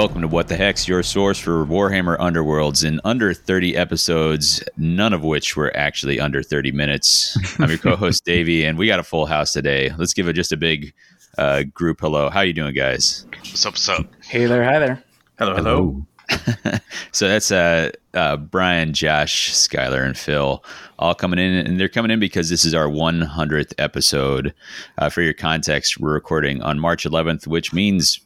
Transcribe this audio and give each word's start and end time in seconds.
Welcome 0.00 0.22
to 0.22 0.28
What 0.28 0.48
the 0.48 0.56
Hex 0.56 0.88
your 0.88 1.02
source 1.02 1.38
for 1.38 1.66
Warhammer 1.66 2.16
Underworlds 2.16 2.86
in 2.86 3.02
under 3.04 3.34
30 3.34 3.76
episodes, 3.76 4.64
none 4.78 5.12
of 5.12 5.22
which 5.24 5.58
were 5.58 5.76
actually 5.76 6.18
under 6.18 6.42
30 6.42 6.72
minutes. 6.72 7.36
I'm 7.60 7.68
your 7.68 7.76
co-host 7.76 8.24
Davey, 8.24 8.64
and 8.64 8.78
we 8.78 8.86
got 8.86 8.98
a 8.98 9.02
full 9.02 9.26
house 9.26 9.52
today. 9.52 9.92
Let's 9.98 10.14
give 10.14 10.26
it 10.26 10.32
just 10.32 10.52
a 10.52 10.56
big 10.56 10.94
uh, 11.36 11.64
group 11.74 12.00
hello. 12.00 12.30
How 12.30 12.40
you 12.40 12.54
doing, 12.54 12.74
guys? 12.74 13.26
What's 13.40 13.66
up? 13.66 13.74
What's 13.74 13.90
up? 13.90 14.06
Hey 14.24 14.46
there, 14.46 14.64
hi 14.64 14.78
there. 14.78 15.04
Hello, 15.38 15.54
hello. 15.54 16.06
so 17.12 17.28
that's 17.28 17.52
uh, 17.52 17.90
uh, 18.14 18.38
Brian, 18.38 18.94
Josh, 18.94 19.52
Skylar, 19.52 20.06
and 20.06 20.16
Phil 20.16 20.64
all 20.98 21.14
coming 21.14 21.38
in, 21.38 21.66
and 21.66 21.78
they're 21.78 21.90
coming 21.90 22.10
in 22.10 22.20
because 22.20 22.48
this 22.48 22.64
is 22.64 22.74
our 22.74 22.88
100th 22.88 23.74
episode. 23.76 24.54
Uh, 24.96 25.10
for 25.10 25.20
your 25.20 25.34
context, 25.34 26.00
we're 26.00 26.14
recording 26.14 26.62
on 26.62 26.78
March 26.78 27.04
11th, 27.04 27.46
which 27.46 27.74
means, 27.74 28.20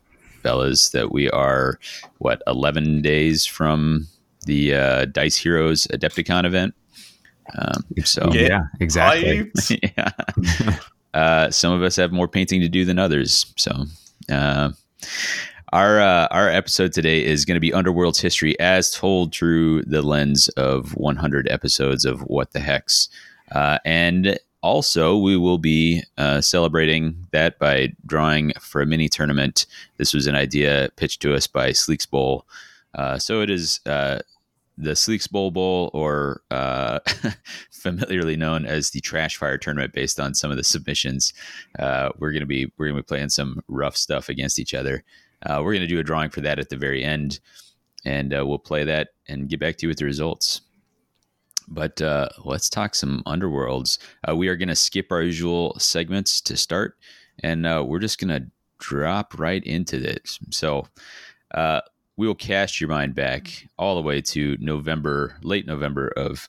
fellas, 0.45 0.91
that 0.91 1.11
we 1.11 1.29
are 1.31 1.81
what 2.19 2.43
11 2.47 3.03
days 3.03 3.47
from 3.47 4.07
the 4.47 4.75
uh, 4.75 5.05
Dice 5.07 5.37
Heroes 5.37 5.87
Adepticon 5.89 6.45
event. 6.45 6.75
Um, 7.59 7.85
so 8.05 8.31
Yeah. 8.33 8.43
Yeah, 8.43 8.63
exactly. 8.79 9.51
Yeah. 9.83 10.11
uh, 11.15 11.51
some 11.51 11.73
of 11.73 11.83
us 11.83 11.97
have 11.97 12.13
more 12.13 12.29
painting 12.29 12.61
to 12.61 12.69
do 12.69 12.85
than 12.85 12.99
others. 12.99 13.53
So, 13.57 13.87
uh, 14.31 14.73
our 15.73 16.01
uh, 16.01 16.29
our 16.31 16.49
episode 16.49 16.93
today 16.93 17.25
is 17.25 17.45
going 17.45 17.57
to 17.57 17.61
be 17.61 17.73
Underworld's 17.73 18.21
history 18.21 18.59
as 18.61 18.91
told 18.91 19.35
through 19.35 19.83
the 19.83 20.03
lens 20.03 20.47
of 20.57 20.95
100 20.97 21.49
episodes 21.51 22.05
of 22.05 22.21
What 22.21 22.53
the 22.53 22.61
Hex, 22.61 23.09
uh, 23.53 23.79
and 23.85 24.39
also 24.65 25.15
we 25.15 25.37
will 25.37 25.59
be 25.59 26.03
uh, 26.17 26.41
celebrating 26.41 27.15
that 27.33 27.59
by 27.59 27.93
drawing 28.07 28.51
for 28.59 28.81
a 28.81 28.87
mini 28.87 29.11
tournament. 29.11 29.67
This 29.99 30.15
was 30.15 30.27
an 30.27 30.35
idea 30.35 30.89
pitched 30.97 31.21
to 31.23 31.35
us 31.35 31.47
by 31.47 31.71
Sleeks 31.71 32.09
Bowl. 32.09 32.47
Uh, 32.95 33.19
so 33.19 33.43
it 33.43 33.51
is 33.51 33.81
uh, 33.85 34.21
the 34.79 34.93
Sleeks 34.93 35.31
Bowl 35.31 35.51
Bowl, 35.51 35.91
or 35.93 36.41
uh, 36.51 37.01
familiarly 37.71 38.37
known 38.37 38.65
as 38.65 38.91
the 38.91 39.01
Trash 39.01 39.37
Fire 39.37 39.59
Tournament, 39.59 39.93
based 39.93 40.19
on 40.19 40.33
some 40.33 40.51
of 40.51 40.57
the 40.57 40.65
submissions. 40.65 41.35
Uh, 41.79 42.09
we're 42.19 42.33
gonna 42.33 42.47
be 42.47 42.73
we're 42.79 42.89
gonna 42.89 43.01
be 43.01 43.07
playing 43.07 43.29
some 43.29 43.63
rough 43.69 43.99
stuff 43.99 44.31
against 44.31 44.59
each 44.59 44.73
other. 44.73 45.05
Uh, 45.45 45.61
we're 45.63 45.75
gonna 45.75 45.87
do 45.87 45.99
a 45.99 46.05
drawing 46.05 46.31
for 46.31 46.41
that 46.41 46.59
at 46.59 46.71
the 46.71 46.77
very 46.77 47.05
end, 47.05 47.39
and 48.07 48.31
we'll 48.31 48.59
play 48.59 48.83
that 48.85 49.09
and 49.29 49.51
get 49.51 49.61
back 49.61 49.77
to 49.77 49.87
you 49.87 49.89
with 49.89 49.99
the 49.99 50.07
results. 50.07 50.63
But 51.69 52.01
uh, 52.01 52.29
let's 52.45 52.69
talk 52.69 52.95
some 52.95 53.23
underworlds. 53.27 53.99
Uh, 54.29 54.37
we 54.37 54.49
are 54.49 54.57
gonna 54.57 54.77
skip 54.77 55.11
our 55.11 55.23
usual 55.23 55.77
segments 55.79 56.41
to 56.43 56.57
start, 56.57 56.97
and 57.43 57.67
uh, 57.67 57.85
we're 57.87 57.99
just 57.99 58.19
gonna 58.19 58.47
drop 58.79 59.39
right 59.39 59.63
into 59.65 59.99
this. 59.99 60.39
So. 60.51 60.87
Uh, 61.53 61.81
we 62.17 62.27
will 62.27 62.35
cast 62.35 62.81
your 62.81 62.89
mind 62.89 63.15
back 63.15 63.69
all 63.77 63.97
the 63.97 64.03
way 64.03 64.21
to 64.21 64.57
November, 64.61 65.37
late 65.43 65.67
November 65.67 66.09
of 66.17 66.49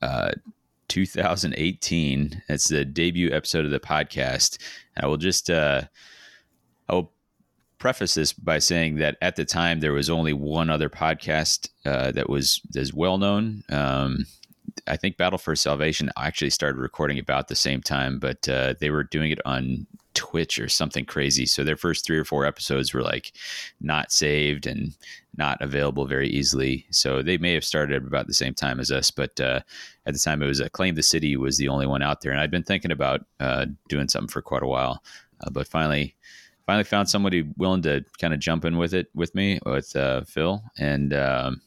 uh, 0.00 0.32
2018. 0.88 2.42
That's 2.48 2.68
the 2.68 2.84
debut 2.84 3.30
episode 3.32 3.64
of 3.64 3.70
the 3.70 3.80
podcast. 3.80 4.58
And 4.94 5.04
I 5.04 5.08
will 5.08 5.16
just, 5.16 5.50
uh, 5.50 5.82
I 6.88 6.94
will 6.94 7.12
preface 7.78 8.14
this 8.14 8.32
by 8.32 8.58
saying 8.58 8.96
that 8.96 9.16
at 9.20 9.36
the 9.36 9.44
time 9.44 9.80
there 9.80 9.92
was 9.92 10.10
only 10.10 10.32
one 10.32 10.70
other 10.70 10.88
podcast 10.88 11.70
uh, 11.84 12.12
that 12.12 12.28
was 12.28 12.60
as 12.76 12.92
well 12.92 13.18
known. 13.18 13.64
Um, 13.70 14.26
I 14.86 14.96
think 14.96 15.16
Battle 15.16 15.38
for 15.38 15.54
Salvation 15.56 16.10
actually 16.16 16.50
started 16.50 16.78
recording 16.78 17.18
about 17.18 17.48
the 17.48 17.54
same 17.54 17.80
time, 17.80 18.18
but 18.18 18.48
uh, 18.48 18.74
they 18.80 18.90
were 18.90 19.04
doing 19.04 19.30
it 19.30 19.40
on 19.44 19.86
Twitch 20.14 20.58
or 20.58 20.68
something 20.68 21.04
crazy. 21.04 21.46
So 21.46 21.64
their 21.64 21.76
first 21.76 22.04
three 22.04 22.18
or 22.18 22.24
four 22.24 22.44
episodes 22.44 22.92
were 22.92 23.02
like 23.02 23.32
not 23.80 24.12
saved 24.12 24.66
and 24.66 24.94
not 25.36 25.60
available 25.60 26.06
very 26.06 26.28
easily. 26.28 26.86
So 26.90 27.22
they 27.22 27.38
may 27.38 27.54
have 27.54 27.64
started 27.64 28.06
about 28.06 28.26
the 28.26 28.34
same 28.34 28.54
time 28.54 28.78
as 28.80 28.90
us, 28.90 29.10
but 29.10 29.40
uh, 29.40 29.60
at 30.06 30.14
the 30.14 30.20
time 30.20 30.42
it 30.42 30.46
was 30.46 30.60
uh, 30.60 30.68
Claim 30.70 30.94
the 30.94 31.02
City 31.02 31.36
was 31.36 31.56
the 31.56 31.68
only 31.68 31.86
one 31.86 32.02
out 32.02 32.20
there, 32.20 32.32
and 32.32 32.40
I'd 32.40 32.50
been 32.50 32.62
thinking 32.62 32.92
about 32.92 33.24
uh, 33.40 33.66
doing 33.88 34.08
something 34.08 34.28
for 34.28 34.42
quite 34.42 34.62
a 34.62 34.68
while, 34.68 35.02
uh, 35.40 35.50
but 35.50 35.66
finally. 35.66 36.14
Finally 36.64 36.84
found 36.84 37.10
somebody 37.10 37.42
willing 37.56 37.82
to 37.82 38.04
kind 38.20 38.32
of 38.32 38.38
jump 38.38 38.64
in 38.64 38.78
with 38.78 38.94
it 38.94 39.08
with 39.16 39.34
me 39.34 39.58
with 39.66 39.96
uh, 39.96 40.22
Phil, 40.22 40.62
and 40.78 41.12
um, 41.12 41.60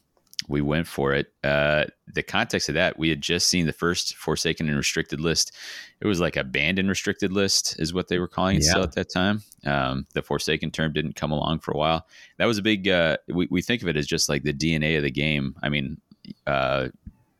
we 0.48 0.60
went 0.60 0.86
for 0.86 1.14
it. 1.14 1.32
Uh, 1.42 1.84
the 2.12 2.22
context 2.22 2.68
of 2.68 2.74
that, 2.74 2.98
we 2.98 3.08
had 3.08 3.20
just 3.20 3.48
seen 3.48 3.66
the 3.66 3.72
first 3.72 4.16
Forsaken 4.16 4.68
and 4.68 4.76
Restricted 4.76 5.20
list. 5.20 5.52
It 6.00 6.06
was 6.06 6.20
like 6.20 6.36
a 6.36 6.44
banned 6.44 6.78
and 6.78 6.88
restricted 6.88 7.32
list, 7.32 7.76
is 7.78 7.94
what 7.94 8.08
they 8.08 8.18
were 8.18 8.28
calling 8.28 8.58
it 8.58 8.64
still 8.64 8.82
at 8.82 8.92
that 8.92 9.10
time. 9.10 9.42
Um, 9.64 10.06
the 10.12 10.22
Forsaken 10.22 10.70
term 10.70 10.92
didn't 10.92 11.16
come 11.16 11.32
along 11.32 11.60
for 11.60 11.72
a 11.72 11.76
while. 11.76 12.06
That 12.38 12.46
was 12.46 12.58
a 12.58 12.62
big. 12.62 12.88
Uh, 12.88 13.16
we 13.28 13.48
we 13.50 13.62
think 13.62 13.82
of 13.82 13.88
it 13.88 13.96
as 13.96 14.06
just 14.06 14.28
like 14.28 14.42
the 14.42 14.52
DNA 14.52 14.96
of 14.96 15.02
the 15.02 15.10
game. 15.10 15.56
I 15.62 15.68
mean, 15.68 16.00
uh, 16.46 16.88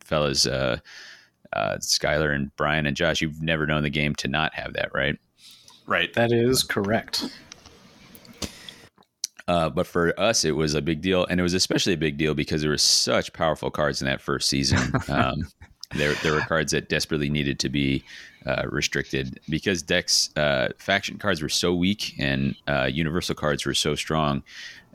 fellas, 0.01 0.47
uh, 0.47 0.79
uh, 1.53 1.77
Skylar 1.77 2.35
and 2.35 2.55
Brian 2.57 2.87
and 2.87 2.97
Josh, 2.97 3.21
you've 3.21 3.43
never 3.43 3.67
known 3.67 3.83
the 3.83 3.91
game 3.91 4.15
to 4.17 4.29
not 4.29 4.55
have 4.55 4.73
that, 4.73 4.91
right? 4.95 5.17
Right. 5.87 6.13
That 6.15 6.33
is 6.33 6.63
correct. 6.63 7.31
Uh, 9.49 9.71
but 9.71 9.87
for 9.87 10.19
us, 10.19 10.45
it 10.45 10.53
was 10.57 10.75
a 10.75 10.83
big 10.83 11.01
deal, 11.01 11.25
and 11.27 11.39
it 11.39 11.43
was 11.43 11.55
especially 11.55 11.93
a 11.93 11.97
big 11.99 12.17
deal 12.19 12.35
because 12.35 12.63
there 12.63 12.71
were 12.71 12.77
such 12.79 13.33
powerful 13.33 13.71
cards 13.71 14.01
in 14.03 14.07
that 14.07 14.21
first 14.21 14.49
season. 14.49 14.93
Um, 15.09 15.47
there, 15.95 16.15
there 16.25 16.33
were 16.33 16.41
cards 16.41 16.73
that 16.73 16.89
desperately 16.89 17.31
needed 17.31 17.61
to 17.61 17.69
be 17.69 18.03
uh, 18.45 18.65
restricted 18.69 19.39
because 19.49 19.83
decks 19.83 20.31
uh, 20.37 20.71
faction 20.79 21.17
cards 21.17 21.41
were 21.41 21.49
so 21.49 21.73
weak 21.77 22.13
and 22.19 22.57
uh, 22.67 22.89
universal 22.93 23.37
cards 23.37 23.65
were 23.65 23.73
so 23.73 23.95
strong. 23.95 24.43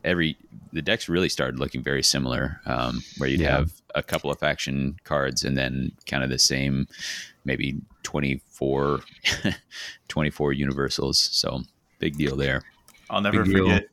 Every 0.04 0.36
the 0.74 0.82
decks 0.82 1.08
really 1.08 1.30
started 1.30 1.60
looking 1.62 1.82
very 1.82 2.04
similar, 2.04 2.60
um, 2.66 3.02
where 3.18 3.30
you'd 3.30 3.40
Yeah. 3.40 3.52
have 3.60 3.72
a 3.96 4.04
couple 4.04 4.30
of 4.32 4.38
faction 4.40 4.98
cards 5.06 5.46
and 5.46 5.58
then 5.58 5.94
kind 6.08 6.26
of 6.26 6.30
the 6.30 6.38
same, 6.40 6.88
maybe 7.46 7.80
24, 8.04 9.00
24 10.10 10.54
universals. 10.54 11.20
So 11.20 11.62
big 12.00 12.18
deal 12.18 12.36
there. 12.36 12.64
I'll 13.10 13.22
never 13.22 13.44
Big 13.44 13.52
forget 13.54 13.64
Go 13.64 13.70
ahead. 13.70 13.86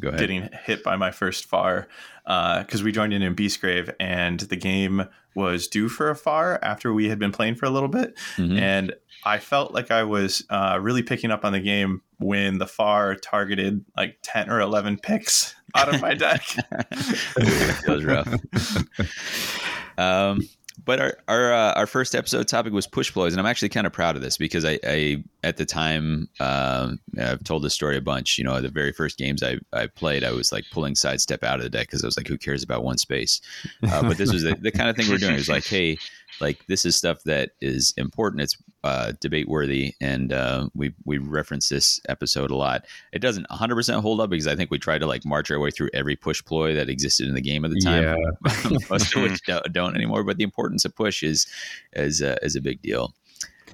Getting 0.00 0.48
hit 0.64 0.82
by 0.82 0.96
my 0.96 1.10
first 1.10 1.46
FAR 1.46 1.88
because 2.24 2.82
we 2.82 2.92
joined 2.92 3.12
in 3.12 3.22
in 3.22 3.34
Beastgrave 3.34 3.94
and 3.98 4.40
the 4.40 4.56
game 4.56 5.04
was 5.34 5.66
due 5.66 5.88
for 5.88 6.10
a 6.10 6.14
FAR 6.16 6.58
after 6.62 6.92
we 6.92 7.08
had 7.08 7.18
been 7.18 7.32
playing 7.32 7.54
for 7.54 7.64
a 7.66 7.70
little 7.70 7.88
bit. 7.88 8.14
Mhm. 8.36 8.60
And 8.60 8.92
I 9.24 9.38
felt 9.38 9.72
like 9.72 9.90
I 9.90 10.02
was 10.02 10.44
uh, 10.50 10.78
really 10.80 11.02
picking 11.02 11.30
up 11.30 11.44
on 11.44 11.52
the 11.52 11.60
game 11.60 12.02
when 12.18 12.58
the 12.58 12.66
FAR 12.66 13.14
targeted 13.14 13.84
like 13.96 14.18
10 14.22 14.50
or 14.50 14.60
11 14.60 14.98
picks 14.98 15.54
out 15.74 15.94
of 15.94 16.00
my 16.02 16.12
deck. 16.14 16.44
that 16.70 17.84
was 17.88 18.04
rough. 18.04 19.08
Um, 19.98 20.48
but 20.84 21.00
our 21.00 21.16
our 21.28 21.52
uh, 21.52 21.72
our 21.74 21.86
first 21.86 22.14
episode 22.14 22.48
topic 22.48 22.72
was 22.72 22.86
push 22.86 23.10
blows, 23.10 23.32
and 23.32 23.40
I'm 23.40 23.46
actually 23.46 23.68
kind 23.68 23.86
of 23.86 23.92
proud 23.92 24.16
of 24.16 24.22
this 24.22 24.36
because 24.36 24.64
I, 24.64 24.78
I 24.84 25.24
at 25.42 25.56
the 25.56 25.64
time 25.64 26.28
um, 26.40 26.98
I've 27.18 27.44
told 27.44 27.62
this 27.62 27.74
story 27.74 27.96
a 27.96 28.00
bunch. 28.00 28.38
You 28.38 28.44
know, 28.44 28.60
the 28.60 28.68
very 28.68 28.92
first 28.92 29.18
games 29.18 29.42
I, 29.42 29.58
I 29.72 29.86
played, 29.86 30.24
I 30.24 30.32
was 30.32 30.52
like 30.52 30.64
pulling 30.72 30.94
sidestep 30.94 31.44
out 31.44 31.58
of 31.58 31.64
the 31.64 31.70
deck 31.70 31.88
because 31.88 32.02
I 32.02 32.06
was 32.06 32.16
like, 32.16 32.28
who 32.28 32.38
cares 32.38 32.62
about 32.62 32.84
one 32.84 32.98
space? 32.98 33.40
Uh, 33.82 34.02
but 34.02 34.16
this 34.16 34.32
was 34.32 34.42
the, 34.42 34.54
the 34.54 34.70
kind 34.70 34.88
of 34.88 34.96
thing 34.96 35.08
we're 35.08 35.18
doing. 35.18 35.34
It's 35.34 35.48
like, 35.48 35.66
hey, 35.66 35.98
like 36.40 36.64
this 36.66 36.84
is 36.84 36.96
stuff 36.96 37.22
that 37.24 37.50
is 37.60 37.94
important. 37.96 38.42
It's 38.42 38.56
uh, 38.84 39.12
debate 39.20 39.48
worthy, 39.48 39.94
and 40.00 40.32
uh, 40.32 40.68
we 40.74 40.92
we 41.04 41.18
reference 41.18 41.68
this 41.68 42.00
episode 42.08 42.50
a 42.50 42.56
lot. 42.56 42.84
It 43.12 43.20
doesn't 43.20 43.48
100 43.50 43.74
percent 43.74 44.00
hold 44.00 44.20
up 44.20 44.30
because 44.30 44.46
I 44.46 44.56
think 44.56 44.70
we 44.70 44.78
tried 44.78 44.98
to 44.98 45.06
like 45.06 45.24
march 45.24 45.50
our 45.50 45.60
way 45.60 45.70
through 45.70 45.90
every 45.94 46.16
push 46.16 46.44
ploy 46.44 46.74
that 46.74 46.88
existed 46.88 47.28
in 47.28 47.34
the 47.34 47.40
game 47.40 47.64
at 47.64 47.70
the 47.70 47.80
time. 47.80 48.02
Yeah. 48.02 48.78
Most 48.90 49.14
of 49.14 49.22
which 49.22 49.42
don't, 49.44 49.72
don't 49.72 49.94
anymore. 49.94 50.24
But 50.24 50.36
the 50.36 50.44
importance 50.44 50.84
of 50.84 50.94
push 50.94 51.22
is 51.22 51.46
is 51.92 52.22
uh, 52.22 52.36
is 52.42 52.56
a 52.56 52.60
big 52.60 52.82
deal. 52.82 53.14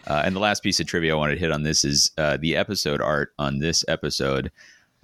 Uh, 0.07 0.23
and 0.25 0.35
the 0.35 0.41
last 0.41 0.63
piece 0.63 0.81
of 0.81 0.87
trivia 0.87 1.13
I 1.13 1.17
wanted 1.17 1.35
to 1.35 1.41
hit 1.41 1.53
on 1.53 1.63
this 1.63 1.85
is 1.85 2.11
uh, 2.17 2.39
the 2.39 2.57
episode 2.57 3.01
art 3.01 3.33
on 3.39 3.59
this 3.59 3.85
episode. 3.89 4.51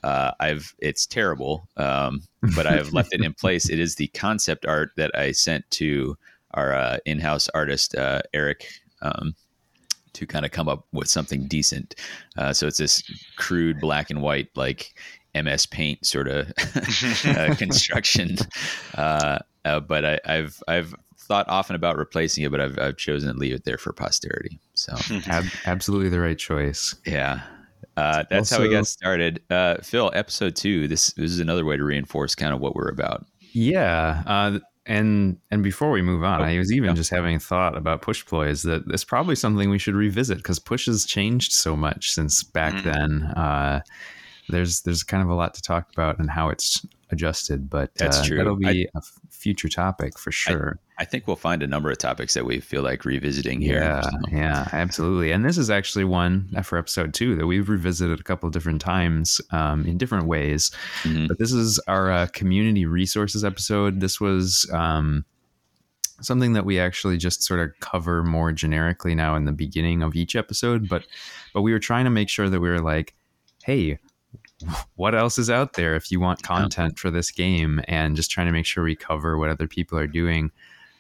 Uh, 0.03 0.33
I've 0.39 0.75
it's 0.81 1.07
terrible, 1.07 1.69
um, 1.77 2.23
but 2.55 2.67
I 2.67 2.73
have 2.73 2.93
left 2.93 3.15
it 3.15 3.23
in 3.23 3.33
place. 3.41 3.71
It 3.71 3.79
is 3.79 3.97
the 3.97 4.09
concept 4.09 4.67
art 4.67 4.91
that 4.97 5.17
I 5.17 5.33
sent 5.33 5.71
to 5.73 6.17
our 6.55 6.75
uh, 6.75 6.99
in-house 7.05 7.49
artist 7.55 7.95
uh, 7.95 8.23
Eric 8.33 8.67
um, 9.03 9.35
to 10.15 10.27
kind 10.27 10.45
of 10.45 10.53
come 10.53 10.69
up 10.69 10.87
with 10.93 11.09
something 11.09 11.47
decent. 11.47 11.95
Uh, 12.37 12.53
so 12.53 12.67
it's 12.67 12.79
this 12.79 13.03
crude 13.37 13.81
black 13.81 14.11
and 14.11 14.23
white 14.23 14.49
like 14.55 14.95
MS 15.35 15.67
Paint 15.67 16.07
sort 16.07 16.29
of 16.29 16.53
uh, 17.27 17.55
construction. 17.59 18.37
Uh, 18.95 19.39
uh, 19.65 19.81
but 19.81 20.05
I, 20.05 20.21
I've 20.25 20.63
I've 20.69 20.95
thought 21.19 21.49
often 21.49 21.75
about 21.75 21.97
replacing 21.97 22.45
it, 22.45 22.51
but 22.51 22.61
I've 22.61 22.79
I've 22.79 22.97
chosen 22.97 23.33
to 23.33 23.39
leave 23.39 23.55
it 23.55 23.65
there 23.65 23.79
for 23.79 23.93
posterity. 23.93 24.61
So 24.75 24.95
Ab- 25.27 25.45
absolutely 25.67 26.09
the 26.09 26.21
right 26.21 26.39
choice. 26.39 26.95
yeah. 27.07 27.43
Uh, 27.97 28.25
that's 28.29 28.51
how 28.51 28.61
we 28.61 28.69
got 28.69 28.89
started. 28.89 29.41
Uh, 29.51 29.77
Phil, 29.81 30.11
episode 30.15 30.57
two. 30.57 30.89
This, 30.89 31.13
this 31.13 31.31
is 31.31 31.39
another 31.39 31.65
way 31.65 31.77
to 31.77 31.85
reinforce 31.85 32.35
kind 32.35 32.53
of 32.53 32.59
what 32.59 32.75
we're 32.75 32.89
about. 32.89 33.25
Yeah. 33.53 34.25
Uh, 34.27 34.59
and 34.87 35.39
and 35.51 35.63
before 35.63 35.91
we 35.91 36.03
move 36.03 36.23
on, 36.25 36.41
Oh, 36.41 36.45
I 36.45 36.59
was 36.59 36.73
even 36.73 36.91
yeah. 36.91 36.95
just 36.95 37.11
having 37.11 37.37
a 37.37 37.41
thought 37.41 37.77
about 37.77 38.03
push 38.03 38.25
ploys 38.27 38.63
that 38.65 38.83
it's 38.89 39.05
probably 39.05 39.35
something 39.35 39.71
we 39.71 39.79
should 39.79 39.95
revisit 39.95 40.39
because 40.39 40.59
push 40.59 40.87
has 40.87 41.05
changed 41.07 41.53
so 41.53 41.77
much 41.77 42.11
since 42.11 42.43
back 42.43 42.75
Mhm. 42.75 42.83
then. 42.85 43.25
Uh, 43.37 43.81
there's 44.49 44.83
there's 44.83 45.03
kind 45.03 45.23
of 45.23 45.31
a 45.31 45.35
lot 45.35 45.55
to 45.55 45.63
talk 45.63 45.91
about 45.93 46.19
and 46.19 46.31
how 46.31 46.51
it's 46.51 46.85
adjusted, 47.11 47.71
but 47.71 47.95
That's 47.97 48.19
uh, 48.19 48.25
true. 48.25 48.37
that'll 48.37 48.57
be 48.57 48.85
a 48.95 48.99
f- 48.99 49.13
future 49.31 49.69
topic 49.69 50.19
for 50.19 50.31
sure. 50.33 50.79
I 50.97 51.05
think 51.05 51.27
we'll 51.27 51.37
find 51.37 51.63
a 51.63 51.67
number 51.67 51.91
of 51.91 51.99
topics 51.99 52.35
that 52.35 52.47
we 52.47 52.61
feel 52.61 52.83
like 52.83 53.05
revisiting 53.05 53.61
here. 53.61 53.81
Yeah, 53.81 54.01
so. 54.03 54.11
yeah, 54.31 54.69
absolutely. 54.73 55.33
And 55.33 55.45
this 55.45 55.59
is 55.59 55.69
actually 55.69 56.05
one 56.05 56.49
uh, 56.57 56.63
for 56.63 56.79
episode 56.79 57.13
two 57.13 57.35
that 57.35 57.47
we've 57.47 57.69
revisited 57.69 58.21
a 58.21 58.23
couple 58.23 58.47
of 58.47 58.53
different 58.53 58.81
times 58.81 59.41
um, 59.51 59.85
in 59.87 59.99
different 59.99 60.27
ways. 60.27 60.71
Mhm. 61.03 61.27
But 61.27 61.39
this 61.39 61.53
is 61.53 61.81
our 61.89 62.13
uh, 62.13 62.27
community 62.29 62.87
resources 62.87 63.45
episode. 63.45 63.99
This 64.01 64.21
was 64.21 64.71
um, 64.73 65.25
something 66.21 66.53
that 66.53 66.65
we 66.65 66.79
actually 66.79 67.17
just 67.17 67.43
sort 67.43 67.59
of 67.59 67.73
cover 67.81 68.23
more 68.23 68.53
generically 68.53 69.17
now 69.17 69.35
in 69.35 69.47
the 69.47 69.53
beginning 69.53 70.01
of 70.01 70.15
each 70.15 70.37
episode. 70.37 70.89
But 70.89 71.07
but 71.53 71.63
we 71.63 71.73
were 71.73 71.81
trying 71.81 72.05
to 72.05 72.11
make 72.11 72.29
sure 72.29 72.49
that 72.49 72.61
we 72.61 72.69
were 72.69 72.81
like, 72.81 73.15
hey. 73.65 73.99
What 74.95 75.15
else 75.15 75.37
is 75.37 75.51
out 75.51 75.75
there 75.75 75.95
if 75.95 76.11
you 76.11 76.21
want 76.21 76.43
content 76.43 76.99
for 76.99 77.11
this 77.11 77.31
game? 77.31 77.83
And 77.87 78.17
just 78.17 78.31
trying 78.31 78.47
to 78.47 78.53
make 78.53 78.65
sure 78.65 78.83
we 78.83 78.97
cover 78.97 79.37
what 79.37 79.51
other 79.51 79.67
people 79.67 79.99
are 79.99 80.07
doing. 80.07 80.53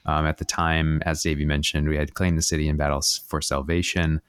Um, 0.06 0.26
at 0.26 0.38
the 0.38 0.44
time, 0.44 1.02
as 1.06 1.22
Davey 1.22 1.44
mentioned, 1.44 1.88
we 1.88 1.96
had 1.96 2.14
Claim 2.14 2.36
the 2.36 2.42
City 2.42 2.68
in 2.68 2.76
Battles 2.76 3.22
for 3.26 3.40
Salvation. 3.40 4.20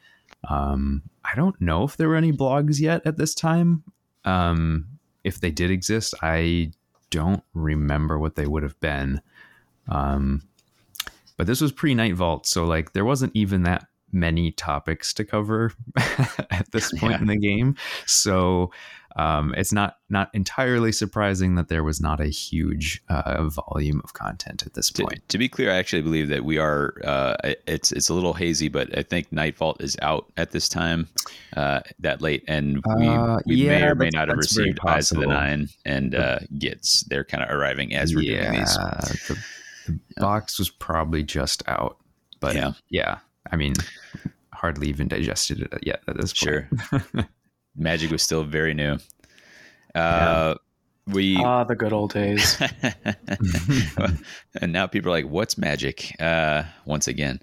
Um, 0.50 1.02
I 1.26 1.36
don't 1.36 1.60
know 1.60 1.84
if 1.84 1.98
there 1.98 2.08
were 2.08 2.16
any 2.16 2.32
blogs 2.32 2.80
yet 2.80 3.02
at 3.06 3.18
this 3.18 3.34
time. 3.36 3.84
Um, 4.24 4.88
if 5.24 5.40
they 5.40 5.52
did 5.52 5.72
exist, 5.72 6.14
I 6.22 6.72
don't 7.10 7.44
remember 7.54 8.18
what 8.20 8.36
they 8.36 8.46
would 8.46 8.64
have 8.64 8.80
been. 8.80 9.22
Um, 9.90 10.44
but 11.38 11.48
this 11.48 11.62
was 11.62 11.72
pre 11.72 11.94
Night 11.94 12.16
Vault, 12.16 12.46
so 12.48 12.64
like 12.66 12.94
there 12.94 13.06
wasn't 13.06 13.36
even 13.36 13.64
that 13.64 13.88
many 14.12 14.52
topics 14.52 15.14
to 15.16 15.26
cover 15.26 15.74
at 16.50 16.72
this 16.72 16.92
point 17.00 17.14
Yeah. 17.14 17.20
in 17.22 17.28
the 17.28 17.38
game. 17.38 17.76
So 18.06 18.72
um, 19.16 19.54
it's 19.56 19.72
not 19.72 19.98
not 20.10 20.30
entirely 20.34 20.92
surprising 20.92 21.56
that 21.56 21.68
there 21.70 21.84
was 21.84 22.02
not 22.02 22.20
a 22.20 22.28
huge 22.28 23.02
uh, 23.10 23.44
volume 23.50 24.02
of 24.04 24.14
content 24.14 24.64
at 24.66 24.74
this 24.74 24.92
point. 24.92 25.22
to 25.30 25.38
be 25.38 25.48
clear, 25.50 25.72
I 25.72 25.76
actually 25.78 26.02
believe 26.02 26.28
that 26.30 26.44
we 26.46 26.58
are. 26.58 26.94
Uh, 27.04 27.36
it's 27.68 27.92
it's 27.92 28.10
a 28.10 28.14
little 28.14 28.34
hazy, 28.34 28.68
but 28.68 28.96
I 28.98 29.04
think 29.04 29.32
Night 29.32 29.56
Vault 29.58 29.82
is 29.82 29.96
out 30.02 30.32
at 30.38 30.52
this 30.52 30.68
time, 30.68 31.08
uh, 31.56 31.80
that 32.00 32.22
late, 32.22 32.44
and 32.48 32.82
we, 32.98 33.08
Uh, 33.08 33.38
we 33.46 33.66
may 33.68 33.84
or 33.84 33.96
may 33.96 34.10
not 34.10 34.28
have 34.28 34.38
received 34.38 34.80
Eyes 34.86 35.12
of 35.12 35.20
the. 35.20 35.28
Nine 35.28 35.70
and 35.86 36.14
uh, 36.16 36.40
Gitz. 36.58 37.06
They're 37.08 37.24
kind 37.26 37.44
of 37.44 37.50
arriving 37.50 37.96
as 37.96 38.14
we're 38.16 38.22
doing 38.22 38.52
these. 38.52 38.76
the, 38.76 39.38
the 39.88 40.00
box 40.18 40.60
was 40.60 40.70
probably 40.70 41.24
just 41.24 41.64
out, 41.68 41.98
but 42.40 42.56
Yeah. 42.56 42.72
yeah, 42.90 43.18
I 43.52 43.56
mean, 43.56 43.74
hardly 44.54 44.88
even 44.90 45.08
digested 45.08 45.62
it 45.62 45.74
yet 45.84 46.02
at 46.08 46.18
this 46.18 46.34
point. 46.34 46.66
Sure. 46.92 47.28
Magic 47.76 48.12
was 48.12 48.22
still 48.22 48.44
very 48.44 48.74
new. 48.74 48.98
Uh, 49.94 50.56
We 51.08 51.38
Ah, 51.38 51.64
the 51.64 51.76
good 51.76 51.94
old 51.94 52.14
days. 52.14 52.60
and 54.62 54.74
now 54.74 54.88
people 54.88 55.10
are 55.10 55.16
like, 55.16 55.30
"What's 55.30 55.56
magic?" 55.56 56.16
Uh, 56.20 56.64
once 56.86 57.08
again, 57.08 57.40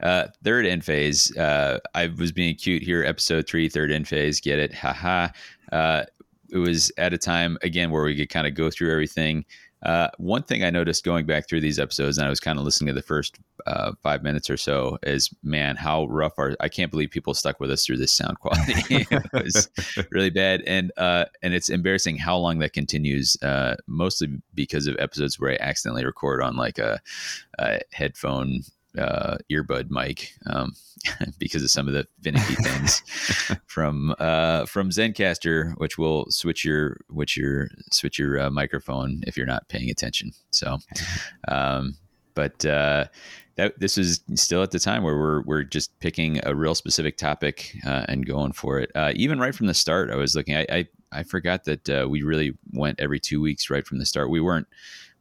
uh, 0.00 0.28
third 0.42 0.64
end 0.64 0.82
phase. 0.84 1.36
Uh, 1.36 1.78
I 1.94 2.06
was 2.06 2.32
being 2.32 2.56
cute 2.56 2.82
here. 2.82 3.04
Episode 3.04 3.46
three, 3.46 3.68
third 3.68 3.92
end 3.92 4.08
phase. 4.08 4.40
Get 4.40 4.58
it? 4.58 4.72
Haha. 4.72 5.28
Uh, 5.70 6.04
it 6.50 6.58
was 6.58 6.90
at 6.96 7.12
a 7.12 7.18
time 7.18 7.58
again 7.62 7.90
where 7.90 8.02
we 8.02 8.16
could 8.16 8.30
kind 8.30 8.46
of 8.46 8.54
go 8.54 8.70
through 8.70 8.92
everything. 8.92 9.44
Uh, 9.82 10.08
one 10.18 10.42
thing 10.42 10.62
I 10.62 10.70
noticed 10.70 11.04
going 11.04 11.26
back 11.26 11.48
through 11.48 11.60
these 11.60 11.78
episodes, 11.78 12.18
and 12.18 12.26
I 12.26 12.30
was 12.30 12.40
kind 12.40 12.58
of 12.58 12.64
listening 12.64 12.88
to 12.88 13.00
the 13.00 13.06
first 13.06 13.38
uh, 13.66 13.92
five 14.02 14.22
minutes 14.22 14.48
or 14.48 14.56
so, 14.56 14.98
is 15.02 15.30
man, 15.42 15.76
how 15.76 16.06
rough 16.06 16.38
are 16.38 16.56
I 16.60 16.68
can't 16.68 16.90
believe 16.90 17.10
people 17.10 17.34
stuck 17.34 17.58
with 17.60 17.70
us 17.70 17.84
through 17.84 17.98
this 17.98 18.12
sound 18.12 18.38
quality. 18.38 18.74
it 19.10 19.32
was 19.32 19.68
really 20.10 20.30
bad, 20.30 20.62
and 20.66 20.92
uh, 20.96 21.24
and 21.42 21.54
it's 21.54 21.68
embarrassing 21.68 22.16
how 22.16 22.36
long 22.36 22.58
that 22.60 22.72
continues. 22.72 23.36
Uh, 23.42 23.76
mostly 23.86 24.28
because 24.54 24.86
of 24.86 24.96
episodes 24.98 25.40
where 25.40 25.52
I 25.52 25.56
accidentally 25.60 26.04
record 26.04 26.42
on 26.42 26.56
like 26.56 26.78
a, 26.78 27.00
a 27.58 27.80
headphone 27.92 28.62
uh, 28.98 29.36
earbud 29.50 29.90
mic 29.90 30.34
um, 30.46 30.72
because 31.38 31.62
of 31.62 31.70
some 31.70 31.88
of 31.88 31.94
the 31.94 32.06
finicky 32.22 32.54
things 32.54 33.02
from 33.66 34.14
uh, 34.18 34.66
from 34.66 34.90
Zencastr, 34.90 35.74
which 35.78 35.98
will 35.98 36.26
switch 36.30 36.64
your 36.64 36.98
which 37.08 37.36
your 37.36 37.68
switch 37.90 38.18
your 38.18 38.40
uh, 38.40 38.50
microphone 38.50 39.22
if 39.26 39.36
you're 39.36 39.46
not 39.46 39.68
paying 39.68 39.90
attention. 39.90 40.32
So, 40.50 40.78
um, 41.48 41.96
but 42.34 42.64
uh, 42.64 43.06
that 43.56 43.78
this 43.78 43.98
is 43.98 44.22
still 44.34 44.62
at 44.62 44.70
the 44.70 44.78
time 44.78 45.02
where 45.02 45.16
we're 45.16 45.42
we're 45.42 45.64
just 45.64 45.98
picking 46.00 46.40
a 46.44 46.54
real 46.54 46.74
specific 46.74 47.16
topic 47.16 47.76
uh, 47.86 48.06
and 48.08 48.26
going 48.26 48.52
for 48.52 48.78
it. 48.78 48.90
Uh, 48.94 49.12
even 49.14 49.38
right 49.38 49.54
from 49.54 49.66
the 49.66 49.74
start, 49.74 50.10
I 50.10 50.16
was 50.16 50.34
looking. 50.34 50.56
I 50.56 50.66
I, 50.70 50.88
I 51.12 51.22
forgot 51.22 51.64
that 51.64 51.88
uh, 51.88 52.06
we 52.08 52.22
really 52.22 52.56
went 52.72 53.00
every 53.00 53.20
two 53.20 53.40
weeks 53.40 53.70
right 53.70 53.86
from 53.86 53.98
the 53.98 54.06
start. 54.06 54.30
We 54.30 54.40
weren't 54.40 54.66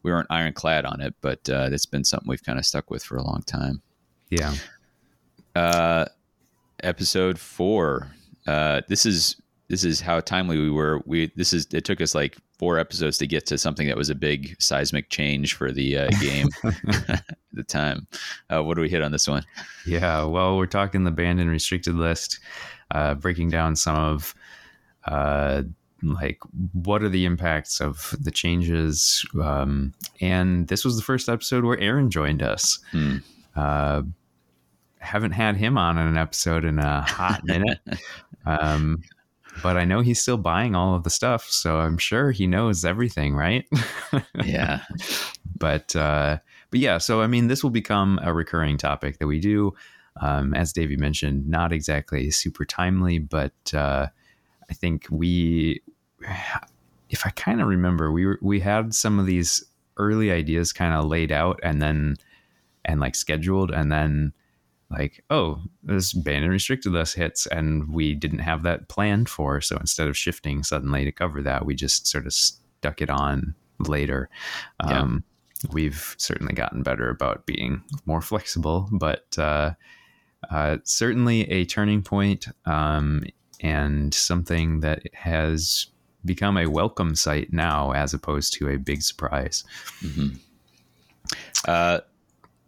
we 0.04 0.12
weren't 0.12 0.28
ironclad 0.30 0.86
on 0.86 1.02
it, 1.02 1.16
but 1.22 1.48
uh, 1.50 1.70
that's 1.70 1.86
been 1.86 2.04
something 2.04 2.30
we've 2.30 2.44
kind 2.44 2.60
of 2.60 2.66
stuck 2.66 2.90
with 2.90 3.04
for 3.04 3.18
a 3.18 3.24
long 3.24 3.44
time. 3.46 3.82
Yeah. 4.30 4.56
Uh, 5.56 6.06
episode 6.84 7.38
four. 7.38 8.12
Uh, 8.48 8.82
this 8.88 9.06
is 9.06 9.36
this 9.68 9.84
is 9.86 10.02
how 10.02 10.20
timely 10.20 10.58
we 10.58 10.70
were. 10.70 11.02
We 11.06 11.32
this 11.36 11.54
is 11.54 11.68
it 11.72 11.86
took 11.86 12.02
us 12.02 12.16
like 12.16 12.38
four 12.58 12.78
episodes 12.78 13.18
to 13.18 13.28
get 13.28 13.46
to 13.48 13.58
something 13.58 13.88
that 13.88 13.98
was 13.98 14.10
a 14.10 14.16
big 14.16 14.56
seismic 14.60 15.10
change 15.10 15.56
for 15.56 15.72
the 15.72 15.98
uh, 15.98 16.10
game 16.20 16.48
at 16.64 17.26
the 17.54 17.64
time. 17.64 18.08
Uh, 18.50 18.64
what 18.64 18.76
do 18.76 18.82
we 18.82 18.90
hit 18.90 19.02
on 19.02 19.12
this 19.12 19.28
one? 19.28 19.44
Yeah, 19.86 20.24
well, 20.26 20.58
we're 20.58 20.66
talking 20.66 21.04
the 21.04 21.12
banned 21.12 21.40
and 21.40 21.50
restricted 21.50 21.96
list, 21.96 22.40
uh, 22.92 23.16
breaking 23.16 23.50
down 23.50 23.76
some 23.76 23.96
of 23.96 24.36
uh, 25.06 25.64
like 26.04 26.40
what 26.74 27.04
are 27.04 27.10
the 27.10 27.26
impacts 27.26 27.80
of 27.80 28.16
the 28.20 28.32
changes. 28.32 29.26
Um, 29.42 29.94
and 30.20 30.68
this 30.68 30.84
was 30.84 30.96
the 30.96 31.04
first 31.04 31.30
episode 31.30 31.64
where 31.64 31.80
Aaron 31.80 32.10
joined 32.10 32.42
us. 32.42 32.80
Hmm. 32.92 33.18
Uh, 33.56 34.04
haven't 35.00 35.32
had 35.32 35.58
him 35.58 35.78
on 35.78 35.98
in 35.98 36.08
an 36.08 36.18
episode 36.18 36.64
in 36.64 36.80
a 36.80 37.02
hot 37.02 37.44
minute. 37.46 37.80
um, 38.46 39.02
but 39.62 39.76
I 39.76 39.86
know 39.86 40.00
he's 40.02 40.22
still 40.22 40.38
buying 40.38 40.76
all 40.76 40.96
of 40.96 41.04
the 41.04 41.10
stuff, 41.10 41.50
so 41.50 41.80
I'm 41.80 41.98
sure 41.98 42.32
he 42.32 42.48
knows 42.48 42.86
everything, 42.86 43.36
right? 43.36 43.68
Yeah, 44.44 44.82
but 45.58 45.96
uh, 45.96 46.38
but 46.70 46.80
yeah, 46.80 46.98
so 46.98 47.22
I 47.22 47.28
mean, 47.28 47.48
this 47.48 47.64
will 47.64 47.70
become 47.70 48.20
a 48.24 48.34
recurring 48.34 48.78
topic 48.78 49.20
that 49.20 49.28
we 49.28 49.40
do. 49.40 49.74
Um, 50.20 50.54
as 50.54 50.74
Davey 50.74 50.98
mentioned, 50.98 51.48
not 51.48 51.72
exactly 51.72 52.30
super 52.32 52.66
timely, 52.66 53.20
but 53.20 53.54
uh, 53.74 54.08
I 54.72 54.74
think 54.74 55.06
we, 55.12 55.82
if 57.10 57.26
I 57.26 57.30
kind 57.32 57.62
of 57.62 57.68
remember, 57.68 58.12
we 58.12 58.26
were, 58.26 58.40
we 58.42 58.62
had 58.62 58.96
some 58.96 59.20
of 59.20 59.26
these 59.26 59.64
early 59.98 60.32
ideas 60.32 60.72
kind 60.74 60.94
of 60.96 61.06
laid 61.06 61.32
out 61.32 61.60
and 61.62 61.82
then 61.82 62.16
and 62.86 63.00
like 63.00 63.14
scheduled, 63.16 63.70
and 63.70 63.92
then 63.92 64.34
like 64.90 65.24
oh 65.30 65.62
this 65.84 66.12
banned 66.14 66.44
and 66.44 66.52
restricted 66.52 66.92
list 66.92 67.16
hits 67.16 67.48
and 67.48 67.94
we 67.94 68.14
didn't 68.14 68.40
have 68.40 68.64
that 68.64 68.90
planned 68.90 69.30
for 69.30 69.62
so 69.62 69.78
instead 69.78 70.08
of 70.10 70.18
shifting 70.18 70.64
suddenly 70.64 71.06
to 71.06 71.12
cover 71.14 71.42
that 71.42 71.66
we 71.66 71.74
just 71.74 72.08
sort 72.08 72.26
of 72.26 72.34
stuck 72.34 73.02
it 73.02 73.10
on 73.10 73.56
later 73.80 74.30
Yeah. 74.86 75.00
um, 75.00 75.24
we've 75.72 76.14
certainly 76.18 76.54
gotten 76.54 76.84
better 76.84 77.10
about 77.10 77.46
being 77.46 77.82
more 78.06 78.20
flexible 78.22 78.90
but 78.92 79.38
uh, 79.38 79.72
uh, 80.50 80.78
certainly 80.84 81.50
a 81.50 81.64
turning 81.66 82.02
point 82.02 82.48
um, 82.66 83.24
and 83.62 84.14
something 84.14 84.80
that 84.82 85.04
has 85.14 85.88
become 86.26 86.58
a 86.58 86.68
welcome 86.68 87.16
sight 87.16 87.52
now 87.54 87.92
as 87.94 88.14
opposed 88.14 88.54
to 88.54 88.70
a 88.70 88.78
big 88.78 89.02
surprise 89.02 89.64
Mhm. 90.04 90.40
Uh, 91.68 92.00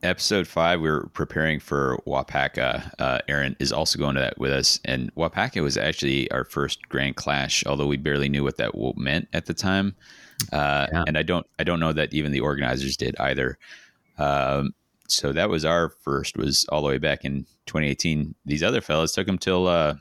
episode 0.03 0.47
five, 0.47 0.79
we 0.81 0.89
are 0.89 1.07
preparing 1.13 1.59
for 1.59 1.97
Waupaca. 2.05 2.91
Uh, 2.99 3.19
Aaron 3.27 3.55
is 3.59 3.71
also 3.71 3.97
going 3.97 4.15
to 4.15 4.21
that 4.21 4.37
with 4.37 4.51
us, 4.51 4.79
and 4.85 5.13
Waupaca 5.15 5.61
was 5.61 5.77
actually 5.77 6.29
our 6.31 6.43
first 6.43 6.87
Grand 6.89 7.15
Clash, 7.15 7.65
although 7.65 7.87
we 7.87 7.97
barely 7.97 8.29
knew 8.29 8.43
what 8.43 8.57
that 8.57 8.71
meant 8.97 9.27
at 9.33 9.45
the 9.47 9.53
time. 9.53 9.95
Uh, 10.51 10.87
Yeah. 10.91 11.03
And 11.07 11.17
I 11.17 11.23
don't, 11.23 11.45
I 11.59 11.63
don't 11.63 11.79
know 11.79 11.93
that 11.93 12.13
even 12.13 12.31
the 12.31 12.41
organizers 12.41 12.97
did 12.97 13.15
either. 13.19 13.57
Um, 14.17 14.73
so 15.07 15.31
that 15.33 15.49
was 15.49 15.65
our 15.65 15.89
first. 15.89 16.37
Was 16.37 16.65
all 16.69 16.81
the 16.81 16.87
way 16.87 16.97
back 16.97 17.25
in 17.25 17.45
2018. 17.65 18.35
These 18.45 18.63
other 18.63 18.81
fellas 18.81 19.13
took 19.13 19.25
them 19.27 19.37
till 19.37 19.67
uh, 19.67 19.95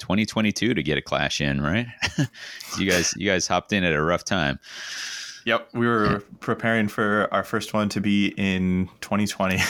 2022 0.00 0.74
to 0.74 0.82
get 0.82 0.98
a 0.98 1.02
clash 1.02 1.40
in, 1.40 1.60
right? 1.60 1.86
you 2.78 2.90
guys, 2.90 3.14
you 3.16 3.26
guys 3.28 3.46
hopped 3.46 3.72
in 3.72 3.84
at 3.84 3.92
a 3.92 4.02
rough 4.02 4.24
time. 4.24 4.58
Yep, 5.46 5.68
we 5.72 5.86
were 5.86 6.22
preparing 6.40 6.86
for 6.88 7.26
our 7.32 7.42
first 7.44 7.72
one 7.72 7.88
to 7.90 8.00
be 8.00 8.34
in 8.36 8.88
2020. 9.00 9.56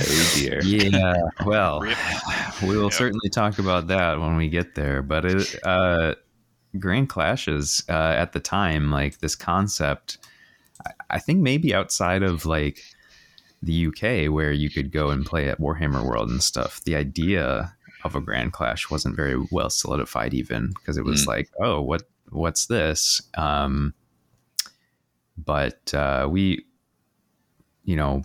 Oh 0.00 0.32
dear. 0.36 0.60
Yeah, 0.62 1.16
well, 1.44 1.80
Rip. 1.80 1.96
we 2.62 2.76
will 2.76 2.84
Yep. 2.84 2.92
certainly 2.92 3.28
talk 3.28 3.58
about 3.58 3.88
that 3.88 4.20
when 4.20 4.36
we 4.36 4.48
get 4.48 4.74
there. 4.74 5.02
But 5.02 5.24
it, 5.24 5.56
uh, 5.64 6.14
Grand 6.78 7.08
Clashes 7.08 7.82
uh, 7.88 7.92
at 8.16 8.32
the 8.32 8.40
time, 8.40 8.90
like 8.90 9.18
this 9.18 9.34
concept, 9.34 10.18
I- 10.86 10.92
I 11.10 11.18
think 11.18 11.40
maybe 11.40 11.74
outside 11.74 12.22
of 12.22 12.46
like 12.46 12.80
the 13.62 13.86
UK 13.88 14.32
where 14.32 14.52
you 14.52 14.70
could 14.70 14.92
go 14.92 15.10
and 15.10 15.26
play 15.26 15.48
at 15.48 15.58
Warhammer 15.60 16.04
World 16.04 16.30
and 16.30 16.42
stuff, 16.42 16.80
the 16.84 16.94
idea 16.94 17.74
of 18.08 18.14
a 18.16 18.20
Grand 18.20 18.52
Clash 18.52 18.90
wasn't 18.90 19.16
very 19.16 19.36
well 19.52 19.70
solidified, 19.70 20.34
even 20.34 20.70
because 20.78 20.96
it 20.96 21.04
was 21.04 21.24
Mm. 21.24 21.28
like, 21.28 21.50
oh, 21.60 21.80
what 21.80 22.02
what's 22.30 22.66
this? 22.66 23.22
Um, 23.36 23.94
but 25.36 25.94
uh, 25.94 26.26
we, 26.30 26.64
you 27.84 27.96
know, 27.96 28.22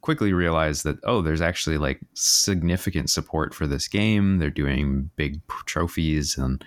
quickly 0.00 0.32
realized 0.32 0.84
that 0.84 0.98
oh, 1.04 1.22
there's 1.22 1.40
actually 1.40 1.78
like 1.78 2.00
significant 2.14 3.10
support 3.10 3.54
for 3.54 3.66
this 3.66 3.88
game. 3.88 4.38
They're 4.38 4.50
doing 4.50 5.10
big 5.16 5.40
trophies 5.66 6.36
and 6.36 6.64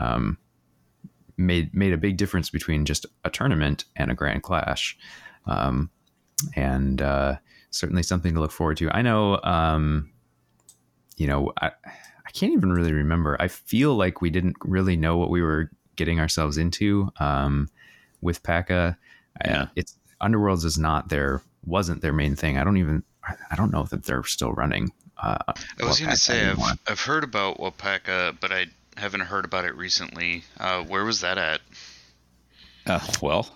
um, 0.00 0.38
made 1.36 1.74
made 1.74 1.92
a 1.92 1.98
big 1.98 2.16
difference 2.16 2.50
between 2.50 2.84
just 2.84 3.06
a 3.24 3.30
tournament 3.30 3.84
and 3.96 4.10
a 4.10 4.14
grand 4.14 4.42
clash, 4.42 4.96
um, 5.46 5.90
and 6.54 7.02
uh, 7.02 7.36
certainly 7.70 8.02
something 8.02 8.34
to 8.34 8.40
look 8.40 8.52
forward 8.52 8.76
to. 8.78 8.90
I 8.90 9.02
know, 9.02 9.40
um, 9.42 10.10
you 11.16 11.26
know, 11.26 11.52
I 11.60 11.68
I 12.26 12.30
can't 12.32 12.52
even 12.52 12.72
really 12.72 12.92
remember. 12.92 13.36
I 13.40 13.48
feel 13.48 13.94
like 13.94 14.20
we 14.20 14.30
didn't 14.30 14.56
really 14.60 14.96
know 14.96 15.16
what 15.16 15.30
we 15.30 15.42
were 15.42 15.70
getting 15.96 16.20
ourselves 16.20 16.58
into 16.58 17.10
um, 17.18 17.68
with 18.20 18.42
Paka. 18.42 18.98
Yeah. 19.44 19.62
I, 19.62 19.68
it's 19.76 19.96
Underworlds 20.20 20.64
is 20.64 20.78
not 20.78 21.08
their 21.08 21.42
wasn't 21.64 22.02
their 22.02 22.12
main 22.12 22.36
thing. 22.36 22.58
I 22.58 22.64
don't 22.64 22.76
even 22.76 23.02
I 23.50 23.56
don't 23.56 23.72
know 23.72 23.84
that 23.84 24.04
they're 24.04 24.24
still 24.24 24.52
running. 24.52 24.92
Uh, 25.18 25.38
I 25.48 25.84
was 25.84 25.98
going 25.98 26.10
to 26.10 26.16
say 26.16 26.46
I've. 26.46 26.60
I've 26.86 27.00
heard 27.00 27.24
about 27.24 27.58
Waupaca, 27.58 28.36
but 28.38 28.52
I 28.52 28.66
haven't 28.96 29.20
heard 29.20 29.44
about 29.44 29.64
it 29.64 29.74
recently. 29.74 30.44
Uh, 30.58 30.82
where 30.84 31.04
was 31.04 31.20
that 31.22 31.38
at? 31.38 31.60
Uh, 32.86 33.00
well, 33.22 33.48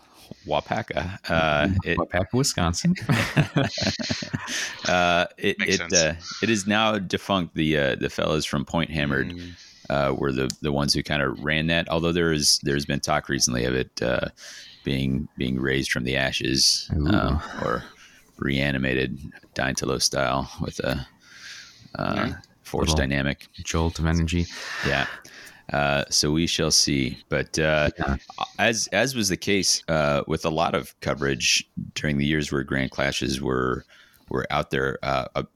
Waupaca. 0.46 1.18
Uh, 1.28 1.68
it, 1.84 1.98
Waupaca, 1.98 2.32
Wisconsin. 2.32 2.94
uh, 4.88 5.26
it 5.38 5.56
it 5.60 5.92
uh, 5.92 6.14
it 6.42 6.50
is 6.50 6.66
now 6.66 6.98
defunct. 6.98 7.54
The 7.54 7.76
uh, 7.76 7.94
the 7.96 8.10
fellas 8.10 8.44
from 8.44 8.64
Point 8.64 8.90
Hammered 8.90 9.28
Mm, 9.28 9.56
uh, 9.90 10.14
were 10.16 10.32
the 10.32 10.50
the 10.62 10.72
ones 10.72 10.94
who 10.94 11.02
kind 11.02 11.22
of 11.22 11.38
ran 11.44 11.66
that. 11.68 11.88
Although 11.88 12.12
there 12.12 12.32
is 12.32 12.58
there's 12.62 12.86
been 12.86 13.00
talk 13.00 13.28
recently 13.28 13.64
of 13.64 13.74
it 13.74 14.02
uh, 14.02 14.28
being 14.84 15.28
being 15.36 15.60
raised 15.60 15.90
from 15.92 16.04
the 16.04 16.16
ashes 16.16 16.90
uh, 17.08 17.38
or 17.62 17.84
reanimated, 18.38 19.18
dying 19.54 19.74
to 19.76 19.86
low 19.86 19.98
style 19.98 20.50
with 20.60 20.78
a 20.80 21.06
uh, 21.96 22.14
Yeah. 22.16 22.34
force 22.62 22.94
dynamic. 22.94 23.48
Jolt 23.64 23.98
of 23.98 24.06
energy. 24.06 24.46
Yeah. 24.86 25.06
Uh, 25.72 26.04
so 26.10 26.32
we 26.32 26.46
shall 26.46 26.70
see. 26.70 27.18
But 27.28 27.58
uh, 27.58 27.90
Yeah. 27.98 28.16
as 28.58 28.88
as 28.88 29.14
was 29.14 29.28
the 29.28 29.36
case 29.36 29.82
uh, 29.88 30.22
with 30.26 30.44
a 30.44 30.50
lot 30.50 30.74
of 30.74 30.98
coverage 31.00 31.64
during 31.94 32.18
the 32.18 32.26
years 32.26 32.50
where 32.50 32.62
Grand 32.64 32.90
Clashes 32.90 33.40
were 33.40 33.84
were 34.28 34.46
out 34.50 34.70
there, 34.70 34.98
uh, 35.02 35.26
a, 35.34 35.46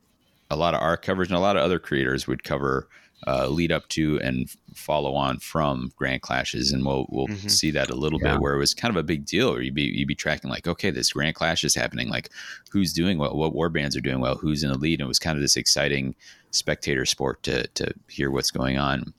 a 0.51 0.57
lot 0.57 0.75
of 0.75 0.81
our 0.81 0.97
coverage 0.97 1.29
and 1.31 1.37
a 1.37 1.41
lot 1.41 1.57
of 1.57 1.63
other 1.63 1.79
creators 1.79 2.27
would 2.27 2.45
cover 2.45 2.89
uh, 3.27 3.49
lead 3.49 3.73
up 3.73 3.89
to 3.89 4.21
and 4.21 4.51
follow 4.75 5.15
on 5.15 5.39
from 5.39 5.91
Grand 5.97 6.21
Clashes, 6.21 6.73
and 6.73 6.85
we'll 6.85 7.07
we'll 7.09 7.27
Mhm. 7.29 7.51
see 7.51 7.71
that 7.71 7.89
a 7.91 7.95
little 7.95 8.21
Yeah. 8.23 8.33
bit 8.35 8.41
where 8.43 8.55
it 8.55 8.59
was 8.59 8.75
kind 8.75 8.91
of 8.91 8.97
a 8.97 9.03
big 9.03 9.25
deal. 9.25 9.49
Or 9.53 9.63
you'd 9.63 9.75
be 9.75 9.85
you'd 9.85 10.07
be 10.09 10.15
tracking 10.15 10.51
like, 10.51 10.69
okay, 10.69 10.91
this 10.91 11.13
Grand 11.13 11.35
Clash 11.35 11.65
is 11.65 11.75
happening. 11.75 12.09
Like, 12.11 12.29
who's 12.71 12.93
doing 12.93 13.17
well? 13.19 13.35
What 13.35 13.55
war 13.55 13.71
bands 13.71 13.97
are 13.97 14.01
doing 14.03 14.21
well? 14.21 14.37
Who's 14.37 14.63
in 14.63 14.71
the 14.71 14.79
lead? 14.79 15.01
And 15.01 15.07
it 15.07 15.09
was 15.09 15.19
kind 15.19 15.37
of 15.37 15.43
this 15.43 15.57
exciting 15.57 16.15
spectator 16.55 17.05
sport 17.07 17.43
to 17.45 17.67
to 17.69 17.93
hear 18.09 18.31
what's 18.31 18.51
going 18.51 18.79
on. 18.79 19.13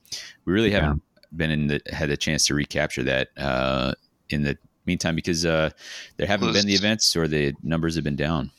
We 0.45 0.53
really 0.53 0.71
Yeah. 0.71 0.81
haven't 0.81 1.03
been 1.35 1.51
in 1.51 1.67
the 1.67 1.81
had 1.91 2.09
a 2.09 2.17
chance 2.17 2.45
to 2.47 2.55
recapture 2.55 3.03
that 3.03 3.29
uh, 3.37 3.93
in 4.29 4.43
the 4.43 4.57
meantime 4.85 5.15
because 5.15 5.45
uh, 5.45 5.69
there 6.17 6.27
haven't 6.27 6.47
Well, 6.47 6.53
been 6.53 6.67
the 6.67 6.73
events 6.75 7.15
or 7.15 7.27
the 7.27 7.53
numbers 7.63 7.95
have 7.95 8.03
been 8.03 8.15
down. 8.15 8.51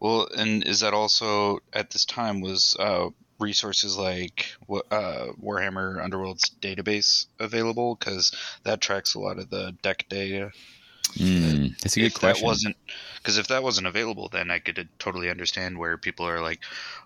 Well, 0.00 0.28
and 0.36 0.66
is 0.66 0.80
that 0.80 0.94
also 0.94 1.60
at 1.72 1.90
this 1.90 2.04
time 2.04 2.40
was 2.40 2.76
uh, 2.78 3.10
resources 3.38 3.96
like 3.96 4.46
uh, 4.90 5.28
Warhammer 5.40 6.02
Underworld's 6.02 6.50
database 6.60 7.26
available? 7.38 7.94
Because 7.94 8.32
that 8.64 8.80
tracks 8.80 9.14
a 9.14 9.20
lot 9.20 9.38
of 9.38 9.48
the 9.50 9.76
deck 9.82 10.06
data. 10.08 10.50
Mm, 11.14 11.78
that's 11.80 11.96
a 11.96 12.00
good 12.00 12.06
if 12.06 12.14
question. 12.14 12.42
that 12.42 12.46
wasn't, 12.46 12.76
because 13.16 13.38
if 13.38 13.48
that 13.48 13.62
wasn't 13.62 13.86
available, 13.86 14.28
then 14.28 14.50
I 14.50 14.58
could 14.58 14.88
totally 14.98 15.28
understand 15.30 15.78
where 15.78 15.96
people 15.98 16.26
are 16.26 16.40
like, 16.40 16.60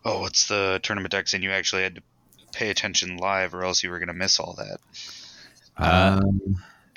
"Oh, 0.04 0.20
what's 0.20 0.46
the 0.48 0.80
tournament 0.82 1.12
decks?" 1.12 1.34
And 1.34 1.42
you 1.42 1.50
actually 1.50 1.82
had 1.82 1.96
to 1.96 2.02
pay 2.52 2.70
attention 2.70 3.16
live, 3.18 3.54
or 3.54 3.64
else 3.64 3.82
you 3.82 3.90
were 3.90 3.98
going 3.98 4.06
to 4.08 4.14
miss 4.14 4.38
all 4.40 4.54
that. 4.54 4.78
Uh, 5.76 6.20
Um, 6.22 6.40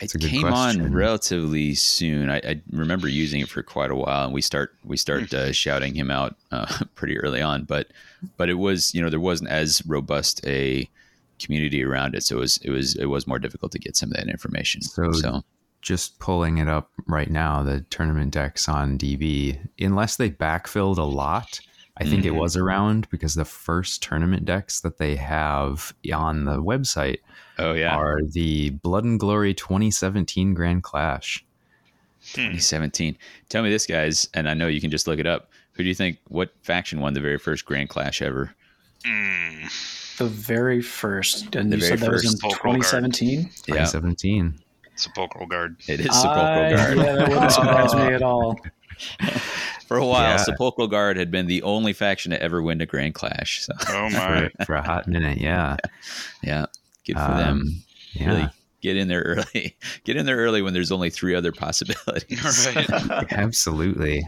It 0.01 0.03
That's 0.03 0.15
a 0.15 0.17
good 0.19 0.29
came 0.29 0.45
on 0.45 0.93
relatively 0.93 1.75
soon. 1.75 2.29
I, 2.29 2.37
I 2.37 2.61
remember 2.71 3.09
using 3.09 3.41
it 3.41 3.49
for 3.49 3.61
quite 3.63 3.91
a 3.91 3.95
while, 3.95 4.23
and 4.25 4.33
we 4.33 4.41
start 4.41 4.73
we 4.85 4.95
start 4.95 5.33
uh, 5.33 5.51
shouting 5.51 5.93
him 5.93 6.09
out 6.09 6.37
uh, 6.51 6.65
pretty 6.95 7.17
early 7.19 7.41
on. 7.41 7.63
But 7.63 7.87
but 8.37 8.47
it 8.49 8.53
was 8.53 8.93
you 8.95 9.01
know 9.01 9.09
there 9.09 9.19
wasn't 9.19 9.49
as 9.49 9.81
robust 9.85 10.39
a 10.47 10.87
community 11.37 11.83
around 11.83 12.15
it, 12.15 12.23
so 12.23 12.37
it 12.37 12.39
was 12.39 12.57
it 12.63 12.69
was 12.69 12.95
it 12.95 13.07
was 13.07 13.27
more 13.27 13.39
difficult 13.39 13.73
to 13.73 13.79
get 13.79 13.97
some 13.97 14.09
of 14.11 14.15
that 14.15 14.27
information. 14.29 14.81
So- 14.81 15.11
So, 15.11 15.43
just 15.81 16.19
pulling 16.19 16.57
it 16.57 16.67
up 16.67 16.89
right 17.07 17.29
now, 17.29 17.63
the 17.63 17.81
tournament 17.89 18.31
decks 18.33 18.67
on 18.67 18.97
DB, 18.97 19.59
unless 19.79 20.17
they 20.17 20.29
backfilled 20.29 20.97
a 20.97 21.03
lot, 21.03 21.59
I 21.97 22.05
think 22.05 22.23
it 22.25 22.31
Mhm. 22.33 22.39
was 22.39 22.55
around 22.55 23.09
because 23.09 23.35
the 23.35 23.43
first 23.45 24.01
tournament 24.01 24.45
decks 24.45 24.79
that 24.81 24.97
they 24.97 25.15
have 25.17 25.93
on 26.13 26.45
the 26.45 26.61
website 26.61 27.17
oh 27.57 27.73
yeah, 27.73 27.95
are 27.95 28.19
the 28.23 28.69
Blood 28.69 29.03
and 29.03 29.19
Glory 29.19 29.53
2017 29.53 30.53
Grand 30.53 30.83
Clash. 30.83 31.45
2017. 32.33 33.17
Tell 33.49 33.63
me 33.63 33.69
this, 33.69 33.85
guys, 33.85 34.29
and 34.33 34.47
I 34.49 34.53
know 34.53 34.67
you 34.67 34.81
can 34.81 34.91
just 34.91 35.07
look 35.07 35.19
it 35.19 35.25
up. 35.27 35.49
Who 35.73 35.83
do 35.83 35.89
you 35.89 35.95
think? 35.95 36.19
What 36.27 36.53
faction 36.63 36.99
won 36.99 37.13
the 37.13 37.21
very 37.21 37.37
first 37.37 37.65
Grand 37.65 37.89
Clash 37.89 38.21
ever? 38.21 38.53
Mm, 39.05 40.17
The 40.17 40.25
very 40.27 40.81
first, 40.81 41.55
and 41.55 41.71
The 41.71 41.77
you 41.77 41.81
said 41.83 41.99
that 41.99 42.11
was 42.11 42.25
in 42.25 42.31
first 42.39 42.57
2017. 42.61 43.39
Yeah, 43.39 43.45
2017. 43.85 44.59
Sepulchral 44.99 45.45
Guard. 45.47 45.77
it 45.87 45.99
is 46.01 46.05
Sepulchral 46.07 46.45
Uh, 46.45 46.75
Guard. 46.75 46.97
Yeah, 46.97 47.15
that 47.15 47.29
wouldn't 47.29 47.51
surprise 47.51 47.95
me 47.95 48.01
at 48.13 48.21
all. 48.21 48.59
For 49.87 49.97
a 49.97 50.05
while, 50.05 50.21
Yeah. 50.31 50.37
Sepulchral 50.37 50.87
Guard 50.87 51.17
had 51.17 51.31
been 51.31 51.47
the 51.47 51.63
only 51.63 51.93
faction 51.93 52.31
to 52.31 52.41
ever 52.41 52.61
win 52.61 52.81
a 52.81 52.85
Grand 52.85 53.15
Clash. 53.15 53.61
So 53.65 53.73
Oh 53.89 54.09
my! 54.09 54.49
For, 54.59 54.65
for 54.65 54.75
a 54.75 54.81
hot 54.83 55.07
minute, 55.07 55.37
yeah. 55.39 55.77
yeah, 56.43 56.65
good 57.05 57.15
for 57.15 57.21
them. 57.31 57.61
Um, 57.61 57.83
Yeah. 58.13 58.27
Really 58.27 58.49
get 58.81 58.97
in 58.97 59.07
there 59.07 59.21
early. 59.21 59.77
Get 60.03 60.15
in 60.17 60.25
there 60.25 60.37
early 60.37 60.61
when 60.61 60.73
there's 60.73 60.91
only 60.91 61.09
three 61.09 61.33
other 61.35 61.51
possibilities. 61.51 62.65
right. 62.75 62.89
Absolutely. 63.33 64.25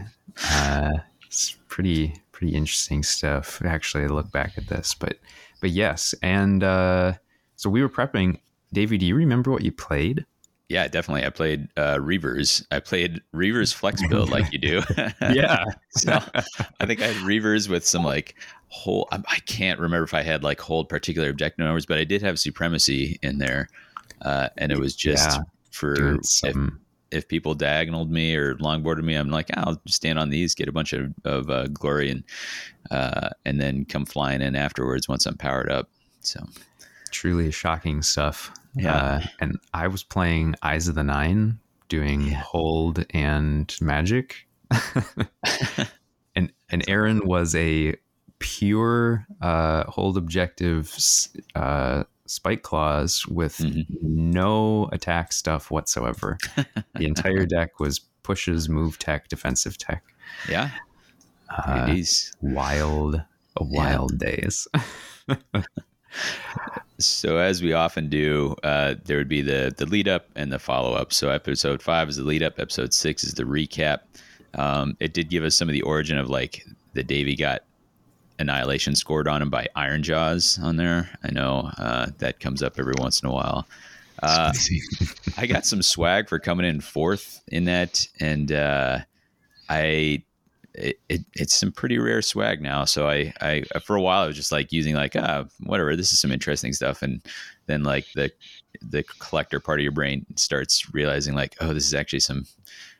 Uh, 0.50 0.92
it's 1.26 1.56
pretty 1.68 2.14
pretty 2.32 2.54
interesting 2.54 3.02
stuff. 3.02 3.60
Actually, 3.62 4.04
I 4.04 4.08
look 4.08 4.32
back 4.32 4.52
at 4.56 4.66
this, 4.68 4.94
but 4.94 5.18
but 5.60 5.70
yes, 5.70 6.14
and 6.22 6.64
uh, 6.64 7.12
so 7.56 7.68
we 7.70 7.82
were 7.82 7.88
prepping. 7.88 8.38
Davey, 8.72 8.96
do 8.98 9.04
you 9.06 9.14
remember 9.14 9.50
what 9.50 9.62
you 9.62 9.70
played? 9.72 10.24
Yeah, 10.72 10.88
definitely. 10.88 11.26
I 11.26 11.28
played 11.28 11.68
uh, 11.76 11.96
Reavers. 11.96 12.64
I 12.70 12.80
played 12.80 13.20
Reavers 13.34 13.74
Flex 13.78 14.02
build 14.08 14.30
like 14.30 14.50
you 14.52 14.58
do. 14.58 14.82
Yeah. 15.20 15.64
so 15.90 16.12
I 16.80 16.86
think 16.86 17.02
I 17.02 17.08
had 17.08 17.16
Reavers 17.16 17.68
with 17.68 17.86
some 17.86 18.02
like 18.02 18.34
whole. 18.68 19.06
I, 19.12 19.18
I 19.28 19.38
can't 19.40 19.78
remember 19.78 20.04
if 20.04 20.14
I 20.14 20.22
had 20.22 20.42
like 20.42 20.60
hold 20.60 20.88
particular 20.88 21.28
objective 21.28 21.64
numbers, 21.66 21.84
but 21.84 21.98
I 21.98 22.04
did 22.04 22.22
have 22.22 22.38
Supremacy 22.38 23.18
in 23.22 23.36
there, 23.36 23.68
uh, 24.22 24.48
and 24.56 24.72
it 24.72 24.78
was 24.78 24.96
just 24.96 25.36
Yeah, 25.36 25.42
for 25.70 26.14
if, 26.42 26.56
if 27.10 27.28
people 27.28 27.54
diagonaled 27.54 28.10
me 28.10 28.34
or 28.34 28.54
longboarded 28.54 29.04
me, 29.04 29.14
I'm 29.14 29.28
like, 29.28 29.50
"Ah, 29.54 29.64
I'll 29.66 29.82
stand 29.86 30.18
on 30.18 30.30
these, 30.30 30.54
get 30.54 30.68
a 30.68 30.72
bunch 30.72 30.94
of, 30.94 31.12
of 31.24 31.50
uh, 31.50 31.66
glory, 31.68 32.10
and 32.10 32.24
uh, 32.90 33.28
and 33.44 33.60
then 33.60 33.84
come 33.84 34.06
flying 34.06 34.40
in 34.40 34.56
afterwards 34.56 35.06
once 35.06 35.26
I'm 35.26 35.36
powered 35.36 35.70
up. 35.70 35.90
So 36.20 36.40
truly 37.10 37.50
shocking 37.50 38.00
stuff. 38.00 38.50
Yeah. 38.74 38.96
Uh, 38.96 39.26
and 39.40 39.58
I 39.74 39.88
was 39.88 40.02
playing 40.02 40.54
Eyes 40.62 40.88
of 40.88 40.94
the 40.94 41.02
Nine, 41.04 41.58
doing 41.88 42.30
hold 42.30 43.04
and 43.10 43.74
magic. 43.80 44.46
and 46.34 46.52
and 46.70 46.84
Aaron 46.88 47.26
was 47.26 47.54
a 47.54 47.94
pure 48.38 49.26
uh, 49.40 49.84
hold 49.84 50.16
objective 50.16 50.96
uh, 51.54 52.04
spike 52.26 52.62
claws 52.62 53.26
with 53.26 53.58
Mhm. 53.58 53.86
no 54.00 54.88
attack 54.92 55.32
stuff 55.32 55.70
whatsoever. 55.70 56.38
the 56.94 57.04
entire 57.06 57.44
deck 57.46 57.78
was 57.78 58.00
pushes, 58.22 58.68
move 58.68 58.98
tech, 58.98 59.28
defensive 59.28 59.76
tech. 59.78 60.02
yeah, 60.48 60.70
Uh, 61.50 61.86
it 61.90 61.98
is. 61.98 62.32
wild, 62.40 63.16
Yeah. 63.16 63.22
wild 63.60 64.18
days. 64.18 64.66
So 66.98 67.38
as 67.38 67.62
we 67.62 67.72
often 67.72 68.08
do, 68.08 68.54
uh, 68.62 68.94
there 69.04 69.16
would 69.16 69.28
be 69.28 69.42
the 69.42 69.74
the 69.76 69.86
lead 69.86 70.08
up 70.08 70.26
and 70.36 70.52
the 70.52 70.58
follow 70.58 70.94
up. 70.94 71.12
So 71.12 71.30
episode 71.30 71.82
five 71.82 72.08
is 72.08 72.16
the 72.16 72.24
lead 72.24 72.42
up. 72.42 72.58
Episode 72.58 72.94
six 72.94 73.24
is 73.24 73.34
the 73.34 73.44
recap. 73.44 74.00
Um, 74.54 74.96
it 75.00 75.14
did 75.14 75.28
give 75.30 75.44
us 75.44 75.56
some 75.56 75.68
of 75.68 75.72
the 75.72 75.82
origin 75.82 76.18
of 76.18 76.28
like 76.28 76.64
the 76.92 77.02
Davey 77.02 77.34
got 77.34 77.62
annihilation 78.38 78.94
scored 78.94 79.28
on 79.28 79.42
him 79.42 79.50
by 79.50 79.66
Iron 79.74 80.02
Jaws 80.02 80.58
on 80.62 80.76
there. 80.76 81.10
I 81.24 81.30
know 81.30 81.70
uh, 81.78 82.08
that 82.18 82.40
comes 82.40 82.62
up 82.62 82.78
every 82.78 82.94
once 82.98 83.22
in 83.22 83.28
a 83.28 83.32
while. 83.32 83.66
Uh, 84.22 84.52
I 85.36 85.46
got 85.46 85.66
some 85.66 85.82
swag 85.82 86.28
for 86.28 86.38
coming 86.38 86.66
in 86.66 86.80
fourth 86.80 87.42
in 87.48 87.64
that, 87.64 88.06
and 88.20 88.52
uh, 88.52 89.00
I 89.68 90.22
it, 90.74 90.98
it, 91.08 91.20
it's 91.34 91.54
some 91.54 91.72
pretty 91.72 91.98
rare 91.98 92.22
swag 92.22 92.62
now. 92.62 92.84
So 92.84 93.08
I, 93.08 93.32
I 93.40 93.62
for 93.80 93.96
a 93.96 94.00
while 94.00 94.22
I 94.22 94.26
was 94.26 94.36
just 94.36 94.52
like 94.52 94.72
using 94.72 94.94
like 94.94 95.14
ah 95.16 95.44
whatever 95.60 95.96
this 95.96 96.12
is 96.12 96.20
some 96.20 96.32
interesting 96.32 96.72
stuff, 96.72 97.02
and 97.02 97.22
then 97.66 97.82
like 97.82 98.06
the 98.14 98.30
the 98.80 99.02
collector 99.02 99.60
part 99.60 99.80
of 99.80 99.82
your 99.82 99.92
brain 99.92 100.24
starts 100.36 100.92
realizing 100.94 101.34
like, 101.34 101.56
oh, 101.60 101.72
this 101.72 101.86
is 101.86 101.94
actually 101.94 102.20
some. 102.20 102.46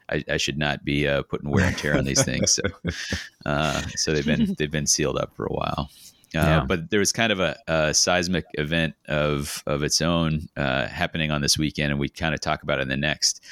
I, 0.08 0.24
I 0.28 0.36
should 0.36 0.58
not 0.58 0.84
be 0.84 1.08
uh, 1.08 1.22
putting 1.22 1.48
wear 1.50 1.64
and 1.64 1.78
tear 1.78 1.96
on 1.96 2.04
these 2.04 2.22
things. 2.24 2.54
So, 2.54 2.62
uh, 3.46 3.80
so 3.96 4.12
they've 4.12 4.26
been 4.26 4.54
they've 4.58 4.70
been 4.70 4.86
sealed 4.86 5.16
up 5.16 5.34
for 5.34 5.46
a 5.46 5.52
while. 5.52 5.90
Uh, 6.34 6.40
Yeah. 6.40 6.64
But 6.66 6.90
there 6.90 7.00
was 7.00 7.12
kind 7.12 7.32
of 7.32 7.40
a, 7.40 7.56
a 7.68 7.94
seismic 7.94 8.44
event 8.54 8.94
of 9.08 9.62
of 9.66 9.82
its 9.82 10.00
own 10.00 10.48
uh, 10.56 10.88
happening 10.88 11.30
on 11.30 11.40
this 11.40 11.56
weekend, 11.56 11.92
and 11.92 12.00
we 12.00 12.08
kind 12.08 12.34
of 12.34 12.40
talk 12.40 12.62
about 12.62 12.78
it 12.78 12.82
in 12.82 12.88
the 12.88 12.96
next. 12.96 13.42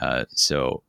Uh, 0.00 0.24
so, 0.30 0.82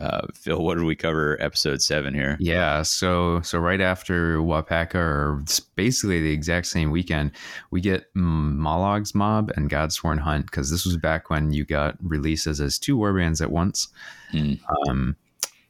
uh, 0.00 0.26
Phil, 0.34 0.62
what 0.62 0.76
did 0.76 0.84
we 0.84 0.94
cover? 0.94 1.36
Episode 1.40 1.82
seven 1.82 2.14
here. 2.14 2.36
Yeah, 2.38 2.82
so 2.82 3.40
so 3.42 3.58
right 3.58 3.80
after 3.80 4.38
Waupaca, 4.38 4.94
or 4.94 5.40
it's 5.42 5.58
basically 5.58 6.20
the 6.20 6.32
exact 6.32 6.66
same 6.66 6.90
weekend, 6.90 7.32
we 7.70 7.80
get 7.80 8.12
Mollog's 8.14 9.14
Mob 9.14 9.50
and 9.56 9.70
Godsworn 9.70 10.18
Hunt 10.18 10.46
because 10.46 10.70
this 10.70 10.84
was 10.84 10.96
back 10.96 11.30
when 11.30 11.52
you 11.52 11.64
got 11.64 11.96
releases 12.00 12.60
as 12.60 12.78
two 12.78 12.96
warbands 12.96 13.40
at 13.40 13.50
once. 13.50 13.88
Hmm. 14.30 14.54
Um, 14.88 15.16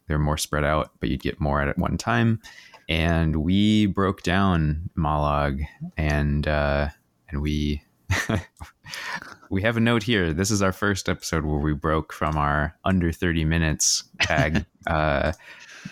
they're 0.07 0.19
more 0.19 0.39
spread 0.39 0.65
out, 0.65 0.91
but 1.01 1.09
you'd 1.09 1.23
get 1.23 1.41
more 1.41 1.61
at 1.63 1.79
one 1.79 1.97
time. 1.97 2.41
And 2.89 3.37
we 3.37 3.87
broke 3.87 4.23
down 4.23 4.91
Mollog, 4.97 5.63
and 5.97 6.47
uh, 6.47 6.89
and 7.31 7.41
we 7.41 7.83
we 9.51 9.63
have 9.63 9.77
a 9.77 9.81
note 9.81 10.03
here. 10.03 10.33
This 10.33 10.51
is 10.51 10.63
our 10.63 10.73
first 10.73 11.09
episode 11.09 11.45
where 11.45 11.59
we 11.59 11.75
broke 11.75 12.13
from 12.13 12.37
our 12.37 12.77
under 12.85 13.13
30 13.13 13.45
minutes 13.45 14.05
tag, 14.21 14.65
uh, 14.87 15.33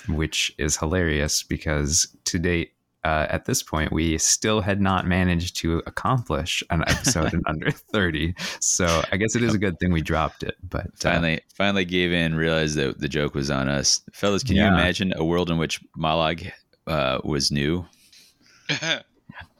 which 0.08 0.52
is 0.58 0.76
hilarious 0.76 1.42
because 1.42 2.14
to 2.24 2.38
date, 2.38 2.72
uh, 3.04 3.24
at 3.30 3.44
this 3.44 3.62
point, 3.62 3.92
we 3.92 4.18
still 4.18 4.60
had 4.60 4.80
not 4.80 5.06
managed 5.06 5.54
to 5.56 5.80
accomplish 5.86 6.64
an 6.70 6.82
episode 6.88 7.32
in 7.32 7.40
under 7.46 7.70
30. 7.70 8.34
So 8.58 9.00
I 9.12 9.16
guess 9.16 9.36
it 9.36 9.44
is 9.44 9.54
a 9.54 9.58
good 9.58 9.78
thing 9.78 9.92
we 9.92 10.02
dropped 10.02 10.42
it. 10.42 10.56
But 10.68 10.86
uh, 10.86 10.90
Finally, 10.98 11.40
finally 11.54 11.84
gave 11.84 12.12
in, 12.12 12.34
realized 12.34 12.74
that 12.76 12.98
the 12.98 13.08
joke 13.08 13.34
was 13.34 13.48
on 13.48 13.68
us, 13.68 14.02
fellas. 14.12 14.42
Can 14.42 14.56
you 14.56 14.64
imagine 14.64 15.12
a 15.14 15.24
world 15.24 15.50
in 15.50 15.58
which 15.58 15.80
Mollog 15.96 16.50
uh, 16.88 17.20
was 17.22 17.52
new? 17.52 17.86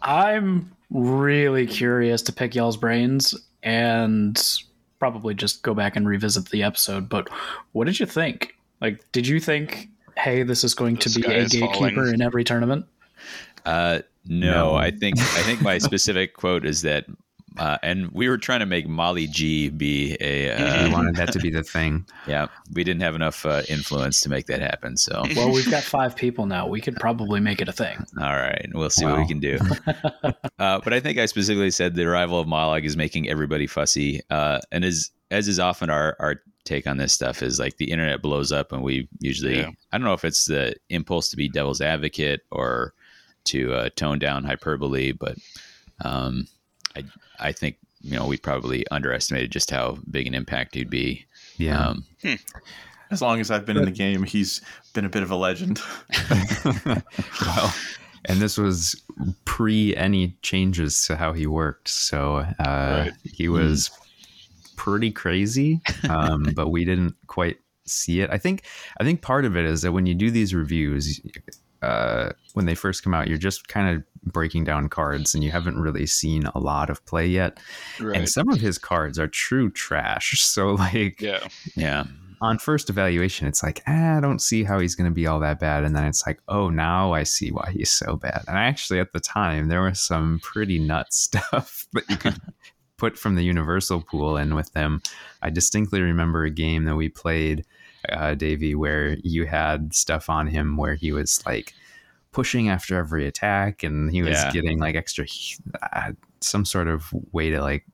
I'm 0.06 0.70
really 0.90 1.66
curious 1.66 2.22
to 2.22 2.32
pick 2.32 2.54
y'all's 2.54 2.76
brains 2.76 3.34
and 3.62 4.40
probably 4.98 5.34
just 5.34 5.62
go 5.62 5.74
back 5.74 5.96
and 5.96 6.06
revisit 6.08 6.48
the 6.50 6.62
episode. 6.62 7.08
But 7.08 7.28
what 7.72 7.84
did 7.86 7.98
you 8.00 8.06
think? 8.06 8.54
Like, 8.80 9.04
did 9.12 9.26
you 9.26 9.40
think, 9.40 9.88
hey, 10.16 10.42
this 10.42 10.62
is 10.64 10.74
going 10.74 10.94
The 10.94 11.00
to 11.00 11.20
be 11.20 11.26
a 11.26 11.44
gatekeeper 11.46 11.94
falling. 11.94 12.14
in 12.14 12.22
every 12.22 12.44
tournament? 12.44 12.86
Uh, 13.64 14.00
no, 14.26 14.70
No. 14.70 14.74
I 14.76 14.90
think 14.92 15.18
I 15.18 15.42
think 15.42 15.60
my 15.60 15.78
specific 15.90 16.34
quote 16.34 16.64
is 16.64 16.82
that, 16.82 17.06
uh, 17.58 17.78
and 17.82 18.10
we 18.12 18.28
were 18.28 18.38
trying 18.38 18.60
to 18.60 18.66
make 18.66 18.86
Molly 18.88 19.26
G 19.26 19.68
be 19.70 20.16
a. 20.20 20.46
we 20.56 20.88
Uh, 20.88 20.90
wanted 20.92 21.16
that 21.16 21.32
to 21.32 21.38
be 21.38 21.50
the 21.50 21.62
thing. 21.62 22.06
yeah, 22.26 22.46
we 22.72 22.84
didn't 22.84 23.02
have 23.02 23.14
enough 23.14 23.44
uh, 23.46 23.62
influence 23.68 24.20
to 24.22 24.28
make 24.28 24.46
that 24.46 24.60
happen. 24.60 24.96
So, 24.96 25.22
Well, 25.34 25.52
we've 25.52 25.70
got 25.70 25.82
five 25.82 26.16
people 26.16 26.46
now. 26.46 26.66
We 26.66 26.80
could 26.80 26.96
probably 26.96 27.40
make 27.40 27.60
it 27.60 27.68
a 27.68 27.72
thing. 27.72 27.98
all 28.20 28.34
right, 28.36 28.68
we'll 28.74 28.90
see 28.90 29.04
what 29.04 29.18
we 29.18 29.26
can 29.26 29.40
do. 29.40 29.58
uh, 30.58 30.80
but 30.80 30.92
I 30.92 31.00
think 31.00 31.18
I 31.18 31.26
specifically 31.26 31.70
said 31.70 31.94
the 31.94 32.04
arrival 32.04 32.38
of 32.40 32.46
Mollog 32.46 32.84
is 32.84 32.96
making 32.96 33.28
everybody 33.28 33.66
fussy, 33.66 34.20
uh, 34.30 34.60
and 34.72 34.84
as 34.84 35.10
as 35.30 35.48
is 35.48 35.58
often 35.58 35.90
our 35.90 36.16
our 36.20 36.42
take 36.64 36.86
on 36.88 36.96
this 36.96 37.12
stuff 37.12 37.42
is 37.42 37.60
like 37.60 37.76
the 37.76 37.90
internet 37.92 38.20
blows 38.22 38.50
up, 38.52 38.72
and 38.72 38.82
we 38.82 39.08
usually 39.20 39.58
Yeah. 39.60 39.70
I 39.92 39.98
don't 39.98 40.04
know 40.04 40.14
if 40.14 40.24
it's 40.24 40.46
the 40.46 40.74
impulse 40.88 41.28
to 41.30 41.36
be 41.36 41.48
devil's 41.48 41.80
advocate 41.80 42.40
or 42.50 42.92
to 43.44 43.72
uh, 43.72 43.88
tone 43.94 44.18
down 44.18 44.42
hyperbole, 44.42 45.12
but 45.12 45.36
um, 46.04 46.46
I 46.96 47.02
I 47.38 47.52
think 47.52 47.76
you 48.00 48.16
know 48.16 48.26
we 48.26 48.36
probably 48.38 48.86
underestimated 48.90 49.50
just 49.52 49.70
how 49.70 49.98
big 50.10 50.26
an 50.26 50.34
impact 50.34 50.74
he'd 50.74 50.90
be. 50.90 51.24
Yeah. 51.58 51.88
Um, 51.88 52.04
As 53.10 53.22
long 53.22 53.38
as 53.38 53.52
I've 53.52 53.64
been 53.64 53.76
in 53.76 53.84
the 53.84 53.92
game, 53.92 54.24
he's 54.24 54.60
been 54.92 55.04
a 55.04 55.08
bit 55.08 55.22
of 55.22 55.30
a 55.30 55.36
legend. 55.36 55.80
well, 57.40 57.74
and 58.24 58.40
this 58.40 58.58
was 58.58 59.00
pre 59.44 59.94
any 59.96 60.36
changes 60.42 61.06
to 61.06 61.14
how 61.16 61.32
he 61.32 61.46
worked. 61.46 61.88
So 61.88 62.38
uh, 62.38 62.54
Right. 62.58 63.12
he 63.24 63.48
was 63.48 63.90
pretty 64.76 65.10
crazy, 65.12 65.80
um, 66.08 66.52
but 66.56 66.68
we 66.70 66.84
didn't 66.84 67.14
quite 67.28 67.58
see 67.84 68.20
it. 68.20 68.30
I 68.30 68.38
think 68.38 68.64
I 69.00 69.04
think 69.04 69.22
part 69.22 69.44
of 69.44 69.56
it 69.56 69.64
is 69.64 69.82
that 69.82 69.92
when 69.92 70.06
you 70.06 70.14
do 70.14 70.30
these 70.32 70.52
reviews, 70.54 71.20
uh, 71.86 72.32
when 72.54 72.66
they 72.66 72.74
first 72.74 73.02
come 73.02 73.14
out, 73.14 73.28
you're 73.28 73.38
just 73.38 73.68
kind 73.68 73.96
of 73.96 74.32
breaking 74.32 74.64
down 74.64 74.88
cards, 74.88 75.34
and 75.34 75.44
you 75.44 75.50
haven't 75.50 75.80
really 75.80 76.06
seen 76.06 76.46
a 76.54 76.58
lot 76.58 76.90
of 76.90 77.04
play 77.06 77.26
yet. 77.26 77.58
right. 78.00 78.16
And 78.18 78.28
some 78.28 78.48
of 78.48 78.60
his 78.60 78.76
cards 78.76 79.18
are 79.18 79.28
true 79.28 79.70
trash. 79.70 80.34
So 80.56 80.72
like 80.72 81.20
yeah. 81.20 81.46
yeah, 81.74 82.04
on 82.40 82.58
first 82.58 82.88
evaluation, 82.88 83.46
it's 83.46 83.62
like, 83.62 83.82
ah, 83.86 84.16
I 84.16 84.20
don't 84.20 84.40
see 84.40 84.64
how 84.64 84.78
he's 84.78 84.94
going 84.94 85.10
to 85.10 85.14
be 85.14 85.26
all 85.26 85.40
that 85.40 85.60
bad. 85.60 85.84
And 85.84 85.94
then 85.94 86.04
it's 86.04 86.26
like, 86.26 86.40
oh, 86.48 86.70
now 86.70 87.12
I 87.12 87.24
see 87.24 87.50
why 87.50 87.70
he's 87.72 87.90
so 87.90 88.16
bad. 88.16 88.44
And 88.48 88.56
actually, 88.56 89.00
at 89.00 89.12
the 89.12 89.20
time, 89.20 89.68
there 89.68 89.82
was 89.82 90.00
some 90.00 90.40
pretty 90.42 90.78
nuts 90.78 91.16
stuff 91.22 91.86
that 91.92 92.08
you 92.08 92.16
could 92.16 92.40
put 92.96 93.18
from 93.18 93.34
the 93.34 93.44
universal 93.44 94.00
pool 94.00 94.36
in 94.36 94.54
with 94.54 94.72
him. 94.74 95.02
I 95.42 95.50
distinctly 95.50 96.00
remember 96.00 96.44
a 96.44 96.50
game 96.50 96.84
that 96.84 96.96
we 96.96 97.08
played, 97.08 97.64
uh, 98.10 98.34
Davey, 98.34 98.74
where 98.74 99.16
you 99.22 99.46
had 99.46 99.94
stuff 99.94 100.28
on 100.30 100.46
him 100.46 100.76
where 100.76 100.94
he 100.94 101.12
was 101.12 101.44
like 101.46 101.74
pushing 102.32 102.68
after 102.68 102.96
every 102.98 103.26
attack 103.26 103.82
and 103.82 104.10
he 104.10 104.22
was 104.22 104.32
Yeah. 104.32 104.52
getting 104.52 104.78
like 104.78 104.94
extra, 104.94 105.26
uh, 105.92 106.12
some 106.40 106.64
sort 106.64 106.86
of 106.88 107.12
way 107.32 107.50
to 107.50 107.60
like 107.60 107.84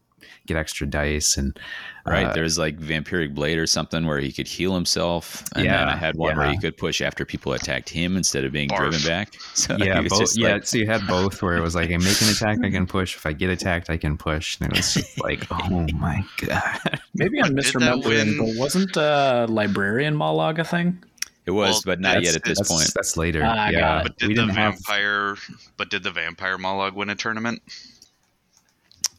get 0.47 0.57
extra 0.57 0.87
dice 0.87 1.37
and 1.37 1.59
right. 2.07 2.27
uh, 2.27 2.33
There's 2.33 2.59
like 2.59 2.79
vampiric 2.79 3.35
blade 3.35 3.59
or 3.59 3.67
something 3.67 4.07
where 4.07 4.19
he 4.19 4.33
could 4.33 4.47
heal 4.49 4.75
himself, 4.75 5.43
and 5.55 5.65
then 5.65 5.73
Yeah, 5.73 5.93
I 5.93 5.97
had 5.97 6.17
one 6.17 6.37
where 6.37 6.51
he 6.51 6.59
could 6.59 6.77
push 6.77 7.01
after 7.01 7.25
people 7.25 7.53
attacked 7.53 7.89
him 7.89 8.17
instead 8.17 8.45
of 8.45 8.53
being 8.53 8.69
Barf. 8.69 8.79
driven 8.91 9.03
back. 9.07 9.35
So 9.55 9.77
yeah, 9.79 10.01
both, 10.03 10.19
just 10.19 10.39
yeah. 10.39 10.55
like- 10.55 10.67
so 10.67 10.79
you 10.79 10.87
had 10.87 11.07
both, 11.07 11.43
where 11.43 11.57
it 11.57 11.61
was 11.61 11.75
like, 11.75 11.91
I 11.91 11.97
make 11.99 12.21
an 12.23 12.29
attack, 12.31 12.59
I 12.65 12.71
can 12.71 12.87
push. 12.87 13.15
If 13.17 13.27
I 13.27 13.33
get 13.33 13.51
attacked, 13.51 13.91
I 13.91 13.97
can 13.97 14.17
push. 14.17 14.59
And 14.61 14.71
it 14.73 14.77
was 14.77 14.95
just 14.95 15.21
like, 15.23 15.47
oh 15.51 15.87
my 15.95 16.25
god. 16.47 17.01
Maybe 17.15 17.41
I'm 17.43 17.55
Did 17.55 17.65
that 17.65 17.73
misremembering, 17.75 18.39
but 18.39 18.59
wasn't 18.59 18.97
uh, 18.97 19.47
librarian 19.49 20.17
Mollog 20.17 20.59
a 20.59 20.65
thing? 20.65 21.03
it 21.45 21.51
was, 21.51 21.71
Well, 21.75 21.83
but 21.97 22.01
not 22.01 22.23
yet 22.23 22.37
at 22.37 22.45
this 22.45 22.59
that's, 22.59 22.71
point. 22.71 22.91
That's 22.95 23.17
later. 23.17 23.43
Ah, 23.45 23.69
yeah. 23.69 24.03
But 24.05 24.17
did 24.17 24.29
we 24.29 24.35
the 24.35 24.43
didn't 24.43 24.55
have. 24.57 24.75
vampire? 24.75 25.37
But 25.77 25.91
did 25.91 26.03
the 26.05 26.11
vampire 26.13 26.57
Mollog 26.57 26.95
win 26.95 27.11
a 27.11 27.15
tournament? 27.17 27.61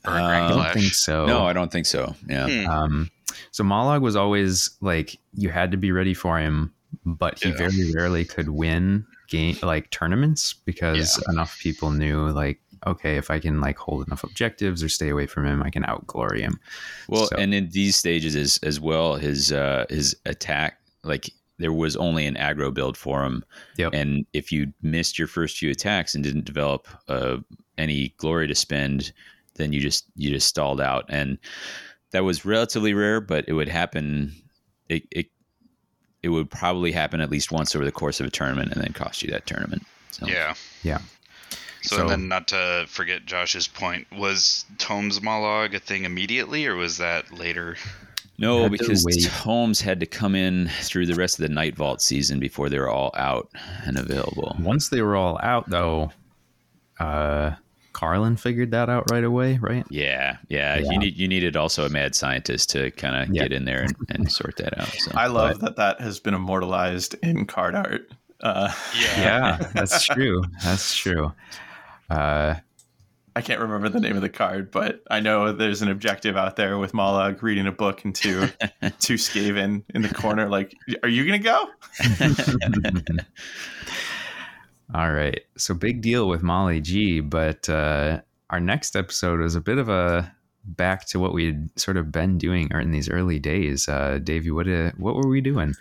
Or 0.05 0.11
Uh, 0.13 0.23
I 0.23 0.47
don't 0.49 0.57
Clash? 0.59 0.73
think 0.73 0.93
so. 0.93 1.25
No, 1.25 1.45
I 1.45 1.53
don't 1.53 1.71
think 1.71 1.85
so. 1.85 2.15
Yeah. 2.27 2.47
Hmm. 2.65 2.69
Um, 2.69 3.11
so 3.51 3.63
Mollog 3.63 4.01
was 4.01 4.15
always 4.15 4.69
like 4.81 5.17
you 5.33 5.49
had 5.49 5.71
to 5.71 5.77
be 5.77 5.91
ready 5.91 6.13
for 6.13 6.37
him, 6.39 6.73
but 7.05 7.41
he 7.41 7.49
Yeah. 7.49 7.55
very 7.57 7.91
rarely 7.93 8.25
could 8.25 8.49
win 8.49 9.05
game 9.29 9.57
like 9.63 9.89
tournaments 9.89 10.53
because 10.65 11.21
enough 11.29 11.57
people 11.59 11.89
knew 11.91 12.29
like 12.29 12.59
okay 12.85 13.15
if 13.15 13.31
I 13.31 13.39
can 13.39 13.61
like 13.61 13.77
hold 13.77 14.05
enough 14.05 14.23
objectives 14.23 14.83
or 14.83 14.89
stay 14.89 15.09
away 15.09 15.25
from 15.25 15.45
him 15.45 15.63
I 15.63 15.69
can 15.69 15.83
outglory 15.83 16.41
him. 16.41 16.59
Well, 17.07 17.27
So- 17.27 17.37
and 17.37 17.53
in 17.53 17.69
these 17.69 17.95
stages 17.95 18.35
as 18.35 18.59
as 18.63 18.79
well, 18.79 19.15
his 19.15 19.51
uh, 19.51 19.85
his 19.89 20.15
attack 20.25 20.79
like 21.03 21.29
there 21.59 21.71
was 21.73 21.95
only 21.95 22.25
an 22.27 22.35
aggro 22.35 22.73
build 22.73 22.97
for 22.97 23.23
him, 23.23 23.43
Yep. 23.77 23.93
and 23.93 24.25
if 24.33 24.51
you 24.51 24.73
missed 24.81 25.17
your 25.17 25.27
first 25.27 25.57
few 25.57 25.69
attacks 25.71 26.13
and 26.13 26.23
didn't 26.23 26.45
develop 26.45 26.87
uh, 27.07 27.37
any 27.77 28.13
glory 28.17 28.47
to 28.47 28.55
spend, 28.55 29.13
then 29.55 29.73
you 29.73 29.79
just 29.81 30.05
you 30.15 30.29
just 30.29 30.47
stalled 30.47 30.81
out, 30.81 31.05
and 31.09 31.37
that 32.11 32.23
was 32.23 32.45
relatively 32.45 32.93
rare, 32.93 33.21
but 33.21 33.45
it 33.47 33.53
would 33.53 33.67
happen. 33.69 34.33
It 34.89 35.03
it 35.11 35.27
it 36.21 36.29
would 36.29 36.49
probably 36.49 36.91
happen 36.91 37.19
at 37.21 37.29
least 37.29 37.51
once 37.51 37.75
over 37.75 37.83
the 37.85 37.91
course 37.91 38.19
of 38.19 38.25
a 38.27 38.31
tournament, 38.31 38.71
and 38.71 38.81
then 38.81 38.93
cost 38.93 39.21
you 39.23 39.31
that 39.31 39.45
tournament. 39.45 39.83
So 40.11 40.25
Yeah. 40.27 40.53
Yeah. 40.83 40.99
So, 41.81 41.97
So- 41.97 42.01
and 42.03 42.09
then 42.09 42.27
not 42.29 42.47
to 42.49 42.85
forget 42.87 43.25
Josh's 43.25 43.67
point, 43.67 44.07
was 44.13 44.63
Tomes 44.77 45.19
Mollog 45.19 45.73
a 45.75 45.79
thing 45.79 46.05
immediately, 46.05 46.65
or 46.65 46.75
was 46.75 46.97
that 46.97 47.33
later? 47.37 47.75
No, 48.37 48.63
Had 48.63 48.71
to 48.71 48.77
because 48.77 49.03
wait. 49.05 49.25
Holmes 49.25 49.81
had 49.81 49.99
to 49.99 50.05
come 50.05 50.33
in 50.33 50.69
through 50.81 51.05
the 51.07 51.15
rest 51.15 51.39
of 51.39 51.43
the 51.47 51.53
Night 51.53 51.75
Vault 51.75 52.01
season 52.01 52.39
before 52.39 52.69
they 52.69 52.79
were 52.79 52.89
all 52.89 53.11
out 53.15 53.49
and 53.85 53.97
available. 53.97 54.55
Once 54.59 54.89
they 54.89 55.01
were 55.01 55.15
all 55.15 55.39
out, 55.43 55.69
though, 55.69 56.11
uh, 56.99 57.51
Carlin 57.93 58.35
figured 58.35 58.71
that 58.71 58.89
out 58.89 59.09
right 59.11 59.23
away, 59.23 59.57
right? 59.61 59.85
Yeah, 59.89 60.37
yeah. 60.49 60.77
Yeah. 60.77 60.91
You 60.91 60.99
need 60.99 61.15
you 61.15 61.27
needed 61.27 61.55
also 61.55 61.85
a 61.85 61.89
mad 61.89 62.15
scientist 62.15 62.69
to 62.71 62.91
kind 62.91 63.15
of 63.15 63.33
Yeah. 63.33 63.43
get 63.43 63.53
in 63.53 63.65
there 63.65 63.83
and, 63.83 63.95
and 64.09 64.31
sort 64.31 64.57
that 64.57 64.77
out. 64.79 64.87
So 64.89 65.11
I 65.15 65.27
love 65.27 65.59
that 65.59 65.75
that 65.77 66.01
has 66.01 66.19
been 66.19 66.33
immortalized 66.33 67.15
in 67.23 67.45
card 67.45 67.75
art. 67.75 68.11
Uh, 68.41 68.73
Yeah, 69.17 69.57
that's 69.73 70.05
true. 70.05 70.43
That's 70.63 70.95
true. 70.95 71.33
Uh, 72.09 72.55
I 73.35 73.41
can't 73.41 73.59
remember 73.61 73.89
the 73.89 73.99
name 73.99 74.15
of 74.15 74.21
the 74.21 74.29
card, 74.29 74.69
but 74.69 75.01
I 75.09 75.19
know 75.19 75.53
there's 75.53 75.81
an 75.81 75.89
objective 75.89 76.37
out 76.37 76.55
there 76.55 76.77
with 76.77 76.91
Mollog 76.91 77.41
reading 77.41 77.65
a 77.65 77.71
book 77.71 78.03
and 78.05 78.13
two, 78.13 78.47
two 78.99 79.15
Skaven 79.15 79.83
in 79.95 80.03
the 80.03 80.13
corner. 80.13 80.47
Like, 80.49 80.75
are 81.01 81.09
you 81.09 81.25
gonna 81.25 81.39
go? 81.39 81.67
all 84.93 85.11
right. 85.11 85.41
So 85.57 85.73
big 85.73 86.01
deal 86.01 86.27
with 86.27 86.43
Molly 86.43 86.81
G, 86.81 87.19
but 87.19 87.69
uh, 87.69 88.21
our 88.49 88.59
next 88.59 88.95
episode 88.95 89.41
is 89.41 89.55
a 89.55 89.61
bit 89.61 89.77
of 89.77 89.89
a 89.89 90.33
back 90.65 91.05
to 91.05 91.19
what 91.19 91.33
we'd 91.33 91.77
sort 91.77 91.97
of 91.97 92.11
been 92.11 92.37
doing 92.37 92.71
or 92.73 92.79
in 92.79 92.91
these 92.91 93.09
early 93.09 93.39
days. 93.39 93.87
Uh, 93.87 94.19
Davey, 94.23 94.51
what 94.51 94.67
uh, 94.67 94.91
what 94.97 95.15
were 95.15 95.27
we 95.27 95.41
doing? 95.41 95.75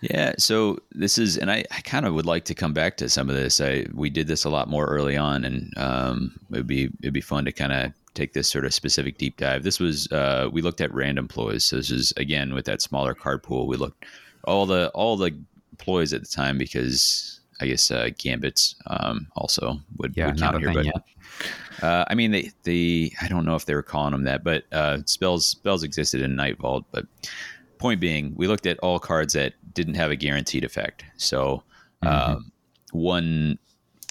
Yeah, 0.00 0.32
so 0.36 0.78
this 0.90 1.16
is, 1.16 1.38
and 1.38 1.48
I, 1.48 1.64
I 1.70 1.80
kind 1.82 2.06
of 2.06 2.14
would 2.14 2.26
like 2.26 2.44
to 2.46 2.56
come 2.56 2.72
back 2.72 2.96
to 2.96 3.08
some 3.08 3.30
of 3.30 3.36
this. 3.36 3.60
I 3.60 3.86
we 3.94 4.10
did 4.10 4.26
this 4.26 4.44
a 4.44 4.50
lot 4.50 4.68
more 4.68 4.86
early 4.86 5.16
on, 5.16 5.44
and 5.44 5.72
um, 5.76 6.40
it'd 6.50 6.66
be 6.66 6.90
it'd 7.02 7.14
be 7.14 7.20
fun 7.20 7.44
to 7.44 7.52
kind 7.52 7.72
of 7.72 7.92
take 8.14 8.32
this 8.32 8.50
sort 8.50 8.64
of 8.64 8.74
specific 8.74 9.16
deep 9.18 9.36
dive. 9.36 9.62
This 9.62 9.78
was 9.78 10.10
uh, 10.10 10.48
we 10.52 10.60
looked 10.60 10.80
at 10.80 10.92
random 10.92 11.28
ploys. 11.28 11.64
So 11.64 11.76
this 11.76 11.90
is 11.90 12.12
again 12.16 12.52
with 12.52 12.64
that 12.64 12.82
smaller 12.82 13.14
card 13.14 13.44
pool. 13.44 13.68
We 13.68 13.76
looked 13.76 14.04
all 14.44 14.66
the 14.66 14.88
all 14.88 15.16
the 15.16 15.38
ploys 15.78 16.12
at 16.12 16.22
the 16.22 16.28
time 16.28 16.58
because 16.58 17.31
I 17.62 17.68
guess 17.68 17.90
uh, 17.90 18.10
gambits 18.18 18.74
um, 18.86 19.28
also 19.36 19.78
would, 19.98 20.14
Yeah, 20.16 20.26
would 20.26 20.40
not 20.40 20.52
count 20.52 20.64
here. 20.64 20.72
But 20.74 20.84
uh, 21.82 22.04
I 22.08 22.14
mean, 22.14 22.30
they, 22.32 22.50
they 22.64 23.12
I 23.22 23.28
don't 23.28 23.44
know 23.44 23.54
if 23.54 23.64
they 23.66 23.74
were 23.74 23.82
calling 23.82 24.12
them 24.12 24.24
that, 24.24 24.44
but 24.44 24.64
uh, 24.72 24.98
spells 25.06 25.46
spells 25.46 25.82
existed 25.82 26.20
in 26.22 26.36
Night 26.36 26.58
Vault. 26.58 26.84
But 26.92 27.06
point 27.78 28.00
being, 28.00 28.34
we 28.36 28.46
looked 28.46 28.66
at 28.66 28.78
all 28.80 28.98
cards 28.98 29.32
that 29.34 29.54
didn't 29.74 29.94
have 29.94 30.10
a 30.10 30.16
guaranteed 30.16 30.64
effect. 30.64 31.04
So 31.16 31.62
um, 32.02 32.52
one 32.92 33.58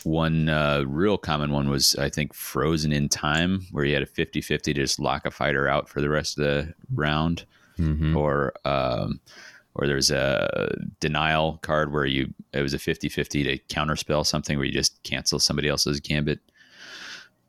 one 0.03 0.49
uh, 0.49 0.83
real 0.87 1.17
common 1.17 1.51
one 1.51 1.69
was 1.69 1.95
I 1.95 2.09
think 2.09 2.33
Frozen 2.33 2.91
in 2.91 3.07
Time, 3.09 3.67
where 3.71 3.85
you 3.85 3.93
had 3.93 4.01
a 4.01 4.07
50-50 4.07 4.61
to 4.63 4.73
just 4.73 4.99
lock 4.99 5.25
a 5.25 5.31
fighter 5.31 5.67
out 5.67 5.87
for 5.87 6.01
the 6.01 6.09
rest 6.09 6.39
of 6.39 6.45
the 6.45 6.73
round 6.95 7.45
Mhm. 7.79 8.15
or 8.15 8.53
um, 8.65 9.19
or 9.75 9.87
there's 9.87 10.11
a 10.11 10.75
denial 10.99 11.59
card 11.61 11.91
where 11.93 12.05
you 12.05 12.33
it 12.53 12.61
was 12.61 12.73
a 12.73 12.77
50-50 12.77 13.29
to 13.43 13.57
counterspell 13.73 14.25
something 14.25 14.57
where 14.57 14.65
you 14.65 14.71
just 14.71 15.01
cancel 15.03 15.39
somebody 15.39 15.69
else's 15.69 15.99
gambit. 15.99 16.39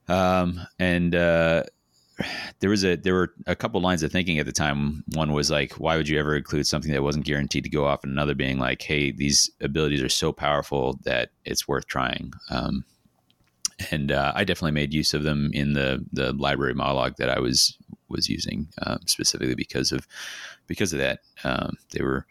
Um, 0.08 0.60
and 0.78 1.14
uh, 1.14 1.64
there 2.60 2.70
was 2.70 2.84
a 2.84 2.96
there 2.96 3.14
were 3.14 3.32
a 3.46 3.56
couple 3.56 3.80
lines 3.80 4.02
of 4.02 4.12
thinking 4.12 4.38
at 4.38 4.46
the 4.46 4.52
time. 4.52 5.04
One 5.14 5.32
was 5.32 5.50
like 5.50 5.72
why 5.74 5.96
would 5.96 6.08
you 6.08 6.18
ever 6.18 6.36
include 6.36 6.66
something 6.66 6.92
that 6.92 7.02
wasn't 7.02 7.26
guaranteed 7.26 7.64
to 7.64 7.70
go 7.70 7.86
off? 7.86 8.04
And 8.04 8.12
another 8.12 8.34
being 8.34 8.58
like 8.58 8.82
hey 8.82 9.10
these 9.10 9.50
abilities 9.60 10.02
are 10.02 10.08
so 10.08 10.32
powerful 10.32 10.98
that 11.04 11.30
it's 11.44 11.66
worth 11.66 11.86
trying. 11.86 12.32
Um, 12.50 12.84
and 13.90 14.12
uh, 14.12 14.32
I 14.34 14.44
definitely 14.44 14.72
made 14.72 14.94
use 14.94 15.14
of 15.14 15.22
them 15.22 15.50
in 15.52 15.72
the 15.72 16.04
the 16.12 16.32
library 16.32 16.74
monologue 16.74 17.16
that 17.18 17.30
I 17.30 17.40
was 17.40 17.76
was 18.12 18.28
using 18.28 18.68
um, 18.86 19.00
specifically 19.06 19.54
because 19.54 19.90
of 19.92 20.06
because 20.66 20.92
of 20.92 21.00
that. 21.00 21.20
Um, 21.44 21.76
they 21.90 22.02
were 22.02 22.26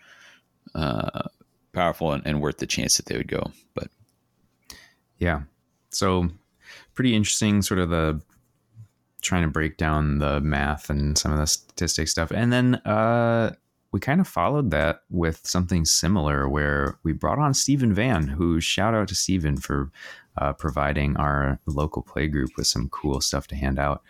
uh, 0.75 1.27
powerful 1.73 2.11
and, 2.11 2.25
and 2.25 2.41
worth 2.41 2.57
the 2.57 2.67
chance 2.67 2.97
that 2.97 3.07
they 3.07 3.17
would 3.17 3.27
go. 3.27 3.51
But 3.73 3.87
Yeah. 5.17 5.41
So 5.89 6.29
pretty 6.93 7.15
interesting 7.15 7.61
sort 7.61 7.79
of 7.79 7.89
the 7.89 8.21
trying 9.21 9.43
to 9.43 9.49
break 9.49 9.77
down 9.77 10.17
the 10.17 10.41
math 10.41 10.89
and 10.89 11.17
some 11.17 11.31
of 11.31 11.37
the 11.37 11.45
statistic 11.45 12.07
stuff. 12.07 12.31
And 12.31 12.51
then 12.51 12.75
uh 12.75 13.55
we 13.91 13.99
kind 13.99 14.21
of 14.21 14.27
followed 14.27 14.71
that 14.71 15.01
with 15.09 15.45
something 15.45 15.83
similar 15.83 16.47
where 16.47 16.97
we 17.03 17.11
brought 17.11 17.39
on 17.39 17.53
Stephen 17.53 17.93
Van, 17.93 18.25
who 18.25 18.61
shout 18.61 18.93
out 18.93 19.09
to 19.09 19.15
Stephen 19.15 19.57
for 19.57 19.91
uh, 20.37 20.53
providing 20.53 21.17
our 21.17 21.59
local 21.65 22.01
play 22.01 22.27
group 22.27 22.51
with 22.55 22.67
some 22.67 22.87
cool 22.89 23.19
stuff 23.19 23.47
to 23.47 23.55
hand 23.55 23.77
out. 23.77 24.01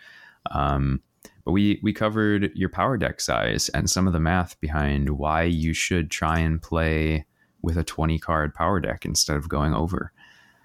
Um, 0.52 1.02
but 1.44 1.52
we 1.52 1.80
we 1.82 1.92
covered 1.92 2.50
your 2.54 2.68
power 2.68 2.96
deck 2.96 3.20
size 3.20 3.68
and 3.70 3.90
some 3.90 4.06
of 4.06 4.12
the 4.12 4.20
math 4.20 4.60
behind 4.60 5.10
why 5.10 5.42
you 5.42 5.72
should 5.74 6.10
try 6.10 6.38
and 6.38 6.62
play 6.62 7.24
with 7.62 7.76
a 7.76 7.84
20 7.84 8.18
card 8.18 8.54
power 8.54 8.80
deck 8.80 9.04
instead 9.04 9.36
of 9.36 9.48
going 9.48 9.74
over. 9.74 10.12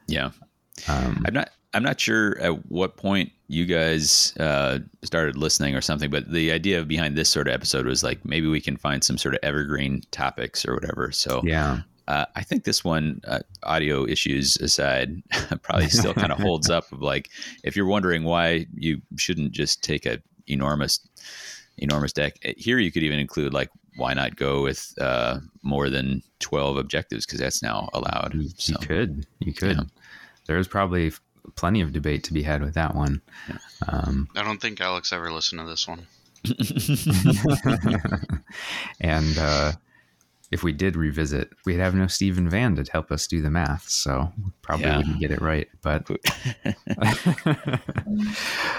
yeah, 0.07 0.31
Um, 0.87 1.23
I'm 1.25 1.33
not 1.33 1.49
I'm 1.73 1.83
not 1.83 1.99
sure 1.99 2.39
at 2.39 2.71
what 2.71 2.97
point 2.97 3.31
you 3.47 3.65
guys 3.65 4.35
uh, 4.37 4.79
started 5.03 5.37
listening 5.37 5.75
or 5.75 5.81
something, 5.81 6.09
but 6.09 6.31
the 6.31 6.51
idea 6.51 6.83
behind 6.83 7.15
this 7.15 7.29
sort 7.29 7.47
of 7.47 7.53
episode 7.53 7.85
was 7.85 8.03
like 8.03 8.23
maybe 8.25 8.47
we 8.47 8.61
can 8.61 8.77
find 8.77 9.03
some 9.03 9.17
sort 9.17 9.35
of 9.35 9.39
evergreen 9.43 10.01
topics 10.11 10.65
or 10.65 10.73
whatever. 10.73 11.11
So 11.11 11.41
yeah. 11.43 11.81
Uh, 12.07 12.25
I 12.37 12.41
think 12.41 12.63
this 12.63 12.85
one, 12.85 13.19
uh, 13.27 13.39
audio 13.63 14.07
issues 14.07 14.55
aside, 14.57 15.21
probably 15.61 15.89
still 15.89 16.13
kind 16.13 16.31
of 16.31 16.39
holds 16.41 16.69
up. 16.69 16.89
Of 16.93 17.01
like, 17.01 17.29
if 17.65 17.75
you're 17.75 17.85
wondering 17.85 18.23
why 18.23 18.65
you 18.73 19.01
shouldn't 19.17 19.51
just 19.51 19.83
take 19.83 20.05
a 20.05 20.19
enormous, 20.47 20.99
enormous 21.77 22.13
deck 22.13 22.37
here, 22.57 22.79
you 22.79 22.91
could 22.91 23.03
even 23.03 23.19
include 23.19 23.53
like, 23.53 23.69
why 23.95 24.13
not 24.13 24.35
go 24.35 24.63
with 24.63 24.93
uh, 25.01 25.39
more 25.63 25.89
than 25.89 26.21
twelve 26.39 26.77
objectives 26.77 27.25
because 27.25 27.39
that's 27.39 27.63
now 27.63 27.89
allowed. 27.93 28.33
You, 28.35 28.49
So 28.57 28.73
you 28.73 28.87
could. 28.87 29.25
You 29.39 29.53
could. 29.53 29.77
Yeah. 29.77 29.83
There's 30.45 30.67
probably 30.67 31.11
plenty 31.55 31.81
of 31.81 31.93
debate 31.93 32.23
to 32.25 32.33
be 32.33 32.43
had 32.43 32.61
with 32.61 32.75
that 32.75 32.95
one. 32.95 33.21
Um, 33.87 34.27
I 34.35 34.43
don't 34.43 34.61
think 34.61 34.79
Alex 34.81 35.11
ever 35.11 35.31
listened 35.31 35.61
to 35.61 35.67
this 35.67 35.87
one. 35.87 36.05
and 39.01 39.37
uh, 39.37 39.71
if 40.51 40.63
we 40.63 40.71
did 40.71 40.95
revisit, 40.95 41.49
we'd 41.65 41.79
have 41.79 41.93
no 41.95 42.07
Stephen 42.07 42.49
Van 42.49 42.75
to 42.75 42.89
help 42.91 43.11
us 43.11 43.27
do 43.27 43.41
the 43.41 43.49
math, 43.49 43.89
so 43.89 44.31
probably 44.61 44.85
Yeah. 44.87 44.97
wouldn't 44.97 45.19
get 45.19 45.31
it 45.31 45.41
right. 45.41 45.67
But 45.81 46.07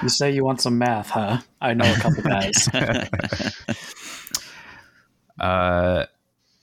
You 0.03 0.09
say 0.09 0.31
you 0.33 0.45
want 0.45 0.61
some 0.61 0.79
math, 0.79 1.11
huh? 1.11 1.39
I 1.61 1.75
know 1.75 1.91
a 1.93 1.97
couple 1.97 2.23
guys. 2.23 2.69
uh, 5.41 6.07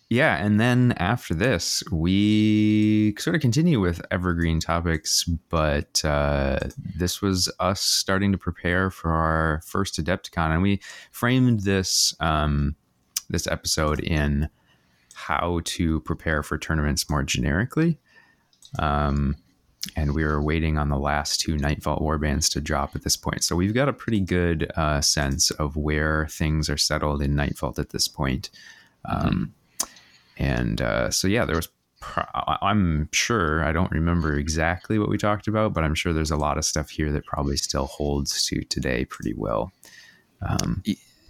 yeah, 0.09 0.37
and 0.43 0.59
then 0.59 0.93
after 0.97 1.33
this, 1.33 1.83
we 1.91 3.15
sort 3.17 3.35
of 3.35 3.41
continue 3.41 3.79
with 3.79 4.01
evergreen 4.11 4.59
topics, 4.59 5.23
but 5.49 6.03
uh, 6.05 6.59
this 6.95 7.21
was 7.21 7.51
us 7.59 7.81
starting 7.81 8.31
to 8.31 8.37
prepare 8.37 8.91
for 8.91 9.11
our 9.11 9.61
first 9.65 9.99
Adepticon, 10.03 10.51
and 10.51 10.61
we 10.61 10.79
framed 11.11 11.61
this 11.61 12.15
um, 12.19 12.75
this 13.29 13.47
episode 13.47 13.99
in 13.99 14.47
how 15.27 15.61
to 15.63 15.99
prepare 16.01 16.43
for 16.43 16.57
tournaments 16.57 17.09
more 17.09 17.23
generically. 17.23 17.97
Um, 18.79 19.35
and 19.95 20.13
we 20.15 20.23
were 20.23 20.41
waiting 20.41 20.77
on 20.77 20.89
the 20.89 20.99
last 20.99 21.41
two 21.41 21.57
Night 21.57 21.83
Vault 21.83 22.01
warbands 22.01 22.51
to 22.53 22.61
drop 22.61 22.95
at 22.95 23.03
this 23.03 23.17
point. 23.17 23.43
So 23.43 23.55
we've 23.55 23.73
got 23.73 23.89
a 23.89 23.93
pretty 23.93 24.19
good 24.19 24.71
uh, 24.75 25.01
sense 25.01 25.51
of 25.51 25.75
where 25.75 26.27
things 26.27 26.69
are 26.69 26.77
settled 26.77 27.21
in 27.21 27.35
Night 27.35 27.57
Vault 27.57 27.79
at 27.79 27.89
this 27.89 28.07
point. 28.07 28.49
Um, 29.05 29.53
And 30.37 30.81
uh, 30.81 31.11
so, 31.11 31.27
yeah, 31.29 31.45
there 31.45 31.55
was. 31.55 31.69
Pro- 32.01 32.25
I'm 32.61 33.07
sure 33.13 33.63
I 33.63 33.71
don't 33.71 33.91
remember 33.91 34.37
exactly 34.37 34.99
what 34.99 35.09
we 35.09 35.17
talked 35.17 35.47
about, 35.47 35.73
but 35.73 35.83
I'm 35.85 35.95
sure 35.95 36.13
there's 36.13 36.29
a 36.29 36.35
lot 36.47 36.57
of 36.57 36.65
stuff 36.65 36.89
here 36.89 37.09
that 37.13 37.25
probably 37.25 37.57
still 37.57 37.85
holds 37.85 38.45
to 38.47 38.61
today 38.63 39.05
pretty 39.05 39.33
well. 39.33 39.71
Um, 40.41 40.83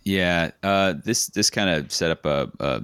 Yeah, 0.04 0.52
uh, 0.64 0.94
this 1.04 1.28
this 1.28 1.50
kind 1.50 1.70
of 1.70 1.92
set 1.92 2.12
up 2.12 2.26
a, 2.26 2.52
a 2.60 2.82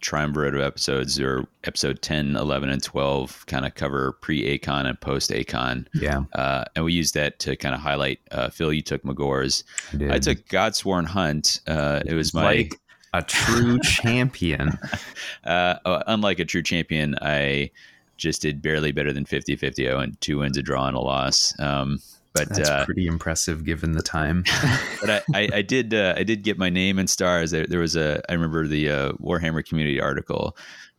triumvirate 0.00 0.54
of 0.54 0.60
episodes, 0.60 1.18
or 1.20 1.46
episode 1.64 2.02
10, 2.02 2.36
11, 2.36 2.68
and 2.70 2.82
12 2.82 3.46
kind 3.46 3.66
of 3.66 3.74
cover 3.74 4.12
pre 4.20 4.58
Acon 4.58 4.86
and 4.86 5.00
post 5.00 5.30
Acon. 5.30 5.86
yeah, 5.94 6.22
Uh, 6.34 6.64
and 6.76 6.84
we 6.84 6.92
used 6.92 7.14
that 7.14 7.38
to 7.40 7.56
kind 7.56 7.74
of 7.74 7.80
highlight. 7.80 8.20
Uh, 8.30 8.48
Phil, 8.50 8.72
you 8.72 8.82
took 8.82 9.02
Magore's. 9.02 9.64
I. 9.92 10.12
I 10.14 10.18
took 10.18 10.38
Godsworn 10.48 11.06
Hunt. 11.06 11.60
Uh, 11.66 12.00
it 12.06 12.14
was 12.14 12.32
my. 12.34 12.44
like 12.44 12.80
a 13.14 13.22
true 13.22 13.78
champion. 13.82 14.78
Uh, 15.44 15.74
uh, 15.84 16.02
unlike 16.06 16.38
a 16.38 16.44
true 16.44 16.62
champion, 16.62 17.16
I 17.22 17.70
just 18.18 18.42
did 18.42 18.60
barely 18.60 18.92
better 18.92 19.12
than 19.12 19.24
50 19.24 19.56
50. 19.56 19.88
I 19.88 19.94
went 19.96 20.20
two 20.20 20.38
wins, 20.38 20.56
a 20.58 20.62
draw, 20.62 20.86
and 20.88 20.96
a 20.96 21.00
loss. 21.00 21.58
Um, 21.58 22.00
but 22.32 22.48
That's 22.48 22.68
uh, 22.68 22.84
pretty 22.84 23.06
impressive 23.06 23.64
given 23.64 23.92
the 23.92 24.02
time. 24.02 24.44
but 25.00 25.10
I, 25.10 25.22
I, 25.34 25.48
I 25.54 25.62
did 25.62 25.94
uh, 25.94 26.14
I 26.16 26.22
did 26.22 26.42
get 26.42 26.58
my 26.58 26.70
name 26.70 26.98
and 26.98 27.08
stars. 27.08 27.50
There, 27.50 27.66
there 27.66 27.80
was 27.80 27.96
a 27.96 28.22
I 28.28 28.34
remember 28.34 28.66
the 28.66 28.90
uh, 28.90 29.12
Warhammer 29.12 29.64
community 29.64 30.00
article 30.00 30.56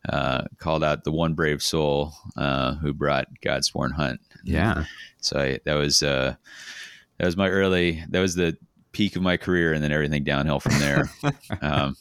uh, 0.08 0.42
called 0.58 0.82
out 0.82 1.04
the 1.04 1.12
one 1.12 1.34
brave 1.34 1.62
soul 1.62 2.12
uh, 2.36 2.74
who 2.76 2.92
brought 2.92 3.28
Godsworn 3.42 3.92
Hunt. 3.92 4.20
yeah. 4.44 4.84
So 5.20 5.38
I, 5.38 5.60
that 5.64 5.74
was 5.74 6.02
uh, 6.02 6.34
that 7.18 7.24
was 7.26 7.36
my 7.36 7.48
early 7.48 8.04
that 8.08 8.20
was 8.20 8.34
the 8.34 8.56
peak 8.92 9.16
of 9.16 9.22
my 9.22 9.36
career, 9.36 9.72
and 9.72 9.82
then 9.82 9.92
everything 9.92 10.24
downhill 10.24 10.60
from 10.60 10.78
there. 10.78 11.10
um, 11.62 11.96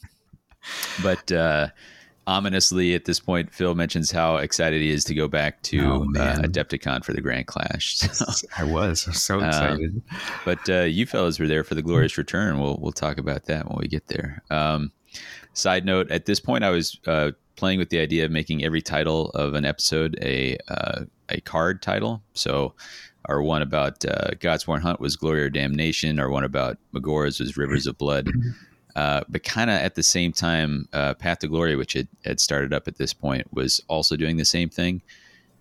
but 1.04 1.32
uh, 1.32 1.68
ominously, 2.30 2.94
at 2.94 3.06
this 3.06 3.20
point, 3.20 3.52
Phil 3.52 3.76
mentions 3.76 4.12
how 4.12 4.38
excited 4.38 4.82
he 4.82 4.92
is 4.92 5.04
to 5.06 5.16
go 5.16 5.28
back 5.28 5.62
to 5.64 5.80
Oh, 5.82 6.04
uh. 6.18 6.42
Adepticon 6.44 7.04
for 7.04 7.12
the 7.14 7.22
Grand 7.22 7.48
Clash. 7.48 7.98
So, 8.14 8.26
I 8.58 8.64
was 8.64 9.02
so 9.22 9.40
Um, 9.40 9.46
excited. 9.48 10.02
but 10.46 10.70
uh, 10.70 10.82
you 10.82 11.06
fellas 11.06 11.40
were 11.40 11.48
there 11.48 11.64
for 11.64 11.76
the 11.76 11.82
glorious 11.82 12.18
return. 12.18 12.60
We'll 12.60 12.78
we'll 12.80 12.92
talk 12.92 13.18
about 13.18 13.46
that 13.46 13.68
when 13.68 13.78
we 13.80 13.88
get 13.88 14.08
there. 14.08 14.44
Um, 14.50 14.92
side 15.54 15.86
note: 15.86 16.12
At 16.12 16.26
this 16.26 16.40
point, 16.40 16.64
I 16.64 16.70
was 16.70 16.98
uh, 17.08 17.32
playing 17.56 17.80
with 17.80 17.90
the 17.90 18.00
idea 18.00 18.24
of 18.26 18.32
making 18.32 18.64
every 18.64 18.82
title 18.82 19.30
of 19.32 19.54
an 19.56 19.66
episode 19.66 20.18
a 20.22 20.58
uh, 20.68 21.06
a 21.30 21.42
card 21.42 21.82
title. 21.82 22.22
So, 22.34 22.74
our 23.26 23.42
one 23.42 23.62
about 23.62 24.04
uh, 24.06 24.32
Godsworn 24.40 24.82
Hunt 24.82 25.00
was 25.00 25.16
Glory 25.16 25.42
or 25.44 25.50
Damnation. 25.50 26.20
Our 26.20 26.30
one 26.30 26.44
about 26.44 26.78
Magore's 26.94 27.40
was 27.40 27.58
Rivers 27.58 27.88
of 27.88 27.98
Blood. 27.98 28.30
Uh, 28.96 29.22
but 29.30 29.44
kind 29.44 29.70
of 29.70 29.78
at 29.78 29.96
the 29.96 30.04
same 30.04 30.32
time, 30.32 30.88
uh, 30.94 31.14
Path 31.14 31.40
to 31.40 31.48
Glory, 31.48 31.76
which 31.76 31.94
had, 31.94 32.08
had 32.26 32.40
started 32.40 32.74
up 32.74 32.88
at 32.88 32.98
this 32.98 33.14
point, 33.14 33.54
was 33.54 33.82
also 33.88 34.16
doing 34.16 34.38
the 34.38 34.46
same 34.46 34.70
thing. 34.70 35.02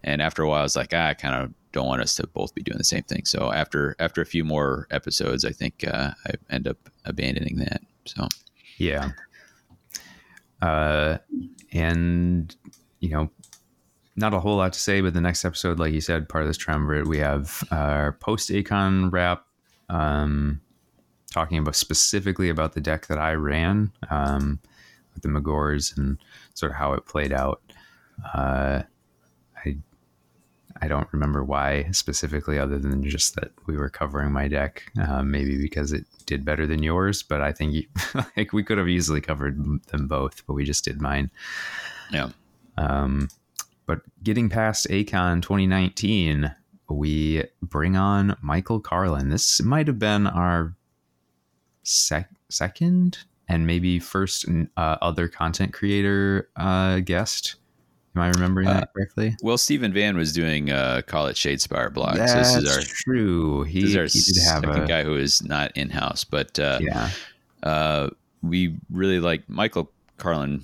And 0.03 0.23
after 0.23 0.43
a 0.43 0.49
while, 0.49 0.61
I 0.61 0.63
was 0.63 0.77
like, 0.77 0.93
ah, 0.93 1.09
I 1.09 1.15
kind 1.15 1.35
of 1.35 1.53
don't 1.73 1.87
want 1.87 2.03
us 2.03 2.15
to 2.17 2.27
both 2.27 2.55
be 2.55 2.63
doing 2.63 2.79
the 2.79 2.85
same 2.85 3.03
thing. 3.03 3.25
So 3.25 3.53
after 3.53 3.95
after 3.99 4.23
a 4.23 4.27
few 4.27 4.45
more 4.45 4.87
episodes, 4.91 5.45
I 5.45 5.51
think 5.51 5.85
uh, 5.87 6.13
I 6.27 6.33
end 6.51 6.67
up 6.67 6.79
abandoning 7.05 7.57
that. 7.59 7.83
So 8.07 8.29
Yeah. 8.79 9.11
Uh, 10.63 11.19
and 11.73 12.55
you 13.01 13.11
know, 13.11 13.31
not 14.17 14.35
a 14.35 14.41
whole 14.41 14.57
lot 14.57 14.73
to 14.73 14.81
say, 14.81 15.01
but 15.01 15.15
the 15.15 15.21
next 15.21 15.45
episode, 15.45 15.79
like 15.79 15.93
you 15.93 16.01
said, 16.01 16.29
part 16.29 16.43
of 16.43 16.49
this 16.49 16.57
triumvirate, 16.57 17.07
we 17.07 17.19
have 17.19 17.63
our 17.71 18.13
post 18.13 18.51
Acon 18.51 19.13
wrap, 19.13 19.45
um, 19.89 20.61
talking 21.31 21.59
about 21.59 21.77
specifically 21.77 22.49
about 22.49 22.73
the 22.73 22.81
deck 22.81 23.07
that 23.07 23.19
I 23.19 23.33
ran, 23.33 23.93
um, 24.11 24.61
with 25.15 25.23
the 25.23 25.29
Magores 25.29 25.97
and 25.97 26.19
sort 26.55 26.73
of 26.73 26.79
how 26.79 26.93
it 26.93 27.07
played 27.07 27.33
out. 27.33 27.61
Uh, 28.35 28.83
I 29.65 29.77
I 30.81 30.89
don't 30.89 31.09
remember 31.13 31.43
why 31.43 31.89
specifically, 31.91 32.59
other 32.59 32.79
than 32.79 33.03
just 33.09 33.35
that 33.35 33.51
we 33.67 33.77
were 33.77 33.91
covering 33.91 34.33
my 34.33 34.49
deck. 34.49 34.91
Uh, 35.01 35.23
maybe 35.23 35.61
because 35.61 35.93
it 35.93 36.05
did 36.27 36.45
better 36.45 36.67
than 36.67 36.83
yours, 36.83 37.23
but 37.23 37.41
I 37.41 37.53
think 37.53 37.75
you, 37.75 37.85
like 38.37 38.53
we 38.53 38.63
could 38.63 38.79
have 38.79 38.89
easily 38.89 39.21
covered 39.21 39.57
them 39.89 40.07
both, 40.07 40.47
but 40.47 40.55
we 40.55 40.65
just 40.65 40.85
did 40.85 41.01
mine. 41.01 41.31
yeah, 42.13 42.31
Um, 42.77 43.29
but 43.87 44.03
getting 44.23 44.49
past 44.49 44.87
Acon 44.89 45.43
2019, 45.43 46.55
we 46.91 47.45
bring 47.63 47.97
on 47.97 48.37
Michael 48.41 48.81
Carlin. 48.81 49.31
This 49.31 49.61
might 49.63 49.87
have 49.87 49.99
been 49.99 50.27
our 50.27 50.75
sec- 51.89 52.31
second 52.49 53.19
and 53.49 53.67
maybe 53.67 53.99
first 53.99 54.45
uh, 54.77 54.97
other 55.01 55.29
content 55.29 55.73
creator 55.73 56.49
uh, 56.57 57.01
guest. 57.01 57.57
Am 58.15 58.23
I 58.23 58.29
remembering 58.29 58.67
Uh, 58.69 58.75
that 58.81 58.93
correctly? 58.95 59.37
well, 59.43 59.57
Stephen 59.59 59.93
Van 59.93 60.17
was 60.17 60.33
doing 60.33 60.71
uh, 60.71 61.03
call 61.07 61.27
it 61.29 61.37
Shadespire 61.37 61.93
blog. 61.93 62.17
so 62.17 62.23
this 62.25 62.57
is 62.57 62.77
our 62.77 62.83
true. 62.83 63.63
He, 63.63 63.83
this 63.83 63.91
is 63.91 63.97
our 63.97 64.05
he 64.05 64.21
did 64.21 64.43
have 64.45 64.65
second 64.65 64.83
a 64.85 64.87
guy 64.87 65.05
who 65.05 65.17
is 65.17 65.43
not 65.43 65.77
in 65.77 65.89
house, 65.91 66.25
but 66.25 66.59
uh, 66.59 66.79
yeah. 66.81 67.11
uh, 67.63 68.11
we 68.43 68.77
really 68.91 69.21
like 69.21 69.49
Michael 69.49 69.91
Carlin, 70.17 70.61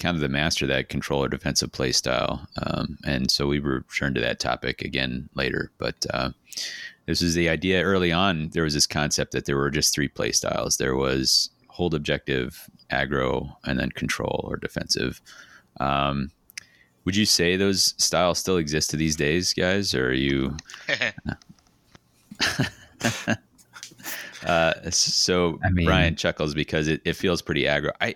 kind 0.00 0.16
of 0.16 0.20
the 0.20 0.28
master 0.28 0.64
of 0.64 0.70
that 0.70 0.88
controller 0.88 1.28
defensive 1.28 1.70
play 1.72 1.92
style. 1.92 2.46
Um, 2.66 2.98
and 3.06 3.30
so 3.30 3.46
we 3.46 3.58
returned 3.60 4.16
to 4.16 4.20
that 4.22 4.40
topic 4.40 4.82
again 4.82 5.28
later. 5.34 5.70
But 5.78 6.04
uh, 6.12 6.30
this 7.08 7.22
is 7.22 7.34
the 7.34 7.48
idea 7.48 7.82
early 7.82 8.12
on. 8.12 8.50
There 8.50 8.62
was 8.62 8.74
this 8.74 8.86
concept 8.86 9.32
that 9.32 9.46
there 9.46 9.56
were 9.56 9.70
just 9.70 9.92
three 9.94 10.08
play 10.08 10.30
styles 10.30 10.76
there 10.76 10.94
was 10.94 11.50
hold 11.68 11.94
objective, 11.94 12.68
aggro, 12.92 13.56
and 13.64 13.80
then 13.80 13.90
control 13.90 14.44
or 14.48 14.56
defensive. 14.56 15.20
Um, 15.80 16.30
would 17.04 17.16
you 17.16 17.24
say 17.24 17.56
those 17.56 17.94
styles 17.96 18.38
still 18.38 18.58
exist 18.58 18.90
to 18.90 18.96
these 18.96 19.16
days, 19.16 19.54
guys? 19.54 19.94
Or 19.94 20.08
are 20.08 20.12
you 20.12 20.56
Uh, 24.46 24.72
so 24.90 25.58
I 25.64 25.70
mean- 25.70 25.86
Brian 25.86 26.14
chuckles 26.14 26.54
because 26.54 26.86
it, 26.88 27.00
it 27.04 27.14
feels 27.14 27.42
pretty 27.42 27.64
aggro. 27.64 27.90
I, 28.00 28.14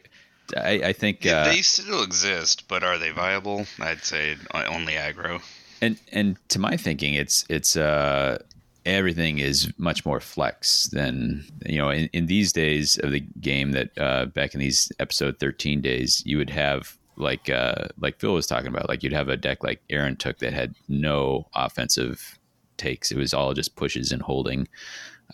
I, 0.56 0.70
I 0.84 0.92
think, 0.92 1.24
Yeah, 1.24 1.40
uh, 1.40 1.44
they 1.46 1.62
still 1.62 2.02
exist, 2.02 2.68
but 2.68 2.84
are 2.84 2.96
they 2.96 3.10
viable? 3.10 3.66
I'd 3.80 4.04
say 4.04 4.36
only 4.54 4.92
aggro. 4.94 5.42
and 5.80 5.98
and 6.12 6.36
to 6.50 6.60
my 6.60 6.76
thinking, 6.76 7.14
it's 7.14 7.44
it's 7.48 7.76
uh, 7.76 8.38
everything 8.84 9.38
is 9.38 9.72
much 9.78 10.04
more 10.04 10.20
flex 10.20 10.88
than 10.88 11.44
you 11.66 11.78
know 11.78 11.90
in, 11.90 12.08
in 12.12 12.26
these 12.26 12.52
days 12.52 12.98
of 12.98 13.12
the 13.12 13.20
game 13.40 13.72
that 13.72 13.90
uh, 13.98 14.26
back 14.26 14.54
in 14.54 14.60
these 14.60 14.90
episode 14.98 15.38
thirteen 15.38 15.80
days 15.80 16.22
you 16.26 16.38
would 16.38 16.50
have 16.50 16.96
like 17.16 17.48
uh, 17.48 17.88
like 17.98 18.18
Phil 18.18 18.34
was 18.34 18.46
talking 18.46 18.68
about 18.68 18.88
like 18.88 19.02
you'd 19.02 19.12
have 19.12 19.28
a 19.28 19.36
deck 19.36 19.62
like 19.62 19.82
Aaron 19.90 20.16
took 20.16 20.38
that 20.38 20.52
had 20.52 20.74
no 20.88 21.46
offensive 21.54 22.38
takes. 22.76 23.10
It 23.10 23.18
was 23.18 23.34
all 23.34 23.54
just 23.54 23.76
pushes 23.76 24.12
and 24.12 24.22
holding. 24.22 24.68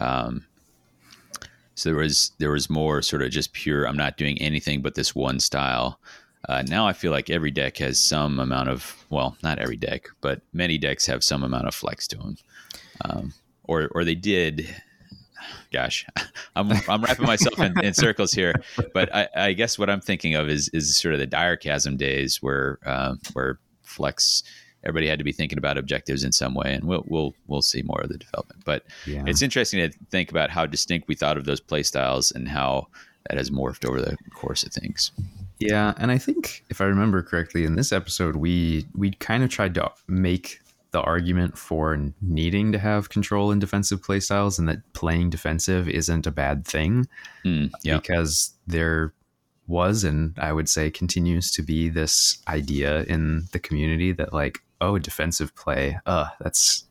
Um, 0.00 0.44
so 1.74 1.90
there 1.90 1.98
was 1.98 2.32
there 2.38 2.50
was 2.50 2.68
more 2.68 3.02
sort 3.02 3.22
of 3.22 3.30
just 3.30 3.52
pure. 3.52 3.86
I'm 3.86 3.96
not 3.96 4.16
doing 4.16 4.40
anything 4.40 4.82
but 4.82 4.94
this 4.94 5.14
one 5.14 5.40
style. 5.40 6.00
Uh, 6.48 6.62
now 6.62 6.86
I 6.86 6.92
feel 6.92 7.10
like 7.12 7.30
every 7.30 7.50
deck 7.50 7.76
has 7.78 7.98
some 7.98 8.38
amount 8.38 8.68
of 8.68 9.04
well, 9.10 9.36
not 9.42 9.58
every 9.58 9.76
deck, 9.76 10.08
but 10.20 10.40
many 10.52 10.78
decks 10.78 11.06
have 11.06 11.24
some 11.24 11.42
amount 11.42 11.66
of 11.66 11.74
flex 11.74 12.06
to 12.08 12.16
them, 12.16 12.36
um, 13.04 13.32
or 13.64 13.88
or 13.92 14.04
they 14.04 14.14
did. 14.14 14.68
Gosh, 15.72 16.06
I'm 16.56 16.70
I'm 16.88 17.02
wrapping 17.02 17.26
myself 17.26 17.58
in, 17.58 17.78
in 17.84 17.94
circles 17.94 18.32
here, 18.32 18.54
but 18.94 19.14
I, 19.14 19.28
I 19.36 19.52
guess 19.52 19.78
what 19.78 19.90
I'm 19.90 20.00
thinking 20.00 20.34
of 20.34 20.48
is 20.48 20.68
is 20.70 20.96
sort 20.96 21.14
of 21.14 21.20
the 21.20 21.26
dire 21.26 21.56
chasm 21.56 21.96
days 21.96 22.42
where 22.42 22.78
uh, 22.84 23.14
where 23.34 23.58
flex 23.82 24.42
everybody 24.84 25.08
had 25.08 25.18
to 25.18 25.24
be 25.24 25.32
thinking 25.32 25.58
about 25.58 25.76
objectives 25.76 26.24
in 26.24 26.32
some 26.32 26.54
way, 26.54 26.72
and 26.74 26.84
we'll 26.84 27.04
we'll 27.06 27.34
we'll 27.46 27.62
see 27.62 27.82
more 27.82 28.00
of 28.00 28.08
the 28.08 28.18
development. 28.18 28.62
But 28.64 28.84
Yeah. 29.06 29.24
it's 29.26 29.42
interesting 29.42 29.80
to 29.90 29.96
think 30.10 30.30
about 30.30 30.50
how 30.50 30.66
distinct 30.66 31.08
we 31.08 31.14
thought 31.14 31.36
of 31.36 31.44
those 31.44 31.60
play 31.60 31.82
styles 31.82 32.30
and 32.32 32.48
how 32.48 32.88
that 33.28 33.36
has 33.36 33.50
morphed 33.50 33.86
over 33.88 34.00
the 34.00 34.16
course 34.34 34.62
of 34.64 34.72
things. 34.72 35.12
Yeah, 35.58 35.92
and 35.98 36.10
I 36.10 36.18
think 36.18 36.64
if 36.70 36.80
I 36.80 36.84
remember 36.84 37.22
correctly, 37.22 37.64
in 37.64 37.74
this 37.76 37.92
episode, 37.92 38.36
we 38.36 38.86
we 38.94 39.10
kind 39.12 39.42
of 39.42 39.50
tried 39.50 39.74
to 39.74 39.90
make 40.06 40.60
the 40.90 41.00
argument 41.02 41.58
for 41.58 41.98
needing 42.22 42.72
to 42.72 42.78
have 42.78 43.10
control 43.10 43.50
in 43.50 43.58
defensive 43.58 44.00
playstyles, 44.00 44.58
and 44.58 44.68
that 44.68 44.92
playing 44.92 45.30
defensive 45.30 45.88
isn't 45.88 46.26
a 46.26 46.30
bad 46.30 46.66
thing 46.66 47.06
Mm, 47.44 47.70
yeah, 47.82 47.98
because 47.98 48.54
there 48.66 49.12
was, 49.66 50.04
and 50.04 50.34
I 50.38 50.52
would 50.52 50.68
say 50.68 50.90
continues 50.90 51.50
to 51.52 51.62
be, 51.62 51.88
this 51.88 52.38
idea 52.48 53.02
in 53.04 53.44
the 53.52 53.58
community 53.58 54.12
that 54.12 54.32
like, 54.32 54.60
oh, 54.80 54.98
defensive 54.98 55.54
play, 55.54 55.98
uh, 56.06 56.28
that's 56.40 56.84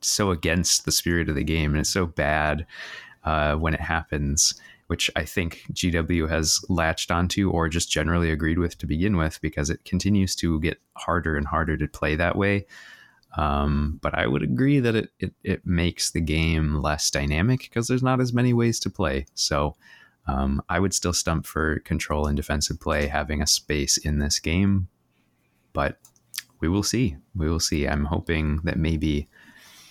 so 0.00 0.30
against 0.30 0.84
the 0.84 0.92
spirit 0.92 1.28
of 1.28 1.36
the 1.36 1.44
game, 1.44 1.72
and 1.72 1.80
it's 1.80 1.90
so 1.90 2.06
bad 2.06 2.66
uh, 3.24 3.54
when 3.56 3.74
it 3.74 3.80
happens 3.80 4.54
which 4.86 5.10
I 5.16 5.24
think 5.24 5.62
GW 5.72 6.28
has 6.28 6.64
latched 6.68 7.10
onto 7.10 7.50
or 7.50 7.68
just 7.68 7.90
generally 7.90 8.30
agreed 8.30 8.58
with 8.58 8.78
to 8.78 8.86
begin 8.86 9.16
with 9.16 9.40
because 9.40 9.68
it 9.68 9.84
continues 9.84 10.36
to 10.36 10.60
get 10.60 10.80
harder 10.96 11.36
and 11.36 11.46
harder 11.46 11.76
to 11.76 11.88
play 11.88 12.14
that 12.16 12.36
way. 12.36 12.66
Um, 13.36 13.98
but 14.02 14.14
I 14.14 14.26
would 14.26 14.42
agree 14.42 14.80
that 14.80 14.94
it, 14.94 15.10
it, 15.20 15.34
it 15.44 15.66
makes 15.66 16.10
the 16.10 16.20
game 16.20 16.76
less 16.76 17.10
dynamic 17.10 17.60
because 17.60 17.86
there's 17.86 18.02
not 18.02 18.20
as 18.20 18.32
many 18.32 18.54
ways 18.54 18.80
to 18.80 18.90
play. 18.90 19.26
So 19.34 19.76
um, 20.26 20.62
I 20.68 20.80
would 20.80 20.94
still 20.94 21.12
stump 21.12 21.46
for 21.46 21.80
control 21.80 22.26
and 22.26 22.36
defensive 22.36 22.80
play 22.80 23.06
having 23.06 23.42
a 23.42 23.46
space 23.46 23.98
in 23.98 24.18
this 24.18 24.38
game. 24.38 24.88
But 25.74 25.98
we 26.60 26.68
will 26.68 26.82
see. 26.82 27.16
We 27.34 27.50
will 27.50 27.60
see. 27.60 27.86
I'm 27.86 28.06
hoping 28.06 28.60
that 28.64 28.78
maybe 28.78 29.28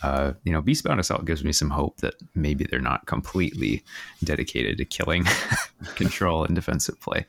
uh, 0.04 0.34
you 0.44 0.54
know, 0.54 0.62
Beastbound 0.62 1.00
Assault 1.00 1.26
gives 1.26 1.44
me 1.44 1.52
some 1.52 1.72
hope 1.72 1.98
that 1.98 2.14
maybe 2.36 2.64
they're 2.64 2.80
not 2.80 3.08
completely 3.08 3.84
dedicated 4.24 4.78
to 4.78 4.86
killing 4.86 5.26
control 5.96 6.44
and 6.44 6.54
defensive 6.54 7.00
play. 7.02 7.26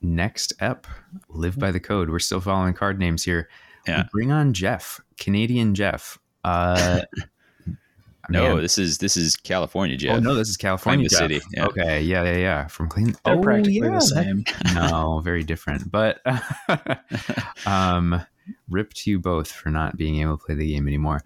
Next 0.00 0.52
up, 0.60 0.86
Live 1.28 1.58
by 1.58 1.72
the 1.72 1.80
Code. 1.80 2.08
We're 2.08 2.20
still 2.20 2.40
following 2.40 2.74
card 2.74 3.00
names 3.00 3.24
here. 3.24 3.48
Yeah. 3.86 4.04
Bring 4.12 4.32
on 4.32 4.52
Jeff, 4.52 5.00
Canadian 5.18 5.74
Jeff. 5.74 6.18
Uh, 6.44 7.02
no, 8.28 8.60
this 8.60 8.78
is 8.78 8.98
this 8.98 9.16
is 9.16 9.36
California, 9.36 9.96
Jeff. 9.96 10.16
Oh 10.16 10.20
no, 10.20 10.34
this 10.34 10.48
is 10.48 10.56
California 10.56 11.08
Jeff. 11.08 11.18
city, 11.18 11.40
yeah. 11.52 11.66
Okay, 11.66 12.02
yeah, 12.02 12.24
yeah, 12.24 12.36
yeah. 12.36 12.66
From 12.68 12.88
Clean. 12.88 13.14
They're 13.24 13.36
oh, 13.36 13.42
practically 13.42 13.74
yeah, 13.74 13.90
the 13.90 14.00
same. 14.00 14.44
no, 14.74 15.20
very 15.20 15.42
different. 15.42 15.90
But 15.90 16.20
um, 17.66 18.24
rip 18.68 18.92
to 18.94 19.10
you 19.10 19.18
both 19.18 19.50
for 19.50 19.70
not 19.70 19.96
being 19.96 20.20
able 20.20 20.38
to 20.38 20.44
play 20.44 20.54
the 20.54 20.72
game 20.72 20.86
anymore. 20.86 21.22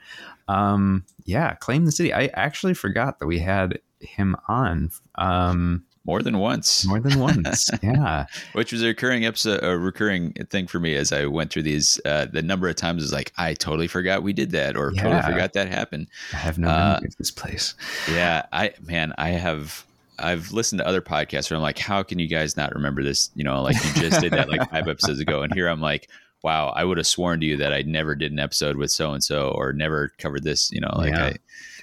Um, 0.48 1.04
yeah, 1.24 1.54
claim 1.54 1.84
the 1.84 1.92
city. 1.92 2.12
I 2.12 2.26
actually 2.34 2.74
forgot 2.74 3.18
that 3.18 3.26
we 3.26 3.38
had 3.38 3.80
him 4.00 4.36
on 4.48 4.90
um, 5.16 5.84
More 6.06 6.22
than 6.22 6.38
once, 6.38 6.86
more 6.86 7.00
than 7.00 7.18
once. 7.18 7.68
yeah, 7.82 8.26
which 8.52 8.70
was 8.72 8.82
a 8.82 8.86
recurring 8.86 9.26
episode, 9.26 9.62
a 9.64 9.76
recurring 9.76 10.32
thing 10.50 10.66
for 10.68 10.78
me 10.78 10.94
as 10.94 11.12
I 11.12 11.26
went 11.26 11.50
through 11.50 11.64
these. 11.64 12.00
Uh, 12.04 12.26
the 12.26 12.42
number 12.42 12.68
of 12.68 12.76
times 12.76 13.02
is 13.02 13.12
like, 13.12 13.32
I 13.36 13.54
totally 13.54 13.88
forgot 13.88 14.22
we 14.22 14.32
did 14.32 14.52
that, 14.52 14.76
or 14.76 14.92
totally 14.92 15.20
forgot 15.22 15.52
that 15.54 15.68
happened. 15.68 16.06
I 16.32 16.36
have 16.36 16.58
no 16.58 16.68
Uh, 16.68 16.92
memory 16.94 17.08
of 17.08 17.16
this 17.16 17.30
place. 17.32 17.74
Yeah, 18.10 18.46
I 18.52 18.72
man, 18.86 19.12
I 19.18 19.30
have. 19.30 19.84
I've 20.18 20.50
listened 20.52 20.78
to 20.78 20.86
other 20.86 21.02
podcasts 21.02 21.50
where 21.50 21.56
I'm 21.56 21.62
like, 21.62 21.78
how 21.78 22.02
can 22.02 22.18
you 22.18 22.26
guys 22.26 22.56
not 22.56 22.74
remember 22.74 23.02
this? 23.02 23.28
You 23.34 23.44
know, 23.44 23.60
like 23.62 23.76
you 23.84 24.00
just 24.00 24.22
did 24.22 24.32
that 24.32 24.48
like 24.48 24.70
five 24.70 24.88
episodes 24.88 25.20
ago, 25.20 25.42
and 25.42 25.52
here 25.52 25.68
I'm 25.68 25.80
like, 25.82 26.08
wow, 26.42 26.68
I 26.68 26.84
would 26.84 26.96
have 26.96 27.06
sworn 27.06 27.40
to 27.40 27.46
you 27.46 27.56
that 27.58 27.72
I 27.74 27.82
never 27.82 28.14
did 28.14 28.32
an 28.32 28.38
episode 28.38 28.76
with 28.76 28.90
so 28.92 29.12
and 29.12 29.22
so, 29.22 29.50
or 29.50 29.72
never 29.74 30.12
covered 30.18 30.44
this. 30.44 30.70
You 30.70 30.80
know, 30.80 30.92
like 30.96 31.12
Yeah. 31.12 31.24
I. 31.26 31.36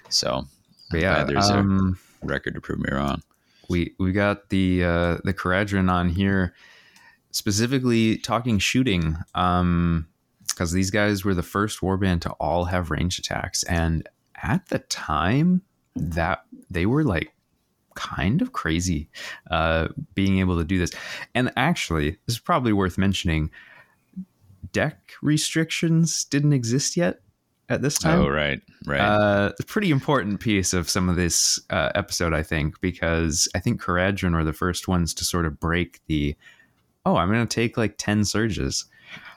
So 0.09 0.45
But 0.89 1.01
yeah, 1.01 1.23
there's 1.25 1.49
a- 1.49 1.57
um, 1.57 1.99
record 2.23 2.55
to 2.55 2.61
prove 2.61 2.79
me 2.79 2.89
wrong. 2.91 3.21
We 3.69 3.95
we 3.99 4.11
got 4.11 4.49
the 4.49 4.83
uh, 4.83 5.17
the 5.23 5.33
Kharadron 5.33 5.89
on 5.91 6.09
here, 6.09 6.53
specifically 7.31 8.17
talking 8.17 8.59
shooting, 8.59 9.17
um, 9.35 10.07
because 10.47 10.71
these 10.71 10.91
guys 10.91 11.23
were 11.23 11.33
the 11.33 11.43
first 11.43 11.81
warband 11.81 12.21
to 12.21 12.31
all 12.31 12.65
have 12.65 12.91
range 12.91 13.19
attacks, 13.19 13.63
and 13.63 14.07
at 14.41 14.67
the 14.67 14.79
time 14.79 15.61
that 15.95 16.43
they 16.69 16.85
were 16.85 17.03
like 17.03 17.33
kind 17.95 18.41
of 18.41 18.51
crazy, 18.53 19.09
uh, 19.51 19.87
being 20.15 20.39
able 20.39 20.57
to 20.57 20.63
do 20.63 20.77
this. 20.79 20.91
And 21.35 21.51
actually, 21.55 22.11
this 22.25 22.35
is 22.35 22.39
probably 22.39 22.73
worth 22.73 22.97
mentioning. 22.97 23.49
Deck 24.71 25.11
restrictions 25.21 26.25
didn't 26.25 26.53
exist 26.53 26.97
yet. 26.97 27.21
At 27.69 27.81
this 27.81 27.97
time. 27.97 28.19
Oh, 28.19 28.27
right, 28.27 28.61
right. 28.85 28.99
Uh, 28.99 29.51
a 29.57 29.63
pretty 29.63 29.89
important 29.89 30.41
piece 30.41 30.73
of 30.73 30.89
some 30.89 31.07
of 31.07 31.15
this 31.15 31.59
uh, 31.69 31.91
episode, 31.95 32.33
I 32.33 32.43
think, 32.43 32.79
because 32.81 33.47
I 33.55 33.59
think 33.59 33.81
Kharadron 33.81 34.33
were 34.33 34.43
the 34.43 34.53
first 34.53 34.87
ones 34.87 35.13
to 35.15 35.25
sort 35.25 35.45
of 35.45 35.59
break 35.59 36.01
the, 36.07 36.35
oh, 37.05 37.15
I'm 37.15 37.31
going 37.31 37.47
to 37.47 37.55
take 37.55 37.77
like 37.77 37.95
10 37.97 38.25
surges. 38.25 38.85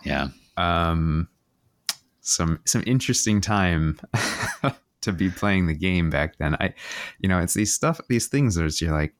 yeah, 0.05 0.29
Um, 0.57 1.29
some 2.21 2.59
some 2.65 2.83
interesting 2.87 3.41
time 3.41 4.01
to 5.03 5.13
be 5.13 5.31
playing 5.31 5.69
the 5.69 5.75
game 5.75 6.11
back 6.11 6.37
then. 6.39 6.57
I, 6.57 6.75
you 7.21 7.29
know, 7.29 7.39
it's 7.39 7.55
these 7.55 7.73
stuff, 7.73 8.01
these 8.09 8.27
things 8.27 8.57
that 8.57 8.81
you're 8.81 8.93
like, 8.93 9.15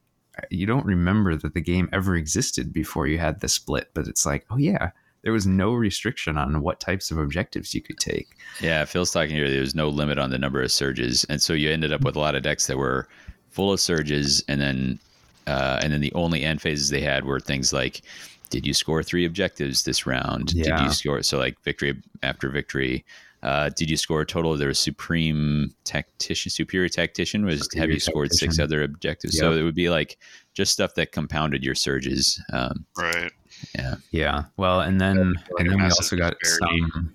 you 0.51 0.67
don't 0.67 0.85
remember 0.85 1.37
that 1.37 1.55
the 1.55 1.61
game 1.61 1.89
ever 1.93 2.17
existed 2.17 2.73
before 2.73 3.07
you 3.07 3.19
had 3.19 3.41
the 3.41 3.49
split, 3.49 3.91
but 3.95 4.09
it's 4.09 4.27
like, 4.27 4.45
oh 4.51 4.57
yeah, 4.57 4.91
there 5.27 5.33
was 5.33 5.45
no 5.45 5.75
restriction 5.75 6.39
on 6.39 6.63
what 6.63 6.79
types 6.79 7.11
of 7.11 7.19
objectives 7.19 7.75
you 7.75 7.83
could 7.83 7.99
take. 7.99 8.29
yeah. 8.61 8.85
Phil's 8.85 9.11
talking 9.11 9.35
here. 9.35 9.51
There 9.51 9.59
was 9.59 9.75
no 9.75 9.89
limit 9.89 10.21
on 10.21 10.31
the 10.31 10.39
number 10.39 10.63
of 10.63 10.71
surges, 10.71 11.25
and 11.25 11.43
so 11.43 11.53
you 11.53 11.69
ended 11.69 11.93
up 11.93 12.03
with 12.03 12.15
a 12.15 12.21
lot 12.21 12.37
of 12.37 12.45
decks 12.45 12.69
that 12.69 12.79
were 12.79 13.09
full 13.51 13.73
of 13.73 13.81
surges, 13.81 14.45
and 14.47 14.61
then 14.61 15.01
uh, 15.49 15.81
and 15.83 15.93
then 15.93 16.01
the 16.01 16.15
only 16.15 16.45
end 16.45 16.63
phases 16.63 16.91
they 16.91 17.01
had 17.01 17.25
were 17.25 17.41
things 17.41 17.73
like, 17.73 18.03
did 18.51 18.65
you 18.65 18.73
score 18.73 19.03
three 19.03 19.25
objectives 19.25 19.83
this 19.83 20.07
round? 20.07 20.55
Did 20.55 20.79
you 20.79 20.91
score 20.91 21.21
so 21.25 21.39
like 21.39 21.61
victory 21.65 22.01
after 22.23 22.49
victory? 22.49 23.05
Uh, 23.43 23.71
did 23.71 23.91
you 23.91 23.97
score 23.97 24.21
a 24.21 24.27
total? 24.27 24.57
There 24.57 24.69
was 24.69 24.79
supreme 24.79 25.75
tactician, 25.83 26.51
superior 26.51 26.89
tactician 26.89 27.45
was 27.45 27.63
have 27.63 27.71
Superior 27.73 27.95
you 27.95 27.99
scored 27.99 28.33
six 28.33 28.61
other 28.61 28.81
objectives? 28.85 29.37
So 29.37 29.53
it 29.53 29.63
would 29.63 29.75
be 29.75 29.91
like 29.91 30.19
just 30.55 30.73
stuff 30.73 30.95
that 30.95 31.11
compounded 31.11 31.65
your 31.65 31.75
surges. 31.75 32.41
Um, 32.53 32.87
Right. 32.97 33.33
Yeah. 33.75 33.95
Yeah. 34.11 34.45
Well, 34.57 34.81
and 34.81 35.01
then 35.01 35.33
like 35.35 35.61
and 35.61 35.71
then 35.71 35.79
we 35.79 35.85
also 35.85 36.17
got 36.17 36.39
disparity. 36.41 36.81
some 36.93 37.15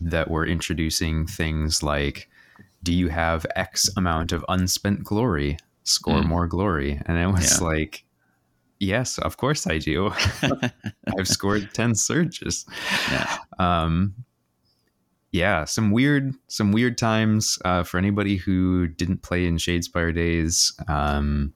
that 0.00 0.30
were 0.30 0.46
introducing 0.46 1.26
things 1.26 1.82
like, 1.82 2.28
do 2.82 2.92
you 2.92 3.08
have 3.08 3.46
X 3.56 3.88
amount 3.96 4.32
of 4.32 4.44
unspent 4.48 5.04
glory? 5.04 5.56
Score 5.84 6.20
Mm. 6.20 6.26
more 6.26 6.46
glory, 6.46 7.00
and 7.06 7.18
it 7.18 7.26
was 7.26 7.60
Yeah. 7.60 7.66
like, 7.66 8.04
yes, 8.78 9.18
of 9.18 9.36
course 9.36 9.66
I 9.66 9.78
do. 9.78 10.12
I've 11.18 11.26
scored 11.28 11.70
ten 11.74 11.94
surges. 11.96 12.64
Yeah. 13.10 13.36
Um, 13.58 14.14
yeah, 15.32 15.64
some 15.64 15.90
weird, 15.90 16.34
some 16.48 16.72
weird 16.72 16.98
times 16.98 17.58
uh, 17.64 17.82
for 17.84 17.98
anybody 17.98 18.36
who 18.36 18.86
didn't 18.86 19.22
play 19.22 19.46
in 19.46 19.56
Shadespire 19.56 20.14
days. 20.14 20.72
Um, 20.88 21.52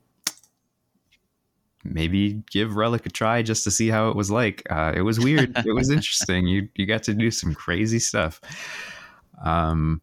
maybe 1.93 2.43
give 2.51 2.77
Relic 2.77 3.07
a 3.07 3.11
try 3.11 3.43
just 3.43 3.65
to 3.65 3.71
see 3.71 3.89
how 3.89 4.09
it 4.09 4.17
was 4.17 4.31
like. 4.31 4.63
Uh, 4.71 4.93
it 4.95 5.03
was 5.03 5.21
weird. 5.21 5.53
it 5.57 5.75
was 5.75 5.91
interesting. 5.91 6.47
You 6.47 6.69
you 6.75 6.87
got 6.87 7.03
to 7.05 7.15
do 7.15 7.31
some 7.31 7.55
crazy 7.55 7.99
stuff. 7.99 8.41
Um, 9.45 10.01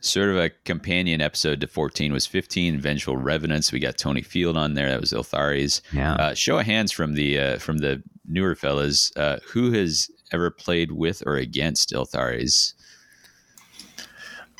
sort 0.00 0.28
of 0.28 0.36
a 0.36 0.50
companion 0.64 1.20
episode 1.20 1.60
to 1.60 1.66
14 1.66 2.12
was 2.12 2.26
15 2.26 2.80
vengeful 2.80 3.16
revenants 3.16 3.70
we 3.70 3.78
got 3.78 3.96
tony 3.96 4.22
field 4.22 4.56
on 4.56 4.74
there 4.74 4.90
that 4.90 5.00
was 5.00 5.12
Ylthari's 5.12 5.82
yeah. 5.92 6.14
uh, 6.14 6.34
show 6.34 6.58
of 6.58 6.66
hands 6.66 6.90
from 6.90 7.14
the 7.14 7.38
uh, 7.38 7.58
from 7.58 7.78
the 7.78 8.02
newer 8.26 8.56
fellas 8.56 9.12
uh, 9.16 9.38
who 9.46 9.70
has 9.72 10.10
ever 10.32 10.50
played 10.50 10.92
with 10.92 11.22
or 11.26 11.36
against 11.36 11.92
Ylthari's 11.92 12.74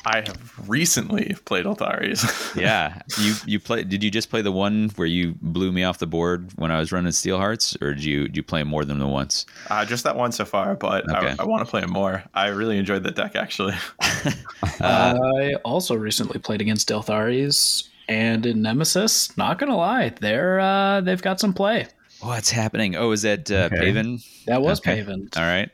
I 0.05 0.17
have 0.25 0.69
recently 0.69 1.35
played 1.45 1.65
Ylthari's. 1.65 2.23
yeah 2.55 3.01
you 3.17 3.33
you 3.45 3.59
play 3.59 3.83
did 3.83 4.03
you 4.03 4.11
just 4.11 4.29
play 4.29 4.41
the 4.41 4.51
one 4.51 4.89
where 4.95 5.07
you 5.07 5.35
blew 5.41 5.71
me 5.71 5.83
off 5.83 5.97
the 5.97 6.07
board 6.07 6.51
when 6.57 6.71
i 6.71 6.79
was 6.79 6.91
running 6.91 7.11
steel 7.11 7.37
hearts 7.37 7.75
or 7.81 7.93
did 7.93 8.03
you 8.03 8.25
did 8.27 8.37
you 8.37 8.43
play 8.43 8.63
more 8.63 8.85
than 8.85 8.99
the 8.99 9.07
once 9.07 9.45
uh, 9.69 9.83
just 9.85 10.03
that 10.03 10.15
one 10.15 10.31
so 10.31 10.45
far, 10.45 10.75
but 10.75 11.09
Okay. 11.11 11.35
I, 11.39 11.43
I 11.43 11.45
want 11.45 11.65
to 11.65 11.69
play 11.69 11.85
more. 11.85 12.23
I 12.33 12.47
really 12.47 12.77
enjoyed 12.77 13.03
the 13.03 13.11
deck 13.11 13.35
actually. 13.35 13.73
uh, 14.03 14.31
I 14.81 15.53
also 15.65 15.95
recently 15.95 16.39
played 16.39 16.61
against 16.61 16.87
Deltharis 16.89 17.89
and 18.07 18.45
in 18.45 18.61
Nemesis. 18.61 19.35
Not 19.37 19.57
gonna 19.59 19.75
lie, 19.75 20.09
they're 20.21 20.59
uh, 20.59 21.01
they've 21.01 21.21
got 21.21 21.39
some 21.39 21.53
play. 21.53 21.87
what's 22.21 22.49
happening 22.51 22.95
oh 22.95 23.11
is 23.11 23.23
that 23.23 23.49
uh, 23.51 23.69
Okay. 23.71 23.77
paven 23.77 24.19
That 24.47 24.61
was 24.61 24.79
Okay. 24.79 24.95
Paven. 24.95 25.29
all 25.35 25.43
right 25.43 25.69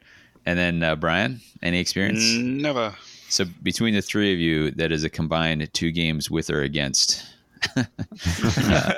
and 0.46 0.58
then 0.58 0.82
uh, 0.84 0.96
brian 0.96 1.40
any 1.62 1.80
experience 1.80 2.24
Never. 2.24 2.96
So 3.32 3.46
between 3.64 3.94
the 3.94 4.02
three 4.02 4.34
of 4.34 4.40
you, 4.40 4.72
that 4.72 4.92
is 4.92 5.04
a 5.04 5.10
combined 5.10 5.74
two 5.74 5.92
games 5.92 6.30
with 6.30 6.50
or 6.50 6.62
against 6.62 7.26
uh, 7.78 7.84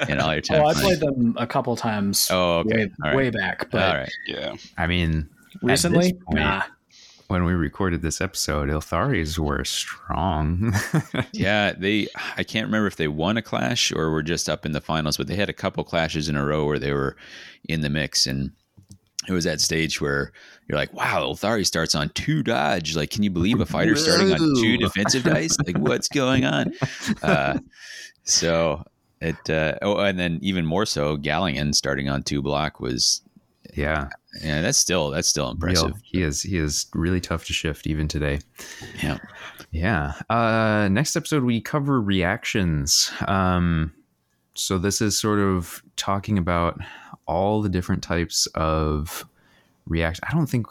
in 0.10 0.20
all 0.20 0.32
your 0.34 0.42
time. 0.50 0.62
Oh, 0.62 0.66
I 0.68 0.74
played 0.74 1.00
them 1.00 1.36
a 1.38 1.46
couple 1.46 1.76
times. 1.76 2.28
Oh, 2.32 2.60
okay. 2.60 2.78
way, 2.78 2.92
All 3.04 3.10
right. 3.10 3.16
way 3.16 3.30
back, 3.30 3.70
but 3.72 3.82
all 3.84 3.98
right. 4.00 4.12
Yeah. 4.28 4.56
I 4.78 4.88
mean, 4.88 5.30
recently, 5.62 6.14
point- 6.14 6.40
nah. 6.40 6.64
when 7.28 7.44
we 7.44 7.54
recorded 7.54 8.02
this 8.02 8.22
episode, 8.22 8.70
Ylthari's 8.70 9.40
were 9.40 9.64
strong. 9.64 10.74
Yeah, 11.34 11.74
they. 11.78 12.08
I 12.38 12.44
can't 12.44 12.66
remember 12.68 12.88
if 12.88 12.96
they 12.96 13.08
won 13.08 13.38
a 13.38 13.42
clash 13.42 13.92
or 13.92 14.12
were 14.12 14.24
just 14.24 14.48
up 14.50 14.66
in 14.66 14.72
the 14.72 14.82
finals, 14.82 15.18
but 15.18 15.28
they 15.28 15.36
had 15.36 15.50
a 15.50 15.54
couple 15.54 15.84
clashes 15.84 16.30
in 16.30 16.36
a 16.36 16.46
row 16.46 16.66
where 16.66 16.80
they 16.80 16.92
were 16.94 17.16
in 17.68 17.82
the 17.82 17.90
mix, 17.90 18.26
and 18.28 18.52
it 19.28 19.32
was 19.34 19.46
that 19.46 19.62
stage 19.62 20.02
where 20.02 20.32
you're 20.68 20.78
like, 20.78 20.94
"Wow, 20.94 21.32
Ylthari 21.32 21.66
starts 21.66 21.96
on 21.96 22.10
two 22.10 22.44
dodge. 22.44 22.96
Like, 22.96 23.10
can 23.10 23.24
you 23.24 23.30
believe 23.30 23.60
a 23.60 23.66
fighter 23.66 23.96
starting 23.96 24.32
on 24.32 24.40
two 24.62 24.78
defensive 24.78 25.24
dice? 25.24 25.58
Like, 25.66 25.78
what's 25.78 26.08
going 26.08 26.46
on?" 26.46 26.74
Uh, 27.22 27.60
so 28.24 28.84
it. 29.22 29.50
Uh, 29.50 29.76
oh, 29.82 29.98
and 30.00 30.20
then 30.20 30.40
even 30.42 30.66
more 30.66 30.86
so, 30.86 31.18
Gallion 31.18 31.74
starting 31.74 32.10
on 32.10 32.24
two 32.24 32.42
block 32.42 32.80
was. 32.80 33.22
yeah. 33.74 34.10
Yeah, 34.42 34.62
that's 34.62 34.80
still 34.80 35.12
that's 35.12 35.28
still 35.28 35.52
impressive. 35.52 35.94
He 36.04 36.24
is 36.24 36.42
he 36.42 36.58
is 36.58 36.88
really 36.96 37.22
tough 37.22 37.46
to 37.46 37.54
shift 37.54 37.86
even 37.86 38.08
today. 38.08 38.40
Yeah. 39.04 39.20
Yeah. 39.72 40.14
Uh, 40.28 40.88
next 40.90 41.16
episode 41.16 41.44
we 41.44 41.62
cover 41.62 42.02
reactions. 42.02 43.12
Um, 43.28 43.94
so 44.56 44.78
this 44.78 45.02
is 45.02 45.18
sort 45.20 45.40
of 45.40 45.82
talking 45.96 46.38
about 46.38 46.80
all 47.28 47.62
the 47.62 47.70
different 47.70 48.04
types 48.04 48.46
of 48.56 49.26
react. 49.88 50.20
I 50.28 50.34
don't 50.34 50.48
think 50.48 50.68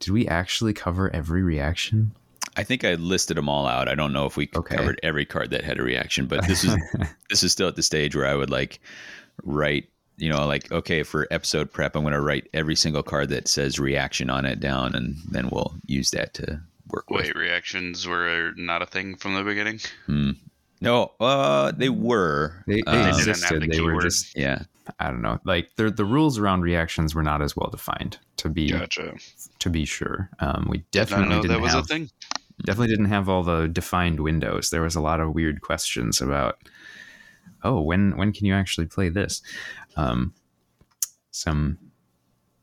did 0.00 0.10
we 0.12 0.28
actually 0.28 0.72
cover 0.72 1.10
every 1.14 1.42
reaction? 1.42 2.12
I 2.56 2.62
think 2.64 2.84
I 2.84 2.94
listed 2.94 3.36
them 3.36 3.48
all 3.48 3.66
out. 3.66 3.88
I 3.88 3.94
don't 3.94 4.12
know 4.12 4.26
if 4.26 4.36
we 4.36 4.48
Okay. 4.54 4.76
covered 4.76 4.98
every 5.02 5.24
card 5.24 5.50
that 5.50 5.64
had 5.64 5.78
a 5.78 5.82
reaction, 5.82 6.26
but 6.26 6.46
this 6.46 6.64
is 6.64 6.74
this 7.30 7.42
is 7.42 7.52
still 7.52 7.68
at 7.68 7.76
the 7.76 7.82
stage 7.82 8.14
where 8.16 8.26
I 8.26 8.34
would 8.34 8.50
like 8.50 8.80
write, 9.44 9.88
you 10.16 10.28
know, 10.28 10.46
like 10.46 10.70
okay, 10.72 11.02
for 11.02 11.26
episode 11.30 11.72
prep, 11.72 11.94
I'm 11.96 12.02
going 12.02 12.14
to 12.14 12.20
write 12.20 12.48
every 12.54 12.76
single 12.76 13.02
card 13.02 13.28
that 13.30 13.48
says 13.48 13.78
reaction 13.78 14.30
on 14.30 14.44
it 14.44 14.60
down, 14.60 14.94
and 14.94 15.16
then 15.30 15.48
we'll 15.50 15.74
use 15.86 16.10
that 16.12 16.34
to 16.34 16.60
work 16.90 17.10
with. 17.10 17.24
Wait, 17.26 17.36
reactions 17.36 18.06
were 18.06 18.52
not 18.56 18.82
a 18.82 18.86
thing 18.86 19.14
from 19.16 19.34
the 19.34 19.42
beginning. 19.44 19.80
Hmm. 20.06 20.30
No, 20.80 21.12
uh, 21.20 21.72
they 21.72 21.88
were. 21.88 22.62
They, 22.66 22.76
they 22.76 22.82
Um, 22.86 22.94
didn't 22.96 23.04
have 23.06 23.18
existed. 23.28 23.62
the 23.62 23.66
They 23.68 23.80
were 23.80 24.00
just 24.00 24.36
yeah, 24.36 24.62
I 24.98 25.10
don't 25.10 25.22
know. 25.22 25.40
Like 25.44 25.70
the 25.76 25.90
the 25.90 26.04
rules 26.04 26.38
around 26.38 26.62
reactions 26.62 27.14
were 27.14 27.22
not 27.22 27.42
as 27.42 27.56
well 27.56 27.68
defined. 27.70 28.18
To 28.38 28.48
be 28.48 28.70
Gotcha. 28.70 29.14
to 29.58 29.70
be 29.70 29.84
sure, 29.84 30.30
um, 30.38 30.66
we 30.70 30.84
definitely 30.92 31.28
know 31.30 31.42
didn't 31.42 31.56
that 31.56 31.60
was 31.60 31.72
have 31.72 31.84
a 31.84 31.86
thing. 31.86 32.10
definitely 32.64 32.88
didn't 32.88 33.06
have 33.06 33.28
all 33.28 33.42
the 33.42 33.66
defined 33.66 34.20
windows. 34.20 34.70
There 34.70 34.82
was 34.82 34.94
a 34.94 35.00
lot 35.00 35.20
of 35.20 35.34
weird 35.34 35.60
questions 35.60 36.20
about, 36.20 36.58
oh, 37.64 37.80
when 37.80 38.16
when 38.16 38.32
can 38.32 38.46
you 38.46 38.54
actually 38.54 38.86
play 38.86 39.08
this? 39.08 39.42
Um, 39.96 40.32
some 41.32 41.78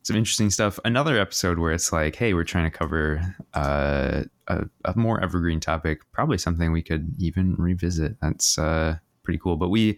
some 0.05 0.15
interesting 0.15 0.51
stuff. 0.51 0.79
Another 0.85 1.17
episode 1.17 1.57
where 1.57 1.71
it's 1.71 1.91
like, 1.91 2.15
hey, 2.15 2.35
we're 2.35 2.43
trying 2.43 2.69
to 2.69 2.77
cover 2.77 3.35
uh, 3.55 4.21
a, 4.47 4.65
a 4.85 4.95
more 4.95 5.19
evergreen 5.19 5.59
topic, 5.59 6.01
probably 6.11 6.37
something 6.37 6.71
we 6.71 6.83
could 6.83 7.11
even 7.17 7.55
revisit. 7.55 8.15
That's 8.21 8.59
uh, 8.59 8.97
pretty 9.23 9.39
cool. 9.39 9.55
But 9.55 9.69
we 9.69 9.97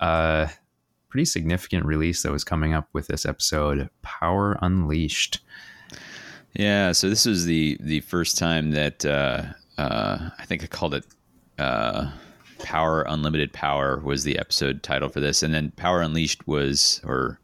uh, 0.00 0.46
pretty 1.08 1.24
significant 1.24 1.84
release 1.84 2.22
that 2.22 2.30
was 2.30 2.44
coming 2.44 2.72
up 2.72 2.88
with 2.92 3.08
this 3.08 3.26
episode, 3.26 3.90
Power 4.02 4.56
Unleashed. 4.62 5.40
yeah. 6.54 6.92
So 6.92 7.08
this 7.08 7.26
was 7.26 7.44
the 7.44 7.76
the 7.80 7.98
first 8.02 8.38
time 8.38 8.70
that 8.70 9.04
uh, 9.04 9.42
uh, 9.76 10.30
I 10.38 10.44
think 10.46 10.62
I 10.62 10.68
called 10.68 10.94
it. 10.94 11.04
Uh, 11.58 12.12
Power 12.60 13.02
Unlimited 13.08 13.52
Power 13.52 13.98
was 14.04 14.22
the 14.22 14.38
episode 14.38 14.84
title 14.84 15.08
for 15.08 15.18
this, 15.18 15.42
and 15.42 15.52
then 15.52 15.72
Power 15.72 16.00
Unleashed 16.00 16.46
was 16.46 17.00
or 17.04 17.40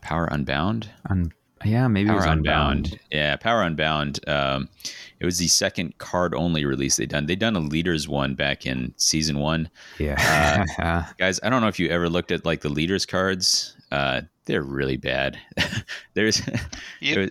Power 0.00 0.26
Unbound. 0.32 0.88
Un- 1.10 1.32
yeah, 1.64 1.88
maybe 1.88 2.10
it 2.10 2.14
was 2.14 2.24
Power 2.24 2.32
Unbound. 2.34 2.86
Unbound. 2.86 3.00
Yeah, 3.10 3.36
Power 3.36 3.62
Unbound. 3.62 4.20
Um, 4.28 4.68
it 5.20 5.24
was 5.24 5.38
the 5.38 5.48
second 5.48 5.96
card 5.98 6.34
only 6.34 6.64
release 6.64 6.96
they 6.96 7.06
done. 7.06 7.26
They 7.26 7.36
done 7.36 7.54
a 7.56 7.60
leaders 7.60 8.08
one 8.08 8.34
back 8.34 8.66
in 8.66 8.92
season 8.96 9.38
one. 9.38 9.70
Yeah. 9.98 10.64
Guys, 11.18 11.38
I 11.42 11.48
don't 11.50 11.60
know 11.62 11.68
if 11.68 11.78
you 11.78 11.88
ever 11.88 12.08
looked 12.08 12.32
at 12.32 12.44
like 12.44 12.60
the 12.60 12.68
leaders 12.68 13.06
cards. 13.06 13.76
Uh, 13.92 14.22
they're 14.46 14.62
really 14.62 14.96
bad. 14.96 15.38
there's 16.14 16.42
Yeah. 17.00 17.14
there- 17.14 17.30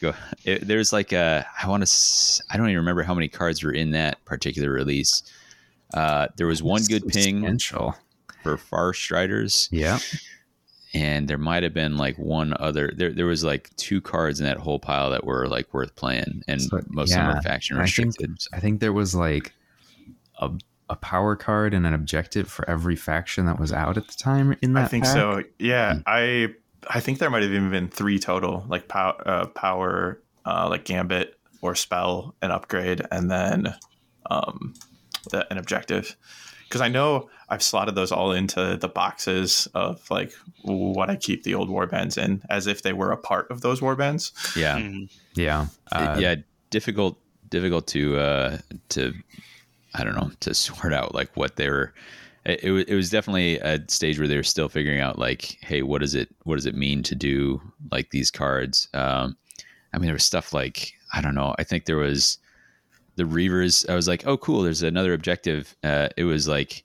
go. 0.00 0.12
It, 0.44 0.66
there's 0.66 0.92
like 0.92 1.12
a 1.12 1.46
I 1.60 1.68
want 1.68 1.84
to 1.86 2.42
I 2.50 2.56
don't 2.56 2.66
even 2.66 2.76
remember 2.76 3.02
how 3.02 3.14
many 3.14 3.28
cards 3.28 3.62
were 3.64 3.72
in 3.72 3.90
that 3.92 4.24
particular 4.24 4.70
release. 4.70 5.22
Uh, 5.92 6.28
there 6.36 6.46
was 6.46 6.62
one 6.62 6.82
good 6.84 7.06
ping 7.08 7.58
for 8.42 8.56
Far 8.58 8.92
Striders, 8.92 9.68
Yeah. 9.72 9.98
And 10.94 11.26
there 11.28 11.38
might 11.38 11.62
have 11.64 11.74
been 11.74 11.96
like 11.96 12.16
one 12.16 12.54
other. 12.60 12.92
There 12.96 13.12
there 13.12 13.26
was 13.26 13.42
like 13.44 13.74
two 13.76 14.00
cards 14.00 14.40
in 14.40 14.46
that 14.46 14.58
whole 14.58 14.78
pile 14.78 15.10
that 15.10 15.24
were 15.24 15.48
like 15.48 15.74
worth 15.74 15.94
playing, 15.96 16.42
and 16.48 16.62
So, 16.62 16.80
most 16.88 17.10
of 17.10 17.16
them 17.16 17.26
yeah, 17.28 17.34
were 17.34 17.42
faction 17.42 17.76
I 17.76 17.86
think- 17.86 18.06
restricted. 18.08 18.36
I 18.52 18.60
think 18.60 18.80
there 18.80 18.92
was 18.92 19.14
like 19.14 19.52
a, 20.38 20.50
a 20.88 20.96
power 20.96 21.36
card 21.36 21.74
and 21.74 21.86
an 21.86 21.94
objective 21.94 22.48
for 22.48 22.68
every 22.70 22.96
faction 22.96 23.46
that 23.46 23.58
was 23.58 23.72
out 23.72 23.96
at 23.96 24.06
the 24.08 24.14
time 24.14 24.56
in 24.62 24.72
that 24.74 24.84
I 24.84 24.88
think 24.88 25.04
pack. 25.04 25.12
so. 25.14 25.42
Yeah, 25.58 25.98
I 26.06 26.48
I 26.88 27.00
think 27.00 27.18
there 27.18 27.30
might 27.30 27.42
have 27.42 27.50
even 27.52 27.70
been 27.70 27.88
three 27.88 28.18
total, 28.18 28.64
like 28.68 28.88
pow- 28.88 29.16
uh, 29.26 29.46
power, 29.46 30.20
uh, 30.46 30.68
like 30.68 30.84
gambit 30.84 31.38
or 31.62 31.74
spell, 31.74 32.34
and 32.42 32.52
upgrade, 32.52 33.00
and 33.10 33.30
then 33.30 33.74
um, 34.30 34.74
the, 35.30 35.50
an 35.50 35.56
objective. 35.58 36.14
Because 36.68 36.80
I 36.82 36.88
know 36.88 37.30
I've 37.54 37.62
slotted 37.62 37.94
those 37.94 38.12
all 38.12 38.32
into 38.32 38.76
the 38.80 38.88
boxes 38.88 39.66
of 39.74 40.08
like 40.10 40.32
what 40.62 41.08
I 41.10 41.16
keep 41.16 41.42
the 41.44 41.54
old 41.54 41.68
warbands 41.70 42.18
in, 42.22 42.42
as 42.50 42.66
if 42.66 42.82
they 42.82 42.92
were 42.92 43.12
a 43.12 43.16
part 43.16 43.50
of 43.50 43.60
those 43.62 43.80
warbands. 43.80 44.32
Yeah, 44.56 44.78
Mhm. 44.78 45.10
Yeah. 45.34 45.66
Uh, 45.92 46.16
yeah, 46.20 46.34
difficult 46.70 47.18
difficult 47.50 47.86
to 47.88 48.16
uh, 48.18 48.58
to 48.90 49.14
I 49.94 50.04
don't 50.04 50.16
know 50.16 50.30
to 50.40 50.52
sort 50.68 50.92
out 50.92 51.14
like 51.14 51.36
what 51.36 51.56
they 51.56 51.68
were. 51.68 51.94
It, 52.44 52.64
it, 52.64 52.72
wa- 52.72 52.84
it 52.86 52.94
was 52.94 53.08
definitely 53.08 53.58
a 53.60 53.80
stage 53.88 54.18
where 54.18 54.28
they 54.28 54.36
were 54.36 54.42
still 54.42 54.68
figuring 54.68 55.00
out 55.00 55.18
like, 55.18 55.56
hey, 55.62 55.80
what 55.82 56.00
does 56.02 56.14
it 56.14 56.28
what 56.42 56.56
does 56.56 56.66
it 56.66 56.74
mean 56.74 57.02
to 57.04 57.14
do 57.14 57.62
like 57.90 58.10
these 58.10 58.30
cards? 58.30 58.88
Um, 58.92 59.36
I 59.92 59.98
mean, 59.98 60.06
there 60.06 60.14
was 60.14 60.24
stuff 60.24 60.52
like 60.52 60.92
I 61.14 61.20
don't 61.20 61.34
know. 61.36 61.54
I 61.58 61.64
think 61.64 61.84
there 61.86 61.96
was 61.96 62.38
the 63.16 63.22
Reavers. 63.24 63.88
I 63.88 63.94
was 63.94 64.08
like, 64.08 64.26
oh, 64.26 64.36
cool. 64.36 64.62
There's 64.62 64.82
another 64.82 65.14
objective. 65.14 65.76
Uh, 65.84 66.08
it 66.16 66.24
was 66.24 66.48
like 66.48 66.82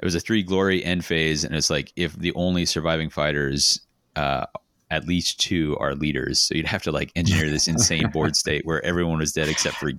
it 0.00 0.04
was 0.04 0.14
a 0.16 0.20
three 0.20 0.42
glory 0.42 0.84
end 0.84 1.04
phase, 1.04 1.44
and 1.44 1.54
it's 1.54 1.70
like 1.70 1.92
if 1.94 2.14
the 2.16 2.32
only 2.34 2.64
surviving 2.66 3.10
fighters. 3.10 3.80
Uh, 4.16 4.46
at 4.90 5.06
least 5.06 5.38
two 5.38 5.76
are 5.78 5.94
leaders. 5.94 6.40
So 6.40 6.56
you'd 6.56 6.66
have 6.66 6.82
to 6.82 6.90
like 6.90 7.12
engineer 7.14 7.48
this 7.48 7.68
insane 7.68 8.10
board 8.12 8.34
state 8.34 8.66
where 8.66 8.84
everyone 8.84 9.20
was 9.20 9.32
dead 9.32 9.48
except 9.48 9.76
for 9.76 9.92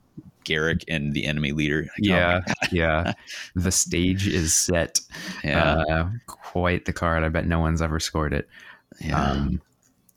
Garrek 0.45 0.84
and 0.88 1.14
the 1.14 1.26
enemy 1.26 1.54
leader. 1.54 1.84
Like, 1.84 1.91
oh 1.99 2.04
yeah, 2.04 2.41
yeah. 2.72 3.14
The 3.56 3.72
stage 3.72 4.28
is 4.28 4.54
set. 4.54 4.99
Yeah. 5.43 5.76
Uh, 5.89 6.10
quite 6.28 6.86
the 6.86 6.93
card. 6.93 7.24
I 7.24 7.30
bet 7.30 7.47
no 7.47 7.60
one's 7.60 7.82
ever 7.82 7.99
scored 7.99 8.34
it. 8.34 8.49
yeah. 8.99 9.32
Um, 9.32 9.62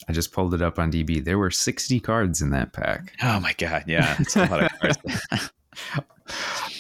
I 0.09 0.13
just 0.13 0.33
pulled 0.33 0.53
it 0.53 0.61
up 0.61 0.79
on 0.79 0.93
DB. 0.93 1.25
There 1.25 1.39
were 1.39 1.51
60 1.51 1.99
cards 2.01 2.43
in 2.43 2.51
that 2.51 2.73
pack. 2.73 3.15
oh 3.23 3.41
my 3.41 3.55
god. 3.57 3.85
Yeah. 3.87 4.17
It's 4.19 4.37
a 4.37 4.45
lot 4.47 4.65
of 4.65 4.73
cards. 4.81 5.51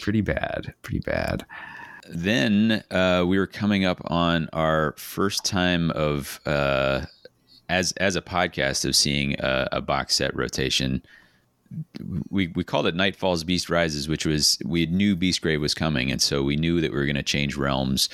Pretty 0.02 0.20
bad. 0.20 0.74
Pretty 0.82 0.98
bad. 1.00 1.46
Then 2.08 2.84
uh, 2.90 3.24
we 3.26 3.38
were 3.38 3.46
coming 3.46 3.84
up 3.84 4.00
on 4.10 4.48
our 4.52 4.94
first 4.98 5.44
time 5.44 5.90
of 5.92 6.40
uh, 6.46 7.06
as 7.68 7.92
as 7.92 8.16
a 8.16 8.22
podcast 8.22 8.84
of 8.84 8.94
seeing 8.94 9.34
a, 9.40 9.68
a 9.72 9.80
box 9.80 10.16
set 10.16 10.34
rotation. 10.36 11.02
We 12.30 12.48
we 12.48 12.62
called 12.62 12.86
it 12.86 12.94
Nightvault's 12.94 13.44
Beast 13.44 13.70
Rises, 13.70 14.08
which 14.08 14.26
was 14.26 14.58
we 14.64 14.86
knew 14.86 15.16
Beastgrave 15.16 15.60
was 15.60 15.74
coming, 15.74 16.10
and 16.10 16.20
so 16.20 16.42
we 16.42 16.56
knew 16.56 16.80
that 16.80 16.92
we 16.92 16.98
were 16.98 17.06
going 17.06 17.16
to 17.16 17.22
change 17.22 17.56
realms. 17.56 18.08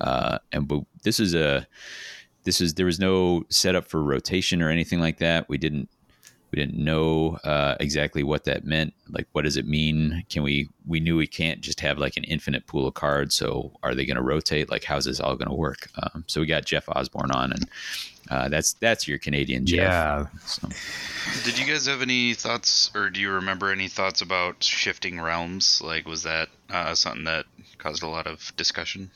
Uh, 0.00 0.38
and 0.52 0.66
but 0.66 0.80
this 1.02 1.20
is 1.20 1.34
a 1.34 1.66
this 2.44 2.60
is 2.60 2.74
there 2.74 2.86
was 2.86 2.98
no 2.98 3.44
setup 3.50 3.86
for 3.86 4.02
rotation 4.02 4.62
or 4.62 4.70
anything 4.70 5.00
like 5.00 5.18
that. 5.18 5.48
We 5.48 5.58
didn't 5.58 5.88
we 6.54 6.62
didn't 6.62 6.78
know 6.78 7.36
uh, 7.42 7.74
exactly 7.80 8.22
what 8.22 8.44
that 8.44 8.64
meant. 8.64 8.94
Like, 9.10 9.26
what 9.32 9.42
does 9.42 9.56
it 9.56 9.66
mean? 9.66 10.24
Can 10.30 10.44
we? 10.44 10.68
We 10.86 11.00
knew 11.00 11.16
we 11.16 11.26
can't 11.26 11.60
just 11.60 11.80
have 11.80 11.98
like 11.98 12.16
an 12.16 12.22
infinite 12.24 12.68
pool 12.68 12.86
of 12.86 12.94
cards. 12.94 13.34
So, 13.34 13.72
are 13.82 13.92
they 13.92 14.06
going 14.06 14.16
to 14.16 14.22
rotate? 14.22 14.70
Like, 14.70 14.84
how's 14.84 15.06
this 15.06 15.18
all 15.18 15.34
going 15.34 15.48
to 15.48 15.54
work? 15.54 15.90
Um, 16.00 16.22
so 16.28 16.40
we 16.40 16.46
got 16.46 16.64
Jeff 16.64 16.88
Osborne 16.88 17.32
on, 17.32 17.50
and 17.50 17.68
uh, 18.30 18.48
that's 18.48 18.74
that's 18.74 19.08
your 19.08 19.18
Canadian 19.18 19.66
Jeff. 19.66 19.78
Yeah. 19.78 20.26
So, 20.46 20.68
Did 21.42 21.58
you 21.58 21.66
guys 21.66 21.86
have 21.86 22.02
any 22.02 22.34
thoughts, 22.34 22.92
or 22.94 23.10
do 23.10 23.20
you 23.20 23.32
remember 23.32 23.72
any 23.72 23.88
thoughts 23.88 24.20
about 24.20 24.62
shifting 24.62 25.20
realms? 25.20 25.82
Like, 25.82 26.06
was 26.06 26.22
that 26.22 26.50
uh, 26.70 26.94
something 26.94 27.24
that 27.24 27.46
caused 27.78 28.04
a 28.04 28.08
lot 28.08 28.28
of 28.28 28.52
discussion? 28.56 29.10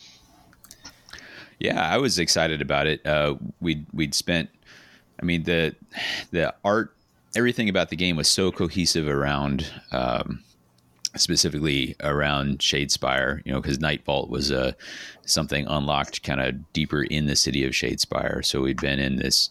Yeah, 1.60 1.88
I 1.88 1.98
was 1.98 2.18
excited 2.18 2.60
about 2.62 2.88
it. 2.88 3.06
Uh, 3.06 3.36
we'd 3.60 3.86
we'd 3.92 4.14
spent, 4.14 4.50
I 5.22 5.24
mean 5.24 5.44
the 5.44 5.76
the 6.32 6.52
art, 6.64 6.94
everything 7.36 7.68
about 7.68 7.90
the 7.90 7.96
game 7.96 8.16
was 8.16 8.28
so 8.28 8.50
cohesive 8.50 9.08
around, 9.08 9.70
um, 9.92 10.42
specifically 11.16 11.96
around 12.00 12.58
Shadespire. 12.58 13.42
You 13.44 13.52
know, 13.52 13.60
because 13.60 13.80
Night 13.80 14.04
Vault 14.04 14.30
was 14.30 14.50
uh, 14.50 14.72
something 15.26 15.66
unlocked 15.66 16.22
kind 16.22 16.40
of 16.40 16.72
deeper 16.72 17.02
in 17.02 17.26
the 17.26 17.36
city 17.36 17.64
of 17.64 17.72
Shadespire. 17.72 18.44
So 18.44 18.62
we'd 18.62 18.80
been 18.80 18.98
in 18.98 19.16
this. 19.16 19.50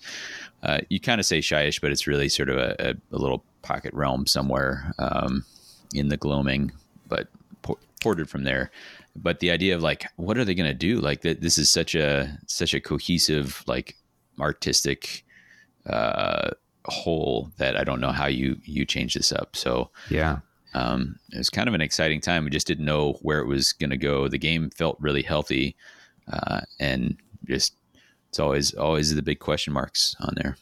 Uh, 0.64 0.80
you 0.90 1.00
kind 1.00 1.20
of 1.20 1.26
say 1.26 1.40
shyish, 1.40 1.80
but 1.80 1.92
it's 1.92 2.08
really 2.08 2.30
sort 2.30 2.50
of 2.50 2.58
a, 2.58 2.76
a, 2.80 3.16
a 3.16 3.18
little 3.18 3.44
pocket 3.62 3.94
realm 3.94 4.26
somewhere 4.26 4.92
um, 4.98 5.46
in 5.94 6.10
the 6.10 6.18
gloaming, 6.18 6.72
but 7.08 7.28
por- 7.62 7.78
ported 8.02 8.30
from 8.30 8.44
there 8.44 8.72
but 9.18 9.40
the 9.40 9.52
idea 9.52 9.76
of 9.76 9.82
like 9.82 10.06
what 10.16 10.38
are 10.38 10.46
they 10.46 10.54
going 10.54 10.70
to 10.70 10.74
do 10.74 11.00
like 11.00 11.22
that 11.22 11.42
this 11.42 11.58
is 11.58 11.70
such 11.70 11.96
a 11.96 12.38
such 12.46 12.74
a 12.74 12.80
cohesive 12.80 13.64
like 13.68 13.96
artistic 14.40 15.26
uh 15.88 16.52
whole 16.92 17.52
that 17.58 17.76
i 17.78 17.84
don't 17.84 18.00
know 18.02 18.12
how 18.12 18.26
you 18.28 18.58
you 18.64 18.86
change 18.86 19.14
this 19.14 19.32
up 19.32 19.56
so 19.56 19.90
Yeah. 20.10 20.40
um 20.74 21.18
it 21.34 21.38
was 21.38 21.50
kind 21.50 21.68
of 21.68 21.74
an 21.74 21.82
exciting 21.82 22.22
time 22.22 22.44
we 22.46 22.50
just 22.50 22.68
didn't 22.68 22.86
know 22.86 23.14
where 23.22 23.40
it 23.40 23.48
was 23.48 23.74
going 23.74 23.90
to 23.90 23.98
go 23.98 24.28
the 24.28 24.38
game 24.38 24.70
felt 24.70 24.98
really 25.00 25.22
healthy 25.24 25.76
uh 26.32 26.62
and 26.80 27.18
just 27.46 27.74
it's 28.30 28.40
always 28.40 28.74
always 28.76 29.14
the 29.16 29.22
big 29.22 29.40
question 29.40 29.74
marks 29.74 30.16
on 30.20 30.34
there 30.36 30.56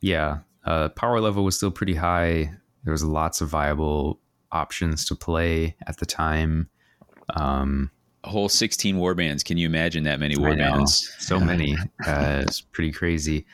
Yeah. 0.00 0.38
Uh, 0.64 0.88
power 0.90 1.20
level 1.20 1.44
was 1.44 1.56
still 1.56 1.70
pretty 1.70 1.94
high. 1.94 2.52
There 2.84 2.92
was 2.92 3.02
lots 3.04 3.40
of 3.40 3.48
viable 3.48 4.18
options 4.52 5.04
to 5.06 5.14
play 5.14 5.74
at 5.86 5.98
the 5.98 6.06
time. 6.06 6.68
Um, 7.36 7.90
a 8.24 8.28
whole 8.28 8.48
16 8.48 8.96
warbands. 8.96 9.44
can 9.44 9.56
you 9.58 9.66
imagine 9.66 10.04
that 10.04 10.20
many 10.20 10.36
war 10.36 10.50
I 10.50 10.54
know. 10.54 10.72
bands 10.72 11.10
so 11.18 11.40
many. 11.40 11.76
Uh, 12.06 12.42
it's 12.46 12.60
pretty 12.60 12.92
crazy. 12.92 13.46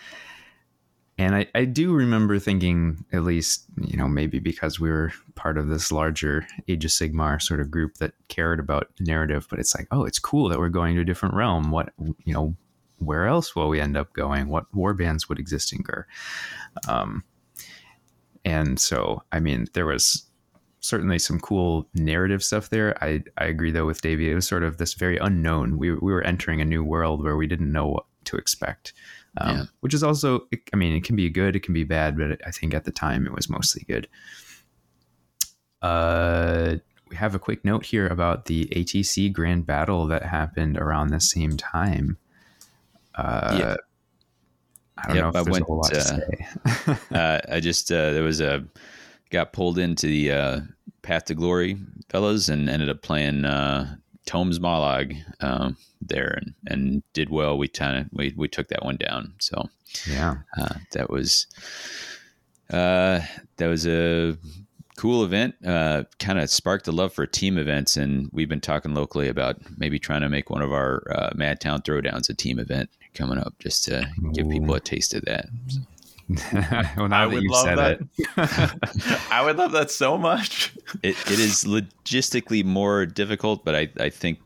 And 1.18 1.34
I, 1.34 1.46
I 1.54 1.64
do 1.64 1.94
remember 1.94 2.38
thinking, 2.38 3.04
at 3.12 3.24
least, 3.24 3.64
you 3.80 3.96
know, 3.96 4.06
maybe 4.06 4.38
because 4.38 4.78
we 4.78 4.90
were 4.90 5.12
part 5.34 5.56
of 5.56 5.68
this 5.68 5.90
larger 5.90 6.46
Age 6.68 6.84
of 6.84 6.90
Sigmar 6.90 7.40
sort 7.40 7.60
of 7.60 7.70
group 7.70 7.94
that 7.94 8.12
cared 8.28 8.60
about 8.60 8.90
narrative, 9.00 9.46
but 9.48 9.58
it's 9.58 9.74
like, 9.74 9.88
oh, 9.90 10.04
it's 10.04 10.18
cool 10.18 10.50
that 10.50 10.58
we're 10.58 10.68
going 10.68 10.94
to 10.94 11.00
a 11.00 11.06
different 11.06 11.34
realm. 11.34 11.70
What, 11.70 11.92
you 11.98 12.34
know, 12.34 12.54
where 12.98 13.26
else 13.26 13.56
will 13.56 13.68
we 13.68 13.80
end 13.80 13.96
up 13.96 14.12
going? 14.12 14.48
What 14.48 14.72
war 14.74 14.92
bands 14.92 15.26
would 15.28 15.38
exist 15.38 15.72
in 15.72 15.82
Ghur? 15.82 16.04
Um, 16.86 17.24
and 18.44 18.78
so, 18.78 19.22
I 19.32 19.40
mean, 19.40 19.68
there 19.72 19.86
was 19.86 20.24
certainly 20.80 21.18
some 21.18 21.40
cool 21.40 21.88
narrative 21.94 22.44
stuff 22.44 22.68
there. 22.68 23.02
I, 23.02 23.22
I 23.38 23.46
agree 23.46 23.70
though 23.70 23.86
with 23.86 24.02
Davey. 24.02 24.30
It 24.30 24.34
was 24.34 24.46
sort 24.46 24.62
of 24.62 24.76
this 24.76 24.92
very 24.92 25.16
unknown. 25.16 25.78
We, 25.78 25.92
we 25.92 26.12
were 26.12 26.22
entering 26.22 26.60
a 26.60 26.66
new 26.66 26.84
world 26.84 27.24
where 27.24 27.36
we 27.36 27.46
didn't 27.46 27.72
know 27.72 27.86
what 27.86 28.04
to 28.26 28.36
expect. 28.36 28.92
Um, 29.38 29.56
Yeah. 29.56 29.64
Which 29.80 29.94
is 29.94 30.02
also, 30.02 30.46
I 30.72 30.76
mean, 30.76 30.94
it 30.94 31.04
can 31.04 31.16
be 31.16 31.28
good, 31.30 31.56
it 31.56 31.60
can 31.62 31.74
be 31.74 31.84
bad, 31.84 32.16
but 32.16 32.40
I 32.46 32.50
think 32.50 32.74
at 32.74 32.84
the 32.84 32.92
time 32.92 33.26
it 33.26 33.32
was 33.32 33.48
mostly 33.48 33.84
good. 33.88 34.08
Uh, 35.82 36.76
we 37.08 37.16
have 37.16 37.34
a 37.34 37.38
quick 37.38 37.64
note 37.64 37.84
here 37.84 38.06
about 38.06 38.46
the 38.46 38.66
ATC 38.66 39.32
Grand 39.32 39.66
Battle 39.66 40.06
that 40.08 40.22
happened 40.24 40.76
around 40.78 41.08
the 41.08 41.20
same 41.20 41.56
time. 41.56 42.16
Uh, 43.14 43.56
Yeah. 43.58 43.76
I 44.98 45.08
don't 45.08 45.16
Yep, 45.16 45.22
know 45.22 45.28
if 45.28 45.34
I 45.36 45.42
there's 45.42 45.52
went, 45.52 45.62
a 45.62 45.66
whole 45.66 45.76
lot 45.76 45.90
to 45.92 45.98
uh, 45.98 46.00
say. 46.00 46.96
uh, 47.16 47.40
I 47.54 47.60
just 47.60 47.92
uh, 47.92 48.12
there 48.12 48.22
was 48.22 48.40
a 48.40 48.64
got 49.30 49.52
pulled 49.52 49.78
into 49.78 50.06
the 50.06 50.32
uh, 50.32 50.60
Path 51.02 51.26
to 51.26 51.34
Glory 51.34 51.76
fellas 52.08 52.48
and 52.48 52.70
ended 52.70 52.88
up 52.88 53.02
playing 53.02 53.44
uh, 53.44 53.96
Tomes 54.26 54.58
Mollog 54.58 55.16
um, 55.40 55.76
there 56.00 56.38
and, 56.40 56.54
and 56.66 57.02
did 57.12 57.30
well. 57.30 57.56
We 57.56 57.68
kind 57.68 57.96
of 57.98 58.06
we, 58.12 58.34
we 58.36 58.48
took 58.48 58.68
that 58.68 58.84
one 58.84 58.96
down. 58.96 59.34
So 59.38 59.68
yeah. 60.08 60.38
uh, 60.58 60.74
that 60.92 61.08
was 61.10 61.46
uh, 62.70 63.20
that 63.56 63.66
was 63.66 63.86
a 63.86 64.36
cool 64.96 65.24
event. 65.24 65.54
Uh, 65.64 66.04
kind 66.18 66.38
of 66.38 66.50
sparked 66.50 66.84
the 66.84 66.92
love 66.92 67.12
for 67.12 67.26
team 67.26 67.58
events, 67.58 67.96
and 67.96 68.28
we've 68.32 68.48
been 68.48 68.60
talking 68.60 68.94
locally 68.94 69.28
about 69.28 69.56
maybe 69.78 69.98
trying 69.98 70.22
to 70.22 70.28
make 70.28 70.50
one 70.50 70.62
of 70.62 70.72
our 70.72 71.02
uh, 71.14 71.30
Madtown 71.34 71.84
Throwdowns 71.84 72.28
a 72.28 72.34
team 72.34 72.58
event 72.58 72.90
coming 73.14 73.38
up, 73.38 73.54
just 73.58 73.84
to 73.84 74.08
give 74.32 74.48
people 74.48 74.74
a 74.74 74.80
taste 74.80 75.14
of 75.14 75.24
that. 75.24 75.46
well, 76.96 77.08
now 77.08 77.22
I 77.22 77.26
that 77.26 77.30
would 77.30 77.42
you 77.42 77.50
love 77.50 77.64
said 77.64 77.78
that. 77.78 78.00
it, 78.18 79.22
I 79.30 79.42
would 79.44 79.56
love 79.56 79.72
that 79.72 79.90
so 79.90 80.18
much. 80.18 80.74
it, 81.02 81.16
it 81.30 81.38
is 81.38 81.64
logistically 81.64 82.64
more 82.64 83.06
difficult, 83.06 83.64
but 83.64 83.74
I, 83.76 83.88
I 84.00 84.10
think 84.10 84.38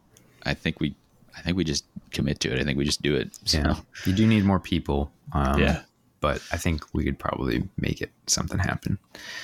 I 0.44 0.54
think 0.54 0.80
we 0.80 0.94
I 1.36 1.40
think 1.40 1.56
we 1.56 1.64
just 1.64 1.84
commit 2.10 2.40
to 2.40 2.52
it. 2.52 2.60
I 2.60 2.64
think 2.64 2.76
we 2.76 2.84
just 2.84 3.02
do 3.02 3.14
it. 3.14 3.30
So, 3.46 3.58
yeah, 3.58 3.74
you 4.04 4.12
do 4.12 4.26
need 4.26 4.44
more 4.44 4.60
people. 4.60 5.10
Um, 5.32 5.58
Yeah. 5.60 5.82
but 6.20 6.42
I 6.52 6.56
think 6.58 6.82
we 6.92 7.02
could 7.04 7.18
probably 7.18 7.66
make 7.78 8.02
it 8.02 8.10
something 8.26 8.58
happen. 8.58 8.98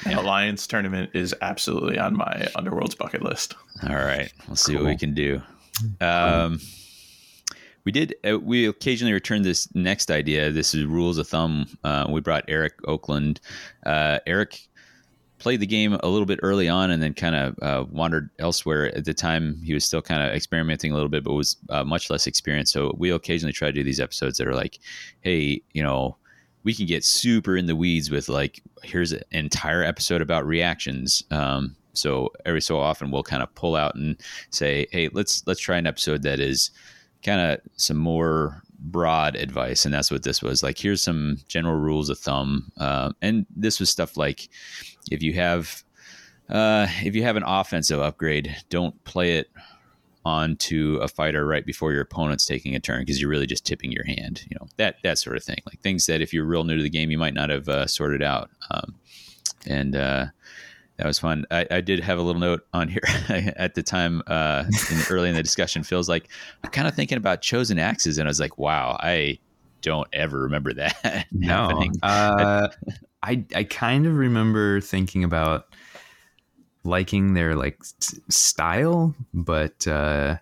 Alliance 0.05 0.67
tournament 0.67 1.11
is 1.15 1.35
absolutely 1.41 1.99
on 1.99 2.17
my 2.17 2.49
Underworld's 2.55 2.95
bucket 2.97 3.23
list. 3.23 3.55
All 3.89 3.95
right, 3.97 4.31
we'll 4.47 4.57
see 4.57 4.75
what 4.75 4.85
we 4.85 4.97
can 4.97 5.15
do. 5.15 5.41
Um, 6.03 6.61
we 7.87 7.93
did. 7.93 8.17
Uh, 8.29 8.39
we 8.39 8.67
occasionally 8.67 9.13
return 9.13 9.43
this 9.43 9.73
next 9.75 10.11
idea. 10.11 10.51
This 10.51 10.75
is 10.75 10.85
rules 10.85 11.19
of 11.19 11.29
thumb. 11.29 11.67
Uh, 11.85 12.07
we 12.11 12.21
brought 12.21 12.45
Eric 12.49 12.75
Oakland. 12.87 13.41
Uh, 13.87 14.19
Eric 14.27 14.61
played 15.39 15.61
the 15.61 15.67
game 15.67 15.97
a 16.03 16.09
little 16.09 16.27
bit 16.27 16.41
early 16.43 16.69
on, 16.69 16.91
and 16.91 17.01
then 17.01 17.15
kind 17.15 17.37
of 17.37 17.59
uh, 17.63 17.85
wandered 17.89 18.29
elsewhere. 18.41 18.95
At 18.97 19.05
the 19.05 19.15
time, 19.15 19.63
he 19.63 19.73
was 19.73 19.85
still 19.85 20.03
kind 20.03 20.21
of 20.21 20.35
experimenting 20.35 20.91
a 20.91 20.95
little 20.95 21.09
bit, 21.09 21.23
but 21.23 21.35
was 21.35 21.57
uh, 21.71 21.85
much 21.85 22.11
less 22.11 22.27
experienced. 22.27 22.73
So 22.73 22.93
we 22.99 23.11
occasionally 23.11 23.53
try 23.53 23.69
to 23.69 23.73
do 23.73 23.85
these 23.85 24.01
episodes 24.01 24.37
that 24.39 24.49
are 24.49 24.55
like, 24.55 24.79
"Hey, 25.23 25.63
you 25.73 25.83
know." 25.83 26.17
We 26.65 26.75
can 26.75 26.87
get 26.87 27.05
super 27.05 27.57
in 27.57 27.67
the 27.67 27.77
weeds 27.77 28.11
with 28.11 28.29
like, 28.29 28.61
here's 28.83 29.13
an 29.13 29.23
entire 29.31 29.85
episode 29.85 30.21
about 30.21 30.45
reactions. 30.45 31.23
Um, 31.31 31.77
so 31.93 32.33
every 32.45 32.61
so 32.61 32.77
often 32.77 33.13
we'll 33.13 33.23
kind 33.23 33.41
of 33.41 33.55
pull 33.55 33.77
out 33.77 33.95
and 33.95 34.17
say, 34.51 34.89
hey, 34.91 35.09
let's 35.13 35.47
let's 35.47 35.61
try 35.61 35.77
an 35.77 35.87
episode 35.87 36.25
that 36.25 36.41
is 36.41 36.73
kind 37.23 37.41
of 37.41 37.61
some 37.77 37.97
more 37.97 38.63
broad 38.79 39.37
advice, 39.37 39.85
and 39.85 39.93
that's 39.93 40.11
what 40.11 40.23
this 40.23 40.43
was. 40.43 40.63
Like, 40.63 40.79
here's 40.79 41.03
some 41.03 41.39
general 41.49 41.77
rules 41.77 42.09
of 42.11 42.19
thumb, 42.19 42.71
uh, 42.79 43.13
and 43.23 43.47
this 43.55 43.81
was 43.81 43.91
stuff 43.91 44.17
like 44.17 44.49
if 45.11 45.23
you 45.23 45.33
have 45.35 45.83
uh, 46.49 46.87
if 47.03 47.15
you 47.15 47.23
have 47.23 47.37
an 47.37 47.43
offensive 47.45 48.01
upgrade, 48.01 48.55
don't 48.71 49.03
play 49.05 49.37
it 49.39 49.51
onto 50.25 50.99
a 51.03 51.09
fighter 51.09 51.47
right 51.47 51.65
before 51.65 51.93
your 51.93 52.03
opponent's 52.03 52.47
taking 52.47 52.75
a 52.75 52.81
turn 52.81 53.03
because 53.03 53.21
you're 53.21 53.31
really 53.31 53.47
just 53.47 53.65
tipping 53.65 53.93
your 53.93 54.05
hand. 54.05 54.45
You 54.49 54.57
know 54.61 54.69
that 54.77 54.97
that 55.03 55.19
sort 55.19 55.37
of 55.37 55.45
thing. 55.45 55.61
Like 55.67 55.81
things 55.81 56.07
that 56.07 56.21
if 56.21 56.33
you're 56.33 56.45
real 56.45 56.65
new 56.65 56.77
to 56.77 56.83
the 56.83 56.91
game, 56.91 57.11
you 57.11 57.19
might 57.19 57.35
not 57.35 57.51
have 57.51 57.69
uh, 57.69 57.87
sorted 57.87 58.23
out. 58.23 58.51
Um, 58.71 58.95
and 59.69 59.97
uh, 59.97 60.27
that 60.97 61.07
was 61.07 61.19
fun. 61.19 61.45
I, 61.51 61.67
I, 61.71 61.81
did 61.81 62.01
have 62.01 62.19
a 62.19 62.23
little 62.23 62.41
note 62.41 62.67
on 62.73 62.89
here 62.89 63.03
at 63.57 63.75
the 63.75 63.83
time, 63.83 64.23
uh, 64.27 64.65
in 64.91 64.99
early 65.11 65.29
in 65.29 65.35
the 65.35 65.43
discussion. 65.43 65.83
Feels 65.83 66.09
like 66.09 66.29
I'm 66.65 66.71
kind 66.71 66.89
of 66.89 66.95
thinking 66.95 67.19
about 67.19 67.43
chosen 67.43 67.79
axes, 67.79 68.19
and 68.19 68.29
I 68.29 68.31
was 68.31 68.41
like, 68.41 68.59
"Wow, 68.59 68.97
I 69.01 69.39
don't 69.83 70.09
ever 70.13 70.41
remember 70.41 70.73
that." 70.75 71.27
no, 71.33 71.85
uh, 72.03 72.69
I 73.23 73.45
I 73.55 73.65
kind 73.65 74.07
of 74.07 74.17
remember 74.17 74.81
thinking 74.81 75.23
about 75.23 75.67
liking 76.85 77.35
their 77.35 77.55
like 77.57 77.79
style, 78.31 79.15
but 79.35 79.87
uh, 79.87 80.37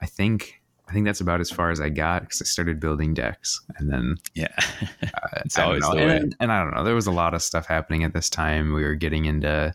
I 0.00 0.06
think 0.06 0.60
I 0.88 0.92
think 0.92 1.06
that's 1.06 1.20
about 1.20 1.40
as 1.40 1.50
far 1.50 1.70
as 1.70 1.80
I 1.80 1.88
got 1.88 2.22
because 2.22 2.42
I 2.42 2.46
started 2.46 2.80
building 2.80 3.14
decks, 3.14 3.60
and 3.76 3.92
then 3.92 4.16
yeah, 4.34 4.48
uh, 5.02 5.40
it's 5.44 5.58
always 5.58 5.88
the 5.88 5.96
way. 5.96 6.16
And, 6.16 6.34
and, 6.40 6.50
I 6.50 6.64
don't 6.64 6.74
know, 6.74 6.84
there 6.84 6.96
was 6.96 7.06
a 7.06 7.12
lot 7.12 7.32
of 7.32 7.42
stuff 7.42 7.66
happening 7.66 8.02
at 8.02 8.12
this 8.12 8.28
time. 8.28 8.72
We 8.72 8.82
were 8.82 8.94
getting 8.94 9.26
into 9.26 9.74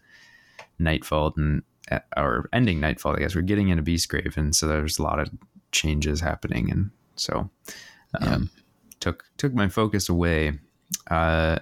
Nightvault 0.79 1.37
and 1.37 1.63
uh, 1.91 1.99
or 2.17 2.49
ending 2.53 2.79
Nightvault. 2.79 3.15
I 3.15 3.19
guess 3.19 3.35
we're 3.35 3.41
getting 3.41 3.69
into 3.69 3.83
Beastgrave, 3.83 4.37
and 4.37 4.55
so 4.55 4.67
there's 4.67 4.99
a 4.99 5.03
lot 5.03 5.19
of 5.19 5.29
changes 5.71 6.21
happening, 6.21 6.71
and 6.71 6.91
so 7.15 7.49
um, 8.21 8.49
yeah. 8.55 8.61
took 8.99 9.23
took 9.37 9.53
my 9.53 9.67
focus 9.67 10.09
away. 10.09 10.59
Uh, 11.09 11.59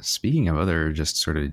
speaking 0.00 0.48
of 0.48 0.58
other 0.58 0.92
just 0.92 1.16
sort 1.16 1.36
of 1.36 1.52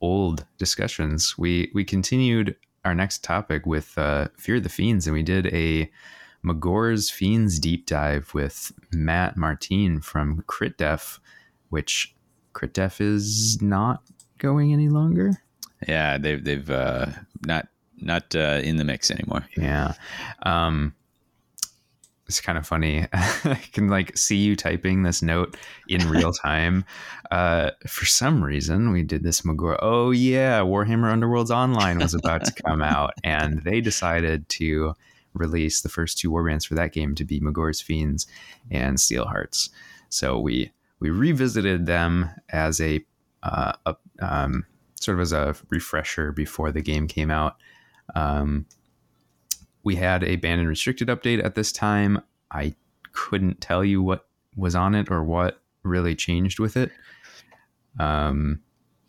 old 0.00 0.44
discussions, 0.58 1.36
we 1.36 1.70
we 1.74 1.84
continued 1.84 2.56
our 2.84 2.94
next 2.94 3.22
topic 3.22 3.66
with 3.66 3.96
uh, 3.98 4.28
Fear 4.36 4.60
the 4.60 4.68
Fiends, 4.68 5.06
and 5.06 5.14
we 5.14 5.22
did 5.22 5.46
a 5.48 5.90
Magore's 6.44 7.10
Fiends 7.10 7.58
deep 7.58 7.86
dive 7.86 8.32
with 8.32 8.72
Matt 8.92 9.36
Martine 9.36 10.00
from 10.00 10.42
Crit 10.46 10.78
Def, 10.78 11.20
which 11.68 12.14
Crit 12.52 12.74
Def 12.74 13.00
is 13.00 13.60
not 13.60 14.02
going 14.38 14.72
any 14.72 14.88
longer. 14.88 15.32
Yeah, 15.86 16.18
they've 16.18 16.42
they've 16.42 16.68
uh, 16.70 17.06
not 17.46 17.68
not 18.00 18.34
uh, 18.34 18.60
in 18.62 18.76
the 18.76 18.84
mix 18.84 19.10
anymore. 19.10 19.46
Yeah, 19.56 19.94
um, 20.42 20.94
it's 22.26 22.40
kind 22.40 22.58
of 22.58 22.66
funny. 22.66 23.06
I 23.12 23.60
can 23.72 23.88
like 23.88 24.16
see 24.16 24.36
you 24.36 24.56
typing 24.56 25.02
this 25.02 25.22
note 25.22 25.56
in 25.88 26.08
real 26.08 26.32
time. 26.44 26.84
uh, 27.30 27.70
for 27.86 28.06
some 28.06 28.42
reason, 28.42 28.92
we 28.92 29.02
did 29.02 29.22
this 29.22 29.42
Magore. 29.42 29.78
Oh 29.80 30.10
yeah, 30.10 30.60
Warhammer 30.60 31.12
Underworlds 31.12 31.50
Online 31.50 31.98
was 31.98 32.14
about 32.14 32.44
to 32.44 32.62
come 32.62 32.82
out, 32.82 33.14
and 33.24 33.62
they 33.62 33.80
decided 33.80 34.48
to 34.50 34.94
release 35.34 35.82
the 35.82 35.88
first 35.88 36.18
two 36.18 36.30
warbrands 36.30 36.66
for 36.66 36.74
that 36.74 36.92
game 36.92 37.14
to 37.14 37.24
be 37.24 37.40
Magore's 37.40 37.80
Fiends 37.80 38.26
and 38.70 38.98
Steel 39.00 39.24
Hearts. 39.24 39.70
So 40.08 40.38
we 40.38 40.72
we 41.00 41.10
revisited 41.10 41.86
them 41.86 42.30
as 42.48 42.80
a, 42.80 43.04
uh, 43.42 43.72
a 43.86 43.96
um, 44.20 44.66
sort 45.04 45.16
of 45.16 45.22
as 45.22 45.32
a 45.32 45.54
refresher 45.70 46.32
before 46.32 46.72
the 46.72 46.82
game 46.82 47.06
came 47.06 47.30
out. 47.30 47.56
Um, 48.14 48.66
we 49.84 49.96
had 49.96 50.24
a 50.24 50.36
banned 50.36 50.60
and 50.60 50.68
restricted 50.68 51.08
update 51.08 51.44
at 51.44 51.54
this 51.54 51.72
time. 51.72 52.20
I 52.50 52.74
couldn't 53.12 53.60
tell 53.60 53.84
you 53.84 54.02
what 54.02 54.26
was 54.56 54.74
on 54.74 54.94
it 54.94 55.10
or 55.10 55.22
what 55.22 55.60
really 55.82 56.14
changed 56.14 56.58
with 56.58 56.76
it. 56.76 56.90
Um, 57.98 58.60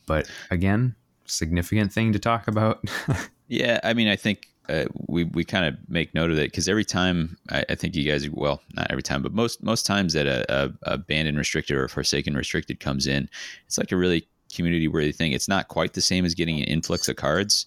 but 0.07 0.29
again, 0.51 0.95
significant 1.25 1.93
thing 1.93 2.13
to 2.13 2.19
talk 2.19 2.47
about. 2.47 2.83
yeah, 3.47 3.79
I 3.83 3.93
mean, 3.93 4.07
I 4.07 4.15
think 4.15 4.47
uh, 4.69 4.85
we 5.07 5.23
we 5.23 5.43
kind 5.43 5.65
of 5.65 5.75
make 5.89 6.13
note 6.13 6.31
of 6.31 6.37
it 6.37 6.51
because 6.51 6.69
every 6.69 6.85
time 6.85 7.37
I, 7.49 7.65
I, 7.69 7.75
think 7.75 7.95
you 7.95 8.09
guys 8.09 8.29
well 8.29 8.61
not 8.75 8.91
every 8.91 9.01
time 9.01 9.23
but 9.23 9.33
most 9.33 9.63
most 9.63 9.83
times 9.83 10.13
that 10.13 10.27
a, 10.27 10.45
a, 10.53 10.71
a 10.83 10.97
banned 10.97 11.27
and 11.27 11.39
restricted 11.39 11.75
or 11.75 11.87
forsaken 11.87 12.35
restricted 12.35 12.79
comes 12.79 13.07
in 13.07 13.27
it's 13.65 13.79
like 13.79 13.91
a 13.91 13.97
really 13.97 14.27
community 14.53 14.87
worthy 14.87 15.11
thing. 15.11 15.31
It's 15.31 15.47
not 15.47 15.67
quite 15.67 15.93
the 15.93 16.01
same 16.01 16.25
as 16.25 16.33
getting 16.33 16.57
an 16.57 16.65
influx 16.65 17.07
of 17.07 17.15
cards, 17.15 17.65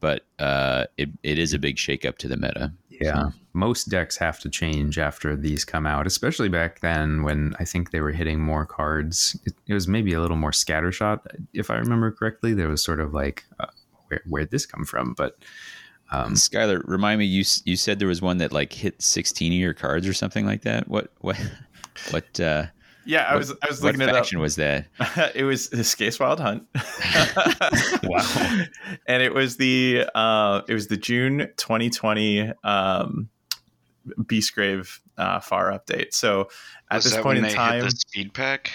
but 0.00 0.24
uh, 0.38 0.84
it, 0.96 1.10
it 1.22 1.38
is 1.38 1.52
a 1.52 1.58
big 1.58 1.76
shakeup 1.76 2.18
to 2.18 2.28
the 2.28 2.36
meta. 2.36 2.72
Yeah. 2.90 3.24
So. 3.24 3.32
Most 3.52 3.88
decks 3.88 4.16
have 4.16 4.40
to 4.40 4.50
change 4.50 4.98
after 4.98 5.36
these 5.36 5.64
come 5.64 5.86
out, 5.86 6.06
especially 6.06 6.48
back 6.48 6.80
then 6.80 7.22
when 7.22 7.54
I 7.58 7.64
think 7.64 7.90
they 7.90 8.00
were 8.00 8.12
hitting 8.12 8.40
more 8.40 8.66
cards. 8.66 9.38
It, 9.44 9.54
it 9.66 9.74
was 9.74 9.86
maybe 9.88 10.12
a 10.12 10.20
little 10.20 10.36
more 10.36 10.50
scattershot, 10.50 11.20
if 11.52 11.70
I 11.70 11.76
remember 11.76 12.10
correctly. 12.10 12.54
There 12.54 12.68
was 12.68 12.82
sort 12.82 13.00
of 13.00 13.14
like, 13.14 13.44
uh, 13.60 13.66
where, 14.08 14.20
where'd 14.28 14.50
this 14.50 14.66
come 14.66 14.84
from? 14.84 15.14
But 15.14 15.38
um, 16.10 16.34
Skylar, 16.34 16.82
remind 16.86 17.18
me, 17.18 17.24
you 17.24 17.44
you 17.64 17.76
said 17.76 17.98
there 17.98 18.08
was 18.08 18.22
one 18.22 18.38
that 18.38 18.52
like 18.52 18.72
hit 18.72 19.00
16 19.00 19.52
of 19.52 19.58
your 19.58 19.74
cards 19.74 20.06
or 20.06 20.12
something 20.12 20.46
like 20.46 20.62
that. 20.62 20.88
What, 20.88 21.12
what, 21.20 21.40
what, 22.10 22.40
uh, 22.40 22.66
yeah, 23.06 23.24
I 23.28 23.36
was 23.36 23.50
I 23.50 23.68
was 23.68 23.82
looking 23.82 24.00
what 24.00 24.08
at 24.10 24.14
faction 24.14 24.38
was 24.40 24.56
that? 24.56 24.86
it 25.34 25.44
was 25.44 25.68
the 25.68 25.84
Skaeth's 25.84 26.18
Wild 26.18 26.40
Hunt. 26.40 26.66
wow. 28.04 28.64
And 29.06 29.22
it 29.22 29.34
was 29.34 29.56
the 29.56 30.06
uh 30.14 30.62
it 30.68 30.74
was 30.74 30.88
the 30.88 30.96
June 30.96 31.48
2020 31.56 32.52
um 32.62 33.28
Beastgrave 34.22 35.00
uh 35.18 35.40
far 35.40 35.70
update. 35.70 36.14
So 36.14 36.48
at 36.90 36.96
was 36.96 37.04
this 37.04 37.16
point 37.18 37.44
in 37.44 37.52
time 37.52 37.82
the 37.82 37.90
speed 37.90 38.32
pack 38.32 38.70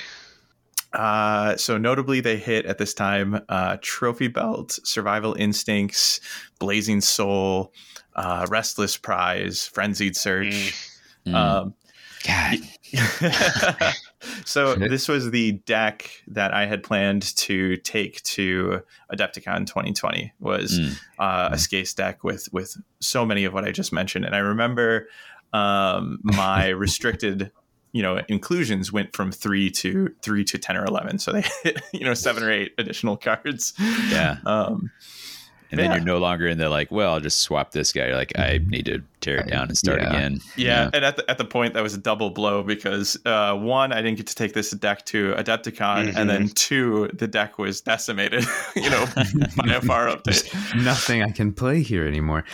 uh, 0.94 1.56
so 1.56 1.78
notably, 1.78 2.20
they 2.20 2.38
hit 2.38 2.66
at 2.66 2.78
this 2.78 2.94
time 2.94 3.42
uh, 3.48 3.78
Trophy 3.82 4.28
Belt, 4.28 4.80
Survival 4.84 5.36
Instincts, 5.36 6.20
Blazing 6.58 7.02
Soul, 7.02 7.74
uh, 8.16 8.48
Restless 8.50 8.98
Prize, 8.98 9.68
Frenzied 9.68 10.16
Search. 10.16 10.76
Mm. 11.28 11.36
Um, 11.36 11.74
God. 12.26 12.60
so 14.46 14.76
this 14.76 15.08
was 15.08 15.32
the 15.32 15.54
deck 15.66 16.10
that 16.28 16.54
I 16.54 16.66
had 16.66 16.84
planned 16.84 17.36
to 17.38 17.78
take 17.78 18.22
to 18.24 18.82
Adepticon 19.12 19.66
2020 19.68 20.34
was 20.40 20.80
mm. 20.80 20.94
uh, 21.18 21.50
a 21.52 21.56
mm. 21.56 21.60
Skaeth's 21.60 21.94
deck 21.94 22.24
with 22.24 22.50
with 22.52 22.78
so 23.00 23.26
many 23.26 23.46
of 23.46 23.54
what 23.54 23.66
I 23.66 23.72
just 23.72 23.94
mentioned, 23.94 24.26
and 24.26 24.36
I 24.36 24.40
remember 24.40 25.08
um, 25.54 26.20
my 26.24 26.68
restricted 26.70 27.52
you 27.92 28.04
know 28.04 28.22
inclusions 28.28 28.92
went 28.92 29.16
from 29.16 29.32
three 29.32 29.72
to 29.72 30.14
three 30.22 30.44
to 30.44 30.60
10 30.60 30.78
or 30.78 30.86
11 30.86 31.18
so 31.18 31.32
they 31.32 31.44
hit 31.64 31.82
you 31.92 32.06
know 32.06 32.14
seven 32.14 32.44
or 32.44 32.52
eight 32.52 32.74
additional 32.78 33.18
cards. 33.18 33.74
Yeah. 34.10 34.38
Um 34.46 34.92
and 35.72 35.80
then 35.80 35.92
you're 35.92 36.02
no 36.02 36.18
longer 36.18 36.48
in 36.48 36.58
the 36.58 36.70
like, 36.70 36.92
well, 36.92 37.14
I'll 37.14 37.20
just 37.20 37.40
swap 37.40 37.72
this 37.72 37.94
guy. 37.94 38.08
You're 38.08 38.16
like, 38.16 38.38
I 38.38 38.58
mm-hmm. 38.58 38.70
need 38.70 38.86
to 38.86 39.04
tear 39.22 39.38
it 39.38 39.48
down 39.48 39.68
and 39.68 39.78
start 39.78 40.02
yeah. 40.02 40.10
again. 40.10 40.40
Yeah. 40.56 40.66
yeah. 40.66 40.90
And 40.94 41.06
at 41.06 41.18
the, 41.18 41.30
at 41.30 41.38
the 41.38 41.46
point, 41.46 41.76
that 41.76 41.84
was 41.84 41.94
a 41.94 42.00
double 42.00 42.32
blow 42.32 42.64
because 42.64 43.20
uh, 43.26 43.56
one, 43.56 43.92
I 43.92 44.02
didn't 44.02 44.18
get 44.18 44.28
to 44.28 44.36
take 44.36 44.54
this 44.54 44.72
deck 44.72 45.06
to 45.08 45.34
Adepticon. 45.34 46.08
Mm-hmm. 46.08 46.18
And 46.18 46.30
then 46.30 46.50
two, 46.50 47.10
the 47.14 47.28
deck 47.28 47.60
was 47.60 47.82
decimated, 47.82 48.46
you 48.76 48.90
know, 48.90 49.06
by 49.58 49.74
a 49.74 49.82
far 49.82 50.08
update. 50.08 50.54
nothing 50.84 51.22
I 51.22 51.30
can 51.30 51.54
play 51.54 51.82
here 51.82 52.08
anymore. 52.08 52.46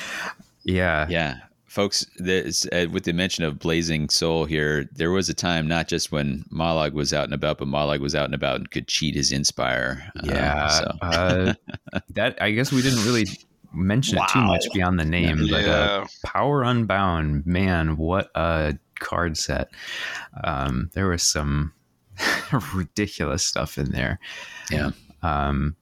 Yeah. 0.63 1.07
Yeah 1.09 1.37
folks, 1.75 2.07
uh, 2.21 2.87
with 2.89 3.03
the 3.03 3.11
mention 3.13 3.43
of 3.43 3.59
Blazing 3.59 4.07
Soul 4.07 4.45
here, 4.45 4.89
there 4.93 5.11
was 5.11 5.27
a 5.27 5.33
time 5.33 5.67
not 5.67 5.89
just 5.89 6.09
when 6.09 6.45
Mollog 6.51 6.93
was 6.93 7.13
out 7.13 7.25
and 7.25 7.33
about, 7.33 7.57
but 7.57 7.67
Mollog 7.67 7.99
was 7.99 8.15
out 8.15 8.25
and 8.25 8.33
about 8.33 8.55
and 8.55 8.71
could 8.71 8.87
cheat 8.87 9.13
his 9.13 9.33
Inspire. 9.33 10.09
Uh, 10.15 10.21
yeah, 10.23 10.67
so. 10.69 10.97
uh, 11.01 11.53
that 12.11 12.41
I 12.41 12.51
guess 12.51 12.71
we 12.71 12.81
didn't 12.81 13.03
really 13.03 13.25
mention 13.73 14.17
wow. 14.17 14.23
it 14.23 14.29
too 14.29 14.41
much 14.41 14.65
beyond 14.73 14.97
the 14.97 15.05
name, 15.05 15.39
yeah. 15.39 15.51
but 15.51 15.65
uh, 15.65 16.07
Power 16.25 16.63
Unbound, 16.63 17.45
man, 17.45 17.97
what 17.97 18.31
a 18.35 18.77
card 18.99 19.37
set! 19.37 19.67
Um, 20.45 20.89
there 20.93 21.09
was 21.09 21.23
some 21.23 21.73
ridiculous 22.73 23.45
stuff 23.45 23.77
in 23.77 23.91
there. 23.91 24.19
Yeah. 24.71 24.91
Um, 25.21 25.75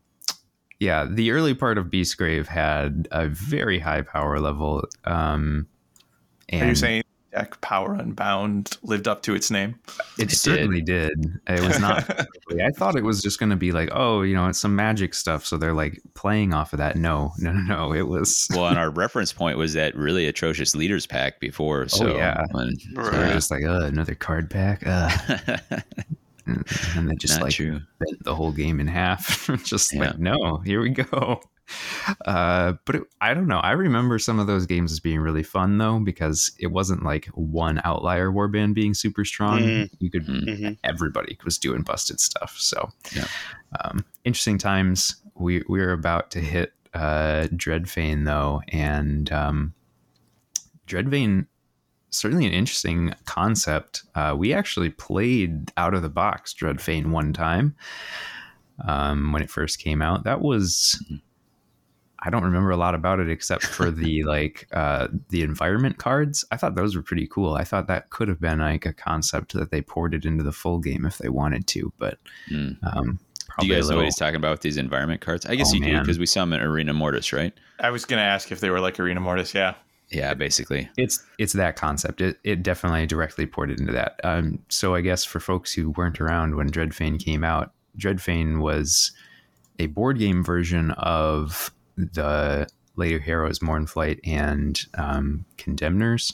yeah, 0.80 1.06
the 1.06 1.32
early 1.32 1.54
part 1.54 1.78
of 1.78 1.86
Beastgrave 1.86 2.48
had 2.48 3.08
a 3.12 3.28
very 3.28 3.80
high 3.80 4.02
power 4.02 4.40
level. 4.40 4.84
Um, 5.06 5.68
and 6.56 6.64
Are 6.64 6.70
you 6.70 6.76
saying 6.76 7.04
deck 7.32 7.60
Power 7.62 7.96
Unbound 7.96 8.78
lived 8.84 9.08
up 9.08 9.24
to 9.24 9.34
its 9.34 9.50
name? 9.50 9.80
It, 10.20 10.32
It 10.32 10.36
certainly 10.36 10.82
did. 10.82 11.40
It 11.48 11.60
was 11.62 11.80
not. 11.80 12.08
I 12.62 12.70
thought 12.72 12.96
it 12.96 13.04
was 13.04 13.22
just 13.22 13.40
going 13.40 13.50
to 13.50 13.56
be 13.56 13.72
like, 13.72 13.90
oh, 13.92 14.22
you 14.22 14.36
know, 14.36 14.48
it's 14.48 14.60
some 14.60 14.76
magic 14.76 15.14
stuff. 15.16 15.44
So 15.46 15.58
they're 15.58 15.74
like 15.74 16.00
playing 16.14 16.54
off 16.54 16.74
of 16.74 16.78
that. 16.78 16.96
No, 16.96 17.32
no, 17.40 17.52
no, 17.52 17.62
no. 17.62 17.94
It 17.94 18.08
was. 18.08 18.48
well, 18.56 18.68
and 18.68 18.78
our 18.78 18.90
reference 18.92 19.34
point 19.34 19.58
was 19.58 19.74
that 19.74 19.96
really 19.96 20.28
atrocious 20.28 20.76
leaders 20.76 21.08
pack 21.08 21.40
before. 21.40 21.88
So 21.88 22.16
yeah. 22.16 22.44
when- 22.52 22.76
So 22.78 23.02
they're 23.02 23.12
Right. 23.24 23.34
just 23.34 23.50
like, 23.50 23.64
uh, 23.64 23.82
another 23.86 24.14
card 24.16 24.50
pack. 24.52 24.84
Uh, 24.86 25.10
and 26.46 26.64
and 26.96 27.10
they 27.10 27.16
just 27.16 27.36
Not 27.40 27.44
like 27.46 27.54
true. 27.54 27.80
bent 28.00 28.24
the 28.24 28.36
whole 28.36 28.52
game 28.52 28.80
in 28.80 28.88
half. 28.88 29.50
just 29.64 29.94
Yeah. 29.94 30.02
like, 30.02 30.20
no, 30.20 30.58
here 30.66 30.82
we 30.82 30.90
go. 30.90 31.42
Uh, 32.26 32.74
but 32.86 32.96
it, 32.96 33.04
I 33.22 33.34
don't 33.34 33.48
know. 33.48 33.60
I 33.60 33.72
remember 33.72 34.20
some 34.20 34.38
of 34.40 34.46
those 34.48 34.66
games 34.66 34.92
as 34.92 35.00
being 35.00 35.20
really 35.22 35.44
fun 35.44 35.78
though, 35.78 36.00
because 36.00 36.52
it 36.60 36.68
wasn't 36.68 37.04
like 37.04 37.26
one 37.28 37.80
outlier 37.86 38.30
warband 38.30 38.74
being 38.74 38.94
super 38.94 39.24
strong. 39.24 39.60
Mhm. 39.62 39.90
You 40.00 40.12
could 40.12 40.26
Mhm. 40.28 40.78
everybody 40.84 41.38
was 41.46 41.58
doing 41.58 41.82
busted 41.82 42.20
stuff. 42.20 42.56
So, 42.60 42.92
Yeah. 43.16 43.26
um, 43.82 44.04
interesting 44.26 44.58
times. 44.58 45.16
We 45.36 45.64
we 45.70 45.80
are 45.82 45.92
about 45.94 46.30
to 46.32 46.40
hit 46.42 46.74
uh, 46.94 47.48
Dreadfane 47.54 48.26
though, 48.26 48.62
and 48.68 49.32
um, 49.32 49.74
Dreadfane 50.88 51.48
certainly 52.10 52.46
an 52.46 52.54
interesting 52.54 53.14
concept. 53.26 54.04
Uh, 54.14 54.36
we 54.38 54.54
actually 54.54 54.90
played 54.90 55.72
out 55.78 55.94
of 55.94 56.02
the 56.04 56.10
box 56.10 56.54
Dreadfane 56.54 57.08
one 57.12 57.32
time 57.34 57.76
um, 58.86 59.32
when 59.32 59.42
it 59.42 59.50
first 59.50 59.80
came 59.80 60.02
out. 60.02 60.24
That 60.26 60.42
was. 60.42 61.02
I 62.26 62.30
don't 62.30 62.44
remember 62.44 62.70
a 62.72 62.78
lot 62.78 62.96
about 62.96 63.20
it 63.20 63.30
except 63.30 63.66
for 63.66 63.92
the 63.92 64.24
like 64.26 64.68
uh, 64.72 65.08
the 65.30 65.42
environment 65.44 65.98
cards. 65.98 66.46
I 66.52 66.58
thought 66.58 66.76
those 66.76 66.96
were 66.96 67.04
pretty 67.04 67.28
cool. 67.28 67.54
I 67.56 67.64
thought 67.64 67.88
that 67.88 68.10
could 68.10 68.28
have 68.30 68.40
been 68.40 68.60
like 68.60 68.86
a 68.86 68.94
concept 68.94 69.54
that 69.54 69.72
they 69.72 69.82
ported 69.82 70.26
into 70.26 70.44
the 70.44 70.52
full 70.54 70.80
game 70.80 71.06
if 71.06 71.18
they 71.18 71.30
wanted 71.30 71.68
to, 71.68 71.92
but 71.98 72.18
Mm. 72.50 72.78
um, 72.84 73.20
Do 73.60 73.68
you 73.68 73.74
a 73.74 73.76
guys 73.78 73.90
know 73.90 73.98
what 73.98 74.06
he's 74.06 74.16
talking 74.16 74.38
about 74.38 74.52
with 74.52 74.62
these 74.62 74.78
environment 74.78 75.22
cards? 75.22 75.46
I 75.46 75.56
guess 75.56 75.72
Oh, 75.74 75.76
you 75.78 75.84
do 75.86 76.00
because 76.00 76.18
we 76.18 76.26
saw 76.26 76.42
them 76.42 76.54
in 76.54 76.62
Arena 76.62 76.94
Mortis, 76.94 77.34
right? 77.34 77.54
I 77.80 77.90
was 77.90 78.06
going 78.06 78.18
to 78.20 78.24
ask 78.26 78.52
if 78.52 78.60
they 78.62 78.70
were 78.70 78.80
like 78.80 79.00
Arena 79.00 79.20
Mortis. 79.20 79.54
Yeah. 79.54 79.74
Yeah, 80.10 80.34
basically. 80.36 80.90
it's 80.96 81.24
it's 81.40 81.54
that 81.54 81.76
concept. 81.76 82.22
It 82.22 82.38
it 82.44 82.62
definitely 82.62 83.08
directly 83.08 83.46
ported 83.48 83.80
into 83.80 83.94
that. 83.94 84.20
Um, 84.24 84.60
so 84.70 84.94
I 84.96 85.02
guess 85.02 85.26
for 85.26 85.40
folks 85.40 85.74
who 85.74 85.90
weren't 85.92 86.22
around 86.22 86.56
when 86.56 86.70
Dreadfane 86.70 87.20
came 87.24 87.44
out, 87.44 87.72
Dreadfane 87.98 88.60
was 88.60 89.12
a 89.80 89.88
board 89.88 90.20
game 90.20 90.44
version 90.44 90.92
of 90.92 91.72
the 91.96 92.68
Lady 92.96 93.20
Harrow's 93.20 93.60
Mournflight 93.60 94.20
and 94.24 94.80
um, 94.96 95.46
Condemners, 95.58 96.34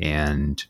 and 0.00 0.64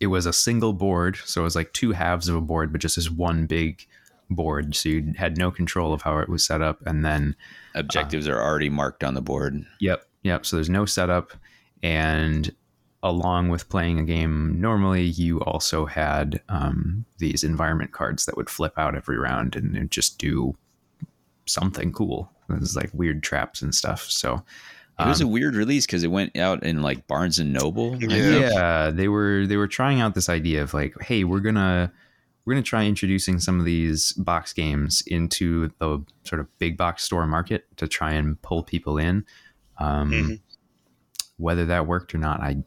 it 0.00 0.06
was 0.06 0.26
a 0.26 0.32
single 0.32 0.72
board. 0.72 1.18
So 1.24 1.42
it 1.42 1.44
was 1.44 1.56
like 1.56 1.72
two 1.72 1.92
halves 1.92 2.28
of 2.28 2.36
a 2.36 2.40
board, 2.40 2.72
but 2.72 2.80
just 2.80 2.98
as 2.98 3.10
one 3.10 3.46
big 3.46 3.86
board. 4.30 4.74
So 4.74 4.88
you 4.88 5.12
had 5.16 5.36
no 5.36 5.50
control 5.50 5.92
of 5.92 6.02
how 6.02 6.18
it 6.18 6.28
was 6.28 6.44
set 6.44 6.62
up, 6.62 6.80
and 6.86 7.04
then 7.04 7.36
Objectives 7.74 8.28
are 8.28 8.40
already 8.40 8.70
marked 8.70 9.04
on 9.04 9.14
the 9.14 9.20
board. 9.20 9.64
Yep, 9.80 10.04
yep. 10.22 10.46
So 10.46 10.56
there's 10.56 10.70
no 10.70 10.86
setup, 10.86 11.32
and 11.82 12.54
along 13.02 13.48
with 13.48 13.68
playing 13.68 13.98
a 13.98 14.04
game 14.04 14.60
normally, 14.60 15.04
you 15.04 15.40
also 15.40 15.86
had 15.86 16.42
um, 16.48 17.04
these 17.18 17.42
environment 17.42 17.92
cards 17.92 18.26
that 18.26 18.36
would 18.36 18.50
flip 18.50 18.74
out 18.76 18.94
every 18.94 19.18
round 19.18 19.56
and 19.56 19.90
just 19.90 20.18
do 20.18 20.54
something 21.46 21.92
cool. 21.92 22.30
It 22.52 22.60
was 22.60 22.76
like 22.76 22.90
weird 22.92 23.22
traps 23.22 23.62
and 23.62 23.74
stuff. 23.74 24.10
So 24.10 24.42
It 24.98 25.06
was 25.06 25.20
um, 25.22 25.28
a 25.28 25.30
weird 25.30 25.54
release 25.56 25.86
because 25.86 26.02
it 26.04 26.10
went 26.10 26.36
out 26.36 26.62
in 26.62 26.82
like 26.82 27.06
Barnes 27.06 27.38
and 27.38 27.52
Noble. 27.52 27.96
Yeah. 28.02 28.50
yeah, 28.50 28.90
they 28.90 29.08
were 29.08 29.46
they 29.46 29.56
were 29.56 29.68
trying 29.68 30.00
out 30.00 30.14
this 30.14 30.28
idea 30.28 30.62
of 30.62 30.74
like, 30.74 30.94
hey, 31.02 31.24
we're 31.24 31.40
gonna 31.40 31.92
we're 32.44 32.54
gonna 32.54 32.62
try 32.62 32.84
introducing 32.86 33.38
some 33.40 33.58
of 33.58 33.64
these 33.64 34.12
box 34.14 34.52
games 34.52 35.02
into 35.06 35.70
the 35.78 36.04
sort 36.24 36.40
of 36.40 36.46
big 36.58 36.76
box 36.76 37.04
store 37.04 37.26
market 37.26 37.64
to 37.76 37.86
try 37.88 38.12
and 38.12 38.40
pull 38.42 38.62
people 38.62 38.98
in. 38.98 39.24
Um, 39.78 40.10
Mhm. 40.12 40.40
Whether 41.36 41.64
that 41.66 41.86
worked 41.86 42.14
or 42.14 42.18
not, 42.18 42.40
I 42.42 42.58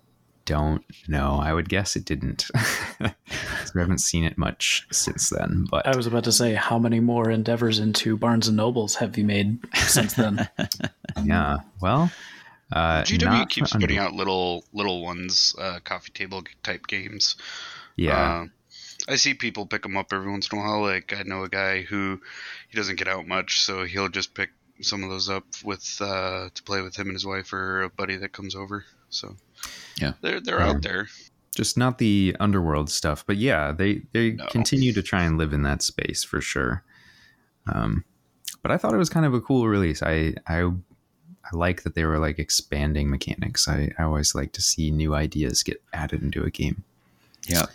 don't 0.45 0.83
know. 1.07 1.39
I 1.41 1.53
would 1.53 1.69
guess 1.69 1.95
it 1.95 2.05
didn't. 2.05 2.47
we 2.99 3.81
haven't 3.81 3.99
seen 3.99 4.23
it 4.23 4.37
much 4.37 4.87
since 4.91 5.29
then. 5.29 5.65
But 5.69 5.87
I 5.87 5.95
was 5.95 6.07
about 6.07 6.25
to 6.25 6.31
say, 6.31 6.53
how 6.53 6.77
many 6.79 6.99
more 6.99 7.29
endeavors 7.29 7.79
into 7.79 8.17
Barnes 8.17 8.47
and 8.47 8.57
Nobles 8.57 8.95
have 8.95 9.17
you 9.17 9.23
made 9.23 9.59
since 9.75 10.13
then? 10.13 10.47
yeah, 11.23 11.57
well, 11.81 12.11
uh, 12.71 13.03
GW 13.03 13.23
not 13.23 13.49
keeps 13.49 13.71
for 13.71 13.79
putting 13.79 13.97
out 13.97 14.13
little 14.13 14.63
little 14.73 15.03
ones, 15.03 15.55
uh, 15.59 15.79
coffee 15.83 16.11
table 16.11 16.43
type 16.63 16.87
games. 16.87 17.35
Yeah, 17.95 18.43
Uh, 18.43 18.47
I 19.07 19.15
see 19.17 19.33
people 19.33 19.65
pick 19.65 19.83
them 19.83 19.97
up 19.97 20.13
every 20.13 20.31
once 20.31 20.49
in 20.51 20.57
a 20.57 20.61
while. 20.61 20.81
Like 20.81 21.13
I 21.17 21.23
know 21.23 21.43
a 21.43 21.49
guy 21.49 21.83
who 21.83 22.19
he 22.69 22.77
doesn't 22.77 22.95
get 22.97 23.07
out 23.07 23.27
much, 23.27 23.61
so 23.61 23.83
he'll 23.85 24.09
just 24.09 24.33
pick 24.33 24.49
some 24.81 25.03
of 25.03 25.09
those 25.09 25.29
up 25.29 25.45
with 25.63 25.97
uh, 26.01 26.49
to 26.53 26.63
play 26.63 26.81
with 26.81 26.95
him 26.95 27.07
and 27.07 27.15
his 27.15 27.25
wife 27.25 27.53
or 27.53 27.83
a 27.83 27.89
buddy 27.89 28.15
that 28.17 28.31
comes 28.33 28.55
over. 28.55 28.85
So 29.09 29.35
Yeah. 29.97 30.13
they're 30.21 30.39
they're 30.41 30.59
Yeah. 30.59 30.69
out 30.69 30.81
there. 30.81 31.07
just 31.55 31.77
not 31.77 31.97
the 31.99 32.35
underworld 32.39 32.89
stuff 32.89 33.23
but 33.27 33.37
yeah 33.37 33.71
they 33.71 34.01
they 34.11 34.31
No. 34.31 34.45
continue 34.47 34.91
to 34.93 35.03
try 35.03 35.23
and 35.23 35.37
live 35.37 35.53
in 35.53 35.61
that 35.63 35.81
space 35.83 36.23
for 36.23 36.41
sure 36.41 36.83
um 37.71 38.03
but 38.63 38.71
i 38.71 38.77
thought 38.77 38.93
it 38.93 38.97
was 38.97 39.09
kind 39.09 39.25
of 39.25 39.33
a 39.35 39.41
cool 39.41 39.67
release 39.67 40.01
i 40.01 40.33
i 40.47 40.63
i 40.63 41.49
like 41.51 41.83
that 41.83 41.93
they 41.93 42.05
were 42.05 42.17
like 42.17 42.39
expanding 42.39 43.09
mechanics 43.09 43.67
i 43.67 43.91
i 43.99 44.03
always 44.03 44.33
like 44.33 44.51
to 44.53 44.61
see 44.63 44.89
new 44.89 45.13
ideas 45.13 45.61
get 45.63 45.79
added 45.93 46.23
into 46.23 46.43
a 46.43 46.49
game 46.49 46.83
Yeah. 47.47 47.65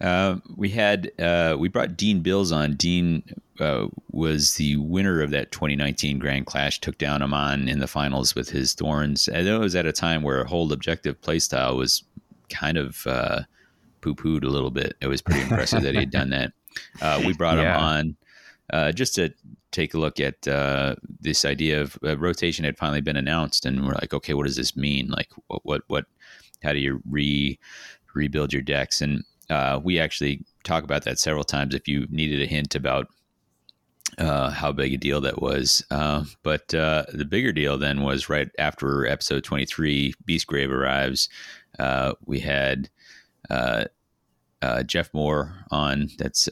Uh, 0.00 0.36
we 0.56 0.68
had 0.70 1.10
uh, 1.18 1.56
we 1.58 1.68
brought 1.68 1.96
Dean 1.96 2.20
Bills 2.20 2.52
on. 2.52 2.74
Dean 2.74 3.22
uh, 3.58 3.86
was 4.10 4.54
the 4.54 4.76
winner 4.76 5.20
of 5.20 5.30
that 5.30 5.52
2019 5.52 6.18
Grand 6.18 6.46
Clash. 6.46 6.80
Took 6.80 6.96
down 6.98 7.22
Amon 7.22 7.68
in 7.68 7.78
the 7.80 7.86
finals 7.86 8.34
with 8.34 8.48
his 8.48 8.72
Thorns. 8.72 9.28
And 9.28 9.46
it 9.46 9.58
was 9.58 9.74
at 9.76 9.86
a 9.86 9.92
time 9.92 10.22
where 10.22 10.40
a 10.40 10.48
whole 10.48 10.72
objective 10.72 11.20
playstyle 11.20 11.76
was 11.76 12.02
kind 12.48 12.78
of 12.78 13.06
uh, 13.06 13.40
poo 14.00 14.14
pooed 14.14 14.44
a 14.44 14.48
little 14.48 14.70
bit. 14.70 14.96
It 15.00 15.06
was 15.08 15.20
pretty 15.22 15.42
impressive 15.42 15.82
that 15.82 15.94
he 15.94 16.00
had 16.00 16.10
done 16.10 16.30
that. 16.30 16.52
Uh, 17.02 17.20
we 17.26 17.32
brought 17.32 17.58
Yeah. 17.58 17.74
him 17.76 17.82
on 17.82 18.16
uh, 18.72 18.92
just 18.92 19.16
to 19.16 19.34
take 19.72 19.92
a 19.92 19.98
look 19.98 20.20
at 20.20 20.46
uh, 20.46 20.94
this 21.20 21.44
idea 21.44 21.80
of 21.80 21.98
uh, 22.04 22.16
rotation 22.16 22.64
had 22.64 22.78
finally 22.78 23.00
been 23.00 23.16
announced, 23.16 23.66
and 23.66 23.84
we're 23.84 23.94
like, 23.94 24.14
okay, 24.14 24.34
what 24.34 24.46
does 24.46 24.54
this 24.54 24.76
mean? 24.76 25.08
Like, 25.08 25.30
what, 25.48 25.66
what, 25.66 25.82
what? 25.88 26.04
How 26.62 26.72
do 26.72 26.78
you 26.78 27.02
re 27.10 27.58
rebuild 28.14 28.52
your 28.52 28.62
decks? 28.62 29.00
And 29.02 29.24
uh, 29.50 29.80
we 29.82 29.98
actually 29.98 30.44
talk 30.64 30.84
about 30.84 31.04
that 31.04 31.18
several 31.18 31.44
times. 31.44 31.74
If 31.74 31.88
you 31.88 32.06
needed 32.10 32.40
a 32.40 32.46
hint 32.46 32.74
about 32.74 33.08
uh, 34.18 34.50
how 34.50 34.72
big 34.72 34.94
a 34.94 34.96
deal 34.96 35.20
that 35.20 35.42
was, 35.42 35.84
uh, 35.90 36.24
but 36.42 36.68
the 36.68 37.26
bigger 37.28 37.52
deal 37.52 37.76
then 37.76 38.02
was 38.02 38.28
right 38.28 38.48
after 38.58 39.06
episode 39.06 39.44
twenty 39.44 39.66
three, 39.66 40.14
Beastgrave 40.26 40.70
arrives. 40.70 41.28
Uh, 41.78 42.14
we 42.26 42.40
had 42.40 42.88
uh, 43.50 43.84
uh, 44.62 44.82
Jeff 44.82 45.12
Moore 45.14 45.54
on. 45.70 46.08
That's 46.18 46.48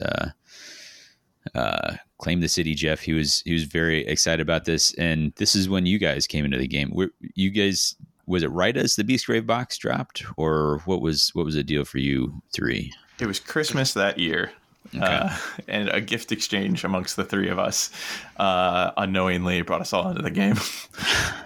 claim 2.19 2.41
the 2.41 2.49
city, 2.49 2.75
Jeff. 2.75 2.99
He 2.99 3.13
was 3.13 3.41
he 3.45 3.53
was 3.53 3.63
very 3.63 4.05
excited 4.05 4.41
about 4.41 4.65
this, 4.65 4.93
and 4.95 5.33
this 5.35 5.55
is 5.55 5.69
when 5.69 5.85
you 5.85 5.97
guys 5.97 6.27
came 6.27 6.45
into 6.45 6.57
the 6.57 6.67
game. 6.67 6.91
Were 6.93 7.11
you 7.35 7.49
guys? 7.49 7.95
Was 8.29 8.43
it 8.43 8.51
right 8.51 8.77
as 8.77 8.95
the 8.95 9.03
Beastgrave 9.03 9.47
box 9.47 9.75
dropped, 9.79 10.23
or 10.37 10.83
what 10.85 11.01
was 11.01 11.31
what 11.33 11.45
was 11.45 11.55
the 11.55 11.63
deal 11.63 11.83
for 11.83 11.97
you 11.97 12.43
three? 12.53 12.93
It 13.19 13.25
was 13.25 13.39
Christmas 13.39 13.93
that 13.93 14.19
year. 14.19 14.51
Uh, 14.99 15.35
and 15.67 15.89
a 15.89 15.99
gift 15.99 16.31
exchange 16.31 16.83
amongst 16.83 17.15
the 17.15 17.23
three 17.23 17.49
of 17.49 17.57
us 17.57 17.89
uh, 18.37 18.91
unknowingly 18.97 19.61
brought 19.63 19.81
us 19.81 19.93
all 19.93 20.09
into 20.09 20.21
the 20.21 20.31
game. 20.31 20.55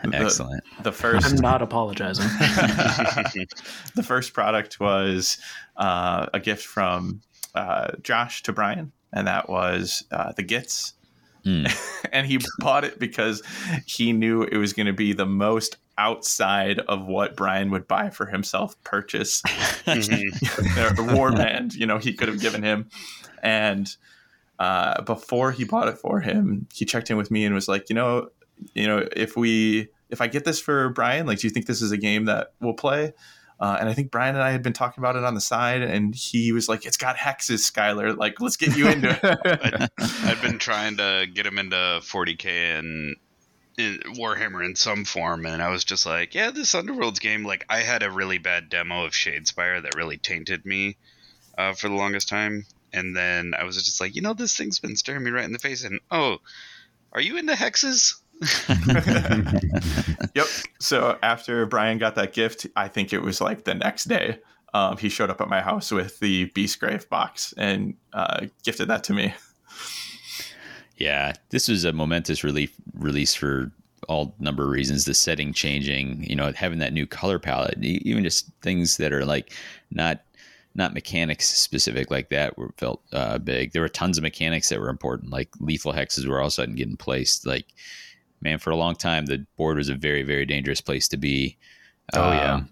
The- 0.04 0.18
Excellent. 0.18 0.64
The 0.82 0.90
I'm 0.90 0.94
first 0.94 1.42
not 1.42 1.62
apologizing. 1.62 2.26
the 3.96 4.04
first 4.04 4.34
product 4.34 4.82
was 4.82 5.38
uh, 5.78 6.28
a 6.34 6.42
gift 6.42 6.66
from 6.66 7.22
uh, 7.56 7.92
Josh 8.02 8.44
to 8.44 8.52
Brian, 8.52 8.92
and 9.14 9.28
that 9.28 9.48
was 9.48 10.04
uh, 10.12 10.34
the 10.34 10.44
Gitz. 10.44 10.92
Mm. 11.46 11.74
and 12.12 12.28
he 12.28 12.40
bought 12.60 12.84
it 12.84 13.00
because 13.00 13.42
he 13.86 14.12
knew 14.12 14.44
it 14.44 14.58
was 14.58 14.74
going 14.74 14.88
to 14.88 14.94
be 14.94 15.14
the 15.14 15.26
most 15.26 15.78
outside 15.98 16.80
of 16.80 17.06
what 17.06 17.36
Brian 17.36 17.70
would 17.72 17.88
buy 17.88 18.10
for 18.10 18.26
himself 18.26 18.82
purchase 18.84 19.42
the 19.86 20.94
warband, 20.98 21.76
you 21.76 21.86
know, 21.86 21.98
he 21.98 22.14
could 22.14 22.28
have 22.28 22.40
given 22.40 22.64
him. 22.64 22.90
And 23.42 23.96
uh, 24.60 25.02
before 25.04 25.52
he 25.52 25.64
bought 25.64 25.88
it 25.88 25.98
for 25.98 26.20
him, 26.20 26.68
he 26.74 26.86
checked 26.86 27.10
in 27.10 27.18
with 27.18 27.30
me 27.30 27.46
and 27.46 27.54
was 27.54 27.68
like, 27.68 27.90
you 27.90 27.96
know, 27.96 28.30
you 28.74 28.88
know, 28.88 29.08
if 29.16 29.36
we 29.36 29.90
if 30.10 30.22
I 30.22 30.28
get 30.28 30.46
this 30.46 30.60
for 30.60 30.90
Brian, 30.90 31.26
like, 31.26 31.40
do 31.40 31.48
you 31.48 31.52
think 31.52 31.66
this 31.66 31.82
is 31.82 31.92
a 31.92 31.98
game 31.98 32.26
that 32.26 32.54
we'll 32.60 32.74
play? 32.74 33.14
Uh, 33.60 33.78
and 33.80 33.88
I 33.88 33.94
think 33.94 34.12
Brian 34.12 34.36
and 34.36 34.44
I 34.44 34.52
had 34.52 34.62
been 34.62 34.74
talking 34.74 35.02
about 35.02 35.16
it 35.16 35.24
on 35.24 35.36
the 35.36 35.42
side, 35.42 35.82
and 35.82 36.14
he 36.14 36.52
was 36.52 36.68
like, 36.68 36.86
"It's 36.86 36.98
got 36.98 37.16
hexes, 37.16 37.60
Skylar. 37.60 38.18
Like, 38.18 38.42
let's 38.42 38.58
get 38.58 38.76
you 38.76 38.90
into 38.90 39.10
it." 39.10 39.92
I'd 40.26 40.42
been 40.42 40.60
trying 40.60 40.98
to 40.98 41.28
get 41.34 41.46
him 41.46 41.58
into 41.58 41.76
40k 41.76 42.80
and 42.80 43.16
in 43.78 44.00
Warhammer 44.16 44.66
in 44.66 44.76
some 44.76 45.06
form, 45.06 45.46
and 45.46 45.62
I 45.62 45.70
was 45.70 45.84
just 45.84 46.06
like, 46.06 46.36
yeah, 46.36 46.52
this 46.52 46.74
Underworlds 46.74 47.20
game. 47.20 47.44
Like, 47.46 47.66
I 47.70 47.80
had 47.80 48.04
a 48.04 48.12
really 48.12 48.38
bad 48.38 48.70
demo 48.70 49.06
of 49.06 49.14
Shadespire 49.14 49.82
that 49.82 49.96
really 49.96 50.18
tainted 50.18 50.66
me 50.66 50.98
uh, 51.58 51.74
for 51.74 51.90
the 51.90 51.96
longest 51.96 52.30
time, 52.30 52.66
and 52.92 53.16
then 53.16 53.54
I 53.58 53.64
was 53.64 53.82
just 53.84 54.00
like, 54.00 54.16
you 54.16 54.22
know, 54.22 54.34
this 54.34 54.56
thing's 54.56 54.80
been 54.80 54.96
staring 54.96 55.24
me 55.24 55.32
right 55.32 55.46
in 55.46 55.54
the 55.54 55.60
face, 55.60 55.84
and 55.84 56.00
oh, 56.12 56.38
are 57.12 57.22
you 57.22 57.38
into 57.38 57.54
hexes? 57.54 58.16
yep. 60.36 60.48
So 60.80 61.18
after 61.22 61.66
Brian 61.66 61.98
got 61.98 62.16
that 62.16 62.34
gift, 62.34 62.68
I 62.76 62.88
think 62.88 63.14
it 63.14 63.22
was 63.22 63.40
like 63.40 63.64
the 63.64 63.76
next 63.76 64.06
day. 64.06 64.40
Um, 64.74 64.98
he 64.98 65.10
showed 65.10 65.30
up 65.30 65.40
at 65.40 65.50
my 65.50 65.62
house 65.62 65.92
with 65.92 66.20
the 66.20 66.50
Beastgrave 66.50 67.08
box 67.08 67.54
and 67.58 67.96
uh, 68.12 68.48
gifted 68.64 68.88
that 68.88 69.04
to 69.06 69.14
me. 69.14 69.34
Yeah, 70.98 71.34
this 71.50 71.68
was 71.68 71.86
a 71.86 71.94
momentous 71.94 72.44
relief 72.44 72.74
release 72.94 73.34
for 73.34 73.72
all 74.08 74.36
number 74.40 74.64
of 74.64 74.70
reasons. 74.70 75.06
The 75.06 75.14
setting 75.14 75.54
changing, 75.54 76.24
you 76.24 76.36
know, 76.36 76.52
having 76.54 76.80
that 76.80 76.94
new 76.94 77.06
color 77.06 77.40
palette, 77.40 77.78
even 77.84 78.24
just 78.24 78.50
things 78.62 78.98
that 78.98 79.14
are 79.14 79.26
like 79.26 79.54
not 79.92 80.22
not 80.76 80.94
mechanics 80.94 81.48
specific 81.48 82.10
like 82.10 82.30
that 82.30 82.58
were 82.58 82.74
felt 82.78 83.02
uh, 83.12 83.38
big. 83.38 83.72
There 83.72 83.82
were 83.82 83.90
tons 83.90 84.18
of 84.18 84.24
mechanics 84.24 84.70
that 84.70 84.80
were 84.80 84.90
important, 84.90 85.32
like 85.32 85.50
lethal 85.60 85.94
hexes 85.94 86.28
were 86.28 86.40
all 86.40 86.48
of 86.48 86.50
a 86.50 86.52
sudden 86.52 86.76
getting 86.76 86.98
placed. 86.98 87.46
Like, 87.46 87.68
man, 88.42 88.58
for 88.58 88.72
a 88.72 88.76
long 88.76 88.96
time, 88.96 89.26
the 89.26 89.46
board 89.58 89.78
was 89.78 89.90
a 89.90 89.96
very 89.96 90.24
very 90.24 90.46
dangerous 90.46 90.82
place 90.82 91.08
to 91.10 91.18
be. 91.18 91.58
Oh 92.14 92.32
yeah. 92.32 92.54
Um, 92.56 92.70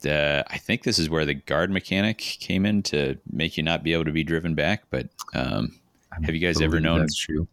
the, 0.00 0.44
I 0.50 0.58
think 0.58 0.82
this 0.82 0.98
is 0.98 1.08
where 1.08 1.24
the 1.24 1.34
guard 1.34 1.70
mechanic 1.70 2.18
came 2.18 2.66
in 2.66 2.82
to 2.84 3.16
make 3.30 3.56
you 3.56 3.62
not 3.62 3.84
be 3.84 3.92
able 3.92 4.04
to 4.04 4.12
be 4.12 4.24
driven 4.24 4.56
back. 4.56 4.84
But 4.90 5.08
um, 5.32 5.78
I 6.12 6.24
have 6.24 6.34
you 6.34 6.40
guys 6.40 6.60
ever 6.60 6.80
known 6.80 7.00
that's 7.00 7.16
true? 7.16 7.48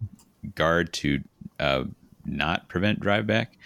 guard 0.56 0.94
to 0.94 1.22
uh, 1.60 1.84
not 2.26 2.68
prevent 2.70 3.00
drive 3.00 3.26
back? 3.28 3.58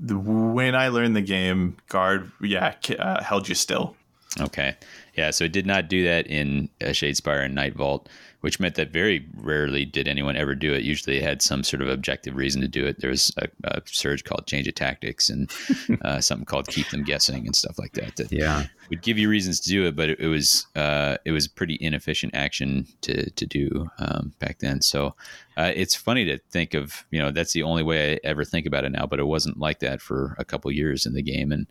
When 0.00 0.74
I 0.74 0.88
learned 0.88 1.16
the 1.16 1.22
game, 1.22 1.76
guard, 1.88 2.30
yeah, 2.40 2.74
uh, 2.98 3.22
held 3.22 3.48
you 3.48 3.54
still. 3.54 3.96
Okay. 4.40 4.76
Yeah, 5.14 5.30
so 5.30 5.44
it 5.44 5.52
did 5.52 5.66
not 5.66 5.88
do 5.88 6.04
that 6.04 6.26
in 6.28 6.68
uh, 6.80 6.86
Shadespire 6.86 7.44
and 7.44 7.54
Night 7.54 7.74
Vault, 7.74 8.08
which 8.42 8.60
meant 8.60 8.76
that 8.76 8.92
very 8.92 9.26
rarely 9.34 9.84
did 9.84 10.06
anyone 10.06 10.36
ever 10.36 10.54
do 10.54 10.72
it. 10.72 10.84
Usually 10.84 11.16
it 11.16 11.24
had 11.24 11.42
some 11.42 11.64
sort 11.64 11.82
of 11.82 11.88
objective 11.88 12.36
reason 12.36 12.60
to 12.60 12.68
do 12.68 12.86
it. 12.86 13.00
There 13.00 13.10
was 13.10 13.32
a, 13.38 13.48
a 13.64 13.82
surge 13.86 14.22
called 14.22 14.46
Change 14.46 14.68
of 14.68 14.74
Tactics 14.74 15.30
and 15.30 15.50
uh, 16.02 16.20
something 16.20 16.44
called 16.44 16.68
Keep 16.68 16.90
Them 16.90 17.02
Guessing 17.02 17.46
and 17.46 17.56
stuff 17.56 17.78
like 17.78 17.94
that 17.94 18.16
that 18.16 18.30
Yeah. 18.30 18.66
Would 18.90 19.02
give 19.02 19.18
you 19.18 19.28
reasons 19.28 19.60
to 19.60 19.68
do 19.70 19.86
it, 19.86 19.96
but 19.96 20.08
it, 20.10 20.20
it 20.20 20.28
was 20.28 20.66
uh, 20.76 21.16
it 21.24 21.32
was 21.32 21.48
pretty 21.48 21.78
inefficient 21.80 22.34
action 22.34 22.86
to 23.02 23.30
to 23.30 23.46
do 23.46 23.88
um, 23.98 24.32
back 24.38 24.58
then. 24.58 24.80
So 24.82 25.14
uh, 25.56 25.72
it's 25.74 25.94
funny 25.94 26.24
to 26.26 26.38
think 26.50 26.74
of 26.74 27.04
you 27.10 27.18
know 27.18 27.30
that's 27.30 27.52
the 27.52 27.62
only 27.62 27.82
way 27.82 28.14
I 28.14 28.18
ever 28.24 28.44
think 28.44 28.66
about 28.66 28.84
it 28.84 28.92
now, 28.92 29.06
but 29.06 29.18
it 29.18 29.26
wasn't 29.26 29.58
like 29.58 29.80
that 29.80 30.00
for 30.00 30.34
a 30.38 30.44
couple 30.44 30.70
years 30.72 31.06
in 31.06 31.14
the 31.14 31.22
game, 31.22 31.52
and 31.52 31.66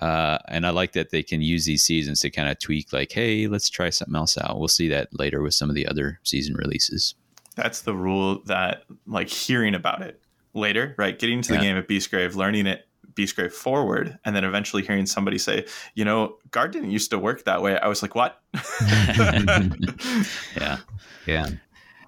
uh, 0.00 0.38
and 0.48 0.66
I 0.66 0.70
like 0.70 0.92
that 0.92 1.10
they 1.10 1.22
can 1.22 1.40
use 1.40 1.66
these 1.66 1.84
seasons 1.84 2.20
to 2.20 2.30
kind 2.30 2.48
of 2.48 2.58
tweak, 2.58 2.92
like, 2.92 3.12
hey, 3.12 3.46
let's 3.46 3.70
try 3.70 3.90
something 3.90 4.16
else 4.16 4.36
out. 4.36 4.58
We'll 4.58 4.66
see 4.66 4.88
that 4.88 5.08
later 5.16 5.40
with 5.40 5.54
some 5.54 5.68
of 5.68 5.76
the 5.76 5.86
other 5.86 6.18
season 6.24 6.56
releases. 6.56 7.14
That's 7.54 7.82
the 7.82 7.94
rule 7.94 8.42
that, 8.46 8.82
like, 9.06 9.28
hearing 9.28 9.72
about 9.76 10.02
it 10.02 10.20
later, 10.52 10.96
right? 10.98 11.16
Getting 11.16 11.38
into 11.38 11.50
the 11.50 11.54
Yeah. 11.58 11.62
game 11.62 11.76
at 11.76 11.86
Beastgrave, 11.86 12.34
learning 12.34 12.66
it 12.66 12.88
Beastgrave 13.16 13.52
forward, 13.52 14.18
and 14.24 14.34
then 14.34 14.44
eventually 14.44 14.82
hearing 14.82 15.06
somebody 15.06 15.38
say, 15.38 15.66
you 15.94 16.04
know, 16.04 16.36
guard 16.50 16.72
didn't 16.72 16.90
used 16.90 17.10
to 17.10 17.18
work 17.18 17.44
that 17.44 17.62
way. 17.62 17.78
I 17.78 17.88
was 17.88 18.02
like, 18.02 18.14
what? 18.14 18.40
Yeah. 20.56 20.78
Yeah. 21.26 21.48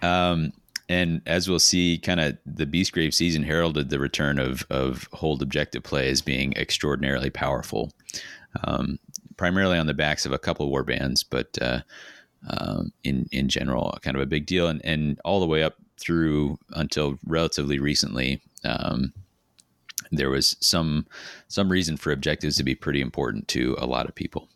Um, 0.02 0.52
and 0.88 1.20
as 1.26 1.48
we'll 1.48 1.58
see, 1.58 1.98
kind 1.98 2.20
of 2.20 2.38
the 2.46 2.66
Beastgrave 2.66 3.12
season 3.12 3.42
heralded 3.42 3.90
the 3.90 3.98
return 3.98 4.38
of 4.38 4.64
of 4.70 5.08
hold 5.12 5.42
objective 5.42 5.82
play 5.82 6.10
as 6.10 6.22
being 6.22 6.52
extraordinarily 6.56 7.30
powerful, 7.30 7.92
um, 8.64 8.98
primarily 9.36 9.78
on 9.78 9.86
the 9.86 9.94
backs 9.94 10.26
of 10.26 10.32
a 10.32 10.38
couple 10.38 10.70
war 10.70 10.84
bands, 10.84 11.24
but 11.24 11.58
uh, 11.60 11.80
um, 12.48 12.92
in 13.02 13.26
in 13.32 13.48
general, 13.48 13.98
kind 14.02 14.16
of 14.16 14.22
a 14.22 14.26
big 14.26 14.46
deal, 14.46 14.68
and 14.68 14.80
and 14.84 15.20
all 15.24 15.40
the 15.40 15.46
way 15.46 15.62
up 15.62 15.74
through 15.98 16.58
until 16.70 17.18
relatively 17.26 17.78
recently. 17.78 18.40
Um, 18.64 19.12
there 20.16 20.30
was 20.30 20.56
some 20.60 21.06
some 21.48 21.70
reason 21.70 21.96
for 21.96 22.12
objectives 22.12 22.56
to 22.56 22.64
be 22.64 22.74
pretty 22.74 23.00
important 23.00 23.48
to 23.48 23.76
a 23.78 23.86
lot 23.86 24.08
of 24.08 24.14
people. 24.14 24.48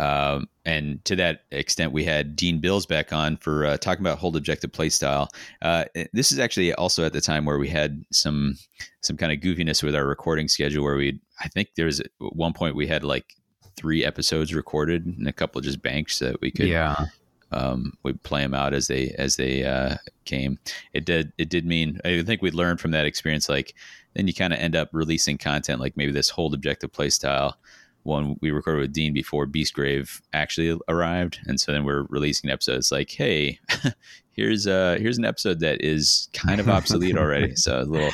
Um, 0.00 0.48
and 0.64 1.04
to 1.04 1.16
that 1.16 1.44
extent, 1.50 1.92
we 1.92 2.04
had 2.04 2.34
Dean 2.34 2.60
Bills 2.60 2.86
back 2.86 3.12
on 3.12 3.36
for 3.36 3.66
uh, 3.66 3.76
talking 3.76 4.02
about 4.02 4.18
hold 4.18 4.36
objective 4.36 4.72
playstyle. 4.72 5.28
Uh, 5.60 5.84
this 6.12 6.32
is 6.32 6.38
actually 6.38 6.72
also 6.74 7.04
at 7.04 7.12
the 7.12 7.20
time 7.20 7.44
where 7.44 7.58
we 7.58 7.68
had 7.68 8.04
some 8.10 8.56
some 9.02 9.16
kind 9.16 9.32
of 9.32 9.40
goofiness 9.40 9.82
with 9.82 9.94
our 9.94 10.06
recording 10.06 10.48
schedule, 10.48 10.84
where 10.84 10.96
we 10.96 11.20
I 11.40 11.48
think 11.48 11.70
there 11.76 11.86
was 11.86 12.00
at 12.00 12.10
one 12.18 12.52
point 12.52 12.76
we 12.76 12.86
had 12.86 13.04
like 13.04 13.34
three 13.76 14.04
episodes 14.04 14.54
recorded 14.54 15.06
and 15.06 15.26
a 15.28 15.32
couple 15.32 15.60
just 15.60 15.82
banks 15.82 16.18
that 16.20 16.40
we 16.40 16.50
could 16.50 16.68
Yeah. 16.68 17.06
Um, 17.52 17.92
we'd 18.02 18.22
play 18.22 18.42
them 18.42 18.54
out 18.54 18.74
as 18.74 18.86
they 18.86 19.14
as 19.18 19.36
they 19.36 19.64
uh, 19.64 19.96
came. 20.24 20.58
It 20.92 21.04
did 21.04 21.32
it 21.38 21.48
did 21.48 21.66
mean 21.66 22.00
I 22.04 22.22
think 22.22 22.42
we 22.42 22.50
learned 22.50 22.80
from 22.80 22.90
that 22.92 23.06
experience. 23.06 23.48
Like 23.48 23.74
then 24.14 24.26
you 24.26 24.34
kind 24.34 24.52
of 24.52 24.58
end 24.58 24.76
up 24.76 24.88
releasing 24.92 25.38
content 25.38 25.80
like 25.80 25.96
maybe 25.96 26.12
this 26.12 26.30
hold 26.30 26.54
objective 26.54 26.92
play 26.92 27.10
style 27.10 27.56
one 28.04 28.36
we 28.40 28.50
recorded 28.50 28.80
with 28.80 28.92
Dean 28.92 29.12
before 29.12 29.46
Beastgrave 29.46 30.20
actually 30.32 30.78
arrived, 30.88 31.38
and 31.46 31.60
so 31.60 31.72
then 31.72 31.84
we're 31.84 32.04
releasing 32.08 32.50
episodes 32.50 32.90
like, 32.90 33.10
hey, 33.10 33.58
here's 34.32 34.66
uh 34.66 34.96
here's 35.00 35.18
an 35.18 35.24
episode 35.24 35.60
that 35.60 35.82
is 35.82 36.28
kind 36.32 36.60
of 36.60 36.68
obsolete 36.68 37.16
already. 37.16 37.54
So 37.62 37.80
a 37.80 37.84
little 37.84 38.10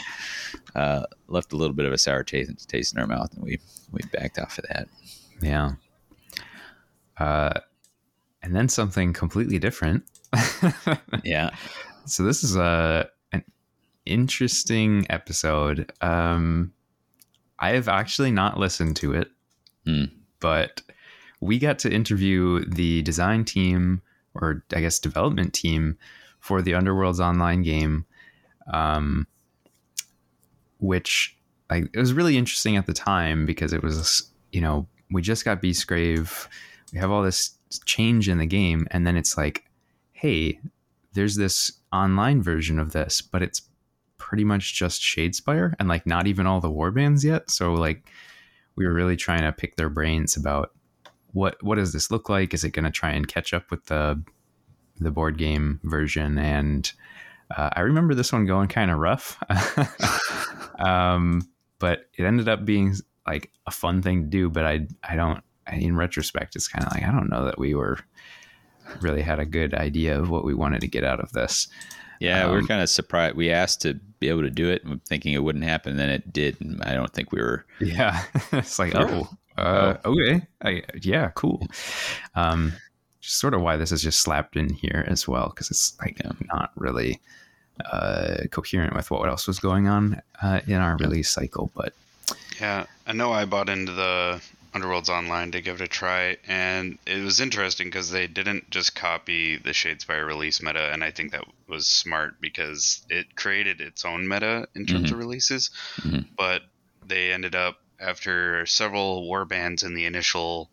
uh, 0.75 1.05
left 1.29 1.53
a 1.53 1.57
little 1.57 1.75
bit 1.75 1.87
of 1.87 1.93
a 1.93 1.99
sour 1.99 2.23
taste 2.23 2.69
taste 2.69 2.93
in 2.93 3.01
our 3.01 3.07
mouth, 3.07 3.33
and 3.35 3.43
we 3.43 3.59
we 3.93 4.01
backed 4.13 4.39
off 4.39 4.59
of 4.59 4.67
that. 4.69 4.89
Yeah. 5.41 5.73
Uh, 7.17 7.61
and 8.43 8.55
then 8.55 8.69
something 8.69 9.13
completely 9.13 9.59
different. 9.59 10.05
Yeah, 11.25 11.51
so 12.05 12.23
this 12.23 12.43
is 12.45 12.57
a 12.57 13.09
an 13.33 13.43
interesting 14.07 15.07
episode. 15.11 15.93
Um, 16.01 16.73
I 17.59 17.71
have 17.71 17.89
actually 17.89 18.31
not 18.31 18.59
listened 18.59 18.97
to 18.97 19.15
it, 19.15 19.31
Hmm. 19.85 20.05
but 20.41 20.83
we 21.41 21.59
got 21.59 21.79
to 21.81 21.93
interview 21.93 22.65
the 22.65 23.03
design 23.03 23.45
team, 23.45 24.03
or 24.35 24.65
I 24.75 24.81
guess 24.81 24.99
development 24.99 25.55
team, 25.55 25.97
for 26.41 26.63
the 26.63 26.73
Underworlds 26.73 27.21
online 27.21 27.63
game, 27.63 28.05
um, 28.73 29.27
which 30.79 31.37
I, 31.71 31.85
it 31.93 31.97
was 31.97 32.13
really 32.13 32.37
interesting 32.37 32.77
at 32.77 32.87
the 32.87 32.93
time 32.93 33.47
because 33.47 33.73
it 33.73 33.83
was 33.83 34.31
you 34.53 34.61
know 34.61 34.87
we 35.11 35.23
just 35.23 35.45
got 35.45 35.63
Beastgrave, 35.63 36.47
we 36.93 36.99
have 36.99 37.11
all 37.11 37.23
this 37.23 37.58
change 37.87 38.29
in 38.29 38.39
the 38.39 38.47
game, 38.47 38.87
and 38.91 39.07
then 39.07 39.17
it's 39.17 39.37
like, 39.37 39.65
hey, 40.13 40.61
there's 41.13 41.37
this 41.37 41.73
online 41.93 42.43
version 42.43 42.79
of 42.79 42.93
this, 42.93 43.23
but 43.23 43.43
it's 43.43 43.63
pretty 44.19 44.45
much 44.45 44.75
just 44.75 45.01
Shadespire 45.01 45.75
and 45.79 45.89
like 45.89 46.07
not 46.07 46.27
even 46.27 46.47
all 46.47 46.61
the 46.61 46.71
warbands 46.71 47.25
yet. 47.25 47.51
So 47.51 47.73
like 47.75 48.11
we 48.77 48.87
were 48.87 48.93
really 48.93 49.17
trying 49.17 49.43
to 49.43 49.53
pick 49.53 49.77
their 49.77 49.89
brains 49.89 50.37
about 50.37 50.73
what 51.33 51.63
what 51.63 51.77
does 51.77 51.93
this 51.93 52.11
look 52.11 52.29
like? 52.29 52.55
Is 52.55 52.65
it 52.65 52.71
going 52.71 52.85
to 52.85 52.91
try 52.91 53.11
and 53.11 53.27
catch 53.27 53.53
up 53.53 53.71
with 53.71 53.87
the 53.87 54.23
the 54.97 55.11
board 55.11 55.39
game 55.39 55.81
version? 55.85 56.39
And 56.39 56.91
uh, 57.57 57.71
I 57.73 57.81
remember 57.81 58.15
this 58.15 58.33
one 58.33 58.47
going 58.47 58.69
kind 58.69 58.91
of 58.91 58.99
rough, 58.99 59.43
um, 60.79 61.49
but 61.79 62.07
it 62.17 62.25
ended 62.25 62.49
up 62.49 62.65
being 62.65 62.95
like 63.27 63.51
a 63.67 63.71
fun 63.71 64.03
thing 64.03 64.23
to 64.25 64.29
do. 64.29 64.51
But 64.51 64.65
I 64.65 64.87
I 65.03 65.17
don't 65.17 65.43
in 65.73 65.97
retrospect, 65.97 66.57
it's 66.57 66.69
kind 66.69 66.85
of 66.87 66.93
like 66.93 67.03
I 67.05 67.13
don't 67.13 67.31
know 67.31 67.45
that 67.45 67.59
we 67.59 67.75
were 67.75 67.99
really 69.01 69.23
had 69.23 69.39
a 69.39 69.45
good 69.47 69.75
idea 69.75 70.19
of 70.19 70.31
what 70.31 70.45
we 70.45 70.55
wanted 70.55 70.81
to 70.81 70.89
get 70.89 71.05
out 71.05 71.21
of 71.21 71.33
this. 71.33 71.69
Yeah, 72.21 72.47
we 72.47 72.53
were 72.53 72.59
Um, 72.61 72.67
kind 72.67 72.83
of 72.83 72.89
surprised. 72.89 73.37
We 73.37 73.51
asked 73.51 73.83
to 73.83 73.95
be 74.19 74.29
able 74.29 74.43
to 74.43 74.51
do 74.51 74.71
it, 74.71 74.83
thinking 75.07 75.35
it 75.35 75.43
wouldn't 75.43 75.65
happen, 75.65 75.91
and 75.93 76.01
then 76.01 76.09
it 76.11 76.33
did. 76.33 76.61
And 76.61 76.83
I 76.83 76.95
don't 76.95 77.13
think 77.13 77.31
we 77.33 77.41
were. 77.41 77.65
Yeah, 77.81 78.23
it's 78.53 78.79
like 78.79 78.95
oh, 78.97 79.29
uh, 79.57 79.97
okay, 80.05 80.47
I, 80.63 80.83
yeah, 81.01 81.31
cool. 81.35 81.67
Um, 82.35 82.73
just 83.21 83.37
sort 83.39 83.55
of 83.55 83.61
why 83.61 83.77
this 83.77 83.93
is 83.93 84.03
just 84.03 84.21
slapped 84.21 84.57
in 84.57 84.73
here 84.73 85.05
as 85.07 85.29
well 85.29 85.49
because 85.51 85.71
it's 85.71 85.97
like 86.01 86.19
Yeah. 86.25 86.33
not 86.53 86.73
really 86.77 87.21
uh, 87.93 88.39
coherent 88.51 88.95
with 88.97 89.11
what 89.11 89.29
else 89.29 89.47
was 89.47 89.61
going 89.61 89.87
on 89.87 90.21
uh, 90.43 90.61
in 90.67 90.77
our 90.77 90.97
release 90.97 91.31
cycle. 91.31 91.71
But 91.77 91.93
Yeah, 92.61 92.87
I 93.07 93.13
know 93.13 93.31
I 93.33 93.45
bought 93.45 93.69
into 93.69 93.93
the 93.93 94.41
Underworlds 94.75 95.09
Online 95.09 95.51
to 95.53 95.61
give 95.61 95.81
it 95.81 95.85
a 95.85 95.89
try, 95.89 96.37
and 96.47 96.99
it 97.07 97.23
was 97.23 97.41
interesting 97.41 97.89
because 97.89 98.11
they 98.11 98.27
didn't 98.27 98.71
just 98.71 98.95
copy 98.95 99.57
the 99.57 99.71
Shadespire 99.71 100.27
release 100.27 100.63
meta, 100.63 100.93
and 100.93 101.03
I 101.03 101.11
think 101.11 101.33
that 101.33 101.45
was 101.67 101.87
smart 101.87 102.41
because 102.41 103.05
it 103.09 103.35
created 103.35 103.81
its 103.81 104.05
own 104.05 104.29
meta 104.29 104.69
in 104.75 104.87
terms 104.87 105.11
of 105.11 105.19
releases. 105.19 105.71
Mhm. 105.97 106.27
But 106.37 106.63
they 107.07 107.33
ended 107.33 107.55
up 107.55 107.81
after 107.99 108.67
several 108.67 109.29
warbands 109.29 109.85
in 109.85 109.95
the 109.95 110.05
initial 110.05 110.71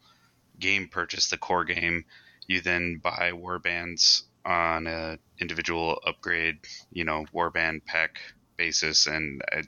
game 0.60 0.88
purchase, 0.88 1.30
the 1.30 1.38
core 1.38 1.66
game, 1.66 2.06
you 2.48 2.62
then 2.62 2.98
buy 2.98 3.32
warbands 3.32 4.24
on 4.46 4.88
a 4.88 5.18
individual 5.40 6.00
upgrade, 6.06 6.60
you 6.92 7.04
know, 7.04 7.26
warband 7.34 7.84
pack 7.86 8.20
basis, 8.58 9.08
and 9.08 9.42
I 9.52 9.64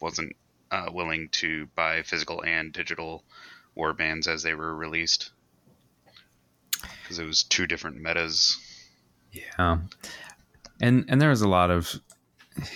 wasn't 0.00 0.34
uh, 0.70 0.88
willing 0.92 1.28
to 1.30 1.66
buy 1.74 2.02
physical 2.02 2.44
and 2.44 2.72
digital 2.72 3.24
war 3.78 3.94
bands 3.94 4.28
as 4.28 4.42
they 4.42 4.54
were 4.54 4.74
released 4.74 5.30
because 7.02 7.18
it 7.18 7.24
was 7.24 7.44
two 7.44 7.66
different 7.66 7.96
metas. 7.96 8.58
Yeah, 9.32 9.78
and 10.80 11.04
and 11.08 11.20
there 11.20 11.30
was 11.30 11.42
a 11.42 11.48
lot 11.48 11.70
of 11.70 11.94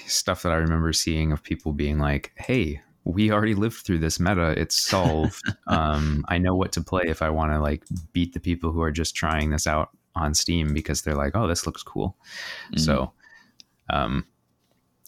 stuff 0.07 0.43
that 0.43 0.53
I 0.53 0.57
remember 0.57 0.93
seeing 0.93 1.33
of 1.33 1.43
people 1.43 1.73
being 1.73 1.99
like, 1.99 2.33
"Hey, 2.37 2.81
we 3.05 3.31
already 3.31 3.55
lived 3.55 3.85
through 3.85 3.99
this 3.99 4.21
meta. 4.21 4.55
It's 4.59 4.81
solved. 4.81 5.43
um, 5.67 6.25
I 6.29 6.39
know 6.39 6.55
what 6.55 6.73
to 6.73 6.81
play 6.83 7.05
if 7.07 7.21
I 7.21 7.31
want 7.31 7.53
to 7.53 7.61
like 7.61 7.85
beat 8.13 8.33
the 8.33 8.41
people 8.41 8.73
who 8.73 8.81
are 8.83 8.93
just 8.93 9.15
trying 9.15 9.51
this 9.51 9.67
out 9.67 9.91
on 10.15 10.35
Steam 10.35 10.73
because 10.73 11.03
they're 11.03 11.15
like, 11.15 11.35
oh, 11.35 11.49
this 11.49 11.67
looks 11.67 11.83
cool. 11.83 12.17
Mhm. 12.73 12.81
So, 12.81 13.13
um, 13.91 14.27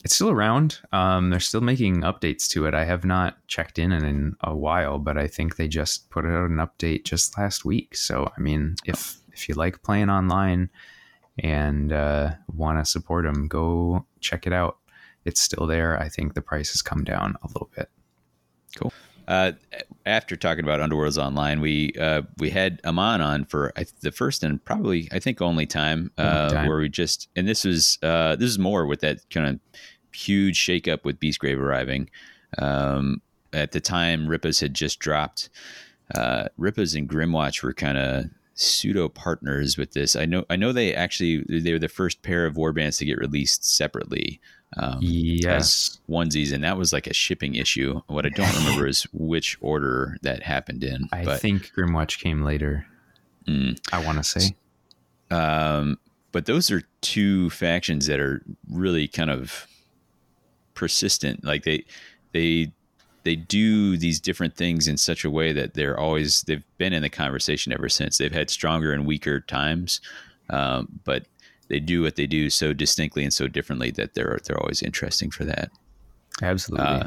it's 0.04 0.14
still 0.14 0.30
around. 0.30 0.80
Um, 0.92 1.30
they're 1.30 1.40
still 1.40 1.62
making 1.62 2.02
updates 2.02 2.46
to 2.48 2.66
it. 2.66 2.74
I 2.74 2.84
have 2.84 3.04
not 3.04 3.38
checked 3.48 3.78
in 3.78 3.90
in 3.90 4.36
a 4.42 4.54
while, 4.54 4.98
but 4.98 5.16
I 5.16 5.26
think 5.26 5.56
they 5.56 5.66
just 5.66 6.10
put 6.10 6.26
out 6.26 6.50
an 6.50 6.56
update 6.56 7.04
just 7.04 7.36
last 7.38 7.64
week. 7.64 7.96
So, 7.96 8.30
I 8.36 8.40
mean, 8.40 8.76
if 8.84 9.16
if 9.32 9.48
you 9.48 9.54
like 9.54 9.82
playing 9.82 10.10
online 10.10 10.70
and 11.38 11.92
uh, 11.92 12.34
want 12.52 12.78
to 12.78 12.84
support 12.84 13.24
them, 13.24 13.48
go 13.48 14.04
check 14.20 14.46
it 14.46 14.52
out. 14.52 14.78
It's 15.24 15.40
still 15.40 15.66
there. 15.66 15.98
I 15.98 16.10
think 16.10 16.34
the 16.34 16.42
price 16.42 16.70
has 16.72 16.82
come 16.82 17.02
down 17.02 17.36
a 17.42 17.48
little 17.48 17.70
bit. 17.74 17.88
Cool. 18.76 18.92
Uh, 19.26 19.52
after 20.04 20.36
talking 20.36 20.64
about 20.64 20.80
Underworlds 20.80 21.16
Online, 21.16 21.60
we 21.60 21.94
uh, 21.98 22.22
we 22.38 22.50
had 22.50 22.80
Amon 22.84 23.22
on 23.22 23.46
for 23.46 23.72
I, 23.74 23.86
the 24.02 24.12
first 24.12 24.42
and 24.42 24.62
probably 24.62 25.08
I 25.12 25.18
think 25.18 25.40
only 25.40 25.64
time, 25.64 26.10
uh, 26.18 26.40
Only 26.42 26.54
time. 26.54 26.68
where 26.68 26.76
we 26.78 26.90
just 26.90 27.30
and 27.34 27.48
this 27.48 27.64
was 27.64 27.98
uh, 28.02 28.36
this 28.36 28.50
is 28.50 28.58
more 28.58 28.86
with 28.86 29.00
that 29.00 29.20
kind 29.30 29.46
of 29.48 29.60
huge 30.14 30.58
shakeup 30.58 31.04
with 31.04 31.20
Beastgrave 31.20 31.58
arriving. 31.58 32.08
Um, 32.58 33.20
at 33.52 33.72
the 33.72 33.80
time, 33.80 34.26
Rippas 34.26 34.60
had 34.60 34.74
just 34.74 34.98
dropped. 34.98 35.48
Uh, 36.14 36.48
Rippas 36.58 36.96
and 36.96 37.08
Grymwatch 37.08 37.62
were 37.62 37.72
kind 37.72 37.98
of 37.98 38.24
pseudo 38.54 39.08
partners 39.08 39.76
with 39.76 39.92
this. 39.92 40.14
I 40.16 40.26
know 40.26 40.44
I 40.50 40.56
know 40.56 40.72
they 40.72 40.94
actually 40.94 41.44
they 41.48 41.72
were 41.72 41.78
the 41.78 41.88
first 41.88 42.22
pair 42.22 42.46
of 42.46 42.54
warbands 42.54 42.98
to 42.98 43.04
get 43.04 43.18
released 43.18 43.64
separately. 43.64 44.40
Um, 44.76 44.98
Yes. 45.02 46.00
onesies, 46.10 46.52
and 46.52 46.64
that 46.64 46.76
was 46.76 46.92
like 46.92 47.06
a 47.06 47.14
shipping 47.14 47.54
issue. 47.54 48.00
What 48.08 48.26
I 48.26 48.30
don't 48.30 48.54
remember 48.64 48.86
is 48.88 49.04
which 49.12 49.56
order 49.60 50.16
that 50.22 50.42
happened 50.42 50.82
in. 50.82 51.08
I 51.12 51.24
but, 51.24 51.40
think 51.40 51.72
Grymwatch 51.76 52.18
came 52.20 52.42
later. 52.42 52.86
Mm. 53.46 53.78
I 53.92 54.04
want 54.04 54.18
to 54.18 54.24
say. 54.24 54.54
um, 55.30 55.98
but 56.32 56.46
those 56.46 56.70
are 56.72 56.82
two 57.02 57.50
factions 57.50 58.06
that 58.06 58.18
are 58.18 58.42
really 58.68 59.06
kind 59.06 59.30
of 59.30 59.68
persistent. 60.74 61.44
Like 61.44 61.64
they, 61.64 61.84
they, 62.32 62.72
they 63.24 63.36
do 63.36 63.96
these 63.96 64.20
different 64.20 64.54
things 64.54 64.86
in 64.86 64.96
such 64.96 65.24
a 65.24 65.30
way 65.30 65.52
that 65.52 65.74
they're 65.74 65.98
always 65.98 66.42
they've 66.42 66.64
been 66.78 66.92
in 66.92 67.02
the 67.02 67.08
conversation 67.08 67.72
ever 67.72 67.88
since. 67.88 68.18
They've 68.18 68.32
had 68.32 68.50
stronger 68.50 68.92
and 68.92 69.06
weaker 69.06 69.40
times, 69.40 70.00
um, 70.50 71.00
but 71.04 71.26
they 71.68 71.80
do 71.80 72.02
what 72.02 72.16
they 72.16 72.26
do 72.26 72.50
so 72.50 72.72
distinctly 72.72 73.24
and 73.24 73.32
so 73.32 73.48
differently 73.48 73.90
that 73.92 74.14
they're 74.14 74.38
they're 74.44 74.60
always 74.60 74.82
interesting 74.82 75.30
for 75.30 75.44
that. 75.44 75.70
Absolutely. 76.42 76.86
Uh, 76.86 77.06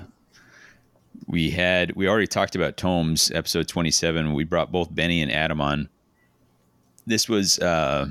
we 1.27 1.49
had 1.49 1.95
we 1.95 2.07
already 2.07 2.27
talked 2.27 2.55
about 2.55 2.77
tomes 2.77 3.31
episode 3.31 3.67
27 3.67 4.33
we 4.33 4.43
brought 4.43 4.71
both 4.71 4.93
benny 4.93 5.21
and 5.21 5.31
adam 5.31 5.59
on 5.59 5.89
this 7.07 7.27
was 7.27 7.57
uh 7.59 8.05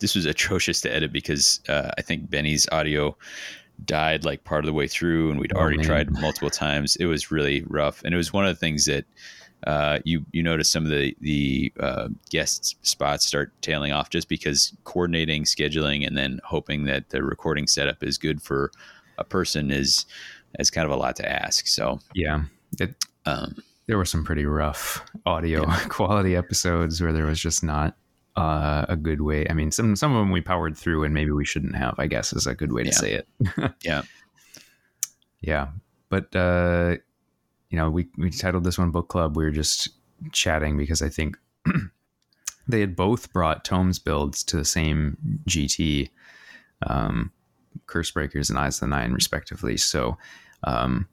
this 0.00 0.16
was 0.16 0.26
atrocious 0.26 0.80
to 0.80 0.92
edit 0.92 1.12
because 1.12 1.60
uh, 1.68 1.90
i 1.96 2.02
think 2.02 2.28
benny's 2.28 2.68
audio 2.72 3.16
died 3.86 4.24
like 4.24 4.44
part 4.44 4.64
of 4.64 4.66
the 4.66 4.72
way 4.72 4.86
through 4.86 5.30
and 5.30 5.40
we'd 5.40 5.52
Oh, 5.54 5.58
already 5.60 5.78
man. 5.78 5.86
tried 5.86 6.10
multiple 6.20 6.50
times 6.50 6.96
it 6.96 7.06
was 7.06 7.30
really 7.30 7.62
rough 7.68 8.02
and 8.04 8.12
it 8.14 8.16
was 8.16 8.32
one 8.32 8.46
of 8.46 8.54
the 8.54 8.58
things 8.60 8.84
that 8.86 9.04
uh, 9.66 9.98
you 10.04 10.24
you 10.32 10.42
notice 10.42 10.70
some 10.70 10.84
of 10.84 10.90
the 10.90 11.14
the 11.20 11.72
uh, 11.80 12.08
guest 12.30 12.76
spots 12.86 13.26
start 13.26 13.52
tailing 13.60 13.92
off 13.92 14.08
just 14.10 14.28
because 14.28 14.72
coordinating 14.84 15.44
scheduling 15.44 16.06
and 16.06 16.16
then 16.16 16.40
hoping 16.44 16.84
that 16.84 17.10
the 17.10 17.22
recording 17.22 17.66
setup 17.66 18.02
is 18.02 18.16
good 18.18 18.40
for 18.40 18.70
a 19.18 19.24
person 19.24 19.70
is 19.70 20.06
is 20.58 20.70
kind 20.70 20.86
of 20.86 20.90
a 20.90 20.96
lot 20.96 21.14
to 21.16 21.30
ask 21.30 21.66
so 21.66 21.98
yeah. 22.14 22.42
It, 22.78 22.94
um, 23.26 23.62
there 23.86 23.98
were 23.98 24.04
some 24.06 24.24
pretty 24.24 24.46
rough 24.46 25.04
audio 25.26 25.66
quality 25.88 26.36
episodes 26.36 27.00
where 27.02 27.12
there 27.12 27.26
was 27.26 27.40
just 27.40 27.62
not 27.64 27.96
uh, 28.40 28.86
a 28.88 28.96
good 28.96 29.20
way. 29.20 29.46
I 29.48 29.52
mean, 29.52 29.70
some 29.70 29.94
some 29.96 30.12
of 30.14 30.18
them 30.18 30.30
we 30.30 30.40
powered 30.40 30.76
through, 30.76 31.04
and 31.04 31.12
maybe 31.12 31.30
we 31.30 31.44
shouldn't 31.44 31.76
have. 31.76 31.94
I 31.98 32.06
guess 32.06 32.32
is 32.32 32.46
a 32.46 32.54
good 32.54 32.72
way 32.72 32.82
to 32.84 32.88
Yeah. 32.88 32.94
say 32.94 33.12
it. 33.12 33.28
Yeah. 33.82 34.02
yeah. 35.40 35.68
But 36.08 36.34
uh, 36.34 36.96
you 37.70 37.76
know, 37.76 37.90
we 37.90 38.08
we 38.16 38.30
titled 38.30 38.64
this 38.64 38.78
one 38.78 38.90
book 38.90 39.08
club. 39.08 39.36
We 39.36 39.44
were 39.44 39.50
just 39.50 39.90
chatting 40.32 40.76
because 40.78 41.02
I 41.02 41.08
think 41.08 41.36
they 42.68 42.80
had 42.80 42.96
both 42.96 43.32
brought 43.32 43.64
tomes 43.64 43.98
builds 43.98 44.42
to 44.44 44.56
the 44.56 44.64
same 44.64 45.16
GT, 45.48 46.10
um, 46.86 47.32
Curse 47.86 48.10
Breakers 48.10 48.50
and 48.50 48.58
Eyes 48.58 48.76
of 48.76 48.80
the 48.80 48.96
Nine, 48.96 49.12
respectively. 49.12 49.76
So. 49.76 50.16
Um, 50.64 51.08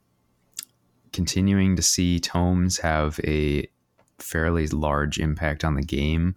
continuing 1.14 1.74
to 1.74 1.80
see 1.80 2.20
tomes 2.20 2.76
have 2.78 3.18
a 3.24 3.66
fairly 4.18 4.66
large 4.66 5.18
impact 5.18 5.64
on 5.64 5.74
the 5.74 5.82
game 5.82 6.36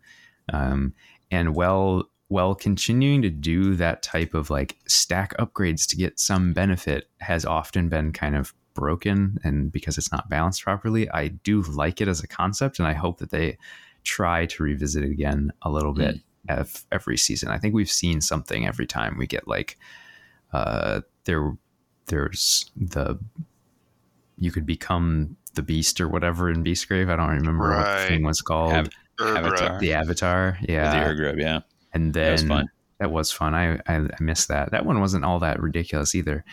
um, 0.51 0.93
and 1.29 1.55
while 1.55 2.09
while 2.27 2.55
continuing 2.55 3.21
to 3.21 3.29
do 3.29 3.75
that 3.75 4.01
type 4.01 4.33
of 4.33 4.49
like 4.49 4.77
stack 4.87 5.35
upgrades 5.37 5.85
to 5.85 5.97
get 5.97 6.17
some 6.17 6.53
benefit 6.53 7.09
has 7.19 7.45
often 7.45 7.89
been 7.89 8.13
kind 8.13 8.35
of 8.37 8.53
broken 8.73 9.37
and 9.43 9.69
because 9.69 9.97
it's 9.97 10.13
not 10.13 10.29
balanced 10.29 10.63
properly 10.63 11.09
i 11.11 11.27
do 11.27 11.61
like 11.63 11.99
it 11.99 12.07
as 12.07 12.23
a 12.23 12.27
concept 12.27 12.79
and 12.79 12.87
i 12.87 12.93
hope 12.93 13.19
that 13.19 13.29
they 13.31 13.57
try 14.03 14.45
to 14.45 14.63
revisit 14.63 15.03
it 15.03 15.11
again 15.11 15.51
a 15.63 15.69
little 15.69 15.91
bit 15.91 16.15
ev- 16.47 16.85
every 16.89 17.17
season 17.17 17.49
i 17.49 17.57
think 17.57 17.73
we've 17.73 17.91
seen 17.91 18.21
something 18.21 18.65
every 18.65 18.87
time 18.87 19.17
we 19.17 19.27
get 19.27 19.45
like 19.45 19.77
uh 20.53 21.01
there 21.25 21.53
there's 22.05 22.71
the 22.77 23.19
you 24.37 24.51
could 24.51 24.65
become 24.65 25.35
the 25.53 25.61
beast 25.61 26.01
or 26.01 26.07
whatever 26.07 26.49
in 26.49 26.63
Beastgrave. 26.63 27.09
I 27.11 27.15
don't 27.15 27.29
remember 27.29 27.75
what 27.77 27.85
the 27.85 28.07
thing 28.07 28.23
was 28.23 28.41
called. 28.41 28.89
Avatar. 29.37 29.79
the 29.79 29.93
Avatar, 29.93 30.57
yeah. 30.67 31.05
the 31.05 31.09
Urgrub, 31.13 31.39
yeah. 31.39 31.59
and 31.93 32.13
then 32.13 32.25
That 32.25 32.31
was 32.31 32.43
fun. 32.43 32.69
that 32.99 33.11
was 33.11 33.31
fun. 33.31 33.55
I, 33.55 33.75
I 33.87 33.95
I 33.97 34.21
missed 34.21 34.47
that. 34.49 34.71
That 34.71 34.85
one 34.85 34.99
wasn't 34.99 35.25
all 35.25 35.39
that 35.39 35.61
ridiculous 35.61 36.13
either. 36.15 36.43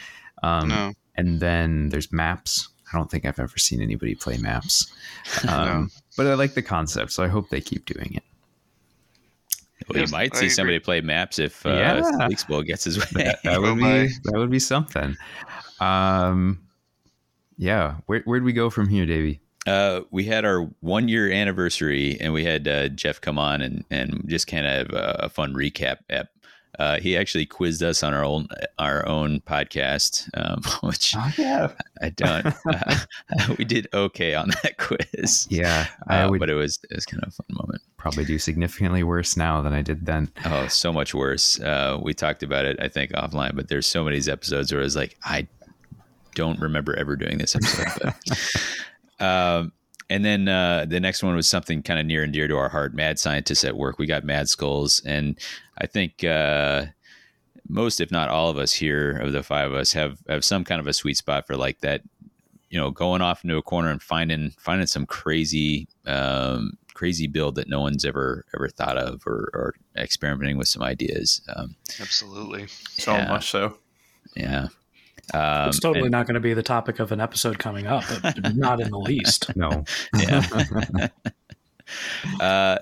Um, 0.43 0.69
no, 0.69 0.93
And 1.16 1.41
then 1.41 1.89
there's 1.89 2.12
maps. 2.12 2.69
I 2.93 2.97
don't 2.97 3.11
think 3.11 3.25
I've 3.27 3.39
ever 3.39 3.59
seen 3.59 3.83
anybody 3.83 4.14
play 4.14 4.39
maps, 4.39 4.91
um, 5.49 5.66
No. 5.66 5.89
but 6.16 6.27
I 6.27 6.35
like 6.35 6.55
the 6.55 6.62
concept, 6.62 7.12
so 7.12 7.23
I 7.23 7.29
hope 7.29 7.51
they 7.51 7.61
keep 7.61 7.85
doing 7.85 8.14
it. 8.14 8.23
Well, 9.89 9.99
Yes, 10.01 10.11
you 10.11 10.12
might 10.16 10.35
I 10.35 10.39
see 10.39 10.39
agree. 10.47 10.49
somebody 10.51 10.79
play 10.79 11.01
maps 11.01 11.39
if 11.39 11.64
uh, 11.66 11.71
Yeah. 11.71 12.01
Leakspoil 12.29 12.64
gets 12.66 12.85
his 12.85 12.99
way. 13.14 13.25
That, 13.25 13.43
that 13.45 13.57
Oh 13.59 13.61
would 13.62 13.77
my. 13.77 14.03
be 14.05 14.09
that 14.25 14.39
would 14.39 14.51
be 14.51 14.59
something. 14.59 15.16
Um, 15.81 16.61
yeah. 17.57 17.97
Where 18.07 18.21
where'd 18.23 18.43
we 18.45 18.53
go 18.53 18.71
from 18.71 18.89
here, 18.89 19.07
Davey? 19.07 19.41
Uh, 19.69 20.03
we 20.11 20.25
had 20.25 20.45
our 20.45 20.62
one 20.81 21.09
year 21.09 21.31
anniversary, 21.31 22.19
and 22.21 22.33
we 22.33 22.45
had 22.45 22.66
uh, 22.66 22.89
Jeff 22.89 23.21
come 23.21 23.39
on 23.39 23.61
and 23.61 23.85
and 23.91 24.25
just 24.27 24.47
kind 24.47 24.66
of 24.66 24.73
have 24.73 24.91
a, 24.91 25.16
a 25.25 25.29
fun 25.29 25.55
recap. 25.55 25.99
Ep. 26.09 26.31
Uh, 26.79 27.01
he 27.01 27.16
actually 27.16 27.45
quizzed 27.45 27.83
us 27.83 28.03
on 28.03 28.14
our 28.14 28.25
own 28.25 28.47
our 28.79 29.07
own 29.07 29.41
podcast, 29.41 30.31
um, 30.35 30.62
which 30.89 31.14
yeah. 31.37 31.73
I 32.01 32.11
don't. 32.11 32.47
Uh, 32.47 32.99
we 33.59 33.64
did 33.64 33.89
okay 33.93 34.35
on 34.35 34.51
that 34.62 34.79
quiz, 34.79 35.49
Yeah, 35.51 35.87
I 36.07 36.23
uh, 36.23 36.31
would 36.31 36.41
but 36.41 36.51
it 36.51 36.55
was 36.55 36.79
it 36.91 36.95
was 36.95 37.05
kind 37.05 37.23
of 37.23 37.29
a 37.29 37.33
fun 37.33 37.47
moment. 37.51 37.83
probably 37.97 38.25
do 38.25 38.39
significantly 38.39 39.03
worse 39.03 39.37
now 39.37 39.61
than 39.61 39.73
I 39.73 39.83
did 39.83 40.07
then. 40.07 40.31
Oh, 40.45 40.69
so 40.69 40.93
much 40.93 41.14
worse. 41.14 41.61
Uh, 41.61 41.99
we 42.01 42.14
talked 42.14 42.43
about 42.43 42.64
it, 42.64 42.79
I 42.81 42.89
think, 42.89 43.12
offline, 43.12 43.57
but 43.57 43.69
there's 43.69 43.87
so 43.87 44.05
many 44.05 44.19
episodes 44.19 44.73
where 44.73 44.81
I 44.81 44.85
was 44.85 44.97
like, 44.97 45.16
I 45.25 45.49
don't 46.35 46.61
remember 46.61 46.95
ever 46.95 47.16
doing 47.16 47.39
this 47.39 47.57
episode. 47.57 47.89
But, 48.01 48.14
um, 49.21 49.73
and 50.11 50.25
then 50.25 50.49
uh, 50.49 50.87
the 50.89 51.01
next 51.01 51.23
one 51.23 51.35
was 51.37 51.49
something 51.49 51.83
kind 51.83 52.01
of 52.01 52.07
near 52.07 52.23
and 52.23 52.33
dear 52.33 52.49
to 52.49 52.57
our 52.57 52.71
heart 52.71 52.95
mad 52.95 53.19
scientists 53.19 53.64
at 53.64 53.77
work. 53.77 53.99
We 53.99 54.07
got 54.07 54.25
Mad 54.25 54.49
Skulls. 54.49 55.03
And 55.05 55.39
I 55.77 55.87
think 55.87 56.25
uh, 56.25 56.87
most, 57.69 58.01
if 58.01 58.11
not 58.11 58.31
all 58.31 58.49
of 58.49 58.57
us 58.57 58.73
here, 58.73 59.19
of 59.19 59.33
the 59.33 59.43
five 59.43 59.71
of 59.71 59.77
us, 59.77 59.93
have, 59.93 60.19
have 60.29 60.45
some 60.45 60.64
kind 60.64 60.81
of 60.81 60.87
a 60.87 60.95
sweet 60.95 61.19
spot 61.19 61.47
for 61.47 61.57
like 61.57 61.81
that, 61.81 62.01
you 62.71 62.81
know, 62.81 62.91
going 62.91 63.21
off 63.21 63.45
into 63.45 63.59
a 63.59 63.62
corner 63.62 63.91
and 63.91 64.03
finding 64.03 64.51
finding 64.59 64.87
some 64.87 65.05
crazy 65.05 65.89
um, 66.07 66.73
crazy 66.95 67.27
build 67.27 67.55
that 67.57 67.69
no 67.69 67.81
one's 67.81 68.05
ever 68.05 68.45
ever 68.55 68.69
thought 68.69 68.97
of 68.99 69.27
or, 69.27 69.51
or 69.55 69.75
experimenting 69.97 70.57
with 70.57 70.69
some 70.69 70.83
ideas. 70.83 71.43
Um, 71.55 71.77
absolutely. 72.01 72.66
So 72.69 73.12
Yeah. 73.12 73.29
much 73.29 73.51
so. 73.51 73.79
yeah. 74.35 74.69
Um, 75.35 75.68
it's 75.68 75.81
totally 75.81 76.07
and- 76.07 76.12
not 76.12 76.26
going 76.26 76.35
to 76.35 76.41
be 76.41 76.55
the 76.55 76.62
topic 76.62 76.99
of 76.99 77.12
an 77.12 77.20
episode 77.20 77.59
coming 77.59 77.87
up, 77.87 78.05
but 78.22 78.55
not 78.55 78.81
in 78.81 78.91
the 78.91 78.99
least. 78.99 79.55
No. 79.57 79.85
yeah. 80.18 81.09
uh, 82.41 82.79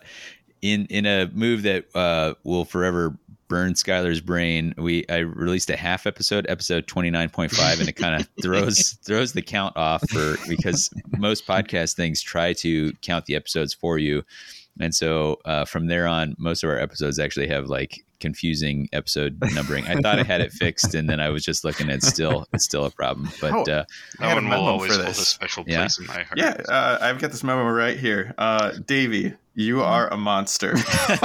in 0.62 0.86
in 0.86 1.06
a 1.06 1.30
move 1.32 1.62
that 1.62 1.86
uh, 1.94 2.34
will 2.44 2.64
forever 2.64 3.16
burn 3.48 3.74
Skylar's 3.74 4.20
brain. 4.20 4.74
We 4.76 5.04
I 5.08 5.18
released 5.18 5.70
a 5.70 5.76
half 5.76 6.06
episode, 6.06 6.46
episode 6.48 6.86
twenty 6.86 7.10
nine 7.10 7.28
point 7.28 7.52
five, 7.52 7.80
and 7.80 7.88
it 7.88 7.94
kind 7.94 8.20
of 8.20 8.28
throws 8.42 8.98
throws 9.04 9.32
the 9.32 9.42
count 9.42 9.76
off 9.76 10.08
for 10.10 10.36
because 10.48 10.90
most 11.18 11.46
podcast 11.46 11.94
things 11.94 12.22
try 12.22 12.52
to 12.54 12.92
count 13.02 13.26
the 13.26 13.36
episodes 13.36 13.74
for 13.74 13.98
you, 13.98 14.24
and 14.80 14.94
so 14.94 15.38
uh, 15.44 15.64
from 15.64 15.86
there 15.86 16.06
on, 16.06 16.34
most 16.38 16.62
of 16.62 16.70
our 16.70 16.78
episodes 16.78 17.18
actually 17.18 17.48
have 17.48 17.66
like 17.66 18.04
confusing 18.20 18.88
episode 18.92 19.38
numbering. 19.54 19.86
I 19.86 19.94
thought 19.96 20.18
I 20.18 20.22
had 20.22 20.40
it 20.40 20.52
fixed, 20.52 20.94
and 20.94 21.08
then 21.08 21.20
I 21.20 21.28
was 21.28 21.44
just 21.44 21.64
looking 21.64 21.90
at 21.90 22.02
still 22.02 22.46
it's 22.52 22.64
still 22.64 22.84
a 22.84 22.90
problem. 22.90 23.30
But 23.40 23.52
Oh, 23.52 23.62
uh, 23.72 23.84
I 24.20 24.28
had 24.28 24.38
a 24.38 24.40
That 24.40 24.42
one 24.42 24.44
will 24.44 24.50
memo 24.50 24.78
for 24.78 24.86
hold 24.92 25.00
a 25.00 25.04
this. 25.04 25.28
special 25.28 25.64
Yeah. 25.66 25.78
place 25.80 25.98
in 25.98 26.06
my 26.06 26.22
heart. 26.22 26.36
Yeah, 26.38 26.56
uh, 26.68 26.98
I've 27.00 27.18
got 27.18 27.30
this 27.30 27.42
memo 27.44 27.64
right 27.64 27.98
here. 27.98 28.34
Uh, 28.38 28.72
Davey, 28.86 29.34
you 29.56 29.82
are 29.82 30.06
a 30.12 30.16
monster. 30.16 30.74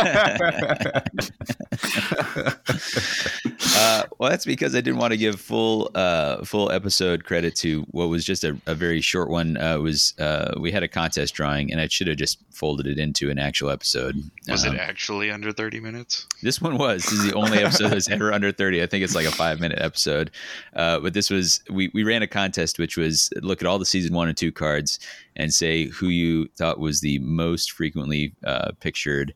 uh, 3.75 4.03
well, 4.17 4.29
that's 4.29 4.45
because 4.45 4.75
I 4.75 4.81
didn't 4.81 4.97
want 4.99 5.11
to 5.11 5.17
give 5.17 5.39
full 5.39 5.91
uh, 5.95 6.43
full 6.43 6.71
episode 6.71 7.25
credit 7.25 7.55
to 7.57 7.81
what 7.91 8.05
was 8.09 8.25
just 8.25 8.43
a, 8.43 8.57
a 8.65 8.75
very 8.75 9.01
short 9.01 9.29
one. 9.29 9.57
Uh, 9.57 9.75
it 9.75 9.81
was 9.81 10.13
uh, 10.19 10.53
we 10.59 10.71
had 10.71 10.83
a 10.83 10.87
contest 10.87 11.33
drawing, 11.33 11.71
and 11.71 11.79
I 11.81 11.87
should 11.87 12.07
have 12.07 12.17
just 12.17 12.39
folded 12.51 12.87
it 12.87 12.97
into 12.99 13.29
an 13.29 13.39
actual 13.39 13.69
episode. 13.69 14.15
Was 14.47 14.65
Um, 14.65 14.75
it 14.75 14.79
actually 14.79 15.31
under 15.31 15.51
30 15.51 15.79
minutes? 15.79 16.27
This 16.41 16.61
one 16.61 16.77
was. 16.77 17.03
This 17.03 17.13
is 17.13 17.23
the 17.31 17.33
only 17.33 17.57
episode 17.59 17.89
that's 17.89 18.09
ever 18.09 18.31
under 18.31 18.51
30. 18.51 18.81
I 18.83 18.85
think 18.85 19.03
it's 19.03 19.15
like 19.15 19.25
a 19.25 19.31
five 19.31 19.59
minute 19.59 19.79
episode. 19.81 20.31
Uh, 20.75 20.99
but 20.99 21.13
this 21.13 21.29
was, 21.29 21.61
we, 21.69 21.89
we 21.93 22.03
ran 22.03 22.21
a 22.21 22.27
contest, 22.27 22.77
which 22.77 22.97
was 22.97 23.31
look 23.41 23.61
at 23.61 23.67
all 23.67 23.79
the 23.79 23.85
season 23.85 24.13
one 24.13 24.27
and 24.27 24.37
two 24.37 24.51
cards 24.51 24.99
and 25.35 25.53
say 25.53 25.85
who 25.85 26.07
you 26.07 26.47
thought 26.57 26.79
was 26.79 27.01
the 27.01 27.19
most 27.19 27.71
frequently 27.71 28.33
uh, 28.45 28.71
pictured 28.79 29.33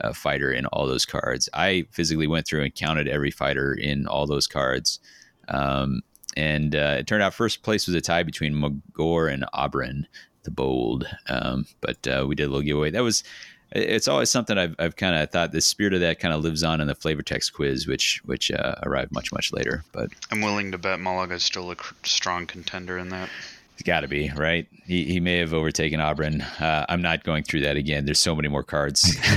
uh, 0.00 0.12
fighter 0.12 0.50
in 0.50 0.66
all 0.66 0.86
those 0.86 1.06
cards. 1.06 1.48
I 1.54 1.86
physically 1.90 2.26
went 2.26 2.46
through 2.46 2.62
and 2.62 2.74
counted 2.74 3.08
every 3.08 3.30
fighter 3.30 3.72
in 3.72 4.06
all 4.06 4.26
those 4.26 4.46
cards. 4.46 5.00
Um, 5.48 6.02
and 6.36 6.74
uh, 6.74 6.96
it 6.98 7.06
turned 7.06 7.22
out 7.22 7.34
first 7.34 7.62
place 7.62 7.86
was 7.86 7.94
a 7.94 8.00
tie 8.00 8.22
between 8.22 8.54
Magore 8.54 9.32
and 9.32 9.44
Obryn, 9.54 10.04
the 10.42 10.50
bold. 10.50 11.06
Um, 11.28 11.66
but 11.80 12.06
uh, 12.06 12.26
we 12.28 12.34
did 12.34 12.44
a 12.44 12.48
little 12.48 12.62
giveaway. 12.62 12.90
That 12.90 13.02
was 13.02 13.24
it's 13.72 14.06
always 14.06 14.30
something 14.30 14.56
I've, 14.56 14.76
I've 14.78 14.96
kind 14.96 15.16
of 15.16 15.30
thought 15.30 15.52
the 15.52 15.60
spirit 15.60 15.92
of 15.92 16.00
that 16.00 16.20
kind 16.20 16.32
of 16.32 16.42
lives 16.42 16.62
on 16.62 16.80
in 16.80 16.86
the 16.86 16.94
flavor 16.94 17.22
text 17.22 17.52
quiz, 17.52 17.86
which 17.86 18.20
which 18.24 18.50
uh, 18.50 18.76
arrived 18.84 19.12
much 19.12 19.32
much 19.32 19.52
later. 19.52 19.82
But 19.92 20.10
I'm 20.30 20.40
willing 20.40 20.72
to 20.72 20.78
bet 20.78 21.00
Malaga 21.00 21.34
is 21.34 21.42
still 21.42 21.70
a 21.72 21.76
strong 22.04 22.46
contender 22.46 22.96
in 22.96 23.08
that. 23.08 23.28
It's 23.76 23.82
got 23.82 24.00
to 24.00 24.08
be 24.08 24.30
right. 24.34 24.66
He, 24.86 25.04
he 25.04 25.20
may 25.20 25.36
have 25.36 25.52
overtaken 25.52 26.00
Obryn. 26.00 26.40
Uh, 26.62 26.86
I'm 26.88 27.02
not 27.02 27.24
going 27.24 27.42
through 27.44 27.60
that 27.60 27.76
again. 27.76 28.06
There's 28.06 28.18
so 28.18 28.34
many 28.34 28.48
more 28.48 28.62
cards. 28.62 29.14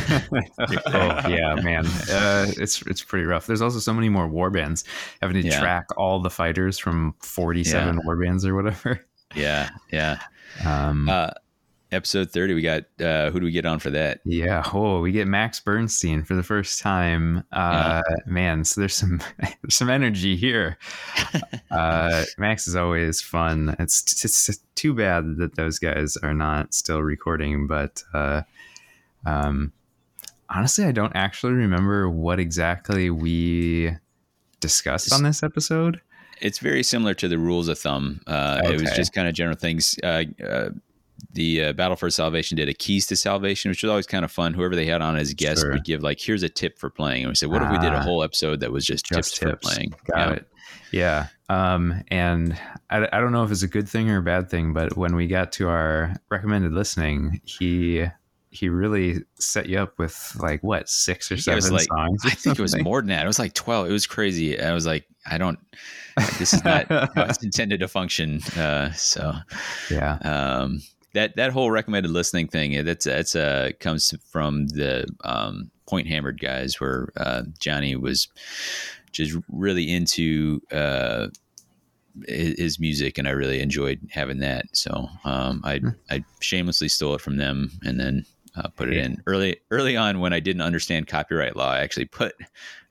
oh 0.59 1.27
yeah, 1.27 1.55
man, 1.55 1.85
uh, 2.09 2.47
it's 2.57 2.81
it's 2.83 3.03
pretty 3.03 3.25
rough. 3.25 3.47
There's 3.47 3.61
also 3.61 3.79
so 3.79 3.93
many 3.93 4.07
more 4.07 4.29
war 4.29 4.49
bands. 4.49 4.85
Having 5.21 5.41
to 5.43 5.49
Yeah. 5.49 5.59
track 5.59 5.87
all 5.97 6.21
the 6.21 6.29
fighters 6.29 6.79
from 6.79 7.15
47 7.19 7.95
Yeah. 7.95 8.01
war 8.05 8.15
bands 8.15 8.45
or 8.45 8.55
whatever. 8.55 9.05
yeah, 9.35 9.69
yeah. 9.91 10.19
Um, 10.65 11.09
Uh, 11.09 11.31
episode 11.91 12.31
30. 12.31 12.53
We 12.53 12.61
got 12.61 12.83
uh, 13.01 13.29
who 13.31 13.39
do 13.39 13.45
we 13.45 13.51
get 13.51 13.65
on 13.65 13.79
for 13.79 13.89
that? 13.91 14.21
yeah. 14.25 14.63
Oh, 14.73 15.01
we 15.01 15.11
get 15.11 15.27
Max 15.27 15.59
Bernstein 15.59 16.23
for 16.23 16.35
the 16.35 16.43
first 16.43 16.81
time. 16.81 17.43
Uh, 17.51 18.01
Man, 18.25 18.63
so 18.63 18.81
there's 18.81 18.95
some 18.95 19.21
there's 19.39 19.75
some 19.75 19.89
energy 19.89 20.35
here. 20.35 20.77
uh, 21.71 22.23
Max 22.37 22.67
is 22.67 22.75
always 22.75 23.21
fun. 23.21 23.75
It's, 23.79 24.23
it's 24.23 24.57
too 24.75 24.93
bad 24.93 25.37
that 25.37 25.55
those 25.55 25.79
guys 25.79 26.17
are 26.17 26.33
not 26.33 26.73
still 26.73 27.01
recording, 27.01 27.67
but 27.67 28.03
uh, 28.13 28.43
um, 29.25 29.71
honestly, 30.49 30.85
I 30.85 30.91
don't 30.91 31.15
actually 31.15 31.53
remember 31.53 32.09
what 32.09 32.39
exactly 32.39 33.09
we 33.09 33.91
discussed 34.59 35.11
on 35.13 35.23
this 35.23 35.43
episode. 35.43 36.01
It's 36.41 36.59
very 36.59 36.83
similar 36.83 37.13
to 37.15 37.27
the 37.27 37.37
rules 37.37 37.67
of 37.67 37.77
thumb. 37.77 38.21
Uh, 38.25 38.61
It 38.63 38.79
was 38.79 38.91
just 38.91 39.13
kind 39.13 39.27
of 39.27 39.33
general 39.33 39.57
things. 39.57 39.97
Uh, 40.01 40.23
uh, 40.41 40.69
the 41.33 41.63
uh, 41.65 41.73
Battle 41.73 41.95
for 41.95 42.09
Salvation 42.09 42.57
did 42.57 42.69
a 42.69 42.73
keys 42.73 43.07
to 43.07 43.15
salvation, 43.15 43.69
which 43.69 43.83
was 43.83 43.89
always 43.89 44.07
kind 44.07 44.23
of 44.25 44.31
fun. 44.31 44.53
Whoever 44.53 44.75
they 44.75 44.85
had 44.85 45.01
on 45.01 45.15
as 45.15 45.31
a 45.31 45.35
guest 45.35 45.61
Sure. 45.61 45.71
would 45.73 45.83
give 45.83 46.01
like, 46.03 46.19
here's 46.19 46.43
a 46.43 46.49
tip 46.49 46.77
for 46.79 46.89
playing. 46.89 47.23
And 47.23 47.29
we 47.29 47.35
said, 47.35 47.49
what 47.49 47.61
if 47.61 47.69
we 47.71 47.77
did 47.79 47.93
a 47.93 47.97
Ah. 47.97 48.01
whole 48.01 48.23
episode 48.23 48.59
that 48.61 48.71
was 48.71 48.85
just, 48.85 49.05
Just 49.05 49.35
tips, 49.35 49.39
for 49.39 49.55
playing? 49.57 49.93
Got 50.11 50.27
Yeah. 50.29 50.33
it. 50.35 50.47
Yeah. 50.91 51.27
Um, 51.49 52.03
and 52.09 52.57
I, 52.89 53.07
I 53.13 53.19
don't 53.19 53.31
know 53.31 53.43
if 53.43 53.51
it's 53.51 53.63
a 53.63 53.67
good 53.67 53.87
thing 53.87 54.09
or 54.09 54.17
a 54.17 54.21
bad 54.21 54.49
thing, 54.49 54.73
but 54.73 54.97
when 54.97 55.15
we 55.15 55.27
got 55.27 55.51
to 55.53 55.67
our 55.67 56.15
recommended 56.29 56.73
listening, 56.73 57.41
he 57.45 58.05
he 58.51 58.67
really 58.67 59.19
set 59.35 59.69
you 59.69 59.77
up 59.77 59.99
with 59.99 60.35
like 60.39 60.63
what 60.63 60.89
six 60.89 61.31
or 61.31 61.37
seven 61.37 61.71
like- 61.71 61.83
songs. 61.83 62.25
or 62.25 62.29
I 62.29 62.31
think 62.31 62.57
it 62.57 62.61
was 62.63 62.75
more 62.81 62.99
than 62.99 63.09
that. 63.09 63.23
It 63.23 63.27
was 63.27 63.37
like 63.37 63.53
12. 63.53 63.87
It 63.87 63.91
was 63.91 64.07
crazy. 64.07 64.59
I 64.59 64.73
was 64.73 64.87
like, 64.87 65.05
I 65.29 65.37
don't, 65.37 65.59
this 66.39 66.53
is 66.55 66.63
not 66.63 66.87
how 66.87 67.07
it's 67.25 67.43
intended 67.43 67.79
to 67.81 67.87
function. 67.87 68.41
Uh, 68.57 68.91
so, 68.93 69.35
Yeah. 69.91 70.13
um, 70.23 70.81
that, 71.13 71.35
that 71.35 71.51
whole 71.51 71.71
recommended 71.71 72.11
listening 72.11 72.47
thing, 72.47 72.83
that's, 72.85 73.05
that's, 73.05 73.35
uh, 73.35 73.71
comes 73.79 74.13
from 74.31 74.67
the, 74.67 75.07
um, 75.23 75.71
point 75.85 76.07
hammered 76.07 76.39
guys 76.39 76.79
where, 76.79 77.09
uh, 77.17 77.43
Johnny 77.59 77.95
was 77.95 78.27
just 79.11 79.37
really 79.49 79.91
into, 79.91 80.61
uh, 80.71 81.27
his, 82.27 82.59
his 82.59 82.79
music 82.79 83.17
and 83.17 83.27
I 83.27 83.31
really 83.31 83.61
enjoyed 83.61 83.99
having 84.11 84.39
that. 84.39 84.65
So, 84.73 85.09
um, 85.23 85.61
I, 85.63 85.79
Hmm. 85.79 85.89
I 86.09 86.23
shamelessly 86.41 86.89
stole 86.89 87.15
it 87.15 87.21
from 87.21 87.37
them 87.37 87.71
and 87.83 87.99
then, 87.99 88.25
uh, 88.55 88.67
put 88.69 88.89
it 88.89 88.95
Yeah. 88.95 89.05
in 89.05 89.23
early 89.27 89.59
early 89.71 89.95
on 89.97 90.19
when 90.19 90.33
I 90.33 90.39
didn't 90.39 90.61
understand 90.61 91.07
copyright 91.07 91.55
law. 91.55 91.71
I 91.71 91.79
actually 91.79 92.05
put 92.05 92.33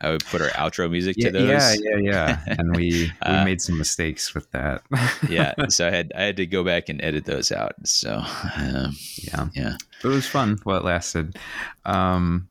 I 0.00 0.10
would 0.10 0.24
put 0.26 0.40
our 0.40 0.50
outro 0.50 0.90
music 0.90 1.16
Yeah, 1.18 1.26
to 1.26 1.32
those. 1.32 1.48
yeah, 1.48 1.74
yeah, 1.80 1.96
yeah. 1.98 2.44
And 2.58 2.76
we 2.76 2.90
we 2.90 3.12
Uh, 3.22 3.44
made 3.44 3.60
some 3.60 3.76
mistakes 3.78 4.34
with 4.34 4.50
that. 4.52 4.82
yeah. 5.28 5.54
So 5.70 5.86
I 5.88 5.90
had 5.90 6.12
I 6.16 6.22
had 6.22 6.36
to 6.36 6.46
go 6.46 6.62
back 6.64 6.88
and 6.88 7.02
edit 7.02 7.24
those 7.24 7.50
out. 7.52 7.74
So 7.84 8.16
um, 8.56 8.96
yeah. 9.16 9.48
yeah, 9.54 9.76
But 10.02 10.10
it 10.10 10.14
was 10.14 10.26
fun 10.26 10.58
while 10.64 10.78
it 10.78 10.84
lasted. 10.84 11.36
Um, 11.84 12.48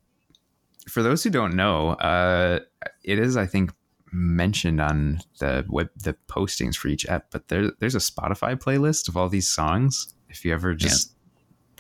for 0.90 1.04
those 1.04 1.24
who 1.24 1.30
don't 1.30 1.56
know, 1.56 1.90
uh, 1.92 2.60
it 3.04 3.20
is, 3.20 3.36
I 3.36 3.46
think, 3.46 3.72
mentioned 4.14 4.80
on 4.80 5.20
the 5.40 5.66
web 5.68 5.90
the 6.02 6.16
postings 6.30 6.76
for 6.78 6.88
each 6.88 7.06
app. 7.08 7.26
But 7.32 7.50
there, 7.50 7.72
there's 7.80 7.96
a 7.96 8.00
Spotify 8.00 8.56
playlist 8.56 9.10
of 9.10 9.18
all 9.18 9.28
these 9.30 9.50
songs. 9.50 10.14
If 10.30 10.46
you 10.46 10.54
ever 10.54 10.74
just 10.74 11.14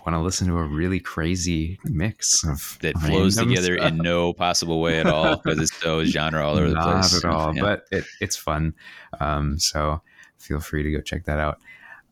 want 0.07 0.15
to 0.21 0.23
listen 0.23 0.47
to 0.47 0.57
a 0.57 0.63
really 0.63 1.01
crazy 1.01 1.77
mix 1.83 2.45
of 2.47 2.77
that 2.81 2.97
flows 2.99 3.35
together 3.35 3.77
stuff. 3.77 3.91
in 3.91 3.97
no 3.97 4.31
possible 4.31 4.79
way 4.79 4.99
at 5.01 5.05
all 5.05 5.35
because 5.35 5.59
it's 5.59 5.75
so 5.81 6.03
genre 6.05 6.47
all 6.47 6.57
over 6.57 6.69
the 6.69 6.75
Not 6.75 7.01
place. 7.01 7.23
at 7.25 7.29
all, 7.29 7.53
Yeah. 7.53 7.61
but 7.61 7.83
it, 7.91 8.05
it's 8.21 8.37
fun. 8.37 8.73
Um, 9.19 9.59
so 9.59 10.01
feel 10.37 10.61
free 10.61 10.83
to 10.83 10.91
go 10.91 11.01
check 11.01 11.25
that 11.25 11.39
out. 11.39 11.59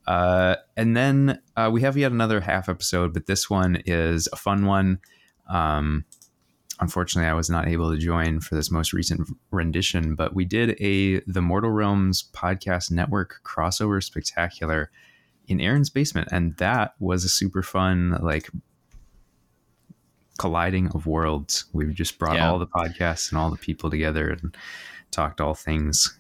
Uh, 0.06 0.58
and 0.76 0.96
then 0.98 1.42
uh, 1.56 1.70
we 1.72 1.82
have 1.84 1.96
yet 1.96 2.12
another 2.12 2.42
half 2.42 2.68
episode, 2.68 3.14
but 3.14 3.28
this 3.28 3.50
one 3.50 3.82
is 3.86 4.28
a 4.34 4.36
fun 4.36 4.66
one. 4.66 5.00
Um, 5.50 6.04
unfortunately, 6.82 7.30
I 7.30 7.34
was 7.34 7.50
not 7.50 7.70
able 7.70 7.92
to 7.94 7.98
join 7.98 8.42
for 8.42 8.56
this 8.56 8.70
most 8.70 8.92
recent 8.92 9.22
rendition, 9.52 10.16
but 10.16 10.36
we 10.36 10.44
did 10.44 10.72
a 10.82 11.22
the 11.22 11.42
Mortal 11.42 11.72
Realms 11.72 12.30
podcast 12.34 12.92
network 12.92 13.36
crossover 13.46 14.04
spectacular 14.04 14.92
in 15.48 15.62
Aaron's 15.62 15.90
basement, 15.90 16.30
and 16.32 16.56
that 16.58 16.96
was 17.00 17.24
a 17.24 17.30
super 17.30 17.62
fun 17.64 18.18
like 18.22 18.50
colliding 20.38 20.88
of 20.94 21.06
worlds. 21.08 21.66
We 21.74 21.94
just 21.94 22.18
brought 22.20 22.36
Yeah. 22.36 22.50
all 22.50 22.60
the 22.60 22.68
podcasts 22.68 23.32
and 23.32 23.40
all 23.40 23.50
the 23.50 23.58
people 23.58 23.90
together 23.90 24.30
and 24.30 24.56
talked 25.12 25.40
all 25.40 25.54
things 25.56 26.18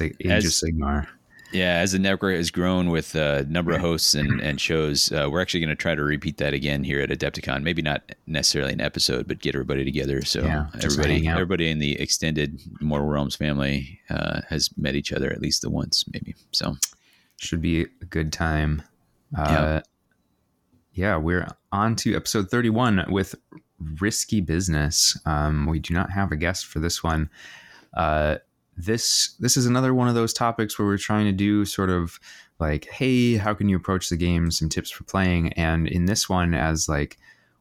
Age 0.00 0.14
As- 0.24 0.44
of 0.46 0.52
Sigmar. 0.52 1.06
Yeah, 1.52 1.78
as 1.78 1.92
the 1.92 2.00
network 2.00 2.34
has 2.36 2.50
grown 2.50 2.90
with 2.90 3.14
a 3.14 3.44
number 3.48 3.70
of 3.72 3.80
hosts 3.80 4.16
and, 4.16 4.40
and 4.40 4.60
shows, 4.60 5.12
uh, 5.12 5.28
we're 5.30 5.40
actually 5.40 5.60
going 5.60 5.70
to 5.70 5.76
try 5.76 5.94
to 5.94 6.02
repeat 6.02 6.38
that 6.38 6.52
again 6.54 6.82
here 6.82 7.00
at 7.00 7.08
Adepticon. 7.10 7.62
Maybe 7.62 7.82
not 7.82 8.02
necessarily 8.26 8.72
an 8.72 8.80
episode, 8.80 9.28
but 9.28 9.38
get 9.38 9.54
everybody 9.54 9.84
together. 9.84 10.22
So 10.24 10.42
Yeah, 10.42 10.66
everybody, 10.82 11.26
everybody 11.28 11.70
in 11.70 11.78
the 11.78 12.00
extended 12.00 12.60
Mortal 12.80 13.06
Realms 13.06 13.36
family 13.36 14.00
uh, 14.10 14.40
has 14.48 14.76
met 14.76 14.96
each 14.96 15.12
other 15.12 15.30
at 15.32 15.40
least 15.40 15.62
the 15.62 15.70
once, 15.70 16.04
maybe. 16.12 16.34
So 16.50 16.76
Should 17.36 17.60
be 17.60 17.82
a 17.82 18.04
good 18.08 18.32
time. 18.32 18.82
Yeah. 19.32 19.42
Uh, 19.42 19.80
yeah, 20.92 21.16
we're 21.18 21.46
on 21.72 21.94
to 21.96 22.16
episode 22.16 22.50
31 22.50 23.04
with 23.10 23.34
Risky 24.00 24.40
Business. 24.40 25.18
Um, 25.26 25.66
we 25.66 25.78
do 25.78 25.92
not 25.92 26.10
have 26.10 26.32
a 26.32 26.36
guest 26.36 26.66
for 26.66 26.78
this 26.78 27.02
one. 27.02 27.28
Uh, 27.94 28.36
this 28.76 29.34
this 29.40 29.56
is 29.56 29.66
another 29.66 29.94
one 29.94 30.08
of 30.08 30.14
those 30.14 30.32
topics 30.32 30.78
where 30.78 30.86
we're 30.86 30.98
trying 30.98 31.24
to 31.26 31.32
do 31.32 31.64
sort 31.64 31.90
of 31.90 32.20
like, 32.58 32.86
hey, 32.86 33.36
how 33.36 33.54
can 33.54 33.68
you 33.68 33.76
approach 33.76 34.08
the 34.08 34.16
game? 34.16 34.50
Some 34.50 34.68
tips 34.68 34.90
for 34.90 35.04
playing, 35.04 35.52
and 35.54 35.86
in 35.88 36.06
this 36.06 36.28
one, 36.28 36.54
as 36.54 36.88
like, 36.88 37.18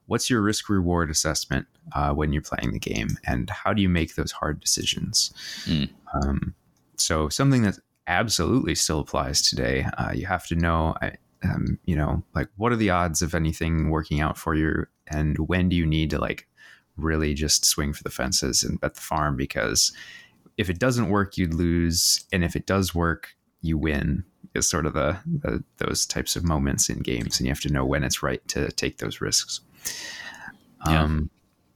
what's 0.07 0.30
your 0.30 0.41
risk 0.41 0.69
reward 0.69 1.09
assessment 1.09 1.67
uh, 1.93 2.11
when 2.11 2.34
you're 2.34 2.41
playing 2.41 2.73
the 2.73 2.80
game, 2.80 3.17
and 3.26 3.49
how 3.49 3.73
do 3.73 3.82
you 3.82 3.89
make 3.89 4.15
those 4.15 4.32
hard 4.32 4.59
decisions? 4.59 5.32
Mm. 5.65 5.89
Um, 6.13 6.55
so 6.97 7.30
something 7.30 7.63
that 7.63 7.80
absolutely 8.07 8.75
still 8.75 8.99
applies 8.99 9.41
today. 9.41 9.85
Uh, 9.97 10.11
you 10.13 10.25
have 10.25 10.45
to 10.47 10.55
know, 10.55 10.95
um, 11.43 11.79
you 11.85 11.95
know, 11.95 12.23
like 12.33 12.49
what 12.57 12.71
are 12.71 12.77
the 12.77 12.89
odds 12.89 13.21
of 13.21 13.35
anything 13.35 13.89
working 13.89 14.21
out 14.21 14.37
for 14.37 14.55
you, 14.55 14.85
and 15.07 15.37
when 15.39 15.69
do 15.69 15.75
you 15.75 15.85
need 15.85 16.09
to 16.11 16.19
like 16.19 16.47
really 16.97 17.33
just 17.33 17.65
swing 17.65 17.93
for 17.93 18.03
the 18.03 18.09
fences 18.09 18.63
and 18.63 18.79
bet 18.79 18.95
the 18.95 19.01
farm 19.01 19.35
because 19.35 19.91
if 20.57 20.69
it 20.69 20.79
doesn't 20.79 21.09
work, 21.09 21.37
you'd 21.37 21.53
lose, 21.53 22.25
and 22.31 22.43
if 22.43 22.55
it 22.55 22.65
does 22.65 22.95
work, 22.95 23.35
you 23.61 23.77
win. 23.77 24.23
Is 24.53 24.69
sort 24.69 24.85
of 24.85 24.93
the, 24.93 25.17
the 25.25 25.61
those 25.79 26.05
types 26.05 26.37
of 26.37 26.45
moments 26.45 26.87
in 26.87 26.99
games, 26.99 27.39
and 27.39 27.45
you 27.45 27.51
have 27.51 27.59
to 27.61 27.73
know 27.73 27.85
when 27.85 28.05
it's 28.05 28.23
right 28.23 28.45
to 28.47 28.71
take 28.71 28.99
those 28.99 29.19
risks. 29.19 29.59
Yeah. 30.87 31.03
Um, 31.03 31.29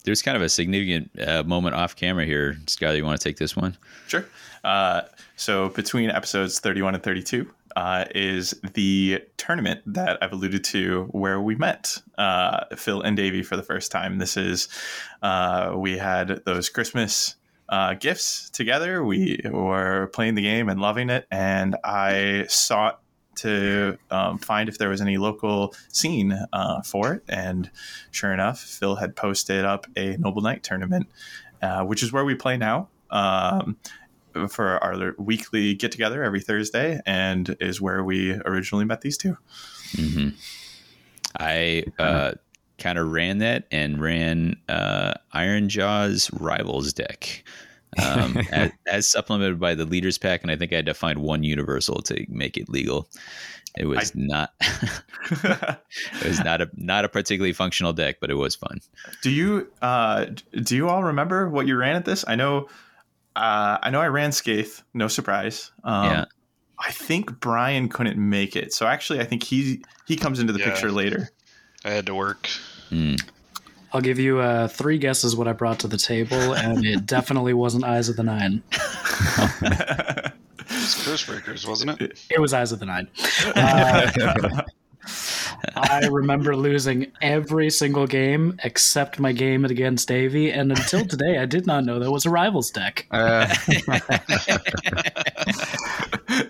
There's 0.04 0.22
kind 0.22 0.36
of 0.36 0.42
a 0.42 0.50
significant 0.50 1.12
uh, 1.20 1.44
moment 1.44 1.76
off 1.76 1.96
camera 1.96 2.26
here. 2.26 2.58
Skyler, 2.66 2.98
you 2.98 3.06
want 3.06 3.20
to 3.20 3.24
take 3.24 3.38
this 3.38 3.56
one? 3.56 3.78
Sure. 4.08 4.26
Uh, 4.64 5.02
so 5.36 5.70
between 5.70 6.10
episodes 6.10 6.60
31 6.60 6.96
and 6.96 7.04
32 7.04 7.50
uh, 7.76 8.06
is 8.14 8.60
the 8.74 9.24
tournament 9.38 9.82
that 9.86 10.18
I've 10.22 10.34
alluded 10.34 10.64
to 10.66 11.04
where 11.12 11.40
we 11.40 11.56
met 11.56 11.98
uh, 12.18 12.66
Phil 12.76 13.02
and 13.02 13.16
Davey 13.16 13.44
for 13.44 13.56
the 13.56 13.64
first 13.64 13.92
time. 13.92 14.18
This 14.18 14.38
is, 14.38 14.68
uh, 15.22 15.74
we 15.76 15.98
had 15.98 16.44
those 16.46 16.70
Christmas 16.70 17.36
uh, 17.70 17.94
gifts 17.94 18.50
together. 18.50 19.04
We 19.04 19.42
were 19.46 20.08
playing 20.14 20.36
the 20.36 20.42
game 20.42 20.70
and 20.70 20.82
loving 20.82 21.10
it. 21.10 21.28
And 21.32 21.76
I 21.84 22.46
sought 22.50 23.02
to 23.40 23.98
um, 24.12 24.38
find 24.38 24.70
if 24.70 24.78
there 24.78 24.90
was 24.90 25.02
any 25.02 25.18
local 25.18 25.74
scene 25.90 26.38
uh, 26.54 26.82
for 26.82 27.14
it. 27.14 27.24
And 27.28 27.70
sure 28.12 28.34
enough, 28.34 28.60
Phil 28.60 28.96
had 28.96 29.16
posted 29.16 29.66
up 29.66 29.86
a 29.96 30.18
Noble 30.18 30.42
Knight 30.42 30.64
tournament, 30.64 31.08
uh, 31.62 31.84
which 31.84 32.04
is 32.04 32.12
where 32.12 32.26
we 32.26 32.36
play 32.36 32.58
now. 32.58 32.90
Um, 33.10 33.78
for 34.48 34.82
our 34.84 35.16
weekly 35.18 35.74
get 35.74 35.92
together 35.92 36.24
every 36.24 36.40
Thursday, 36.40 37.02
and 37.06 37.56
is 37.60 37.82
where 37.82 38.04
we 38.04 38.34
originally 38.46 38.86
met 38.86 39.02
these 39.02 39.18
two. 39.18 39.38
hmm 39.96 40.30
I 41.40 41.84
uh, 42.00 42.34
kind 42.80 42.98
of 42.98 43.12
ran 43.12 43.38
that 43.40 43.66
and 43.72 44.02
ran 44.02 44.56
uh, 44.68 45.14
Iron 45.32 45.70
Jaws 45.70 46.30
Rivals 46.34 46.94
deck. 46.94 47.44
Um, 47.98 48.38
as, 48.52 48.72
as 48.88 49.08
supplemented 49.08 49.60
by 49.60 49.74
the 49.76 49.86
leaders 49.86 50.18
pack, 50.18 50.42
and 50.44 50.52
I 50.52 50.56
think 50.56 50.72
I 50.74 50.78
had 50.78 50.86
to 50.86 50.94
find 50.94 51.20
one 51.20 51.44
universal 51.44 52.02
to 52.04 52.26
make 52.30 52.58
it 52.58 52.70
legal. 52.70 53.08
It 53.78 53.86
was 53.86 54.14
not. 54.16 54.52
it 55.32 56.26
was 56.26 56.44
not 56.44 56.62
a 56.62 56.70
not 56.76 57.06
a 57.06 57.10
particularly 57.10 57.54
functional 57.54 57.94
deck, 57.94 58.18
but 58.20 58.30
it 58.30 58.36
was 58.36 58.56
fun. 58.56 58.82
do 59.22 59.30
you 59.30 59.72
uh, 59.82 60.26
do 60.64 60.76
you 60.76 60.90
all 60.90 61.04
remember 61.04 61.50
what 61.50 61.68
you 61.68 61.78
ran 61.78 61.96
at 61.96 62.06
this? 62.06 62.26
I 62.28 62.36
know. 62.36 62.68
Uh, 63.36 63.78
I 63.82 63.90
know 63.92 64.02
I 64.02 64.08
ran 64.08 64.32
Skaeth. 64.32 64.82
No 64.94 65.08
surprise. 65.08 65.72
Um, 65.84 66.06
Yeah. 66.06 66.26
I 66.82 66.92
think 66.92 67.40
Brian 67.42 67.90
couldn't 67.90 68.18
make 68.18 68.56
it, 68.56 68.74
so 68.74 68.88
actually, 68.88 69.20
I 69.20 69.26
think 69.26 69.44
he 69.44 69.84
he 70.08 70.16
comes 70.16 70.40
into 70.40 70.54
the 70.54 70.60
Yeah. 70.60 70.70
picture 70.70 70.92
later. 70.92 71.30
I 71.86 71.92
had 71.92 72.06
to 72.08 72.16
work. 72.16 72.50
Mm. 72.90 73.22
I'll 73.92 74.02
give 74.02 74.20
you 74.20 74.40
uh, 74.40 74.68
three 74.68 74.98
guesses 74.98 75.36
what 75.36 75.48
I 75.48 75.54
brought 75.54 75.80
to 75.80 75.88
the 75.88 75.98
table, 75.98 76.54
and 76.54 76.86
it 76.86 77.06
definitely 77.08 77.54
wasn't 77.54 77.84
Eyes 77.84 78.10
of 78.10 78.16
the 78.16 78.24
Nine. 78.24 78.62
It's 80.72 81.04
Curse 81.06 81.26
Breakers, 81.26 81.68
wasn't 81.68 82.00
it? 82.02 82.24
It 82.30 82.40
was 82.40 82.54
Eyes 82.54 82.72
of 82.72 82.80
the 82.80 82.86
Nine. 82.86 83.08
Uh, 85.76 85.82
I 85.90 86.08
remember 86.08 86.56
losing 86.56 87.12
every 87.22 87.70
single 87.70 88.06
game 88.06 88.60
except 88.64 89.20
my 89.20 89.32
game 89.32 89.66
against 89.66 90.08
Davey, 90.08 90.52
and 90.52 90.72
until 90.72 91.06
today, 91.06 91.38
I 91.40 91.46
did 91.46 91.66
not 91.66 91.84
know 91.86 92.00
there 92.00 92.12
was 92.12 92.26
a 92.26 92.30
rivals 92.30 92.70
deck. 92.70 93.08
uh, 93.12 93.48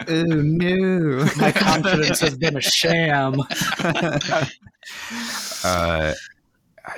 oh 0.08 0.26
no! 0.26 1.26
My 1.38 1.52
confidence 1.52 2.20
has 2.20 2.38
been 2.38 2.58
a 2.58 2.62
sham. 2.62 3.42
uh, 5.64 6.14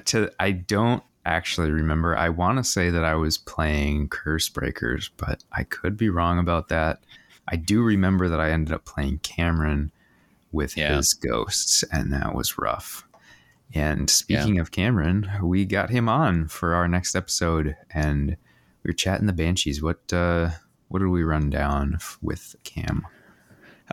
to 0.06 0.32
I 0.39 0.52
don't 0.52 1.04
actually 1.26 1.72
remember. 1.72 2.16
I 2.18 2.30
want 2.30 2.58
to 2.58 2.64
say 2.64 2.89
that 2.89 3.04
I 3.04 3.16
was 3.16 3.38
playing 3.38 4.10
Curse 4.10 4.50
Breakers, 4.50 5.10
but 5.18 5.44
I 5.52 5.64
could 5.64 5.98
be 5.98 6.10
wrong 6.10 6.39
about 6.39 6.70
that. 6.70 7.04
I 7.48 7.56
do 7.58 7.84
remember 7.84 8.30
that 8.30 8.39
I 8.39 8.52
ended 8.52 8.74
up 8.74 8.86
playing 8.86 9.20
Cameron 9.20 9.92
with 10.52 10.76
Yeah. 10.78 10.96
his 10.96 11.14
ghosts, 11.14 11.84
and 11.92 12.12
that 12.14 12.34
was 12.36 12.58
rough. 12.58 13.06
And 13.74 14.10
speaking 14.10 14.60
of 14.60 14.72
Cameron, 14.72 15.30
we 15.42 15.66
got 15.66 15.89
him 15.92 16.10
on 16.10 16.48
for 16.50 16.74
our 16.74 16.88
next 16.89 17.16
episode, 17.16 17.76
and 17.94 18.32
we 18.84 18.89
were 18.89 18.94
chatting 18.94 19.28
the 19.28 19.34
Banshees. 19.34 19.82
What 19.82 20.12
uh, 20.12 20.50
what 20.89 21.00
did 21.00 21.08
we 21.08 21.24
run 21.24 21.50
down 21.50 22.00
with 22.22 22.56
Cam? 22.66 23.08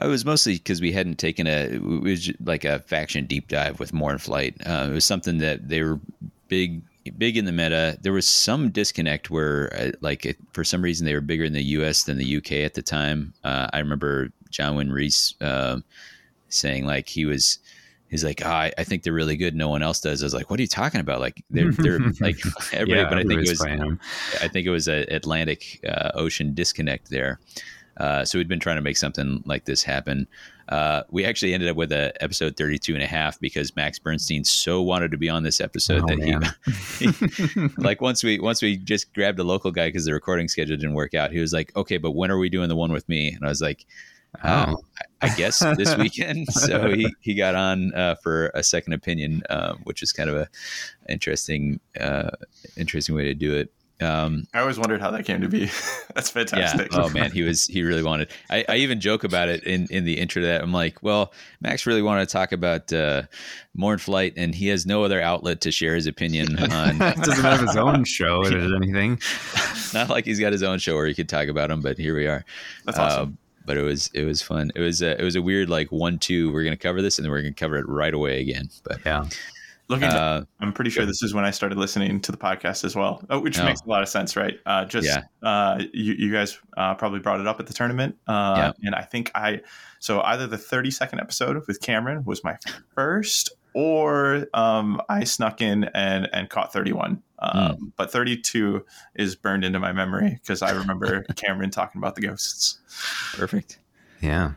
It 0.00 0.06
was 0.06 0.24
mostly 0.24 0.54
because 0.54 0.80
we 0.80 0.92
hadn't 0.92 1.18
taken 1.18 1.46
a 1.46 1.68
it 1.72 1.82
was 1.82 2.30
like 2.44 2.64
a 2.64 2.80
faction 2.80 3.26
deep 3.26 3.48
dive 3.48 3.80
with 3.80 3.92
Mournflight. 3.92 4.66
Uh, 4.66 4.90
it 4.90 4.94
was 4.94 5.04
something 5.04 5.38
that 5.38 5.68
they 5.68 5.82
were 5.82 6.00
big 6.48 6.82
big 7.16 7.36
in 7.36 7.44
the 7.44 7.52
meta. 7.52 7.98
There 8.00 8.12
was 8.12 8.26
some 8.26 8.70
disconnect 8.70 9.30
where 9.30 9.74
uh, 9.74 9.92
like 10.00 10.26
it, 10.26 10.36
for 10.52 10.64
some 10.64 10.82
reason 10.82 11.06
they 11.06 11.14
were 11.14 11.20
bigger 11.20 11.44
in 11.44 11.52
the 11.52 11.62
U.S. 11.62 12.04
than 12.04 12.18
the 12.18 12.36
UK 12.36 12.52
at 12.52 12.74
the 12.74 12.82
time. 12.82 13.32
Uh, 13.44 13.68
I 13.72 13.78
remember 13.78 14.30
John 14.50 14.74
Wynn 14.76 14.92
Reese 14.92 15.34
uh, 15.40 15.80
saying 16.48 16.86
like 16.86 17.08
he 17.08 17.24
was. 17.24 17.58
He's 18.10 18.24
like, 18.24 18.40
oh, 18.42 18.48
I, 18.48 18.72
I 18.78 18.84
think 18.84 19.02
they're 19.02 19.12
really 19.12 19.36
good. 19.36 19.54
No 19.54 19.68
one 19.68 19.82
else 19.82 20.00
does. 20.00 20.22
I 20.22 20.24
was 20.24 20.32
like, 20.32 20.48
what 20.48 20.58
are 20.58 20.62
you 20.62 20.66
talking 20.66 21.02
about? 21.02 21.20
Like 21.20 21.44
they're 21.50 21.72
they're 21.72 21.98
like 22.20 22.38
everybody, 22.72 23.04
but 23.04 23.18
I 23.18 23.22
think 23.24 23.46
it 23.46 23.50
was? 23.50 23.60
I 24.40 24.48
think 24.48 24.66
it 24.66 24.70
was 24.70 24.88
a 24.88 25.02
Atlantic 25.14 25.78
uh, 25.86 26.12
Ocean 26.14 26.54
disconnect 26.54 27.10
there. 27.10 27.38
Uh, 27.98 28.24
so 28.24 28.38
we'd 28.38 28.48
been 28.48 28.60
trying 28.60 28.76
to 28.76 28.82
make 28.82 28.96
something 28.96 29.42
like 29.44 29.64
this 29.64 29.82
happen. 29.82 30.26
Uh, 30.68 31.02
we 31.10 31.24
actually 31.24 31.54
ended 31.54 31.68
up 31.68 31.76
with 31.76 31.90
a 31.92 32.12
episode 32.22 32.56
32 32.56 32.94
and 32.94 33.02
a 33.02 33.06
half 33.06 33.40
because 33.40 33.74
Max 33.74 33.98
Bernstein 33.98 34.44
so 34.44 34.82
wanted 34.82 35.10
to 35.10 35.16
be 35.16 35.28
on 35.28 35.42
this 35.42 35.60
episode 35.60 36.02
Oh, 36.04 36.06
that 36.06 36.18
man. 36.18 36.42
he, 37.74 37.82
like 37.82 38.00
once 38.00 38.22
we 38.22 38.38
once 38.38 38.60
we 38.60 38.76
just 38.76 39.12
grabbed 39.14 39.38
a 39.38 39.44
local 39.44 39.70
guy 39.70 39.88
because 39.88 40.04
the 40.04 40.12
recording 40.12 40.46
schedule 40.46 40.76
didn't 40.76 40.94
work 40.94 41.14
out. 41.14 41.32
He 41.32 41.40
was 41.40 41.52
like, 41.52 41.74
okay, 41.74 41.96
but 41.96 42.12
when 42.12 42.30
are 42.30 42.38
we 42.38 42.48
doing 42.50 42.68
the 42.68 42.76
one 42.76 42.92
with 42.92 43.08
me? 43.08 43.32
And 43.32 43.44
I 43.44 43.48
was 43.48 43.60
like, 43.62 43.86
Oh. 44.44 44.64
oh, 44.68 44.84
I 45.22 45.26
I 45.26 45.34
guess 45.34 45.60
this 45.76 45.96
weekend. 45.98 46.46
so 46.52 46.90
he, 46.90 47.12
he 47.20 47.34
got 47.34 47.54
on 47.54 47.94
uh, 47.94 48.14
for 48.16 48.48
a 48.54 48.62
second 48.62 48.92
opinion, 48.92 49.42
um, 49.50 49.80
which 49.84 50.02
is 50.02 50.12
kind 50.12 50.28
of 50.30 50.36
a 50.36 50.48
interesting 51.08 51.80
uh, 51.98 52.30
interesting 52.76 53.14
way 53.14 53.24
to 53.24 53.34
do 53.34 53.54
it. 53.54 53.72
Um, 54.00 54.46
I 54.54 54.60
always 54.60 54.78
wondered 54.78 55.00
how 55.00 55.10
that 55.10 55.24
came 55.24 55.40
to 55.40 55.48
be. 55.48 55.70
That's 56.14 56.30
fantastic. 56.30 56.92
yeah. 56.92 57.00
Oh 57.02 57.08
man, 57.10 57.32
he 57.32 57.42
was 57.42 57.64
he 57.66 57.82
really 57.82 58.02
wanted. 58.02 58.28
I, 58.50 58.64
I 58.68 58.76
even 58.76 59.00
joke 59.00 59.24
about 59.24 59.48
it 59.48 59.64
in 59.64 59.86
in 59.90 60.04
the 60.04 60.18
intro 60.18 60.40
to 60.42 60.46
that. 60.46 60.62
I'm 60.62 60.72
like, 60.72 61.02
well, 61.02 61.32
Max 61.60 61.86
really 61.86 62.02
wanted 62.02 62.28
to 62.28 62.32
talk 62.32 62.52
about 62.52 62.92
uh, 62.92 63.22
Mournflight, 63.76 64.34
and 64.36 64.54
he 64.54 64.68
has 64.68 64.86
no 64.86 65.02
other 65.04 65.20
outlet 65.20 65.60
to 65.62 65.72
share 65.72 65.94
his 65.94 66.06
opinion 66.06 66.58
on. 66.72 66.98
Doesn't 66.98 67.42
have 67.42 67.60
his 67.60 67.76
own 67.76 68.04
show 68.04 68.42
or 68.44 68.52
anything. 68.76 69.20
Not 69.92 70.08
like 70.10 70.24
he's 70.24 70.38
got 70.40 70.52
his 70.52 70.62
own 70.62 70.78
show 70.78 70.94
where 70.94 71.06
he 71.06 71.14
could 71.14 71.28
talk 71.28 71.48
about 71.48 71.70
him, 71.70 71.80
but 71.80 71.98
here 71.98 72.14
we 72.14 72.26
are. 72.26 72.44
That's 72.84 72.98
awesome. 72.98 73.28
Uh, 73.30 73.32
but 73.66 73.76
it 73.76 73.82
was 73.82 74.10
it 74.14 74.24
was 74.24 74.40
fun. 74.40 74.70
It 74.74 74.80
was 74.80 75.02
a, 75.02 75.20
it 75.20 75.24
was 75.24 75.36
a 75.36 75.42
weird 75.42 75.68
like 75.68 75.92
one 75.92 76.18
two. 76.18 76.50
We're 76.52 76.64
gonna 76.64 76.76
cover 76.76 77.02
this 77.02 77.18
and 77.18 77.24
then 77.24 77.30
we're 77.30 77.42
gonna 77.42 77.52
cover 77.52 77.76
it 77.76 77.86
right 77.88 78.14
away 78.14 78.40
again. 78.40 78.70
But 78.82 79.00
Yeah. 79.04 79.26
Looking, 79.90 80.08
uh, 80.08 80.44
I'm 80.60 80.72
pretty 80.74 80.90
sure 80.90 81.06
this 81.06 81.22
is 81.22 81.32
when 81.32 81.46
I 81.46 81.50
started 81.50 81.78
listening 81.78 82.20
to 82.20 82.30
the 82.30 82.36
podcast 82.36 82.84
as 82.84 82.94
well, 82.94 83.24
oh, 83.30 83.40
which 83.40 83.58
Oh. 83.58 83.64
makes 83.64 83.80
a 83.80 83.88
lot 83.88 84.02
of 84.02 84.08
sense, 84.10 84.36
right? 84.36 84.58
Uh, 84.66 84.84
just 84.84 85.06
Yeah. 85.08 85.22
uh, 85.42 85.82
you, 85.94 86.12
you 86.12 86.30
guys 86.32 86.58
uh, 86.76 86.94
probably 86.94 87.20
brought 87.20 87.40
it 87.40 87.46
up 87.46 87.58
at 87.58 87.66
the 87.66 87.72
tournament, 87.72 88.16
uh, 88.26 88.54
Yeah. 88.58 88.72
and 88.86 88.94
I 88.94 89.02
think 89.02 89.30
I 89.34 89.62
so 89.98 90.20
either 90.22 90.46
the 90.46 90.58
30 90.58 90.90
second 90.90 91.20
episode 91.20 91.62
with 91.66 91.80
Cameron 91.80 92.24
was 92.26 92.44
my 92.44 92.56
first, 92.94 93.50
or 93.72 94.46
um, 94.52 95.00
I 95.08 95.24
snuck 95.24 95.62
in 95.62 95.84
and 95.94 96.28
and 96.34 96.50
caught 96.50 96.70
31. 96.72 97.22
Um, 97.38 97.76
Hmm. 97.76 97.84
But 97.96 98.10
32 98.12 98.84
is 99.14 99.36
burned 99.36 99.64
into 99.64 99.78
my 99.78 99.92
memory 99.92 100.38
because 100.42 100.60
I 100.60 100.72
remember 100.72 101.22
Cameron 101.36 101.70
talking 101.70 101.98
about 101.98 102.14
the 102.14 102.20
ghosts. 102.20 102.78
perfect. 103.36 103.78
Yeah. 104.20 104.52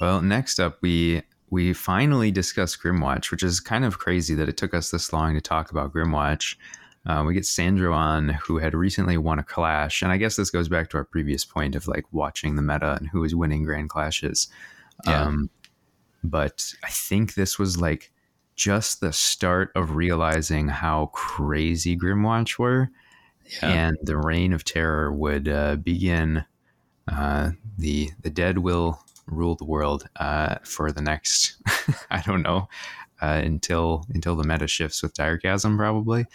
Well, 0.00 0.20
next 0.22 0.58
up, 0.60 0.78
we 0.82 1.22
we 1.50 1.72
finally 1.72 2.30
discuss 2.30 2.76
Grymwatch, 2.76 3.30
which 3.30 3.42
is 3.42 3.60
kind 3.60 3.84
of 3.84 3.98
crazy 3.98 4.34
that 4.34 4.48
it 4.48 4.56
took 4.56 4.74
us 4.74 4.90
this 4.90 5.12
long 5.12 5.34
to 5.34 5.40
talk 5.40 5.70
about 5.70 5.92
Grymwatch. 5.92 6.56
Uh, 7.06 7.22
we 7.24 7.34
get 7.34 7.46
Sandro 7.46 7.92
on, 7.92 8.30
who 8.30 8.58
had 8.58 8.74
recently 8.74 9.16
won 9.16 9.38
a 9.38 9.44
clash, 9.44 10.02
and 10.02 10.10
I 10.10 10.16
guess 10.16 10.34
this 10.34 10.50
goes 10.50 10.68
back 10.68 10.90
to 10.90 10.96
our 10.96 11.04
previous 11.04 11.44
point 11.44 11.76
of 11.76 11.86
like 11.86 12.04
watching 12.12 12.56
the 12.56 12.62
meta 12.62 12.96
and 12.98 13.08
who 13.08 13.22
is 13.22 13.34
winning 13.34 13.62
grand 13.62 13.90
clashes. 13.90 14.48
Yeah. 15.06 15.22
Um, 15.22 15.50
but 16.24 16.72
I 16.82 16.90
think 16.90 17.34
this 17.34 17.58
was 17.60 17.80
like 17.80 18.10
just 18.56 19.00
the 19.00 19.12
start 19.12 19.70
of 19.76 19.94
realizing 19.94 20.66
how 20.66 21.06
crazy 21.12 21.96
Grymwatch 21.96 22.58
were, 22.58 22.88
Yeah. 23.62 23.68
and 23.70 23.96
the 24.02 24.16
reign 24.16 24.52
of 24.52 24.64
terror 24.64 25.12
would 25.12 25.46
uh, 25.46 25.76
begin. 25.76 26.44
Uh, 27.06 27.50
the 27.78 28.10
the 28.22 28.30
dead 28.30 28.58
will 28.58 29.00
rule 29.26 29.54
the 29.54 29.64
world 29.64 30.08
uh, 30.16 30.56
for 30.64 30.92
the 30.92 31.02
next 31.02 31.56
I 32.10 32.22
don't 32.22 32.42
know 32.42 32.68
uh, 33.20 33.40
until 33.44 34.04
until 34.12 34.36
the 34.36 34.44
meta 34.44 34.66
shifts 34.66 35.02
with 35.02 35.14
Direchasm 35.14 35.76
probably. 35.76 36.26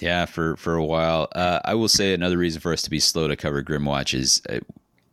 Yeah, 0.00 0.26
for 0.26 0.56
for 0.56 0.74
a 0.74 0.84
while. 0.84 1.28
Uh, 1.34 1.60
I 1.64 1.74
will 1.74 1.88
say 1.88 2.12
another 2.12 2.36
reason 2.36 2.60
for 2.60 2.72
us 2.72 2.82
to 2.82 2.90
be 2.90 3.00
slow 3.00 3.28
to 3.28 3.36
cover 3.36 3.62
Grymwatch 3.62 4.12
is 4.12 4.42
uh, 4.48 4.58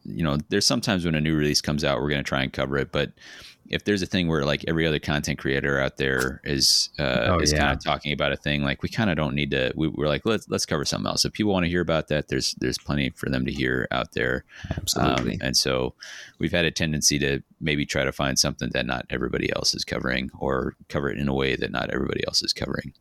you 0.03 0.23
know, 0.23 0.37
there's 0.49 0.65
sometimes 0.65 1.05
when 1.05 1.15
a 1.15 1.21
new 1.21 1.35
release 1.35 1.61
comes 1.61 1.83
out, 1.83 2.01
we're 2.01 2.09
going 2.09 2.23
to 2.23 2.27
try 2.27 2.41
and 2.41 2.51
cover 2.51 2.77
it, 2.77 2.91
but 2.91 3.11
if 3.71 3.85
there's 3.85 4.01
a 4.01 4.05
thing 4.05 4.27
where 4.27 4.43
like 4.45 4.65
every 4.67 4.85
other 4.85 4.99
content 4.99 5.39
creator 5.39 5.79
out 5.79 5.97
there 5.97 6.41
is 6.43 6.89
uh, 6.99 7.25
Oh, 7.29 7.39
is 7.39 7.53
yeah. 7.53 7.59
kind 7.59 7.71
of 7.77 7.83
talking 7.83 8.11
about 8.13 8.31
a 8.33 8.35
thing, 8.37 8.63
like 8.63 8.83
we 8.83 8.89
kind 8.89 9.09
of 9.09 9.15
don't 9.15 9.33
need 9.33 9.51
to. 9.51 9.71
We, 9.75 9.87
we're 9.87 10.07
like 10.07 10.25
let's 10.25 10.47
let's 10.49 10.65
cover 10.65 10.85
something 10.85 11.07
else. 11.07 11.25
If 11.25 11.33
people 11.33 11.53
want 11.53 11.63
to 11.63 11.69
hear 11.69 11.81
about 11.81 12.09
that, 12.09 12.27
there's 12.27 12.53
there's 12.59 12.77
plenty 12.77 13.09
for 13.11 13.29
them 13.29 13.45
to 13.45 13.51
hear 13.51 13.87
out 13.91 14.11
there. 14.11 14.43
Absolutely. 14.75 15.35
Um, 15.35 15.39
and 15.41 15.57
so 15.57 15.93
we've 16.37 16.51
had 16.51 16.65
a 16.65 16.71
tendency 16.71 17.17
to 17.19 17.41
maybe 17.59 17.85
try 17.85 18.03
to 18.03 18.11
find 18.11 18.37
something 18.37 18.69
that 18.73 18.85
not 18.85 19.05
everybody 19.09 19.51
else 19.55 19.73
is 19.73 19.85
covering 19.85 20.29
or 20.39 20.75
cover 20.89 21.09
it 21.09 21.17
in 21.17 21.27
a 21.27 21.33
way 21.33 21.55
that 21.55 21.71
not 21.71 21.89
everybody 21.91 22.23
else 22.27 22.43
is 22.43 22.53
covering. 22.53 22.93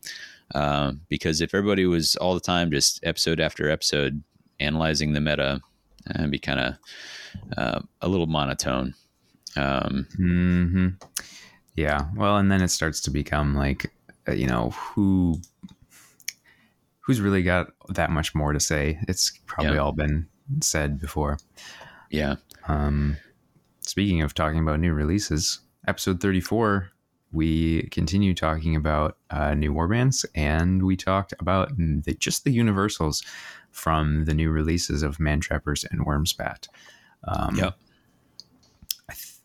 Um, 0.55 1.01
because 1.09 1.41
if 1.41 1.53
everybody 1.53 1.85
was 1.85 2.15
all 2.17 2.33
the 2.33 2.39
time 2.39 2.71
just 2.71 2.99
episode 3.03 3.39
after 3.39 3.69
episode 3.69 4.23
analyzing 4.59 5.13
the 5.13 5.21
meta, 5.21 5.61
uh, 6.09 6.13
it'd 6.19 6.31
be 6.31 6.39
kind 6.39 6.59
of 6.59 6.75
uh, 7.57 7.79
a 8.01 8.07
little 8.07 8.27
monotone. 8.27 8.93
Um, 9.57 10.07
hmm 10.15 10.87
Yeah. 11.75 12.05
Well, 12.15 12.37
and 12.37 12.51
then 12.51 12.61
it 12.61 12.69
starts 12.69 13.01
to 13.01 13.11
become 13.11 13.55
like, 13.55 13.91
uh, 14.27 14.33
you 14.33 14.47
know, 14.47 14.69
who 14.71 15.39
who's 17.01 17.19
really 17.21 17.43
got 17.43 17.67
that 17.89 18.09
much 18.11 18.35
more 18.35 18.53
to 18.53 18.59
say? 18.59 18.99
It's 19.07 19.31
probably 19.47 19.73
Yeah. 19.75 19.79
all 19.81 19.91
been 19.91 20.27
said 20.61 20.99
before. 20.99 21.37
yeah. 22.09 22.35
Um, 22.67 23.17
speaking 23.81 24.21
of 24.21 24.33
talking 24.33 24.59
about 24.59 24.79
new 24.79 24.93
releases, 24.93 25.59
episode 25.87 26.21
34, 26.21 26.89
we 27.31 27.83
continue 27.89 28.33
talking 28.35 28.75
about 28.75 29.17
uh, 29.31 29.53
new 29.55 29.73
warbands 29.73 30.25
and 30.35 30.83
we 30.83 30.95
talked 30.95 31.33
about 31.39 31.75
the, 31.77 32.13
just 32.19 32.43
the 32.43 32.51
universals 32.51 33.23
from 33.71 34.25
the 34.25 34.33
new 34.33 34.51
releases 34.51 35.01
of 35.01 35.17
Mantrappers 35.17 35.85
and 35.89 36.05
Wurmspat. 36.05 36.67
Um, 37.23 37.55
Yep. 37.55 37.77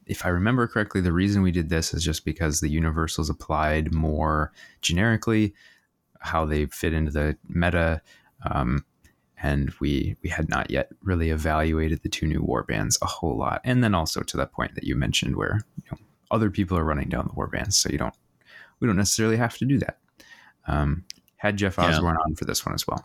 If 0.07 0.25
I 0.25 0.29
remember 0.29 0.67
correctly, 0.69 1.01
the 1.01 1.13
reason 1.13 1.43
we 1.43 1.51
did 1.51 1.69
this 1.69 1.93
is 1.93 2.05
just 2.05 2.25
because 2.25 2.61
the 2.61 2.69
universals 2.69 3.29
applied 3.29 3.93
more 3.93 4.53
generically, 4.81 5.55
how 6.21 6.45
they 6.45 6.67
fit 6.67 6.93
into 6.93 7.11
the 7.11 7.37
meta, 7.49 8.01
um, 8.49 8.85
and 9.43 9.73
we 9.81 10.17
we 10.23 10.31
had 10.31 10.49
not 10.49 10.71
yet 10.71 10.91
really 11.03 11.31
evaluated 11.31 12.03
the 12.03 12.09
two 12.09 12.27
new 12.27 12.41
warbands 12.41 12.97
a 13.03 13.07
whole 13.07 13.37
lot. 13.37 13.61
And 13.65 13.83
then 13.83 13.95
also 13.95 14.23
to 14.23 14.37
that 14.39 14.53
point 14.53 14.75
that 14.77 14.85
you 14.85 14.95
mentioned, 14.97 15.37
where 15.37 15.61
you 15.77 15.91
know, 15.91 15.99
other 16.31 16.51
people 16.51 16.79
are 16.79 16.85
running 16.85 17.09
down 17.09 17.27
the 17.27 17.35
warbands, 17.35 17.75
so 17.75 17.91
you 17.91 17.99
don't 17.99 18.15
we 18.81 18.87
don't 18.87 18.97
necessarily 18.97 19.37
have 19.37 19.59
to 19.59 19.65
do 19.65 19.79
that. 19.79 19.99
Um, 20.67 21.05
had 21.37 21.57
Jeff 21.57 21.77
Yeah. 21.79 21.89
Osborne 21.89 22.17
on 22.25 22.35
for 22.35 22.45
this 22.45 22.65
one 22.65 22.75
as 22.75 22.87
well. 22.87 23.05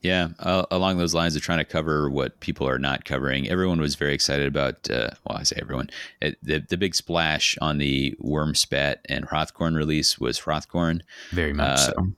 Yeah, 0.00 0.28
uh, 0.38 0.64
along 0.70 0.98
those 0.98 1.12
lines 1.12 1.34
of 1.34 1.42
trying 1.42 1.58
to 1.58 1.64
cover 1.64 2.08
what 2.08 2.38
people 2.38 2.68
are 2.68 2.78
not 2.78 3.04
covering, 3.04 3.48
everyone 3.48 3.80
was 3.80 3.96
very 3.96 4.14
excited 4.14 4.46
about. 4.46 4.88
Uh, 4.88 5.10
well, 5.26 5.38
I 5.38 5.42
say 5.42 5.58
everyone. 5.60 5.90
It, 6.22 6.38
the 6.42 6.60
the 6.60 6.76
big 6.76 6.94
splash 6.94 7.58
on 7.60 7.78
the 7.78 8.14
Wurmspat 8.22 8.98
and 9.06 9.26
Hrothgorn 9.26 9.76
release 9.76 10.16
was 10.18 10.40
Hrothgorn, 10.40 11.00
Very 11.32 11.52
much 11.52 11.80
Uh, 11.80 11.92
so. 11.92 12.12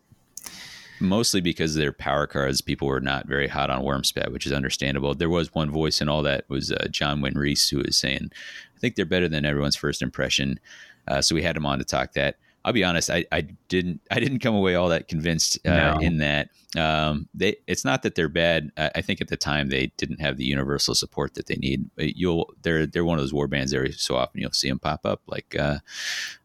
mostly 1.00 1.40
because 1.40 1.74
their 1.74 1.92
power 1.92 2.26
cards. 2.26 2.60
People 2.60 2.86
were 2.88 3.00
not 3.00 3.26
very 3.26 3.48
hot 3.48 3.70
on 3.70 3.82
Wurmspat, 3.82 4.30
which 4.30 4.44
is 4.46 4.52
understandable. 4.52 5.14
There 5.14 5.30
was 5.30 5.54
one 5.54 5.70
voice 5.70 6.02
in 6.02 6.08
all 6.10 6.22
that 6.24 6.44
was 6.48 6.70
uh, 6.70 6.86
John 6.90 7.22
Wynn 7.22 7.38
Reese, 7.38 7.68
who 7.70 7.78
was 7.78 7.96
saying, 7.96 8.30
"I 8.76 8.78
think 8.78 8.94
they're 8.96 9.06
better 9.06 9.28
than 9.28 9.46
everyone's 9.46 9.76
first 9.76 10.02
impression." 10.02 10.60
Uh, 11.08 11.22
so 11.22 11.34
we 11.34 11.42
had 11.42 11.56
him 11.56 11.64
on 11.66 11.78
to 11.78 11.84
talk 11.84 12.12
that. 12.12 12.36
I'll 12.62 12.74
be 12.74 12.84
honest, 12.84 13.08
I, 13.08 13.24
I 13.32 13.46
didn't 13.70 14.02
I 14.10 14.20
didn't 14.20 14.40
come 14.40 14.54
away 14.54 14.74
all 14.74 14.90
that 14.90 15.08
convinced 15.08 15.58
uh, 15.66 15.70
No. 15.70 15.98
in 16.02 16.18
that. 16.18 16.50
Um, 16.76 17.28
they 17.34 17.56
it's 17.66 17.84
not 17.84 18.02
that 18.02 18.14
they're 18.14 18.28
bad. 18.28 18.70
I, 18.76 18.90
I 18.96 19.00
think 19.00 19.20
at 19.22 19.28
the 19.28 19.36
time 19.38 19.70
they 19.70 19.86
didn't 19.96 20.20
have 20.20 20.36
the 20.36 20.44
universal 20.44 20.94
support 20.94 21.34
that 21.34 21.46
they 21.46 21.56
need. 21.56 21.88
But 21.96 22.16
You'll 22.16 22.52
they're 22.62 22.84
they're 22.86 23.04
one 23.06 23.18
of 23.18 23.22
those 23.22 23.32
war 23.32 23.46
bands. 23.48 23.72
Every 23.72 23.92
so 23.92 24.16
often 24.16 24.40
you'll 24.42 24.52
see 24.52 24.68
them 24.68 24.78
pop 24.78 25.06
up 25.06 25.22
like 25.26 25.56
uh, 25.58 25.78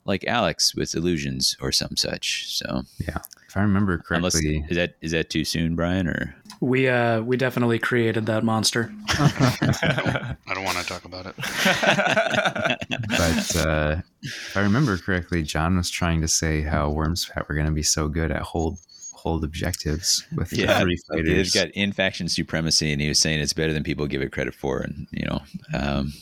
like 0.05 0.23
Alex 0.25 0.73
with 0.75 0.95
Illusions 0.95 1.57
or 1.59 1.71
some 1.71 1.95
such. 1.97 2.47
So 2.55 2.83
Yeah, 2.99 3.17
if 3.49 3.57
I 3.57 3.61
remember 3.61 4.01
unless 4.09 4.33
correctly, 4.33 4.65
is 4.69 4.77
that 4.77 4.95
is 5.01 5.11
that 5.11 5.29
too 5.29 5.43
soon, 5.43 5.75
Brian? 5.75 6.07
Or 6.07 6.35
We 6.61 6.87
uh 6.87 7.21
we 7.21 7.37
definitely 7.37 7.79
created 7.79 8.25
that 8.27 8.43
monster. 8.43 8.91
I 9.09 10.35
don't 10.53 10.63
want 10.63 10.77
to 10.77 10.85
talk 10.85 11.05
about 11.05 11.25
it. 11.27 11.35
but 13.09 13.55
uh, 13.67 14.01
if 14.21 14.57
I 14.57 14.61
remember 14.61 14.97
correctly, 14.97 15.43
John 15.43 15.77
was 15.77 15.89
trying 15.89 16.21
to 16.21 16.27
say 16.27 16.61
how 16.61 16.89
Wurmspat 17.15 17.47
were 17.47 17.55
going 17.55 17.67
to 17.67 17.73
be 17.73 17.83
so 17.83 18.07
good 18.07 18.31
at 18.31 18.41
hold 18.41 18.77
hold 19.13 19.43
objectives 19.43 20.25
with 20.35 20.51
the 20.51 20.57
Yeah, 20.57 20.79
three 20.81 20.97
they've 21.09 21.25
fighters. 21.25 21.53
got 21.53 21.69
in 21.69 21.91
faction 21.91 22.27
supremacy, 22.27 22.91
and 22.91 23.01
he 23.01 23.07
was 23.07 23.19
saying 23.19 23.39
it's 23.39 23.53
better 23.53 23.73
than 23.73 23.83
people 23.83 24.07
give 24.07 24.21
it 24.21 24.31
credit 24.31 24.53
for, 24.53 24.79
and 24.79 25.07
you 25.11 25.25
know. 25.25 25.41
Um, 25.73 26.13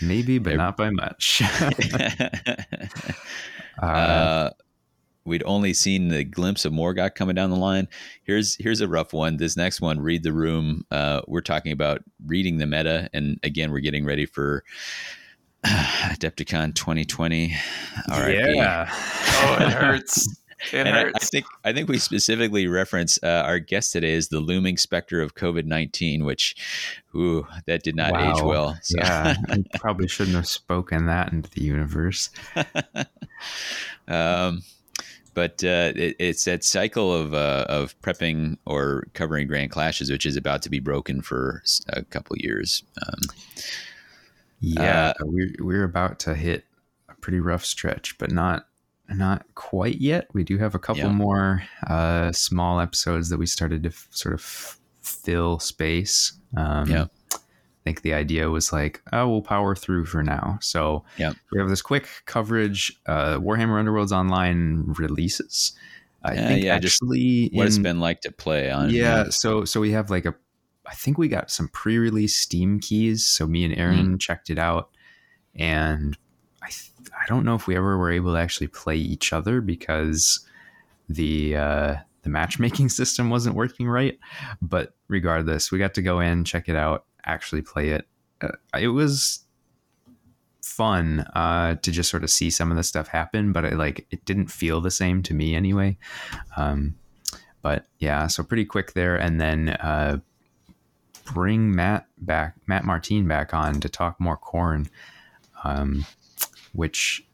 Maybe, 0.00 0.38
but 0.38 0.56
not 0.56 0.76
by 0.78 0.88
much. 0.90 1.42
uh, 3.82 3.84
uh, 3.84 4.50
we'd 5.24 5.42
only 5.44 5.74
seen 5.74 6.08
the 6.08 6.24
glimpse 6.24 6.64
of 6.64 6.72
Morgoth 6.72 7.14
coming 7.14 7.34
down 7.34 7.50
the 7.50 7.56
line. 7.56 7.86
Here's 8.22 8.56
here's 8.56 8.80
a 8.80 8.88
rough 8.88 9.12
one. 9.12 9.36
This 9.36 9.56
next 9.56 9.82
one, 9.82 10.00
read 10.00 10.22
the 10.22 10.32
room. 10.32 10.86
Uh, 10.90 11.20
we're 11.28 11.42
talking 11.42 11.72
about 11.72 12.02
reading 12.26 12.56
the 12.56 12.66
meta, 12.66 13.10
and 13.12 13.38
again, 13.42 13.70
we're 13.70 13.80
getting 13.80 14.06
ready 14.06 14.24
for 14.24 14.64
Adepticon 15.64 16.74
2020. 16.74 17.54
RIP. 18.10 18.54
yeah. 18.54 18.86
oh, 18.92 19.56
it 19.60 19.72
hurts. 19.72 20.28
It 20.72 20.86
And 20.86 20.88
I, 20.88 21.08
I 21.14 21.18
think 21.20 21.46
I 21.64 21.72
think 21.72 21.88
we 21.88 21.98
specifically 21.98 22.66
reference 22.66 23.18
uh, 23.22 23.42
our 23.44 23.58
guest 23.58 23.92
today 23.92 24.12
is 24.12 24.28
the 24.28 24.40
looming 24.40 24.76
specter 24.76 25.20
of 25.20 25.34
COVID 25.34 25.64
nineteen, 25.64 26.24
which, 26.24 26.56
ooh, 27.14 27.46
that 27.66 27.82
did 27.82 27.94
not 27.94 28.20
age 28.20 28.42
well. 28.42 28.76
So. 28.82 28.98
Yeah, 28.98 29.36
I 29.48 29.64
probably 29.78 30.08
shouldn't 30.08 30.36
have 30.36 30.48
spoken 30.48 31.06
that 31.06 31.32
into 31.32 31.50
the 31.50 31.62
universe. 31.62 32.30
um, 34.08 34.62
but 35.34 35.62
uh, 35.62 35.92
it, 35.94 36.16
it's 36.18 36.44
that 36.46 36.64
cycle 36.64 37.14
of 37.14 37.34
uh, 37.34 37.66
of 37.68 37.98
prepping 38.00 38.58
or 38.66 39.06
covering 39.14 39.46
grand 39.46 39.70
clashes, 39.70 40.10
which 40.10 40.26
is 40.26 40.36
about 40.36 40.62
to 40.62 40.70
be 40.70 40.80
broken 40.80 41.22
for 41.22 41.62
a 41.90 42.02
couple 42.02 42.36
years. 42.36 42.82
Um, 43.06 43.20
Yeah, 44.60 45.10
Uh, 45.20 45.24
we're 45.26 45.50
we're 45.60 45.84
about 45.84 46.18
to 46.20 46.34
hit 46.34 46.64
a 47.08 47.14
pretty 47.14 47.40
rough 47.40 47.64
stretch, 47.64 48.16
but 48.18 48.30
not 48.30 48.66
not 49.08 49.46
quite 49.54 50.00
yet. 50.00 50.28
We 50.34 50.44
do 50.44 50.58
have 50.58 50.74
a 50.74 50.78
couple 50.78 51.04
Yeah. 51.04 51.12
more 51.12 51.62
uh, 51.86 52.30
small 52.32 52.78
episodes 52.80 53.30
that 53.30 53.38
we 53.38 53.46
started 53.46 53.82
to 53.84 53.88
f- 53.88 54.08
sort 54.10 54.34
of 54.34 54.40
f- 54.40 54.78
fill 55.02 55.58
space. 55.58 56.34
Um, 56.56 56.90
Yeah. 56.90 57.06
I 57.32 57.38
think 57.84 58.02
the 58.02 58.12
idea 58.12 58.50
was 58.50 58.70
like, 58.70 59.00
oh, 59.14 59.26
we'll 59.28 59.40
power 59.40 59.74
through 59.74 60.04
for 60.04 60.22
now. 60.22 60.58
So 60.60 61.04
Yeah. 61.16 61.32
we 61.50 61.58
have 61.58 61.70
this 61.70 61.80
quick 61.80 62.06
coverage. 62.26 63.00
Uh, 63.06 63.38
Warhammer 63.38 63.78
Underworld's 63.78 64.12
online 64.12 64.84
releases. 64.98 65.72
I 66.22 66.34
Yeah, 66.34 66.48
think 66.48 66.64
yeah, 66.64 66.78
just 66.78 66.96
actually, 67.02 67.48
what 67.54 67.66
it's 67.66 67.78
been 67.78 68.00
like 68.00 68.20
to 68.22 68.32
play 68.32 68.70
on. 68.70 68.90
yeah, 68.90 69.30
so 69.30 69.64
so 69.64 69.80
we 69.80 69.92
have 69.92 70.10
like 70.10 70.26
a 70.26 70.34
I 70.88 70.94
think 70.94 71.18
we 71.18 71.28
got 71.28 71.50
some 71.50 71.68
pre-release 71.68 72.34
Steam 72.34 72.80
keys. 72.80 73.26
So 73.26 73.46
me 73.46 73.64
and 73.64 73.76
Aaron 73.76 74.18
checked 74.18 74.50
it 74.50 74.58
out 74.58 74.90
and 75.54 76.16
I 76.62 76.68
th- 76.68 76.92
I 77.12 77.26
don't 77.28 77.44
know 77.44 77.54
if 77.54 77.66
we 77.66 77.76
ever 77.76 77.98
were 77.98 78.10
able 78.10 78.32
to 78.32 78.38
actually 78.38 78.68
play 78.68 78.96
each 78.96 79.32
other 79.32 79.60
because 79.60 80.46
the 81.08 81.56
uh 81.56 81.96
the 82.22 82.30
matchmaking 82.30 82.88
system 83.00 83.30
wasn't 83.30 83.56
working 83.56 83.88
right, 83.88 84.18
but 84.62 84.94
regardless, 85.08 85.70
we 85.70 85.78
got 85.78 85.94
to 85.94 86.02
go 86.02 86.20
in, 86.20 86.44
check 86.44 86.68
it 86.68 86.76
out, 86.76 87.04
actually 87.24 87.62
play 87.62 87.90
it. 87.90 88.06
Uh, 88.40 88.48
it 88.78 88.88
was 88.88 89.44
fun 90.62 91.20
uh 91.34 91.74
to 91.76 91.90
just 91.90 92.10
sort 92.10 92.22
of 92.22 92.30
see 92.30 92.50
some 92.50 92.70
of 92.70 92.76
the 92.76 92.82
stuff 92.82 93.08
happen, 93.08 93.52
but 93.52 93.64
it 93.64 93.74
like 93.74 94.06
it 94.10 94.24
didn't 94.24 94.48
feel 94.48 94.80
the 94.80 94.90
same 94.90 95.22
to 95.22 95.34
me 95.34 95.54
anyway. 95.54 95.96
Um 96.56 96.94
but 97.62 97.86
yeah, 97.98 98.28
so 98.28 98.42
pretty 98.42 98.64
quick 98.64 98.92
there, 98.92 99.16
and 99.16 99.40
then 99.40 99.70
uh, 99.70 100.18
bring 101.32 101.74
Matt 101.74 102.06
back, 102.18 102.54
Matt 102.66 102.84
Martin 102.84 103.26
back 103.28 103.54
on 103.54 103.80
to 103.80 103.88
talk 103.88 104.18
more 104.20 104.38
Khorne, 104.38 104.88
um, 105.64 106.04
which 106.72 107.24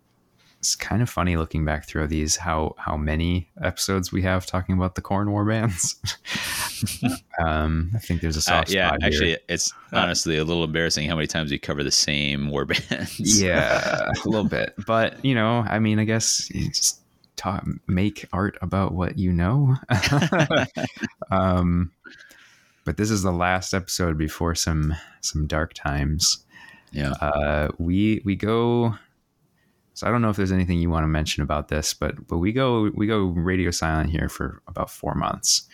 is 0.61 0.75
kind 0.75 1.03
of 1.03 1.11
funny 1.11 1.37
looking 1.37 1.65
back 1.65 1.85
through 1.87 2.07
these 2.07 2.37
how 2.37 2.75
how 2.79 2.97
many 2.97 3.51
episodes 3.63 4.11
we 4.13 4.23
have 4.23 4.47
talking 4.47 4.75
about 4.77 4.95
the 4.95 5.03
Khorne 5.03 5.29
war 5.31 5.45
bands. 5.45 5.97
um, 7.45 7.91
I 7.95 7.99
think 7.99 8.21
there's 8.21 8.37
a 8.37 8.39
Uh, 8.39 8.43
soft 8.43 8.71
yeah, 8.71 8.89
spot 8.89 9.03
actually, 9.03 9.29
here. 9.29 9.39
it's 9.49 9.73
honestly 9.93 10.39
a 10.39 10.45
little 10.45 10.65
embarrassing 10.65 11.09
how 11.09 11.17
many 11.17 11.27
times 11.27 11.51
we 11.51 11.59
cover 11.59 11.83
the 11.83 11.91
same 11.91 12.51
war 12.51 12.65
bands. 12.67 13.43
yeah, 13.43 14.11
a 14.25 14.29
little 14.29 14.49
bit, 14.49 14.75
but 14.87 15.23
you 15.25 15.35
know, 15.35 15.59
I 15.69 15.79
mean, 15.79 15.99
I 15.99 16.05
guess 16.05 16.49
you 16.51 16.69
just 16.69 17.01
talk, 17.37 17.67
make 17.87 18.27
art 18.33 18.57
about 18.63 18.93
what 18.95 19.19
you 19.19 19.33
know. 19.33 19.75
um, 21.31 21.91
but 22.85 22.97
this 22.97 23.11
is 23.11 23.23
the 23.23 23.33
last 23.33 23.75
episode 23.75 24.17
before 24.19 24.55
some 24.55 24.95
some 25.21 25.47
dark 25.47 25.75
times. 25.75 26.45
yeah. 26.93 27.13
Uh, 27.13 27.69
we 27.79 28.23
we 28.25 28.37
go. 28.37 28.95
So 29.95 30.09
I 30.09 30.11
don't 30.11 30.23
know 30.23 30.31
if 30.31 30.37
there's 30.37 30.53
anything 30.53 30.81
you 30.81 30.91
want 30.91 31.05
to 31.05 31.09
mention 31.09 31.43
about 31.43 31.69
this, 31.69 31.95
but 31.95 32.27
but 32.27 32.39
we 32.39 32.53
go 32.53 32.91
we 32.95 33.07
go 33.07 33.27
radio 33.27 33.71
silent 33.71 34.11
here 34.11 34.29
for 34.29 34.63
about 34.67 34.91
four 34.91 35.15
months. 35.15 35.69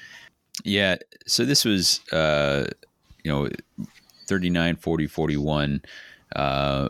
Yeah. 0.64 0.96
So 1.26 1.44
this 1.44 1.64
was, 1.64 2.00
uh, 2.12 2.66
you 3.24 3.30
know, 3.30 3.48
39, 4.28 4.76
40, 4.76 5.06
41. 5.06 5.82
Uh, 6.36 6.88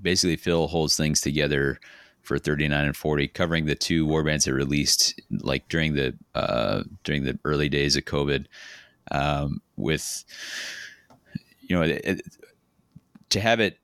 basically, 0.00 0.36
Phil 0.36 0.66
holds 0.66 0.96
things 0.96 1.20
together 1.20 1.78
for 2.22 2.38
39 2.38 2.86
and 2.86 2.96
40, 2.96 3.28
covering 3.28 3.66
the 3.66 3.74
two 3.74 4.04
war 4.04 4.24
bands 4.24 4.44
that 4.46 4.54
released 4.54 5.20
like 5.30 5.68
during 5.68 5.94
the 5.94 6.14
uh, 6.34 6.82
during 7.04 7.24
the 7.24 7.38
early 7.44 7.68
days 7.68 7.96
of 7.96 8.04
COVID. 8.04 8.46
Um, 9.10 9.60
with 9.76 10.24
you 11.60 11.76
know, 11.76 11.82
it, 11.82 12.00
it, 12.04 12.22
to 13.30 13.40
have 13.40 13.60
it 13.60 13.78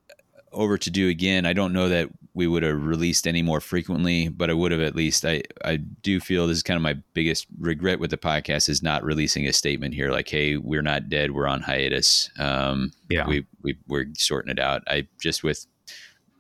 over 0.52 0.78
to 0.78 0.90
do 0.90 1.08
again, 1.08 1.46
I 1.46 1.52
don't 1.52 1.72
know 1.72 1.88
that 1.88 2.08
we 2.34 2.46
would 2.46 2.62
have 2.62 2.86
released 2.86 3.26
any 3.26 3.42
more 3.42 3.60
frequently, 3.60 4.28
but 4.28 4.48
I 4.48 4.54
would 4.54 4.72
have 4.72 4.80
at 4.80 4.94
least. 4.96 5.24
I 5.24 5.42
I 5.64 5.76
do 5.76 6.18
feel 6.20 6.46
this 6.46 6.58
is 6.58 6.62
kind 6.62 6.76
of 6.76 6.82
my 6.82 6.94
biggest 7.14 7.46
regret 7.58 8.00
with 8.00 8.10
the 8.10 8.16
podcast 8.16 8.68
is 8.68 8.82
not 8.82 9.04
releasing 9.04 9.46
a 9.46 9.52
statement 9.52 9.94
here 9.94 10.10
like, 10.10 10.28
"Hey, 10.28 10.56
we're 10.56 10.82
not 10.82 11.08
dead. 11.08 11.32
We're 11.32 11.46
on 11.46 11.60
hiatus." 11.60 12.30
Um, 12.38 12.92
Yeah. 13.10 13.26
we 13.26 13.44
we 13.62 13.76
we're 13.86 14.06
sorting 14.16 14.50
it 14.50 14.58
out. 14.58 14.82
I 14.86 15.08
just 15.20 15.42
with 15.44 15.66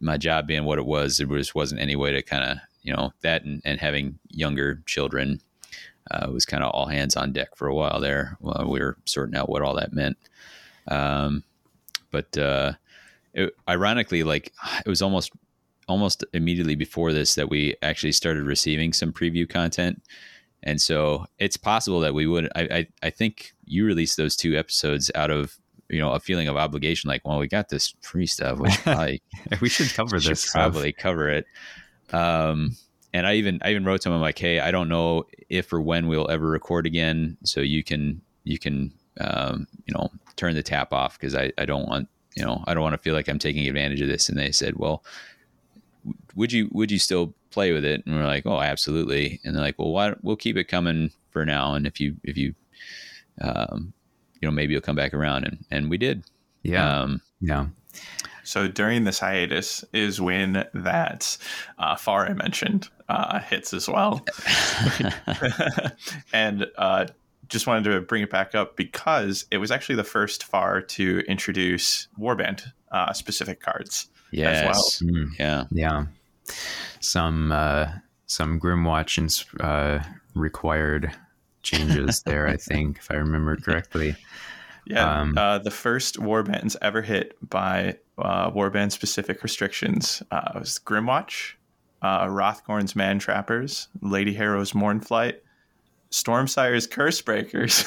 my 0.00 0.16
job 0.16 0.46
being 0.46 0.64
what 0.64 0.78
it 0.78 0.86
was, 0.86 1.18
there 1.18 1.26
just 1.26 1.54
wasn't 1.54 1.80
any 1.80 1.94
way 1.94 2.10
to 2.12 2.22
kind 2.22 2.44
of 2.44 2.58
you 2.82 2.92
know 2.94 3.12
that 3.22 3.44
and, 3.44 3.60
and 3.64 3.78
having 3.78 4.18
younger 4.30 4.82
children 4.86 5.40
uh, 6.12 6.30
was 6.30 6.44
kind 6.44 6.62
of 6.62 6.70
all 6.70 6.86
hands 6.86 7.16
on 7.16 7.32
deck 7.32 7.56
for 7.56 7.66
a 7.66 7.74
while 7.74 8.00
there 8.00 8.36
while 8.40 8.66
we 8.68 8.80
were 8.80 8.96
sorting 9.06 9.36
out 9.36 9.48
what 9.48 9.62
all 9.62 9.74
that 9.74 9.92
meant. 9.92 10.16
Um, 10.88 11.42
but 12.10 12.36
uh, 12.36 12.72
it, 13.34 13.54
ironically, 13.68 14.22
like 14.22 14.52
it 14.84 14.88
was 14.88 15.02
almost 15.02 15.32
almost 15.88 16.24
immediately 16.32 16.74
before 16.74 17.12
this 17.12 17.34
that 17.34 17.48
we 17.48 17.74
actually 17.82 18.12
started 18.12 18.44
receiving 18.44 18.92
some 18.92 19.12
preview 19.12 19.48
content. 19.48 20.02
And 20.62 20.80
so 20.80 21.26
it's 21.38 21.56
possible 21.56 22.00
that 22.00 22.14
we 22.14 22.26
would. 22.26 22.48
I, 22.54 22.62
I, 22.62 22.86
I 23.02 23.10
think 23.10 23.52
you 23.64 23.84
released 23.84 24.16
those 24.16 24.36
two 24.36 24.56
episodes 24.56 25.10
out 25.14 25.30
of 25.30 25.56
you 25.88 25.98
know 25.98 26.12
a 26.12 26.20
feeling 26.20 26.48
of 26.48 26.56
obligation, 26.56 27.08
like, 27.08 27.26
well, 27.26 27.38
we 27.38 27.48
got 27.48 27.68
this 27.68 27.94
free 28.00 28.26
stuff, 28.26 28.58
we 28.58 28.70
should 28.70 28.82
probably 28.82 29.22
we 29.60 29.68
should 29.68 29.92
cover 29.94 30.20
this. 30.20 30.42
stuff. 30.42 30.52
probably 30.52 30.92
cover 30.92 31.28
it. 31.28 31.46
Um, 32.12 32.76
and 33.12 33.26
I 33.26 33.34
even 33.34 33.60
I 33.62 33.70
even 33.70 33.84
wrote 33.84 34.02
to 34.02 34.08
him 34.08 34.14
I'm 34.14 34.20
like, 34.20 34.38
hey, 34.38 34.60
I 34.60 34.70
don't 34.70 34.88
know 34.88 35.26
if 35.48 35.72
or 35.72 35.80
when 35.80 36.06
we'll 36.06 36.30
ever 36.30 36.48
record 36.48 36.86
again, 36.86 37.36
so 37.44 37.60
you 37.60 37.84
can 37.84 38.22
you 38.44 38.58
can 38.58 38.92
um, 39.20 39.66
you 39.86 39.94
know 39.94 40.10
turn 40.36 40.54
the 40.54 40.62
tap 40.62 40.92
off 40.92 41.18
because 41.18 41.34
I 41.34 41.52
I 41.58 41.64
don't 41.64 41.88
want 41.88 42.08
you 42.34 42.44
know 42.44 42.64
I 42.66 42.74
don't 42.74 42.82
want 42.82 42.94
to 42.94 43.02
feel 43.02 43.14
like 43.14 43.28
I'm 43.28 43.38
taking 43.38 43.66
advantage 43.68 44.00
of 44.00 44.08
this. 44.08 44.28
And 44.28 44.38
they 44.38 44.52
said, 44.52 44.76
well, 44.76 45.04
would 46.34 46.52
you 46.52 46.68
would 46.72 46.90
you 46.90 46.98
still 46.98 47.34
play 47.50 47.72
with 47.72 47.84
it? 47.84 48.04
And 48.06 48.16
we're 48.16 48.24
like, 48.24 48.46
oh, 48.46 48.60
absolutely. 48.60 49.40
And 49.44 49.54
they're 49.54 49.62
like, 49.62 49.78
well, 49.78 49.92
why 49.92 50.14
we'll 50.22 50.36
keep 50.36 50.56
it 50.56 50.64
coming 50.64 51.10
for 51.30 51.44
now, 51.44 51.74
and 51.74 51.86
if 51.86 52.00
you 52.00 52.16
if 52.24 52.36
you 52.36 52.54
um, 53.40 53.92
you 54.40 54.48
know 54.48 54.52
maybe 54.52 54.72
you'll 54.72 54.82
come 54.82 54.96
back 54.96 55.14
around, 55.14 55.44
and 55.44 55.58
and 55.70 55.90
we 55.90 55.98
did. 55.98 56.24
Yeah, 56.62 57.02
Um, 57.02 57.20
yeah, 57.40 57.66
So 58.44 58.68
during 58.68 59.04
this 59.04 59.18
hiatus 59.18 59.84
is 59.92 60.20
when 60.20 60.64
that 60.74 61.36
uh, 61.78 61.96
far 61.96 62.26
I 62.26 62.34
mentioned 62.34 62.88
uh, 63.12 63.38
hits 63.40 63.74
as 63.74 63.88
well. 63.88 64.24
and 66.32 66.66
uh, 66.78 67.06
just 67.48 67.66
wanted 67.66 67.90
to 67.90 68.00
bring 68.00 68.22
it 68.22 68.30
back 68.30 68.54
up 68.54 68.76
because 68.76 69.44
it 69.50 69.58
was 69.58 69.70
actually 69.70 69.96
the 69.96 70.04
first 70.04 70.44
FAR 70.44 70.80
to 70.80 71.20
introduce 71.28 72.08
Warband 72.18 72.62
uh, 72.90 73.12
specific 73.12 73.60
cards. 73.60 74.08
yes. 74.30 75.00
Mm, 75.02 75.26
Yeah. 75.38 75.64
yeah. 75.70 76.04
Some 77.00 77.52
uh, 77.52 77.86
some 78.26 78.58
Grymwatch 78.60 79.18
ins- 79.18 79.44
uh, 79.60 80.02
required 80.34 81.12
changes 81.62 82.22
there. 82.26 82.46
I 82.48 82.56
think, 82.56 82.98
if 82.98 83.10
I 83.10 83.14
remember 83.16 83.56
correctly. 83.56 84.16
Yeah, 84.84 85.20
Um, 85.20 85.38
uh, 85.38 85.58
the 85.58 85.70
first 85.70 86.16
warbands 86.18 86.74
ever 86.82 87.02
hit 87.02 87.36
by 87.48 87.98
uh, 88.18 88.50
warband 88.50 88.90
specific 88.90 89.42
restrictions 89.44 90.22
uh, 90.32 90.52
was 90.58 90.80
Grymwatch, 90.84 91.52
uh, 92.02 92.26
Hrothgorn's 92.26 92.94
Man 92.94 93.18
Trappers, 93.18 93.88
Lady 94.02 94.34
Harrow's 94.34 94.72
Mournflight, 94.72 95.36
Stormsire's 96.10 96.86
Cursebreakers, 96.86 97.86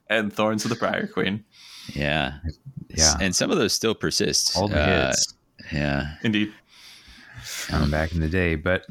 and 0.08 0.32
Thorns 0.32 0.64
of 0.64 0.70
the 0.70 0.76
Briar 0.76 1.06
Queen. 1.06 1.44
Yeah. 1.92 2.38
Yeah, 2.88 3.14
And 3.20 3.34
some 3.36 3.50
of 3.50 3.58
those 3.58 3.72
still 3.72 3.94
persist. 3.94 4.56
all 4.56 4.68
the 4.68 4.80
Uh, 4.80 5.06
hits. 5.08 5.34
Yeah. 5.72 6.14
Indeed. 6.22 6.52
um, 7.72 7.90
back 7.90 8.12
in 8.12 8.20
the 8.20 8.28
day. 8.28 8.54
But 8.54 8.86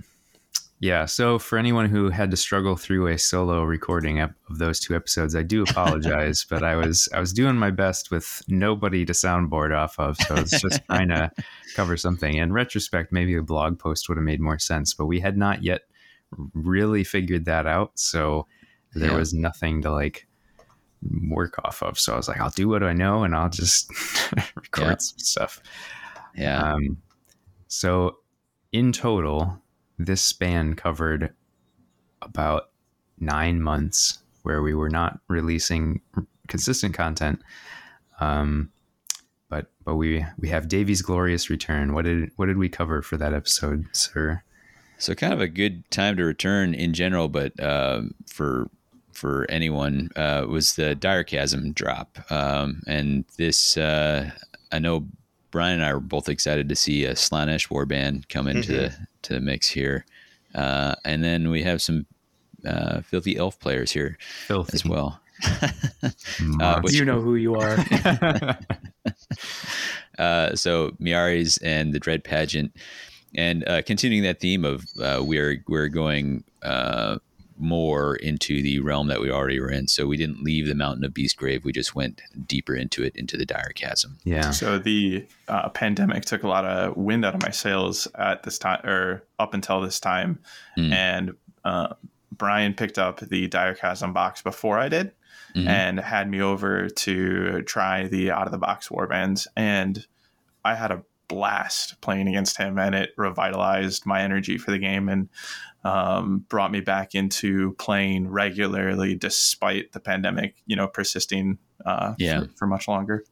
yeah, 0.84 1.05
so 1.05 1.39
for 1.39 1.57
anyone 1.57 1.88
who 1.88 2.10
had 2.10 2.30
to 2.31 2.35
struggle 2.35 2.76
through 2.76 3.07
a 3.07 3.18
solo 3.18 3.64
recording 3.64 4.19
of 4.19 4.31
those 4.49 4.81
two 4.81 4.93
episodes, 4.97 5.34
I 5.34 5.41
do 5.41 5.64
apologize. 5.64 6.45
but 6.49 6.61
I 6.61 6.76
was 6.76 7.07
I 7.14 7.22
was 7.22 7.31
doing 7.31 7.55
my 7.55 7.72
best 7.72 8.11
with 8.11 8.41
nobody 8.49 9.05
to 9.05 9.14
soundboard 9.14 9.73
off 9.73 9.97
of, 9.97 10.18
so 10.18 10.35
it's 10.35 10.60
just 10.61 10.84
trying 10.89 11.07
to 11.07 11.31
cover 11.73 11.95
something. 11.95 12.35
In 12.35 12.51
retrospect, 12.51 13.14
maybe 13.14 13.34
a 13.38 13.41
blog 13.41 13.80
post 13.80 14.10
would 14.10 14.18
have 14.18 14.26
made 14.26 14.41
more 14.41 14.60
sense, 14.60 14.93
but 14.93 15.05
we 15.05 15.22
had 15.22 15.38
not 15.38 15.64
yet 15.64 15.84
really 16.53 17.05
figured 17.05 17.45
that 17.45 17.65
out, 17.65 17.97
so 17.97 18.45
there 18.93 19.11
Yeah. 19.11 19.18
was 19.18 19.34
nothing 19.34 19.81
to 19.84 19.91
like 19.91 20.27
work 21.30 21.55
off 21.64 21.81
of. 21.81 21.97
So 21.97 22.11
I 22.14 22.18
was 22.18 22.27
like, 22.27 22.41
I'll 22.41 22.49
do 22.49 22.68
what 22.68 22.84
I 22.84 22.91
know, 22.91 23.23
and 23.23 23.34
I'll 23.34 23.49
just 23.49 23.89
record 24.35 24.81
Yeah. 24.81 24.95
some 24.97 25.19
stuff. 25.19 25.61
Yeah. 26.35 26.73
Um, 26.73 26.97
so, 27.69 28.18
in 28.73 28.91
total, 28.91 29.62
this 29.98 30.22
span 30.22 30.76
covered 30.76 31.34
about 32.22 32.70
nine 33.20 33.61
months 33.61 34.20
where 34.44 34.61
we 34.61 34.74
were 34.74 34.90
not 34.90 35.20
releasing 35.28 36.02
consistent 36.48 36.94
content. 36.94 37.41
Um, 38.20 38.72
but 39.49 39.68
but 39.86 39.95
we 39.95 40.26
we 40.40 40.49
have 40.49 40.68
Davey's 40.68 41.02
glorious 41.02 41.49
return. 41.49 41.94
What 41.94 42.06
did 42.06 42.32
what 42.36 42.48
did 42.48 42.57
we 42.57 42.70
cover 42.70 43.02
for 43.02 43.18
that 43.18 43.34
episode, 43.34 43.86
sir? 43.91 44.44
So 44.98 45.15
kind 45.15 45.34
of 45.34 45.41
a 45.41 45.48
good 45.48 45.90
time 45.91 46.15
to 46.18 46.24
return 46.24 46.74
in 46.74 46.94
general, 46.94 47.28
but 47.28 47.52
um, 47.61 48.14
for 48.28 48.70
for 49.11 49.45
anyone 49.49 50.10
uh, 50.15 50.45
was 50.48 50.76
the 50.76 50.95
dire 50.95 51.24
chasm 51.24 51.72
drop, 51.74 52.20
um, 52.32 52.82
and 52.88 53.26
this 53.38 53.78
uh, 53.78 54.32
I 54.72 54.80
know 54.80 55.07
Brian 55.52 55.76
and 55.76 55.86
I 55.86 55.94
were 55.94 55.99
both 55.99 56.30
excited 56.30 56.68
to 56.70 56.76
see 56.76 57.06
a 57.06 57.14
Slaanesh 57.14 57.70
warband 57.70 58.28
come 58.30 58.48
into 58.48 58.72
the 58.72 58.98
to 59.23 59.33
the 59.33 59.39
mix 59.39 59.67
here, 59.69 60.05
uh, 60.55 60.95
and 61.05 61.23
then 61.23 61.49
we 61.49 61.63
have 61.63 61.81
some 61.81 62.05
uh, 62.65 63.01
filthy 63.01 63.35
elf 63.37 63.59
players 63.59 63.91
here 63.91 64.17
Filthy. 64.47 64.73
as 64.75 64.85
well. 64.85 65.19
Monster. 66.41 66.81
which- 66.81 66.93
you 66.93 67.05
know 67.05 67.19
who 67.21 67.35
you 67.35 67.55
are. 67.55 67.77
Uh, 70.19 70.55
so 70.55 70.91
Myari's 70.99 71.57
and 71.57 71.91
the 71.91 71.99
Dread 71.99 72.23
Pageant, 72.23 72.71
and 73.33 73.67
uh, 73.67 73.81
continuing 73.81 74.21
that 74.23 74.39
theme 74.39 74.63
of 74.63 74.85
uh, 75.01 75.21
we're 75.23 75.63
we're 75.67 75.87
going 75.87 76.43
uh, 76.61 77.17
more 77.57 78.15
into 78.15 78.61
the 78.61 78.80
realm 78.80 79.07
that 79.07 79.21
we 79.21 79.30
already 79.31 79.59
were 79.59 79.69
in. 79.71 79.88
So 79.88 80.07
we 80.07 80.17
didn't 80.17 80.43
leave 80.43 80.67
the 80.67 80.75
Mountain 80.75 81.03
of 81.05 81.13
Beast 81.13 81.38
Grave. 81.38 81.63
We 81.63 81.71
just 81.71 81.93
went 81.95 82.21
deeper 82.47 82.75
into 82.75 83.03
it, 83.03 83.15
into 83.15 83.38
the 83.38 83.45
Dire 83.45 83.71
Chasm. 83.75 84.17
yeah. 84.23 84.51
So 84.51 84.80
the 84.80 85.25
uh, 85.47 85.69
pandemic 85.69 86.25
took 86.25 86.43
a 86.43 86.47
lot 86.47 86.65
of 86.65 86.97
wind 86.97 87.23
out 87.25 87.35
of 87.35 87.41
my 87.41 87.51
sails 87.51 88.07
at 88.15 88.43
this 88.43 88.57
time, 88.57 88.85
or 88.85 89.23
up 89.39 89.53
until 89.53 89.81
this 89.81 89.99
time, 89.99 90.39
Mm. 90.77 90.91
and 90.91 91.31
uh, 91.63 91.93
Brian 92.31 92.73
picked 92.73 92.97
up 92.97 93.19
the 93.19 93.47
Dire 93.47 93.75
Chasm 93.75 94.11
box 94.13 94.41
before 94.41 94.80
I 94.80 94.89
did, 94.89 95.11
Mhm. 95.55 95.67
and 95.67 95.99
had 95.99 96.27
me 96.30 96.41
over 96.41 96.89
to 96.89 97.61
try 97.61 98.07
the 98.07 98.31
out 98.31 98.47
of 98.47 98.51
the 98.51 98.57
box 98.57 98.89
warbands, 98.89 99.45
and 99.55 100.05
I 100.65 100.73
had 100.75 100.91
a 100.91 101.03
blast 101.27 102.01
playing 102.01 102.27
against 102.27 102.57
him, 102.57 102.77
and 102.80 102.93
it 102.95 103.11
revitalized 103.17 104.05
my 104.05 104.21
energy 104.21 104.57
for 104.57 104.71
the 104.71 104.77
game 104.80 105.09
and 105.09 105.30
um, 105.84 106.45
brought 106.49 106.72
me 106.72 106.80
back 106.80 107.14
into 107.15 107.73
playing 107.73 108.30
regularly, 108.30 109.15
despite 109.15 109.91
the 109.91 109.99
pandemic, 109.99 110.55
you 110.65 110.76
know, 110.76 110.88
persisting 110.88 111.57
uh, 111.85 112.14
Yeah. 112.18 112.41
for, 112.41 112.47
for 112.55 112.68
much 112.68 112.88
longer. 112.88 113.23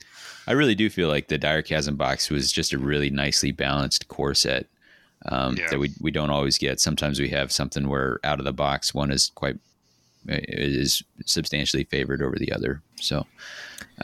I 0.48 0.52
really 0.54 0.76
do 0.76 0.90
feel 0.90 1.08
like 1.08 1.28
the 1.30 1.38
Dire 1.38 1.62
Chasm 1.62 1.96
box 1.96 2.30
was 2.30 2.52
just 2.52 2.74
a 2.74 2.78
really 2.78 3.10
nicely 3.10 3.52
balanced 3.52 4.08
core 4.10 4.34
set 4.36 4.68
um, 5.28 5.56
Yeah. 5.56 5.68
that 5.70 5.80
we 5.80 5.92
we 6.02 6.12
don't 6.12 6.30
always 6.32 6.58
get. 6.58 6.80
Sometimes 6.80 7.20
we 7.20 7.30
have 7.30 7.52
something 7.52 7.88
where 7.88 8.20
out 8.24 8.40
of 8.40 8.46
the 8.46 8.54
box 8.54 8.94
one 8.94 9.12
is 9.12 9.32
quite 9.36 9.58
is 10.28 11.02
substantially 11.26 11.84
favored 11.86 12.22
over 12.22 12.38
the 12.38 12.52
other. 12.52 12.82
So. 13.02 13.26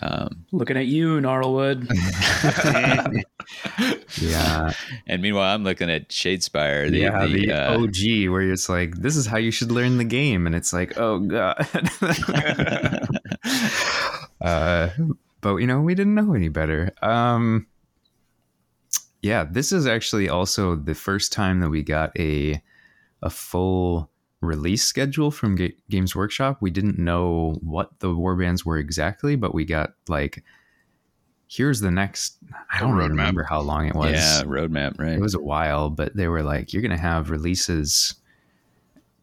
Um, 0.02 0.45
Looking 0.52 0.78
at 0.78 0.86
you, 0.86 1.19
Gnarlwood. 1.19 1.88
Yeah. 4.22 4.74
And 5.06 5.22
meanwhile, 5.22 5.53
I'm 5.53 5.64
looking 5.64 5.90
at 5.90 6.10
Shadespire. 6.10 6.90
The, 6.90 6.98
yeah, 6.98 7.26
the, 7.26 7.34
the 7.34 7.52
uh, 7.52 7.80
OG, 7.80 8.30
where 8.32 8.41
it's 8.41 8.69
like, 8.69 8.95
this 8.98 9.15
is 9.15 9.26
how 9.26 9.38
you 9.38 9.52
should 9.52 9.72
learn 9.72 9.98
the 9.98 10.03
game, 10.03 10.45
and 10.45 10.56
it's 10.56 10.74
like, 10.74 10.98
oh 10.98 11.19
god. 11.19 11.68
uh, 14.41 14.90
but 15.41 15.57
you 15.57 15.68
know, 15.68 15.82
we 15.82 15.95
didn't 15.95 16.15
know 16.15 16.34
any 16.34 16.49
better. 16.49 16.91
Um, 17.02 17.68
yeah, 19.22 19.45
this 19.49 19.72
is 19.72 19.88
actually 19.88 20.30
also 20.30 20.76
the 20.76 20.95
first 20.95 21.32
time 21.32 21.60
that 21.61 21.69
we 21.69 21.84
got 21.84 22.18
a 22.19 22.61
a 23.22 23.30
full 23.30 24.10
release 24.41 24.84
schedule 24.84 25.31
from 25.31 25.55
Ga- 25.55 25.76
Games 25.89 26.15
Workshop. 26.15 26.57
We 26.61 26.69
didn't 26.72 26.99
know 26.99 27.57
what 27.61 27.99
the 27.99 28.09
warbands 28.09 28.65
were 28.65 28.77
exactly, 28.77 29.35
but 29.35 29.53
we 29.53 29.65
got 29.65 29.93
like 30.07 30.43
here's 31.49 31.80
the 31.80 31.91
next. 31.91 32.38
I 32.72 32.80
don't 32.80 32.91
roadmap. 32.93 33.09
remember 33.09 33.43
how 33.43 33.61
long 33.61 33.88
it 33.88 33.95
was. 33.95 34.11
yeah, 34.14 34.43
roadmap, 34.43 34.99
right? 34.99 35.14
It 35.14 35.22
was 35.22 35.34
a 35.35 35.39
while, 35.41 35.89
but 35.89 36.15
they 36.15 36.27
were 36.27 36.43
like, 36.43 36.73
you're 36.73 36.81
gonna 36.81 36.97
have 36.97 37.30
releases 37.30 38.15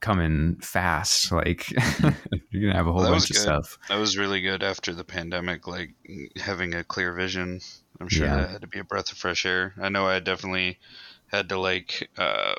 coming 0.01 0.57
fast. 0.57 1.31
Like 1.33 1.71
you're 2.51 2.63
gonna 2.63 2.75
have 2.75 2.87
a 2.87 2.93
whole 2.93 3.03
Well, 3.03 3.13
bunch 3.13 3.31
of 3.31 3.37
stuff. 3.37 3.79
That 3.89 3.99
was 3.99 4.17
really 4.19 4.41
good 4.41 4.63
after 4.63 4.93
the 4.93 5.05
pandemic, 5.05 5.67
like 5.67 5.95
having 6.37 6.75
a 6.75 6.85
clear 6.85 7.13
vision. 7.13 7.61
I'm 8.01 8.09
sure 8.09 8.27
Yeah. 8.27 8.37
that 8.37 8.51
had 8.51 8.61
to 8.63 8.67
be 8.67 8.79
a 8.81 8.85
breath 8.85 9.13
of 9.13 9.19
fresh 9.19 9.47
air. 9.47 9.75
I 9.81 9.89
know 9.89 10.07
I 10.07 10.19
definitely 10.21 10.79
had 11.29 11.49
to 11.51 11.59
like 11.59 12.09
uh, 12.19 12.55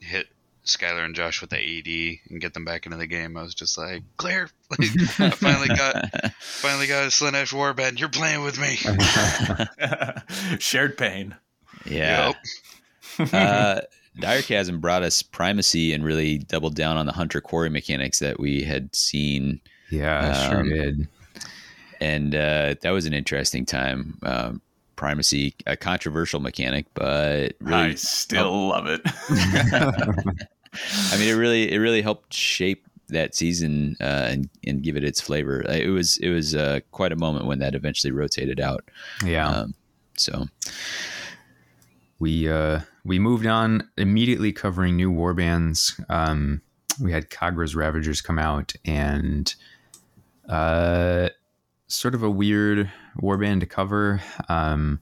hit 0.00 0.28
Skylar 0.64 1.04
and 1.04 1.14
Josh 1.14 1.40
with 1.40 1.50
the 1.50 1.56
AD 1.58 2.18
and 2.30 2.40
get 2.40 2.54
them 2.54 2.64
back 2.64 2.86
into 2.86 2.96
the 2.98 3.06
game. 3.06 3.36
I 3.36 3.42
was 3.42 3.54
just 3.54 3.76
like, 3.78 4.02
clear. 4.16 4.48
Like, 4.78 4.88
I 5.18 5.30
finally 5.30 5.68
got 5.68 6.32
finally 6.40 6.86
got 6.86 7.04
a 7.04 7.08
Slaanesh 7.08 7.52
warband. 7.52 7.98
You're 8.00 8.08
playing 8.08 8.42
with 8.42 8.58
me. 8.58 8.76
Shared 10.58 10.96
pain. 10.96 11.34
yeah. 11.84 12.32
Yep. 13.18 13.34
uh, 13.34 13.80
Dire 14.18 14.40
Chasm 14.42 14.80
brought 14.80 15.02
us 15.02 15.22
primacy 15.22 15.92
and 15.92 16.04
really 16.04 16.38
doubled 16.38 16.74
down 16.74 16.96
on 16.96 17.04
the 17.06 17.12
hunter 17.12 17.40
quarry 17.42 17.68
mechanics 17.70 18.18
that 18.20 18.40
we 18.40 18.62
had 18.62 18.94
seen, 18.96 19.60
Yeah, 19.90 20.48
sure 20.50 20.60
Um, 20.60 20.68
did. 20.70 21.08
and 22.00 22.34
uh, 22.34 22.74
that 22.82 22.90
was 22.90 23.04
an 23.06 23.12
interesting 23.12 23.66
time. 23.66 24.18
Um, 24.22 24.62
primacy, 24.96 25.54
a 25.66 25.76
controversial 25.76 26.40
mechanic, 26.40 26.86
but 26.94 27.54
really, 27.60 27.76
I 27.90 27.94
still 27.96 28.68
love 28.68 28.86
it. 28.86 29.00
I 30.74 31.18
mean, 31.18 31.28
it 31.28 31.34
really, 31.34 31.72
it 31.72 31.78
really 31.78 32.02
helped 32.02 32.32
shape 32.34 32.86
that 33.08 33.34
season 33.34 33.96
uh, 34.00 34.28
and 34.30 34.48
and 34.66 34.82
give 34.82 34.96
it 34.96 35.04
its 35.04 35.20
flavor. 35.20 35.64
Uh, 35.68 35.72
It 35.74 35.88
was 35.90 36.16
it 36.18 36.30
was 36.30 36.54
uh, 36.54 36.80
quite 36.92 37.12
a 37.12 37.16
moment 37.16 37.46
when 37.46 37.58
that 37.58 37.74
eventually 37.74 38.10
rotated 38.10 38.58
out. 38.60 38.88
Yeah. 39.24 39.48
Um, 39.48 39.74
so 40.16 40.46
we 42.18 42.48
uh 42.48 42.80
we 43.04 43.18
moved 43.18 43.46
on 43.46 43.88
immediately 43.96 44.52
covering 44.52 44.94
new 44.94 45.10
warbands 45.10 45.98
um 46.10 46.60
we 47.00 47.10
had 47.10 47.30
khagra's 47.30 47.74
ravagers 47.74 48.20
come 48.20 48.38
out 48.38 48.72
and 48.84 49.54
uh 50.48 51.28
sort 51.88 52.14
of 52.14 52.22
a 52.22 52.30
weird 52.30 52.92
warband 53.20 53.58
to 53.60 53.66
cover 53.66 54.20
um 54.48 55.00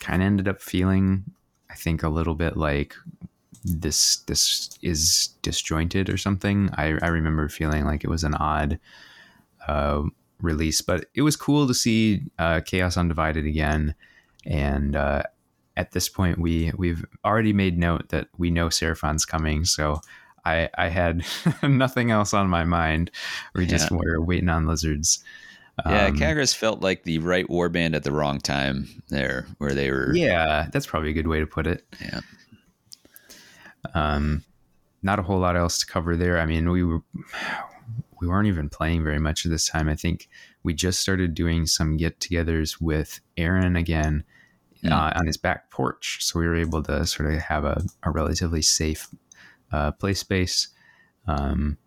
kind 0.00 0.22
of 0.22 0.26
ended 0.26 0.48
up 0.48 0.60
feeling 0.60 1.22
i 1.70 1.74
think 1.74 2.02
a 2.02 2.08
little 2.08 2.34
bit 2.34 2.56
like 2.56 2.94
this 3.64 4.16
this 4.26 4.76
is 4.82 5.28
disjointed 5.42 6.08
or 6.08 6.16
something 6.16 6.70
i 6.76 6.94
i 7.02 7.06
remember 7.08 7.48
feeling 7.48 7.84
like 7.84 8.02
it 8.04 8.10
was 8.10 8.24
an 8.24 8.34
odd 8.34 8.78
uh 9.68 10.02
release 10.40 10.80
but 10.80 11.06
it 11.14 11.22
was 11.22 11.36
cool 11.36 11.66
to 11.66 11.74
see 11.74 12.22
uh 12.38 12.60
chaos 12.64 12.96
undivided 12.96 13.46
again 13.46 13.94
and 14.46 14.96
uh 14.96 15.22
at 15.76 15.92
this 15.92 16.08
point 16.08 16.38
we 16.38 16.70
we've 16.76 17.04
already 17.24 17.52
made 17.52 17.78
note 17.78 18.08
that 18.10 18.28
we 18.38 18.48
know 18.50 18.68
Seraphon's 18.68 19.24
coming, 19.24 19.64
so 19.64 20.00
I 20.44 20.68
I 20.78 20.86
had 20.88 21.24
nothing 21.64 22.12
else 22.12 22.32
on 22.32 22.48
my 22.48 22.62
mind. 22.62 23.10
We 23.56 23.66
just 23.66 23.90
Yeah. 23.90 23.96
were 23.96 24.20
waiting 24.22 24.48
on 24.48 24.68
lizards. 24.68 25.24
yeah, 25.84 26.06
Um, 26.06 26.16
Khagras 26.16 26.54
felt 26.54 26.80
like 26.80 27.02
the 27.02 27.18
right 27.18 27.48
warband 27.48 27.96
at 27.96 28.04
the 28.04 28.12
wrong 28.12 28.38
time 28.38 28.86
there, 29.08 29.48
where 29.58 29.74
they 29.74 29.90
were. 29.90 30.14
yeah, 30.14 30.68
that's 30.72 30.86
probably 30.86 31.10
a 31.10 31.12
good 31.12 31.26
way 31.26 31.40
to 31.40 31.46
put 31.46 31.66
it. 31.66 31.84
Yeah. 32.00 32.20
Um, 33.92 34.44
not 35.02 35.18
a 35.18 35.22
whole 35.22 35.38
lot 35.38 35.56
else 35.56 35.78
to 35.80 35.86
cover 35.86 36.16
there. 36.16 36.38
I 36.38 36.46
mean, 36.46 36.70
we 36.70 36.84
were 36.84 37.00
we 38.20 38.28
weren't 38.28 38.48
even 38.48 38.70
playing 38.70 39.04
very 39.04 39.18
much 39.18 39.44
at 39.44 39.50
this 39.50 39.68
time. 39.68 39.88
I 39.88 39.96
think 39.96 40.28
we 40.62 40.72
just 40.72 41.00
started 41.00 41.34
doing 41.34 41.66
some 41.66 41.98
get-togethers 41.98 42.80
with 42.80 43.20
Aaron 43.36 43.76
again 43.76 44.24
Mm. 44.84 44.92
uh, 44.92 45.18
on 45.18 45.26
his 45.26 45.38
back 45.38 45.70
porch, 45.70 46.18
so 46.20 46.38
we 46.38 46.46
were 46.46 46.56
able 46.56 46.82
to 46.82 47.06
sort 47.06 47.32
of 47.32 47.40
have 47.40 47.64
a, 47.64 47.82
a 48.02 48.10
relatively 48.10 48.60
safe 48.60 49.08
uh, 49.72 49.92
play 49.92 50.12
space. 50.12 50.68
Um, 51.26 51.78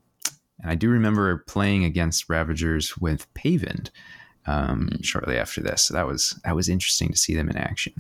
and 0.59 0.71
I 0.71 0.75
do 0.75 0.89
remember 0.89 1.43
playing 1.47 1.83
against 1.83 2.27
Ravagers 2.27 2.97
with 2.97 3.31
Pavend 3.35 3.91
um, 4.47 4.89
shortly 5.03 5.37
after 5.37 5.61
this. 5.61 5.83
So 5.83 5.93
that 5.93 6.07
was 6.07 6.39
that 6.43 6.55
was 6.55 6.69
interesting 6.69 7.09
to 7.09 7.17
see 7.17 7.35
them 7.35 7.49
in 7.49 7.57
action. 7.57 7.93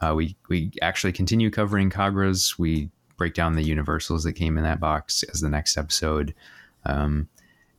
Uh, 0.00 0.14
we 0.14 0.36
we 0.48 0.70
actually 0.82 1.12
continue 1.12 1.50
covering 1.50 1.90
Khagras. 1.90 2.56
We 2.58 2.90
break 3.16 3.34
down 3.34 3.54
the 3.54 3.62
universals 3.62 4.24
that 4.24 4.34
came 4.34 4.56
in 4.56 4.64
that 4.64 4.80
box 4.80 5.22
as 5.24 5.40
the 5.40 5.48
next 5.48 5.76
episode. 5.76 6.34
Um, 6.84 7.28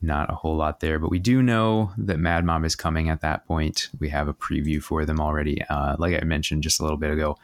not 0.01 0.31
a 0.31 0.35
whole 0.35 0.55
lot 0.55 0.80
there, 0.80 0.99
but 0.99 1.09
we 1.09 1.19
do 1.19 1.41
know 1.41 1.91
that 1.97 2.19
Mad 2.19 2.45
Mob 2.45 2.64
is 2.64 2.76
coming 2.76 3.09
at 3.09 3.22
that 3.22 3.47
point. 3.47 3.89
We 3.99 4.09
have 4.09 4.27
a 4.27 4.34
preview 4.34 4.81
for 4.81 5.05
them 5.05 5.19
already. 5.19 5.64
Uh, 5.64 5.95
like 5.97 6.22
I 6.22 6.23
mentioned 6.23 6.64
just 6.64 6.80
a 6.80 6.84
little 6.84 6.97
bit 6.97 7.11
ago, 7.11 7.38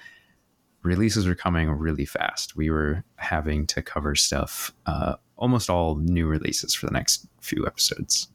releases 0.84 1.26
are 1.26 1.36
coming 1.36 1.70
really 1.72 2.06
fast. 2.06 2.56
We 2.56 2.70
were 2.70 3.04
having 3.16 3.66
to 3.68 3.82
cover 3.82 4.16
stuff, 4.16 4.74
uh, 4.86 5.16
almost 5.36 5.70
all 5.70 5.96
new 5.96 6.28
releases 6.28 6.76
for 6.76 6.86
the 6.86 6.94
next 6.94 7.28
few 7.42 7.66
episodes. 7.66 8.28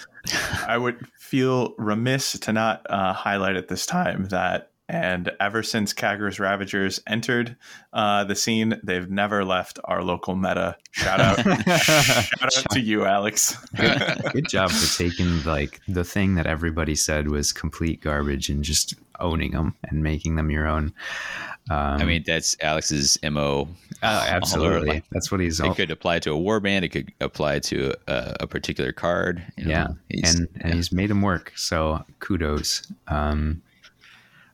I 0.66 0.78
would 0.78 1.06
feel 1.18 1.74
remiss 1.78 2.38
to 2.38 2.52
not 2.52 2.86
uh, 2.88 3.12
highlight 3.12 3.56
at 3.56 3.68
this 3.68 3.84
time 3.84 4.26
that, 4.26 4.71
and 4.88 5.30
ever 5.40 5.62
since 5.62 5.94
Khagra's 5.94 6.38
Ravagers 6.38 7.00
entered 7.06 7.56
uh, 7.92 8.24
the 8.24 8.34
scene, 8.34 8.78
they've 8.82 9.08
never 9.10 9.44
left 9.44 9.78
our 9.84 10.02
local 10.02 10.34
meta. 10.36 10.76
Shout 10.90 11.20
out, 11.20 11.38
shout 11.80 12.42
out 12.42 12.70
to 12.72 12.80
you, 12.80 13.04
Alex. 13.04 13.56
Good 14.32 14.48
job 14.48 14.70
for 14.70 14.98
taking 15.02 15.42
like 15.44 15.80
the 15.88 16.04
thing 16.04 16.34
that 16.34 16.46
everybody 16.46 16.94
said 16.94 17.28
was 17.28 17.52
complete 17.52 18.00
garbage 18.00 18.48
and 18.50 18.62
just 18.62 18.94
owning 19.20 19.52
them 19.52 19.74
and 19.84 20.02
making 20.02 20.36
them 20.36 20.50
your 20.50 20.66
own. 20.66 20.92
Um, 21.70 22.00
I 22.00 22.04
mean, 22.04 22.24
that's 22.26 22.56
Alex's 22.60 23.16
mo. 23.22 23.68
uh, 24.02 24.26
absolutely. 24.28 25.04
That's 25.12 25.30
what 25.30 25.40
he's 25.40 25.60
all. 25.60 25.70
It 25.70 25.76
could 25.76 25.92
apply 25.92 26.18
to 26.20 26.32
a 26.32 26.36
warband. 26.36 26.82
It 26.82 26.88
could 26.88 27.12
apply 27.20 27.60
to 27.60 27.94
a, 28.08 28.36
a 28.40 28.46
particular 28.48 28.90
card. 28.92 29.44
you 29.56 29.64
know. 29.66 29.70
yeah, 29.70 29.86
He's- 30.08 30.34
and 30.34 30.48
and 30.60 30.74
he's 30.74 30.90
made 30.92 31.08
them 31.08 31.22
work. 31.22 31.52
So 31.54 32.04
kudos. 32.18 32.82
Um, 33.06 33.62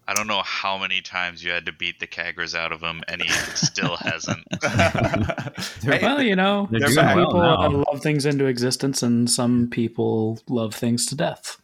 I 0.08 0.14
don't 0.14 0.26
know 0.26 0.40
how 0.42 0.78
many 0.78 1.02
times 1.02 1.44
you 1.44 1.50
had 1.50 1.66
to 1.66 1.72
beat 1.72 2.00
the 2.00 2.06
Khagras 2.06 2.54
out 2.54 2.72
of 2.72 2.80
him, 2.80 3.02
and 3.08 3.20
he 3.20 3.28
still 3.54 3.96
hasn't. 3.96 4.42
Hey, 5.82 6.00
Well, 6.02 6.22
you 6.22 6.34
know, 6.34 6.66
some 6.70 6.78
doing 6.80 6.96
well 6.96 7.26
people 7.26 7.40
now. 7.40 7.60
uh, 7.62 7.68
love 7.70 8.00
things 8.02 8.24
into 8.26 8.46
existence, 8.46 9.02
and 9.02 9.30
some 9.30 9.68
people 9.70 10.40
love 10.48 10.74
things 10.74 11.06
to 11.06 11.14
death. 11.14 11.56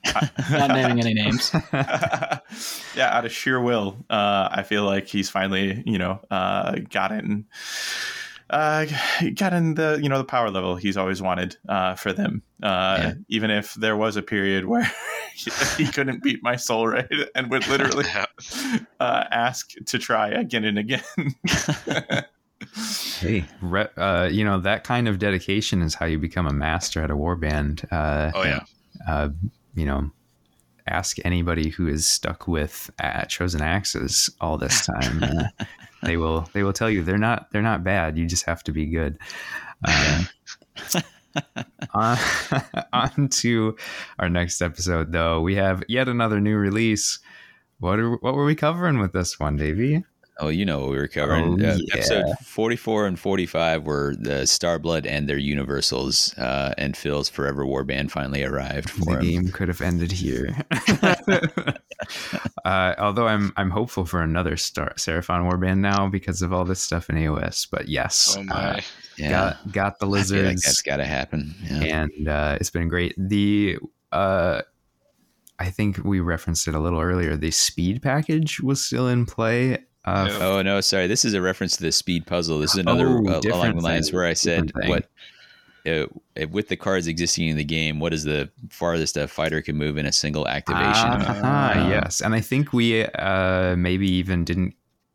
Not 0.50 0.68
naming 0.70 1.00
any 1.00 1.14
names. 1.14 1.50
yeah, 1.72 2.38
out 2.98 3.24
of 3.24 3.32
sheer 3.32 3.60
will, 3.60 3.96
uh, 4.10 4.48
I 4.50 4.62
feel 4.62 4.84
like 4.84 5.06
he's 5.06 5.30
finally, 5.30 5.82
you 5.86 5.98
know, 5.98 6.20
uh, 6.30 6.76
gotten, 6.90 7.46
uh, 8.50 8.86
gotten 9.34 9.74
the, 9.74 9.98
you 10.02 10.08
know, 10.08 10.18
the 10.18 10.24
power 10.24 10.50
level 10.50 10.76
he's 10.76 10.96
always 10.96 11.20
wanted 11.22 11.56
uh, 11.68 11.94
for 11.94 12.12
them. 12.12 12.42
Uh, 12.62 12.96
Yeah. 13.00 13.12
Even 13.28 13.50
if 13.50 13.74
there 13.74 13.96
was 13.96 14.16
a 14.16 14.22
period 14.22 14.66
where 14.66 14.90
he 15.76 15.86
couldn't 15.86 16.22
beat 16.22 16.42
my 16.42 16.56
soul 16.56 16.86
raid 16.88 17.08
and 17.34 17.50
would 17.50 17.66
literally 17.68 18.04
uh, 19.00 19.24
ask 19.30 19.70
to 19.86 19.98
try 19.98 20.28
again 20.28 20.64
and 20.64 20.78
again. 20.78 21.02
hey, 23.20 23.44
re- 23.60 23.88
uh, 23.96 24.28
you 24.30 24.44
know 24.44 24.58
that 24.60 24.84
kind 24.84 25.08
of 25.08 25.18
dedication 25.18 25.82
is 25.82 25.94
how 25.94 26.06
you 26.06 26.18
become 26.18 26.46
a 26.46 26.52
master 26.52 27.02
at 27.02 27.10
a 27.10 27.16
warband. 27.16 27.84
Uh, 27.92 28.30
Oh 28.34 28.42
yeah. 28.44 28.60
uh, 29.08 29.28
you 29.74 29.84
know, 29.86 30.10
ask 30.86 31.18
anybody 31.24 31.70
who 31.70 31.86
is 31.86 32.06
stuck 32.06 32.46
with 32.46 32.90
uh, 32.98 33.24
chosen 33.24 33.62
axes 33.62 34.30
all 34.40 34.58
this 34.58 34.86
time. 35.00 35.22
Uh, 35.22 35.64
they 36.02 36.16
will 36.16 36.48
they 36.52 36.62
will 36.62 36.72
tell 36.72 36.90
you 36.90 37.02
they're 37.02 37.18
not 37.18 37.50
they're 37.52 37.62
not 37.62 37.84
bad. 37.84 38.18
You 38.18 38.26
just 38.26 38.46
have 38.46 38.62
to 38.64 38.72
be 38.72 38.86
good. 38.86 39.18
Um, 39.86 40.28
on, 41.94 42.18
on 42.92 43.28
to 43.28 43.76
our 44.18 44.28
next 44.28 44.60
episode, 44.60 45.12
though. 45.12 45.40
We 45.40 45.56
have 45.56 45.82
yet 45.88 46.08
another 46.08 46.40
new 46.40 46.56
release. 46.56 47.18
What 47.78 47.98
are, 47.98 48.16
what 48.16 48.34
were 48.34 48.44
we 48.44 48.54
covering 48.54 48.98
with 48.98 49.12
this 49.12 49.38
one, 49.38 49.56
Davey? 49.56 50.04
Oh, 50.40 50.48
you 50.48 50.64
know 50.64 50.80
what 50.80 50.90
we 50.90 50.96
were 50.96 51.06
covering. 51.08 51.64
Oh, 51.64 51.68
uh, 51.68 51.76
yeah. 51.76 51.94
Episode 51.94 52.26
44 52.42 53.06
and 53.06 53.18
45 53.18 53.84
were 53.84 54.16
the 54.18 54.42
Starblood 54.42 55.06
and 55.06 55.28
their 55.28 55.38
universals, 55.38 56.36
uh, 56.38 56.74
and 56.76 56.96
Phil's 56.96 57.28
Forever 57.28 57.64
Warband 57.64 58.10
finally 58.10 58.42
arrived 58.42 58.90
The 59.04 59.12
him. 59.12 59.20
game 59.20 59.48
could 59.52 59.68
have 59.68 59.80
ended 59.80 60.10
here. 60.10 60.56
uh, 62.64 62.94
although 62.98 63.26
I'm 63.26 63.52
I'm 63.56 63.70
hopeful 63.70 64.04
for 64.06 64.22
another 64.22 64.56
Star 64.56 64.92
Seraphon 64.96 65.48
warband 65.50 65.78
now 65.78 66.08
because 66.08 66.42
of 66.42 66.52
all 66.52 66.64
this 66.64 66.80
stuff 66.80 67.08
in 67.10 67.16
AOS. 67.16 67.68
But 67.70 67.88
yes, 67.88 68.34
Oh 68.36 68.40
uh, 68.40 68.44
my. 68.44 68.82
Yeah. 69.16 69.30
got 69.30 69.72
got 69.72 69.98
the 70.00 70.06
I 70.06 70.08
feel 70.08 70.10
like 70.10 70.18
lizards. 70.20 70.62
that's 70.62 70.82
got 70.82 70.96
to 70.96 71.04
happen. 71.04 71.54
Yeah. 71.62 72.02
and 72.04 72.28
uh, 72.28 72.58
it's 72.60 72.70
been 72.70 72.88
great. 72.88 73.14
The 73.16 73.78
uh, 74.10 74.62
I 75.58 75.70
think 75.70 75.98
we 76.04 76.18
referenced 76.20 76.66
it 76.66 76.74
a 76.74 76.80
little 76.80 77.00
earlier. 77.00 77.36
The 77.36 77.52
speed 77.52 78.02
package 78.02 78.60
was 78.60 78.84
still 78.84 79.06
in 79.08 79.26
play. 79.26 79.78
Uh, 80.04 80.28
Yeah. 80.30 80.38
Oh 80.46 80.62
no, 80.62 80.80
sorry. 80.80 81.06
This 81.06 81.24
is 81.24 81.34
a 81.34 81.40
reference 81.40 81.76
to 81.76 81.82
the 81.82 81.92
speed 81.92 82.26
puzzle. 82.26 82.58
This 82.58 82.72
is 82.72 82.78
another 82.78 83.06
Oh, 83.08 83.26
uh, 83.26 83.40
along 83.52 83.76
the 83.76 83.80
lines 83.82 84.08
thing, 84.10 84.16
where 84.16 84.26
I 84.26 84.32
said 84.34 84.66
different 84.66 84.84
thing. 84.84 84.90
what 84.90 85.08
uh, 85.86 86.46
with 86.50 86.68
the 86.68 86.76
cards 86.76 87.06
existing 87.06 87.48
in 87.48 87.56
the 87.56 87.64
game, 87.64 88.00
what 88.00 88.14
is 88.14 88.24
the 88.24 88.50
farthest 88.70 89.16
a 89.16 89.28
fighter 89.28 89.60
can 89.60 89.76
move 89.76 89.98
in 89.98 90.06
a 90.06 90.12
single 90.12 90.48
activation? 90.48 90.84
Ah, 90.86 91.72
Um, 91.84 91.90
yes, 91.90 92.20
and 92.22 92.34
I 92.34 92.40
think 92.40 92.72
we 92.72 93.04
uh, 93.04 93.76
maybe 93.76 94.10
even 94.10 94.44
didn't 94.44 94.74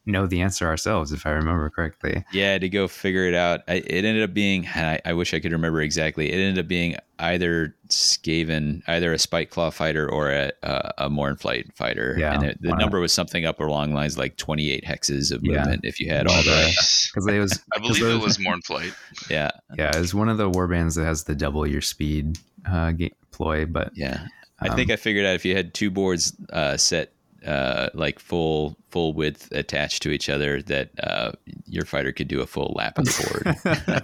know 0.10 0.28
the 0.28 0.42
answer 0.42 0.68
ourselves, 0.68 1.12
if 1.12 1.26
I 1.26 1.32
remember 1.32 1.70
correctly. 1.70 2.24
Yeah, 2.34 2.58
to 2.58 2.68
go 2.70 2.88
figure 2.88 3.26
it 3.28 3.34
out. 3.34 3.62
I, 3.68 3.76
it 3.76 4.04
ended 4.06 4.24
up 4.24 4.34
being, 4.34 4.66
and 4.76 4.86
I, 4.86 5.02
I 5.06 5.14
wish 5.14 5.34
I 5.34 5.40
could 5.40 5.52
remember 5.52 5.82
exactly. 5.82 6.32
It 6.32 6.36
ended 6.36 6.60
up 6.64 6.68
being 6.68 6.96
either 7.20 7.76
Skaven, 7.90 8.82
either 8.88 9.14
a 9.14 9.18
Spiteclaw 9.18 9.74
fighter 9.74 10.10
or 10.10 10.32
a, 10.32 10.52
a, 10.64 10.94
a 11.00 11.10
Mournflight 11.10 11.74
fighter. 11.76 12.16
Yeah, 12.18 12.34
and 12.34 12.44
it, 12.44 12.62
the 12.62 12.70
wow. 12.70 12.78
number 12.78 13.00
was 13.00 13.14
something 13.14 13.46
up 13.46 13.60
along 13.60 13.94
lines 13.94 14.18
like 14.18 14.38
28 14.38 14.84
hexes 14.86 15.32
of 15.32 15.44
Yeah. 15.44 15.60
movement 15.60 15.82
if 15.84 16.00
you 16.00 16.10
had 16.10 16.28
all 16.28 16.42
the. 16.44 16.50
Nice. 16.52 17.12
Because 17.20 17.28
it 17.28 17.40
was, 17.40 17.60
I 17.76 17.80
believe 17.80 18.04
it 18.04 18.22
was 18.22 18.38
Mournflight. 18.46 18.94
Yeah, 19.30 19.50
yeah, 19.78 19.96
it 19.96 20.00
was 20.00 20.14
one 20.14 20.30
of 20.30 20.38
the 20.38 20.50
warbands 20.50 20.96
that 20.96 21.06
has 21.06 21.24
the 21.24 21.36
double 21.36 21.66
your 21.66 21.82
speed 21.82 22.38
uh, 22.70 22.92
ga- 22.92 23.14
ploy, 23.32 23.66
but 23.66 23.92
yeah. 23.96 24.28
I 24.62 24.68
Um, 24.68 24.76
think 24.76 24.92
I 24.92 24.96
figured 24.96 25.26
out 25.26 25.36
if 25.36 25.46
you 25.46 25.56
had 25.56 25.74
two 25.74 25.90
boards 25.90 26.36
uh, 26.52 26.78
set 26.78 27.14
uh, 27.46 27.90
like 27.94 28.20
full 28.20 28.78
full 28.90 29.14
width 29.14 29.52
attached 29.52 30.02
to 30.04 30.10
each 30.10 30.30
other, 30.30 30.62
that 30.64 30.90
uh, 31.02 31.32
your 31.66 31.86
fighter 31.86 32.12
could 32.12 32.28
do 32.28 32.42
a 32.42 32.48
full 32.48 32.74
lap 32.76 32.98
of 32.98 33.06
the 33.06 34.04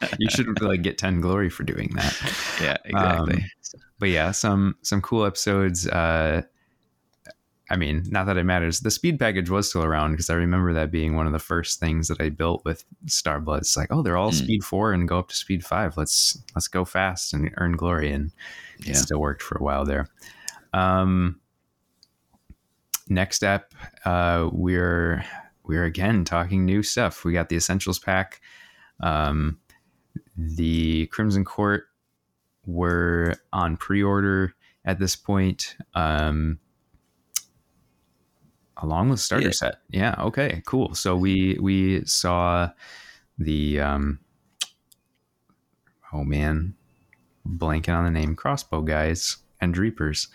board. 0.00 0.10
you 0.18 0.28
should 0.30 0.60
like 0.60 0.82
get 0.82 0.98
10 0.98 1.20
glory 1.20 1.48
for 1.50 1.62
doing 1.64 1.90
that. 1.96 2.16
yeah, 2.60 2.76
exactly. 2.84 3.34
Um, 3.34 3.44
but 3.98 4.08
yeah, 4.10 4.30
some 4.30 4.76
some 4.82 5.00
cool 5.00 5.24
episodes. 5.24 5.86
Uh, 5.88 6.42
I 7.68 7.74
mean, 7.76 8.04
not 8.10 8.26
that 8.26 8.36
it 8.36 8.44
matters. 8.44 8.80
The 8.80 8.92
speed 8.92 9.18
package 9.18 9.50
was 9.50 9.68
still 9.68 9.82
around 9.82 10.12
because 10.12 10.30
I 10.30 10.34
remember 10.34 10.72
that 10.74 10.92
being 10.92 11.16
one 11.16 11.26
of 11.26 11.32
the 11.32 11.40
first 11.40 11.80
things 11.80 12.06
that 12.06 12.20
I 12.20 12.28
built 12.28 12.64
with 12.64 12.84
Starbloods. 13.06 13.58
It's 13.62 13.76
like, 13.76 13.88
oh, 13.90 14.02
they're 14.02 14.16
all 14.16 14.30
Mm. 14.30 14.34
speed 14.34 14.64
four 14.64 14.92
and 14.92 15.08
go 15.08 15.18
up 15.18 15.28
to 15.30 15.34
speed 15.34 15.64
five. 15.64 15.96
Let's 15.96 16.38
let's 16.54 16.68
go 16.68 16.84
fast 16.84 17.34
and 17.34 17.50
earn 17.56 17.72
glory, 17.72 18.12
and 18.12 18.30
yeah. 18.78 18.92
it 18.92 18.96
still 18.96 19.18
worked 19.20 19.42
for 19.42 19.58
a 19.58 19.62
while 19.62 19.84
there. 19.84 20.06
Um, 20.72 21.40
next 23.08 23.42
up, 23.42 23.74
uh, 24.04 24.48
we're 24.52 25.24
we're 25.64 25.84
again 25.84 26.24
talking 26.24 26.64
new 26.64 26.82
stuff. 26.82 27.24
We 27.24 27.32
got 27.32 27.48
the 27.48 27.56
essentials 27.56 27.98
pack. 27.98 28.40
Um, 29.00 29.58
the 30.36 31.06
Crimson 31.06 31.44
Court 31.44 31.84
were 32.64 33.34
on 33.52 33.76
pre-order 33.76 34.54
at 34.84 34.98
this 34.98 35.16
point. 35.16 35.76
Um, 35.94 36.58
along 38.76 39.08
with 39.08 39.20
starter 39.20 39.46
Yeah. 39.46 39.52
set. 39.52 39.74
Yeah. 39.88 40.14
Okay. 40.18 40.62
Cool. 40.66 40.94
So 40.94 41.16
we 41.16 41.58
we 41.60 42.04
saw 42.04 42.70
the 43.38 43.80
um, 43.80 44.20
oh 46.12 46.24
man, 46.24 46.74
blanking 47.46 47.94
on 47.96 48.04
the 48.04 48.10
name 48.10 48.36
crossbow 48.36 48.82
guys 48.82 49.38
and 49.60 49.76
reapers. 49.76 50.28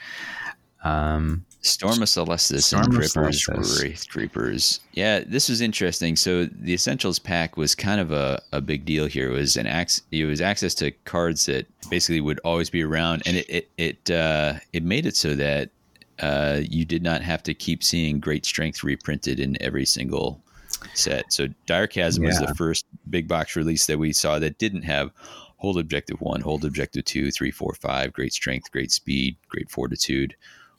Um, 0.84 1.45
Storm 1.64 2.02
of 2.02 2.10
Celestus 2.10 2.66
Storm 2.66 2.86
and 2.86 2.94
Drepur's, 2.94 3.48
Wraith 3.82 4.10
Creepers. 4.10 4.80
Yeah, 4.94 5.20
this 5.20 5.48
was 5.48 5.62
interesting. 5.62 6.16
So 6.16 6.45
the 6.45 6.74
Essentials 6.74 7.20
pack 7.20 7.56
was 7.56 7.76
kind 7.76 8.02
of 8.02 8.12
a, 8.12 8.41
a 8.52 8.62
big 8.62 8.84
deal 8.84 9.06
here. 9.06 9.30
It 9.30 9.34
was 9.34 9.58
an 9.58 9.68
ac- 9.68 10.02
it 10.12 10.26
was 10.26 10.41
access 10.41 10.74
to 10.76 10.90
cards 11.06 11.45
that 11.45 11.68
basically 11.90 12.20
would 12.20 12.40
always 12.44 12.72
be 12.72 12.82
around, 12.82 13.22
and 13.28 13.38
it 13.38 13.48
it 13.48 13.70
it, 13.78 14.12
uh, 14.12 14.53
it 14.74 14.82
made 14.84 15.06
it 15.06 15.16
so 15.16 15.36
that 15.36 15.70
uh, 16.20 16.62
you 16.68 16.84
did 16.84 17.03
not 17.03 17.22
have 17.22 17.44
to 17.44 17.53
keep 17.53 17.84
seeing 17.84 18.20
Great 18.20 18.45
Strength 18.45 18.84
reprinted 18.84 19.40
in 19.40 19.62
every 19.62 19.86
single 19.86 20.41
set. 20.95 21.32
So 21.32 21.48
Dire 21.68 21.88
Chasm 21.88 22.24
was 22.24 22.40
the 22.40 22.56
first 22.56 22.86
big 23.10 23.28
box 23.28 23.56
release 23.56 23.86
that 23.86 23.99
we 23.99 24.14
saw 24.14 24.40
that 24.40 24.58
didn't 24.58 24.84
have 24.84 25.12
Hold 25.58 25.78
Objective 25.78 26.20
One, 26.22 26.41
Hold 26.41 26.66
Objective 26.66 27.06
Two, 27.06 27.30
Three, 27.30 27.52
Four, 27.52 27.76
Five, 27.76 28.14
Great 28.14 28.34
Strength, 28.34 28.72
Great 28.72 28.91
Speed, 28.91 29.38
Great 29.48 29.70
Fortitude, 29.70 30.36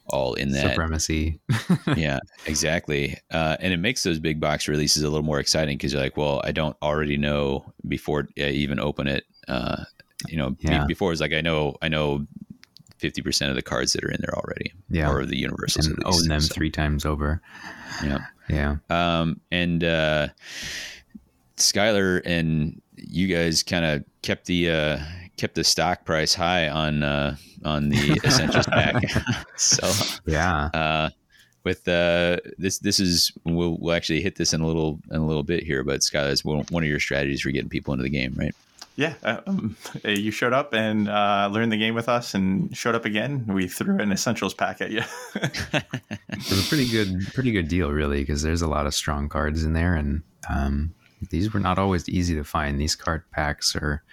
all 0.07 0.33
in 0.33 0.51
that 0.51 0.69
supremacy. 0.71 1.39
yeah, 1.95 2.19
exactly. 2.45 3.17
Uh, 3.31 3.57
and 3.59 3.73
it 3.73 3.77
makes 3.77 4.03
those 4.03 4.19
big 4.19 4.39
box 4.39 4.67
releases 4.67 5.03
a 5.03 5.09
little 5.09 5.23
more 5.23 5.39
exciting 5.39 5.77
because 5.77 5.93
you're 5.93 6.01
like, 6.01 6.17
well, 6.17 6.41
I 6.43 6.51
don't 6.51 6.75
already 6.81 7.17
know 7.17 7.71
before 7.87 8.27
I 8.37 8.49
even 8.49 8.79
open 8.79 9.07
it. 9.07 9.23
Uh, 9.47 9.83
you 10.27 10.37
know, 10.37 10.55
Yeah. 10.59 10.85
before 10.87 11.11
it's 11.11 11.21
like 11.21 11.33
I 11.33 11.41
know, 11.41 11.75
I 11.81 11.87
know 11.89 12.25
fifty 12.97 13.21
percent 13.21 13.49
of 13.49 13.55
the 13.55 13.61
cards 13.61 13.93
that 13.93 14.03
are 14.03 14.11
in 14.11 14.17
there 14.21 14.35
already, 14.37 14.71
Yeah. 14.89 15.09
or 15.11 15.25
the 15.25 15.37
universals. 15.37 15.87
and 15.87 15.97
own 16.05 16.27
them 16.27 16.41
So, 16.41 16.53
three 16.53 16.69
times 16.71 17.05
over. 17.05 17.41
Yeah. 18.03 18.19
Yeah. 18.49 18.77
Um, 18.89 19.39
and 19.51 19.83
uh, 19.83 20.27
Skylar 21.57 22.21
and 22.25 22.81
you 22.95 23.27
guys 23.27 23.63
kind 23.63 23.85
of 23.85 24.03
kept 24.21 24.45
the 24.45 24.69
uh, 24.69 24.99
kept 25.43 25.55
the 25.55 25.63
stock 25.65 26.05
price 26.05 26.33
high 26.33 26.69
on 26.69 27.03
uh, 27.03 27.35
on 27.65 27.89
the 27.89 28.17
essentials 28.23 28.65
pack. 28.77 29.03
so 29.57 29.91
Yeah. 30.25 30.69
uh, 30.73 31.09
with 31.65 31.85
uh, 31.85 32.37
this 32.57 32.79
this 32.79 32.97
is 33.01 33.33
we'll, 33.43 33.77
we'll 33.77 33.93
actually 33.93 34.21
hit 34.21 34.37
this 34.37 34.53
in 34.53 34.61
a 34.61 34.65
little 34.67 35.01
in 35.11 35.17
a 35.17 35.25
little 35.25 35.43
bit 35.43 35.63
here, 35.63 35.83
but 35.83 35.99
Skylar, 35.99 36.31
it's 36.31 36.45
one 36.45 36.63
one 36.69 36.81
of 36.83 36.87
your 36.89 37.01
strategies 37.01 37.41
for 37.41 37.51
getting 37.51 37.67
people 37.67 37.93
into 37.93 38.03
the 38.03 38.09
game, 38.09 38.33
right? 38.37 38.55
Yeah, 38.95 39.15
um, 39.23 39.75
you 40.05 40.31
showed 40.31 40.53
up 40.53 40.73
and 40.73 41.09
uh, 41.09 41.49
learned 41.51 41.71
the 41.73 41.77
game 41.77 41.95
with 41.95 42.07
us, 42.07 42.33
and 42.35 42.75
showed 42.77 42.95
up 42.95 43.03
again. 43.05 43.43
We 43.47 43.67
threw 43.67 43.97
an 43.99 44.11
essentials 44.13 44.53
pack 44.53 44.79
at 44.81 44.91
you. 44.91 45.01
It 45.73 46.49
was 46.49 46.65
a 46.65 46.69
pretty 46.69 46.87
good, 46.89 47.27
pretty 47.33 47.51
good 47.51 47.67
deal, 47.67 47.91
really, 47.91 48.19
because 48.21 48.43
there's 48.43 48.61
a 48.61 48.67
lot 48.67 48.85
of 48.85 48.93
strong 48.93 49.29
cards 49.29 49.63
in 49.63 49.73
there, 49.73 49.95
and 49.95 50.21
um, 50.49 50.93
these 51.31 51.53
were 51.53 51.59
not 51.59 51.79
always 51.79 52.07
easy 52.07 52.35
to 52.35 52.43
find. 52.43 52.79
These 52.79 52.95
card 52.95 53.23
packs 53.31 53.75
are 53.75 54.03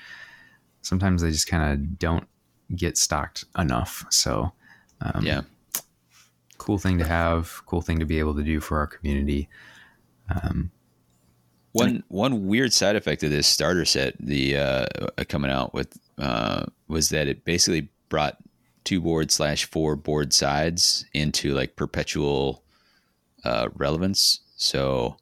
sometimes 0.82 1.22
they 1.22 1.30
just 1.30 1.48
kind 1.48 1.72
of 1.72 1.98
don't 1.98 2.26
get 2.74 2.96
stocked 2.96 3.44
enough. 3.58 4.04
So, 4.10 4.52
um, 5.00 5.24
yeah, 5.24 5.42
cool 6.58 6.78
thing 6.78 6.98
to 6.98 7.06
have, 7.06 7.62
cool 7.66 7.80
thing 7.80 7.98
to 7.98 8.06
be 8.06 8.18
able 8.18 8.34
to 8.36 8.42
do 8.42 8.60
for 8.60 8.78
our 8.78 8.86
community. 8.86 9.48
Um, 10.28 10.70
one 11.72 12.02
one 12.08 12.46
weird 12.46 12.72
side 12.72 12.96
effect 12.96 13.22
of 13.22 13.30
this 13.30 13.46
starter 13.46 13.84
set, 13.84 14.16
the 14.18 14.56
uh, 14.56 14.86
coming 15.28 15.50
out 15.50 15.72
with 15.72 15.96
uh, 16.18 16.66
was 16.88 17.10
that 17.10 17.28
it 17.28 17.44
basically 17.44 17.88
brought 18.08 18.38
two 18.84 19.00
board 19.00 19.30
slash 19.30 19.64
four 19.66 19.94
board 19.94 20.32
sides 20.32 21.04
into 21.14 21.54
like 21.54 21.76
perpetual 21.76 22.64
uh, 23.44 23.68
relevance. 23.74 24.40
So 24.56 25.16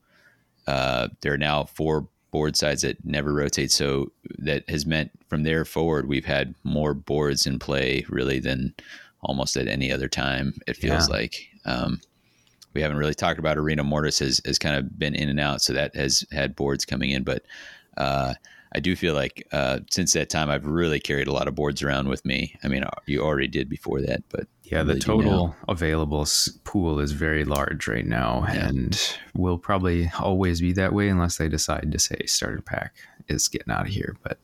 uh, 0.66 1.08
there 1.20 1.34
are 1.34 1.38
now 1.38 1.64
four 1.64 2.08
board 2.30 2.56
sides 2.56 2.82
that 2.82 3.04
never 3.04 3.32
rotate. 3.32 3.70
So 3.72 4.12
that 4.38 4.68
has 4.68 4.84
meant 4.86 5.10
from 5.28 5.42
there 5.44 5.64
forward, 5.64 6.08
we've 6.08 6.24
had 6.24 6.54
more 6.64 6.94
boards 6.94 7.46
in 7.46 7.58
play 7.58 8.04
really 8.08 8.38
than 8.38 8.74
almost 9.22 9.56
at 9.56 9.68
any 9.68 9.90
other 9.90 10.08
time. 10.08 10.54
It 10.66 10.76
feels 10.76 11.08
Yeah. 11.08 11.14
like. 11.16 11.48
Um, 11.64 12.00
we 12.74 12.82
haven't 12.82 12.98
really 12.98 13.14
talked 13.14 13.38
about 13.38 13.56
Arena 13.58 13.82
Mortis 13.82 14.18
has, 14.20 14.40
has 14.44 14.58
kind 14.58 14.76
of 14.76 14.98
been 14.98 15.14
in 15.14 15.28
and 15.28 15.40
out, 15.40 15.62
so 15.62 15.72
that 15.72 15.96
has 15.96 16.24
had 16.30 16.54
boards 16.54 16.84
coming 16.84 17.10
in. 17.10 17.24
But 17.24 17.44
uh, 17.96 18.34
I 18.72 18.80
do 18.80 18.94
feel 18.94 19.14
like 19.14 19.46
uh, 19.52 19.80
since 19.90 20.12
that 20.12 20.30
time, 20.30 20.50
I've 20.50 20.66
really 20.66 21.00
carried 21.00 21.26
a 21.28 21.32
lot 21.32 21.48
of 21.48 21.54
boards 21.54 21.82
around 21.82 22.08
with 22.08 22.24
me. 22.24 22.54
I 22.62 22.68
mean, 22.68 22.84
uh, 22.84 22.90
you 23.06 23.22
already 23.22 23.48
did 23.48 23.68
before 23.68 24.00
that, 24.02 24.22
but 24.28 24.46
yeah, 24.70 24.82
the 24.82 24.94
really 24.94 25.00
do 25.00 25.06
now. 25.16 25.22
total 25.22 25.56
available 25.68 26.26
pool 26.64 27.00
is 27.00 27.12
very 27.12 27.44
large 27.44 27.88
right 27.88 28.06
now, 28.06 28.44
Yeah. 28.48 28.68
and 28.68 29.16
will 29.34 29.58
probably 29.58 30.10
always 30.18 30.60
be 30.60 30.72
that 30.74 30.92
way 30.92 31.08
unless 31.08 31.36
they 31.38 31.48
decide 31.48 31.90
to 31.92 31.98
say 31.98 32.24
starter 32.26 32.60
pack 32.60 32.94
is 33.28 33.48
getting 33.48 33.72
out 33.72 33.86
of 33.86 33.92
here. 33.92 34.16
But 34.22 34.38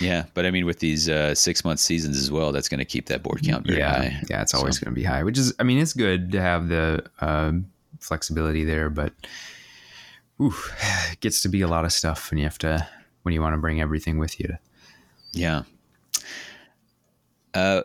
Yeah, 0.00 0.24
but 0.34 0.46
I 0.46 0.50
mean, 0.50 0.64
with 0.66 0.78
these 0.78 1.08
uh, 1.08 1.34
six 1.34 1.64
month 1.64 1.80
seasons 1.80 2.16
as 2.18 2.30
well, 2.30 2.52
that's 2.52 2.68
going 2.68 2.78
to 2.78 2.84
keep 2.84 3.06
that 3.06 3.22
board 3.22 3.42
count 3.44 3.66
very 3.66 3.78
yeah, 3.80 3.96
high. 3.96 4.22
yeah, 4.30 4.42
it's 4.42 4.54
always 4.54 4.78
So- 4.78 4.84
going 4.84 4.94
to 4.94 5.00
be 5.00 5.04
high. 5.04 5.22
Which 5.24 5.38
is, 5.38 5.52
I 5.58 5.62
mean, 5.64 5.78
it's 5.78 5.92
good 5.92 6.32
to 6.32 6.40
have 6.40 6.68
the 6.68 7.04
um 7.20 7.66
flexibility 8.00 8.64
there, 8.64 8.90
but 8.90 9.12
oof, 10.40 10.72
it 11.12 11.20
gets 11.20 11.42
to 11.42 11.48
be 11.48 11.60
a 11.62 11.68
lot 11.68 11.84
of 11.84 11.92
stuff, 11.92 12.30
and 12.30 12.38
you 12.38 12.44
have 12.46 12.58
to 12.58 12.86
when 13.22 13.32
you 13.34 13.40
want 13.42 13.54
to 13.54 13.58
bring 13.58 13.80
everything 13.80 14.18
with 14.18 14.40
you. 14.40 14.56
Yeah. 15.32 15.62
Uh, 17.54 17.82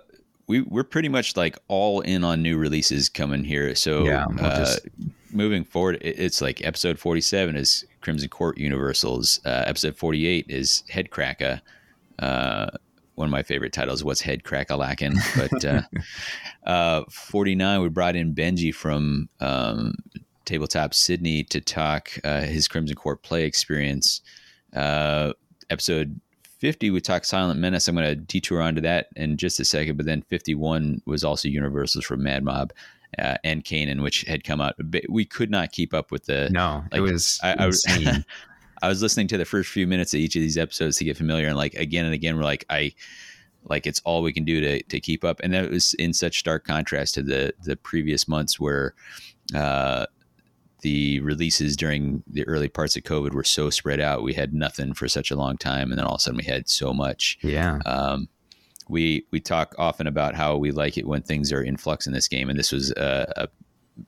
we 0.47 0.61
we're 0.61 0.83
pretty 0.83 1.09
much 1.09 1.35
like 1.37 1.57
all 1.67 2.01
in 2.01 2.23
on 2.23 2.41
new 2.41 2.57
releases 2.57 3.09
coming 3.09 3.43
here. 3.43 3.75
So 3.75 4.05
Yeah, 4.05 4.25
we'll 4.29 4.45
uh, 4.45 4.57
just- 4.59 4.87
moving 5.31 5.63
forward, 5.63 5.97
it's 6.01 6.41
like 6.41 6.65
episode 6.65 6.97
forty 6.99 7.21
seven 7.21 7.55
is 7.55 7.85
Crimson 8.01 8.29
Court 8.29 8.57
Universals. 8.57 9.39
Uh, 9.45 9.63
episode 9.67 9.97
forty 9.97 10.25
eight 10.25 10.45
is 10.49 10.83
Hedkrakka. 10.91 11.61
Uh, 12.19 12.67
one 13.15 13.27
of 13.27 13.31
my 13.31 13.43
favorite 13.43 13.73
titles. 13.73 14.03
What's 14.03 14.21
Hedkrakka 14.21 14.77
lacking? 14.77 15.15
But 15.35 15.65
uh, 15.65 15.81
uh, 16.69 17.03
forty 17.09 17.55
nine, 17.55 17.81
we 17.81 17.89
brought 17.89 18.15
in 18.15 18.33
Benji 18.33 18.73
from 18.73 19.27
um, 19.39 19.95
Tabletop 20.45 20.93
Sydney 20.93 21.43
to 21.45 21.59
talk 21.59 22.11
uh, 22.23 22.41
his 22.41 22.67
Crimson 22.67 22.95
Court 22.95 23.21
play 23.23 23.43
experience. 23.43 24.21
Uh, 24.73 25.33
episode 25.69 26.19
50 26.59 26.91
we 26.91 27.01
talked 27.01 27.25
silent 27.25 27.59
menace 27.59 27.87
i'm 27.87 27.95
going 27.95 28.07
to 28.07 28.15
detour 28.15 28.61
onto 28.61 28.81
that 28.81 29.07
in 29.15 29.37
just 29.37 29.59
a 29.59 29.65
second 29.65 29.97
but 29.97 30.05
then 30.05 30.21
51 30.23 31.01
was 31.05 31.23
also 31.23 31.47
universals 31.47 32.05
from 32.05 32.23
mad 32.23 32.43
mob 32.43 32.73
uh, 33.17 33.37
and 33.45 33.63
Kainan, 33.63 34.03
which 34.03 34.21
had 34.23 34.43
come 34.43 34.59
out 34.59 34.75
we 35.07 35.23
could 35.23 35.49
not 35.49 35.71
keep 35.71 35.93
up 35.93 36.11
with 36.11 36.25
the 36.25 36.49
No, 36.51 36.83
it 36.91 36.99
was 36.99 37.39
I- 37.41 37.55
I 37.59 37.65
was- 37.65 37.85
I 38.81 38.89
was 38.89 39.01
listening 39.01 39.27
to 39.29 39.37
the 39.37 39.45
first 39.45 39.69
few 39.71 39.87
minutes 39.87 40.13
of 40.13 40.19
each 40.19 40.35
of 40.35 40.41
these 40.41 40.57
episodes 40.57 40.97
to 40.97 41.03
get 41.05 41.17
familiar, 41.17 41.47
and 41.47 41.55
like 41.57 41.73
again 41.75 42.05
and 42.05 42.13
again, 42.13 42.35
we're 42.37 42.43
like, 42.43 42.63
I 42.69 42.93
like 43.63 43.87
it's 43.87 44.01
all 44.05 44.21
we 44.21 44.33
can 44.33 44.43
do 44.45 44.59
to 44.61 44.83
to 44.83 44.99
keep 44.99 45.23
up, 45.23 45.39
and 45.41 45.51
that 45.53 45.71
was 45.71 45.93
in 45.95 46.13
such 46.13 46.37
stark 46.37 46.63
contrast 46.65 47.15
to 47.15 47.23
the 47.23 47.53
the 47.63 47.75
previous 47.75 48.27
months 48.27 48.59
where. 48.59 48.93
Uh, 49.55 50.05
the 50.81 51.19
releases 51.21 51.75
during 51.75 52.23
the 52.27 52.47
early 52.47 52.69
parts 52.69 52.95
of 52.95 53.03
COVID 53.03 53.31
were 53.31 53.43
so 53.43 53.69
spread 53.69 53.99
out. 53.99 54.23
We 54.23 54.33
had 54.33 54.53
nothing 54.53 54.93
for 54.93 55.07
such 55.07 55.31
a 55.31 55.35
long 55.35 55.57
time, 55.57 55.91
and 55.91 55.97
then 55.97 56.05
all 56.05 56.15
of 56.15 56.19
a 56.19 56.21
sudden 56.21 56.37
we 56.37 56.43
had 56.43 56.69
so 56.69 56.93
much. 56.93 57.37
Yeah. 57.41 57.79
Um, 57.85 58.29
we 58.89 59.25
we 59.31 59.39
talk 59.39 59.75
often 59.77 60.07
about 60.07 60.35
how 60.35 60.55
we 60.57 60.71
like 60.71 60.97
it 60.97 61.07
when 61.07 61.21
things 61.21 61.51
are 61.51 61.61
in 61.61 61.77
flux 61.77 62.07
in 62.07 62.13
this 62.13 62.27
game, 62.27 62.49
and 62.49 62.57
this 62.57 62.71
was 62.71 62.91
a, 62.91 63.49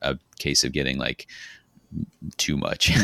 a, 0.02 0.10
a 0.12 0.18
case 0.38 0.64
of 0.64 0.72
getting 0.72 0.98
like 0.98 1.26
too 2.36 2.56
much. 2.56 2.90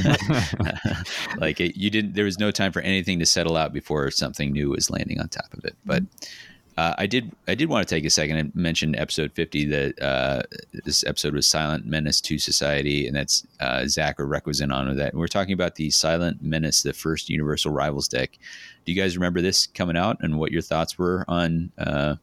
like 1.38 1.60
it, 1.60 1.76
you 1.76 1.90
didn't. 1.90 2.14
There 2.14 2.24
was 2.24 2.38
no 2.38 2.50
time 2.50 2.72
for 2.72 2.80
anything 2.82 3.18
to 3.18 3.26
settle 3.26 3.56
out 3.56 3.72
before 3.72 4.10
something 4.10 4.52
new 4.52 4.70
was 4.70 4.90
landing 4.90 5.20
on 5.20 5.28
top 5.28 5.52
of 5.52 5.64
it. 5.64 5.76
But 5.84 6.04
uh, 6.76 6.94
I 6.98 7.06
did. 7.06 7.32
I 7.48 7.54
did 7.54 7.70
want 7.70 7.88
to 7.88 7.94
take 7.94 8.04
a 8.04 8.10
second 8.10 8.36
and 8.36 8.54
mention 8.54 8.94
episode 8.96 9.32
fifty. 9.32 9.64
That 9.64 10.00
uh, 10.02 10.42
this 10.84 11.04
episode 11.04 11.32
was 11.32 11.46
"Silent 11.46 11.86
Menace 11.86 12.20
to 12.22 12.38
Society," 12.38 13.06
and 13.06 13.16
that's 13.16 13.46
uh, 13.60 13.86
Zach 13.86 14.20
or 14.20 14.26
Requisite 14.26 14.70
on 14.70 14.88
with 14.88 14.98
that. 14.98 15.12
And 15.12 15.20
we're 15.20 15.26
talking 15.26 15.54
about 15.54 15.76
the 15.76 15.88
Silent 15.90 16.42
Menace, 16.42 16.82
the 16.82 16.92
first 16.92 17.30
Universal 17.30 17.72
Rivals 17.72 18.08
deck. 18.08 18.38
Do 18.84 18.92
you 18.92 19.00
guys 19.00 19.16
remember 19.16 19.40
this 19.40 19.66
coming 19.66 19.96
out 19.96 20.18
and 20.20 20.38
what 20.38 20.52
your 20.52 20.60
thoughts 20.60 20.98
were 20.98 21.24
on? 21.28 21.72
Uh, 21.78 22.16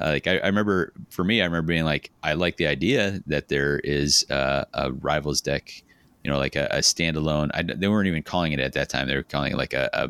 uh, 0.00 0.06
like 0.06 0.26
I, 0.26 0.38
I, 0.38 0.46
remember, 0.46 0.92
for 1.10 1.24
me, 1.24 1.40
I 1.40 1.44
remember 1.44 1.68
being 1.68 1.84
like, 1.84 2.10
I 2.22 2.34
like 2.34 2.56
the 2.56 2.66
idea 2.66 3.22
that 3.26 3.48
there 3.48 3.80
is 3.80 4.28
uh, 4.30 4.64
a 4.74 4.92
Rivals 4.92 5.40
deck, 5.40 5.82
you 6.24 6.30
know, 6.30 6.38
like 6.38 6.56
a, 6.56 6.66
a 6.70 6.78
standalone. 6.78 7.50
I, 7.54 7.62
they 7.62 7.86
weren't 7.86 8.08
even 8.08 8.22
calling 8.24 8.52
it 8.52 8.58
at 8.58 8.72
that 8.72 8.88
time; 8.88 9.06
they 9.06 9.14
were 9.14 9.22
calling 9.22 9.52
it 9.52 9.56
like 9.56 9.74
a, 9.74 9.88
a 9.92 10.08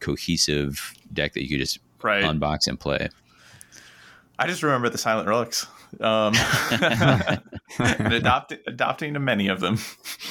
cohesive 0.00 0.92
deck 1.14 1.32
that 1.32 1.42
you 1.42 1.48
could 1.48 1.60
just 1.60 1.78
Right. 2.04 2.22
unbox 2.22 2.68
and 2.68 2.78
play. 2.78 3.08
I 4.38 4.46
just 4.46 4.62
remember 4.62 4.88
the 4.88 4.98
Silent 4.98 5.28
Relics. 5.28 5.66
Um, 6.00 6.34
and 7.78 8.12
adopting 8.12 8.58
adopting 8.66 9.14
to 9.14 9.20
many 9.20 9.48
of 9.48 9.60
them. 9.60 9.78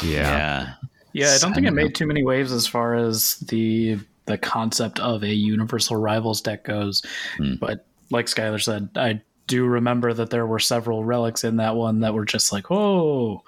yeah. 0.03 0.75
Yeah, 1.13 1.33
I 1.35 1.37
don't 1.37 1.53
think 1.53 1.67
it 1.67 1.71
made 1.71 1.93
too 1.93 2.07
many 2.07 2.23
waves 2.23 2.51
as 2.51 2.65
far 2.65 2.95
as 2.95 3.35
the 3.37 3.99
the 4.25 4.37
concept 4.37 4.99
of 4.99 5.23
a 5.23 5.33
universal 5.33 5.97
rivals 5.97 6.41
deck 6.41 6.63
goes. 6.63 7.03
Hmm. 7.37 7.55
But 7.59 7.85
like 8.09 8.25
Skylar 8.25 8.61
said, 8.61 8.89
I 8.95 9.21
do 9.47 9.65
remember 9.65 10.13
that 10.13 10.29
there 10.29 10.47
were 10.47 10.59
several 10.59 11.03
relics 11.03 11.43
in 11.43 11.57
that 11.57 11.75
one 11.75 11.99
that 11.99 12.13
were 12.13 12.25
just 12.25 12.51
like, 12.51 12.71
oh, 12.71 13.43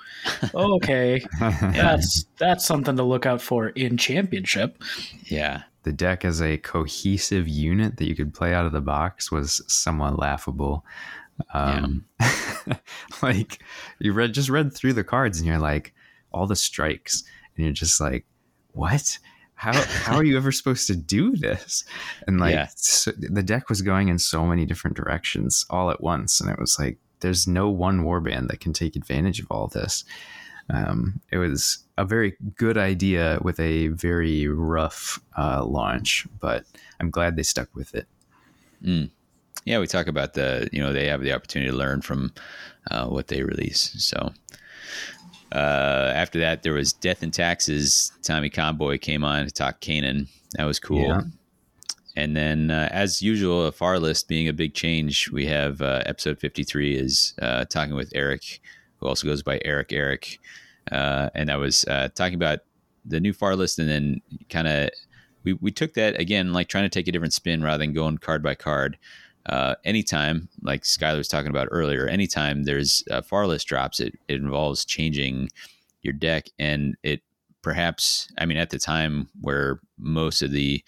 okay, 0.54 1.26
that's 1.40 2.26
that's 2.38 2.66
something 2.66 2.98
to 2.98 3.04
look 3.04 3.26
out 3.26 3.42
for 3.42 3.70
in 3.70 3.98
championship. 3.98 4.82
Yeah, 5.24 5.64
the 5.86 5.94
deck 5.94 6.26
as 6.26 6.42
a 6.42 6.58
cohesive 6.58 7.48
unit 7.48 7.98
that 7.98 8.08
you 8.08 8.16
could 8.16 8.34
play 8.34 8.54
out 8.54 8.66
of 8.66 8.72
the 8.72 8.82
box 8.82 9.32
was 9.32 9.62
somewhat 9.68 10.18
laughable. 10.20 10.84
Um, 11.54 12.06
like 13.22 13.60
you 14.00 14.12
read 14.12 14.34
just 14.34 14.50
read 14.50 14.74
through 14.74 14.94
the 14.94 15.04
cards 15.04 15.38
and 15.38 15.48
you're 15.48 15.60
like 15.60 15.94
all 16.34 16.48
the 16.48 16.56
strikes. 16.56 17.24
And 17.56 17.66
you're 17.66 17.74
just 17.74 18.02
like 18.02 18.26
what? 18.74 19.18
How 19.54 19.74
how 19.74 20.16
are 20.16 20.24
you 20.24 20.36
ever 20.38 20.52
supposed 20.52 20.88
to 20.88 20.96
do 20.96 21.36
this? 21.36 21.86
And 22.28 22.40
like 22.40 22.54
Yeah. 22.54 22.68
so, 22.76 23.12
the 23.18 23.44
deck 23.44 23.70
was 23.70 23.84
going 23.84 24.10
in 24.10 24.18
so 24.18 24.46
many 24.46 24.66
different 24.66 24.98
directions 24.98 25.66
all 25.70 25.92
at 25.92 26.02
once. 26.02 26.42
And 26.42 26.50
it 26.50 26.60
was 26.60 26.80
like 26.80 26.98
there's 27.20 27.48
no 27.48 27.70
one 27.70 28.04
warband 28.04 28.48
that 28.48 28.60
can 28.60 28.74
take 28.74 28.96
advantage 28.96 29.40
of 29.40 29.48
all 29.52 29.68
this. 29.68 30.04
Um, 30.70 31.22
it 31.32 31.38
was 31.38 31.85
a 31.98 32.06
very 32.06 32.36
good 32.56 32.78
idea 32.78 33.40
with 33.42 33.60
a 33.60 33.88
very 33.90 34.48
rough 34.48 35.20
uh, 35.38 35.64
launch 35.64 36.28
but 36.40 36.66
i'm 37.00 37.10
glad 37.10 37.36
they 37.36 37.44
stuck 37.44 37.74
with 37.76 37.96
it 37.96 38.08
Mm. 38.86 39.10
Yeah, 39.66 39.80
we 39.80 39.88
talk 39.88 40.08
about 40.08 40.34
the 40.34 40.70
you 40.72 40.82
know 40.82 40.94
they 40.94 41.08
have 41.08 41.22
the 41.22 41.34
opportunity 41.34 41.72
to 41.72 41.78
learn 41.78 42.02
from 42.02 42.34
uh, 42.92 43.08
what 43.08 43.28
they 43.28 43.44
release. 43.44 43.96
So 43.98 44.32
uh, 45.52 46.12
after 46.16 46.40
that, 46.40 46.64
there 46.64 46.74
was 46.74 46.94
Death 46.94 47.24
and 47.24 47.34
Taxes. 47.34 48.12
Tommy 48.22 48.50
Conboy 48.50 49.00
came 49.00 49.24
on 49.24 49.46
to 49.46 49.52
talk 49.52 49.82
Kainan. 49.82 50.28
That 50.58 50.66
was 50.66 50.80
cool. 50.80 51.02
Yeah. 51.02 51.22
And 52.18 52.36
then, 52.38 52.72
uh, 52.72 52.88
as 52.92 53.22
usual, 53.22 53.66
a 53.66 53.74
far 53.74 54.00
list 54.00 54.30
being 54.30 54.48
a 54.48 54.54
big 54.54 54.74
change, 54.74 55.30
we 55.32 55.46
have 55.48 55.82
uh, 55.82 56.02
episode 56.06 56.40
53 56.40 56.96
is 56.96 57.34
uh, 57.42 57.66
talking 57.66 57.94
with 57.94 58.10
Eric, 58.16 58.62
who 58.98 59.08
also 59.08 59.28
goes 59.28 59.44
by 59.44 59.60
Eric 59.66 59.92
Eric. 59.92 60.40
Uh, 60.92 61.30
and 61.34 61.50
that 61.50 61.60
was 61.60 61.86
uh, 61.86 62.10
talking 62.16 62.36
about 62.36 62.60
the 63.06 63.20
new 63.20 63.34
far 63.34 63.56
list 63.56 63.80
and 63.80 63.90
then 63.90 64.22
kind 64.50 64.68
of 64.68 64.90
we, 65.44 65.54
we 65.54 65.72
took 65.72 65.94
that 65.94 66.20
again 66.20 66.54
like 66.54 66.68
trying 66.68 66.86
to 66.86 66.90
take 66.90 67.08
a 67.08 67.12
different 67.12 67.34
spin 67.34 67.64
rather 67.64 67.84
than 67.84 67.94
going 67.94 68.18
card 68.18 68.42
by 68.44 68.56
card. 68.56 68.98
Uh, 69.48 69.76
anytime 69.84 70.50
like 70.64 70.82
skylar 70.82 71.18
was 71.18 71.28
talking 71.28 71.52
about 71.52 71.68
earlier 71.70 72.08
anytime 72.08 72.64
there's 72.64 73.04
far 73.24 73.46
list 73.46 73.68
drops 73.68 74.00
it, 74.00 74.18
it 74.28 74.42
involves 74.42 74.84
changing 74.86 75.48
your 76.02 76.14
deck 76.14 76.48
and 76.58 76.98
it 77.04 77.22
perhaps 77.62 78.28
i 78.40 78.46
mean 78.46 78.58
at 78.58 78.72
the 78.72 78.80
time 78.80 79.30
where 79.42 79.80
most 80.00 80.42
of 80.42 80.50
the 80.50 80.84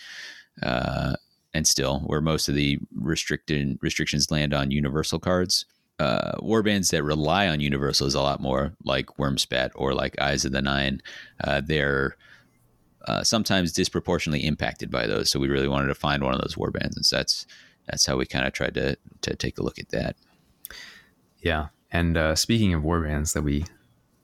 uh, 0.63 1.15
and 1.53 1.67
still 1.67 1.99
where 2.01 2.21
most 2.21 2.49
of 2.49 2.55
the 2.55 2.79
restricted 2.95 3.77
restrictions 3.81 4.31
land 4.31 4.53
on 4.55 4.71
universal 4.71 5.19
cards 5.19 5.65
uh, 5.99 6.33
warbands 6.39 6.91
that 6.91 7.03
rely 7.03 7.47
on 7.47 7.59
universals 7.59 8.13
a 8.13 8.21
lot 8.21 8.39
more 8.39 8.73
like 8.83 9.07
Wurmspat 9.17 9.71
or 9.75 9.93
like 9.93 10.19
Eyes 10.19 10.45
of 10.45 10.51
the 10.51 10.61
Nine. 10.61 11.01
Uh, 11.43 11.61
they're 11.61 12.15
uh, 13.07 13.23
sometimes 13.23 13.71
disproportionately 13.71 14.45
impacted 14.45 14.91
by 14.91 15.07
those. 15.07 15.31
So 15.31 15.39
we 15.39 15.47
really 15.47 15.67
wanted 15.67 15.87
to 15.87 15.95
find 15.95 16.23
one 16.23 16.33
of 16.33 16.41
those 16.41 16.55
warbands, 16.55 16.95
and 16.95 17.05
so 17.05 17.17
that's 17.17 17.45
that's 17.87 18.05
how 18.05 18.17
we 18.17 18.25
kind 18.25 18.45
of 18.45 18.53
tried 18.53 18.73
to 18.75 18.97
to 19.21 19.35
take 19.35 19.57
a 19.57 19.63
look 19.63 19.79
at 19.79 19.89
that. 19.89 20.15
Yeah. 21.39 21.67
And 21.91 22.17
uh, 22.17 22.35
speaking 22.35 22.73
of 22.73 22.83
warbands 22.83 23.33
that 23.33 23.43
we 23.43 23.65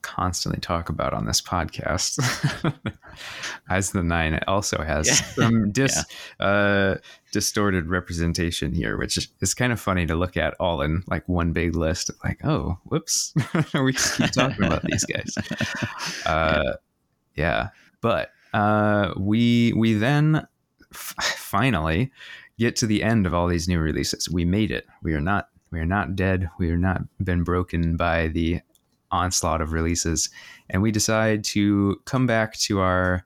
constantly 0.04 0.60
talk 0.62 0.90
about 0.90 1.14
on 1.14 1.26
this 1.26 1.42
podcast, 1.42 2.20
Eyes 3.70 3.88
of 3.90 3.94
the 3.94 4.04
Nine 4.04 4.40
also 4.48 4.84
has 4.84 5.08
Yeah. 5.08 5.14
some 5.36 5.72
dis, 5.72 6.06
uh, 6.40 6.96
distorted 7.32 7.88
representation 7.88 8.74
here, 8.74 8.98
which 8.98 9.18
is, 9.42 9.54
kind 9.56 9.74
of 9.74 9.80
funny 9.80 10.06
to 10.06 10.16
look 10.16 10.38
at 10.38 10.54
all 10.60 10.82
in 10.82 11.04
like 11.08 11.28
one 11.28 11.52
big 11.54 11.76
list. 11.76 12.12
Like, 12.24 12.46
oh, 12.46 12.78
whoops, 12.84 13.34
we 13.74 13.94
just 13.94 14.18
keep 14.18 14.32
talking 14.32 14.66
about 14.66 14.84
these 14.84 15.06
guys. 15.06 15.36
Uh, 16.26 16.74
yeah. 17.36 17.70
But 18.02 18.30
uh, 18.54 19.14
we 19.18 19.74
we 19.74 19.94
then 19.94 20.46
f- 20.94 21.16
finally 21.38 22.12
get 22.60 22.76
to 22.78 22.86
the 22.86 23.02
end 23.02 23.26
of 23.26 23.34
all 23.34 23.48
these 23.48 23.68
new 23.68 23.80
releases. 23.80 24.30
We 24.30 24.46
made 24.46 24.70
it. 24.72 24.86
We 25.02 25.14
are 25.14 25.22
not 25.22 25.48
we 25.72 25.80
are 25.80 25.86
not 25.86 26.16
dead. 26.16 26.50
We 26.60 26.70
are 26.70 26.78
not 26.78 27.02
been 27.24 27.44
broken 27.44 27.98
by 27.98 28.28
the 28.28 28.62
onslaught 29.14 29.62
of 29.62 29.72
releases, 29.72 30.30
and 30.70 30.82
we 30.82 30.92
decide 30.92 31.44
to 31.46 32.02
come 32.06 32.28
back 32.28 32.54
to 32.60 32.80
our 32.80 33.26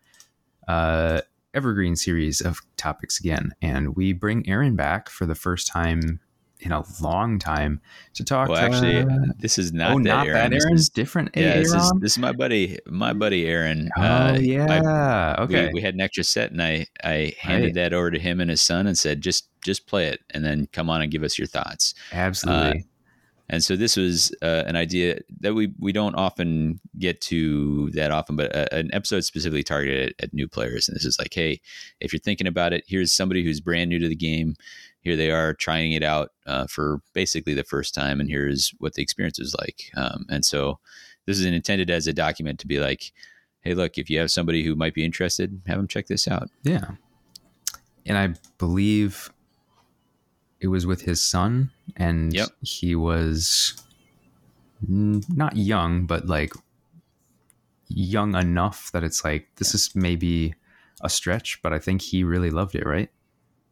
uh, 0.67 1.21
evergreen 1.53 1.95
series 1.95 2.41
of 2.41 2.59
topics 2.75 3.19
again. 3.19 3.51
And 3.61 3.95
we 3.95 4.13
bring 4.13 4.47
Aaron 4.47 4.75
back 4.75 5.09
for 5.09 5.25
the 5.25 5.33
first 5.35 5.67
time 5.67 6.19
in 6.59 6.71
a 6.71 6.83
long 7.01 7.37
time 7.39 7.79
to 8.15 8.23
talk. 8.25 8.49
Well, 8.49 8.57
actually, 8.57 8.97
uh, 8.97 9.05
this 9.39 9.59
is 9.59 9.71
not 9.73 9.91
oh, 9.91 9.97
that 9.99 10.03
not 10.03 10.27
Aaron. 10.27 10.33
that 10.41 10.49
This 10.51 10.65
Aaron. 10.65 10.75
is- 10.75 10.89
Different 10.89 11.29
yeah, 11.35 11.53
this 11.57 11.67
is 11.67 11.73
Aaron? 11.75 11.99
this 11.99 12.11
is 12.13 12.17
my 12.17 12.31
buddy, 12.31 12.79
my 12.87 13.13
buddy 13.13 13.45
Aaron. 13.47 13.89
Oh 13.95 14.01
Uh, 14.01 14.37
yeah. 14.41 15.35
okay. 15.39 15.67
we, 15.67 15.73
we 15.75 15.81
had 15.81 15.93
an 15.93 16.01
extra 16.01 16.23
set, 16.23 16.51
and 16.51 16.61
I 16.61 16.87
I 17.03 17.33
handed 17.39 17.67
Right. 17.67 17.73
that 17.75 17.93
over 17.93 18.09
to 18.11 18.19
him 18.19 18.39
and 18.41 18.49
his 18.49 18.61
son, 18.61 18.87
and 18.87 18.97
said 18.97 19.21
just 19.21 19.49
just 19.63 19.85
play 19.87 20.07
it, 20.07 20.19
and 20.31 20.43
then 20.43 20.67
come 20.73 20.89
on 20.89 21.01
and 21.01 21.11
give 21.11 21.23
us 21.23 21.37
your 21.37 21.47
thoughts. 21.47 21.93
Absolutely. 22.11 22.85
And 23.49 23.63
so 23.63 23.75
this 23.77 23.95
was 23.95 24.33
uh, 24.41 24.63
an 24.67 24.75
idea 24.75 25.19
that 25.39 25.53
we 25.53 25.73
we 25.79 25.93
don't 25.93 26.15
often 26.15 26.79
get 26.99 27.21
to 27.21 27.89
that 27.91 28.11
often, 28.11 28.35
but 28.35 28.53
a, 28.53 28.73
an 28.75 28.89
episode 28.93 29.21
specifically 29.21 29.63
targeted 29.63 30.09
at, 30.09 30.25
at 30.25 30.33
new 30.33 30.47
players. 30.47 30.87
And 30.87 30.95
this 30.95 31.05
is 31.05 31.17
like, 31.17 31.33
hey, 31.33 31.61
if 32.01 32.11
you're 32.11 32.19
thinking 32.19 32.47
about 32.47 32.73
it, 32.73 32.83
here's 32.87 33.13
somebody 33.13 33.43
who's 33.43 33.61
brand 33.61 33.89
new 33.89 33.99
to 33.99 34.07
the 34.07 34.15
game. 34.15 34.55
Here 34.99 35.15
they 35.15 35.31
are 35.31 35.53
trying 35.53 35.93
it 35.93 36.03
out 36.03 36.31
uh, 36.45 36.67
for 36.67 37.01
basically 37.13 37.53
the 37.53 37.63
first 37.63 37.93
time, 37.93 38.19
and 38.19 38.29
here's 38.29 38.73
what 38.79 38.95
the 38.95 39.01
experience 39.01 39.39
was 39.39 39.55
like. 39.57 39.91
Um, 39.95 40.25
and 40.29 40.43
so 40.43 40.79
this 41.25 41.39
is 41.39 41.45
intended 41.45 41.89
as 41.89 42.07
a 42.07 42.13
document 42.13 42.59
to 42.59 42.67
be 42.67 42.79
like, 42.79 43.13
hey, 43.61 43.73
look, 43.73 43.97
if 43.97 44.09
you 44.09 44.19
have 44.19 44.31
somebody 44.31 44.63
who 44.63 44.75
might 44.75 44.93
be 44.93 45.05
interested, 45.05 45.61
have 45.67 45.77
them 45.77 45.87
check 45.87 46.07
this 46.07 46.27
out. 46.27 46.49
Yeah. 46.63 46.91
And 48.05 48.17
I 48.17 48.33
believe 48.57 49.31
it 50.59 50.67
was 50.67 50.85
with 50.85 51.01
his 51.01 51.21
son, 51.21 51.71
and 51.95 52.33
Yep. 52.33 52.49
he 52.61 52.95
was 52.95 53.75
n- 54.87 55.23
not 55.29 55.55
young, 55.57 56.05
but 56.05 56.25
like 56.27 56.53
young 57.89 58.35
enough 58.35 58.91
that 58.91 59.03
it's 59.03 59.23
like, 59.23 59.47
this 59.55 59.73
is 59.73 59.95
maybe 59.95 60.53
a 61.01 61.09
stretch, 61.09 61.61
but 61.61 61.73
I 61.73 61.79
think 61.79 62.01
he 62.01 62.23
really 62.23 62.49
loved 62.49 62.75
it, 62.75 62.85
right? 62.85 63.09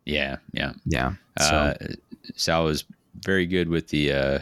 Yeah, 0.06 0.38
yeah. 0.54 0.74
Yeah. 0.86 1.14
So, 1.40 1.56
Uh, 1.56 1.74
Sal 2.36 2.66
was 2.66 2.86
very 3.22 3.46
good 3.46 3.68
with 3.70 3.90
the 3.90 4.12
uh, 4.12 4.40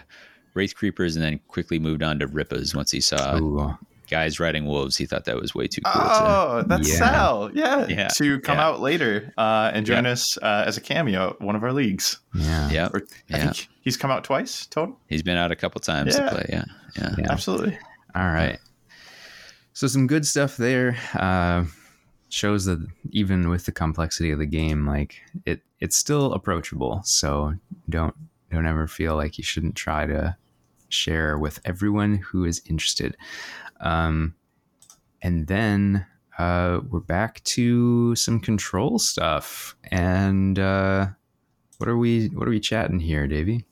Wraith 0.53 0.75
Creepers 0.75 1.15
and 1.15 1.23
then 1.23 1.39
quickly 1.47 1.79
moved 1.79 2.03
on 2.03 2.19
to 2.19 2.27
Rippas 2.27 2.75
once 2.75 2.91
he 2.91 3.01
saw 3.01 3.37
ooh, 3.37 3.77
guys 4.09 4.39
riding 4.39 4.65
wolves. 4.65 4.97
He 4.97 5.05
thought 5.05 5.25
that 5.25 5.35
was 5.39 5.53
way 5.55 5.67
too 5.67 5.81
cool. 5.81 5.93
to, 5.93 6.07
Oh, 6.11 6.63
that's 6.67 6.89
Yeah. 6.89 6.95
Sal. 6.97 7.51
Yeah. 7.53 7.87
Yeah. 7.87 8.07
To 8.15 8.39
come 8.39 8.57
Yeah. 8.57 8.65
out 8.67 8.81
later 8.81 9.33
uh, 9.37 9.71
and 9.73 9.85
join 9.85 10.05
us 10.05 10.37
uh, 10.41 10.63
as 10.67 10.77
a 10.77 10.81
cameo 10.81 11.31
at 11.31 11.41
one 11.41 11.55
of 11.55 11.63
our 11.63 11.73
leagues. 11.73 12.19
Yeah. 12.35 12.69
yeah, 12.69 12.89
Or 12.93 13.01
I 13.31 13.37
Yeah. 13.37 13.43
think 13.45 13.69
he's 13.81 13.97
come 13.97 14.11
out 14.11 14.23
twice 14.23 14.65
total. 14.65 14.99
he's 15.09 15.23
been 15.23 15.37
out 15.37 15.51
a 15.51 15.55
couple 15.55 15.79
times 15.81 16.15
Yeah. 16.15 16.25
to 16.25 16.31
play. 16.31 16.45
Yeah, 16.49 16.65
yeah, 16.97 17.15
Yeah. 17.17 17.31
Absolutely. 17.31 17.77
All 18.15 18.25
right. 18.27 18.59
So 19.73 19.87
some 19.87 20.05
good 20.07 20.25
stuff 20.25 20.57
there. 20.57 20.95
Uh, 21.13 21.65
shows 22.29 22.65
that 22.65 22.83
even 23.11 23.47
with 23.49 23.65
the 23.65 23.71
complexity 23.71 24.31
of 24.31 24.39
the 24.39 24.45
game, 24.45 24.87
like 24.87 25.21
it, 25.45 25.61
it's 25.79 25.97
still 25.97 26.33
approachable. 26.33 27.01
So 27.03 27.53
don't 27.89 28.15
don't 28.51 28.65
ever 28.67 28.87
feel 28.87 29.15
like 29.15 29.37
you 29.37 29.43
shouldn't 29.43 29.75
try 29.75 30.05
to 30.05 30.35
share 30.89 31.39
with 31.39 31.59
everyone 31.65 32.15
who 32.17 32.45
is 32.45 32.61
interested. 32.69 33.17
Um, 33.79 34.35
and 35.21 35.47
then 35.47 36.05
uh, 36.37 36.81
we're 36.89 36.99
back 36.99 37.43
to 37.43 38.15
some 38.15 38.39
control 38.39 38.99
stuff. 38.99 39.75
And 39.91 40.57
uh, 40.59 41.07
what 41.77 41.89
are 41.89 41.97
we 41.97 42.27
what 42.27 42.47
are 42.47 42.51
we 42.51 42.59
chatting 42.59 42.99
here, 42.99 43.27
Davey? 43.27 43.65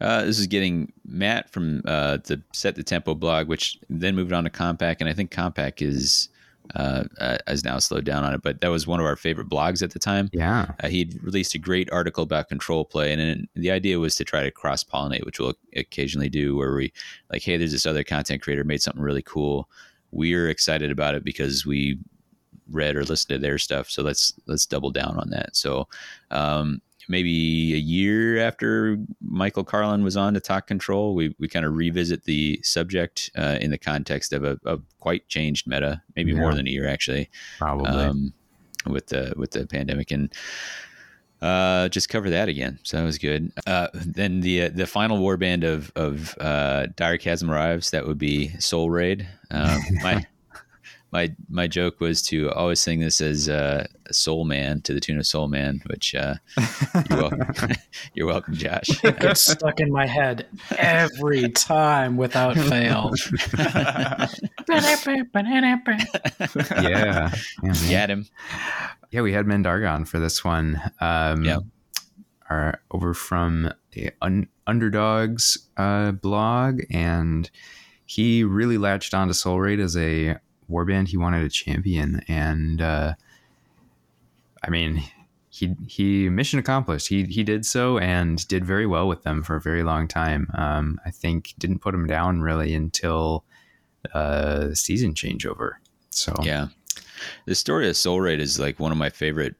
Uh, 0.00 0.24
this 0.24 0.38
is 0.38 0.46
getting 0.46 0.92
Matt 1.06 1.50
from 1.50 1.82
uh, 1.86 2.18
the 2.24 2.42
Set 2.52 2.74
the 2.74 2.82
Tempo 2.82 3.14
blog, 3.14 3.48
which 3.48 3.78
then 3.88 4.16
moved 4.16 4.32
on 4.32 4.44
to 4.44 4.50
Compact, 4.50 5.00
and 5.00 5.08
I 5.08 5.14
think 5.14 5.30
Compact 5.30 5.80
is 5.80 6.28
uh, 6.74 7.04
uh, 7.20 7.38
has 7.46 7.64
now 7.64 7.78
slowed 7.78 8.04
down 8.04 8.24
on 8.24 8.34
it. 8.34 8.42
But 8.42 8.60
that 8.60 8.68
was 8.68 8.86
one 8.86 9.00
of 9.00 9.06
our 9.06 9.16
favorite 9.16 9.48
blogs 9.48 9.82
at 9.82 9.92
the 9.92 9.98
time. 9.98 10.30
Yeah. 10.32 10.72
Uh, 10.82 10.88
he'd 10.88 11.22
released 11.22 11.54
a 11.54 11.58
great 11.58 11.90
article 11.92 12.24
about 12.24 12.48
control 12.48 12.84
play, 12.84 13.12
and 13.12 13.20
then 13.20 13.48
the 13.54 13.70
idea 13.70 13.98
was 13.98 14.14
to 14.16 14.24
try 14.24 14.42
to 14.42 14.50
cross 14.50 14.82
pollinate, 14.82 15.24
which 15.24 15.38
we'll 15.38 15.54
occasionally 15.76 16.28
do, 16.28 16.56
where 16.56 16.74
we 16.74 16.92
like, 17.30 17.42
hey, 17.42 17.56
there's 17.56 17.72
this 17.72 17.86
other 17.86 18.04
content 18.04 18.42
creator 18.42 18.64
made 18.64 18.82
something 18.82 19.02
really 19.02 19.22
cool. 19.22 19.68
We're 20.10 20.48
excited 20.48 20.90
about 20.90 21.14
it 21.14 21.24
because 21.24 21.66
we 21.66 21.98
read 22.70 22.96
or 22.96 23.04
listened 23.04 23.28
to 23.28 23.38
their 23.38 23.58
stuff, 23.58 23.90
so 23.90 24.02
let's 24.02 24.32
let's 24.46 24.66
double 24.66 24.90
down 24.90 25.18
on 25.18 25.30
that. 25.30 25.54
So 25.54 25.86
um, 26.30 26.80
maybe 27.08 27.74
a 27.74 27.78
year 27.78 28.38
after 28.38 28.98
Michael 29.20 29.64
Carlin 29.64 30.04
was 30.04 30.16
on 30.16 30.34
to 30.34 30.40
talk 30.40 30.66
control, 30.66 31.14
we 31.14 31.34
we 31.38 31.48
kind 31.48 31.64
of 31.64 31.74
revisit 31.74 32.24
the 32.24 32.60
subject 32.62 33.30
uh, 33.36 33.58
in 33.60 33.70
the 33.70 33.78
context 33.78 34.32
of 34.32 34.44
a, 34.44 34.58
a 34.64 34.78
quite 35.00 35.28
changed 35.28 35.66
meta, 35.66 36.02
maybe 36.16 36.34
more 36.34 36.54
than 36.54 36.66
a 36.66 36.70
year 36.70 36.88
actually 36.88 37.30
Probably. 37.58 37.88
um, 37.88 38.32
with 38.86 39.08
the 39.08 39.34
with 39.36 39.52
the 39.52 39.66
pandemic 39.66 40.10
and 40.10 40.32
uh, 41.44 41.88
just 41.88 42.08
cover 42.08 42.30
that 42.30 42.48
again. 42.48 42.78
So 42.84 42.96
that 42.96 43.04
was 43.04 43.18
good. 43.18 43.52
Uh, 43.66 43.88
then 43.92 44.40
the 44.40 44.62
uh, 44.62 44.70
the 44.72 44.86
final 44.86 45.18
warband 45.18 45.62
of 45.64 45.92
of 45.94 46.34
uh, 46.40 46.86
Direchasm 46.96 47.50
arrives. 47.50 47.90
That 47.90 48.06
would 48.06 48.18
be 48.18 48.48
Soulraid. 48.56 49.26
Um, 49.50 49.80
my 50.02 50.26
my 51.14 51.32
my 51.48 51.68
joke 51.68 52.00
was 52.00 52.20
to 52.22 52.50
always 52.50 52.80
sing 52.80 52.98
this 52.98 53.20
as 53.20 53.48
uh, 53.48 53.86
Soul 54.10 54.44
Man 54.44 54.82
to 54.82 54.92
the 54.92 55.00
tune 55.00 55.16
of 55.16 55.26
Soul 55.26 55.46
Man, 55.46 55.80
which 55.86 56.12
uh, 56.12 56.34
you're 57.08 57.20
welcome. 57.20 57.70
you're 58.14 58.26
welcome, 58.26 58.54
Josh. 58.54 59.02
It 59.04 59.20
gets 59.20 59.40
stuck 59.40 59.78
in 59.78 59.92
my 59.92 60.06
head 60.06 60.48
every 60.76 61.48
time 61.50 62.16
without 62.16 62.56
fail. 62.56 63.12
yeah. 66.82 67.32
Yeah, 67.62 67.72
man. 67.72 67.90
Got 67.90 68.10
him. 68.10 68.26
Yeah, 69.12 69.20
we 69.20 69.32
had 69.32 69.46
Mendargon 69.46 70.08
for 70.08 70.18
this 70.18 70.44
one. 70.44 70.80
Um, 71.00 71.44
Yeah. 71.44 71.58
Our, 72.50 72.80
over 72.90 73.14
from 73.14 73.72
the 73.92 74.10
Un- 74.20 74.48
Underdogs 74.66 75.56
uh, 75.78 76.12
blog, 76.12 76.82
and 76.90 77.50
he 78.04 78.44
really 78.44 78.76
latched 78.76 79.14
on 79.14 79.28
to 79.28 79.32
Soulraid 79.32 79.80
as 79.80 79.96
a 79.96 80.36
warband 80.70 81.08
he 81.08 81.16
wanted 81.16 81.44
a 81.44 81.48
champion. 81.48 82.22
And 82.28 82.80
uh, 82.80 83.14
I 84.62 84.70
mean, 84.70 85.02
he 85.50 85.74
he 85.86 86.28
mission 86.28 86.58
accomplished. 86.58 87.08
He 87.08 87.24
he 87.24 87.44
did 87.44 87.64
so 87.64 87.98
and 87.98 88.46
did 88.48 88.64
very 88.64 88.86
well 88.86 89.06
with 89.06 89.22
them 89.22 89.42
for 89.42 89.56
a 89.56 89.60
very 89.60 89.82
long 89.82 90.08
time. 90.08 90.50
Um, 90.54 91.00
I 91.04 91.10
think 91.10 91.54
didn't 91.58 91.78
put 91.78 91.94
him 91.94 92.06
down 92.06 92.40
really 92.40 92.74
until 92.74 93.44
uh, 94.12 94.74
season 94.74 95.14
changeover. 95.14 95.74
So 96.10 96.34
Yeah. 96.42 96.68
The 97.46 97.54
story 97.54 97.88
of 97.88 97.94
Soulraid 97.94 98.38
is 98.38 98.58
like 98.58 98.78
one 98.80 98.92
of 98.92 98.98
my 98.98 99.10
favorite 99.10 99.54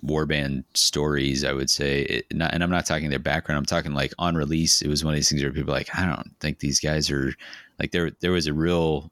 warband 0.00 0.64
stories, 0.74 1.44
I 1.44 1.52
would 1.52 1.70
say. 1.70 2.02
It, 2.02 2.26
not, 2.32 2.52
and 2.54 2.62
I'm 2.62 2.70
not 2.70 2.86
talking 2.86 3.10
their 3.10 3.18
background. 3.18 3.58
I'm 3.58 3.64
talking 3.64 3.92
like 3.92 4.12
on 4.18 4.34
release. 4.34 4.82
It 4.82 4.88
was 4.88 5.04
one 5.04 5.14
of 5.14 5.16
these 5.16 5.28
things 5.28 5.42
where 5.42 5.52
people 5.52 5.72
like, 5.72 5.88
I 5.96 6.06
don't 6.06 6.30
think 6.40 6.58
these 6.58 6.80
guys 6.80 7.10
are 7.10 7.32
like 7.78 7.90
there. 7.92 8.10
There 8.20 8.32
was 8.32 8.46
a 8.46 8.54
real 8.54 9.10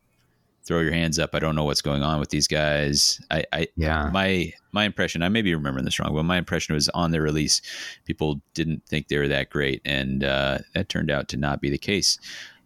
throw 0.71 0.79
your 0.79 0.93
hands 0.93 1.19
up. 1.19 1.35
I 1.35 1.41
don't 1.41 1.57
know 1.57 1.65
what's 1.65 1.83
going 1.83 2.05
on 2.05 2.21
with 2.21 2.29
these 2.29 2.47
guys. 2.47 3.21
I, 3.29 3.45
I 3.53 3.67
yeah. 3.75 4.09
my 4.13 4.53
my 4.71 4.85
impression. 4.85 5.21
I 5.21 5.29
may 5.29 5.43
be 5.43 5.53
remembering 5.53 5.85
this 5.85 5.99
wrong, 5.99 6.15
but 6.15 6.23
my 6.23 6.39
impression 6.39 6.77
was 6.77 6.89
on 6.91 7.11
their 7.11 7.23
release, 7.23 7.61
people 8.05 8.41
didn't 8.55 8.87
think 8.87 9.09
they 9.09 9.19
were 9.19 9.27
that 9.27 9.51
great, 9.51 9.83
and 9.85 10.23
uh, 10.23 10.59
that 10.75 10.89
turned 10.89 11.11
out 11.11 11.27
to 11.31 11.37
not 11.37 11.61
be 11.61 11.71
the 11.71 11.79
case. 11.79 12.21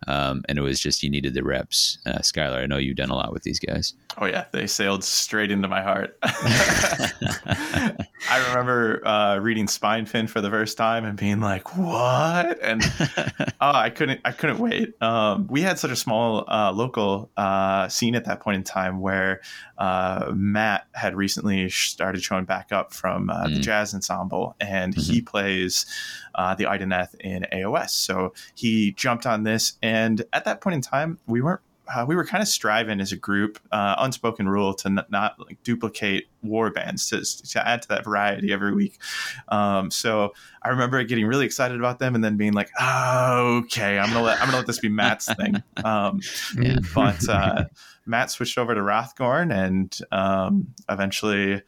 Um, 0.06 0.42
and 0.48 0.58
it 0.58 0.62
was 0.62 0.80
just 0.80 1.02
you 1.02 1.10
needed 1.10 1.34
the 1.34 1.44
reps. 1.44 1.98
Uh, 2.06 2.18
Skylar, 2.18 2.62
I 2.62 2.66
know 2.66 2.76
you've 2.76 2.96
done 2.96 3.10
a 3.10 3.14
lot 3.14 3.32
with 3.32 3.42
these 3.42 3.58
guys. 3.58 3.94
Oh 4.18 4.26
yeah, 4.26 4.44
they 4.52 4.66
sailed 4.66 5.04
straight 5.04 5.50
into 5.50 5.68
my 5.68 5.82
heart. 5.82 6.16
I 6.22 8.46
remember 8.48 9.06
uh, 9.06 9.38
reading 9.38 9.66
Spinefin 9.66 10.28
for 10.28 10.40
the 10.40 10.50
first 10.50 10.76
time 10.76 11.04
and 11.04 11.16
being 11.18 11.40
like, 11.40 11.76
"What?" 11.76 12.58
And 12.62 12.82
oh, 13.60 13.60
I 13.60 13.90
couldn't, 13.90 14.20
I 14.24 14.32
couldn't 14.32 14.58
wait. 14.58 15.00
Um, 15.02 15.46
we 15.48 15.62
had 15.62 15.78
such 15.78 15.90
a 15.90 15.96
small 15.96 16.44
uh, 16.48 16.72
local 16.72 17.30
uh, 17.36 17.88
scene 17.88 18.14
at 18.14 18.24
that 18.26 18.40
point 18.40 18.56
in 18.56 18.64
time 18.64 19.00
where 19.00 19.40
uh, 19.78 20.30
Matt 20.34 20.86
had 20.92 21.16
recently 21.16 21.68
started 21.70 22.22
showing 22.22 22.44
back 22.44 22.72
up 22.72 22.92
from 22.92 23.30
uh, 23.30 23.48
the 23.48 23.54
Mm. 23.54 23.62
jazz 23.62 23.94
ensemble, 23.94 24.56
and 24.60 24.94
he 24.94 25.20
plays 25.20 25.86
uh, 26.34 26.54
the 26.54 26.64
Idoneth 26.64 27.14
in 27.20 27.46
AOS. 27.52 27.90
So 27.90 28.32
he 28.54 28.92
jumped 28.92 29.26
on 29.26 29.44
this, 29.44 29.74
and 29.82 29.93
at 30.32 30.44
that 30.44 30.60
point 30.60 30.74
in 30.74 30.80
time, 30.80 31.18
we 31.26 31.40
weren't 31.42 31.60
uh, 31.94 32.02
we 32.08 32.16
were 32.16 32.24
kind 32.24 32.40
of 32.40 32.48
striving 32.48 32.98
as 32.98 33.12
a 33.12 33.16
group, 33.16 33.58
uh, 33.70 33.94
unspoken 33.98 34.48
rule, 34.48 34.72
to 34.72 34.88
n- 34.88 35.00
not 35.10 35.38
like, 35.38 35.62
duplicate 35.64 36.24
war 36.42 36.70
bands 36.70 37.10
to, 37.10 37.22
to 37.46 37.68
add 37.68 37.82
to 37.82 37.88
that 37.88 38.04
variety 38.04 38.50
every 38.54 38.74
week. 38.74 38.98
Um, 39.48 39.90
so 39.90 40.32
I 40.62 40.70
remember 40.70 41.04
getting 41.04 41.26
really 41.26 41.44
excited 41.44 41.78
about 41.78 41.98
them, 41.98 42.14
and 42.14 42.24
then 42.24 42.38
being 42.38 42.54
like, 42.54 42.70
oh, 42.80 43.60
"Okay, 43.64 43.98
I'm 43.98 44.08
gonna 44.08 44.22
let 44.24 44.40
I'm 44.40 44.46
gonna 44.46 44.56
let 44.58 44.66
this 44.66 44.78
be 44.78 44.88
Matt's 44.88 45.28
thing." 45.38 45.62
Um, 45.84 46.20
Yeah. 46.58 46.78
but 46.94 47.28
uh, 47.28 47.64
Matt 48.06 48.30
switched 48.30 48.56
over 48.56 48.74
to 48.74 48.80
Hrothgorn, 48.80 49.52
and 49.54 49.98
um, 50.10 50.68
eventually. 50.88 51.62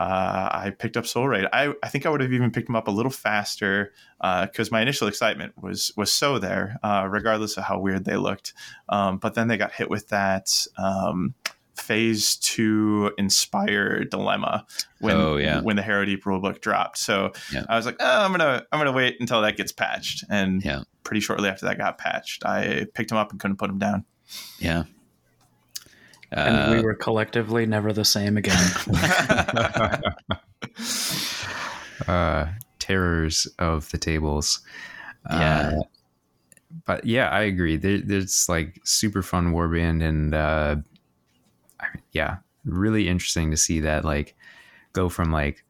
Uh, 0.00 0.48
I 0.50 0.70
picked 0.70 0.96
up 0.96 1.04
Soulraid. 1.04 1.46
I, 1.52 1.74
I 1.82 1.88
think 1.88 2.06
I 2.06 2.08
would 2.10 2.22
have 2.22 2.32
even 2.32 2.50
picked 2.50 2.70
him 2.70 2.74
up 2.76 2.88
a 2.88 2.90
little 2.90 3.12
faster 3.12 3.92
because 4.20 4.70
my 4.70 4.80
initial 4.80 5.08
excitement 5.08 5.52
was 5.62 5.92
was 5.96 6.10
so 6.10 6.38
there, 6.38 6.78
uh, 6.82 7.06
regardless 7.10 7.56
of 7.58 7.64
how 7.64 7.78
weird 7.78 8.06
they 8.06 8.16
looked. 8.16 8.54
Um, 8.88 9.18
but 9.18 9.34
then 9.34 9.48
they 9.48 9.58
got 9.58 9.72
hit 9.72 9.90
with 9.90 10.08
that 10.08 10.66
um, 10.78 11.34
phase 11.76 12.36
two 12.36 13.12
inspire 13.18 14.04
dilemma 14.04 14.66
when 15.00 15.16
Oh, 15.16 15.36
yeah. 15.36 15.60
when 15.60 15.76
the 15.76 15.82
Harrowdeep 15.82 16.22
rulebook 16.22 16.60
dropped. 16.62 16.96
So 16.98 17.32
Yeah. 17.52 17.64
I 17.68 17.76
was 17.76 17.84
like, 17.86 17.96
oh, 18.00 18.24
I'm 18.24 18.30
gonna 18.30 18.64
I'm 18.72 18.78
gonna 18.80 18.92
wait 18.92 19.16
until 19.20 19.42
that 19.42 19.56
gets 19.58 19.72
patched. 19.72 20.24
And 20.30 20.64
Yeah. 20.64 20.82
pretty 21.04 21.20
shortly 21.20 21.48
after 21.50 21.66
that 21.66 21.78
got 21.78 21.98
patched, 21.98 22.44
I 22.46 22.86
picked 22.94 23.10
him 23.10 23.18
up 23.18 23.32
and 23.32 23.40
couldn't 23.40 23.56
put 23.58 23.68
him 23.70 23.78
down. 23.78 24.04
Yeah. 24.58 24.84
And 26.32 26.56
Uh, 26.56 26.72
we 26.76 26.82
were 26.82 26.94
collectively 26.94 27.66
never 27.66 27.92
the 27.92 28.04
same 28.04 28.36
again. 28.36 28.70
uh, 32.08 32.46
terrors 32.78 33.46
of 33.58 33.90
the 33.90 33.98
tables. 33.98 34.60
Yeah. 35.28 35.72
Uh, 35.76 35.82
but 36.86 37.04
yeah, 37.04 37.28
I 37.28 37.42
agree. 37.42 37.76
There, 37.76 37.98
there's 37.98 38.48
like 38.48 38.80
super 38.84 39.22
fun 39.22 39.52
warband, 39.52 40.02
and 40.02 40.34
uh, 40.34 40.76
I 41.80 41.84
mean, 41.94 42.02
yeah, 42.12 42.38
really 42.64 43.08
interesting 43.08 43.50
to 43.50 43.56
see 43.56 43.80
that 43.80 44.04
like 44.04 44.36
go 44.92 45.08
from 45.08 45.32
like 45.32 45.64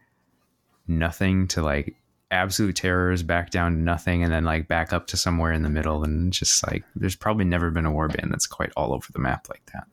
nothing 0.87 1.49
to 1.49 1.63
like 1.63 1.97
absolute 2.31 2.77
terrors 2.77 3.23
back 3.23 3.51
down 3.51 3.73
to 3.73 3.79
nothing, 3.79 4.23
and 4.23 4.33
then 4.33 4.45
like 4.45 4.69
back 4.69 4.93
up 4.93 5.07
to 5.09 5.17
somewhere 5.17 5.53
in 5.53 5.63
the 5.63 5.71
middle, 5.71 6.05
and 6.05 6.33
just 6.33 6.67
like 6.67 6.85
there's 6.95 7.17
probably 7.17 7.45
never 7.45 7.71
been 7.71 7.87
a 7.87 7.93
warband 7.93 8.31
that's 8.31 8.47
quite 8.47 8.73
all 8.77 8.93
over 8.93 9.11
the 9.13 9.19
map 9.19 9.49
like 9.49 9.65
that. 9.73 9.87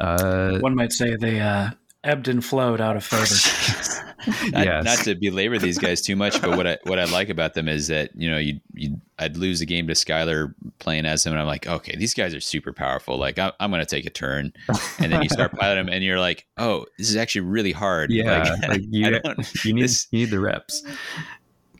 Uh, 0.00 0.58
One 0.58 0.74
might 0.74 0.92
say 0.92 1.16
they 1.16 1.40
uh, 1.40 1.70
ebbed 2.02 2.28
and 2.28 2.44
flowed 2.44 2.80
out 2.80 2.96
of 2.96 3.04
favor. 3.04 3.24
not, 4.52 4.64
Yes. 4.64 4.84
not 4.84 4.98
to 5.04 5.14
belabor 5.14 5.58
these 5.58 5.78
guys 5.78 6.00
too 6.00 6.16
much, 6.16 6.40
but 6.40 6.56
what 6.56 6.66
I 6.66 6.78
what 6.84 6.98
I 6.98 7.04
like 7.04 7.28
about 7.28 7.52
them 7.54 7.68
is 7.68 7.88
that 7.88 8.10
you 8.16 8.30
know 8.30 8.38
you 8.38 8.58
you 8.72 8.98
I'd 9.18 9.36
lose 9.36 9.60
a 9.60 9.66
game 9.66 9.86
to 9.88 9.92
Skylar 9.92 10.54
playing 10.78 11.04
as 11.06 11.24
them, 11.24 11.32
and 11.34 11.40
I'm 11.40 11.46
like, 11.46 11.66
okay, 11.66 11.94
these 11.96 12.14
guys 12.14 12.34
are 12.34 12.40
super 12.40 12.72
powerful. 12.72 13.18
Like 13.18 13.38
I, 13.38 13.52
I'm 13.60 13.70
going 13.70 13.80
to 13.82 13.86
take 13.86 14.06
a 14.06 14.10
turn, 14.10 14.52
and 14.98 15.12
then 15.12 15.22
you 15.22 15.28
start 15.28 15.52
piloting 15.58 15.86
them, 15.86 15.94
and 15.94 16.02
you're 16.02 16.20
like, 16.20 16.46
oh, 16.56 16.86
this 16.98 17.10
is 17.10 17.16
actually 17.16 17.42
really 17.42 17.72
hard. 17.72 18.10
yeah, 18.10 18.42
Like, 18.60 18.68
like, 18.68 18.80
you, 18.90 19.20
you 19.64 19.74
need 19.74 19.84
this- 19.84 20.06
you 20.10 20.20
need 20.20 20.30
the 20.30 20.40
reps. 20.40 20.82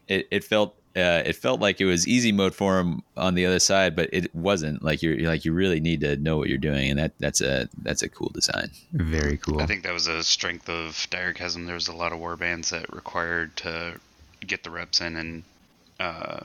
it, 0.09 0.29
it 0.31 0.45
felt 0.45 0.77
uh, 0.97 1.23
it 1.27 1.35
felt 1.37 1.61
like 1.61 1.81
it 1.81 1.87
was 1.87 2.07
easy 2.07 2.31
mode 2.31 2.55
for 2.55 2.79
him 2.79 3.03
on 3.17 3.35
the 3.35 3.47
other 3.47 3.59
side, 3.59 3.97
but 3.97 4.09
it 4.13 4.33
wasn't. 4.35 4.83
Like 4.83 5.03
you're, 5.03 5.15
you're 5.15 5.29
like 5.29 5.45
you 5.45 5.53
really 5.53 5.81
need 5.81 6.01
to 6.03 6.17
know 6.17 6.37
what 6.37 6.49
you're 6.49 6.59
doing, 6.59 6.91
and 6.91 6.99
that 6.99 7.13
that's 7.19 7.41
a 7.41 7.69
that's 7.83 8.03
a 8.03 8.09
cool 8.09 8.31
design. 8.33 8.71
Very 8.93 9.37
cool. 9.37 9.61
I 9.61 9.67
think 9.67 9.83
that 9.83 9.93
was 9.93 10.07
a 10.07 10.23
strength 10.23 10.69
of 10.69 10.93
Direchasm. 11.11 11.67
There 11.67 11.75
was 11.75 11.89
a 11.89 11.93
lot 11.97 12.13
of 12.13 12.19
war 12.21 12.37
bands 12.37 12.71
that 12.71 12.93
required 12.95 13.57
to 13.59 13.99
get 14.47 14.63
the 14.63 14.71
reps 14.71 15.01
in 15.01 15.17
and 15.17 15.43
uh, 15.99 16.41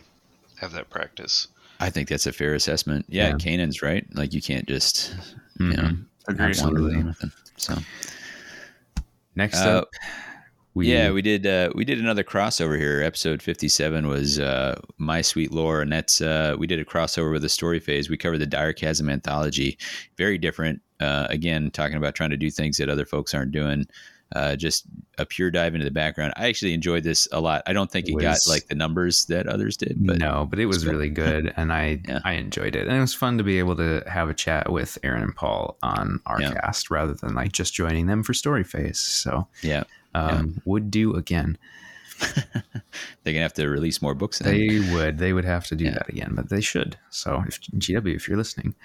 have 0.55 0.71
that 0.71 0.89
practice. 0.89 1.47
I 1.79 1.89
think 1.89 2.09
that's 2.09 2.25
a 2.25 2.31
fair 2.33 2.55
assessment. 2.55 3.05
Yeah, 3.07 3.29
Yeah. 3.29 3.33
Kainan's 3.35 3.81
right. 3.81 4.05
Like 4.15 4.33
you 4.33 4.41
can't 4.41 4.67
just 4.67 5.15
you 5.59 5.73
know. 5.73 5.91
Agreed. 6.27 6.49
Absolutely. 6.49 6.81
wander 6.81 6.95
around 6.95 7.05
with 7.07 7.21
him. 7.21 7.31
So 7.57 7.75
Next 9.35 9.61
Uh, 9.61 9.69
up, 9.79 9.89
we 10.79 10.91
yeah, 10.91 11.11
we 11.11 11.21
did 11.21 11.45
uh, 11.45 11.69
we 11.75 11.83
did 11.83 11.99
another 11.99 12.23
crossover 12.23 12.77
here. 12.77 13.01
Episode 13.03 13.41
fifty 13.41 13.67
seven 13.67 14.07
was 14.07 14.39
uh, 14.39 14.79
My 14.97 15.21
Sweet 15.21 15.51
Lore, 15.51 15.81
and 15.81 15.91
that's 15.91 16.21
uh, 16.21 16.55
we 16.57 16.67
did 16.67 16.79
a 16.79 16.85
crossover 16.85 17.31
with 17.33 17.41
the 17.41 17.49
story 17.49 17.79
phase. 17.79 18.09
We 18.09 18.17
covered 18.17 18.39
the 18.39 18.47
Direchasm 18.47 19.11
anthology. 19.11 19.77
Very 20.17 20.37
different. 20.37 20.81
Uh, 20.99 21.27
again, 21.29 21.69
talking 21.71 21.97
about 21.97 22.15
trying 22.15 22.29
to 22.29 22.37
do 22.37 22.49
things 22.49 22.77
that 22.77 22.89
other 22.89 23.05
folks 23.05 23.33
aren't 23.33 23.51
doing. 23.51 23.87
Uh, 24.35 24.55
just 24.55 24.85
a 25.17 25.25
pure 25.25 25.49
dive 25.49 25.73
into 25.73 25.83
the 25.83 25.89
background. 25.91 26.31
I 26.37 26.47
actually 26.49 26.75
enjoyed 26.75 27.01
this 27.03 27.27
a 27.31 27.41
lot. 27.41 27.63
I 27.65 27.73
don't 27.73 27.89
think 27.91 28.07
it, 28.07 28.11
It 28.11 28.21
got 28.21 28.37
like 28.47 28.67
the 28.67 28.75
numbers 28.75 29.25
that 29.25 29.47
others 29.47 29.75
did, 29.75 29.97
but 29.99 30.19
no, 30.19 30.45
but 30.47 30.59
it 30.59 30.67
was 30.67 30.83
good. 30.83 30.91
really 30.91 31.09
good, 31.09 31.51
and 31.57 31.73
I 31.73 31.99
Yeah. 32.07 32.19
I 32.23 32.33
enjoyed 32.33 32.75
it, 32.75 32.87
and 32.87 32.95
it 32.95 32.99
was 33.01 33.13
fun 33.15 33.37
to 33.39 33.43
be 33.43 33.57
able 33.57 33.75
to 33.77 34.03
have 34.07 34.29
a 34.29 34.35
chat 34.35 34.71
with 34.71 34.99
Aaron 35.03 35.23
and 35.23 35.35
Paul 35.35 35.77
on 35.81 36.19
our 36.27 36.39
Yeah. 36.39 36.53
cast 36.53 36.91
rather 36.91 37.13
than 37.15 37.33
like 37.33 37.51
just 37.53 37.73
joining 37.73 38.05
them 38.05 38.21
for 38.21 38.35
Story 38.35 38.63
Phase. 38.63 38.99
So 38.99 39.47
yeah, 39.63 39.83
um, 40.15 40.61
would 40.65 40.89
do 40.91 41.15
again. 41.15 41.57
they're 43.23 43.33
gonna 43.33 43.39
have 43.41 43.53
to 43.53 43.67
release 43.69 44.01
more 44.01 44.13
books. 44.13 44.39
Then. 44.39 44.53
They 44.57 44.93
would 44.93 45.17
they 45.19 45.31
would 45.33 45.45
have 45.45 45.65
to 45.67 45.75
do 45.75 45.85
Yeah. 45.85 45.91
that 45.91 46.09
again, 46.09 46.33
but 46.35 46.49
they 46.49 46.61
should. 46.61 46.97
So 47.09 47.43
if 47.47 47.61
GW, 47.61 48.15
if 48.15 48.27
you're 48.27 48.37
listening, 48.37 48.75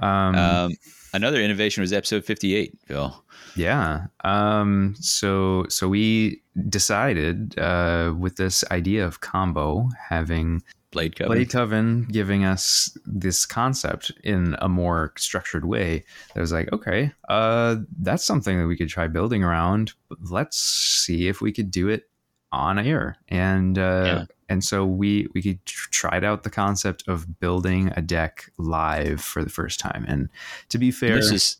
um, 0.00 0.34
um, 0.34 0.72
another 1.12 1.40
innovation 1.42 1.82
was 1.82 1.92
episode 1.92 2.24
fifty 2.24 2.54
eight, 2.54 2.78
Phil. 2.86 3.22
Yeah. 3.54 4.06
Um, 4.24 4.94
so 4.98 5.66
so 5.68 5.88
we 5.88 6.40
decided 6.68 7.58
uh, 7.58 8.14
with 8.18 8.36
this 8.36 8.64
idea 8.70 9.04
of 9.06 9.20
combo 9.20 9.88
having 10.08 10.62
Blade 10.94 11.14
Coven. 11.16 11.28
Blade 11.32 11.50
Coven 11.50 12.04
giving 12.10 12.44
us 12.44 12.96
this 13.04 13.44
concept 13.44 14.10
in 14.22 14.56
a 14.60 14.68
more 14.68 15.12
structured 15.18 15.66
way. 15.66 16.04
That 16.34 16.40
was 16.40 16.52
like, 16.52 16.72
okay, 16.72 17.12
uh, 17.28 17.76
that's 18.00 18.24
something 18.24 18.58
that 18.58 18.66
we 18.66 18.76
could 18.76 18.88
try 18.88 19.06
building 19.08 19.44
around. 19.44 19.92
Let's 20.30 20.56
see 20.58 21.28
if 21.28 21.42
we 21.42 21.52
could 21.52 21.70
do 21.70 21.88
it 21.88 22.04
on 22.52 22.78
air. 22.78 23.16
And 23.28 23.76
uh, 23.78 24.02
Yeah. 24.06 24.24
and 24.48 24.64
so 24.64 24.86
we 24.86 25.26
we 25.34 25.42
could 25.42 25.64
tr- 25.66 25.90
tried 25.90 26.24
out 26.24 26.44
the 26.44 26.50
concept 26.50 27.04
of 27.08 27.40
building 27.40 27.92
a 27.96 28.00
deck 28.02 28.50
live 28.56 29.20
for 29.20 29.42
the 29.44 29.50
first 29.50 29.80
time. 29.80 30.04
And 30.08 30.28
to 30.68 30.78
be 30.78 30.90
fair, 30.90 31.16
This 31.16 31.32
is 31.32 31.56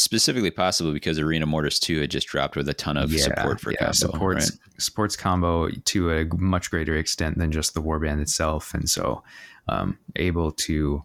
specifically 0.00 0.50
possible 0.50 0.92
because 0.92 1.18
Arena 1.18 1.46
Mortis 1.46 1.78
2 1.78 2.00
had 2.00 2.10
just 2.10 2.26
dropped 2.28 2.56
with 2.56 2.68
a 2.68 2.74
ton 2.74 2.96
of 2.96 3.12
support 3.12 3.60
for 3.60 3.72
combo. 3.72 3.92
supports 3.92 4.50
right? 4.50 4.80
supports 4.80 5.16
combo 5.16 5.68
to 5.68 6.10
a 6.12 6.24
much 6.36 6.70
greater 6.70 6.94
extent 6.96 7.38
than 7.38 7.52
just 7.52 7.74
the 7.74 7.82
warband 7.82 8.20
itself, 8.20 8.74
and 8.74 8.88
so 8.88 9.22
um, 9.68 9.98
able 10.16 10.52
to 10.52 11.02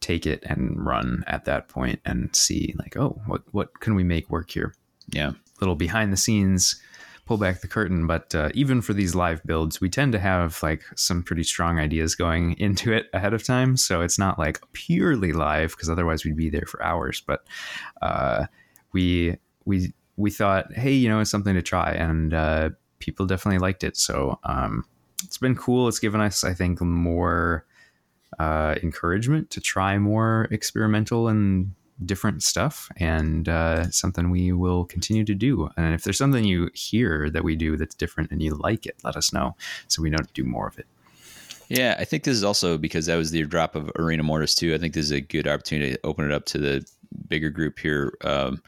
take 0.00 0.26
it 0.26 0.42
and 0.44 0.84
run 0.84 1.24
at 1.26 1.44
that 1.44 1.68
point 1.68 2.00
and 2.04 2.34
see 2.34 2.74
like, 2.78 2.96
oh, 2.96 3.20
what 3.26 3.42
what 3.52 3.80
can 3.80 3.94
we 3.94 4.04
make 4.04 4.30
work 4.30 4.50
here? 4.50 4.74
Yeah. 5.10 5.32
Little 5.60 5.76
behind 5.76 6.12
the 6.12 6.16
scenes, 6.16 6.80
pull 7.28 7.36
back 7.36 7.60
the 7.60 7.68
curtain. 7.68 8.06
But 8.06 8.34
uh, 8.34 8.48
even 8.54 8.80
for 8.80 8.94
these 8.94 9.14
live 9.14 9.42
builds, 9.44 9.82
we 9.82 9.90
tend 9.90 10.12
to 10.12 10.18
have 10.18 10.60
like 10.62 10.82
some 10.96 11.22
pretty 11.22 11.44
strong 11.44 11.78
ideas 11.78 12.14
going 12.14 12.52
into 12.58 12.92
it 12.92 13.06
ahead 13.12 13.34
of 13.34 13.44
time, 13.44 13.76
so 13.76 14.00
it's 14.00 14.18
not 14.18 14.38
like 14.38 14.60
purely 14.72 15.32
live 15.32 15.72
because 15.72 15.90
otherwise 15.90 16.24
we'd 16.24 16.36
be 16.36 16.48
there 16.48 16.66
for 16.66 16.82
hours. 16.82 17.22
But 17.24 17.46
uh, 18.00 18.46
we 18.92 19.36
we 19.66 19.92
we 20.16 20.30
thought, 20.30 20.72
hey, 20.72 20.92
you 20.92 21.08
know, 21.08 21.20
it's 21.20 21.30
something 21.30 21.54
to 21.54 21.62
try, 21.62 21.92
and 21.92 22.32
uh, 22.32 22.70
people 22.98 23.26
definitely 23.26 23.58
liked 23.58 23.84
it. 23.84 23.96
So 23.98 24.40
um, 24.44 24.84
it's 25.22 25.38
been 25.38 25.54
cool. 25.54 25.86
It's 25.86 25.98
given 25.98 26.22
us, 26.22 26.44
I 26.44 26.54
think, 26.54 26.80
more 26.80 27.66
uh, 28.38 28.76
encouragement 28.82 29.50
to 29.50 29.60
try 29.60 29.98
more 29.98 30.48
experimental 30.50 31.28
and 31.28 31.74
different 32.04 32.42
stuff, 32.42 32.90
and 32.96 33.48
uh, 33.48 33.90
something 33.90 34.30
we 34.30 34.52
will 34.52 34.84
continue 34.84 35.24
to 35.24 35.34
do. 35.34 35.68
And 35.76 35.94
if 35.94 36.04
there's 36.04 36.18
something 36.18 36.44
you 36.44 36.70
hear 36.74 37.30
that 37.30 37.44
we 37.44 37.56
do 37.56 37.76
that's 37.76 37.94
different 37.94 38.30
and 38.30 38.42
you 38.42 38.54
like 38.54 38.86
it, 38.86 38.96
let 39.04 39.16
us 39.16 39.32
know 39.32 39.56
so 39.88 40.02
we 40.02 40.10
don't 40.10 40.32
do 40.34 40.44
more 40.44 40.68
of 40.68 40.78
it. 40.78 40.86
Yeah, 41.68 41.96
I 41.98 42.04
think 42.04 42.24
this 42.24 42.36
is 42.36 42.44
also 42.44 42.78
because 42.78 43.06
that 43.06 43.16
was 43.16 43.30
the 43.30 43.42
drop 43.42 43.74
of 43.74 43.90
Arena 43.96 44.22
Mortis 44.22 44.54
too. 44.54 44.74
I 44.74 44.78
think 44.78 44.94
this 44.94 45.04
is 45.04 45.12
a 45.12 45.20
good 45.20 45.46
opportunity 45.46 45.92
to 45.92 46.00
open 46.04 46.24
it 46.24 46.32
up 46.32 46.46
to 46.46 46.58
the 46.58 46.86
bigger 47.28 47.50
group 47.50 47.78
here. 47.78 48.16
Um, 48.24 48.62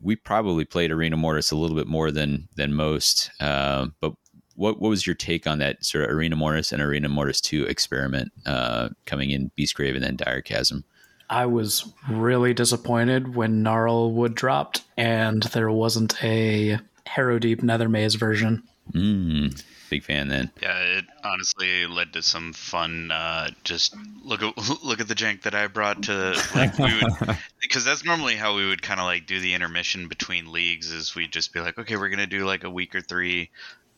we 0.00 0.16
probably 0.16 0.64
played 0.64 0.90
Arena 0.90 1.16
Mortis 1.16 1.50
a 1.50 1.56
little 1.56 1.76
bit 1.76 1.86
more 1.86 2.10
than 2.10 2.48
than 2.56 2.74
most. 2.74 3.30
Um, 3.40 3.94
but 4.00 4.14
what 4.56 4.80
what 4.80 4.88
was 4.88 5.06
your 5.06 5.14
take 5.14 5.46
on 5.46 5.58
that 5.58 5.84
sort 5.84 6.04
of 6.04 6.10
Arena 6.10 6.34
Mortis 6.34 6.72
and 6.72 6.82
Arena 6.82 7.08
Mortis 7.08 7.40
2 7.40 7.64
experiment 7.64 8.32
uh, 8.44 8.88
coming 9.04 9.30
in 9.30 9.50
Beastgrave 9.56 9.94
and 9.94 10.02
then 10.02 10.16
Direchasm? 10.16 10.82
I 11.28 11.46
was 11.46 11.92
really 12.08 12.54
disappointed 12.54 13.34
when 13.34 13.62
Gnarlwood 13.62 14.34
dropped 14.34 14.82
and 14.96 15.42
there 15.42 15.70
wasn't 15.70 16.22
a 16.22 16.78
Harrowdeep 17.06 17.62
Nether 17.62 17.88
Maze 17.88 18.14
version. 18.14 18.62
Mm, 18.92 19.62
big 19.90 20.04
fan 20.04 20.28
then. 20.28 20.50
Yeah, 20.62 20.78
it 20.78 21.04
honestly 21.24 21.86
led 21.86 22.12
to 22.12 22.22
some 22.22 22.52
fun. 22.52 23.10
Uh, 23.10 23.50
just 23.64 23.96
look 24.22 24.42
at 24.42 24.56
look 24.84 25.00
at 25.00 25.08
the 25.08 25.14
jank 25.14 25.42
that 25.42 25.54
I 25.54 25.66
brought 25.66 26.04
to 26.04 26.40
like 26.54 26.78
we 26.78 26.84
would 26.84 27.36
because 27.60 27.84
that's 27.84 28.04
normally 28.04 28.36
how 28.36 28.56
we 28.56 28.66
would 28.68 28.82
kind 28.82 29.00
of 29.00 29.06
like 29.06 29.26
do 29.26 29.40
the 29.40 29.54
intermission 29.54 30.08
between 30.08 30.52
leagues. 30.52 30.92
Is 30.92 31.14
we'd 31.14 31.32
just 31.32 31.52
be 31.52 31.60
like, 31.60 31.78
okay, 31.78 31.96
we're 31.96 32.10
gonna 32.10 32.26
do 32.26 32.44
like 32.44 32.64
a 32.64 32.70
week 32.70 32.94
or 32.94 33.00
three 33.00 33.50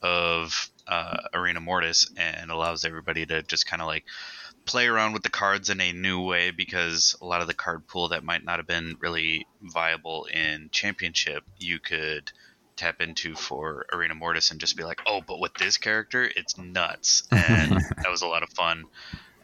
of 0.02 0.70
uh, 0.86 1.18
Arena 1.34 1.60
Mortis, 1.60 2.10
and 2.16 2.50
allows 2.50 2.84
everybody 2.84 3.26
to 3.26 3.42
just 3.42 3.66
kind 3.66 3.82
of 3.82 3.88
like 3.88 4.04
play 4.68 4.86
around 4.86 5.14
with 5.14 5.22
the 5.22 5.30
cards 5.30 5.70
in 5.70 5.80
a 5.80 5.92
new 5.92 6.20
way 6.20 6.50
because 6.50 7.16
a 7.22 7.24
lot 7.24 7.40
of 7.40 7.46
the 7.46 7.54
card 7.54 7.86
pool 7.86 8.08
that 8.08 8.22
might 8.22 8.44
not 8.44 8.58
have 8.58 8.66
been 8.66 8.96
really 9.00 9.46
viable 9.62 10.26
in 10.26 10.68
Championship, 10.70 11.42
you 11.58 11.78
could 11.78 12.30
tap 12.76 13.00
into 13.00 13.34
for 13.34 13.86
Arena 13.90 14.14
Mortis 14.14 14.50
and 14.50 14.60
just 14.60 14.76
be 14.76 14.84
like, 14.84 15.00
oh, 15.06 15.22
but 15.26 15.40
with 15.40 15.54
this 15.54 15.78
character, 15.78 16.30
it's 16.36 16.56
nuts. 16.58 17.22
And 17.32 17.72
that 17.72 18.10
was 18.10 18.20
a 18.20 18.26
lot 18.26 18.42
of 18.42 18.50
fun. 18.50 18.84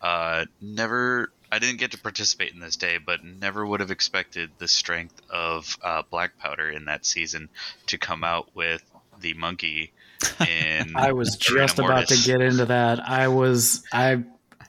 Uh, 0.02 0.44
never, 0.60 1.32
I 1.50 1.58
didn't 1.58 1.78
get 1.78 1.92
to 1.92 1.98
participate 1.98 2.52
in 2.52 2.60
this 2.60 2.76
day, 2.76 2.98
but 2.98 3.24
never 3.24 3.64
would 3.64 3.80
have 3.80 3.90
expected 3.90 4.50
the 4.58 4.68
strength 4.68 5.20
of 5.30 5.78
uh, 5.82 6.02
Black 6.10 6.38
Powder 6.38 6.68
in 6.68 6.84
that 6.84 7.06
season 7.06 7.48
to 7.86 7.96
come 7.96 8.24
out 8.24 8.54
with 8.54 8.82
the 9.20 9.32
monkey 9.32 9.92
in. 10.40 10.96
I 10.96 11.12
was 11.12 11.38
Arena 11.50 11.66
just 11.66 11.78
about 11.78 12.08
to 12.08 12.16
get 12.30 12.42
into 12.42 12.66
that. 12.66 13.00
I 13.08 13.28
was 13.28 13.82
I 13.90 14.22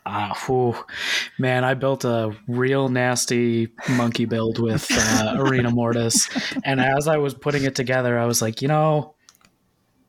uh, 0.06 0.34
whew, 0.46 0.76
man, 1.40 1.64
I 1.64 1.74
built 1.74 2.06
a 2.06 2.36
real 2.48 2.90
nasty 2.90 3.70
monkey 3.90 4.26
build 4.26 4.60
with 4.60 4.88
uh, 4.92 5.36
Arena 5.40 5.72
Mortis, 5.72 6.30
and 6.64 6.80
as 6.80 7.08
I 7.08 7.18
was 7.18 7.34
putting 7.34 7.64
it 7.64 7.76
together, 7.76 8.20
I 8.20 8.26
was 8.26 8.42
like, 8.42 8.62
you 8.62 8.68
know, 8.68 9.16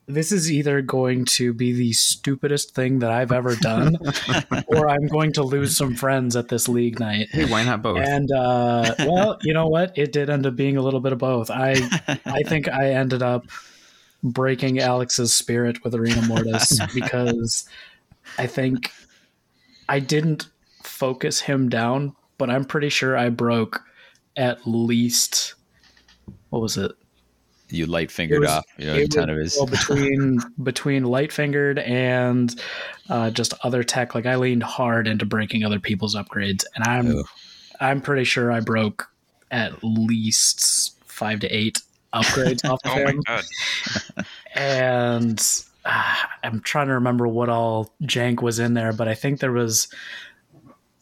this 0.08 0.30
is 0.30 0.52
either 0.52 0.82
going 0.82 1.24
to 1.24 1.52
be 1.52 1.72
the 1.72 1.92
stupidest 1.92 2.74
thing 2.74 3.00
that 3.00 3.10
I've 3.10 3.32
ever 3.32 3.56
done, 3.56 3.96
or 4.68 4.88
I'm 4.88 5.06
going 5.08 5.32
to 5.32 5.42
lose 5.42 5.76
some 5.76 5.94
friends 5.94 6.36
at 6.36 6.48
this 6.48 6.68
league 6.68 7.00
night. 7.00 7.28
Hey, 7.32 7.46
why 7.46 7.64
not 7.64 7.82
both? 7.82 7.98
And 7.98 8.30
uh, 8.30 8.94
well, 9.00 9.38
you 9.42 9.52
know 9.52 9.66
what? 9.66 9.96
It 9.98 10.12
did 10.12 10.30
end 10.30 10.46
up 10.46 10.54
being 10.54 10.76
a 10.76 10.82
little 10.82 11.00
bit 11.00 11.12
of 11.12 11.18
both. 11.18 11.50
I 11.50 11.76
I 12.24 12.42
think 12.46 12.68
I 12.68 12.90
ended 12.90 13.22
up 13.22 13.46
breaking 14.22 14.78
Alex's 14.78 15.34
spirit 15.34 15.82
with 15.82 15.94
Arena 15.94 16.22
Mortis 16.22 16.80
because 16.94 17.68
I 18.38 18.46
think 18.46 18.92
I 19.88 20.00
didn't 20.00 20.48
focus 20.82 21.40
him 21.40 21.68
down, 21.68 22.14
but 22.38 22.50
I'm 22.50 22.64
pretty 22.64 22.88
sure 22.88 23.16
I 23.16 23.28
broke 23.28 23.82
at 24.36 24.66
least 24.66 25.54
what 26.50 26.60
was 26.62 26.76
it? 26.76 26.92
You 27.68 27.86
light 27.86 28.12
fingered 28.12 28.44
off 28.46 28.64
you 28.78 28.86
know, 28.86 28.94
a 28.94 29.08
ton 29.08 29.28
of 29.28 29.38
his. 29.38 29.56
well, 29.56 29.66
between 29.66 30.38
between 30.62 31.02
light 31.04 31.32
fingered 31.32 31.80
and 31.80 32.54
uh, 33.08 33.30
just 33.30 33.54
other 33.64 33.82
tech. 33.82 34.14
Like 34.14 34.26
I 34.26 34.36
leaned 34.36 34.62
hard 34.62 35.08
into 35.08 35.26
breaking 35.26 35.64
other 35.64 35.80
people's 35.80 36.14
upgrades, 36.14 36.64
and 36.74 36.84
I'm 36.86 37.16
Oh. 37.16 37.24
I'm 37.80 38.00
pretty 38.00 38.24
sure 38.24 38.52
I 38.52 38.60
broke 38.60 39.10
at 39.50 39.82
least 39.82 40.96
five 41.06 41.40
to 41.40 41.48
eight 41.48 41.80
upgrades 42.14 42.64
off 42.70 42.80
of 42.84 42.92
Oh 42.92 43.04
my 43.04 43.10
him. 43.10 43.22
god! 43.26 43.44
and 44.54 45.42
I'm 46.42 46.60
trying 46.60 46.88
to 46.88 46.94
remember 46.94 47.26
what 47.28 47.48
all 47.48 47.94
jank 48.02 48.42
was 48.42 48.58
in 48.58 48.74
there, 48.74 48.92
but 48.92 49.08
I 49.08 49.14
think 49.14 49.40
there 49.40 49.52
was 49.52 49.88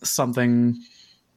something 0.02 0.76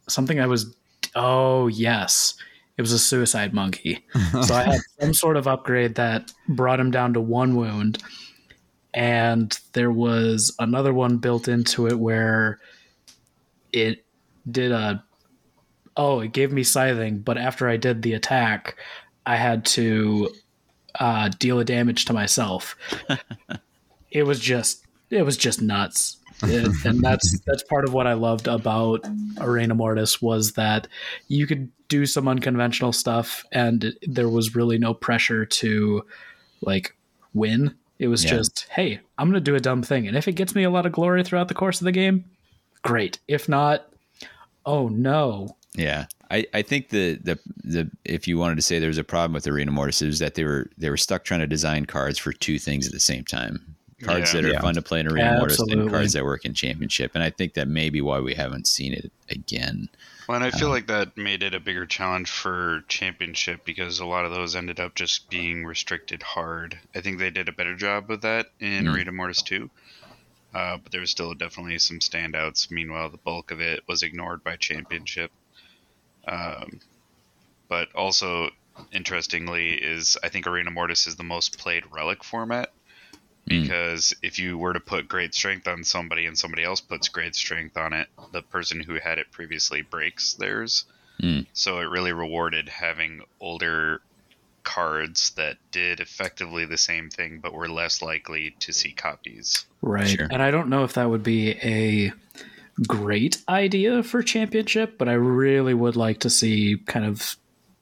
something 0.07 0.39
I 0.39 0.47
was 0.47 0.75
oh 1.15 1.67
yes. 1.67 2.35
It 2.77 2.81
was 2.83 2.91
a 2.93 2.99
suicide 2.99 3.53
monkey. 3.53 4.05
So 4.43 4.53
I 4.55 4.63
had 4.63 4.81
some 5.01 5.13
sort 5.13 5.37
of 5.37 5.47
upgrade 5.47 5.95
that 5.95 6.31
brought 6.47 6.79
him 6.79 6.91
down 6.91 7.13
to 7.13 7.21
one 7.21 7.55
wound. 7.55 7.97
and 8.93 9.57
there 9.73 9.91
was 9.91 10.55
another 10.59 10.93
one 10.93 11.17
built 11.17 11.47
into 11.47 11.87
it 11.87 11.99
where 11.99 12.59
it 13.73 14.05
did 14.49 14.71
a 14.71 15.03
oh 15.97 16.21
it 16.21 16.31
gave 16.33 16.51
me 16.53 16.63
scything 16.63 17.19
but 17.19 17.37
after 17.37 17.67
i 17.67 17.75
did 17.77 18.01
the 18.01 18.13
attack 18.13 18.77
i 19.25 19.35
had 19.35 19.65
to 19.65 20.29
uh, 20.99 21.29
deal 21.39 21.59
a 21.59 21.65
damage 21.65 22.05
to 22.05 22.13
myself 22.13 22.75
it 24.11 24.23
was 24.23 24.39
just 24.39 24.85
it 25.09 25.23
was 25.23 25.37
just 25.37 25.61
nuts. 25.61 26.17
It- 26.43 26.85
and 26.85 27.01
that's 27.01 27.39
that's 27.45 27.63
part 27.63 27.85
of 27.85 27.93
what 27.93 28.05
i 28.07 28.13
loved 28.13 28.47
about 28.47 29.01
arena 29.39 29.73
mortis 29.75 30.21
was 30.21 30.53
that 30.53 30.87
you 31.27 31.47
could 31.47 31.71
do 31.87 32.05
some 32.05 32.27
unconventional 32.27 32.91
stuff 32.93 33.43
and 33.51 33.93
there 34.03 34.29
was 34.29 34.55
really 34.55 34.77
no 34.77 34.93
pressure 34.93 35.45
to 35.45 36.03
like 36.61 36.95
win. 37.33 37.73
It 37.99 38.07
was 38.09 38.23
Yeah. 38.23 38.31
just 38.31 38.67
hey 38.69 38.99
i'm 39.17 39.29
gonna 39.29 39.39
do 39.39 39.55
a 39.55 39.59
dumb 39.59 39.81
thing. 39.83 40.07
And 40.07 40.15
if 40.17 40.27
it 40.27 40.33
gets 40.33 40.53
me 40.53 40.63
a 40.63 40.69
lot 40.69 40.85
of 40.85 40.91
glory 40.91 41.23
throughout 41.23 41.47
the 41.47 41.53
course 41.53 41.79
of 41.81 41.85
the 41.85 41.91
game 41.91 42.25
great. 42.83 43.19
If 43.27 43.47
not 43.49 43.87
oh 44.65 44.87
no. 44.89 45.55
Yeah, 45.75 46.05
I, 46.29 46.45
I 46.53 46.61
think 46.61 46.89
the, 46.89 47.15
the 47.23 47.39
the 47.63 47.91
if 48.03 48.27
you 48.27 48.37
wanted 48.37 48.55
to 48.55 48.61
say 48.61 48.79
there 48.79 48.89
was 48.89 48.97
a 48.97 49.03
problem 49.03 49.33
with 49.33 49.47
Arena 49.47 49.71
Mortis, 49.71 50.01
it 50.01 50.07
was 50.07 50.19
that 50.19 50.35
they 50.35 50.43
were 50.43 50.69
they 50.77 50.89
were 50.89 50.97
stuck 50.97 51.23
trying 51.23 51.39
to 51.39 51.47
design 51.47 51.85
cards 51.85 52.17
for 52.19 52.33
two 52.33 52.59
things 52.59 52.85
at 52.85 52.93
the 52.93 52.99
same 52.99 53.23
time. 53.23 53.75
Cards 54.03 54.33
Yeah. 54.33 54.41
that 54.41 54.49
are 54.49 54.53
Yeah. 54.53 54.61
fun 54.61 54.75
to 54.75 54.81
play 54.81 54.99
in 54.99 55.07
Arena 55.07 55.37
Mortis 55.39 55.59
and 55.59 55.89
cards 55.89 56.13
that 56.13 56.23
work 56.23 56.45
in 56.45 56.53
Championship, 56.53 57.11
and 57.15 57.23
I 57.23 57.29
think 57.31 57.53
that 57.55 57.67
may 57.67 57.89
be 57.89 58.01
why 58.01 58.19
we 58.19 58.33
haven't 58.35 58.67
seen 58.67 58.93
it 58.93 59.11
again. 59.29 59.89
Well, 60.27 60.35
and 60.35 60.43
I 60.43 60.51
feel 60.51 60.67
like 60.69 60.87
that 60.87 61.15
made 61.17 61.41
it 61.41 61.53
a 61.55 61.59
bigger 61.59 61.85
challenge 61.85 62.29
for 62.29 62.83
championship 62.89 63.63
because 63.63 63.99
a 63.99 64.05
lot 64.05 64.25
of 64.25 64.31
those 64.31 64.55
ended 64.57 64.79
up 64.81 64.93
just 64.93 65.29
being 65.29 65.65
restricted 65.65 66.21
hard. 66.21 66.77
I 66.93 66.99
think 66.99 67.17
they 67.17 67.29
did 67.29 67.47
a 67.47 67.53
better 67.53 67.75
job 67.75 68.09
with 68.09 68.21
that 68.23 68.47
in 68.59 68.83
Mm. 68.83 68.93
Arena 68.93 69.11
Mortis 69.13 69.41
2. 69.41 69.69
Uh, 70.53 70.77
but 70.77 70.91
there 70.91 71.01
was 71.01 71.11
still 71.11 71.33
definitely 71.33 71.79
some 71.79 71.99
standouts. 71.99 72.69
Meanwhile, 72.69 73.09
the 73.09 73.17
bulk 73.17 73.51
of 73.51 73.61
it 73.61 73.83
was 73.87 74.03
ignored 74.03 74.43
by 74.43 74.57
championship. 74.57 75.31
Um, 76.27 76.79
but 77.69 77.93
also, 77.95 78.49
interestingly, 78.91 79.73
is 79.73 80.17
I 80.23 80.29
think 80.29 80.47
Arena 80.47 80.71
Mortis 80.71 81.07
is 81.07 81.15
the 81.15 81.23
most 81.23 81.57
played 81.57 81.83
relic 81.91 82.23
format 82.23 82.71
Mm. 83.49 83.61
because 83.61 84.13
if 84.21 84.39
you 84.39 84.57
were 84.57 84.73
to 84.73 84.79
put 84.79 85.07
great 85.07 85.33
strength 85.33 85.67
on 85.67 85.83
somebody 85.83 86.25
and 86.25 86.37
somebody 86.37 86.63
else 86.63 86.81
puts 86.81 87.07
great 87.07 87.35
strength 87.35 87.77
on 87.77 87.93
it, 87.93 88.07
the 88.33 88.41
person 88.41 88.81
who 88.81 88.95
had 88.95 89.19
it 89.19 89.31
previously 89.31 89.81
breaks 89.81 90.33
theirs. 90.33 90.85
Mm. 91.21 91.45
So 91.53 91.79
it 91.79 91.85
really 91.85 92.11
rewarded 92.11 92.67
having 92.69 93.21
older 93.39 94.01
cards 94.63 95.29
that 95.31 95.57
did 95.71 96.01
effectively 96.01 96.65
the 96.65 96.77
same 96.77 97.09
thing 97.09 97.39
but 97.39 97.53
were 97.53 97.69
less 97.69 98.01
likely 98.01 98.53
to 98.59 98.73
see 98.73 98.91
copies. 98.91 99.65
Right. 99.81 100.09
Sure. 100.09 100.27
And 100.29 100.43
I 100.43 100.51
don't 100.51 100.67
know 100.67 100.83
if 100.83 100.93
that 100.93 101.09
would 101.09 101.23
be 101.23 101.51
a 101.51 102.11
great 102.87 103.41
idea 103.49 104.03
for 104.03 104.21
championship, 104.21 104.97
but 104.97 105.07
I 105.09 105.13
really 105.13 105.73
would 105.73 105.95
like 105.95 106.19
to 106.19 106.29
see 106.29 106.77
kind 106.85 107.05
of 107.05 107.35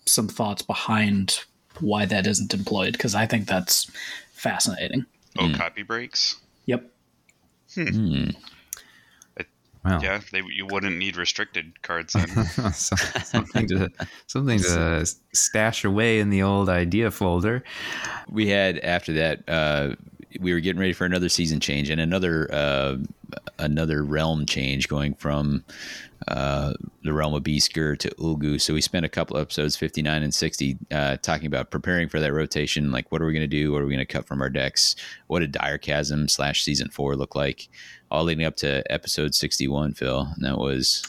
some 0.05 0.27
thoughts 0.27 0.61
behind 0.61 1.43
why 1.79 2.05
that 2.05 2.27
isn't 2.27 2.53
employed 2.53 2.93
because 2.93 3.15
I 3.15 3.25
think 3.25 3.47
that's 3.47 3.89
fascinating. 4.33 5.05
Oh, 5.37 5.43
Mm. 5.45 5.57
copy 5.57 5.83
breaks? 5.83 6.39
Yep. 6.65 6.89
Hmm. 7.75 8.29
Wow. 9.83 9.99
Yeah, 10.01 10.19
they, 10.31 10.41
you 10.51 10.65
wouldn't 10.65 10.97
need 10.97 11.15
restricted 11.15 11.79
cards 11.83 12.13
then. 12.13 12.27
Something 12.73 13.67
to 13.67 13.91
something 14.25 14.59
to 14.59 15.05
stash 15.33 15.85
away 15.85 16.19
in 16.19 16.31
the 16.31 16.41
old 16.41 16.69
idea 16.69 17.11
folder. 17.11 17.63
We 18.27 18.47
had 18.47 18.79
after 18.79 19.13
that 19.13 19.47
uh, 19.47 19.95
we 20.39 20.53
were 20.53 20.59
getting 20.59 20.79
ready 20.79 20.93
for 20.93 21.05
another 21.05 21.29
season 21.29 21.59
change 21.59 21.89
and 21.89 21.99
another 22.01 22.53
uh, 22.53 22.97
another 23.59 24.03
realm 24.03 24.45
change 24.45 24.87
going 24.87 25.13
from 25.15 25.63
uh, 26.27 26.73
the 27.03 27.13
realm 27.13 27.33
of 27.33 27.43
Beasker 27.43 27.97
to 27.99 28.09
Ulgu. 28.15 28.59
So 28.59 28.73
we 28.73 28.81
spent 28.81 29.05
a 29.05 29.09
couple 29.09 29.37
episodes, 29.37 29.75
59 29.75 30.23
and 30.23 30.33
60, 30.33 30.77
uh, 30.91 31.17
talking 31.17 31.47
about 31.47 31.71
preparing 31.71 32.09
for 32.09 32.19
that 32.19 32.33
rotation. 32.33 32.91
Like, 32.91 33.11
what 33.11 33.21
are 33.21 33.25
we 33.25 33.33
going 33.33 33.41
to 33.41 33.47
do? 33.47 33.71
What 33.71 33.81
are 33.81 33.85
we 33.85 33.93
going 33.93 34.05
to 34.05 34.11
cut 34.11 34.25
from 34.25 34.41
our 34.41 34.49
decks? 34.49 34.95
What 35.27 35.39
did 35.39 35.53
Direchasm 35.53 36.29
slash 36.29 36.63
season 36.63 36.89
four 36.89 37.15
look 37.15 37.35
like? 37.35 37.67
All 38.09 38.23
leading 38.23 38.45
up 38.45 38.55
to 38.57 38.89
episode 38.91 39.35
61, 39.35 39.93
Phil. 39.93 40.27
And 40.35 40.45
that 40.45 40.57
was, 40.57 41.03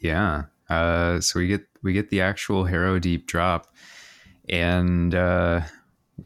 Yeah. 0.00 0.44
Uh, 0.68 1.20
so 1.20 1.38
we 1.38 1.46
get 1.46 1.64
we 1.82 1.92
get 1.92 2.10
the 2.10 2.20
actual 2.20 2.64
Harrowdeep 2.64 3.26
drop, 3.26 3.68
and 4.48 5.14
uh, 5.14 5.62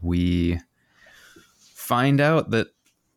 we 0.01 0.59
find 1.83 2.21
out 2.21 2.51
that 2.51 2.69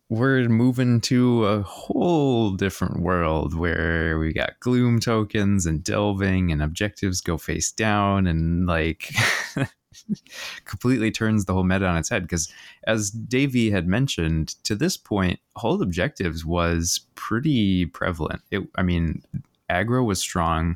we're 0.10 0.50
moving 0.50 1.00
to 1.00 1.46
a 1.46 1.62
whole 1.62 2.52
different 2.52 3.00
world 3.00 3.54
where 3.54 4.18
we 4.18 4.34
got 4.34 4.60
gloom 4.60 5.00
tokens 5.00 5.68
and 5.68 5.84
delving 5.84 6.52
and 6.52 6.64
objectives 6.64 7.22
go 7.22 7.38
face 7.38 7.72
down 7.72 8.26
and 8.26 8.66
like 8.66 9.14
completely 10.66 11.12
turns 11.12 11.46
the 11.46 11.54
whole 11.54 11.64
meta 11.64 11.86
on 11.86 11.98
its 11.98 12.10
head. 12.10 12.24
Because 12.24 12.52
as 12.88 13.12
Davey 13.12 13.70
had 13.70 13.88
mentioned 13.88 14.50
to 14.64 14.76
this 14.76 14.98
point 14.98 15.40
hold 15.56 15.82
objectives 15.84 16.44
was 16.44 17.02
pretty 17.14 17.86
prevalent. 17.86 18.42
It 18.50 18.64
I 18.76 18.82
mean 18.82 19.22
aggro 19.70 20.04
was 20.04 20.20
strong 20.20 20.76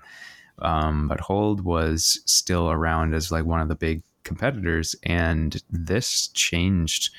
um, 0.62 1.08
but 1.08 1.22
hold 1.22 1.62
was 1.62 2.22
still 2.26 2.70
around 2.70 3.16
as 3.16 3.32
like 3.32 3.46
one 3.46 3.62
of 3.62 3.68
the 3.68 3.76
big 3.76 4.04
competitors 4.24 4.96
and 5.04 5.64
this 5.72 6.28
changed 6.30 7.12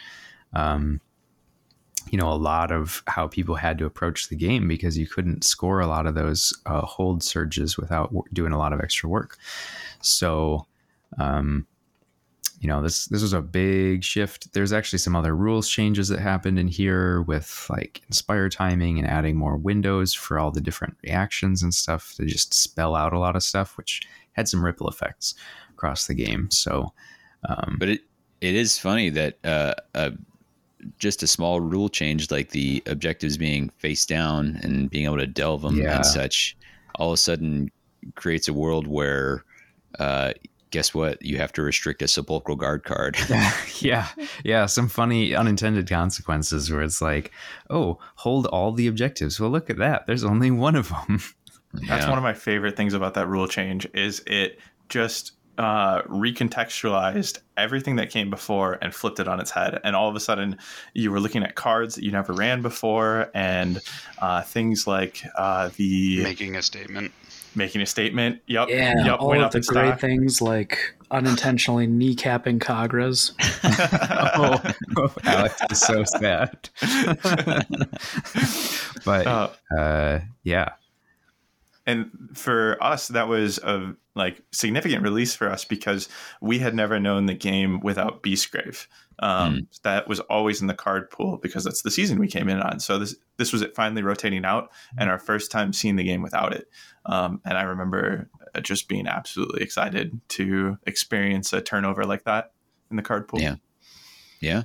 um, 0.53 1.01
you 2.11 2.19
know 2.19 2.31
a 2.33 2.35
lot 2.35 2.73
of 2.73 3.03
how 3.07 3.29
people 3.29 3.55
had 3.55 3.79
to 3.79 3.85
approach 3.85 4.29
the 4.29 4.37
game 4.37 4.67
because 4.67 4.99
you 4.99 5.07
couldn't 5.07 5.45
score 5.45 5.81
a 5.81 5.87
lot 5.87 6.07
of 6.07 6.15
those 6.15 6.53
uh, 6.67 6.81
hold 6.81 7.23
surges 7.23 7.77
without 7.77 8.13
doing 8.33 8.53
a 8.53 8.59
lot 8.59 8.73
of 8.73 8.81
extra 8.81 9.09
work. 9.09 9.39
So 10.01 10.67
um, 11.19 11.67
you 12.61 12.69
know 12.69 12.83
this 12.83 13.07
this 13.07 13.23
was 13.23 13.33
a 13.33 13.41
big 13.41 14.03
shift. 14.03 14.53
There's 14.53 14.73
actually 14.73 14.99
some 14.99 15.17
other 15.17 15.37
rules 15.37 15.69
changes 15.69 16.09
that 16.09 16.21
happened 16.21 16.59
in 16.59 16.69
here 16.69 17.23
with 17.23 17.67
like 17.71 18.03
inspire 18.07 18.49
timing 18.49 18.99
and 18.99 19.07
adding 19.07 19.37
more 19.37 19.57
windows 19.57 20.15
for 20.15 20.39
all 20.39 20.51
the 20.51 20.61
different 20.61 20.97
reactions 21.03 21.63
and 21.63 21.73
stuff 21.73 22.15
to 22.17 22.25
just 22.25 22.55
spell 22.55 22.95
out 22.95 23.13
a 23.13 23.19
lot 23.19 23.37
of 23.37 23.43
stuff 23.43 23.77
which 23.77 24.03
had 24.33 24.49
some 24.49 24.65
ripple 24.65 24.89
effects 24.89 25.35
across 25.71 26.07
the 26.07 26.15
game. 26.15 26.51
So 26.51 26.93
um, 27.49 27.77
but 27.79 27.89
it, 27.89 28.03
it 28.41 28.55
is 28.55 28.79
funny 28.79 29.11
that 29.11 29.39
uh, 29.45 29.75
uh, 29.95 30.11
just 30.99 31.23
a 31.23 31.27
small 31.27 31.61
rule 31.61 31.89
change 31.89 32.31
like 32.31 32.51
the 32.51 32.83
objectives 32.87 33.37
being 33.37 33.69
face 33.79 34.05
down 34.07 34.59
and 34.63 34.91
being 34.91 35.05
able 35.05 35.19
to 35.19 35.27
delve 35.27 35.63
them 35.63 35.77
Yeah. 35.77 35.97
and 35.97 36.07
such 36.07 36.57
all 36.97 37.09
of 37.11 37.15
a 37.15 37.17
sudden 37.19 37.71
creates 38.15 38.49
a 38.49 38.53
world 38.53 38.87
where 38.87 39.45
uh, 39.99 40.33
guess 40.71 40.95
what? 40.95 41.21
You 41.21 41.37
have 41.39 41.53
to 41.55 41.63
restrict 41.63 42.01
a 42.03 42.09
sepulchral 42.09 42.57
guard 42.57 42.85
card. 42.85 43.17
Yeah. 43.81 44.07
Yeah. 44.45 44.67
Some 44.67 44.89
funny 44.89 45.35
unintended 45.35 45.89
consequences 45.89 46.71
where 46.71 46.83
it's 46.83 47.01
like 47.03 47.33
oh 47.71 47.99
hold 48.17 48.47
all 48.47 48.73
the 48.73 48.87
objectives. 48.87 49.41
Well 49.41 49.51
look 49.51 49.71
at 49.71 49.79
that. 49.79 50.07
There's 50.07 50.25
only 50.25 50.51
one 50.51 50.77
of 50.77 50.89
them 50.91 51.21
That's 51.73 51.89
Yeah. 52.05 52.09
one 52.09 52.19
of 52.19 52.25
my 52.25 52.35
favorite 52.35 52.77
things 52.77 52.95
about 52.95 53.15
that 53.15 53.27
rule 53.27 53.49
change 53.49 53.87
is 53.95 54.23
it 54.27 54.59
just 54.89 55.33
uh, 55.59 56.03
recontextualized 56.03 57.39
everything 57.57 57.97
that 57.97 58.11
came 58.11 58.31
before 58.31 58.79
and 58.81 58.95
flipped 58.95 59.21
it 59.21 59.29
on 59.29 59.41
its 59.41 59.51
head. 59.51 59.79
And 59.85 59.95
all 59.95 60.09
of 60.09 60.17
a 60.17 60.21
sudden, 60.21 60.57
you 60.95 61.11
were 61.11 61.21
looking 61.21 61.43
at 61.43 61.55
cards 61.55 61.95
that 61.97 62.05
you 62.05 62.11
never 62.13 62.33
ran 62.33 62.63
before, 62.63 63.31
and 63.35 63.79
uh, 64.19 64.43
things 64.43 64.87
like 64.87 65.23
uh, 65.37 65.71
the 65.77 66.23
Making 66.23 66.57
a 66.57 66.63
statement. 66.63 67.13
making 67.55 67.83
a 67.83 67.87
statement. 67.87 68.41
Yep, 68.47 68.69
Yeah. 68.71 68.95
yep, 69.05 69.21
all 69.21 69.39
of 69.43 69.51
the 69.53 69.61
great 69.61 69.89
stock. 69.89 70.01
things 70.01 70.41
like 70.41 70.95
unintentionally 71.11 71.87
kneecapping 71.89 72.61
Khagras. 72.61 73.33
oh, 74.97 75.15
alex 75.25 75.61
is 75.71 75.81
so 75.81 76.05
sad 76.05 76.69
but 79.05 79.27
Uh, 79.27 79.49
uh, 79.77 80.21
yeah 80.45 80.69
and 81.87 82.11
for 82.35 82.83
us 82.83 83.09
that 83.09 83.27
was 83.27 83.59
a 83.59 83.95
like 84.15 84.43
significant 84.53 85.03
release 85.03 85.35
for 85.35 85.49
us 85.49 85.65
because 85.65 86.09
we 86.41 86.59
had 86.59 86.75
never 86.75 86.99
known 86.99 87.27
the 87.27 87.35
game 87.35 87.81
without 87.81 88.23
beastgrave. 88.23 88.87
Um, 89.21 89.69
that 89.83 90.09
was 90.09 90.19
always 90.21 90.63
in 90.63 90.67
the 90.67 90.75
card 90.75 91.11
pool 91.11 91.37
because 91.37 91.63
that's 91.63 91.83
the 91.83 91.91
season 91.91 92.19
we 92.19 92.27
came 92.27 92.49
in 92.49 92.59
on. 92.61 92.81
So 92.81 92.99
this 92.99 93.15
this 93.37 93.53
was 93.53 93.61
it 93.61 93.75
finally 93.75 94.03
rotating 94.03 94.45
out 94.45 94.71
and 94.99 95.11
our 95.11 95.19
first 95.19 95.51
time 95.51 95.73
seeing 95.73 95.97
the 95.97 96.05
game 96.05 96.23
without 96.23 96.55
it. 96.55 96.69
Um, 97.07 97.41
and 97.45 97.57
i 97.57 97.63
remember 97.63 98.29
uh, 98.55 98.61
just 98.61 98.89
being 98.89 99.07
absolutely 99.07 99.63
excited 99.63 100.21
to 100.29 100.79
experience 100.87 101.53
a 101.53 101.61
turnover 101.61 102.05
like 102.05 102.25
that 102.25 102.53
in 102.91 102.97
the 102.97 103.03
card 103.03 103.29
pool. 103.29 103.41
Yeah. 103.41 103.57
Yeah. 104.41 104.65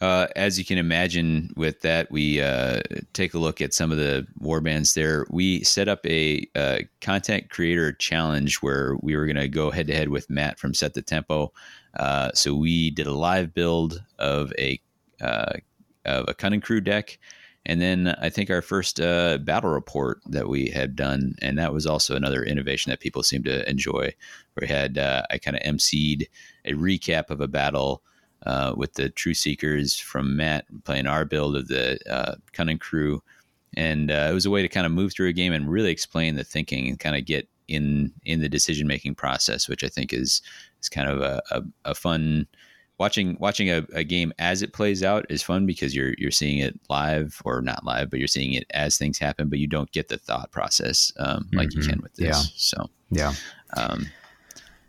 Uh, 0.00 0.26
as 0.34 0.58
you 0.58 0.64
can 0.64 0.78
imagine, 0.78 1.50
with 1.56 1.82
that, 1.82 2.10
we 2.10 2.40
uh, 2.40 2.80
take 3.12 3.34
a 3.34 3.38
look 3.38 3.60
at 3.60 3.74
some 3.74 3.92
of 3.92 3.98
the 3.98 4.26
war 4.38 4.62
bands 4.62 4.94
there. 4.94 5.26
We 5.28 5.62
set 5.62 5.88
up 5.88 6.04
a 6.06 6.46
uh, 6.54 6.78
content 7.02 7.50
creator 7.50 7.92
challenge 7.92 8.56
where 8.56 8.96
we 9.02 9.14
were 9.14 9.26
going 9.26 9.36
to 9.36 9.48
go 9.48 9.70
head 9.70 9.88
to 9.88 9.94
head 9.94 10.08
with 10.08 10.30
Matt 10.30 10.58
from 10.58 10.72
Set 10.72 10.94
the 10.94 11.02
Tempo. 11.02 11.52
Uh, 11.98 12.30
so 12.32 12.54
we 12.54 12.90
did 12.90 13.06
a 13.06 13.12
live 13.12 13.52
build 13.52 14.02
of 14.18 14.52
a 14.58 14.80
of 15.20 16.24
a 16.28 16.32
cunning 16.32 16.62
crew 16.62 16.80
deck. 16.80 17.18
And 17.66 17.78
then 17.78 18.16
I 18.22 18.30
think 18.30 18.48
our 18.48 18.62
first 18.62 18.96
battle 18.96 19.68
report 19.68 20.22
that 20.30 20.48
we 20.48 20.70
had 20.70 20.96
done, 20.96 21.34
and 21.42 21.58
that 21.58 21.74
was 21.74 21.84
also 21.84 22.16
another 22.16 22.42
innovation 22.42 22.88
that 22.88 23.00
people 23.00 23.22
seem 23.22 23.42
to 23.42 23.68
enjoy. 23.68 24.14
We 24.58 24.66
had 24.66 24.96
I 24.96 25.36
kind 25.36 25.58
of 25.58 25.62
emceed 25.62 26.28
a 26.64 26.72
recap 26.72 27.28
of 27.28 27.42
a 27.42 27.48
battle 27.48 28.02
uh, 28.46 28.74
with 28.76 28.94
the 28.94 29.10
Truthseekers 29.10 30.00
from 30.00 30.36
Matt 30.36 30.64
playing 30.84 31.06
our 31.06 31.24
build 31.24 31.56
of 31.56 31.68
the 31.68 31.98
uh, 32.10 32.36
Cunning 32.52 32.78
Crew, 32.78 33.22
and 33.76 34.10
uh, 34.10 34.28
it 34.30 34.34
was 34.34 34.46
a 34.46 34.50
way 34.50 34.62
to 34.62 34.68
kind 34.68 34.86
of 34.86 34.92
move 34.92 35.12
through 35.12 35.28
a 35.28 35.32
game 35.32 35.52
and 35.52 35.70
really 35.70 35.90
explain 35.90 36.36
the 36.36 36.44
thinking 36.44 36.88
and 36.88 36.98
kind 36.98 37.16
of 37.16 37.24
get 37.24 37.48
in 37.68 38.12
in 38.24 38.40
the 38.40 38.48
decision 38.48 38.86
making 38.86 39.14
process, 39.14 39.68
which 39.68 39.84
I 39.84 39.88
think 39.88 40.12
is 40.12 40.42
is 40.80 40.88
kind 40.88 41.08
of 41.08 41.20
a, 41.20 41.42
a, 41.50 41.62
a 41.86 41.94
fun 41.94 42.46
watching 43.00 43.36
watching 43.40 43.70
a, 43.70 43.86
a, 43.94 44.04
game 44.04 44.32
as 44.38 44.60
it 44.60 44.74
plays 44.74 45.02
out 45.02 45.24
is 45.30 45.42
fun 45.42 45.64
because 45.64 45.94
you're 45.94 46.14
you're 46.18 46.30
seeing 46.30 46.58
it 46.58 46.78
live 46.90 47.40
or 47.44 47.62
not 47.62 47.84
live, 47.84 48.10
but 48.10 48.18
you're 48.18 48.28
seeing 48.28 48.52
it 48.52 48.64
as 48.74 48.98
things 48.98 49.18
happen, 49.18 49.48
but 49.48 49.58
you 49.58 49.66
don't 49.66 49.90
get 49.92 50.08
the 50.08 50.18
thought 50.18 50.52
process 50.52 51.10
um, 51.18 51.48
like 51.52 51.70
mm-hmm. 51.70 51.80
you 51.80 51.88
can 51.88 52.00
with 52.02 52.14
this. 52.14 52.26
Yeah. 52.28 52.42
So 52.56 52.90
yeah, 53.10 53.32
um, 53.76 54.06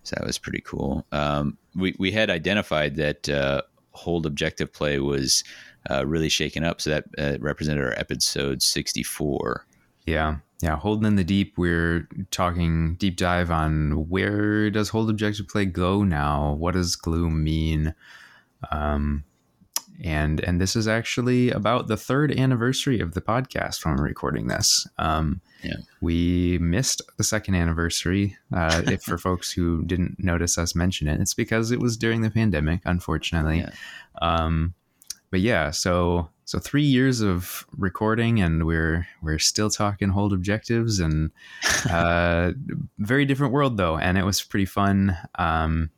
so 0.03 0.15
that 0.17 0.25
was 0.25 0.37
pretty 0.37 0.61
cool. 0.61 1.05
Um, 1.11 1.57
we 1.75 1.95
we 1.99 2.11
had 2.11 2.29
identified 2.29 2.95
that 2.95 3.29
uh, 3.29 3.61
hold 3.91 4.25
objective 4.25 4.73
play 4.73 4.99
was 4.99 5.43
uh, 5.89 6.05
really 6.05 6.29
shaken 6.29 6.63
up, 6.63 6.81
so 6.81 6.89
that 6.89 7.05
uh, 7.17 7.37
represented 7.39 7.83
our 7.83 7.97
episode 7.97 8.61
sixty 8.61 9.03
four. 9.03 9.65
Yeah, 10.05 10.37
yeah, 10.61 10.77
holding 10.77 11.07
in 11.07 11.15
the 11.15 11.23
deep. 11.23 11.57
We're 11.57 12.07
talking 12.31 12.95
deep 12.95 13.17
dive 13.17 13.51
on 13.51 14.09
where 14.09 14.69
does 14.69 14.89
hold 14.89 15.09
objective 15.09 15.47
play 15.47 15.65
go 15.65 16.03
now? 16.03 16.53
What 16.53 16.73
does 16.73 16.95
gloom 16.95 17.43
mean? 17.43 17.93
Um, 18.71 19.23
and 20.03 20.39
and 20.41 20.59
this 20.59 20.75
is 20.75 20.87
actually 20.87 21.51
about 21.51 21.87
the 21.87 21.97
third 21.97 22.31
anniversary 22.37 22.99
of 22.99 23.13
the 23.13 23.21
podcast 23.21 23.85
when 23.85 23.95
we're 23.95 24.03
recording 24.03 24.47
this. 24.47 24.87
Um, 24.97 25.41
yeah. 25.63 25.77
We 26.01 26.57
missed 26.59 27.01
the 27.17 27.23
second 27.23 27.55
anniversary. 27.55 28.37
Uh, 28.53 28.81
if 28.87 29.03
for 29.03 29.17
folks 29.19 29.51
who 29.51 29.83
didn't 29.83 30.15
notice 30.17 30.57
us 30.57 30.75
mention 30.75 31.07
it, 31.07 31.19
it's 31.19 31.33
because 31.33 31.71
it 31.71 31.79
was 31.79 31.97
during 31.97 32.21
the 32.21 32.31
pandemic, 32.31 32.81
unfortunately. 32.85 33.59
Yeah. 33.59 33.71
Um, 34.21 34.73
but 35.29 35.39
yeah, 35.39 35.71
so 35.71 36.29
so 36.45 36.59
three 36.59 36.83
years 36.83 37.21
of 37.21 37.65
recording, 37.77 38.41
and 38.41 38.65
we're 38.65 39.07
we're 39.21 39.39
still 39.39 39.69
talking 39.69 40.09
hold 40.09 40.33
objectives, 40.33 40.99
and 40.99 41.31
uh, 41.89 42.51
very 42.99 43.25
different 43.25 43.53
world 43.53 43.77
though, 43.77 43.97
and 43.97 44.17
it 44.17 44.25
was 44.25 44.41
pretty 44.41 44.65
fun. 44.65 45.17
Um, 45.35 45.89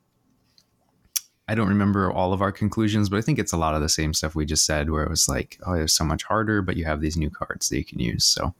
I 1.48 1.54
don't 1.54 1.68
remember 1.68 2.10
all 2.10 2.32
of 2.32 2.40
our 2.40 2.52
conclusions, 2.52 3.08
but 3.08 3.18
I 3.18 3.20
think 3.20 3.38
it's 3.38 3.52
a 3.52 3.58
lot 3.58 3.74
of 3.74 3.82
the 3.82 3.88
same 3.88 4.14
stuff 4.14 4.34
we 4.34 4.46
just 4.46 4.64
said, 4.64 4.90
where 4.90 5.04
it 5.04 5.10
was 5.10 5.28
like, 5.28 5.58
oh, 5.66 5.74
it's 5.74 5.92
so 5.92 6.04
much 6.04 6.24
harder, 6.24 6.62
but 6.62 6.76
you 6.76 6.84
have 6.84 7.00
these 7.00 7.16
new 7.16 7.30
cards 7.30 7.68
that 7.68 7.76
you 7.76 7.84
can 7.84 7.98
use. 7.98 8.24
So 8.24 8.54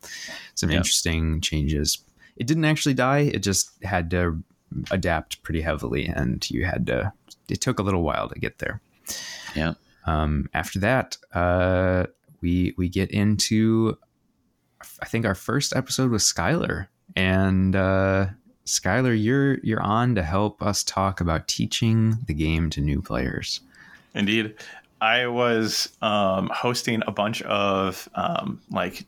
some 0.54 0.70
yep. 0.70 0.78
interesting 0.78 1.40
changes. 1.40 1.98
It 2.36 2.46
didn't 2.46 2.66
actually 2.66 2.94
die; 2.94 3.20
it 3.20 3.42
just 3.42 3.70
had 3.84 4.10
to 4.10 4.42
adapt 4.90 5.42
pretty 5.42 5.60
heavily, 5.60 6.06
and 6.06 6.48
you 6.50 6.64
had 6.64 6.86
to. 6.88 7.12
It 7.48 7.60
took 7.60 7.78
a 7.78 7.82
little 7.82 8.02
while 8.02 8.28
to 8.28 8.38
get 8.38 8.58
there. 8.58 8.80
Yeah. 9.54 9.74
Um, 10.06 10.50
after 10.52 10.78
that, 10.80 11.16
uh, 11.32 12.06
we 12.42 12.74
we 12.76 12.88
get 12.88 13.10
into 13.10 13.96
I 15.00 15.06
think 15.06 15.26
our 15.26 15.34
first 15.34 15.74
episode 15.74 16.10
was 16.10 16.22
Skylar, 16.22 16.88
and 17.16 17.74
uh, 17.74 18.26
Skylar, 18.66 19.20
you're 19.20 19.58
you're 19.58 19.82
on 19.82 20.14
to 20.14 20.22
help 20.22 20.62
us 20.62 20.82
talk 20.82 21.20
about 21.20 21.48
teaching 21.48 22.18
the 22.26 22.34
game 22.34 22.70
to 22.70 22.80
new 22.80 23.02
players. 23.02 23.60
Indeed, 24.14 24.54
I 25.00 25.26
was 25.26 25.90
um, 26.00 26.50
hosting 26.54 27.02
a 27.06 27.12
bunch 27.12 27.42
of 27.42 28.08
um, 28.14 28.60
like 28.70 29.06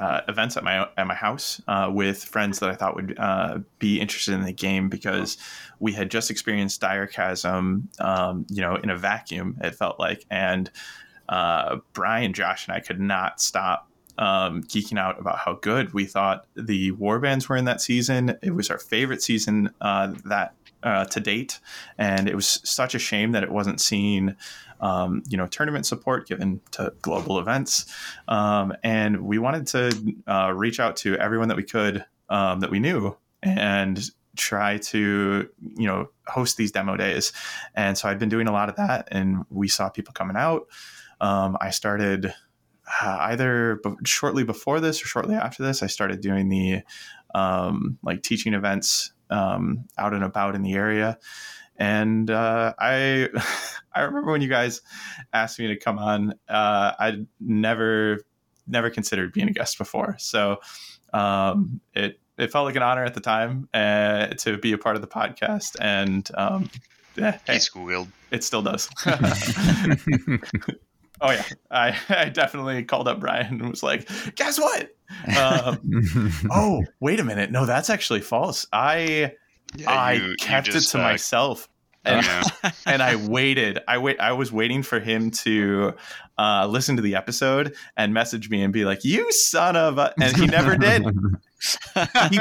uh, 0.00 0.22
events 0.28 0.56
at 0.56 0.64
my 0.64 0.88
at 0.96 1.06
my 1.06 1.14
house 1.14 1.60
uh, 1.68 1.90
with 1.92 2.24
friends 2.24 2.58
that 2.60 2.70
I 2.70 2.74
thought 2.74 2.96
would 2.96 3.18
uh, 3.18 3.58
be 3.78 4.00
interested 4.00 4.34
in 4.34 4.42
the 4.42 4.52
game 4.52 4.88
because 4.88 5.36
we 5.80 5.92
had 5.92 6.10
just 6.10 6.30
experienced 6.30 6.80
Direchasm, 6.80 8.00
um, 8.00 8.46
you 8.48 8.60
know, 8.60 8.76
in 8.76 8.90
a 8.90 8.96
vacuum. 8.96 9.56
It 9.60 9.74
felt 9.74 9.98
like, 9.98 10.24
and 10.30 10.70
uh, 11.28 11.78
Brian, 11.92 12.32
Josh, 12.32 12.66
and 12.66 12.76
I 12.76 12.80
could 12.80 13.00
not 13.00 13.40
stop 13.40 13.87
um, 14.18 14.62
geeking 14.64 14.98
out 14.98 15.18
about 15.18 15.38
how 15.38 15.54
good 15.54 15.94
we 15.94 16.04
thought 16.04 16.46
the 16.54 16.92
warbands 16.92 17.48
were 17.48 17.56
in 17.56 17.64
that 17.64 17.80
season. 17.80 18.36
It 18.42 18.54
was 18.54 18.70
our 18.70 18.78
favorite 18.78 19.22
season 19.22 19.70
uh, 19.80 20.12
that 20.26 20.54
uh, 20.82 21.04
to 21.06 21.20
date, 21.20 21.60
and 21.96 22.28
it 22.28 22.34
was 22.34 22.60
such 22.64 22.94
a 22.94 22.98
shame 22.98 23.32
that 23.32 23.42
it 23.42 23.50
wasn't 23.50 23.80
seen 23.80 24.36
um, 24.80 25.22
you 25.28 25.36
know, 25.36 25.46
tournament 25.46 25.86
support 25.86 26.28
given 26.28 26.60
to 26.72 26.92
global 27.02 27.38
events. 27.38 27.92
Um, 28.28 28.72
and 28.82 29.22
we 29.22 29.38
wanted 29.38 29.66
to 29.68 30.14
uh, 30.26 30.52
reach 30.54 30.80
out 30.80 30.96
to 30.98 31.16
everyone 31.16 31.48
that 31.48 31.56
we 31.56 31.64
could 31.64 32.04
um, 32.28 32.60
that 32.60 32.70
we 32.70 32.78
knew 32.78 33.16
and 33.42 34.00
try 34.36 34.78
to, 34.78 35.48
you 35.76 35.86
know, 35.86 36.10
host 36.26 36.56
these 36.56 36.70
demo 36.70 36.96
days. 36.96 37.32
And 37.74 37.98
so 37.98 38.08
I'd 38.08 38.18
been 38.18 38.28
doing 38.28 38.46
a 38.46 38.52
lot 38.52 38.68
of 38.68 38.76
that, 38.76 39.08
and 39.10 39.44
we 39.50 39.68
saw 39.68 39.88
people 39.88 40.12
coming 40.12 40.36
out. 40.36 40.68
Um, 41.20 41.56
I 41.60 41.70
started 41.70 42.32
uh, 43.02 43.16
either 43.20 43.80
shortly 44.04 44.44
before 44.44 44.80
this 44.80 45.02
or 45.02 45.06
shortly 45.06 45.34
after 45.34 45.62
this. 45.62 45.82
I 45.82 45.86
started 45.86 46.20
doing 46.20 46.48
the 46.48 46.82
um, 47.34 47.98
like 48.02 48.22
teaching 48.22 48.54
events 48.54 49.12
um, 49.30 49.84
out 49.98 50.14
and 50.14 50.24
about 50.24 50.54
in 50.54 50.62
the 50.62 50.74
area 50.74 51.18
and 51.78 52.30
uh, 52.30 52.74
I 52.78 53.28
I 53.94 54.02
remember 54.02 54.32
when 54.32 54.42
you 54.42 54.48
guys 54.48 54.82
asked 55.32 55.58
me 55.58 55.68
to 55.68 55.76
come 55.76 55.98
on. 55.98 56.34
Uh, 56.48 56.92
I'd 56.98 57.26
never 57.40 58.20
never 58.66 58.90
considered 58.90 59.32
being 59.32 59.48
a 59.48 59.52
guest 59.52 59.78
before, 59.78 60.16
so 60.18 60.58
um, 61.12 61.80
it 61.94 62.20
it 62.36 62.52
felt 62.52 62.66
like 62.66 62.76
an 62.76 62.82
honor 62.82 63.04
at 63.04 63.14
the 63.14 63.20
time 63.20 63.68
uh, 63.72 64.26
to 64.38 64.58
be 64.58 64.72
a 64.72 64.78
part 64.78 64.96
of 64.96 65.02
the 65.02 65.08
podcast. 65.08 65.76
And 65.80 66.28
um, 66.36 66.68
yeah, 67.16 67.38
hey, 67.46 67.58
squealed. 67.58 68.08
It 68.30 68.44
still 68.44 68.62
does. 68.62 68.88
oh 71.20 71.30
yeah, 71.30 71.44
I, 71.70 71.96
I 72.08 72.28
definitely 72.28 72.84
called 72.84 73.08
up 73.08 73.20
Brian 73.20 73.60
and 73.60 73.70
was 73.70 73.82
like, 73.82 74.08
"Guess 74.34 74.58
what? 74.58 74.90
Um, 75.36 76.32
oh, 76.50 76.84
wait 77.00 77.20
a 77.20 77.24
minute. 77.24 77.50
No, 77.50 77.66
that's 77.66 77.90
actually 77.90 78.20
false. 78.20 78.66
I." 78.72 79.34
Yeah, 79.76 79.90
I 79.90 80.12
you, 80.14 80.34
kept 80.38 80.68
you 80.68 80.72
just, 80.72 80.94
it 80.94 80.96
to 80.96 81.04
uh, 81.04 81.10
myself. 81.10 81.68
And, 82.08 82.26
yeah. 82.26 82.42
and 82.86 83.02
I 83.02 83.16
waited. 83.16 83.80
I 83.86 83.98
wait. 83.98 84.18
I 84.20 84.32
was 84.32 84.50
waiting 84.50 84.82
for 84.82 84.98
him 85.00 85.30
to 85.30 85.94
uh, 86.38 86.66
listen 86.66 86.96
to 86.96 87.02
the 87.02 87.14
episode 87.16 87.74
and 87.96 88.14
message 88.14 88.48
me 88.48 88.62
and 88.62 88.72
be 88.72 88.84
like, 88.84 89.04
"You 89.04 89.30
son 89.32 89.76
of 89.76 89.98
a," 89.98 90.14
and 90.20 90.36
he 90.36 90.46
never 90.46 90.76
did. 90.76 91.04
he, 92.30 92.40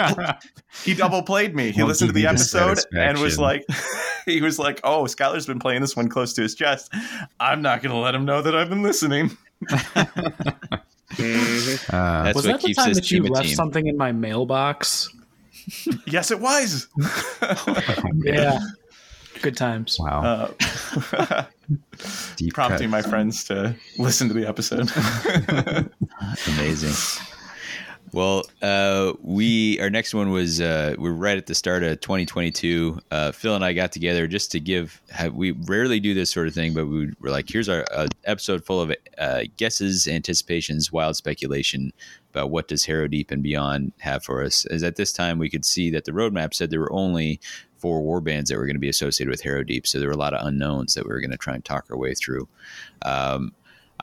he 0.92 0.94
double 0.94 1.24
played 1.24 1.56
me. 1.56 1.72
He 1.72 1.82
Won't 1.82 1.90
listened 1.90 2.10
to 2.10 2.14
the 2.14 2.28
episode 2.28 2.80
and 2.96 3.18
was 3.20 3.40
like, 3.40 3.66
he 4.26 4.42
was 4.42 4.60
like, 4.60 4.80
"Oh, 4.84 5.04
Skylar's 5.04 5.46
been 5.46 5.60
playing 5.60 5.82
this 5.82 5.96
one 5.96 6.10
close 6.10 6.34
to 6.34 6.42
his 6.42 6.56
chest. 6.56 6.94
I'm 7.40 7.62
not 7.62 7.82
going 7.82 7.94
to 7.94 8.00
let 8.00 8.16
him 8.16 8.26
know 8.26 8.42
that 8.42 8.56
I've 8.56 8.70
been 8.70 8.84
listening." 8.84 9.38
mm-hmm. 11.10 11.96
uh, 11.96 12.32
was 12.34 12.44
that 12.44 12.62
the 12.62 12.74
time 12.74 12.94
that 12.94 13.10
you 13.10 13.24
left 13.24 13.48
team. 13.48 13.56
something 13.56 13.88
in 13.88 13.98
my 13.98 14.12
mailbox? 14.12 15.10
yes, 16.06 16.32
it 16.32 16.40
was. 16.40 16.88
yeah. 18.24 18.60
Good 19.42 19.58
times. 19.58 19.98
Wow. 20.00 20.54
Uh, 21.20 21.44
prompting 22.54 22.90
my 22.90 23.02
friends 23.02 23.44
to 23.46 23.76
listen 23.98 24.28
to 24.28 24.34
the 24.34 24.48
episode. 24.48 24.90
Amazing. 26.48 27.24
Well, 28.14 28.46
uh, 28.62 29.14
we 29.22 29.80
our 29.82 29.90
next 29.90 30.14
one 30.14 30.32
was 30.32 30.62
uh, 30.62 30.96
we're 30.98 31.12
right 31.12 31.38
at 31.38 31.46
the 31.46 31.56
start 31.56 31.84
of 31.84 32.00
2022. 32.00 33.00
Uh, 33.12 33.32
Phil 33.32 33.54
and 33.54 33.66
I 33.66 33.74
got 33.74 33.92
together 33.92 34.28
just 34.28 34.52
to 34.54 34.60
give. 34.60 35.02
We 35.34 35.52
rarely 35.52 36.00
do 36.00 36.14
this 36.14 36.32
sort 36.32 36.48
of 36.48 36.54
thing, 36.54 36.74
but 36.74 36.88
we 36.88 37.12
were 37.20 37.30
like, 37.30 37.50
"Here's 37.50 37.68
our 37.68 37.86
uh, 37.94 38.08
episode 38.24 38.66
full 38.66 38.82
of 38.82 38.94
uh, 39.18 39.44
guesses, 39.58 40.08
anticipations, 40.08 40.92
wild 40.92 41.18
speculation 41.18 41.92
about 42.32 42.50
what 42.50 42.70
does 42.70 42.86
Harrowdeep 42.86 43.30
and 43.30 43.44
Beyond 43.44 43.92
have 44.00 44.24
for 44.24 44.42
us." 44.42 44.66
As 44.68 44.84
at 44.84 44.96
this 44.96 45.12
time, 45.12 45.38
we 45.38 45.50
could 45.50 45.66
see 45.66 45.90
that 45.92 46.06
the 46.06 46.12
roadmap 46.12 46.54
said 46.54 46.70
there 46.70 46.80
were 46.80 46.94
only 46.94 47.42
four 47.80 48.02
war 48.02 48.22
bands 48.22 48.50
that 48.50 48.58
were 48.58 48.66
going 48.66 48.76
to 48.76 48.80
be 48.80 48.90
associated 48.90 49.30
with 49.30 49.44
Harrowdeep, 49.44 49.88
so 49.88 50.00
there 50.00 50.08
were 50.08 50.14
a 50.14 50.18
lot 50.18 50.34
of 50.34 50.46
unknowns 50.46 50.94
that 50.94 51.06
we 51.06 51.10
were 51.10 51.22
going 51.22 51.32
to 51.32 51.38
try 51.38 51.54
and 51.54 51.64
talk 51.64 51.86
our 51.90 51.98
way 51.98 52.14
through. 52.14 52.48
Um, 53.04 53.54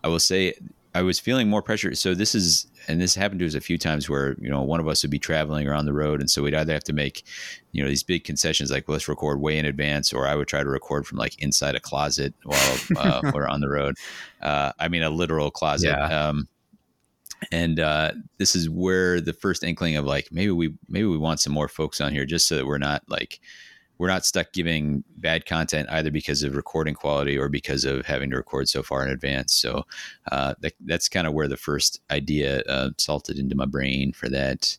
I 0.02 0.08
will 0.08 0.20
say 0.20 0.54
I 0.94 1.02
was 1.02 1.18
feeling 1.18 1.48
more 1.48 1.62
pressure. 1.62 1.94
So 1.94 2.14
this 2.14 2.36
is, 2.36 2.68
and 2.86 3.00
this 3.00 3.16
happened 3.16 3.40
to 3.40 3.46
us 3.46 3.54
a 3.54 3.60
few 3.60 3.78
times 3.78 4.08
where 4.08 4.36
you 4.40 4.48
know 4.48 4.62
one 4.62 4.78
of 4.78 4.86
us 4.86 5.02
would 5.02 5.10
be 5.10 5.18
traveling 5.18 5.66
or 5.66 5.74
on 5.74 5.86
the 5.86 5.92
road, 5.92 6.20
and 6.20 6.30
so 6.30 6.42
we'd 6.42 6.54
either 6.54 6.72
have 6.72 6.84
to 6.84 6.92
make, 6.92 7.24
you 7.72 7.82
know, 7.82 7.88
these 7.88 8.04
big 8.04 8.22
concessions 8.22 8.70
like 8.70 8.86
well, 8.86 8.94
let's 8.94 9.08
record 9.08 9.40
way 9.40 9.58
in 9.58 9.64
advance, 9.64 10.12
or 10.12 10.28
I 10.28 10.36
would 10.36 10.46
try 10.46 10.62
to 10.62 10.68
record 10.68 11.06
from 11.06 11.18
like 11.18 11.40
inside 11.42 11.74
a 11.74 11.80
closet 11.80 12.32
while 12.44 12.76
uh, 12.96 13.22
we're 13.34 13.48
on 13.48 13.60
the 13.60 13.68
road. 13.68 13.96
Uh, 14.40 14.72
I 14.78 14.88
mean, 14.88 15.02
a 15.02 15.10
literal 15.10 15.50
closet. 15.50 15.88
Yeah. 15.88 16.28
Um, 16.28 16.48
and 17.52 17.80
uh, 17.80 18.12
this 18.38 18.54
is 18.54 18.68
where 18.68 19.20
the 19.20 19.32
first 19.32 19.62
inkling 19.62 19.96
of 19.96 20.04
like 20.04 20.28
maybe 20.30 20.50
we 20.50 20.74
maybe 20.88 21.06
we 21.06 21.18
want 21.18 21.40
some 21.40 21.52
more 21.52 21.68
folks 21.68 22.00
on 22.00 22.12
here 22.12 22.24
just 22.24 22.48
so 22.48 22.56
that 22.56 22.66
we're 22.66 22.78
not 22.78 23.02
like 23.08 23.40
we're 23.98 24.08
not 24.08 24.24
stuck 24.24 24.52
giving 24.52 25.04
bad 25.16 25.46
content 25.46 25.88
either 25.90 26.10
because 26.10 26.42
of 26.42 26.56
recording 26.56 26.94
quality 26.94 27.38
or 27.38 27.48
because 27.48 27.84
of 27.84 28.04
having 28.06 28.30
to 28.30 28.36
record 28.36 28.68
so 28.68 28.82
far 28.82 29.04
in 29.04 29.10
advance. 29.10 29.54
So 29.54 29.84
uh, 30.32 30.54
that, 30.60 30.72
that's 30.80 31.08
kind 31.08 31.26
of 31.26 31.32
where 31.32 31.48
the 31.48 31.56
first 31.56 32.00
idea 32.10 32.62
uh, 32.62 32.90
salted 32.98 33.38
into 33.38 33.54
my 33.54 33.66
brain 33.66 34.12
for 34.12 34.28
that. 34.30 34.76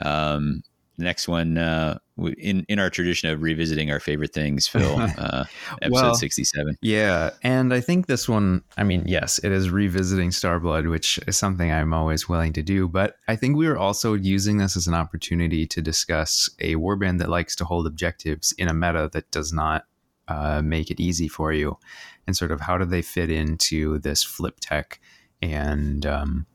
Um, 0.00 0.62
the 1.00 1.04
next 1.04 1.26
one 1.26 1.58
uh, 1.58 1.98
in 2.38 2.64
in 2.68 2.78
our 2.78 2.90
tradition 2.90 3.30
of 3.30 3.42
revisiting 3.42 3.90
our 3.90 3.98
favorite 3.98 4.32
things, 4.32 4.68
Phil, 4.68 5.00
uh, 5.18 5.44
episode 5.82 5.90
Well, 5.90 6.14
sixty 6.14 6.44
seven. 6.44 6.76
Yeah, 6.82 7.30
and 7.42 7.72
I 7.72 7.80
think 7.80 8.06
this 8.06 8.28
one, 8.28 8.62
I 8.76 8.84
mean, 8.84 9.04
yes, 9.06 9.40
it 9.42 9.50
is 9.50 9.70
revisiting 9.70 10.30
Starblood, 10.30 10.88
which 10.90 11.18
is 11.26 11.36
something 11.36 11.72
I'm 11.72 11.94
always 11.94 12.28
willing 12.28 12.52
to 12.52 12.62
do, 12.62 12.86
but 12.86 13.16
I 13.26 13.36
think 13.36 13.56
we 13.56 13.66
were 13.66 13.78
also 13.78 14.14
using 14.14 14.58
this 14.58 14.76
as 14.76 14.86
an 14.86 14.94
opportunity 14.94 15.66
to 15.66 15.80
discuss 15.80 16.50
a 16.60 16.74
warband 16.74 17.18
that 17.18 17.30
likes 17.30 17.56
to 17.56 17.64
hold 17.64 17.86
objectives 17.86 18.52
in 18.52 18.68
a 18.68 18.74
meta 18.74 19.08
that 19.12 19.30
does 19.30 19.52
not 19.52 19.86
uh, 20.28 20.60
make 20.62 20.90
it 20.90 21.00
easy 21.00 21.28
for 21.28 21.52
you, 21.52 21.78
and 22.26 22.36
sort 22.36 22.52
of 22.52 22.60
how 22.60 22.76
do 22.76 22.84
they 22.84 23.02
fit 23.02 23.30
into 23.30 23.98
this 23.98 24.22
flip 24.22 24.58
tech 24.60 25.00
and 25.42 26.04
um, 26.04 26.46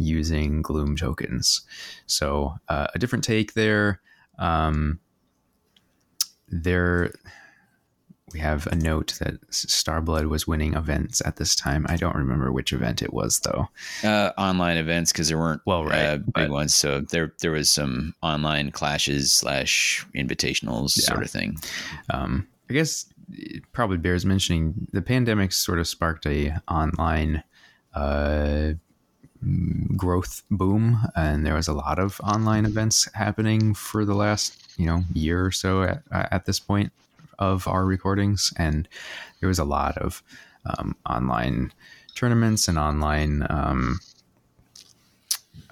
using 0.00 0.62
Gloom 0.62 0.96
tokens. 0.96 1.60
So 2.06 2.54
uh, 2.68 2.88
a 2.94 2.98
different 2.98 3.24
take 3.24 3.54
there. 3.54 4.00
Um, 4.38 4.98
there 6.48 7.12
we 8.32 8.38
have 8.38 8.66
a 8.68 8.76
note 8.76 9.14
that 9.20 9.40
Starblood 9.50 10.28
was 10.28 10.46
winning 10.46 10.74
events 10.74 11.20
at 11.26 11.34
this 11.36 11.56
time. 11.56 11.84
I 11.88 11.96
don't 11.96 12.14
remember 12.14 12.52
which 12.52 12.72
event 12.72 13.02
it 13.02 13.12
was 13.12 13.40
though. 13.40 13.68
Uh, 14.04 14.30
online 14.38 14.76
events 14.76 15.10
because 15.12 15.28
there 15.28 15.38
weren't 15.38 15.62
Well, 15.66 15.84
right, 15.84 15.98
uh, 16.00 16.16
big 16.18 16.32
but- 16.34 16.50
ones, 16.50 16.74
so 16.74 17.00
there 17.00 17.32
there 17.40 17.50
was 17.50 17.70
some 17.70 18.14
online 18.22 18.70
clashes 18.70 19.32
slash 19.32 20.06
invitationals 20.14 20.96
Yeah. 20.96 21.04
sort 21.06 21.22
of 21.24 21.30
thing. 21.30 21.56
Um, 22.08 22.46
I 22.68 22.72
guess 22.72 23.06
it 23.32 23.64
probably 23.72 23.96
bears 23.98 24.24
mentioning 24.24 24.74
the 24.92 25.02
pandemic 25.02 25.52
sort 25.52 25.78
of 25.80 25.88
sparked 25.88 26.24
a 26.26 26.56
online 26.68 27.42
uh, 27.94 28.74
growth 29.96 30.42
boom, 30.50 30.98
and 31.16 31.46
there 31.46 31.54
was 31.54 31.68
a 31.68 31.72
lot 31.72 31.98
of 31.98 32.20
online 32.20 32.66
events 32.66 33.08
happening 33.14 33.74
for 33.74 34.04
the 34.04 34.14
last 34.14 34.74
you 34.76 34.86
know 34.86 35.02
year 35.12 35.44
or 35.44 35.50
so 35.50 35.82
at, 35.82 36.02
at 36.10 36.46
this 36.46 36.60
point 36.60 36.92
of 37.38 37.66
our 37.66 37.84
recordings, 37.84 38.52
and 38.56 38.88
there 39.40 39.48
was 39.48 39.58
a 39.58 39.64
lot 39.64 39.96
of 39.98 40.22
um, 40.66 40.94
online 41.08 41.72
tournaments 42.14 42.68
and 42.68 42.78
online 42.78 43.46
um, 43.48 43.98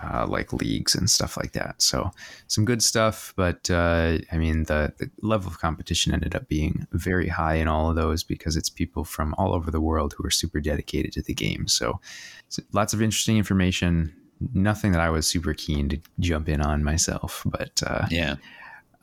uh, 0.02 0.26
like 0.28 0.52
leagues 0.52 0.94
and 0.94 1.10
stuff 1.10 1.36
like 1.36 1.52
that. 1.52 1.80
So 1.82 2.10
some 2.46 2.64
good 2.64 2.82
stuff, 2.82 3.32
but 3.36 3.68
uh, 3.70 4.18
I 4.30 4.38
mean 4.38 4.64
the, 4.64 4.92
the 4.98 5.10
level 5.22 5.50
of 5.50 5.58
competition 5.58 6.14
ended 6.14 6.34
up 6.34 6.48
being 6.48 6.86
very 6.92 7.28
high 7.28 7.56
in 7.56 7.68
all 7.68 7.90
of 7.90 7.96
those 7.96 8.22
because 8.22 8.56
it's 8.56 8.70
people 8.70 9.04
from 9.04 9.34
all 9.36 9.54
over 9.54 9.70
the 9.70 9.80
world 9.80 10.14
who 10.16 10.24
are 10.24 10.30
super 10.30 10.60
dedicated 10.60 11.12
to 11.12 11.22
the 11.22 11.34
game. 11.34 11.66
So, 11.66 12.00
so 12.48 12.62
lots 12.72 12.92
of 12.92 13.02
interesting 13.02 13.38
information. 13.38 14.14
Nothing 14.54 14.92
that 14.92 15.00
I 15.00 15.10
was 15.10 15.26
super 15.26 15.52
keen 15.54 15.88
to 15.88 16.00
jump 16.20 16.48
in 16.48 16.60
on 16.60 16.84
myself, 16.84 17.42
but 17.46 17.82
uh, 17.86 18.06
Yeah, 18.10 18.36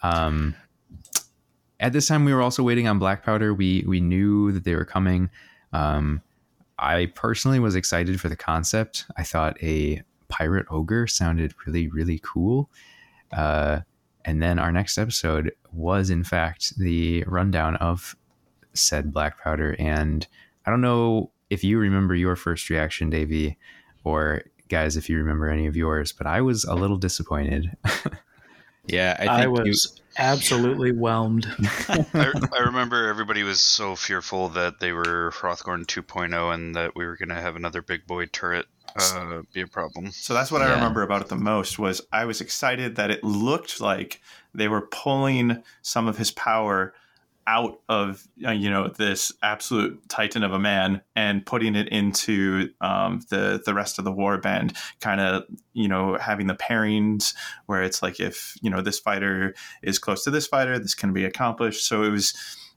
um, 0.02 0.56
at 1.80 1.94
this 1.94 2.08
time, 2.08 2.26
we 2.26 2.34
were 2.34 2.42
also 2.42 2.64
waiting 2.64 2.88
on 2.88 3.00
Black 3.00 3.24
Powder. 3.24 3.54
We 3.54 3.84
we 3.88 4.00
knew 4.00 4.52
that 4.52 4.64
they 4.64 4.76
were 4.76 4.86
coming. 4.86 5.30
Um, 5.74 6.22
I 6.80 7.08
personally 7.08 7.60
was 7.60 7.76
excited 7.76 8.20
for 8.20 8.30
the 8.30 8.36
concept. 8.36 9.06
I 9.18 9.24
thought 9.24 9.62
a 9.62 10.02
pirate 10.28 10.66
ogre 10.70 11.08
sounded 11.08 11.54
really 11.66 11.88
really 11.90 12.20
cool. 12.24 12.70
Uh, 13.32 13.82
and 14.24 14.42
then 14.42 14.58
our 14.58 14.72
next 14.72 14.98
episode 14.98 15.52
was 15.72 16.10
in 16.10 16.24
fact 16.24 16.78
the 16.78 17.24
rundown 17.26 17.76
of 17.78 18.16
said 18.74 19.14
Black 19.14 19.40
Powder. 19.42 19.76
And 19.78 20.28
I 20.66 20.72
don't 20.72 20.82
know 20.82 21.32
if 21.56 21.64
you 21.64 21.80
remember 21.80 22.14
your 22.14 22.36
first 22.36 22.70
reaction, 22.70 23.10
Davey, 23.10 23.58
or 24.04 24.44
guys, 24.68 24.98
if 24.98 25.10
you 25.10 25.18
remember 25.18 25.50
any 25.50 25.68
of 25.68 25.76
yours, 25.78 26.12
but 26.12 26.28
I 26.28 26.42
was 26.42 26.66
a 26.66 26.76
little 26.76 26.98
disappointed. 26.98 27.72
yeah. 28.88 29.16
I 29.18 29.24
I, 29.24 29.42
think 29.42 29.58
you- 29.58 29.70
was 29.70 30.02
absolutely 30.18 30.92
whelmed. 30.92 31.48
I, 31.88 32.34
I 32.54 32.60
remember 32.60 33.08
everybody 33.08 33.44
was 33.44 33.62
so 33.62 33.96
fearful 33.96 34.50
that 34.50 34.82
they 34.82 34.92
were 34.92 35.32
Hrothgorn 35.34 35.86
2.0 35.86 36.54
and 36.54 36.76
that 36.76 36.94
we 36.94 37.06
were 37.06 37.16
going 37.16 37.30
to 37.30 37.36
have 37.36 37.56
another 37.56 37.82
big 37.82 38.06
boy 38.06 38.26
turret 38.26 38.66
uh, 38.98 39.42
be 39.54 39.62
a 39.62 39.68
problem. 39.68 40.12
So 40.12 40.34
that's 40.34 40.52
what 40.52 40.62
I 40.62 40.74
remember 40.74 41.04
about 41.04 41.22
it 41.22 41.30
the 41.30 41.38
most 41.38 41.80
was 41.80 42.02
I 42.12 42.26
was 42.26 42.42
excited 42.42 42.98
that 42.98 43.12
it 43.12 43.24
looked 43.24 43.80
like 43.80 44.22
they 44.54 44.68
were 44.68 44.82
pulling 44.82 45.64
some 45.82 46.08
of 46.08 46.18
his 46.18 46.32
power 46.32 46.94
out 47.48 47.80
of 47.90 48.28
uh, 48.46 48.52
you 48.52 48.70
know 48.70 48.88
this 48.88 49.32
absolute 49.44 50.02
titan 50.10 50.42
of 50.42 50.52
a 50.52 50.60
man 50.60 51.02
and 51.16 51.46
putting 51.46 51.76
it 51.76 51.88
into 51.90 52.70
um, 52.82 53.22
the 53.30 53.62
the 53.66 53.74
rest 53.74 54.00
of 54.00 54.06
the 54.06 54.12
war 54.12 54.38
band 54.40 54.76
kind 55.00 55.22
of 55.22 55.44
you 55.74 55.88
know 55.88 56.18
having 56.20 56.48
the 56.48 56.56
pairings 56.56 57.36
where 57.68 57.84
it's 57.84 58.02
like 58.02 58.20
if 58.20 58.56
you 58.62 58.70
know 58.70 58.82
this 58.82 59.00
fighter 59.00 59.54
is 59.84 60.00
close 60.00 60.24
to 60.24 60.32
this 60.32 60.48
fighter 60.48 60.80
this 60.80 60.96
can 60.96 61.14
be 61.14 61.26
accomplished. 61.26 61.86
So 61.86 62.04
it 62.04 62.10
was 62.10 62.34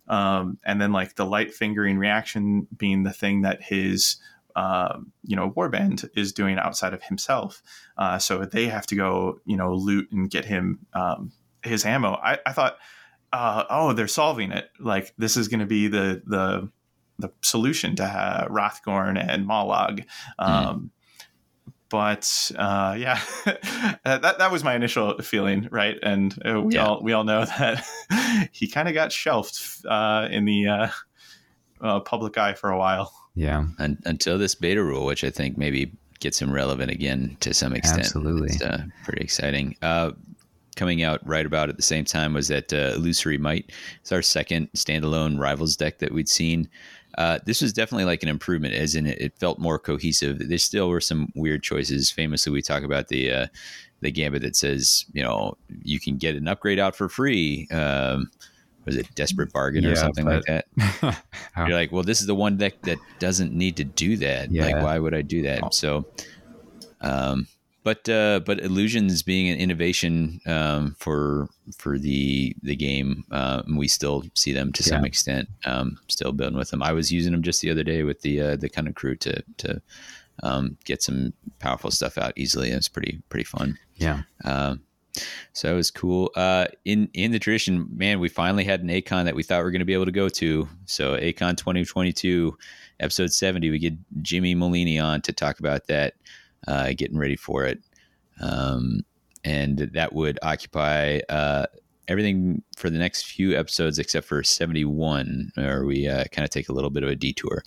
um, 0.08 0.58
and 0.64 0.80
then 0.80 0.92
like 0.92 1.16
the 1.16 1.26
light 1.26 1.52
fingering 1.52 1.98
reaction 1.98 2.66
being 2.76 3.02
the 3.02 3.12
thing 3.12 3.42
that 3.42 3.62
his 3.62 4.16
um, 4.56 5.12
you 5.22 5.36
know 5.36 5.50
warband 5.50 6.08
is 6.16 6.32
doing 6.32 6.58
outside 6.58 6.94
of 6.94 7.02
himself. 7.02 7.62
Uh, 7.96 8.18
so 8.18 8.44
they 8.44 8.66
have 8.66 8.86
to 8.86 8.96
go 8.96 9.40
you 9.44 9.56
know 9.56 9.74
loot 9.74 10.10
and 10.10 10.30
get 10.30 10.44
him 10.44 10.80
um, 10.94 11.32
his 11.62 11.84
ammo. 11.84 12.14
I, 12.14 12.38
I 12.46 12.52
thought 12.52 12.78
uh, 13.32 13.64
oh 13.70 13.92
they're 13.92 14.08
solving 14.08 14.52
it 14.52 14.70
like 14.80 15.12
this 15.18 15.36
is 15.36 15.48
going 15.48 15.60
to 15.60 15.66
be 15.66 15.88
the 15.88 16.22
the 16.26 16.70
the 17.18 17.30
solution 17.42 17.96
to 17.96 18.04
uh, 18.04 18.46
Hrothgorn 18.48 19.18
and 19.18 19.46
Mollog. 19.46 20.04
Um, 20.38 20.90
But 21.90 22.52
uh, 22.56 22.96
yeah, 22.98 23.18
that 24.04 24.20
that 24.38 24.52
was 24.52 24.62
my 24.62 24.74
initial 24.74 25.16
feeling, 25.22 25.68
right? 25.70 25.96
And 26.02 26.34
uh, 26.46 26.60
we 26.60 26.74
Yeah. 26.74 26.84
all 26.86 27.02
we 27.02 27.12
all 27.14 27.24
know 27.24 27.44
that 27.58 27.82
he 28.52 28.68
kind 28.68 28.88
of 28.88 28.94
got 28.94 29.10
shelved 29.10 29.58
uh, 29.88 30.28
in 30.30 30.44
the 30.44 30.68
uh, 30.68 30.88
uh, 31.80 32.00
public 32.00 32.36
eye 32.36 32.52
for 32.54 32.70
a 32.70 32.78
while. 32.78 33.10
yeah. 33.34 33.64
un- 33.78 33.98
until 34.04 34.36
this 34.36 34.54
beta 34.54 34.82
rule, 34.84 35.06
which 35.06 35.24
I 35.24 35.30
think 35.30 35.56
maybe 35.56 35.92
gets 36.20 36.42
him 36.42 36.52
relevant 36.52 36.90
again 36.90 37.36
to 37.40 37.54
some 37.54 37.72
extent. 37.72 38.00
Absolutely. 38.00 38.48
It's 38.50 38.60
uh, 38.62 38.84
pretty 39.04 39.22
exciting. 39.24 39.76
Coming 40.78 41.02
out 41.02 41.20
right 41.26 41.44
about 41.44 41.68
at 41.68 41.76
the 41.76 41.82
same 41.82 42.04
time 42.04 42.34
was 42.34 42.46
that 42.48 42.72
uh, 42.72 42.92
Illusory 42.94 43.36
Might. 43.36 43.72
It's 44.00 44.12
our 44.12 44.22
second 44.22 44.70
standalone 44.76 45.36
Rivals 45.36 45.76
deck 45.76 45.98
that 45.98 46.12
we'd 46.12 46.28
seen. 46.28 46.68
Uh, 47.16 47.40
this 47.44 47.60
was 47.60 47.72
definitely 47.72 48.04
like 48.04 48.22
an 48.22 48.28
improvement, 48.28 48.74
as 48.74 48.94
in 48.94 49.04
it, 49.04 49.20
it 49.20 49.38
felt 49.40 49.58
more 49.58 49.80
cohesive. 49.80 50.48
There 50.48 50.56
still 50.56 50.88
were 50.88 51.00
some 51.00 51.32
weird 51.34 51.64
choices. 51.64 52.12
Famously, 52.12 52.52
we 52.52 52.62
talk 52.62 52.84
about 52.84 53.08
the 53.08 53.32
uh, 53.32 53.46
the 54.02 54.12
gambit 54.12 54.42
that 54.42 54.54
says, 54.54 55.04
you 55.12 55.24
know, 55.24 55.56
you 55.82 55.98
can 55.98 56.16
get 56.16 56.36
an 56.36 56.46
upgrade 56.46 56.78
out 56.78 56.94
for 56.94 57.08
free. 57.08 57.66
Um, 57.72 58.30
was 58.84 58.94
it 58.94 59.12
Desperate 59.16 59.52
Bargain 59.52 59.84
or 59.84 59.90
Yeah, 59.90 59.94
something 59.96 60.26
like 60.26 60.44
that? 60.44 60.66
You're 61.56 61.76
like, 61.76 61.90
well, 61.90 62.04
this 62.04 62.20
is 62.20 62.28
the 62.28 62.36
one 62.36 62.56
deck 62.56 62.80
that 62.82 62.98
doesn't 63.18 63.52
need 63.52 63.76
to 63.78 63.84
do 63.84 64.16
that. 64.18 64.52
Yeah. 64.52 64.66
Like, 64.66 64.82
why 64.84 64.98
would 65.00 65.12
I 65.12 65.22
do 65.22 65.42
that? 65.42 65.74
So, 65.74 66.06
um, 67.00 67.48
but 67.82 68.08
uh, 68.08 68.40
but 68.44 68.60
illusions 68.60 69.22
being 69.22 69.48
an 69.48 69.58
innovation 69.58 70.40
um, 70.46 70.96
for 70.98 71.48
for 71.76 71.98
the 71.98 72.54
the 72.62 72.76
game, 72.76 73.24
uh, 73.30 73.62
we 73.76 73.88
still 73.88 74.24
see 74.34 74.52
them 74.52 74.72
to 74.72 74.82
some 74.82 75.04
extent. 75.04 75.48
Um, 75.64 75.98
still 76.08 76.32
building 76.32 76.58
with 76.58 76.70
them. 76.70 76.82
I 76.82 76.92
was 76.92 77.12
using 77.12 77.32
them 77.32 77.42
just 77.42 77.60
the 77.60 77.70
other 77.70 77.84
day 77.84 78.02
with 78.02 78.22
the 78.22 78.40
uh, 78.40 78.56
the 78.56 78.68
kind 78.68 78.88
of 78.88 78.94
crew 78.94 79.16
to 79.16 79.42
to 79.58 79.82
um, 80.42 80.76
get 80.84 81.02
some 81.02 81.32
powerful 81.58 81.90
stuff 81.90 82.18
out 82.18 82.32
easily. 82.36 82.70
It 82.70 82.76
was 82.76 82.88
pretty 82.88 83.20
pretty 83.28 83.44
fun. 83.44 83.78
yeah. 83.96 84.22
Um, 84.44 84.82
so 85.52 85.72
it 85.72 85.76
was 85.76 85.90
cool. 85.90 86.30
Uh, 86.36 86.66
in 86.84 87.08
in 87.14 87.32
the 87.32 87.38
tradition, 87.38 87.88
man, 87.92 88.20
we 88.20 88.28
finally 88.28 88.64
had 88.64 88.82
an 88.82 88.88
Acon 88.88 89.24
that 89.24 89.34
we 89.34 89.42
thought 89.42 89.58
we 89.58 89.64
were 89.64 89.70
going 89.70 89.80
to 89.80 89.86
be 89.86 89.94
able 89.94 90.04
to 90.04 90.12
go 90.12 90.28
to. 90.28 90.68
So 90.86 91.16
Acon 91.16 91.56
2022, 91.56 92.56
episode 93.00 93.32
70, 93.32 93.70
we 93.70 93.78
get 93.78 93.94
Jimmy 94.22 94.54
Molini 94.54 94.98
on 94.98 95.20
to 95.22 95.32
talk 95.32 95.58
about 95.58 95.86
that, 95.88 96.14
uh, 96.66 96.92
getting 96.96 97.18
ready 97.18 97.36
for 97.36 97.64
it, 97.64 97.80
um, 98.40 99.00
and 99.44 99.90
that 99.94 100.12
would 100.12 100.38
occupy 100.42 101.20
uh, 101.28 101.66
everything 102.08 102.62
for 102.76 102.90
the 102.90 102.98
next 102.98 103.26
few 103.26 103.56
episodes 103.56 103.98
except 103.98 104.26
for 104.26 104.42
71, 104.42 105.52
where 105.54 105.84
we 105.84 106.08
uh, 106.08 106.24
kind 106.32 106.44
of 106.44 106.50
take 106.50 106.68
a 106.68 106.72
little 106.72 106.90
bit 106.90 107.02
of 107.02 107.08
a 107.08 107.16
detour. 107.16 107.62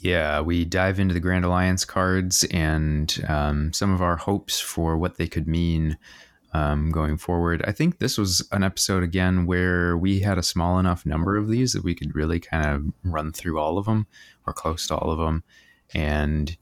Yeah, 0.00 0.40
we 0.40 0.64
dive 0.64 1.00
into 1.00 1.14
the 1.14 1.20
Grand 1.20 1.44
Alliance 1.44 1.84
cards 1.84 2.44
and 2.52 3.24
um, 3.28 3.72
some 3.72 3.92
of 3.92 4.00
our 4.00 4.16
hopes 4.16 4.60
for 4.60 4.96
what 4.96 5.16
they 5.16 5.26
could 5.26 5.48
mean 5.48 5.98
um, 6.52 6.90
going 6.90 7.18
forward. 7.18 7.64
I 7.66 7.72
think 7.72 7.98
this 7.98 8.16
was 8.16 8.46
an 8.52 8.62
episode 8.62 9.02
again 9.02 9.44
where 9.44 9.96
we 9.96 10.20
had 10.20 10.38
a 10.38 10.42
small 10.42 10.78
enough 10.78 11.04
number 11.04 11.36
of 11.36 11.48
these 11.48 11.72
that 11.72 11.84
we 11.84 11.94
could 11.94 12.14
really 12.14 12.38
kind 12.38 12.66
of 12.66 12.92
run 13.02 13.32
through 13.32 13.58
all 13.58 13.76
of 13.76 13.86
them 13.86 14.06
or 14.46 14.52
close 14.52 14.86
to 14.86 14.96
all 14.96 15.10
of 15.10 15.18
them. 15.18 15.42
And 15.94 16.56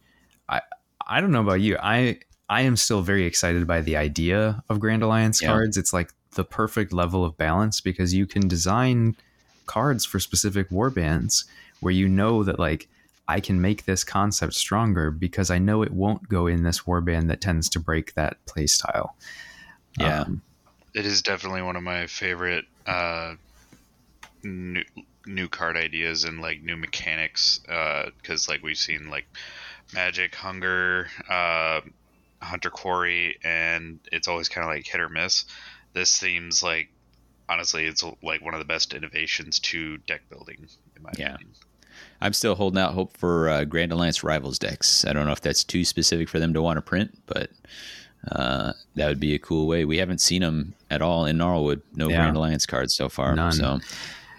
I, 0.49 0.63
I 1.07 1.21
don't 1.21 1.31
know 1.31 1.41
about 1.41 1.61
you. 1.61 1.77
I, 1.81 2.19
I 2.49 2.63
am 2.63 2.77
still 2.77 3.03
very 3.03 3.25
excited 3.25 3.67
by 3.67 3.81
the 3.81 3.97
idea 3.97 4.63
of 4.69 4.81
Grand 4.81 5.03
Alliance 5.03 5.41
Yeah. 5.41 5.49
cards. 5.49 5.77
It's 5.77 5.93
like 5.93 6.13
the 6.33 6.45
perfect 6.45 6.93
level 6.93 7.25
of 7.25 7.37
balance 7.37 7.81
because 7.81 8.13
you 8.15 8.27
can 8.27 8.49
design 8.49 9.17
cards 9.67 10.05
for 10.05 10.21
specific 10.21 10.71
war 10.71 10.91
bands 10.91 11.45
where 11.81 11.93
you 11.93 12.09
know 12.09 12.45
that 12.45 12.59
like 12.59 12.89
I 13.29 13.41
can 13.41 13.61
make 13.61 13.85
this 13.85 14.05
concept 14.05 14.55
stronger 14.55 15.11
because 15.11 15.51
I 15.51 15.59
know 15.59 15.83
it 15.83 15.93
won't 15.93 16.29
go 16.29 16.47
in 16.47 16.63
this 16.63 16.81
warband 16.83 17.29
that 17.29 17.41
tends 17.41 17.69
to 17.71 17.81
break 17.81 18.15
that 18.15 18.37
playstyle. 18.47 19.11
Yeah. 19.99 20.23
Um, 20.23 20.43
It 20.95 21.07
is 21.07 21.23
definitely 21.23 21.63
one 21.63 21.77
of 21.77 21.83
my 21.83 22.07
favorite 22.07 22.65
uh, 22.87 23.35
new 24.43 24.85
new 25.27 25.49
card 25.49 25.77
ideas 25.77 26.23
and 26.25 26.41
like 26.41 26.63
new 26.63 26.77
mechanics 26.77 27.59
because 28.21 28.49
like 28.49 28.63
we've 28.63 28.77
seen 28.79 29.11
like 29.11 29.27
Magic, 29.97 30.35
Hunger, 30.35 31.09
uh, 31.29 31.81
Hunter 32.43 32.71
Quarry, 32.71 33.39
and 33.43 33.99
it's 34.13 34.29
always 34.29 34.49
kind 34.49 34.65
of 34.69 34.73
like 34.75 34.87
hit 34.87 35.01
or 35.01 35.09
miss. 35.09 35.47
This 35.95 36.11
seems 36.11 36.63
like 36.63 36.89
honestly, 37.49 37.87
it's 37.87 38.05
like 38.23 38.43
one 38.43 38.55
of 38.55 38.59
the 38.61 38.65
best 38.67 38.93
innovations 38.93 39.59
to 39.61 39.97
deck 39.99 40.21
building 40.29 40.67
in 40.97 41.03
my 41.03 41.11
Yeah. 41.17 41.35
opinion. 41.35 41.55
I'm 42.21 42.33
still 42.33 42.55
holding 42.57 42.79
out 42.79 42.93
hope 42.93 43.17
for 43.17 43.49
uh, 43.49 43.65
Grand 43.65 43.93
Alliance 43.93 44.23
Rivals 44.25 44.59
decks. 44.59 45.05
I 45.05 45.13
don't 45.13 45.27
know 45.27 45.33
if 45.33 45.41
that's 45.41 45.65
too 45.65 45.85
specific 45.85 46.29
for 46.29 46.39
them 46.39 46.53
to 46.55 46.61
want 46.63 46.77
to 46.77 46.83
print, 46.83 47.17
but 47.27 47.51
uh, 48.33 48.73
that 48.97 49.09
would 49.09 49.21
be 49.21 49.35
a 49.35 49.39
cool 49.39 49.67
way. 49.67 49.85
We 49.85 49.97
haven't 49.99 50.21
seen 50.21 50.43
them 50.43 50.75
at 50.91 51.01
all 51.01 51.25
in 51.25 51.39
Gnarlwood. 51.39 51.81
No 51.95 52.09
Yeah. 52.09 52.17
Grand 52.23 52.37
Alliance 52.37 52.67
cards 52.67 52.95
so 52.95 53.09
far. 53.09 53.35
None. 53.35 53.53
So 53.53 53.81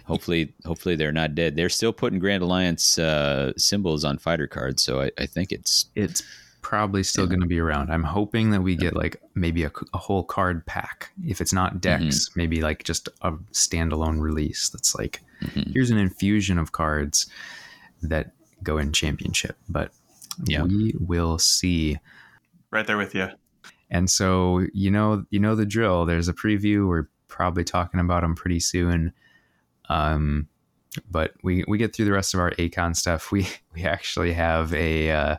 hopefully, 0.08 0.52
hopefully 0.64 0.96
they're 0.96 1.12
not 1.12 1.34
dead. 1.36 1.54
They're 1.54 1.68
still 1.68 1.92
putting 1.92 2.18
Grand 2.18 2.42
Alliance 2.42 2.98
uh, 2.98 3.52
symbols 3.56 4.02
on 4.04 4.18
fighter 4.18 4.48
cards, 4.48 4.82
so 4.82 5.02
I, 5.02 5.10
I 5.18 5.26
think 5.26 5.52
it's 5.52 5.86
it's 5.94 6.22
probably 6.62 7.02
still 7.04 7.24
Yeah. 7.24 7.28
going 7.28 7.40
to 7.40 7.46
be 7.46 7.60
around. 7.60 7.90
I'm 7.92 8.02
hoping 8.02 8.50
that 8.50 8.62
we 8.62 8.74
get 8.74 8.96
like 8.96 9.22
maybe 9.34 9.62
a, 9.64 9.70
a 9.94 9.98
whole 9.98 10.24
card 10.24 10.66
pack. 10.66 11.12
If 11.24 11.40
it's 11.40 11.52
not 11.52 11.80
decks, 11.80 12.28
Mm-hmm. 12.28 12.40
maybe 12.40 12.60
like 12.60 12.82
just 12.82 13.08
a 13.22 13.32
standalone 13.52 14.20
release 14.20 14.68
that's 14.70 14.94
like 14.96 15.20
Mhm. 15.42 15.72
here's 15.72 15.90
an 15.90 15.98
infusion 15.98 16.58
of 16.58 16.72
cards 16.72 17.26
that 18.02 18.32
go 18.64 18.76
in 18.78 18.92
championship. 18.92 19.56
But 19.68 19.92
Yeah. 20.46 20.62
we 20.64 20.94
will 20.98 21.38
see. 21.38 21.98
Right 22.72 22.86
there 22.86 22.98
with 22.98 23.14
you. 23.14 23.28
And 23.90 24.10
so 24.10 24.66
you 24.74 24.90
know 24.90 25.24
you 25.30 25.38
know 25.38 25.54
the 25.54 25.64
drill. 25.64 26.04
There's 26.06 26.28
a 26.28 26.34
preview. 26.34 26.86
We're 26.88 27.08
probably 27.28 27.64
talking 27.64 28.00
about 28.00 28.22
them 28.22 28.34
pretty 28.34 28.60
soon. 28.60 29.12
Um, 29.88 30.48
but 31.10 31.32
we 31.42 31.64
we 31.68 31.78
get 31.78 31.94
through 31.94 32.06
the 32.06 32.12
rest 32.12 32.34
of 32.34 32.40
our 32.40 32.50
Acon 32.52 32.94
stuff. 32.96 33.30
We 33.32 33.46
we 33.74 33.84
actually 33.84 34.32
have 34.32 34.72
a 34.74 35.10
uh, 35.10 35.36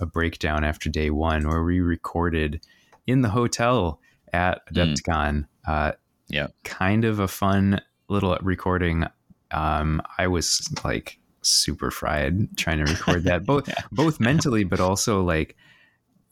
a 0.00 0.06
breakdown 0.06 0.64
after 0.64 0.88
day 0.88 1.10
one 1.10 1.46
where 1.48 1.62
we 1.62 1.80
recorded 1.80 2.64
in 3.06 3.22
the 3.22 3.28
hotel 3.30 4.00
at 4.32 4.62
AdeptCon. 4.72 5.46
Uh, 5.66 5.92
Yeah. 6.28 6.48
kind 6.64 7.04
of 7.04 7.20
a 7.20 7.28
fun 7.28 7.80
little 8.08 8.36
recording. 8.42 9.04
Um, 9.50 10.02
I 10.18 10.26
was 10.26 10.66
like 10.84 11.18
super 11.42 11.90
fried 11.90 12.56
trying 12.56 12.84
to 12.84 12.90
record 12.90 13.24
that 13.24 13.44
both 13.46 13.68
both 13.92 14.18
mentally, 14.20 14.64
but 14.64 14.80
also 14.80 15.22
like 15.22 15.56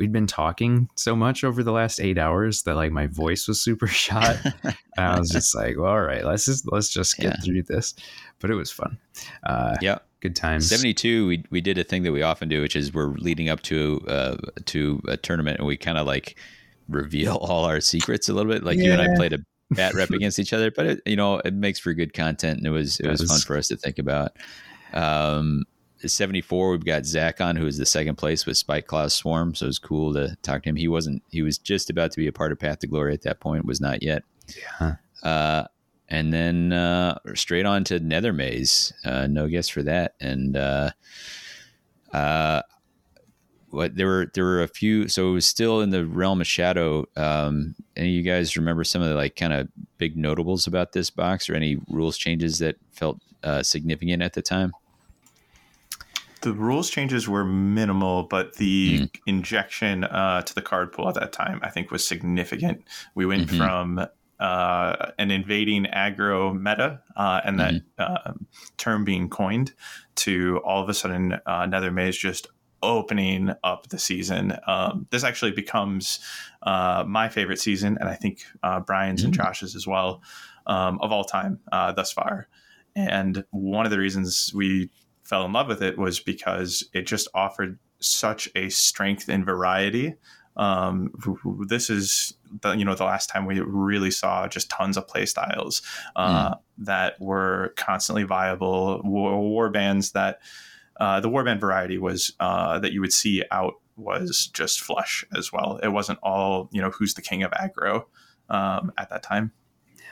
we'd 0.03 0.13
been 0.13 0.27
talking 0.27 0.89
so 0.97 1.15
much 1.15 1.45
over 1.45 1.63
the 1.63 1.71
last 1.71 2.01
eight 2.01 2.19
hours 2.19 2.65
that 2.65 2.75
like 2.75 2.91
my 2.91 3.07
voice 3.07 3.47
was 3.47 3.61
super 3.63 3.87
shot. 4.05 4.37
and 4.65 4.75
I 4.97 5.17
was 5.19 5.31
just 5.31 5.55
like, 5.55 5.77
well, 5.79 5.93
all 5.93 6.03
right, 6.03 6.25
let's 6.25 6.45
just 6.47 6.71
let's 6.73 6.89
just 6.89 7.17
get 7.17 7.35
Yeah. 7.37 7.41
through 7.45 7.63
this. 7.63 7.95
But 8.41 8.51
it 8.51 8.55
was 8.55 8.73
fun. 8.73 8.99
Uh, 9.45 9.77
yeah. 9.81 9.99
good 10.21 10.35
times. 10.35 10.69
72 10.69 11.27
we, 11.29 11.45
we 11.51 11.61
did 11.61 11.79
a 11.79 11.85
thing 11.85 12.03
that 12.03 12.11
we 12.13 12.23
often 12.23 12.49
do 12.49 12.61
which 12.61 12.75
is 12.75 12.93
we're 12.93 13.13
leading 13.15 13.49
up 13.49 13.63
to 13.63 14.05
uh, 14.09 14.37
to 14.67 15.01
a 15.07 15.17
tournament 15.17 15.59
and 15.59 15.67
we 15.69 15.77
kind 15.77 15.97
of 15.99 16.07
like 16.07 16.37
reveal 16.89 17.37
all 17.41 17.65
our 17.65 17.81
secrets 17.81 18.29
a 18.29 18.33
little 18.35 18.51
bit 18.53 18.65
like 18.65 18.79
you 18.79 18.91
and 18.93 19.01
i 19.01 19.07
played 19.15 19.33
a 19.33 19.39
bat 19.71 19.95
rep 19.95 20.11
against 20.11 20.39
each 20.41 20.53
other 20.53 20.71
but 20.73 20.87
it, 20.87 21.01
you 21.07 21.15
know 21.17 21.39
it 21.45 21.55
makes 21.55 21.79
for 21.79 21.95
good 21.95 22.13
content 22.15 22.59
and 22.59 22.67
it 22.67 22.71
was 22.71 22.99
it 23.01 23.09
was 23.09 23.21
Does. 23.21 23.31
fun 23.31 23.41
for 23.41 23.57
us 23.57 23.69
to 23.69 23.77
think 23.77 23.99
about 24.01 24.37
um 24.93 25.65
74 26.09 26.71
we've 26.71 26.85
got 26.85 27.05
zach 27.07 27.41
on 27.41 27.57
who 27.57 27.67
is 27.67 27.79
the 27.79 27.87
second 27.87 28.17
place 28.17 28.47
with 28.47 28.57
Spiteclaw's 28.57 29.15
Swarm 29.15 29.55
so 29.55 29.67
it 29.67 29.69
was 29.69 29.79
cool 29.79 30.13
to 30.15 30.37
talk 30.43 30.63
to 30.63 30.69
him 30.69 30.77
he 30.77 30.89
wasn't 30.89 31.23
he 31.31 31.43
was 31.43 31.59
just 31.59 31.91
about 31.91 32.11
to 32.13 32.17
be 32.19 32.27
a 32.27 32.33
part 32.33 32.53
of 32.53 32.59
path 32.59 32.79
to 32.81 32.87
glory 32.87 33.13
at 33.15 33.23
that 33.23 33.41
point 33.41 33.65
was 33.65 33.81
not 33.81 34.03
yet 34.03 34.23
Yeah. 34.81 34.95
uh, 35.23 35.65
and 36.09 36.33
then 36.33 36.73
uh, 36.75 37.19
straight 37.35 37.65
on 37.65 37.85
to 37.85 37.99
Nethermaze. 37.99 38.93
Uh, 39.03 39.27
no 39.29 39.49
guess 39.49 39.71
for 39.71 39.83
that. 39.85 40.15
And 40.21 40.59
uh, 40.59 40.91
uh, 42.13 42.61
what 43.71 43.97
there 43.97 44.07
were 44.07 44.31
there 44.35 44.45
were 44.45 44.63
a 44.63 44.69
few. 44.69 45.09
So 45.09 45.31
it 45.31 45.33
was 45.33 45.47
still 45.47 45.81
in 45.81 45.89
the 45.89 46.05
realm 46.05 46.43
of 46.43 46.47
shadow. 46.47 47.07
Um, 47.17 47.75
any 47.97 48.09
of 48.09 48.15
you 48.15 48.23
guys 48.23 48.59
remember 48.59 48.85
some 48.85 49.01
of 49.01 49.09
the 49.09 49.15
like 49.15 49.37
kind 49.37 49.55
of 49.55 49.69
big 49.97 50.15
notables 50.17 50.67
about 50.67 50.93
this 50.93 51.09
box, 51.09 51.49
or 51.49 51.55
any 51.55 51.79
rules 51.89 52.19
changes 52.19 52.59
that 52.59 52.77
felt 52.91 53.19
uh, 53.43 53.63
significant 53.63 54.23
at 54.23 54.35
the 54.35 54.43
time? 54.43 54.73
The 56.43 56.53
rules 56.53 56.91
changes 56.91 57.29
were 57.29 57.45
minimal, 57.45 58.25
but 58.25 58.57
the 58.57 59.09
injection 59.27 60.05
uh, 60.05 60.43
to 60.43 60.55
the 60.55 60.63
card 60.63 60.93
pool 60.93 61.09
at 61.09 61.15
that 61.15 61.33
time, 61.33 61.61
I 61.63 61.71
think, 61.71 61.91
was 61.91 62.07
significant. 62.07 62.83
We 63.15 63.27
went 63.27 63.49
Mhm. 63.49 63.57
from 63.57 64.07
uh, 64.41 65.13
an 65.21 65.31
invading 65.31 65.85
aggro 65.85 66.53
meta 66.53 67.01
uh, 67.17 67.41
and 67.45 67.61
that 67.61 67.75
um 67.99 68.47
term 68.77 69.05
being 69.05 69.29
coined 69.29 69.73
to 70.17 70.61
all 70.65 70.83
of 70.83 70.89
a 70.89 70.95
sudden 70.95 71.35
uh, 71.47 71.63
Nethermaze 71.67 72.19
just 72.19 72.49
opening 72.83 73.53
up 73.63 73.89
the 73.91 73.99
season. 74.01 74.59
Um, 74.67 75.07
this 75.11 75.23
actually 75.23 75.53
becomes 75.53 76.19
uh, 76.65 77.05
my 77.07 77.29
favorite 77.29 77.61
season, 77.61 77.97
and 78.01 78.09
I 78.09 78.17
think 78.17 78.43
uh, 78.65 78.81
Brian's 78.81 79.23
and 79.23 79.33
Josh's 79.33 79.77
as 79.77 79.87
well 79.87 80.21
um, 80.67 80.99
of 81.01 81.13
all 81.13 81.23
time 81.23 81.61
uh, 81.71 81.93
thus 81.93 82.11
far. 82.11 82.49
And 82.97 83.45
one 83.51 83.87
of 83.87 83.93
the 83.93 83.99
reasons 83.99 84.51
we 84.53 84.91
fell 85.33 85.47
in 85.47 85.53
love 85.55 85.67
with 85.67 85.83
it 85.83 85.97
was 85.97 86.21
because 86.21 86.85
it 86.93 87.07
just 87.07 87.27
offered 87.33 87.79
such 88.01 88.51
a 88.55 88.69
strength 88.69 89.31
and 89.31 89.47
variety. 89.47 90.15
Um, 90.59 91.11
this 91.67 91.89
is 91.89 92.35
the 92.61 92.73
you 92.73 92.85
know 92.85 92.95
the 92.95 93.07
last 93.07 93.31
time 93.31 93.47
we 93.47 93.59
really 93.61 94.11
saw 94.11 94.47
just 94.47 94.69
tons 94.69 94.99
of 94.99 95.09
play 95.09 95.25
styles 95.25 95.81
uh, 96.17 96.57
that 96.77 97.19
were 97.19 97.73
constantly 97.79 98.25
viable 98.25 99.01
war, 99.05 99.41
war 99.41 99.71
bands 99.71 100.11
that 100.11 100.41
uh, 101.01 101.19
the 101.21 101.31
warband 101.31 101.61
variety 101.61 101.97
was 101.97 102.35
uh, 102.39 102.79
that 102.81 102.93
you 102.93 103.01
would 103.01 103.15
see 103.15 103.43
out 103.51 103.77
was 103.97 104.49
just 104.49 104.83
flush 104.83 105.25
as 105.35 105.51
well. 105.51 105.81
It 105.83 105.89
wasn't 105.89 106.19
all 106.23 106.69
you 106.73 106.83
know 106.83 106.91
who's 106.91 107.15
the 107.15 107.23
king 107.23 107.43
of 107.43 107.53
aggro 107.53 108.05
um, 108.51 108.93
at 108.99 109.09
that 109.09 109.23
time. 109.23 109.53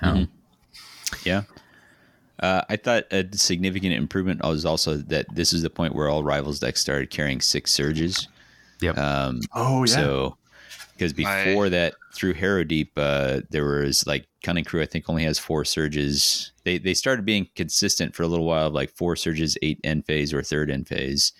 Yeah. 0.00 0.24
Yeah. 1.24 1.42
Uh, 2.40 2.62
I 2.68 2.76
thought 2.76 3.04
a 3.10 3.26
significant 3.32 3.92
improvement 3.94 4.42
was 4.42 4.64
also 4.64 4.96
that 4.96 5.26
this 5.34 5.52
is 5.52 5.62
the 5.62 5.70
point 5.70 5.94
where 5.94 6.08
all 6.08 6.24
rivals 6.24 6.58
decks 6.58 6.80
started 6.80 7.10
carrying 7.10 7.40
six 7.40 7.70
surges. 7.72 8.28
Yep. 8.80 8.96
Um, 8.96 9.40
Oh 9.54 9.84
yeah, 9.84 9.94
So, 9.94 10.36
because 10.92 11.16
My- 11.16 11.44
before 11.44 11.68
that, 11.68 11.94
through 12.14 12.34
Harrowdeep, 12.34 12.90
uh, 12.96 13.42
there 13.50 13.64
was 13.64 14.06
like 14.06 14.26
Cunning 14.42 14.64
Crew. 14.64 14.80
I 14.82 14.86
think 14.86 15.08
only 15.08 15.24
has 15.24 15.38
four 15.38 15.64
surges. 15.64 16.52
They 16.64 16.78
they 16.78 16.94
started 16.94 17.24
being 17.24 17.48
consistent 17.54 18.14
for 18.14 18.22
a 18.22 18.26
little 18.26 18.46
while, 18.46 18.68
of 18.68 18.72
like 18.72 18.90
four 18.90 19.16
surges, 19.16 19.56
eight 19.62 19.78
end 19.84 20.06
phase 20.06 20.32
or 20.32 20.42
third 20.42 20.70
end 20.70 20.88
phase. 20.88 21.32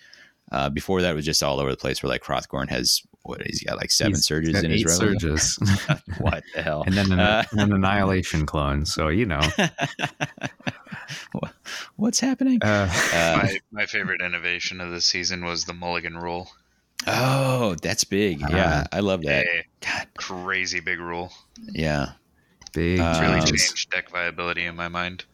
Uh, 0.51 0.69
before 0.69 1.01
that, 1.01 1.11
it 1.11 1.15
was 1.15 1.25
just 1.25 1.41
all 1.43 1.59
over 1.59 1.71
the 1.71 1.77
place. 1.77 2.03
Where 2.03 2.09
like 2.09 2.23
Hrothgorn 2.23 2.69
has 2.69 3.01
what 3.23 3.41
he's 3.43 3.63
got 3.63 3.77
like 3.77 3.91
seven 3.91 4.13
He's 4.13 4.25
surges 4.25 4.53
got 4.53 4.63
in 4.65 4.71
his 4.71 4.81
eight 4.81 4.87
rival. 4.87 4.99
surges, 5.19 5.57
what 6.19 6.43
the 6.55 6.61
hell? 6.61 6.83
and 6.85 6.95
then 6.95 7.11
an, 7.11 7.19
Uh, 7.19 7.43
an 7.53 7.71
annihilation 7.71 8.45
clone. 8.45 8.85
So 8.85 9.07
you 9.09 9.25
know, 9.25 9.39
What's 11.95 12.19
happening? 12.19 12.59
uh, 12.63 12.89
Uh, 13.13 13.39
my, 13.43 13.59
my 13.71 13.85
favorite 13.85 14.21
innovation 14.21 14.81
of 14.81 14.91
the 14.91 15.01
season 15.01 15.45
was 15.45 15.65
the 15.65 15.73
mulligan 15.73 16.17
rule. 16.17 16.49
oh, 17.07 17.75
that's 17.81 18.03
big. 18.03 18.41
Yeah, 18.41 18.85
I 18.91 18.99
love 18.99 19.21
that. 19.23 19.45
A 19.45 19.63
God, 19.81 20.07
crazy 20.17 20.79
big 20.79 20.99
rule. 20.99 21.31
yeah. 21.71 22.13
big 22.73 22.99
Uh, 22.99 23.19
Really 23.21 23.39
Um, 23.39 23.45
changed 23.45 23.89
deck 23.89 24.09
viability 24.09 24.65
in 24.65 24.75
my 24.75 24.87
mind. 24.87 25.25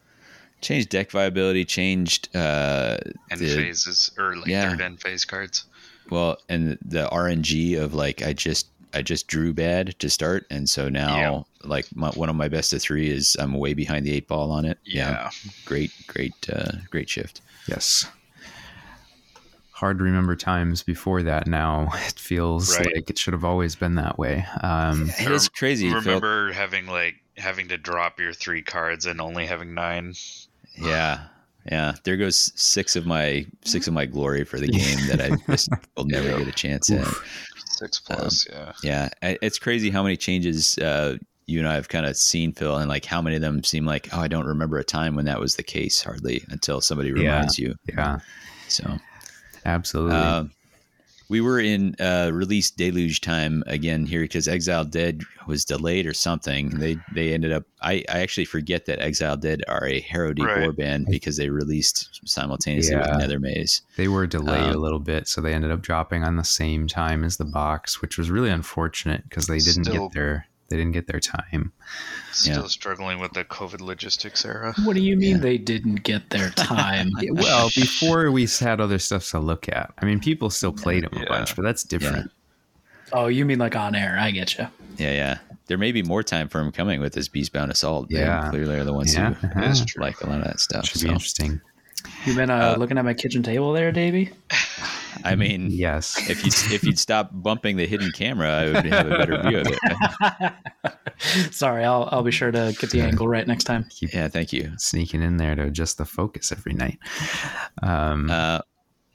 Changed 0.61 0.89
deck 0.89 1.11
viability. 1.11 1.65
Changed. 1.65 2.35
Uh, 2.35 2.97
And 3.31 3.39
the- 3.39 3.55
phases 3.55 4.11
or 4.17 4.35
like 4.35 4.47
yeah. 4.47 4.69
third 4.69 4.81
end 4.81 5.01
phase 5.01 5.23
cards. 5.25 5.65
Well, 6.09 6.38
and 6.49 6.77
the 6.84 7.07
RNG 7.11 7.75
of 7.79 7.93
like 7.93 8.21
I 8.21 8.34
just 8.34 8.67
I 8.93 9.01
just 9.01 9.27
drew 9.27 9.53
bad 9.53 9.99
to 9.99 10.09
start, 10.09 10.47
and 10.49 10.67
so 10.69 10.88
now 10.89 11.45
like 11.63 11.85
my, 11.95 12.09
one 12.11 12.29
of 12.29 12.35
my 12.38 12.47
best 12.47 12.71
of 12.73 12.81
three 12.81 13.09
is 13.09 13.35
I'm 13.39 13.53
way 13.53 13.73
behind 13.73 14.05
the 14.05 14.13
eight 14.13 14.27
ball 14.27 14.51
on 14.51 14.63
it. 14.65 14.79
Yeah. 14.85 15.29
great, 15.65 15.91
great, 16.07 16.34
uh, 16.51 16.71
great 16.89 17.09
shift. 17.09 17.41
Yes. 17.67 18.07
Hard 19.71 19.99
to 19.99 20.03
remember 20.05 20.35
times 20.35 20.81
before 20.81 21.21
that 21.23 21.45
now. 21.45 21.89
It 22.07 22.17
feels 22.17 22.75
Right. 22.79 22.95
like 22.95 23.09
it 23.09 23.19
should 23.19 23.34
have 23.34 23.43
always 23.43 23.75
been 23.75 23.95
that 23.95 24.17
way. 24.17 24.45
Um, 24.63 25.11
It 25.19 25.29
is 25.31 25.49
crazy. 25.49 25.88
It 25.88 25.91
felt- 25.91 26.05
Remember 26.05 26.53
having 26.53 26.88
like 26.88 27.15
having 27.38 27.67
to 27.67 27.77
drop 27.77 28.19
your 28.19 28.34
three 28.34 28.63
cards 28.63 29.05
and 29.05 29.21
only 29.21 29.45
having 29.45 29.73
nine. 29.75 30.15
Yeah, 30.77 31.25
yeah. 31.71 31.93
There 32.03 32.17
goes 32.17 32.51
six 32.55 32.95
of 32.95 33.05
my 33.05 33.45
six 33.65 33.87
of 33.87 33.93
my 33.93 34.05
glory 34.05 34.43
for 34.45 34.59
the 34.59 34.67
game 34.67 34.97
that 35.07 35.21
I 35.21 35.37
just 35.51 35.69
will 35.97 36.05
never 36.05 36.29
get 36.37 36.47
a 36.47 36.51
chance 36.51 36.89
at. 36.91 37.07
Six 37.65 37.99
plus, 37.99 38.47
yeah. 38.49 38.71
Yeah, 38.83 39.09
I- 39.21 39.37
it's 39.41 39.59
crazy 39.59 39.89
how 39.89 40.01
many 40.03 40.17
changes 40.17 40.77
uh, 40.79 41.17
you 41.45 41.59
and 41.59 41.67
I 41.67 41.75
have 41.75 41.89
kind 41.89 42.05
of 42.05 42.17
seen 42.17 42.51
Phil, 42.53 42.77
and 42.77 42.89
like 42.89 43.05
how 43.05 43.21
many 43.21 43.35
of 43.35 43.41
them 43.41 43.63
seem 43.63 43.85
like, 43.85 44.09
oh, 44.13 44.19
I 44.19 44.27
don't 44.27 44.45
remember 44.47 44.77
a 44.77 44.83
time 44.83 45.15
when 45.15 45.25
that 45.25 45.39
was 45.39 45.55
the 45.55 45.63
case 45.63 46.01
hardly 46.01 46.43
until 46.49 46.81
somebody 46.81 47.09
Yeah. 47.09 47.15
reminds 47.35 47.57
you. 47.59 47.75
Yeah, 47.87 48.19
So, 48.67 48.97
absolutely. 49.65 50.15
um, 50.17 50.51
we 51.29 51.41
were 51.41 51.59
in 51.59 51.95
uh, 51.99 52.31
release 52.33 52.71
deluge 52.71 53.21
time 53.21 53.63
again 53.67 54.05
here 54.05 54.21
because 54.21 54.47
Exile 54.47 54.85
Dead 54.85 55.21
was 55.45 55.65
delayed 55.65 56.05
or 56.05 56.13
something. 56.13 56.69
They 56.69 56.97
they 57.13 57.33
ended 57.33 57.51
up. 57.51 57.63
I, 57.81 58.03
I 58.09 58.19
actually 58.21 58.45
forget 58.45 58.85
that 58.85 58.99
Exile 58.99 59.37
Dead 59.37 59.61
are 59.67 59.85
a 59.85 60.01
Harrowdeep 60.01 60.45
Right. 60.45 60.61
War 60.61 60.71
band 60.71 61.07
because 61.09 61.37
they 61.37 61.49
released 61.49 62.19
simultaneously 62.25 62.95
Yeah. 62.95 63.17
with 63.17 63.29
Nethermaze. 63.29 63.81
they 63.97 64.07
were 64.07 64.25
delayed 64.25 64.71
a 64.71 64.75
um, 64.75 64.81
little 64.81 64.99
bit, 64.99 65.27
so 65.27 65.41
they 65.41 65.53
ended 65.53 65.71
up 65.71 65.81
dropping 65.81 66.23
on 66.23 66.37
the 66.37 66.43
same 66.43 66.87
time 66.87 67.23
as 67.23 67.37
the 67.37 67.45
box, 67.45 68.01
which 68.01 68.17
was 68.17 68.31
really 68.31 68.49
unfortunate 68.49 69.23
because 69.29 69.47
they 69.47 69.59
didn't 69.59 69.83
get 69.83 70.11
their 70.13 70.47
they 70.69 70.77
didn't 70.77 70.91
get 70.94 71.07
their 71.07 71.19
time. 71.19 71.72
Still 72.31 72.61
Yeah. 72.64 72.68
struggling 72.68 73.19
with 73.19 73.34
the 73.34 73.44
COVID 73.44 73.80
logistics 73.81 74.45
era. 74.45 74.73
What 74.84 74.95
do 74.95 75.02
you 75.02 75.15
mean 75.18 75.38
Yeah. 75.38 75.41
they 75.41 75.57
didn't 75.57 76.03
get 76.03 76.30
their 76.30 76.49
time? 76.52 77.10
Well, 77.31 77.69
before 77.76 78.31
we 78.31 78.45
had 78.60 78.80
other 78.81 78.99
stuff 78.99 79.30
to 79.31 79.39
look 79.39 79.68
at. 79.69 79.91
I 80.02 80.06
mean, 80.06 80.19
people 80.19 80.49
still 80.49 80.73
played 80.73 81.03
them 81.03 81.14
a 81.14 81.19
Yeah. 81.22 81.30
bunch, 81.30 81.56
but 81.56 81.64
that's 81.64 81.84
different. 81.84 82.31
oh, 83.14 83.27
you 83.27 83.45
mean 83.45 83.60
like 83.60 83.76
on 83.76 83.95
air? 83.95 84.18
I 84.19 84.31
get 84.31 84.57
you. 84.57 84.68
Yeah, 84.98 85.11
yeah. 85.11 85.38
There 85.68 85.77
may 85.77 85.91
be 85.91 86.02
more 86.03 86.23
time 86.23 86.48
for 86.49 86.60
him 86.60 86.72
coming 86.72 86.99
with 87.02 87.14
this 87.14 87.27
Beastbound 87.30 87.69
Assault. 87.69 88.10
They 88.10 88.19
Yeah. 88.19 88.49
clearly 88.49 88.76
are 88.80 88.84
the 88.84 88.94
ones 88.94 89.14
Yeah. 89.14 89.34
who 89.34 89.48
That's 89.61 89.84
true. 89.85 90.02
like 90.02 90.19
a 90.22 90.27
lot 90.27 90.39
of 90.39 90.45
that 90.45 90.60
stuff. 90.60 90.85
Should 90.88 91.02
So, 91.02 91.07
be 91.07 91.14
interesting. 91.14 91.61
You 92.26 92.35
been 92.35 92.49
uh, 92.49 92.73
Uh, 92.76 92.80
looking 92.80 92.98
at 92.98 93.03
my 93.06 93.14
kitchen 93.14 93.44
table 93.44 93.73
there, 93.73 93.91
Davey? 93.91 94.31
I 95.23 95.35
mean, 95.35 95.68
Yes. 95.72 96.18
if 96.30 96.44
you 96.45 96.52
if 96.76 96.84
you'd 96.84 96.99
stop 96.99 97.30
bumping 97.34 97.77
the 97.77 97.85
hidden 97.88 98.11
camera, 98.11 98.49
I 98.49 98.65
would 98.72 98.85
have 98.85 99.07
a 99.07 99.18
better 99.18 99.41
view 99.49 99.60
of 99.60 99.68
it. 99.68 100.53
Sorry, 101.53 101.84
I'll 101.84 102.07
I'll 102.11 102.23
be 102.23 102.31
sure 102.31 102.52
to 102.52 102.76
get 102.80 102.91
the 102.91 103.02
angle 103.02 103.27
right 103.27 103.48
next 103.48 103.64
time. 103.65 103.85
Keep 103.89 104.14
Yeah, 104.14 104.27
thank 104.27 104.53
you. 104.53 104.72
sneaking 104.77 105.22
in 105.22 105.38
there 105.38 105.56
to 105.56 105.64
adjust 105.64 105.98
the 105.98 106.06
focus 106.06 106.52
every 106.52 106.73
night. 106.73 106.99
Um, 107.81 108.30
Uh, 108.30 108.60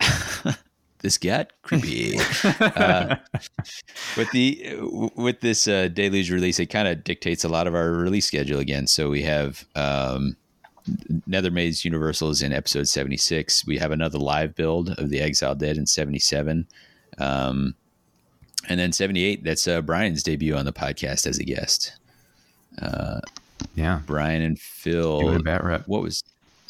this 0.99 1.19
got 1.19 1.53
creepy. 1.63 2.19
uh, 2.59 3.17
with 4.17 4.31
the 4.33 4.77
with 5.17 5.41
this 5.41 5.69
uh, 5.69 5.89
deluge 5.89 6.31
release, 6.31 6.59
it 6.59 6.67
kind 6.67 6.89
of 6.89 7.05
dictates 7.05 7.45
a 7.45 7.49
lot 7.49 7.67
of 7.67 7.75
our 7.75 7.91
release 7.93 8.27
schedule 8.27 8.59
again. 8.59 8.87
So 8.87 9.11
we 9.11 9.23
have 9.23 9.65
um, 9.77 10.37
Nethermaze 11.29 11.85
is 12.31 12.43
in 12.43 12.53
episode 12.53 12.89
seventy 12.89 13.17
six. 13.17 13.67
We 13.67 13.79
have 13.79 13.91
another 13.93 14.19
live 14.19 14.55
build 14.55 14.91
of 14.91 15.11
the 15.11 15.21
Exile 15.21 15.55
Dead 15.55 15.77
in 15.77 15.87
seventy 15.87 16.19
seven. 16.19 16.67
Um, 17.19 17.75
and 18.69 18.79
then 18.79 18.93
78, 18.93 19.43
that's 19.43 19.67
uh, 19.67 19.83
Brian's 19.83 20.23
debut 20.23 20.55
on 20.55 20.65
the 20.65 20.73
podcast 20.73 21.27
as 21.27 21.39
a 21.39 21.45
guest. 21.45 21.93
yeah. 23.75 24.01
Brian 24.07 24.43
and 24.43 24.59
Phil. 24.59 25.21
Give 25.21 25.41
a 25.41 25.43
bat 25.43 25.65
rep. 25.65 25.87
what 25.89 26.03
was 26.03 26.23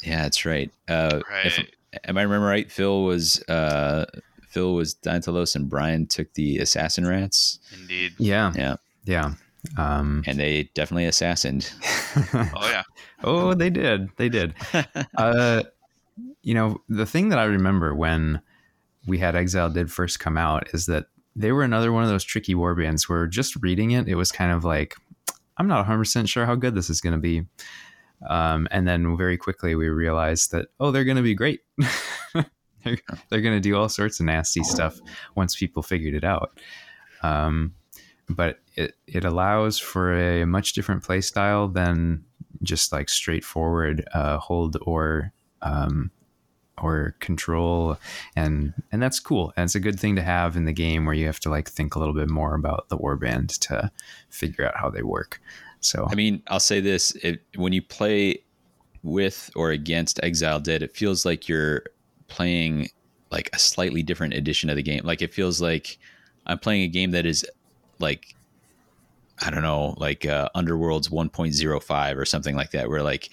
yeah 0.02 0.22
that's 0.22 0.44
right 0.44 0.68
uh 0.88 1.20
if- 1.44 1.60
am 2.08 2.18
i 2.18 2.22
remember 2.22 2.44
right 2.46 2.72
phil 2.72 3.04
was 3.04 3.40
uh 3.48 4.04
phil 4.48 4.74
was 4.74 4.96
Deintalos 4.96 5.54
and 5.54 5.70
brian 5.70 6.06
took 6.06 6.32
the 6.34 6.58
assassin 6.58 7.06
rats 7.06 7.60
Indeed. 7.72 8.14
Yeah. 8.18 8.52
yeah 8.56 8.76
Yeah. 9.04 9.34
Um, 9.78 10.24
and 10.26 10.40
they 10.40 10.64
definitely 10.74 11.04
assassined 11.06 11.70
Oh 12.16 12.68
yeah. 12.68 12.82
Oh, 13.24 13.54
they 13.54 13.70
did. 13.70 14.08
They 14.16 14.28
did. 14.28 14.54
uh, 15.16 15.62
you 16.42 16.54
know, 16.54 16.80
the 16.88 17.06
thing 17.06 17.28
that 17.30 17.38
I 17.38 17.44
remember 17.44 17.94
when 17.94 18.40
we 19.06 19.18
had 19.18 19.36
Exile 19.36 19.70
did 19.70 19.90
first 19.90 20.20
come 20.20 20.36
out 20.36 20.68
is 20.72 20.86
that 20.86 21.06
they 21.34 21.52
were 21.52 21.62
another 21.62 21.92
one 21.92 22.02
of 22.02 22.08
those 22.08 22.24
tricky 22.24 22.54
war 22.54 22.74
bands 22.74 23.08
where 23.08 23.26
just 23.26 23.56
reading 23.56 23.92
it, 23.92 24.08
it 24.08 24.16
was 24.16 24.30
kind 24.32 24.52
of 24.52 24.64
like, 24.64 24.96
I'm 25.56 25.68
not 25.68 25.86
100% 25.86 26.28
sure 26.28 26.46
how 26.46 26.54
good 26.54 26.74
this 26.74 26.90
is 26.90 27.00
going 27.00 27.14
to 27.14 27.18
be. 27.18 27.44
Um, 28.28 28.68
and 28.70 28.86
then 28.86 29.16
very 29.16 29.36
quickly 29.36 29.74
we 29.74 29.88
realized 29.88 30.52
that, 30.52 30.68
oh, 30.78 30.90
they're 30.90 31.04
going 31.04 31.16
to 31.16 31.22
be 31.22 31.34
great. 31.34 31.60
they're 32.34 32.98
they're 33.28 33.40
going 33.40 33.56
to 33.56 33.60
do 33.60 33.76
all 33.76 33.88
sorts 33.88 34.20
of 34.20 34.26
nasty 34.26 34.62
stuff 34.62 34.98
once 35.34 35.56
people 35.56 35.82
figured 35.82 36.14
it 36.14 36.24
out. 36.24 36.58
Um, 37.22 37.74
but 38.28 38.58
it, 38.76 38.94
it 39.06 39.24
allows 39.24 39.78
for 39.78 40.14
a 40.14 40.44
much 40.46 40.72
different 40.72 41.02
play 41.02 41.20
style 41.20 41.68
than 41.68 42.24
just 42.62 42.92
like 42.92 43.08
straightforward 43.08 44.04
uh, 44.14 44.38
hold 44.38 44.76
or 44.82 45.32
um, 45.62 46.10
or 46.82 47.14
control 47.20 47.96
and 48.36 48.74
and 48.90 49.02
that's 49.02 49.20
cool. 49.20 49.52
And 49.56 49.64
it's 49.64 49.74
a 49.74 49.80
good 49.80 49.98
thing 49.98 50.16
to 50.16 50.22
have 50.22 50.56
in 50.56 50.64
the 50.64 50.72
game 50.72 51.04
where 51.04 51.14
you 51.14 51.26
have 51.26 51.40
to 51.40 51.50
like 51.50 51.68
think 51.68 51.94
a 51.94 51.98
little 51.98 52.14
bit 52.14 52.30
more 52.30 52.54
about 52.54 52.88
the 52.88 52.98
warband 52.98 53.58
to 53.68 53.90
figure 54.28 54.66
out 54.66 54.76
how 54.76 54.90
they 54.90 55.02
work. 55.02 55.40
So 55.80 56.06
i 56.10 56.14
mean 56.14 56.42
i'll 56.46 56.60
say 56.60 56.80
this 56.80 57.10
it, 57.22 57.42
when 57.56 57.72
you 57.72 57.82
play 57.82 58.38
with 59.02 59.50
or 59.56 59.72
against 59.72 60.22
exile 60.22 60.60
dead 60.60 60.80
it 60.80 60.96
feels 60.96 61.24
like 61.24 61.48
you're 61.48 61.82
playing 62.28 62.88
like 63.32 63.50
a 63.52 63.58
slightly 63.58 64.00
different 64.00 64.32
edition 64.34 64.70
of 64.70 64.76
the 64.76 64.82
game. 64.82 65.00
Like 65.04 65.22
it 65.22 65.34
feels 65.34 65.60
like 65.60 65.98
i'm 66.46 66.58
playing 66.58 66.82
a 66.82 66.88
game 66.88 67.10
that 67.10 67.26
is 67.26 67.44
like 67.98 68.34
I 69.44 69.50
don't 69.50 69.62
know, 69.62 69.94
like 69.98 70.24
uh, 70.26 70.48
Underworld's 70.54 71.08
1.05 71.08 72.16
or 72.16 72.24
something 72.24 72.54
like 72.54 72.70
that, 72.72 72.88
where 72.88 73.02
like 73.02 73.30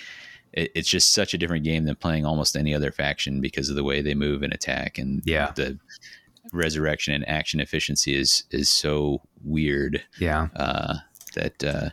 it, 0.53 0.72
it's 0.76 0.90
just 0.90 1.14
such 1.14 1.34
a 1.34 1.38
different 1.38 1.64
game 1.64 1.86
than 1.86 1.95
playing 1.95 2.26
almost 2.26 2.56
any 2.57 2.73
other 2.73 2.91
faction 2.91 3.41
because 3.41 3.69
of 3.69 3.76
the 3.76 3.84
way 3.84 4.02
they 4.02 4.15
move 4.15 4.41
and 4.44 4.53
attack, 4.53 4.98
and 4.98 5.22
Yeah. 5.26 5.52
the 5.56 5.77
resurrection 6.52 7.14
and 7.14 7.27
action 7.27 7.60
efficiency 7.60 8.15
is 8.15 8.44
is 8.49 8.69
so 8.69 9.22
weird 9.44 10.02
yeah 10.19 10.48
uh, 10.56 10.95
that 11.36 11.64
uh, 11.64 11.90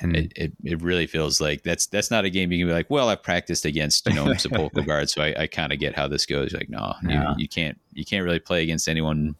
and 0.00 0.14
it, 0.16 0.32
it 0.36 0.52
it 0.64 0.82
really 0.82 1.06
feels 1.06 1.40
like 1.40 1.62
that's 1.62 1.86
that's 1.86 2.10
not 2.10 2.26
a 2.26 2.30
game 2.30 2.52
you 2.52 2.58
can 2.58 2.66
be 2.68 2.72
like, 2.74 2.90
well, 2.90 3.08
I've 3.08 3.22
practiced 3.22 3.64
against 3.64 4.06
you 4.06 4.12
know 4.14 4.34
sepulchral 4.38 4.84
guards, 4.84 5.14
so 5.14 5.22
I, 5.22 5.34
I 5.38 5.46
kind 5.46 5.72
of 5.72 5.78
get 5.78 5.94
how 5.94 6.06
this 6.06 6.26
goes. 6.26 6.52
Like, 6.52 6.68
no, 6.68 6.94
Yeah. 7.08 7.30
you, 7.30 7.34
you 7.44 7.48
can't 7.48 7.80
you 7.94 8.04
can't 8.04 8.22
really 8.22 8.38
play 8.38 8.62
against 8.62 8.88
anyone. 8.88 9.36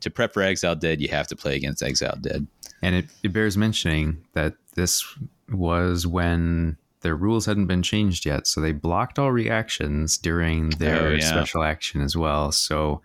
To 0.00 0.10
prep 0.10 0.32
for 0.32 0.42
Exile 0.42 0.76
Dead, 0.76 1.00
you 1.00 1.08
have 1.08 1.26
to 1.28 1.36
play 1.36 1.56
against 1.56 1.82
Exile 1.82 2.16
Dead. 2.20 2.46
And 2.82 2.94
it, 2.94 3.06
it 3.22 3.32
bears 3.32 3.56
mentioning 3.56 4.24
that 4.32 4.54
this 4.74 5.04
was 5.50 6.06
when 6.06 6.76
their 7.02 7.16
rules 7.16 7.46
hadn't 7.46 7.66
been 7.66 7.82
changed 7.82 8.24
yet. 8.24 8.46
So 8.46 8.60
they 8.60 8.72
blocked 8.72 9.18
all 9.18 9.32
reactions 9.32 10.16
during 10.18 10.70
their 10.70 11.08
Oh, 11.08 11.10
yeah. 11.14 11.24
special 11.24 11.62
action 11.62 12.00
as 12.00 12.16
well. 12.16 12.52
So 12.52 13.02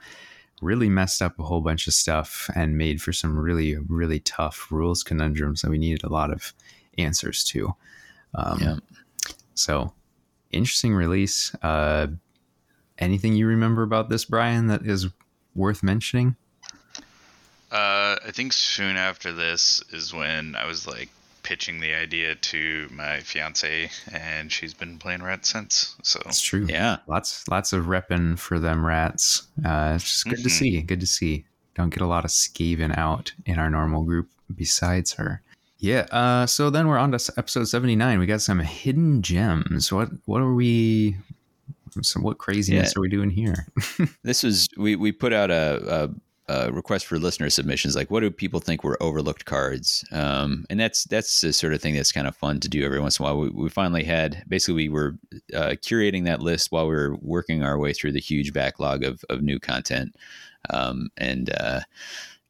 really 0.62 0.90
messed 0.90 1.22
up 1.22 1.38
a 1.40 1.44
whole 1.44 1.62
bunch 1.62 1.88
of 1.88 1.94
stuff 1.94 2.50
and 2.56 2.78
made 2.78 3.02
for 3.02 3.12
some 3.12 3.38
really, 3.38 3.76
really 3.90 4.20
tough 4.22 4.68
rules 4.72 5.04
conundrums 5.04 5.62
that 5.62 5.70
we 5.70 5.78
needed 5.78 6.04
a 6.04 6.10
lot 6.10 6.32
of 6.32 6.54
answers 6.98 7.44
to. 7.46 7.76
Um, 8.34 8.60
Yeah. 8.62 8.76
So 9.54 9.94
interesting 10.52 10.94
release. 10.94 11.54
Uh, 11.62 12.08
anything 12.98 13.34
you 13.34 13.48
remember 13.48 13.84
about 13.84 14.10
this, 14.10 14.24
Brian, 14.26 14.68
that 14.68 14.86
is 14.86 15.08
worth 15.54 15.84
mentioning? 15.84 16.36
Uh, 17.76 18.16
I 18.26 18.32
think 18.32 18.54
soon 18.54 18.96
after 18.96 19.34
this 19.34 19.84
is 19.92 20.14
when 20.14 20.56
I 20.56 20.66
was 20.66 20.88
like 20.88 21.10
pitching 21.44 21.80
the 21.80 21.94
idea 21.94 22.36
to 22.36 22.88
my 22.92 23.20
fiance, 23.20 23.90
and 24.12 24.52
she's 24.52 24.74
been 24.74 24.98
playing 24.98 25.22
Rat 25.24 25.46
since. 25.46 25.96
So 26.04 26.20
It's 26.26 26.42
true. 26.42 26.66
Yeah, 26.70 26.98
lots 27.08 27.48
lots 27.50 27.74
of 27.74 27.86
repping 27.86 28.40
for 28.40 28.60
them 28.60 28.86
rats. 28.86 29.44
Uh, 29.64 29.94
it's 29.96 30.06
just 30.06 30.26
good 30.26 30.44
to 30.44 30.50
Mhm. 30.50 30.60
see. 30.60 30.82
Good 30.82 31.00
to 31.02 31.06
see. 31.08 31.46
Don't 31.76 31.90
get 31.90 32.02
a 32.02 32.08
lot 32.08 32.24
of 32.26 32.32
Skaven 32.32 32.98
out 32.98 33.34
in 33.46 33.60
our 33.60 33.70
normal 33.70 34.04
group 34.04 34.30
besides 34.56 35.14
her. 35.14 35.42
Yeah. 35.78 36.08
Uh, 36.12 36.46
so 36.46 36.70
then 36.70 36.88
we're 36.88 36.98
on 36.98 37.12
to 37.12 37.34
episode 37.38 37.66
seventy 37.66 37.96
nine. 37.98 38.20
We 38.20 38.26
got 38.26 38.42
some 38.42 38.60
hidden 38.60 39.22
gems. 39.22 39.92
What 39.92 40.10
what 40.26 40.42
are 40.42 40.54
we? 40.54 41.18
So 42.02 42.20
what 42.22 42.38
craziness 42.40 42.94
Yeah. 42.96 43.00
are 43.00 43.02
we 43.02 43.10
doing 43.10 43.30
here? 43.30 43.68
this 44.24 44.44
was 44.44 44.68
we 44.78 44.96
we 44.96 45.12
put 45.12 45.32
out 45.34 45.52
a, 45.52 45.82
a, 46.06 46.10
a 46.48 46.72
request 46.72 47.06
for 47.08 47.18
listener 47.18 47.50
submissions. 47.50 47.96
Like, 47.96 48.12
what 48.12 48.20
do 48.20 48.30
people 48.30 48.60
think 48.60 48.84
were 48.84 49.02
overlooked 49.02 49.46
cards? 49.46 50.06
Um, 50.12 50.66
and 50.70 50.80
that's 50.80 51.06
that's 51.06 51.42
the 51.42 51.52
sort 51.54 51.74
of 51.74 51.82
thing 51.82 51.96
that's 51.96 52.12
kind 52.12 52.28
of 52.28 52.36
fun 52.36 52.60
to 52.60 52.70
do 52.70 52.86
every 52.86 53.00
once 53.00 53.20
in 53.20 53.26
a 53.26 53.28
while. 53.28 53.38
We, 53.40 53.50
we 53.50 53.70
finally 53.70 54.04
had 54.04 54.44
basically 54.48 54.76
we 54.76 54.90
were 54.90 55.18
uh, 55.54 55.76
curating 55.82 56.26
that 56.26 56.42
list 56.42 56.72
while 56.72 56.88
we 56.88 56.96
were 56.96 57.16
working 57.22 57.64
our 57.64 57.78
way 57.80 57.94
through 57.94 58.12
the 58.12 58.20
huge 58.20 58.54
backlog 58.54 59.04
of 59.04 59.24
of 59.30 59.42
new 59.42 59.60
content, 59.60 60.16
um, 60.70 61.10
and. 61.18 61.52
Uh, 61.58 61.82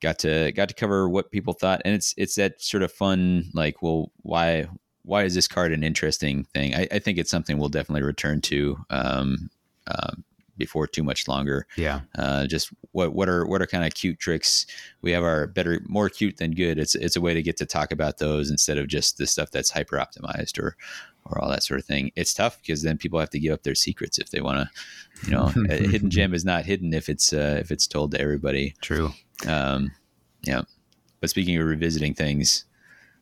got 0.02 0.20
to 0.20 0.52
got 0.52 0.68
to 0.68 0.76
cover 0.76 1.10
what 1.10 1.32
people 1.32 1.54
thought 1.54 1.82
and 1.86 1.96
it's 1.96 2.14
it's 2.18 2.36
that 2.36 2.62
sort 2.62 2.84
of 2.84 2.92
fun 2.92 3.46
like 3.54 3.82
well 3.82 4.12
why 4.22 4.68
why 5.04 5.24
is 5.24 5.34
this 5.34 5.48
card 5.48 5.72
an 5.72 5.84
interesting 5.84 6.44
thing 6.44 6.76
i, 6.76 6.86
I 6.92 7.00
think 7.00 7.18
it's 7.18 7.32
something 7.32 7.58
we'll 7.58 7.70
definitely 7.70 8.04
return 8.04 8.42
to 8.42 8.78
um, 8.92 9.50
uh, 9.88 10.12
before 10.58 10.88
too 10.88 11.04
much 11.04 11.28
longer 11.28 11.66
yeah. 11.78 12.02
uh, 12.18 12.46
just 12.48 12.70
what 12.92 13.14
what 13.14 13.28
are 13.30 13.46
what 13.46 13.62
are 13.62 13.68
kind 13.68 13.84
of 13.86 13.94
cute 13.94 14.20
tricks 14.20 14.66
we 15.02 15.12
have 15.12 15.24
our 15.24 15.48
better 15.48 15.82
more 15.88 16.10
cute 16.10 16.38
than 16.38 16.52
good 16.52 16.78
it's 16.80 16.96
it's 16.96 17.16
a 17.16 17.22
way 17.22 17.34
to 17.34 17.42
get 17.42 17.58
to 17.58 17.66
talk 17.66 17.92
about 17.92 18.18
those 18.18 18.50
instead 18.50 18.78
of 18.78 18.88
just 18.88 19.18
the 19.18 19.28
stuff 19.28 19.52
that's 19.52 19.72
hyper 19.72 19.98
optimized 19.98 20.58
or 20.58 20.76
or 21.26 21.42
all 21.42 21.50
that 21.50 21.64
sort 21.64 21.80
of 21.80 21.86
thing 21.86 22.12
it's 22.16 22.34
tough 22.34 22.60
because 22.62 22.84
then 22.84 22.98
people 22.98 23.20
have 23.20 23.30
to 23.32 23.40
give 23.40 23.52
up 23.54 23.64
their 23.64 23.76
secrets 23.76 24.20
if 24.20 24.30
they 24.32 24.42
want 24.42 24.58
to 24.60 25.26
you 25.28 25.32
know 25.32 25.52
a 25.70 25.76
hidden 25.90 26.10
gem 26.10 26.34
is 26.34 26.46
not 26.46 26.66
hidden 26.66 26.94
if 26.94 27.10
it's 27.10 27.34
uh, 27.34 27.58
if 27.60 27.72
it's 27.72 27.88
told 27.88 28.12
to 28.12 28.22
everybody 28.22 28.76
True. 28.82 29.12
um, 29.48 29.92
yeah. 30.44 30.62
But 31.22 31.30
speaking 31.32 31.58
of 31.58 31.66
revisiting 31.66 32.14
things, 32.14 32.66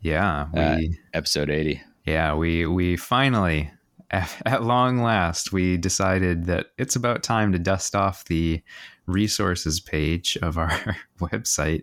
Yeah, 0.02 0.48
we 0.54 0.60
Uh, 0.60 0.78
Episode 1.14 1.50
80. 1.50 1.82
yeah 2.06 2.34
we 2.34 2.66
we 2.66 2.98
finally 2.98 3.72
at, 4.46 4.64
long 4.64 5.00
last 5.02 5.52
we 5.52 5.78
decided 5.78 6.46
that 6.46 6.68
it's 6.78 6.96
about 6.96 7.24
time 7.24 7.52
to 7.52 7.60
dust 7.60 7.96
off 7.96 8.26
the 8.26 8.62
resources 9.08 9.80
page 9.80 10.38
of 10.42 10.58
our 10.58 10.96
website 11.20 11.82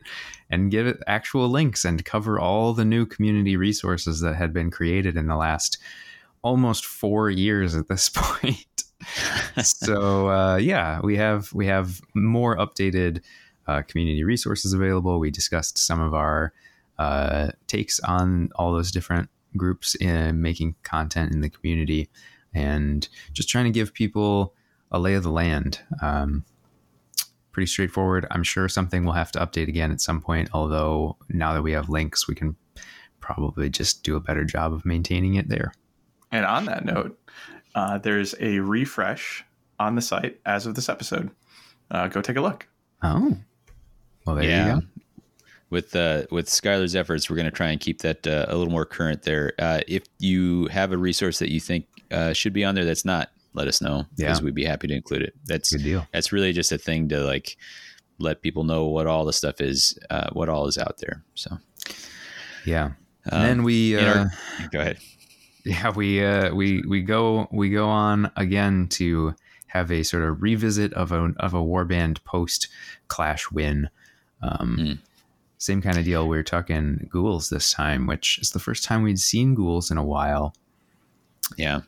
and 0.48 0.70
give 0.70 0.86
it 0.86 1.02
actual 1.07 1.48
links 1.48 1.85
and 1.85 2.05
cover 2.05 2.39
all 2.39 2.73
the 2.73 2.85
new 2.85 3.05
community 3.05 3.57
resources 3.57 4.20
that 4.20 4.36
had 4.36 4.52
been 4.52 4.70
created 4.70 5.16
in 5.16 5.27
the 5.27 5.36
last 5.36 5.78
almost 6.43 6.85
four 6.86 7.31
years 7.31 7.74
at 7.74 7.89
this 7.89 8.09
point. 8.15 8.85
so 9.62 10.31
uh, 10.31 10.57
yeah, 10.57 11.01
we 11.02 11.16
have 11.16 11.52
we 11.52 11.66
have 11.66 12.01
more 12.15 12.57
updated 12.57 13.23
uh, 13.66 13.82
community 13.82 14.23
resources 14.24 14.73
available. 14.73 15.19
We 15.19 15.31
discussed 15.31 15.78
some 15.78 16.01
of 16.01 16.15
our 16.15 16.52
uh, 16.98 17.51
takes 17.66 17.98
on 18.01 18.51
all 18.55 18.73
those 18.73 18.93
different 18.93 19.31
groups 19.56 19.94
in 19.97 20.40
making 20.40 20.74
content 20.82 21.32
in 21.32 21.40
the 21.40 21.51
community, 21.51 22.09
and 22.55 23.09
just 23.32 23.48
trying 23.48 23.64
to 23.64 23.70
give 23.70 23.93
people 23.93 24.55
a 24.90 24.98
lay 24.98 25.14
of 25.14 25.22
the 25.22 25.31
land. 25.31 25.81
Um, 26.02 26.44
pretty 27.52 27.66
straightforward. 27.66 28.27
I'm 28.31 28.43
sure 28.43 28.68
something 28.68 29.05
we'll 29.05 29.14
have 29.14 29.32
to 29.32 29.40
update 29.40 29.68
again 29.68 29.90
at 29.90 30.01
some 30.01 30.20
point. 30.20 30.51
Although 30.52 31.16
now 31.28 31.52
that 31.52 31.62
we 31.62 31.72
have 31.72 31.89
links, 31.89 32.28
we 32.28 32.35
can 32.35 32.56
probably 33.20 33.68
just 33.68 34.02
do 34.02 34.16
a 34.16 34.20
better 34.20 34.44
job 34.44 34.72
of 34.72 34.85
maintaining 34.85 35.35
it 35.35 35.48
there. 35.48 35.72
And 36.32 36.44
on 36.47 36.64
that 36.66 36.85
note, 36.85 37.18
uh, 37.74 37.98
there's 37.98 38.35
a 38.40 38.60
refresh 38.60 39.44
on 39.78 39.94
the 39.94 40.02
site 40.02 40.40
as 40.47 40.66
of 40.66 40.74
this 40.74 40.89
episode. 40.89 41.31
Uh, 41.90 42.09
go 42.09 42.20
take 42.20 42.36
a 42.36 42.40
look. 42.40 42.68
Oh, 43.02 43.36
well, 44.24 44.36
there 44.36 44.44
yeah. 44.44 44.74
you 44.74 44.81
go. 44.81 44.86
With 45.70 45.94
uh, 45.94 46.24
with 46.30 46.47
Skylar's 46.48 46.97
efforts, 46.97 47.30
we're 47.30 47.36
going 47.36 47.47
to 47.47 47.52
try 47.52 47.68
and 47.70 47.80
keep 47.80 48.01
that 48.02 48.26
uh, 48.26 48.47
a 48.48 48.56
little 48.56 48.72
more 48.72 48.84
current 48.84 49.22
there. 49.22 49.52
Uh, 49.59 49.80
if 49.86 50.02
you 50.18 50.66
have 50.66 50.90
a 50.92 50.97
resource 50.98 51.38
that 51.38 51.51
you 51.51 51.60
think 51.60 51.86
uh, 52.10 52.32
should 52.32 52.52
be 52.52 52.64
on 52.64 52.74
there 52.74 52.84
that's 52.84 53.05
not, 53.05 53.30
let 53.55 53.68
us 53.68 53.80
know 53.80 54.05
because 54.16 54.40
Yeah. 54.40 54.44
we'd 54.44 54.55
be 54.55 54.64
happy 54.64 54.88
to 54.88 54.94
include 54.94 55.22
it. 55.22 55.34
That's 55.47 55.70
Good 55.70 55.84
deal. 55.84 56.06
that's 56.12 56.32
really 56.32 56.52
just 56.52 56.72
a 56.72 56.78
thing 56.78 57.09
to 57.10 57.20
like 57.20 57.56
let 58.18 58.42
people 58.42 58.64
know 58.64 58.86
what 58.86 59.06
all 59.06 59.24
the 59.24 59.32
stuff 59.32 59.60
is, 59.60 59.97
uh, 60.10 60.28
what 60.32 60.48
all 60.48 60.66
is 60.66 60.76
out 60.76 60.98
there. 60.98 61.22
So, 61.36 61.56
Yeah. 62.66 62.84
um, 62.86 62.94
and 63.30 63.44
then 63.44 63.62
we 63.62 63.97
uh, 63.97 64.24
our- 64.24 64.30
go 64.72 64.80
ahead. 64.80 64.98
yeah 65.64 65.90
we 65.90 66.24
uh 66.24 66.52
we 66.55 66.82
we 66.88 67.01
go 67.02 67.47
we 67.52 67.68
go 67.70 67.86
on 67.88 68.30
again 68.36 68.88
to 68.88 69.34
have 69.66 69.92
a 69.92 70.02
sort 70.02 70.22
of 70.24 70.42
revisit 70.42 70.92
of 70.94 71.12
a 71.12 71.32
of 71.38 71.55
a 71.55 71.59
warband 71.62 72.24
post 72.24 72.66
clash 73.09 73.51
win 73.52 73.88
um 74.42 74.76
Hmm. 74.76 74.92
Same 75.60 75.80
kind 75.80 75.96
of 75.98 76.04
deal 76.04 76.26
we 76.26 76.36
are 76.36 76.42
talking 76.42 77.06
ghouls 77.10 77.48
this 77.50 77.72
time 77.72 78.06
which 78.06 78.38
is 78.40 78.50
the 78.50 78.58
first 78.58 78.82
time 78.82 79.02
we'd 79.02 79.20
seen 79.20 79.54
ghouls 79.54 79.90
in 79.90 79.96
a 79.98 80.04
while 80.04 80.52
Yeah. 81.56 81.80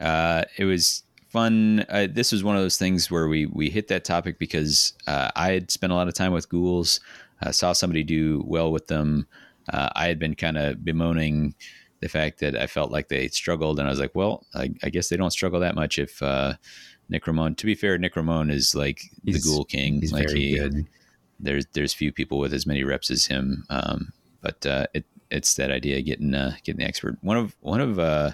Uh, 0.00 0.44
it 0.56 0.64
was 0.64 1.02
fun. 1.28 1.84
Uh, 1.88 2.06
this 2.10 2.30
was 2.32 2.44
one 2.44 2.56
of 2.56 2.62
those 2.62 2.76
things 2.78 3.10
where 3.10 3.26
we, 3.28 3.46
we 3.46 3.68
hit 3.70 3.88
that 3.88 4.04
topic 4.04 4.38
because 4.38 4.92
uh, 5.08 5.30
I 5.36 5.52
had 5.52 5.70
spent 5.70 5.92
a 5.92 5.96
lot 5.96 6.06
of 6.08 6.14
time 6.14 6.32
with 6.32 6.48
ghouls, 6.48 7.00
uh, 7.42 7.50
saw 7.52 7.72
somebody 7.72 8.02
do 8.04 8.44
well 8.46 8.70
with 8.72 8.86
them. 8.86 9.26
Uh, 9.72 9.88
I 9.96 10.06
had 10.06 10.18
been 10.18 10.34
kind 10.36 10.56
of 10.56 10.84
bemoaning 10.84 11.54
the 12.00 12.08
fact 12.08 12.38
that 12.40 12.56
I 12.56 12.66
felt 12.68 12.90
like 12.92 13.08
they 13.08 13.26
struggled, 13.28 13.78
and 13.80 13.88
I 13.88 13.90
was 13.90 13.98
like, 14.00 14.14
well, 14.14 14.46
I, 14.54 14.70
I 14.84 14.88
guess 14.90 15.08
they 15.08 15.16
don't 15.16 15.32
struggle 15.32 15.58
that 15.60 15.74
much 15.74 15.98
if 15.98 16.22
uh, 16.22 16.54
Nick 17.08 17.26
Ramon. 17.26 17.56
To 17.56 17.66
be 17.66 17.74
fair, 17.74 17.98
Nick 17.98 18.14
Ramon 18.16 18.50
is 18.50 18.74
like 18.74 19.00
He's- 19.24 19.42
the 19.42 19.48
ghoul 19.50 19.64
king. 19.64 20.00
he's 20.00 20.12
like 20.12 20.28
very 20.28 20.40
he, 20.40 20.58
good 20.58 20.86
there's 21.40 21.66
there's 21.72 21.92
few 21.94 22.12
people 22.12 22.38
with 22.38 22.52
as 22.52 22.66
many 22.66 22.84
reps 22.84 23.10
as 23.10 23.26
him. 23.26 23.64
Um, 23.70 24.12
but 24.40 24.64
uh, 24.66 24.86
it 24.94 25.04
it's 25.30 25.54
that 25.56 25.70
idea 25.70 25.98
of 25.98 26.04
getting 26.04 26.34
uh, 26.34 26.52
getting 26.64 26.80
the 26.80 26.86
expert. 26.86 27.18
One 27.22 27.36
of 27.36 27.56
one 27.60 27.80
of 27.80 27.98
uh, 27.98 28.32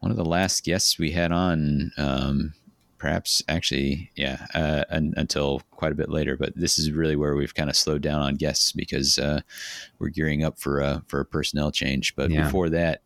one 0.00 0.10
of 0.10 0.16
the 0.16 0.24
last 0.24 0.64
guests 0.64 0.98
we 0.98 1.10
had 1.12 1.32
on, 1.32 1.90
um, 1.96 2.54
perhaps 2.98 3.42
actually, 3.48 4.10
yeah, 4.14 4.46
uh, 4.54 4.84
un, 4.90 5.14
until 5.16 5.62
quite 5.70 5.92
a 5.92 5.96
bit 5.96 6.10
later. 6.10 6.36
But 6.36 6.56
this 6.56 6.78
is 6.78 6.92
really 6.92 7.16
where 7.16 7.34
we've 7.34 7.54
kind 7.54 7.70
of 7.70 7.76
slowed 7.76 8.02
down 8.02 8.20
on 8.20 8.36
guests 8.36 8.72
because 8.72 9.18
uh, 9.18 9.40
we're 9.98 10.10
gearing 10.10 10.44
up 10.44 10.58
for 10.58 10.80
a 10.80 11.02
for 11.08 11.20
a 11.20 11.24
personnel 11.24 11.70
change. 11.70 12.14
But 12.14 12.30
Yeah. 12.30 12.44
before 12.44 12.68
that. 12.70 13.02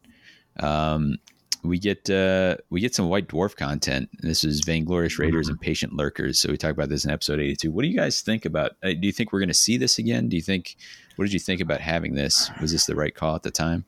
Um, 0.58 1.16
we 1.62 1.78
get 1.78 2.08
uh, 2.08 2.56
we 2.70 2.80
get 2.80 2.94
some 2.94 3.08
White 3.08 3.28
Dwarf 3.28 3.56
content. 3.56 4.08
This 4.20 4.44
is 4.44 4.60
Vainglorious 4.60 5.18
Raiders 5.18 5.48
and 5.48 5.60
Patient 5.60 5.92
Lurkers. 5.92 6.40
So 6.40 6.50
we 6.50 6.56
talk 6.56 6.72
about 6.72 6.88
this 6.88 7.04
in 7.04 7.10
episode 7.10 7.40
eighty 7.40 7.56
two. 7.56 7.70
What 7.70 7.82
do 7.82 7.88
you 7.88 7.96
guys 7.96 8.20
think 8.20 8.44
about? 8.44 8.72
Uh, 8.82 8.90
do 8.90 9.06
you 9.06 9.12
think 9.12 9.32
we're 9.32 9.40
going 9.40 9.48
to 9.48 9.54
see 9.54 9.76
this 9.76 9.98
again? 9.98 10.28
Do 10.28 10.36
you 10.36 10.42
think? 10.42 10.76
What 11.16 11.24
did 11.24 11.34
you 11.34 11.40
think 11.40 11.60
about 11.60 11.80
having 11.80 12.14
this? 12.14 12.50
Was 12.60 12.72
this 12.72 12.86
the 12.86 12.94
right 12.94 13.14
call 13.14 13.34
at 13.34 13.42
the 13.42 13.50
time? 13.50 13.84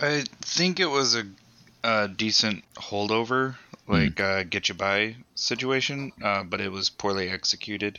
I 0.00 0.24
think 0.40 0.80
it 0.80 0.86
was 0.86 1.14
a, 1.14 1.24
a 1.84 2.08
decent 2.08 2.64
holdover, 2.74 3.56
like 3.86 4.18
uh, 4.18 4.44
get 4.44 4.70
you 4.70 4.74
by 4.74 5.16
situation, 5.34 6.12
uh, 6.22 6.44
but 6.44 6.62
it 6.62 6.72
was 6.72 6.88
poorly 6.88 7.28
executed, 7.28 7.98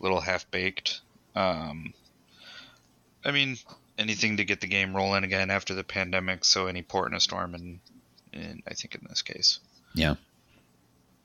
a 0.00 0.02
little 0.02 0.20
half 0.20 0.50
baked. 0.50 1.02
Um, 1.36 1.92
I 3.22 3.32
mean, 3.32 3.58
anything 3.98 4.38
to 4.38 4.44
get 4.44 4.62
the 4.62 4.66
game 4.66 4.96
rolling 4.96 5.24
again 5.24 5.50
after 5.50 5.74
the 5.74 5.84
pandemic. 5.84 6.46
So 6.46 6.66
any 6.66 6.80
port 6.80 7.10
in 7.10 7.16
a 7.16 7.20
storm, 7.20 7.54
and, 7.54 7.80
and 8.34 8.62
I 8.68 8.74
think 8.74 8.94
in 8.94 9.00
this 9.08 9.22
case, 9.22 9.60
Yeah, 9.94 10.14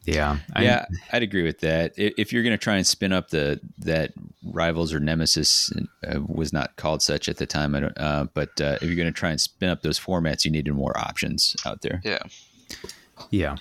yeah 0.06 0.38
I- 0.54 0.64
yeah, 0.64 0.86
I'd 1.12 1.24
agree 1.24 1.44
with 1.44 1.60
that. 1.60 1.94
If 1.98 2.32
you're 2.32 2.44
going 2.44 2.58
to 2.58 2.64
try 2.64 2.76
and 2.78 2.86
spin 2.88 3.12
up 3.12 3.30
the 3.30 3.60
that 3.80 4.14
rivals 4.44 4.94
or 4.94 5.00
nemesis 5.00 5.72
uh, 6.08 6.22
was 6.26 6.54
not 6.54 6.76
called 6.78 7.02
such 7.02 7.28
at 7.28 7.38
the 7.38 7.46
time, 7.46 7.76
I 7.76 7.80
don't, 7.82 7.98
uh, 7.98 8.26
but 8.34 8.60
uh, 8.62 8.78
if 8.82 8.84
you're 8.84 8.96
going 8.96 9.14
to 9.14 9.20
try 9.20 9.32
and 9.32 9.42
spin 9.42 9.70
up 9.70 9.82
those 9.82 10.00
formats, 10.00 10.46
you 10.46 10.52
needed 10.52 10.74
more 10.74 10.98
options 10.98 11.56
out 11.66 11.82
there. 11.82 12.02
yeah, 12.04 12.20
Yeah, 13.30 13.58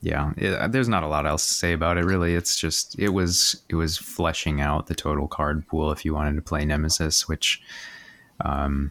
yeah. 0.00 0.32
It, 0.36 0.72
there's 0.72 0.88
not 0.88 1.02
a 1.02 1.08
lot 1.08 1.26
else 1.26 1.46
to 1.46 1.52
say 1.54 1.72
about 1.74 1.98
it, 1.98 2.04
really. 2.04 2.34
It's 2.34 2.58
just 2.58 2.98
it 2.98 3.10
was 3.10 3.62
it 3.68 3.74
was 3.76 3.96
fleshing 3.98 4.60
out 4.60 4.86
the 4.86 4.94
total 4.94 5.28
card 5.28 5.66
pool 5.68 5.92
if 5.92 6.04
you 6.04 6.14
wanted 6.14 6.36
to 6.36 6.42
play 6.42 6.64
Nemesis, 6.64 7.28
which 7.28 7.60
um, 8.44 8.90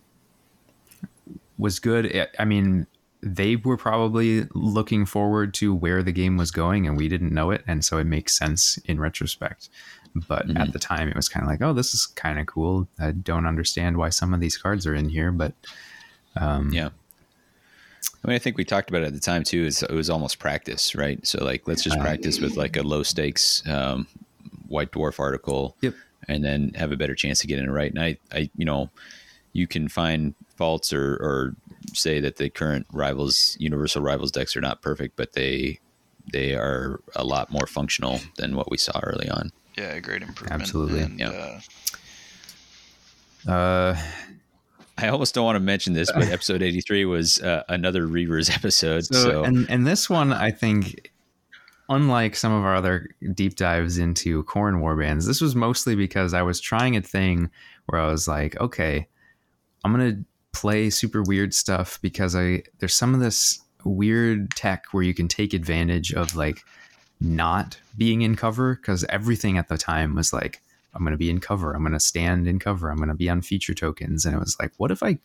was 1.58 1.80
good. 1.80 2.16
I- 2.16 2.28
I 2.40 2.46
mean, 2.46 2.88
they 3.24 3.56
were 3.56 3.78
probably 3.78 4.48
looking 4.54 5.06
forward 5.06 5.54
to 5.56 5.74
where 5.76 6.02
the 6.04 6.12
game 6.12 6.38
was 6.38 6.52
going, 6.52 6.88
and 6.88 6.98
we 6.98 7.08
didn't 7.08 7.34
know 7.34 7.52
it, 7.52 7.64
and 7.68 7.84
so 7.86 7.98
it 7.98 8.06
makes 8.06 8.38
sense 8.38 8.78
in 8.86 9.00
retrospect. 9.00 9.70
But 10.28 10.50
at 10.58 10.74
the 10.74 10.80
time, 10.80 11.08
it 11.08 11.16
was 11.16 11.30
kind 11.30 11.44
of 11.44 11.50
like, 11.50 11.62
oh, 11.62 11.72
this 11.72 11.94
is 11.94 12.06
kind 12.06 12.38
of 12.40 12.46
cool. 12.46 12.88
I 13.00 13.12
don't 13.12 13.46
understand 13.46 13.96
why 13.96 14.10
some 14.10 14.34
of 14.34 14.40
these 14.42 14.58
cards 14.58 14.86
are 14.86 14.94
in 14.96 15.08
here, 15.10 15.32
but 15.32 15.54
um, 16.36 16.72
Yeah. 16.74 16.90
I 18.24 18.28
mean, 18.28 18.36
I 18.36 18.40
think 18.40 18.58
we 18.58 18.66
talked 18.66 18.90
about 18.90 19.04
it 19.04 19.08
at 19.08 19.14
the 19.14 19.20
time 19.20 19.44
too. 19.44 19.64
Is 19.64 19.82
it 19.84 19.92
was 19.92 20.10
almost 20.10 20.38
practice, 20.38 20.96
right? 20.96 21.26
So 21.26 21.44
like, 21.44 21.68
let's 21.68 21.84
just 21.84 22.00
practice 22.00 22.40
with 22.40 22.56
like 22.58 22.76
a 22.76 22.84
low 22.84 23.04
stakes 23.04 23.64
um, 23.68 24.06
white 24.68 24.92
dwarf 24.92 25.20
article, 25.20 25.76
Yep. 25.82 25.96
and 26.28 26.44
then 26.44 26.72
have 26.76 26.92
a 26.92 26.98
better 26.98 27.16
chance 27.16 27.42
of 27.42 27.48
getting 27.48 27.66
it 27.66 27.72
right. 27.72 27.92
And 27.92 28.00
I, 28.04 28.18
I, 28.32 28.50
you 28.56 28.66
know, 28.66 28.90
you 29.54 29.66
can 29.66 29.88
find 29.88 30.36
faults 30.56 30.92
or 30.94 31.14
or 31.16 31.56
say 31.94 32.20
that 32.20 32.38
the 32.38 32.50
current 32.50 32.86
rivals, 32.92 33.58
universal 33.60 34.02
rivals 34.02 34.32
decks 34.32 34.56
are 34.56 34.62
not 34.62 34.82
perfect, 34.82 35.16
but 35.16 35.34
they 35.34 35.80
they 36.32 36.56
are 36.56 37.02
a 37.16 37.24
lot 37.24 37.52
more 37.52 37.66
functional 37.68 38.20
than 38.38 38.56
what 38.56 38.70
we 38.70 38.78
saw 38.78 39.00
early 39.04 39.30
on. 39.30 39.52
yeah, 39.78 39.94
a 39.94 40.02
great 40.02 40.22
improvement. 40.22 40.62
Absolutely, 40.62 41.02
And, 41.02 41.20
yeah. 41.20 41.60
uh, 43.48 43.52
uh, 43.52 43.98
I 44.98 45.08
almost 45.08 45.34
don't 45.34 45.46
want 45.46 45.56
to 45.56 45.62
mention 45.62 45.94
this, 45.94 46.12
but 46.12 46.24
episode 46.30 46.62
eighty 46.62 46.82
three 46.82 47.06
was 47.06 47.42
uh, 47.42 47.64
another 47.70 48.04
Reavers 48.08 48.54
episode. 48.54 49.06
So, 49.06 49.16
So, 49.16 49.44
and 49.44 49.70
and 49.70 49.88
this 49.88 50.10
one, 50.10 50.32
I 50.32 50.52
think, 50.52 51.12
unlike 51.90 52.36
some 52.36 52.54
of 52.54 52.64
our 52.64 52.76
other 52.76 53.10
deep 53.34 53.56
dives 53.56 53.98
into 53.98 54.44
Khorne 54.44 54.82
warbands, 54.82 55.26
this 55.26 55.42
was 55.42 55.56
mostly 55.56 55.96
because 55.96 56.34
I 56.34 56.44
was 56.44 56.60
trying 56.60 56.96
a 56.96 57.02
thing 57.02 57.50
where 57.88 58.00
I 58.00 58.12
was 58.12 58.28
like, 58.28 58.60
okay, 58.60 59.08
I'm 59.84 59.92
gonna 59.92 60.24
play 60.54 60.90
super 60.90 61.24
weird 61.24 61.54
stuff 61.54 62.00
because 62.02 62.36
I 62.36 62.64
there's 62.80 62.96
some 62.96 63.14
of 63.14 63.20
this 63.20 63.62
weird 63.84 64.52
tech 64.56 64.86
where 64.92 65.04
you 65.04 65.14
can 65.14 65.28
take 65.28 65.54
advantage 65.54 66.14
of 66.14 66.36
like 66.36 66.64
not 67.20 67.80
being 67.98 68.22
in 68.22 68.36
cover 68.36 68.76
because 68.76 69.04
everything 69.06 69.58
at 69.58 69.68
the 69.68 69.78
time 69.78 70.16
was 70.16 70.34
like 70.34 70.62
I'm 70.94 71.04
going 71.04 71.12
to 71.14 71.18
be 71.18 71.30
in 71.30 71.40
cover. 71.40 71.74
I'm 71.74 71.84
going 71.84 71.94
to 71.94 72.00
stand 72.00 72.48
in 72.48 72.60
cover. 72.60 72.90
I'm 72.90 72.98
going 72.98 73.10
to 73.10 73.16
be 73.16 73.30
on 73.30 73.42
feature 73.42 73.74
tokens. 73.74 74.26
And 74.26 74.36
it 74.36 74.40
was 74.40 74.58
like, 74.60 74.74
what 74.78 74.92
if 74.92 75.02
I 75.02 75.20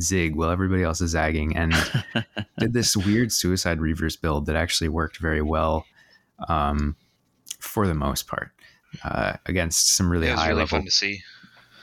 zig 0.00 0.34
while 0.34 0.50
everybody 0.50 0.82
else 0.82 1.00
is 1.00 1.10
zagging? 1.10 1.54
And 1.56 1.74
did 2.58 2.72
this 2.72 2.96
weird 2.96 3.30
suicide 3.32 3.78
reavers 3.78 4.20
build 4.20 4.46
that 4.46 4.56
actually 4.56 4.88
worked 4.88 5.18
very 5.18 5.42
well 5.42 5.84
um, 6.48 6.96
for 7.60 7.86
the 7.86 7.94
most 7.94 8.26
part 8.26 8.52
uh, 9.04 9.34
against 9.46 9.94
some 9.94 10.10
really 10.10 10.28
high 10.28 10.48
really 10.48 10.60
level 10.60 10.78
fun 10.78 10.84
to 10.86 10.90
see. 10.90 11.22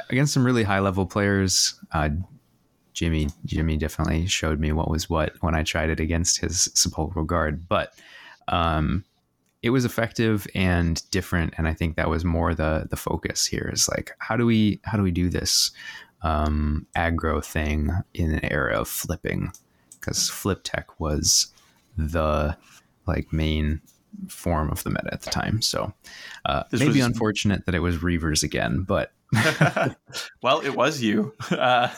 against 0.09 0.33
some 0.33 0.43
really 0.43 0.63
high 0.63 0.79
level 0.79 1.05
players. 1.05 1.79
Uh, 1.91 2.09
Jimmy 2.99 3.29
Jimmy 3.45 3.77
definitely 3.77 4.27
showed 4.27 4.59
me 4.59 4.73
what 4.73 4.91
was 4.91 5.09
what 5.09 5.31
when 5.39 5.55
I 5.55 5.63
tried 5.63 5.89
it 5.89 6.01
against 6.01 6.41
his 6.41 6.69
sepulchral 6.73 7.23
guard, 7.23 7.65
but 7.69 7.93
um, 8.49 9.05
it 9.63 9.69
was 9.69 9.85
effective 9.85 10.45
and 10.53 11.01
different, 11.09 11.53
and 11.57 11.65
I 11.65 11.73
think 11.73 11.95
that 11.95 12.09
was 12.09 12.25
more 12.25 12.53
the 12.53 12.87
the 12.89 12.97
focus 12.97 13.45
here. 13.45 13.69
Is 13.71 13.87
like 13.87 14.11
how 14.19 14.35
do 14.35 14.45
we 14.45 14.81
how 14.83 14.97
do 14.97 15.03
we 15.03 15.11
do 15.11 15.29
this 15.29 15.71
um, 16.23 16.87
aggro 16.93 17.41
thing 17.41 17.89
in 18.13 18.33
an 18.33 18.43
era 18.43 18.81
of 18.81 18.89
flipping, 18.89 19.53
because 19.91 20.29
flip 20.29 20.59
tech 20.65 20.99
was 20.99 21.53
the 21.97 22.57
like 23.07 23.31
main 23.31 23.79
form 24.27 24.69
of 24.69 24.83
the 24.83 24.89
meta 24.89 25.07
at 25.13 25.21
the 25.21 25.29
time. 25.29 25.61
So 25.61 25.93
uh, 26.43 26.63
maybe 26.73 26.87
was- 26.87 27.05
unfortunate 27.05 27.65
that 27.65 27.75
it 27.75 27.79
was 27.79 27.99
Reavers 27.99 28.43
again, 28.43 28.81
but 28.81 29.13
well, 30.41 30.59
it 30.61 30.75
was 30.75 31.01
you. 31.01 31.33
Uh, 31.51 31.89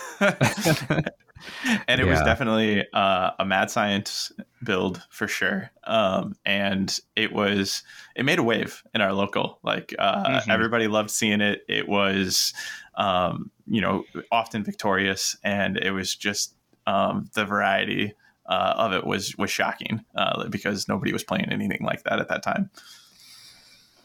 and 1.87 1.99
it 1.99 2.05
was 2.05 2.19
definitely 2.21 2.85
uh, 2.93 3.31
a 3.39 3.45
mad 3.45 3.71
science 3.71 4.31
build 4.63 5.01
for 5.09 5.27
sure. 5.27 5.71
Um, 5.85 6.35
and 6.45 6.95
it 7.15 7.33
was, 7.33 7.81
it 8.15 8.25
made 8.25 8.37
a 8.37 8.43
wave 8.43 8.83
in 8.93 9.01
our 9.01 9.11
local. 9.11 9.57
Like 9.63 9.95
uh, 9.97 10.41
Mhm. 10.41 10.49
everybody 10.51 10.87
loved 10.87 11.09
seeing 11.09 11.41
it. 11.41 11.63
It 11.67 11.87
was, 11.89 12.53
um, 12.95 13.49
you 13.67 13.81
know, 13.81 14.03
often 14.31 14.63
victorious. 14.63 15.35
And 15.43 15.77
it 15.77 15.91
was 15.91 16.15
just 16.15 16.53
um, 16.85 17.29
the 17.33 17.43
variety 17.45 18.13
uh, 18.45 18.73
of 18.77 18.93
it 18.93 19.03
was, 19.05 19.35
was 19.37 19.49
shocking 19.49 20.05
uh, 20.15 20.47
because 20.47 20.87
nobody 20.87 21.11
was 21.11 21.23
playing 21.23 21.51
anything 21.51 21.83
like 21.83 22.03
that 22.03 22.19
at 22.19 22.27
that 22.27 22.43
time. 22.43 22.69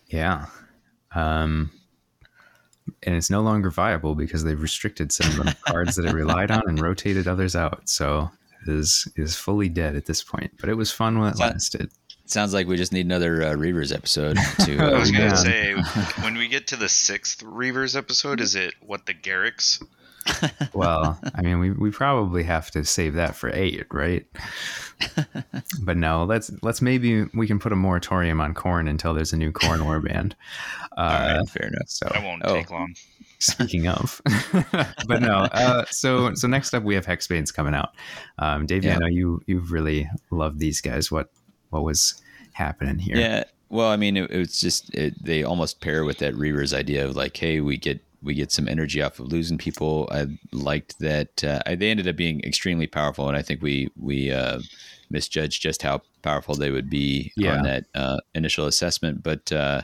yeah. 0.08 0.46
Um, 1.14 1.70
and 3.02 3.14
it's 3.14 3.30
no 3.30 3.40
longer 3.40 3.70
viable 3.70 4.14
because 4.14 4.44
they've 4.44 4.60
restricted 4.60 5.12
some 5.12 5.28
of 5.40 5.46
the 5.46 5.56
cards 5.66 5.96
that 5.96 6.04
it 6.06 6.12
relied 6.12 6.50
on 6.50 6.62
and 6.66 6.80
rotated 6.80 7.26
others 7.28 7.54
out. 7.56 7.88
So 7.88 8.30
it 8.66 8.72
is 8.72 9.08
is 9.16 9.36
fully 9.36 9.68
dead 9.68 9.96
at 9.96 10.06
this 10.06 10.22
point. 10.22 10.52
But 10.60 10.68
it 10.68 10.74
was 10.74 10.90
fun 10.90 11.18
when 11.18 11.28
it 11.32 11.36
That- 11.38 11.52
lasted. 11.54 11.90
Sounds 12.28 12.52
like 12.52 12.66
we 12.66 12.76
just 12.76 12.92
need 12.92 13.06
another 13.06 13.40
uh, 13.40 13.52
Reavers 13.54 13.94
episode 13.94 14.36
to. 14.64 14.78
I 14.78 14.92
Uh, 14.94 14.98
was 14.98 15.12
gonna 15.12 15.26
man. 15.26 15.36
say 15.36 15.74
when 16.22 16.36
we 16.36 16.48
get 16.48 16.66
to 16.68 16.76
the 16.76 16.88
sixth 16.88 17.44
Reavers 17.44 17.96
episode, 17.96 18.40
is 18.40 18.56
it 18.56 18.74
what 18.80 19.06
the 19.06 19.14
Garreks? 19.14 19.80
Well, 20.74 21.18
I 21.34 21.42
mean, 21.42 21.58
we, 21.58 21.70
we 21.70 21.90
probably 21.90 22.42
have 22.42 22.70
to 22.72 22.84
save 22.84 23.14
that 23.14 23.34
for 23.36 23.50
eight, 23.54 23.86
right? 23.92 24.26
but 25.82 25.96
no, 25.96 26.24
let's 26.24 26.50
let's 26.62 26.80
maybe 26.82 27.24
we 27.34 27.46
can 27.46 27.58
put 27.58 27.72
a 27.72 27.76
moratorium 27.76 28.40
on 28.40 28.54
Khorne 28.54 28.88
until 28.88 29.14
there's 29.14 29.32
a 29.32 29.36
new 29.36 29.52
Khorne 29.52 29.80
warband. 29.80 30.32
Uh, 30.96 31.00
all 31.32 31.36
right, 31.38 31.48
fair 31.48 31.68
enough. 31.68 31.88
So 31.88 32.08
That 32.12 32.22
won't 32.22 32.42
Oh. 32.44 32.54
take 32.54 32.70
long. 32.70 32.94
speaking 33.38 33.86
of, 33.88 34.20
but 35.06 35.20
no. 35.20 35.48
Uh, 35.52 35.84
so 35.90 36.34
so 36.34 36.48
next 36.48 36.72
up 36.74 36.82
we 36.82 36.94
have 36.94 37.06
Hexbane's 37.06 37.52
coming 37.52 37.74
out. 37.74 37.90
Um, 38.38 38.66
Davey, 38.66 38.88
Yeah. 38.88 38.96
I 38.96 38.98
know 38.98 39.06
you 39.08 39.42
you've 39.46 39.72
really 39.72 40.08
loved 40.30 40.58
these 40.58 40.80
guys. 40.80 41.10
What 41.10 41.30
what 41.70 41.82
was 41.84 42.22
happening 42.52 42.98
here? 42.98 43.16
Yeah. 43.16 43.44
Well, 43.68 43.88
I 43.88 43.96
mean, 43.96 44.16
it, 44.16 44.30
it 44.30 44.38
was 44.38 44.60
just 44.60 44.94
it, 44.94 45.14
they 45.22 45.42
almost 45.42 45.80
pair 45.80 46.04
with 46.04 46.18
that 46.18 46.34
Reavers 46.34 46.72
idea 46.72 47.04
of 47.04 47.16
like, 47.16 47.36
hey, 47.36 47.60
we 47.60 47.76
get 47.76 48.00
we 48.26 48.34
get 48.34 48.52
some 48.52 48.68
energy 48.68 49.00
off 49.00 49.18
of 49.18 49.32
losing 49.32 49.56
people. 49.56 50.08
I 50.10 50.26
liked 50.52 50.98
that 50.98 51.42
uh, 51.44 51.60
they 51.66 51.90
ended 51.90 52.08
up 52.08 52.16
being 52.16 52.40
extremely 52.44 52.86
powerful, 52.86 53.28
and 53.28 53.36
I 53.36 53.42
think 53.42 53.62
we 53.62 53.88
we 53.96 54.30
uh, 54.30 54.60
misjudged 55.08 55.62
just 55.62 55.82
how 55.82 56.02
powerful 56.22 56.54
they 56.54 56.70
would 56.70 56.90
be 56.90 57.32
Yeah. 57.36 57.56
on 57.56 57.62
that 57.62 57.84
uh, 57.94 58.18
initial 58.34 58.66
assessment. 58.66 59.22
But 59.22 59.50
uh, 59.52 59.82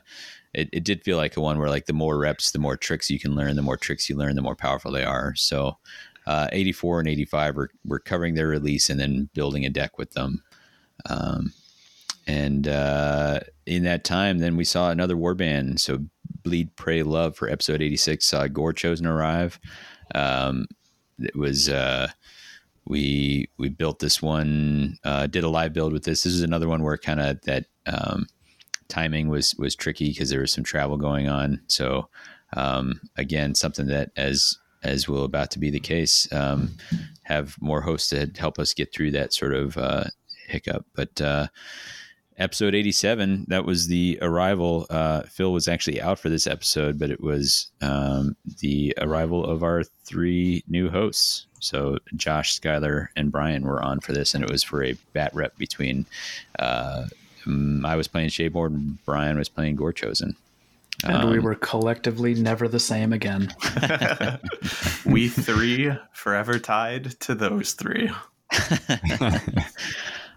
it, 0.53 0.69
it 0.73 0.85
did 0.85 1.05
feel 1.05 1.17
like 1.17 1.37
a 1.37 1.41
one 1.41 1.59
where 1.59 1.71
like 1.71 1.87
the 1.87 1.93
more 1.93 2.19
reps, 2.19 2.51
the 2.51 2.59
more 2.59 2.77
tricks 2.77 3.09
you 3.09 3.21
can 3.21 3.35
learn, 3.35 3.57
the 3.57 3.63
more 3.63 3.77
tricks 3.79 4.11
you 4.11 4.17
learn, 4.17 4.37
the 4.37 4.43
more 4.43 4.57
powerful 4.57 4.93
they 4.93 5.05
are. 5.05 5.35
So. 5.37 5.79
Uh, 6.25 6.47
84 6.53 7.01
and 7.01 7.09
85 7.09 7.57
were, 7.57 7.71
were 7.85 7.99
covering 7.99 8.35
their 8.35 8.47
release 8.47 8.89
and 8.89 9.01
then 9.01 9.29
building 9.35 9.65
a 9.67 9.69
deck 9.69 9.99
with 9.99 10.13
them. 10.13 10.45
Um, 11.11 11.53
and 12.29 12.69
uh, 12.69 13.41
in 13.67 13.83
that 13.83 14.05
time, 14.05 14.39
then 14.39 14.57
we 14.57 14.65
saw 14.65 14.91
another 14.91 15.17
warband. 15.17 15.81
So 15.81 15.99
Bleed, 16.43 16.75
Pray, 16.77 17.03
Love 17.03 17.37
for 17.37 17.49
episode 17.49 17.83
86 17.83 18.25
saw 18.25 18.47
Gorechosen 18.47 19.07
arrive. 19.07 19.59
Um, 20.15 20.67
it 21.19 21.37
was 21.37 21.69
uh, 21.69 22.09
we 22.87 23.49
we 23.59 23.69
built 23.69 23.99
this 23.99 24.21
one, 24.21 24.99
uh, 25.05 25.27
did 25.27 25.45
a 25.45 25.49
live 25.49 25.73
build 25.73 25.93
with 25.93 26.05
this. 26.05 26.23
This 26.25 26.35
is 26.35 26.43
another 26.43 26.69
one 26.69 26.83
where 26.83 26.97
kind 26.97 27.21
of 27.21 27.41
that 27.43 27.67
um, 27.87 28.27
timing 28.89 29.29
was 29.29 29.55
was 29.57 29.75
tricky 29.75 30.11
because 30.11 30.31
there 30.31 30.41
was 30.41 30.53
some 30.53 30.65
travel 30.65 30.97
going 30.97 31.29
on. 31.29 31.61
So 31.69 32.09
um, 32.57 33.01
again, 33.17 33.55
something 33.55 33.87
that 33.87 34.11
as 34.17 34.59
as 34.83 35.09
will 35.09 35.25
about 35.25 35.51
to 35.53 35.59
be 35.59 35.71
the 35.71 35.81
case, 35.81 36.31
um, 36.33 36.77
have 37.23 37.57
more 37.61 37.81
hosts 37.81 38.09
to 38.09 38.31
help 38.37 38.59
us 38.59 38.75
get 38.75 38.93
through 38.93 39.13
that 39.13 39.33
sort 39.33 39.55
of 39.55 39.77
uh, 39.79 40.05
hiccup. 40.49 40.85
But 40.95 41.21
uh, 41.21 41.47
episode 42.39 42.75
87 42.75 43.47
that 43.49 43.65
was 43.65 43.89
the 43.89 44.19
arrival 44.23 44.87
uh, 44.91 45.23
phil 45.23 45.53
was 45.53 45.69
actually 45.69 46.01
out 46.01 46.19
for 46.19 46.29
this 46.29 46.47
episode 46.47 46.99
but 46.99 47.11
it 47.11 47.21
was 47.21 47.71
um, 47.81 48.37
the 48.61 48.95
arrival 49.01 49.45
of 49.45 49.63
our 49.63 49.85
three 50.05 50.65
new 50.69 50.89
hosts 50.89 51.47
so 51.61 51.99
josh 52.17 52.59
skylar 52.59 53.09
and 53.17 53.31
brian 53.31 53.65
were 53.65 53.83
on 53.83 54.01
for 54.01 54.13
this 54.13 54.35
and 54.35 54.43
it 54.43 54.51
was 54.51 54.63
for 54.63 54.83
a 54.85 54.97
bat 55.13 55.35
rep 55.35 55.57
between 55.59 56.07
uh, 56.59 57.05
i 57.85 57.97
was 57.97 58.09
playing 58.09 58.29
Shadeborn 58.29 58.75
and 58.75 59.05
brian 59.05 59.39
was 59.39 59.49
playing 59.49 59.77
gore 59.77 59.93
chosen 59.93 60.37
And 61.05 61.31
we 61.31 61.39
Um, 61.39 61.45
were 61.45 61.55
collectively 61.57 62.35
never 62.35 62.69
the 62.69 62.79
same 62.79 63.13
again. 63.13 63.53
we 65.05 65.29
three 65.29 65.93
forever 66.13 66.59
tied 66.59 67.19
to 67.21 67.35
those 67.35 67.73
three. 67.73 68.11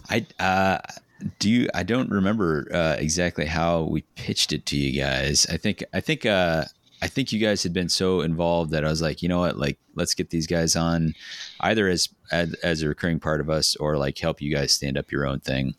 I 0.10 0.26
uh, 0.40 0.78
do. 1.40 1.50
You, 1.50 1.70
I 1.74 1.84
don't 1.84 2.10
remember 2.10 2.68
uh, 2.74 2.96
exactly 3.00 3.46
how 3.46 3.84
we 3.84 4.02
pitched 4.16 4.52
it 4.54 4.66
to 4.68 4.78
you 4.78 5.00
guys. 5.02 5.46
I 5.50 5.58
think. 5.58 5.84
I 5.94 6.00
think. 6.00 6.26
Uh, 6.26 6.66
I 7.02 7.08
think 7.08 7.32
you 7.34 7.40
guys 7.40 7.62
had 7.62 7.74
been 7.74 7.90
so 7.90 8.22
involved 8.22 8.72
that 8.72 8.86
I 8.86 8.90
was 8.90 9.02
like, 9.02 9.22
you 9.22 9.28
know 9.30 9.40
what, 9.40 9.58
like 9.58 9.78
let's 9.96 10.14
get 10.16 10.30
these 10.30 10.48
guys 10.48 10.76
on, 10.78 11.14
either 11.60 11.88
as 11.90 12.08
as, 12.32 12.54
as 12.64 12.82
a 12.82 12.88
recurring 12.88 13.20
part 13.20 13.42
of 13.42 13.50
us 13.50 13.76
or 13.76 13.98
like 13.98 14.18
help 14.18 14.42
you 14.42 14.52
guys 14.56 14.72
stand 14.72 14.98
up 14.98 15.12
your 15.12 15.28
own 15.28 15.40
thing. 15.42 15.76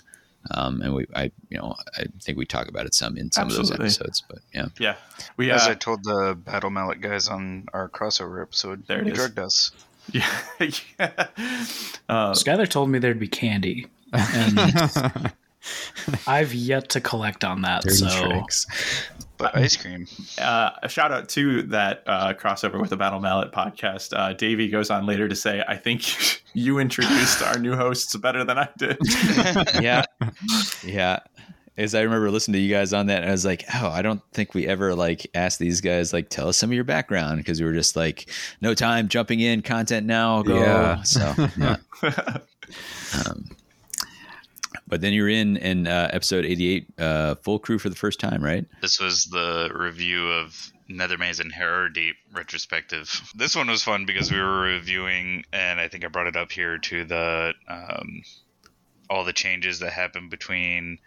Um, 0.52 0.80
and 0.82 0.94
we, 0.94 1.06
I, 1.16 1.32
you 1.48 1.58
know, 1.58 1.74
I 1.98 2.04
think 2.22 2.38
we 2.38 2.44
talk 2.44 2.68
about 2.68 2.86
it 2.86 2.94
some 2.94 3.16
in 3.16 3.32
some 3.32 3.46
Absolutely. 3.46 3.72
of 3.74 3.78
those 3.80 3.96
episodes, 4.00 4.22
but 4.28 4.38
yeah, 4.54 4.66
Yeah, 4.78 4.94
we 5.36 5.50
As 5.50 5.66
uh, 5.66 5.70
I 5.70 5.74
told 5.74 6.04
the 6.04 6.38
Battle 6.38 6.70
Mallet 6.70 7.00
guys 7.00 7.26
on 7.28 7.66
our 7.72 7.88
crossover 7.88 8.40
episode, 8.42 8.86
There 8.86 9.00
it 9.00 9.04
they 9.06 9.10
is. 9.10 9.16
drugged 9.16 9.38
us. 9.40 9.72
yeah. 10.12 10.30
yeah. 10.60 11.26
Uh, 12.08 12.32
Skylar 12.32 12.68
told 12.68 12.90
me 12.90 13.00
there'd 13.00 13.18
be 13.18 13.26
candy, 13.26 13.86
and 14.16 15.32
I've 16.26 16.54
yet 16.54 16.88
to 16.90 17.00
collect 17.00 17.44
on 17.44 17.62
that. 17.62 17.82
Dirty 17.82 17.96
so 17.96 18.28
tricks. 18.28 18.66
But 19.38 19.54
ice 19.56 19.76
cream. 19.76 20.06
uh, 20.40 20.70
a 20.82 20.88
shout 20.88 21.12
out 21.12 21.28
to 21.30 21.62
that 21.64 22.02
uh, 22.06 22.32
crossover 22.34 22.80
with 22.80 22.90
the 22.90 22.96
Battle 22.96 23.20
Mallet 23.20 23.52
podcast. 23.52 24.16
Uh, 24.16 24.32
Davey 24.32 24.68
goes 24.68 24.90
on 24.90 25.04
later 25.04 25.28
to 25.28 25.36
say, 25.36 25.62
"I 25.66 25.76
think 25.76 26.42
you 26.54 26.78
introduced 26.78 27.42
our 27.42 27.58
new 27.58 27.76
hosts 27.76 28.16
better 28.16 28.44
than 28.44 28.58
I 28.58 28.68
did." 28.78 28.96
yeah, 29.82 30.04
yeah. 30.82 31.20
As 31.76 31.94
I 31.94 32.00
remember 32.00 32.30
listening 32.30 32.54
to 32.54 32.60
you 32.60 32.74
guys 32.74 32.94
on 32.94 33.06
that, 33.08 33.24
I 33.24 33.30
was 33.30 33.44
like, 33.44 33.64
"Oh, 33.74 33.88
I 33.88 34.00
don't 34.00 34.22
think 34.32 34.54
we 34.54 34.66
ever 34.66 34.94
like 34.94 35.26
asked 35.34 35.58
these 35.58 35.82
guys 35.82 36.14
like 36.14 36.30
tell 36.30 36.48
us 36.48 36.56
some 36.56 36.70
of 36.70 36.74
your 36.74 36.84
background 36.84 37.36
because 37.36 37.60
we 37.60 37.66
were 37.66 37.74
just 37.74 37.94
like, 37.94 38.30
no 38.62 38.72
time, 38.72 39.08
jumping 39.08 39.40
in, 39.40 39.60
content 39.60 40.06
now, 40.06 40.42
go." 40.42 40.58
Yeah. 40.58 41.02
So, 41.02 41.34
yeah. 41.58 41.76
um, 43.26 43.44
but 44.86 45.00
then 45.00 45.12
you're 45.12 45.28
in 45.28 45.56
in 45.56 45.86
uh, 45.86 46.10
episode 46.12 46.44
88, 46.44 46.88
uh, 46.98 47.34
full 47.36 47.58
crew 47.58 47.78
for 47.78 47.88
the 47.88 47.96
first 47.96 48.20
time, 48.20 48.42
right? 48.42 48.64
This 48.80 49.00
was 49.00 49.24
the 49.24 49.70
review 49.74 50.28
of 50.28 50.72
Nethermaze 50.88 51.40
and 51.40 51.52
Harrowdeep 51.52 52.14
retrospective. 52.32 53.32
This 53.34 53.56
one 53.56 53.68
was 53.68 53.82
fun 53.82 54.06
because 54.06 54.30
we 54.30 54.38
were 54.38 54.60
reviewing, 54.60 55.44
and 55.52 55.80
I 55.80 55.88
think 55.88 56.04
I 56.04 56.08
brought 56.08 56.28
it 56.28 56.36
up 56.36 56.52
here 56.52 56.78
to 56.78 57.04
the 57.04 57.54
um, 57.68 58.22
all 59.10 59.24
the 59.24 59.32
changes 59.32 59.80
that 59.80 59.92
happened 59.92 60.30
between 60.30 60.98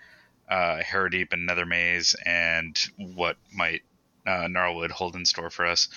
uh, 0.50 0.82
Deep 1.10 1.34
and 1.34 1.48
Nethermaze, 1.48 2.16
and 2.26 2.78
what 2.98 3.38
might 3.54 3.82
uh, 4.26 4.48
Gnarlwood 4.48 4.92
hold 4.92 5.16
in 5.16 5.26
store 5.26 5.50
for 5.50 5.66
us. 5.66 5.90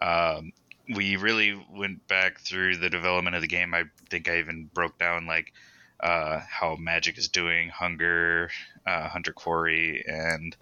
Um, 0.00 0.52
we 0.94 1.16
really 1.16 1.60
went 1.72 2.06
back 2.08 2.40
through 2.40 2.76
the 2.76 2.90
development 2.90 3.36
of 3.36 3.42
the 3.42 3.48
game. 3.48 3.74
I 3.74 3.84
think 4.10 4.28
I 4.28 4.38
even 4.38 4.70
broke 4.72 4.98
down 4.98 5.26
like 5.26 5.52
uh, 6.04 6.40
how 6.48 6.76
Magic 6.76 7.16
is 7.16 7.28
doing, 7.28 7.70
Hunger, 7.70 8.50
uh, 8.86 9.08
Hunter 9.08 9.32
Quarry, 9.32 10.04
and 10.06 10.54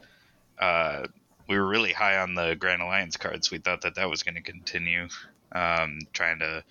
uh, 0.58 1.02
we 1.48 1.58
were 1.58 1.66
really 1.66 1.92
high 1.92 2.18
on 2.18 2.34
the 2.34 2.54
Grand 2.54 2.80
Alliance 2.80 3.16
cards. 3.16 3.50
We 3.50 3.58
thought 3.58 3.82
that 3.82 3.96
that 3.96 4.08
was 4.08 4.22
going 4.22 4.36
to 4.36 4.40
continue, 4.40 5.08
um, 5.50 5.98
trying 6.12 6.38
to 6.38 6.62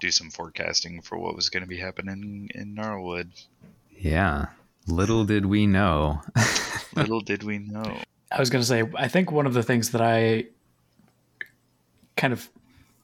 do 0.00 0.10
some 0.10 0.30
forecasting 0.30 1.02
for 1.02 1.16
what 1.16 1.36
was 1.36 1.48
going 1.48 1.62
to 1.62 1.68
be 1.68 1.78
happening 1.78 2.50
in 2.54 2.74
Gnarlwood. 2.74 3.28
yeah. 3.96 4.46
Little 4.88 5.24
did 5.24 5.46
we 5.46 5.66
know. 5.66 6.22
Little 6.94 7.20
did 7.20 7.42
we 7.42 7.58
know. 7.58 7.98
I 8.30 8.38
was 8.38 8.50
going 8.50 8.62
to 8.62 8.66
say, 8.66 8.84
I 8.94 9.08
think 9.08 9.32
one 9.32 9.46
of 9.46 9.54
the 9.54 9.62
things 9.62 9.90
that 9.90 10.00
I 10.00 10.46
kind 12.16 12.32
of 12.32 12.48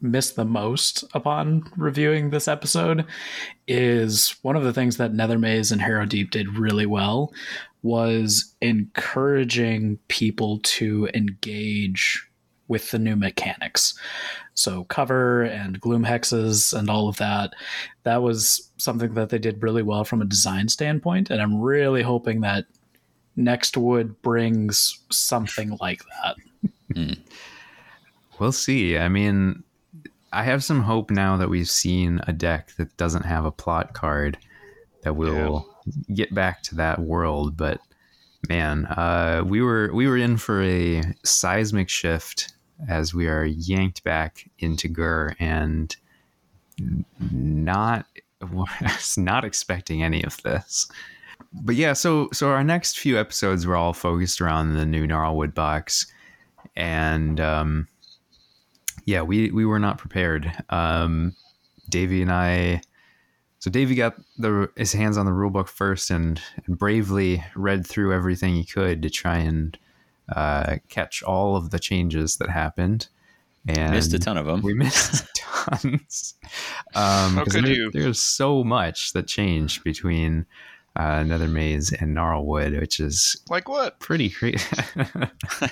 missed 0.02 0.36
the 0.36 0.44
most 0.44 1.04
upon 1.14 1.64
reviewing 1.76 2.30
this 2.30 2.48
episode 2.48 3.06
is 3.68 4.36
one 4.42 4.56
of 4.56 4.64
the 4.64 4.72
things 4.72 4.96
that 4.96 5.12
Nethermaze 5.12 5.72
and 5.72 5.80
Harrowdeep 5.80 6.30
did 6.30 6.58
really 6.58 6.86
well 6.86 7.32
was 7.82 8.54
encouraging 8.60 9.98
people 10.08 10.60
to 10.62 11.08
engage 11.14 12.26
with 12.68 12.90
the 12.90 12.98
new 12.98 13.16
mechanics. 13.16 13.94
So 14.54 14.84
cover 14.84 15.42
and 15.42 15.80
gloom 15.80 16.04
hexes 16.04 16.76
and 16.76 16.88
all 16.88 17.08
of 17.08 17.16
that. 17.16 17.52
That 18.04 18.22
was 18.22 18.70
something 18.76 19.14
that 19.14 19.30
they 19.30 19.38
did 19.38 19.62
really 19.62 19.82
well 19.82 20.04
from 20.04 20.22
a 20.22 20.26
design 20.26 20.68
standpoint, 20.68 21.30
and 21.30 21.40
I'm 21.40 21.60
really 21.60 22.02
hoping 22.02 22.40
that 22.42 22.66
Nextwood 23.36 24.16
brings 24.22 24.98
something 25.10 25.76
like 25.80 26.02
that. 26.22 26.36
Hmm. 26.94 27.14
We'll 28.38 28.52
see. 28.52 28.98
I 28.98 29.08
mean, 29.08 29.64
I 30.32 30.44
have 30.44 30.64
some 30.64 30.82
hope 30.82 31.10
now 31.10 31.36
that 31.36 31.50
we've 31.50 31.68
seen 31.68 32.20
a 32.26 32.32
deck 32.32 32.72
that 32.78 32.96
doesn't 32.96 33.24
have 33.24 33.44
a 33.44 33.50
plot 33.50 33.92
card 33.92 34.38
that 35.02 35.16
will 35.16 35.68
get 36.14 36.34
back 36.34 36.62
to 36.64 36.74
that 36.76 37.00
world. 37.00 37.56
But 37.56 37.80
man, 38.48 38.86
uh, 38.86 39.44
we 39.46 39.60
were 39.60 39.90
we 39.92 40.06
were 40.06 40.16
in 40.16 40.36
for 40.36 40.62
a 40.62 41.02
seismic 41.24 41.88
shift 41.88 42.54
as 42.88 43.14
we 43.14 43.28
are 43.28 43.44
yanked 43.44 44.02
back 44.04 44.48
into 44.58 44.88
Ghur 44.88 45.34
and 45.38 45.94
not 47.30 48.06
not 49.16 49.44
expecting 49.44 50.02
any 50.02 50.22
of 50.24 50.42
this. 50.42 50.90
But 51.52 51.74
yeah, 51.74 51.92
so 51.92 52.28
so 52.32 52.48
our 52.48 52.64
next 52.64 52.98
few 52.98 53.18
episodes 53.18 53.66
were 53.66 53.76
all 53.76 53.92
focused 53.92 54.40
around 54.40 54.74
the 54.74 54.86
new 54.86 55.06
Gnarlwood 55.06 55.54
box, 55.54 56.06
and 56.74 57.38
um, 57.40 57.88
yeah, 59.04 59.22
we 59.22 59.50
we 59.50 59.64
were 59.64 59.78
not 59.78 59.98
prepared. 59.98 60.52
Um, 60.70 61.34
Davey 61.88 62.22
and 62.22 62.30
I, 62.32 62.80
so 63.58 63.70
Davey 63.70 63.94
got 63.94 64.14
the 64.38 64.68
his 64.76 64.92
hands 64.92 65.16
on 65.16 65.26
the 65.26 65.32
rulebook 65.32 65.68
first 65.68 66.10
and, 66.10 66.40
and 66.66 66.78
bravely 66.78 67.42
read 67.54 67.86
through 67.86 68.12
everything 68.14 68.54
he 68.54 68.64
could 68.64 69.02
to 69.02 69.10
try 69.10 69.38
and 69.38 69.78
uh, 70.34 70.76
catch 70.88 71.22
all 71.22 71.56
of 71.56 71.70
the 71.70 71.78
changes 71.78 72.36
that 72.36 72.48
happened. 72.50 73.08
And 73.68 73.92
Missed 73.92 74.12
a 74.12 74.18
ton 74.18 74.36
of 74.36 74.46
them. 74.46 74.60
we 74.62 74.74
missed 74.74 75.24
tons. 75.36 76.34
Um, 76.94 77.34
How 77.36 77.44
'cause 77.44 77.54
could 77.54 77.64
there- 77.66 77.72
you? 77.74 77.90
There's 77.92 78.20
so 78.20 78.64
much 78.64 79.12
that 79.12 79.28
changed 79.28 79.84
between 79.84 80.46
uh, 80.96 81.20
Nethermaze 81.20 81.92
and 82.00 82.16
Gnarlwood, 82.16 82.78
which 82.80 83.00
is 83.00 83.40
Like 83.48 83.68
what? 83.68 83.98
pretty 84.00 84.28
crazy. 84.30 84.58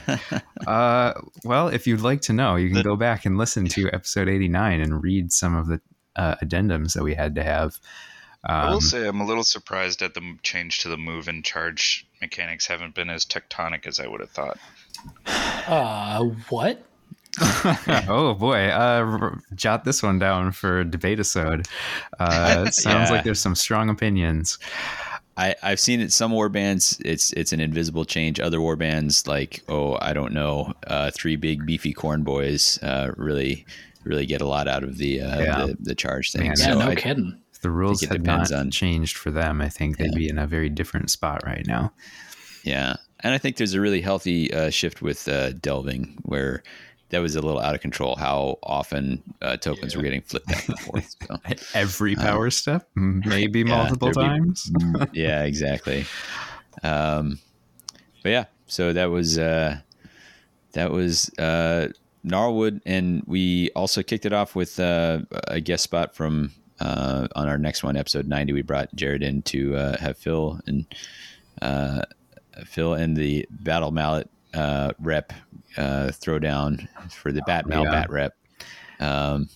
uh, 0.66 1.12
well, 1.44 1.68
if 1.68 1.86
you'd 1.86 2.00
like 2.00 2.20
to 2.22 2.32
know, 2.32 2.56
you 2.56 2.68
can 2.68 2.78
The- 2.78 2.82
go 2.84 2.96
back 2.96 3.24
and 3.26 3.36
listen 3.38 3.66
to 3.68 3.88
episode 3.92 4.28
89 4.28 4.80
and 4.80 5.02
read 5.02 5.32
some 5.32 5.54
of 5.54 5.66
the 5.66 5.80
uh, 6.16 6.36
addendums 6.42 6.94
that 6.94 7.02
we 7.02 7.14
had 7.14 7.34
to 7.36 7.42
have. 7.42 7.78
I 8.44 8.64
Um, 8.66 8.72
will 8.72 8.80
say 8.80 9.06
I'm 9.06 9.20
a 9.20 9.26
little 9.26 9.44
surprised 9.44 10.00
at 10.02 10.14
the 10.14 10.36
change 10.42 10.78
to 10.80 10.88
the 10.88 10.96
move 10.96 11.28
and 11.28 11.44
charge 11.44 12.06
mechanics 12.22 12.66
haven't 12.66 12.94
been 12.94 13.10
as 13.10 13.24
tectonic 13.26 13.86
as 13.86 14.00
I 14.00 14.06
would 14.06 14.20
have 14.20 14.30
thought. 14.30 14.58
Uh, 15.26 16.24
what? 16.48 16.82
oh 18.08 18.34
boy, 18.34 18.68
uh, 18.70 19.06
r- 19.20 19.40
jot 19.54 19.84
this 19.84 20.02
one 20.02 20.18
down 20.18 20.50
for 20.52 20.82
debate 20.84 21.18
episode. 21.18 21.66
Uh, 22.18 22.64
it 22.66 22.74
sounds 22.74 23.08
Yeah. 23.08 23.14
like 23.16 23.24
there's 23.24 23.38
some 23.40 23.54
strong 23.54 23.88
opinions. 23.88 24.58
I, 25.40 25.54
I've 25.62 25.80
seen 25.80 26.00
it 26.00 26.12
some 26.12 26.32
war 26.32 26.48
bands. 26.48 27.00
It's 27.04 27.32
it's 27.32 27.52
an 27.52 27.60
invisible 27.60 28.04
change. 28.04 28.38
Other 28.40 28.60
war 28.60 28.76
bands 28.76 29.26
like 29.26 29.62
oh 29.68 29.96
I 30.00 30.12
don't 30.12 30.32
know, 30.32 30.74
uh, 30.86 31.10
three 31.12 31.36
big 31.36 31.64
beefy 31.66 31.94
Khorne 31.94 32.24
boys 32.24 32.78
uh, 32.82 33.12
really 33.16 33.64
really 34.04 34.26
get 34.26 34.40
a 34.40 34.46
lot 34.46 34.68
out 34.68 34.82
of 34.84 34.98
the 34.98 35.20
uh, 35.22 35.40
Yeah. 35.40 35.66
the, 35.66 35.76
the 35.80 35.94
charge 35.94 36.32
thing. 36.32 36.42
Man, 36.42 36.54
Yeah, 36.58 36.64
so 36.72 36.78
no 36.78 36.88
I, 36.90 36.94
kidding. 36.94 37.38
The 37.62 37.70
rules 37.70 38.02
it 38.02 38.10
had 38.10 38.22
not 38.24 38.50
on- 38.52 38.70
changed 38.70 39.16
for 39.18 39.30
them, 39.30 39.60
I 39.60 39.68
think 39.68 39.98
they'd 39.98 40.12
Yeah. 40.12 40.18
be 40.18 40.28
in 40.28 40.38
a 40.38 40.46
very 40.46 40.68
different 40.70 41.10
spot 41.10 41.42
right 41.44 41.66
now. 41.66 41.92
yeah, 42.64 42.96
and 43.20 43.34
I 43.34 43.38
think 43.38 43.56
there's 43.56 43.74
a 43.74 43.80
really 43.80 44.00
healthy 44.00 44.52
uh, 44.52 44.70
shift 44.70 45.02
with 45.02 45.28
uh, 45.28 45.52
delving 45.52 46.18
where 46.22 46.62
that 47.10 47.18
was 47.20 47.36
a 47.36 47.40
little 47.40 47.60
out 47.60 47.74
of 47.74 47.80
control. 47.80 48.16
How 48.16 48.58
often 48.62 49.22
uh, 49.42 49.56
tokens 49.56 49.94
were 49.96 50.02
getting 50.02 50.22
flipped 50.22 50.46
back 50.46 50.68
and 50.68 50.78
forth. 50.80 51.16
So. 51.26 51.36
Every 51.78 52.14
power 52.16 52.50
step, 52.50 52.88
maybe 52.94 53.62
Uh, 53.62 53.66
yeah, 53.66 53.76
multiple 53.76 54.12
there'd 54.12 54.16
be- 54.16 54.22
times. 54.38 54.70
yeah, 55.12 55.42
exactly. 55.44 56.04
Um, 56.82 57.38
but 58.22 58.30
yeah, 58.30 58.44
so 58.66 58.92
that 58.92 59.10
was 59.10 59.38
uh, 59.38 59.78
that 60.72 60.90
was 60.92 61.30
uh, 61.38 61.88
Gnarlwood, 62.24 62.80
and 62.86 63.22
we 63.26 63.70
also 63.74 64.02
kicked 64.02 64.26
it 64.26 64.32
off 64.32 64.54
with 64.54 64.78
uh, 64.78 65.20
a 65.48 65.60
guest 65.60 65.84
spot 65.84 66.14
from 66.14 66.52
uh, 66.80 67.26
on 67.34 67.48
our 67.48 67.58
next 67.58 67.82
one, 67.82 67.96
episode 67.96 68.26
ninety. 68.28 68.52
We 68.52 68.62
brought 68.62 68.94
Jared 68.94 69.22
in 69.22 69.42
to 69.42 69.74
uh, 69.76 69.98
have 69.98 70.16
Phil 70.18 70.60
and 70.66 70.86
uh, 71.60 72.02
Phil 72.64 72.94
and 72.94 73.16
the 73.16 73.46
Battle 73.50 73.90
Mallet 73.90 74.30
uh, 74.54 74.92
rep 74.98 75.32
uh, 75.76 76.10
throw 76.12 76.38
down 76.38 76.88
for 77.10 77.32
the 77.32 77.42
Bat 77.46 77.66
Mal 77.66 77.84
Yeah. 77.84 77.90
Bat 77.90 78.10
rep. 78.10 78.34
Um, 79.00 79.48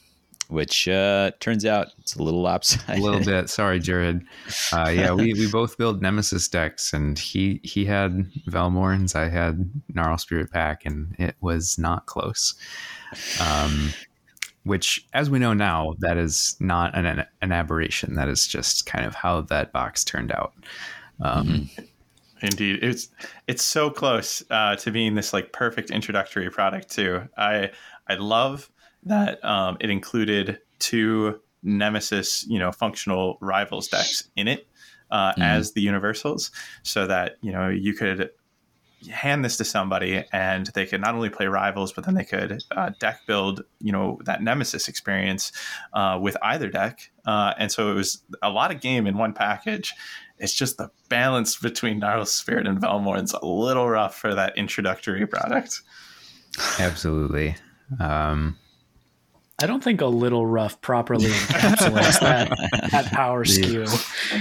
which 0.48 0.86
uh, 0.88 1.30
turns 1.40 1.64
out 1.64 1.88
it's 1.98 2.16
a 2.16 2.22
little 2.22 2.42
lopsided. 2.42 2.98
a 3.00 3.02
little 3.02 3.20
bit. 3.24 3.48
Sorry, 3.48 3.78
Jared. 3.80 4.24
Uh, 4.72 4.90
yeah, 4.90 5.12
we, 5.12 5.32
we 5.32 5.50
both 5.50 5.78
build 5.78 6.02
Nemesis 6.02 6.48
decks, 6.48 6.92
and 6.92 7.18
he 7.18 7.60
he 7.64 7.84
had 7.86 8.30
Velmorns, 8.48 9.16
I 9.16 9.28
had 9.30 9.70
Gnarl 9.94 10.18
Spirit 10.18 10.50
Pack, 10.52 10.84
and 10.84 11.14
it 11.18 11.34
was 11.40 11.78
not 11.78 12.06
close. 12.06 12.54
Um, 13.40 13.90
which, 14.64 15.06
as 15.12 15.28
we 15.30 15.38
know 15.38 15.54
now, 15.54 15.94
that 16.00 16.16
is 16.18 16.56
not 16.60 16.96
an 16.96 17.24
an 17.40 17.52
aberration. 17.52 18.14
That 18.14 18.28
is 18.28 18.46
just 18.46 18.86
kind 18.86 19.06
of 19.06 19.14
how 19.14 19.40
that 19.42 19.72
box 19.72 20.04
turned 20.04 20.30
out. 20.30 20.52
Um, 21.22 21.70
Indeed, 22.44 22.82
it's 22.82 23.08
it's 23.48 23.62
so 23.62 23.90
close 23.90 24.42
uh, 24.50 24.76
to 24.76 24.90
being 24.90 25.14
this 25.14 25.32
like 25.32 25.52
perfect 25.52 25.90
introductory 25.90 26.50
product 26.50 26.90
too. 26.90 27.28
I 27.36 27.70
I 28.08 28.14
love 28.14 28.70
that 29.04 29.44
um, 29.44 29.76
it 29.80 29.90
included 29.90 30.58
two 30.78 31.40
Nemesis, 31.62 32.46
you 32.46 32.58
know, 32.58 32.70
functional 32.72 33.38
rivals 33.40 33.88
decks 33.88 34.28
in 34.36 34.48
it 34.48 34.66
uh, 35.10 35.32
Mhm. 35.32 35.42
as 35.42 35.72
the 35.72 35.80
universals, 35.80 36.50
so 36.82 37.06
that 37.06 37.36
you 37.40 37.52
know 37.52 37.68
you 37.68 37.94
could 37.94 38.30
hand 39.10 39.44
this 39.44 39.58
to 39.58 39.64
somebody 39.64 40.24
and 40.32 40.68
they 40.68 40.86
could 40.86 41.00
not 41.00 41.14
only 41.14 41.28
play 41.28 41.46
rivals, 41.46 41.92
but 41.92 42.04
then 42.04 42.14
they 42.14 42.24
could 42.24 42.62
uh, 42.74 42.90
deck 42.98 43.20
build, 43.26 43.62
you 43.78 43.92
know, 43.92 44.18
that 44.24 44.42
Nemesis 44.42 44.88
experience 44.88 45.52
uh, 45.92 46.18
with 46.20 46.38
either 46.42 46.70
deck. 46.70 47.10
Uh, 47.26 47.52
and 47.58 47.70
so 47.70 47.90
it 47.90 47.94
was 47.94 48.22
a 48.42 48.48
lot 48.48 48.74
of 48.74 48.80
game 48.80 49.06
in 49.06 49.18
one 49.18 49.34
package. 49.34 49.92
It's 50.38 50.54
just 50.54 50.76
the 50.78 50.90
balance 51.08 51.56
between 51.56 52.00
Gnarl 52.00 52.24
Spirit 52.26 52.66
and 52.66 52.80
Velmorn's 52.80 53.32
a 53.34 53.44
little 53.46 53.88
rough 53.88 54.16
for 54.16 54.34
that 54.34 54.56
introductory 54.58 55.26
product. 55.26 55.80
absolutely. 56.78 57.56
Um, 58.00 58.58
I 59.62 59.66
don't 59.66 59.84
think 59.84 60.00
a 60.00 60.06
little 60.06 60.44
rough 60.46 60.80
properly 60.80 61.26
encapsulates 61.30 62.20
that, 62.20 62.50
that 62.90 63.06
power 63.12 63.44
skew. 63.44 63.86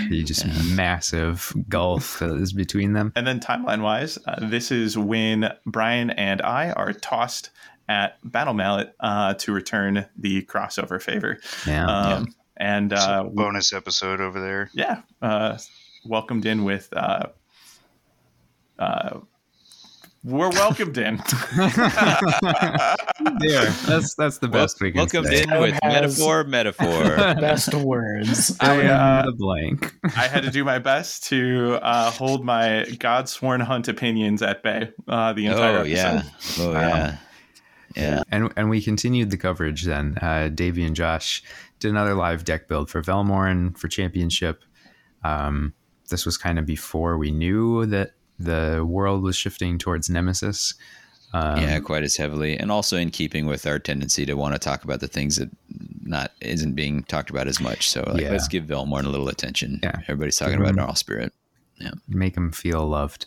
the 0.09 0.23
just 0.23 0.45
massive 0.73 1.53
gulf 1.69 2.17
that 2.19 2.31
is 2.37 2.51
between 2.53 2.93
them. 2.93 3.13
And 3.15 3.27
then 3.27 3.39
timeline 3.39 3.81
wise, 3.83 4.17
uh, 4.27 4.47
this 4.47 4.71
is 4.71 4.97
when 4.97 5.53
Brian 5.67 6.09
and 6.09 6.41
I 6.41 6.71
are 6.71 6.93
tossed 6.93 7.51
at 7.87 8.17
Battle 8.23 8.55
Mallet 8.55 8.95
uh, 8.99 9.35
to 9.35 9.51
return 9.51 10.05
the 10.17 10.41
crossover 10.45 10.99
favor. 11.01 11.37
Yeah. 11.67 11.85
Um, 11.85 12.33
And 12.57 12.91
So 12.91 12.97
uh, 12.97 13.23
bonus 13.23 13.71
episode 13.73 14.19
over 14.21 14.39
there. 14.41 14.69
yeah, 14.73 15.01
uh, 15.21 15.57
welcomed 16.05 16.45
in 16.45 16.63
with. 16.63 16.87
Uh, 16.95 17.27
uh, 18.79 19.19
we're 20.25 20.49
welcomed 20.51 20.97
in. 20.97 21.17
there. 21.57 21.67
That's 23.85 24.15
that's 24.15 24.37
the 24.37 24.47
best 24.49 24.79
we 24.81 24.91
can 24.91 24.99
Welcome 24.99 25.25
say. 25.25 25.43
in 25.43 25.59
with 25.59 25.77
Has- 25.83 26.17
metaphor, 26.17 26.43
metaphor. 26.45 27.15
Best 27.41 27.73
words. 27.73 28.55
I, 28.61 28.85
uh, 28.85 29.25
the 29.25 29.33
blank. 29.33 29.93
I 30.15 30.27
had 30.27 30.43
to 30.43 30.51
do 30.51 30.63
my 30.63 30.79
best 30.79 31.25
to 31.25 31.77
uh, 31.81 32.09
hold 32.11 32.45
my 32.45 32.85
Godsworn 32.91 33.61
Hunt 33.61 33.87
opinions 33.89 34.41
at 34.41 34.63
bay 34.63 34.91
uh, 35.07 35.33
the 35.33 35.47
entire 35.47 35.79
oh 35.79 35.81
episode. 35.81 35.93
yeah, 35.93 36.23
oh 36.59 36.73
Wow. 36.73 36.79
yeah, 36.79 37.17
yeah. 37.95 38.23
And 38.31 38.53
and 38.55 38.69
we 38.69 38.81
continued 38.81 39.29
the 39.29 39.37
coverage 39.37 39.83
then. 39.83 40.17
Uh, 40.21 40.47
Davey 40.47 40.85
and 40.85 40.95
Josh 40.95 41.43
did 41.79 41.91
another 41.91 42.13
live 42.13 42.45
deck 42.45 42.69
build 42.69 42.89
for 42.89 43.01
Velmorn 43.01 43.77
for 43.77 43.89
championship. 43.89 44.63
Um, 45.23 45.73
this 46.13 46.25
was 46.25 46.37
kind 46.37 46.59
of 46.59 46.65
before 46.65 47.17
we 47.17 47.31
knew 47.31 47.85
that 47.87 48.11
the 48.39 48.85
world 48.87 49.23
was 49.23 49.35
shifting 49.35 49.77
towards 49.79 50.09
Nemesis. 50.09 50.75
Um, 51.33 51.57
yeah, 51.59 51.79
quite 51.79 52.03
as 52.03 52.15
heavily, 52.15 52.55
and 52.59 52.71
also 52.71 52.95
in 52.95 53.09
keeping 53.09 53.47
with 53.47 53.65
our 53.65 53.79
tendency 53.79 54.23
to 54.27 54.35
want 54.35 54.53
to 54.53 54.59
talk 54.59 54.83
about 54.83 54.99
the 54.99 55.07
things 55.07 55.37
that 55.37 55.49
not 56.03 56.31
isn't 56.41 56.75
being 56.75 57.01
talked 57.05 57.31
about 57.31 57.47
as 57.47 57.59
much. 57.59 57.89
So 57.89 58.03
like, 58.05 58.21
Yeah. 58.21 58.29
let's 58.31 58.47
give 58.47 58.65
Velmorn 58.65 59.05
a 59.05 59.09
little 59.09 59.27
attention. 59.29 59.79
Yeah. 59.81 59.95
everybody's 60.03 60.37
talking 60.37 60.55
about 60.57 60.69
him- 60.69 60.75
Gnarl 60.75 60.93
Spirit. 60.95 61.33
make 62.07 62.35
them 62.35 62.51
feel 62.51 62.87
loved. 62.87 63.25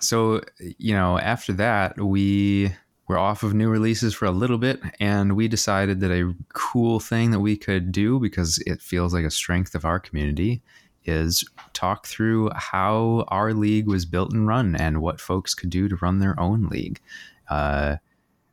So, 0.00 0.42
you 0.78 0.92
know, 0.92 1.16
after 1.18 1.52
that, 1.54 1.98
we 2.00 2.72
were 3.06 3.18
off 3.18 3.42
of 3.44 3.54
new 3.54 3.68
releases 3.70 4.14
for 4.14 4.26
a 4.26 4.30
little 4.32 4.58
bit, 4.58 4.82
and 5.00 5.36
we 5.36 5.46
decided 5.48 6.00
that 6.00 6.10
a 6.10 6.34
cool 6.52 6.98
thing 7.00 7.30
that 7.30 7.40
we 7.40 7.56
could 7.56 7.92
do 7.92 8.18
because 8.18 8.58
it 8.66 8.82
feels 8.82 9.14
like 9.14 9.24
a 9.24 9.30
strength 9.30 9.74
of 9.76 9.84
our 9.84 9.98
community 10.00 10.60
is 11.08 11.44
talk 11.72 12.06
through 12.06 12.50
how 12.54 13.24
our 13.28 13.52
league 13.52 13.86
was 13.86 14.04
built 14.04 14.32
and 14.32 14.46
run 14.46 14.76
and 14.76 15.00
what 15.00 15.20
folks 15.20 15.54
could 15.54 15.70
do 15.70 15.88
to 15.88 15.96
run 15.96 16.18
their 16.18 16.38
own 16.38 16.68
league. 16.68 17.00
Uh, 17.48 17.96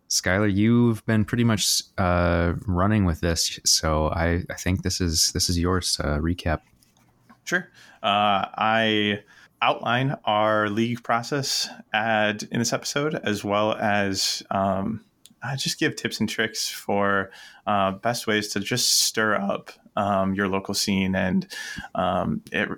Skylar, 0.10 0.54
you've 0.54 1.06
been 1.06 1.26
pretty 1.26 1.44
much 1.44 1.82
uh, 1.98 2.54
running 2.68 3.06
with 3.06 3.22
this, 3.22 3.60
so 3.66 4.10
I, 4.10 4.44
I 4.50 4.56
think 4.58 4.84
this 4.84 5.02
is 5.02 5.32
this 5.34 5.50
is 5.50 5.60
yours. 5.60 6.00
Uh, 6.02 6.20
recap. 6.20 6.62
Sure. 7.44 7.70
Uh, 8.02 8.46
I 8.56 9.20
outline 9.62 10.16
our 10.26 10.70
league 10.70 11.04
process 11.04 11.70
ad 11.92 12.48
in 12.52 12.60
this 12.60 12.72
episode, 12.72 13.16
as 13.16 13.44
well 13.44 13.74
as 13.74 14.44
um, 14.52 15.04
I 15.46 15.56
just 15.56 15.80
give 15.80 15.96
tips 15.96 16.20
and 16.20 16.30
tricks 16.30 16.70
for 16.70 17.32
uh, 17.68 17.92
best 17.92 18.28
ways 18.28 18.50
to 18.50 18.60
just 18.60 19.04
stir 19.04 19.36
up 19.36 19.72
um, 19.96 20.34
your 20.34 20.48
local 20.48 20.74
scene. 20.74 21.16
And 21.16 21.48
um, 21.94 22.42
it, 22.52 22.70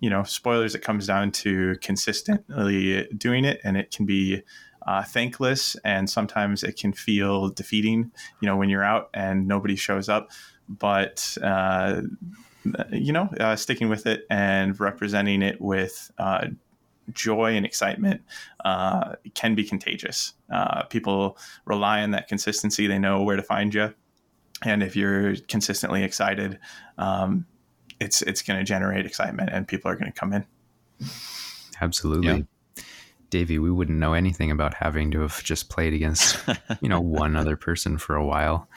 you 0.00 0.10
know, 0.10 0.22
spoilers, 0.22 0.74
it 0.74 0.80
comes 0.80 1.06
down 1.06 1.32
to 1.32 1.76
consistently 1.80 3.08
doing 3.16 3.44
it, 3.44 3.60
and 3.64 3.76
it 3.76 3.90
can 3.90 4.06
be 4.06 4.42
uh, 4.86 5.02
thankless, 5.02 5.76
and 5.84 6.10
sometimes 6.10 6.62
it 6.62 6.76
can 6.76 6.92
feel 6.92 7.48
defeating. 7.48 8.10
You 8.40 8.46
know, 8.46 8.56
when 8.56 8.68
you're 8.68 8.84
out 8.84 9.08
and 9.14 9.48
nobody 9.48 9.76
shows 9.76 10.08
up, 10.08 10.30
but 10.68 11.36
uh, 11.42 12.02
you 12.92 13.12
know, 13.12 13.28
uh, 13.40 13.56
sticking 13.56 13.88
with 13.88 14.06
it 14.06 14.26
and 14.30 14.78
representing 14.78 15.42
it 15.42 15.60
with 15.60 16.10
uh, 16.18 16.48
joy 17.12 17.54
and 17.54 17.66
excitement 17.66 18.22
uh, 18.64 19.14
can 19.34 19.54
be 19.54 19.64
contagious. 19.64 20.34
Uh, 20.50 20.84
people 20.84 21.38
rely 21.64 22.02
on 22.02 22.10
that 22.12 22.28
consistency; 22.28 22.86
they 22.86 22.98
know 22.98 23.22
where 23.22 23.36
to 23.36 23.42
find 23.42 23.74
you, 23.74 23.92
and 24.62 24.82
if 24.82 24.96
you're 24.96 25.36
consistently 25.48 26.02
excited, 26.02 26.58
um, 26.98 27.46
it's 28.00 28.22
it's 28.22 28.42
going 28.42 28.58
to 28.58 28.64
generate 28.64 29.06
excitement, 29.06 29.50
and 29.52 29.66
people 29.68 29.90
are 29.90 29.96
going 29.96 30.12
to 30.12 30.18
come 30.18 30.32
in. 30.32 30.46
Absolutely. 31.80 32.28
Yeah. 32.28 32.82
Davey, 33.30 33.58
we 33.58 33.70
wouldn't 33.70 33.98
know 33.98 34.12
anything 34.12 34.50
about 34.52 34.74
having 34.74 35.10
to 35.10 35.20
have 35.20 35.42
just 35.42 35.68
played 35.68 35.92
against, 35.92 36.38
you 36.80 36.88
know, 36.88 37.00
one 37.00 37.34
other 37.34 37.56
person 37.56 37.98
for 37.98 38.14
a 38.14 38.24
while. 38.24 38.68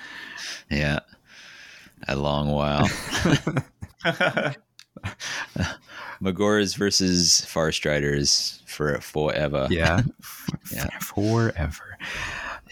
Yeah. 0.72 1.00
A 2.08 2.16
long 2.16 2.50
while. 2.50 2.90
Magore's 6.22 6.74
versus 6.76 7.45
Farstriders 7.48 8.64
for 8.66 9.00
forever. 9.00 9.68
Yeah. 9.69 10.02
yeah. 10.74 10.90
Forever. 11.00 11.98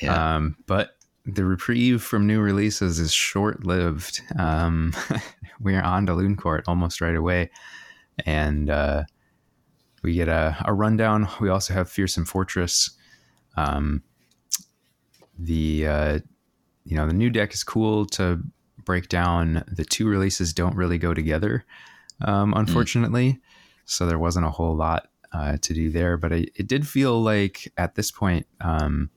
Yeah. 0.01 0.35
Um, 0.35 0.57
but 0.65 0.97
the 1.25 1.45
reprieve 1.45 2.03
from 2.03 2.27
new 2.27 2.39
releases 2.39 2.99
is 2.99 3.11
short 3.11 3.65
lived. 3.65 4.21
Um, 4.37 4.93
we're 5.59 5.81
on 5.81 6.05
to 6.05 6.13
Loon 6.13 6.35
Court 6.35 6.63
almost 6.67 7.01
right 7.01 7.15
away. 7.15 7.49
And 8.25 8.69
uh, 8.69 9.03
we 10.03 10.13
get 10.13 10.27
a, 10.27 10.55
a, 10.65 10.73
rundown. 10.73 11.27
We 11.41 11.49
also 11.49 11.73
have 11.73 11.89
Fearsome 11.89 12.25
Fortress. 12.25 12.91
Um, 13.57 14.03
the 15.37 15.87
uh, 15.87 16.19
you 16.85 16.95
know 16.95 17.07
the 17.07 17.13
new 17.13 17.29
deck 17.29 17.53
is 17.53 17.63
cool 17.63 18.05
to 18.07 18.41
break 18.85 19.09
down. 19.09 19.63
The 19.67 19.83
two 19.83 20.07
releases 20.07 20.53
don't 20.53 20.75
really 20.75 20.97
go 20.97 21.13
together 21.13 21.65
um, 22.21 22.51
hmm. 22.51 22.59
unfortunately. 22.59 23.33
Mm. 23.33 23.39
So 23.85 24.05
there 24.05 24.19
wasn't 24.19 24.47
a 24.47 24.51
whole 24.51 24.75
lot 24.75 25.09
uh, 25.31 25.57
to 25.61 25.73
do 25.73 25.91
there, 25.91 26.17
but 26.17 26.31
it, 26.31 26.49
it, 26.55 26.67
did 26.67 26.87
feel 26.87 27.21
like 27.21 27.71
at 27.77 27.95
this 27.95 28.09
point 28.09 28.47
um, 28.61 29.09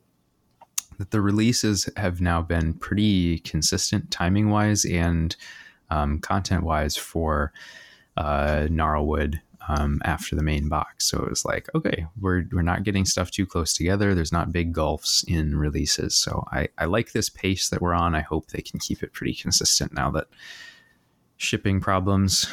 that 0.99 1.11
the 1.11 1.21
releases 1.21 1.89
have 1.97 2.21
now 2.21 2.43
been 2.43 2.75
pretty 2.75 3.39
consistent 3.41 4.11
timing 4.11 4.51
wise 4.51 4.85
and 4.85 5.37
um, 5.91 6.19
content 6.19 6.65
wise 6.65 6.97
for 6.97 7.53
uh, 8.17 8.67
Gnarlwood 8.69 9.41
um, 9.69 10.01
after 10.05 10.35
the 10.35 10.43
main 10.43 10.69
box. 10.69 11.09
So 11.09 11.19
it 11.19 11.31
was 11.31 11.45
like, 11.45 11.69
okay, 11.75 12.07
we're, 12.21 12.45
we're 12.53 12.63
not 12.63 12.83
getting 12.83 13.05
stuff 13.05 13.31
too 13.31 13.47
close 13.47 13.73
together. 13.73 14.15
There's 14.15 14.33
not 14.33 14.53
big 14.53 14.73
gulfs 14.73 15.25
in 15.29 15.57
releases. 15.57 16.17
So 16.17 16.45
I, 16.51 16.69
I 16.79 16.87
like 16.87 17.13
this 17.13 17.29
pace 17.29 17.69
that 17.69 17.81
we're 17.81 17.95
on. 17.95 18.15
I 18.15 18.23
hope 18.23 18.49
they 18.49 18.63
can 18.63 18.81
keep 18.81 19.03
it 19.03 19.13
pretty 19.13 19.35
consistent 19.35 19.95
now 19.95 20.11
that 20.13 20.27
shipping 21.37 21.81
problems 21.81 22.51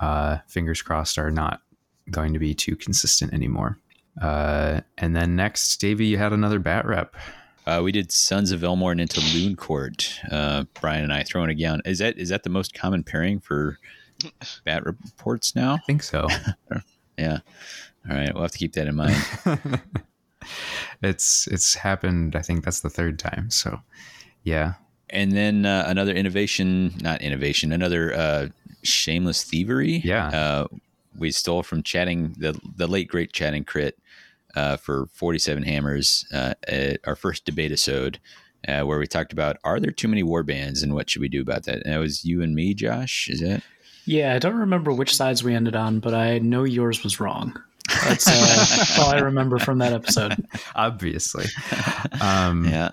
uh, 0.00 0.38
fingers 0.46 0.82
crossed, 0.82 1.18
are 1.18 1.30
not 1.30 1.62
going 2.10 2.32
to 2.32 2.38
be 2.38 2.54
too 2.54 2.76
consistent 2.76 3.32
anymore. 3.32 3.78
Uh, 4.20 4.80
and 4.98 5.14
then 5.14 5.36
next, 5.36 5.76
Davey, 5.78 6.06
you 6.06 6.18
had 6.18 6.32
another 6.32 6.58
bat 6.58 6.86
rep. 6.86 7.14
Uh, 7.66 7.80
we 7.82 7.90
did 7.90 8.12
Sons 8.12 8.52
of 8.52 8.60
Velmorn 8.60 9.00
into 9.00 9.20
Loon 9.36 9.56
Court. 9.56 10.20
Uh, 10.30 10.64
Brian 10.80 11.02
and 11.02 11.12
I 11.12 11.24
throwing 11.24 11.50
it 11.50 11.60
down. 11.60 11.82
Is 11.84 11.98
that 11.98 12.16
is 12.16 12.28
that 12.28 12.44
the 12.44 12.48
most 12.48 12.74
common 12.74 13.02
pairing 13.02 13.40
for 13.40 13.78
bat 14.64 14.86
reports 14.86 15.56
now? 15.56 15.74
I 15.74 15.78
think 15.78 16.04
so. 16.04 16.28
yeah. 17.18 17.38
All 18.08 18.16
right, 18.16 18.32
we'll 18.32 18.44
have 18.44 18.52
to 18.52 18.58
keep 18.58 18.74
that 18.74 18.86
in 18.86 18.94
mind. 18.94 19.16
it's 21.02 21.48
it's 21.48 21.74
happened. 21.74 22.36
I 22.36 22.42
think 22.42 22.64
that's 22.64 22.80
the 22.80 22.90
third 22.90 23.18
time. 23.18 23.50
So, 23.50 23.80
yeah. 24.44 24.74
And 25.10 25.32
then 25.32 25.66
uh, 25.66 25.84
another 25.86 26.12
innovation, 26.12 26.94
not 27.00 27.20
innovation, 27.20 27.72
another 27.72 28.14
uh, 28.14 28.48
shameless 28.88 29.44
thievery. 29.44 30.00
Yeah. 30.04 30.28
Uh, 30.28 30.66
we 31.18 31.30
stole 31.30 31.62
from 31.62 31.82
chatting 31.82 32.34
the 32.38 32.58
the 32.76 32.86
late 32.86 33.08
great 33.08 33.32
chatting 33.32 33.64
crit 33.64 33.98
uh, 34.54 34.76
for 34.76 35.06
47 35.12 35.62
hammers 35.62 36.26
uh, 36.32 36.54
at 36.66 37.00
our 37.06 37.16
first 37.16 37.44
debate 37.44 37.70
episode 37.72 38.18
uh, 38.68 38.82
where 38.82 38.98
we 38.98 39.06
talked 39.06 39.32
about 39.32 39.56
are 39.64 39.80
there 39.80 39.90
too 39.90 40.08
many 40.08 40.22
war 40.22 40.42
bands 40.42 40.82
and 40.82 40.94
what 40.94 41.10
should 41.10 41.20
we 41.22 41.28
do 41.28 41.40
about 41.40 41.64
that? 41.64 41.84
And 41.84 41.94
it 41.94 41.98
was 41.98 42.24
you 42.24 42.42
and 42.42 42.54
me 42.54 42.74
josh 42.74 43.28
is 43.28 43.42
it? 43.42 43.62
Yeah 44.04 44.34
i 44.34 44.38
don't 44.38 44.56
remember 44.56 44.92
which 44.92 45.14
sides 45.14 45.42
we 45.42 45.54
ended 45.54 45.76
on 45.76 46.00
but 46.00 46.14
i 46.14 46.38
know 46.38 46.64
yours 46.64 47.02
was 47.02 47.20
wrong. 47.20 47.56
That's 48.04 48.26
uh, 48.28 48.84
all 49.02 49.10
i 49.10 49.18
remember 49.18 49.58
from 49.58 49.78
that 49.78 49.92
episode. 49.92 50.46
Obviously. 50.74 51.46
Um, 52.20 52.66
yeah 52.66 52.90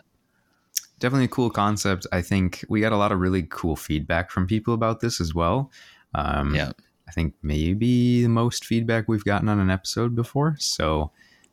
definitely 1.04 1.26
a 1.26 1.28
cool 1.28 1.50
concept. 1.50 2.08
I 2.14 2.22
think 2.22 2.64
we 2.70 2.80
got 2.80 2.94
a 2.94 2.98
lot 2.98 3.12
of 3.12 3.20
really 3.20 3.44
cool 3.44 3.76
feedback 3.76 4.32
from 4.32 4.48
people 4.48 4.74
about 4.74 5.02
this 5.02 5.20
as 5.20 5.36
well. 5.36 5.70
Um, 6.16 6.56
yeah. 6.56 6.72
I 7.10 7.12
think 7.12 7.34
maybe 7.42 8.24
the 8.24 8.30
most 8.30 8.64
feedback 8.64 9.10
we've 9.10 9.26
gotten 9.26 9.50
on 9.50 9.60
an 9.60 9.70
episode 9.70 10.16
before. 10.16 10.56
So 10.60 11.12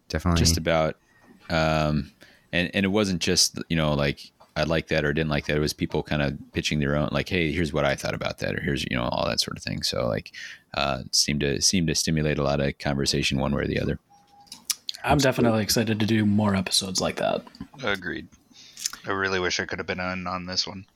definitely 0.08 0.38
just 0.38 0.56
about, 0.56 0.98
um, 1.50 2.12
and, 2.52 2.70
and 2.74 2.84
it 2.84 2.90
wasn't 2.90 3.20
just, 3.20 3.60
you 3.68 3.76
know, 3.76 3.92
like 3.92 4.30
I 4.54 4.62
like 4.62 4.86
that 4.86 5.04
or 5.04 5.12
didn't 5.12 5.30
like 5.30 5.46
that. 5.46 5.56
It 5.56 5.60
was 5.60 5.72
people 5.72 6.04
kind 6.04 6.22
of 6.22 6.38
pitching 6.52 6.78
their 6.78 6.94
own, 6.94 7.08
like, 7.10 7.28
Hey, 7.28 7.50
here's 7.50 7.72
what 7.72 7.84
I 7.84 7.96
thought 7.96 8.14
about 8.14 8.38
that. 8.38 8.54
Or 8.54 8.60
here's, 8.60 8.84
you 8.88 8.96
know, 8.96 9.08
all 9.10 9.26
that 9.26 9.40
sort 9.40 9.56
of 9.56 9.64
thing. 9.64 9.82
So 9.82 10.06
like, 10.06 10.30
uh, 10.74 11.02
seemed 11.10 11.40
to 11.40 11.60
seemed 11.60 11.88
to 11.88 11.96
stimulate 11.96 12.38
a 12.38 12.44
lot 12.44 12.60
of 12.60 12.78
conversation 12.78 13.40
one 13.40 13.52
way 13.52 13.62
or 13.62 13.66
the 13.66 13.80
other. 13.80 13.98
I'm 15.02 15.18
definitely 15.18 15.64
excited 15.64 15.98
to 15.98 16.06
do 16.06 16.24
more 16.24 16.54
episodes 16.54 17.00
like 17.00 17.16
that. 17.16 17.42
Agreed. 17.82 18.28
I 19.06 19.12
really 19.12 19.40
wish 19.40 19.60
I 19.60 19.66
could 19.66 19.78
have 19.78 19.86
been 19.86 20.00
on 20.00 20.26
on 20.26 20.46
this 20.46 20.66
one. 20.66 20.86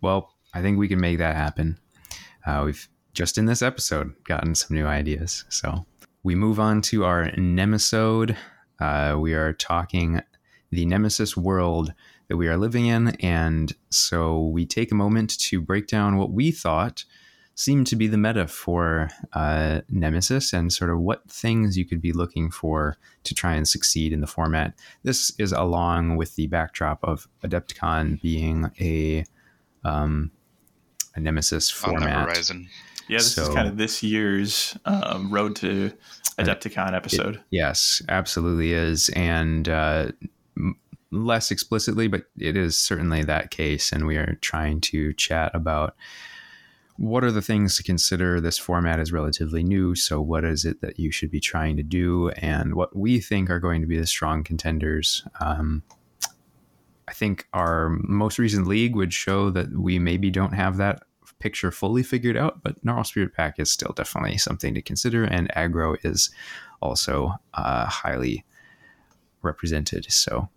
Well, 0.00 0.32
I 0.54 0.62
think 0.62 0.78
we 0.78 0.88
can 0.88 1.00
make 1.00 1.18
that 1.18 1.36
happen. 1.36 1.78
Uh, 2.46 2.62
we've 2.66 2.88
just 3.12 3.38
in 3.38 3.46
this 3.46 3.62
episode 3.62 4.14
gotten 4.24 4.54
some 4.54 4.76
new 4.76 4.86
ideas. 4.86 5.44
So 5.48 5.84
we 6.22 6.34
move 6.34 6.60
on 6.60 6.80
to 6.82 7.04
our 7.04 7.30
Nemisode. 7.32 8.36
Uh, 8.78 9.16
we 9.18 9.34
are 9.34 9.52
talking 9.52 10.22
the 10.70 10.86
Nemesis 10.86 11.36
world 11.36 11.92
that 12.28 12.36
we 12.36 12.48
are 12.48 12.56
living 12.56 12.86
in. 12.86 13.08
And 13.20 13.74
so 13.90 14.40
we 14.40 14.64
take 14.64 14.92
a 14.92 14.94
moment 14.94 15.38
to 15.40 15.60
break 15.60 15.86
down 15.86 16.16
what 16.16 16.30
we 16.30 16.52
thought 16.52 17.04
seemed 17.60 17.86
to 17.86 17.94
be 17.94 18.06
the 18.06 18.16
meta 18.16 18.46
for 18.48 19.10
uh, 19.34 19.82
Nemesis 19.90 20.54
and 20.54 20.72
sort 20.72 20.90
of 20.90 20.98
what 20.98 21.30
things 21.30 21.76
you 21.76 21.84
could 21.84 22.00
be 22.00 22.10
looking 22.10 22.50
for 22.50 22.96
to 23.24 23.34
try 23.34 23.52
and 23.52 23.68
succeed 23.68 24.14
in 24.14 24.22
the 24.22 24.26
format. 24.26 24.72
This 25.02 25.30
is 25.38 25.52
along 25.52 26.16
with 26.16 26.36
the 26.36 26.46
backdrop 26.46 27.00
of 27.02 27.28
Adepticon 27.44 28.18
being 28.22 28.70
a 28.80 29.26
um, 29.84 30.30
a 31.14 31.20
Nemesis 31.20 31.68
format. 31.70 32.30
horizon. 32.30 32.66
Yeah, 33.08 33.18
this 33.18 33.34
so, 33.34 33.42
is 33.42 33.48
kind 33.50 33.68
of 33.68 33.76
this 33.76 34.02
year's 34.02 34.74
um, 34.86 35.30
Road 35.30 35.54
to 35.56 35.92
Adepticon 36.38 36.94
episode. 36.94 37.36
It, 37.36 37.42
yes, 37.50 38.00
absolutely 38.08 38.72
is, 38.72 39.10
and 39.10 39.68
uh, 39.68 40.12
less 41.10 41.50
explicitly, 41.50 42.08
but 42.08 42.24
it 42.38 42.56
is 42.56 42.78
certainly 42.78 43.22
that 43.24 43.50
case. 43.50 43.92
And 43.92 44.06
we 44.06 44.16
are 44.16 44.38
trying 44.40 44.80
to 44.82 45.12
chat 45.12 45.50
about 45.54 45.94
what 47.00 47.24
are 47.24 47.32
the 47.32 47.40
things 47.40 47.78
to 47.78 47.82
consider? 47.82 48.42
This 48.42 48.58
format 48.58 49.00
is 49.00 49.10
relatively 49.10 49.62
new, 49.62 49.94
so 49.94 50.20
what 50.20 50.44
is 50.44 50.66
it 50.66 50.82
that 50.82 50.98
you 50.98 51.10
should 51.10 51.30
be 51.30 51.40
trying 51.40 51.78
to 51.78 51.82
do, 51.82 52.28
and 52.28 52.74
what 52.74 52.94
we 52.94 53.20
think 53.20 53.48
are 53.48 53.58
going 53.58 53.80
to 53.80 53.86
be 53.86 53.98
the 53.98 54.06
strong 54.06 54.44
contenders? 54.44 55.26
Um, 55.40 55.82
I 57.08 57.14
think 57.14 57.48
our 57.54 57.88
most 58.02 58.38
recent 58.38 58.66
league 58.66 58.94
would 58.94 59.14
show 59.14 59.48
that 59.48 59.72
we 59.72 59.98
maybe 59.98 60.30
don't 60.30 60.52
have 60.52 60.76
that 60.76 61.02
picture 61.38 61.70
fully 61.70 62.02
figured 62.02 62.36
out, 62.36 62.62
but 62.62 62.84
Gnarl 62.84 63.04
Spirit 63.04 63.32
Pack 63.34 63.58
is 63.58 63.72
still 63.72 63.94
definitely 63.96 64.36
something 64.36 64.74
to 64.74 64.82
consider, 64.82 65.24
and 65.24 65.50
aggro 65.56 65.96
is 66.04 66.30
also 66.82 67.32
uh, 67.54 67.86
highly 67.86 68.44
represented. 69.40 70.12
So 70.12 70.50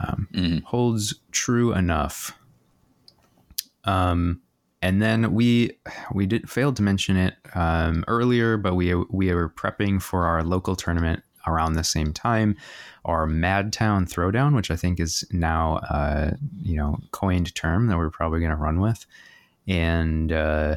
um, 0.00 0.26
mm-hmm. 0.34 0.58
holds 0.64 1.20
true 1.30 1.72
enough. 1.72 2.36
Um, 3.84 4.40
and 4.84 5.00
then 5.00 5.32
we 5.32 5.78
we 6.12 6.26
did 6.26 6.48
failed 6.48 6.76
to 6.76 6.82
mention 6.82 7.16
it 7.16 7.36
um, 7.54 8.04
earlier, 8.06 8.58
but 8.58 8.74
we 8.74 8.94
we 8.94 9.32
were 9.32 9.48
prepping 9.48 10.00
for 10.00 10.26
our 10.26 10.44
local 10.44 10.76
tournament 10.76 11.22
around 11.46 11.72
the 11.72 11.82
same 11.82 12.12
time. 12.12 12.54
Are 13.06 13.26
Madtown 13.26 14.06
Throwdown, 14.06 14.54
which 14.54 14.70
I 14.70 14.76
think 14.76 15.00
is 15.00 15.24
now 15.32 15.76
uh, 15.88 16.32
you 16.62 16.76
know 16.76 16.98
coined 17.12 17.54
term 17.54 17.86
that 17.86 17.96
we're 17.96 18.10
probably 18.10 18.40
going 18.40 18.50
to 18.50 18.56
run 18.56 18.78
with, 18.78 19.06
and 19.66 20.30
uh, 20.30 20.76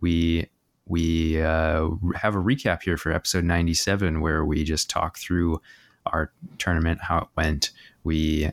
we 0.00 0.48
we 0.86 1.42
uh, 1.42 1.88
have 2.14 2.36
a 2.36 2.40
recap 2.40 2.84
here 2.84 2.96
for 2.96 3.10
episode 3.10 3.42
97 3.42 4.20
where 4.20 4.44
we 4.44 4.62
just 4.62 4.88
talk 4.88 5.18
through 5.18 5.60
our 6.06 6.30
tournament 6.58 7.00
how 7.02 7.18
it 7.18 7.28
went. 7.36 7.72
We 8.04 8.52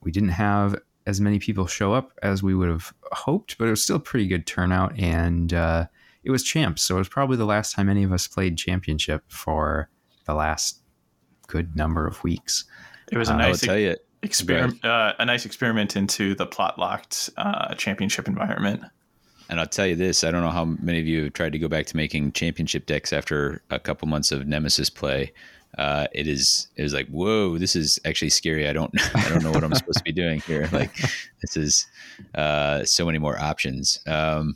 we 0.00 0.10
didn't 0.10 0.30
have 0.30 0.76
as 1.06 1.20
many 1.20 1.38
people 1.38 1.66
show 1.66 1.92
up 1.92 2.12
as 2.22 2.42
we 2.42 2.54
would 2.54 2.68
have 2.68 2.92
hoped 3.12 3.56
but 3.58 3.66
it 3.66 3.70
was 3.70 3.82
still 3.82 3.96
a 3.96 4.00
pretty 4.00 4.26
good 4.26 4.46
turnout 4.46 4.98
and 4.98 5.52
uh, 5.54 5.86
it 6.24 6.30
was 6.30 6.42
champs 6.42 6.82
so 6.82 6.96
it 6.96 6.98
was 6.98 7.08
probably 7.08 7.36
the 7.36 7.44
last 7.46 7.72
time 7.74 7.88
any 7.88 8.02
of 8.02 8.12
us 8.12 8.26
played 8.26 8.56
championship 8.58 9.22
for 9.28 9.88
the 10.26 10.34
last 10.34 10.80
good 11.46 11.76
number 11.76 12.06
of 12.06 12.22
weeks 12.24 12.64
It 13.12 13.18
was 13.18 13.28
a 13.28 13.34
Uh, 13.34 13.36
nice 13.38 13.60
tell 13.60 13.78
you, 13.78 13.96
experiment. 14.22 14.84
Uh, 14.84 15.12
a 15.18 15.24
nice 15.24 15.46
experiment 15.46 15.94
into 15.96 16.34
the 16.34 16.46
plot 16.46 16.78
locked 16.78 17.30
uh, 17.36 17.74
championship 17.76 18.26
environment. 18.26 18.82
and 19.48 19.60
I'll 19.60 19.66
tell 19.68 19.86
you 19.86 19.94
this: 19.94 20.24
I 20.24 20.32
don't 20.32 20.42
know 20.42 20.50
how 20.50 20.64
many 20.64 20.98
of 20.98 21.06
you 21.06 21.24
have 21.24 21.34
tried 21.34 21.52
to 21.52 21.58
go 21.60 21.68
back 21.68 21.86
to 21.86 21.96
making 21.96 22.32
championship 22.32 22.86
decks 22.86 23.12
after 23.12 23.62
a 23.70 23.78
couple 23.78 24.08
months 24.08 24.32
of 24.32 24.44
Nemesis 24.48 24.90
play. 24.90 25.32
Uh, 25.76 26.06
it 26.12 26.26
is 26.26 26.68
it 26.76 26.82
was 26.82 26.94
like 26.94 27.08
whoa, 27.08 27.58
this 27.58 27.76
is 27.76 27.98
actually 28.04 28.30
scary. 28.30 28.68
I 28.68 28.72
don't 28.72 28.92
I 29.14 29.28
don't 29.28 29.42
know 29.42 29.52
what 29.52 29.64
I'm 29.64 29.74
supposed 29.74 29.98
to 29.98 30.04
be 30.04 30.12
doing 30.12 30.40
here. 30.40 30.68
Like 30.76 30.94
this 31.40 31.56
is 31.56 31.86
uh, 32.34 32.84
so 32.84 33.06
many 33.06 33.18
more 33.18 33.38
options. 33.38 34.00
Um, 34.06 34.54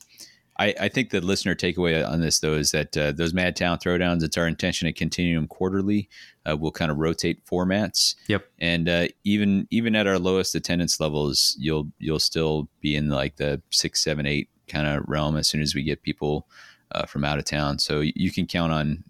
I, 0.61 0.75
I 0.79 0.89
think 0.89 1.09
the 1.09 1.23
listener 1.23 1.55
takeaway 1.55 2.07
on 2.07 2.21
this 2.21 2.41
though 2.41 2.53
is 2.53 2.71
that 2.73 2.95
uh, 2.95 3.13
those 3.13 3.33
Mad 3.33 3.57
Town 3.57 3.79
throwdowns. 3.79 4.23
It's 4.23 4.37
our 4.37 4.47
intention 4.47 4.87
to 4.87 4.93
continue 4.93 5.35
them 5.35 5.47
quarterly. 5.47 6.11
Uh, 6.45 6.57
we'll 6.57 6.71
kind 6.71 6.91
of 6.91 6.99
rotate 6.99 7.45
formats. 7.47 8.15
Yep. 8.29 8.47
And 8.59 8.89
uh, 8.89 9.09
even 9.25 9.67
even 9.71 9.97
at 9.97 10.07
our 10.07 10.19
lowest 10.19 10.55
attendance 10.55 11.01
levels, 11.01 11.57
you'll 11.59 11.91
you'll 11.99 12.19
still 12.19 12.69
be 12.83 12.95
in 12.95 13.09
like 13.09 13.37
the 13.37 13.63
six, 13.71 14.05
seven, 14.05 14.27
eight 14.27 14.51
kind 14.69 14.87
of 14.87 15.03
realm 15.09 15.37
as 15.37 15.49
soon 15.49 15.63
as 15.63 15.75
we 15.75 15.83
get 15.83 16.03
people 16.03 16.47
uh, 16.93 17.07
from 17.07 17.25
out 17.25 17.39
of 17.39 17.47
town. 17.47 17.79
So 17.79 18.01
you 18.01 18.31
can 18.31 18.47
count 18.47 18.73
on 18.73 19.05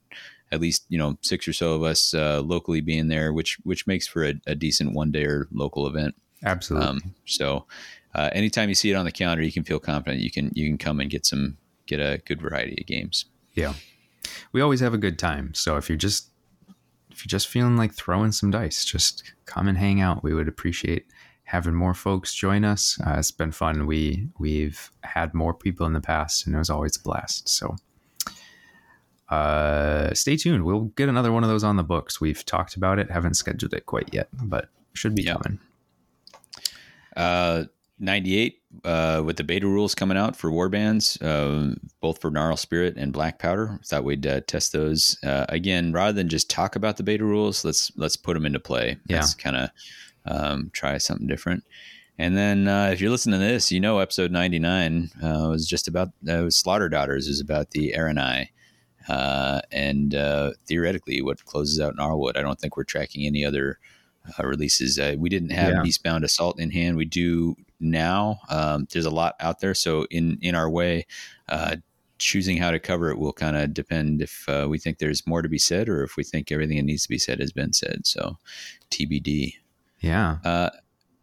at 0.53 0.61
least 0.61 0.85
you 0.89 0.99
know 0.99 1.17
six 1.23 1.47
or 1.47 1.53
so 1.53 1.75
of 1.75 1.83
us 1.83 2.15
uh, 2.15 2.41
locally 2.41 2.81
being 2.81 3.09
there, 3.09 3.33
which 3.33 3.59
which 3.65 3.87
makes 3.87 4.07
for 4.07 4.25
a, 4.25 4.35
a 4.47 4.55
decent 4.55 4.95
one 4.95 5.13
day 5.13 5.25
or 5.25 5.49
local 5.53 5.87
event. 5.87 6.15
absolutely 6.45 6.89
Um, 6.89 7.15
so 7.27 7.67
uh, 8.15 8.31
anytime 8.33 8.69
you 8.69 8.75
see 8.75 8.91
it 8.91 8.95
on 8.95 9.05
the 9.05 9.13
calendar, 9.13 9.43
you 9.43 9.53
can 9.53 9.65
feel 9.65 9.79
confident 9.79 10.23
you 10.23 10.31
can 10.31 10.51
you 10.55 10.69
can 10.69 10.79
come 10.79 11.01
and 11.01 11.11
get 11.11 11.27
some 11.27 11.57
get 11.87 12.01
a 12.01 12.21
good 12.25 12.41
variety 12.41 12.81
of 12.81 12.87
games. 12.87 13.27
Yeah. 13.55 13.75
We 14.53 14.61
always 14.61 14.81
have 14.81 14.95
a 14.95 14.99
good 14.99 15.19
time. 15.19 15.55
So 15.55 15.77
if 15.77 15.89
you're 15.89 15.99
just 15.99 16.29
if 17.11 17.25
you're 17.25 17.31
just 17.31 17.49
feeling 17.49 17.77
like 17.77 17.93
throwing 17.93 18.33
some 18.33 18.51
dice, 18.51 18.85
just 18.85 19.35
come 19.47 19.69
and 19.69 19.77
hang 19.77 20.01
out. 20.01 20.23
We 20.23 20.35
would 20.35 20.49
appreciate 20.49 21.07
having 21.45 21.75
more 21.75 21.95
folks 21.95 22.35
join 22.35 22.65
us. 22.65 22.99
Uh, 23.05 23.17
it's 23.19 23.31
been 23.31 23.53
fun. 23.53 23.87
We 23.87 24.29
we've 24.39 24.91
had 25.03 25.35
more 25.35 25.55
people 25.55 25.87
in 25.87 25.93
the 25.93 26.01
past 26.01 26.47
and 26.47 26.55
it 26.55 26.59
was 26.59 26.71
always 26.71 26.97
a 26.97 27.03
blast. 27.03 27.49
So 27.49 27.77
uh, 29.31 30.13
stay 30.15 30.37
tuned. 30.37 30.65
We'll 30.65 30.87
get 30.97 31.09
another 31.09 31.33
one 31.33 31.45
of 31.45 31.49
those 31.51 31.65
on 31.65 31.77
the 31.77 31.83
books. 31.85 32.21
We've 32.21 32.45
talked 32.45 32.77
about 32.77 32.99
it, 32.99 33.11
haven't 33.11 33.35
scheduled 33.35 33.73
it 33.75 33.87
quite 33.87 34.09
yet, 34.13 34.29
but 34.43 34.69
should 34.93 35.15
be 35.15 35.23
Yeah. 35.23 35.35
coming. 35.35 35.59
Uh, 37.17 37.65
98 38.03 38.63
uh, 38.85 39.23
with 39.25 39.37
the 39.37 39.45
beta 39.45 39.67
rules 39.67 39.95
coming 39.95 40.17
out 40.17 40.35
for 40.35 40.51
warbands, 40.51 41.21
uh, 41.23 41.75
both 42.01 42.19
for 42.21 42.31
Gnarl 42.31 42.57
Spirit 42.57 42.95
and 42.97 43.13
Black 43.13 43.39
Powder. 43.39 43.79
Thought 43.85 44.05
we'd 44.05 44.27
uh, 44.27 44.41
test 44.47 44.73
those 44.73 45.19
uh, 45.23 45.45
again 45.51 45.93
rather 45.93 46.13
than 46.15 46.29
just 46.29 46.49
talk 46.49 46.77
about 46.77 46.97
the 46.97 47.03
beta 47.03 47.25
rules. 47.25 47.63
Let's 47.65 47.93
let's 47.97 48.17
put 48.17 48.35
them 48.35 48.47
into 48.47 48.59
play. 48.61 48.97
Yeah. 49.07 49.17
Let's 49.17 49.35
kind 49.35 49.57
of 49.57 49.71
um, 50.25 50.71
try 50.73 50.97
something 50.99 51.27
different. 51.27 51.63
And 52.19 52.37
then 52.37 52.69
uh, 52.69 52.91
if 52.93 53.01
you're 53.01 53.11
listening 53.11 53.39
to 53.41 53.47
this, 53.47 53.71
you 53.71 53.81
know 53.81 53.99
episode 53.99 54.31
99 54.31 55.11
uh, 55.23 55.49
was 55.51 55.67
just 55.69 55.87
about 55.89 56.11
uh, 56.29 56.49
Slaughter 56.49 56.89
Daughters 56.89 57.29
is 57.29 57.41
about 57.41 57.73
the 57.73 57.95
Arenai. 57.97 58.49
Uh, 59.09 59.61
and 59.73 60.15
uh, 60.15 60.53
theoretically, 60.67 61.21
what 61.23 61.45
closes 61.45 61.81
out 61.81 61.97
Gnarlwood. 61.97 62.37
I 62.37 62.43
don't 62.43 62.59
think 62.61 62.77
we're 62.77 62.85
tracking 62.85 63.27
any 63.27 63.45
other 63.45 63.79
uh, 64.39 64.47
releases. 64.47 64.99
Uh, 64.99 65.15
we 65.19 65.29
didn't 65.29 65.51
have 65.51 65.71
Yeah. 65.73 65.83
Beastbound 65.83 66.25
Assault 66.25 66.61
in 66.61 66.71
hand. 66.71 66.97
We 66.97 67.07
do 67.07 67.57
now. 67.81 68.41
Um, 68.51 68.87
there's 68.93 69.07
a 69.07 69.11
lot 69.11 69.35
out 69.41 69.61
there, 69.61 69.75
so 69.75 70.05
in 70.11 70.39
in 70.43 70.55
our 70.55 70.69
way, 70.69 71.07
uh, 71.49 71.77
choosing 72.19 72.59
how 72.59 72.71
to 72.71 72.79
cover 72.79 73.11
it 73.11 73.19
will 73.19 73.33
kind 73.33 73.57
of 73.57 73.73
depend 73.73 74.21
if 74.21 74.47
uh, 74.49 74.67
we 74.69 74.79
think 74.79 74.99
there's 74.99 75.27
more 75.27 75.41
to 75.41 75.49
be 75.49 75.59
said 75.59 75.89
or 75.89 76.03
if 76.05 76.19
we 76.19 76.23
think 76.23 76.53
everything 76.53 76.77
that 76.77 76.83
needs 76.83 77.05
to 77.05 77.09
be 77.09 77.19
said 77.19 77.41
has 77.41 77.51
been 77.53 77.73
said. 77.73 78.07
So 78.07 78.37
TBD. 78.91 79.55
Yeah. 80.01 80.37
Uh, 80.45 80.69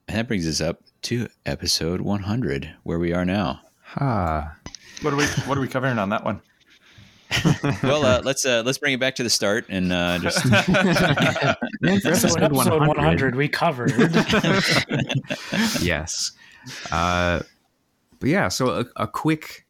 and 0.08 0.18
that 0.18 0.28
brings 0.28 0.48
us 0.48 0.60
up 0.62 0.82
to 1.04 1.28
episode 1.46 2.02
100, 2.02 2.74
where 2.84 2.98
we 2.98 3.14
are 3.14 3.26
now. 3.26 3.62
Ha. 3.84 4.56
What 5.02 5.14
are 5.14 5.18
we 5.18 5.26
What 5.46 5.58
are 5.58 5.62
we 5.62 5.68
covering 5.68 6.00
on 6.00 6.10
that 6.10 6.24
one? 6.26 6.42
Well, 7.84 8.06
uh, 8.06 8.22
let's 8.24 8.46
uh, 8.46 8.64
let's 8.66 8.78
bring 8.78 8.94
it 8.94 9.00
back 9.00 9.16
to 9.16 9.24
the 9.24 9.30
start 9.30 9.66
and 9.70 9.92
uh, 9.92 10.18
just 10.20 10.46
Man, 10.46 12.00
for 12.00 12.08
episode 12.10 12.42
episode 12.42 12.80
100. 12.82 12.88
100, 12.88 13.36
we 13.36 13.48
covered. 13.50 13.92
yes. 15.82 16.32
Uh, 16.92 17.42
but 18.20 18.30
yeah, 18.30 18.48
so 18.48 18.70
a, 18.82 18.86
a 19.04 19.08
quick 19.08 19.66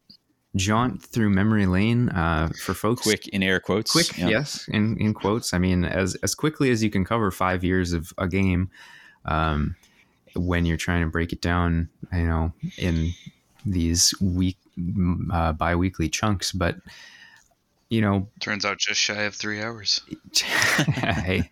jaunt 0.56 1.02
through 1.02 1.30
memory 1.30 1.66
lane 1.66 2.08
uh, 2.10 2.48
for 2.64 2.74
folks. 2.74 3.02
quick 3.02 3.28
in 3.28 3.42
air 3.42 3.60
quotes. 3.60 3.92
quick, 3.92 4.16
Yeah. 4.16 4.28
yes, 4.28 4.66
in, 4.68 4.96
in 4.98 5.14
quotes. 5.14 5.52
I 5.52 5.58
mean, 5.58 5.84
as 5.84 6.14
as 6.16 6.34
quickly 6.34 6.70
as 6.70 6.82
you 6.82 6.90
can 6.90 7.04
cover 7.04 7.30
five 7.30 7.62
years 7.64 7.92
of 7.92 8.12
a 8.18 8.26
game, 8.28 8.70
um, 9.24 9.76
when 10.34 10.64
you're 10.64 10.76
trying 10.76 11.02
to 11.02 11.10
break 11.10 11.32
it 11.32 11.40
down, 11.40 11.88
you 12.12 12.26
know, 12.26 12.52
in 12.76 13.12
these 13.66 14.14
week 14.20 14.56
uh, 15.32 15.52
bi-weekly 15.52 16.08
chunks, 16.08 16.52
but 16.52 16.76
you 17.90 18.00
know, 18.00 18.28
Turns 18.40 18.64
out 18.64 18.78
just 18.78 19.00
shy 19.00 19.22
of 19.22 19.34
three 19.34 19.62
hours. 19.62 20.02
hey, 20.34 21.48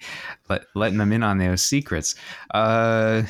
let, 0.48 0.62
letting 0.74 0.98
them 0.98 1.12
in 1.12 1.22
on 1.22 1.38
those 1.38 1.64
secrets. 1.64 2.14
Uh, 2.52 3.22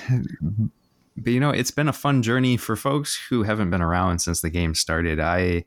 but 1.16 1.32
you 1.32 1.40
know, 1.40 1.50
it's 1.50 1.70
been 1.70 1.88
a 1.88 1.92
fun 1.92 2.22
journey 2.22 2.56
for 2.56 2.76
folks 2.76 3.18
who 3.28 3.44
haven't 3.44 3.70
been 3.70 3.82
around 3.82 4.18
since 4.18 4.40
the 4.40 4.50
game 4.50 4.74
started. 4.74 5.20
I 5.20 5.64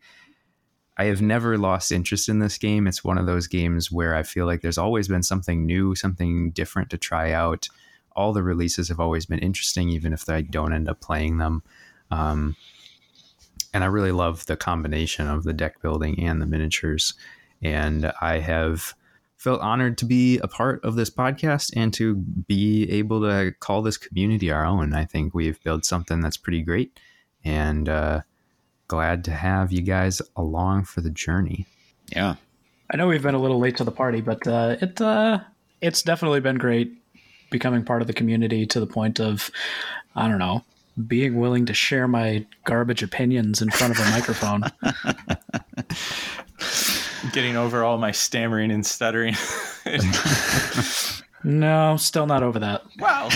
I 0.98 1.06
have 1.06 1.22
never 1.22 1.58
lost 1.58 1.94
interest 1.94 2.28
in 2.28 2.40
this 2.40 2.58
game. 2.58 2.86
It's 2.86 3.06
one 3.06 3.18
of 3.18 3.26
those 3.26 3.48
games 3.48 3.90
where 3.90 4.16
I 4.16 4.24
feel 4.24 4.46
like 4.46 4.62
there's 4.62 4.78
always 4.78 5.08
been 5.08 5.24
something 5.24 5.66
new, 5.66 5.96
something 5.96 6.52
different 6.52 6.90
to 6.90 6.98
try 6.98 7.32
out. 7.32 7.70
All 8.18 8.34
the 8.34 8.44
releases 8.44 8.90
have 8.90 9.00
always 9.00 9.26
been 9.26 9.40
interesting, 9.40 9.88
even 9.90 10.12
if 10.12 10.28
I 10.28 10.42
don't 10.42 10.74
end 10.74 10.90
up 10.90 11.00
playing 11.00 11.38
them. 11.38 11.64
Um, 12.12 12.58
and 13.74 13.84
I 13.84 13.88
really 13.88 14.12
love 14.12 14.46
the 14.46 14.58
combination 14.58 15.28
of 15.28 15.44
the 15.44 15.54
deck 15.54 15.82
building 15.82 16.20
and 16.20 16.42
the 16.42 16.46
miniatures. 16.46 17.14
And 17.62 18.12
I 18.22 18.40
have 18.40 18.94
felt 19.38 19.62
honored 19.62 19.98
to 19.98 20.06
be 20.06 20.38
a 20.40 20.48
part 20.48 20.84
of 20.84 20.96
this 20.96 21.10
podcast 21.10 21.72
and 21.76 21.94
to 21.94 22.16
be 22.16 22.90
able 22.92 23.22
to 23.22 23.54
call 23.60 23.82
this 23.82 23.98
community 23.98 24.52
our 24.52 24.66
own. 24.66 24.94
I 24.94 25.06
think 25.06 25.34
we've 25.34 25.62
built 25.64 25.86
something 25.86 26.20
that's 26.20 26.38
pretty 26.38 26.62
great, 26.62 27.00
and 27.44 27.88
uh, 27.88 28.22
glad 28.88 29.24
to 29.26 29.32
have 29.32 29.72
you 29.72 29.82
guys 29.82 30.22
along 30.36 30.86
for 30.86 31.02
the 31.02 31.10
journey. 31.10 31.66
Yeah. 32.08 32.36
I 32.92 32.98
know 32.98 33.08
we've 33.08 33.24
been 33.24 33.36
a 33.36 33.40
little 33.40 33.60
late 33.60 33.78
to 33.78 33.84
the 33.84 33.92
party, 33.92 34.20
but 34.20 34.48
uh, 34.48 34.78
it 34.82 35.00
uh, 35.00 35.40
it's 35.80 36.02
definitely 36.02 36.40
been 36.40 36.58
great 36.58 36.94
becoming 37.50 37.84
part 37.84 38.02
of 38.02 38.08
the 38.08 38.14
community 38.14 38.66
to 38.66 38.80
the 38.80 38.88
point 38.88 39.20
of 39.20 39.52
I 40.16 40.28
don't 40.28 40.40
know 40.40 40.64
being 41.08 41.40
willing 41.40 41.66
to 41.66 41.74
share 41.74 42.08
my 42.08 42.46
garbage 42.66 43.04
opinions 43.04 43.62
in 43.62 43.70
front 43.70 43.98
of 43.98 44.06
a 44.06 44.10
microphone. 44.12 44.64
Getting 47.32 47.58
over 47.58 47.84
all 47.84 47.98
my 47.98 48.12
stammering 48.12 48.72
and 48.72 48.86
stuttering. 48.86 49.36
no, 51.44 51.98
still 51.98 52.26
not 52.26 52.44
over 52.44 52.60
that. 52.60 52.84
wow, 53.00 53.30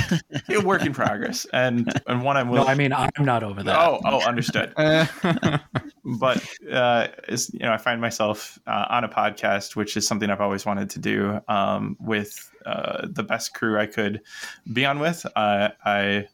a 0.50 0.60
work 0.60 0.86
in 0.86 0.94
progress, 0.94 1.46
and 1.54 1.92
and 2.08 2.24
one 2.24 2.38
I'm 2.38 2.50
Willing- 2.50 2.66
No. 2.66 2.72
I 2.72 2.76
mean 2.76 2.94
I'm 2.94 3.10
not 3.20 3.44
over 3.44 3.62
that. 3.64 3.78
Oh, 3.78 4.00
oh, 4.06 4.22
understood. 4.22 4.74
but 6.06 6.46
uh, 6.72 7.08
is 7.28 7.52
you 7.54 7.60
know, 7.60 7.74
I 7.74 7.78
find 7.78 8.00
myself 8.00 8.58
uh, 8.68 8.86
on 8.90 9.04
a 9.04 9.10
podcast, 9.10 9.76
which 9.76 9.98
is 9.98 10.08
something 10.08 10.30
I've 10.30 10.42
always 10.42 10.66
wanted 10.66 10.90
to 10.92 11.00
do 11.00 11.40
um, 11.48 11.98
with 12.00 12.52
uh, 12.66 13.08
the 13.10 13.24
best 13.24 13.54
crew 13.54 13.78
I 13.78 13.86
could 13.86 14.22
be 14.72 14.86
on 14.86 15.00
with. 15.00 15.26
Uh, 15.36 15.70
I 15.86 16.28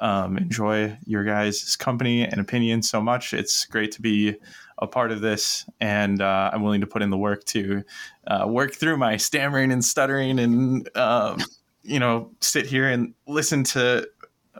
um, 0.00 0.36
enjoy 0.36 0.96
your 1.06 1.24
guys' 1.24 1.76
company 1.76 2.22
and 2.22 2.40
opinion 2.40 2.82
so 2.82 3.00
much. 3.00 3.32
It's 3.32 3.64
great 3.66 3.92
to 3.92 4.02
be 4.02 4.36
a 4.78 4.86
part 4.86 5.12
of 5.12 5.20
this, 5.20 5.64
and 5.80 6.20
uh, 6.20 6.50
I'm 6.52 6.62
willing 6.62 6.80
to 6.80 6.86
put 6.86 7.02
in 7.02 7.10
the 7.10 7.16
work 7.16 7.44
to 7.46 7.84
uh, 8.26 8.46
work 8.48 8.74
through 8.74 8.96
my 8.96 9.16
stammering 9.16 9.72
and 9.72 9.84
stuttering, 9.84 10.38
and 10.38 10.96
um, 10.96 11.40
you 11.82 11.98
know, 11.98 12.30
sit 12.40 12.66
here 12.66 12.88
and 12.88 13.14
listen 13.26 13.64
to 13.64 14.08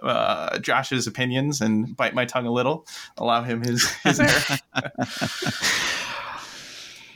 uh, 0.02 0.58
Josh's 0.58 1.06
opinions 1.06 1.60
and 1.60 1.96
bite 1.96 2.14
my 2.14 2.24
tongue 2.24 2.46
a 2.46 2.52
little, 2.52 2.86
allow 3.16 3.42
him 3.42 3.62
his 3.62 3.88
his 4.02 4.20
air. 4.20 4.58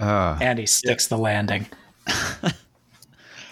Uh, 0.01 0.39
And 0.41 0.59
he 0.59 0.67
sticks 0.67 1.09
the 1.09 1.19
landing. 1.19 1.67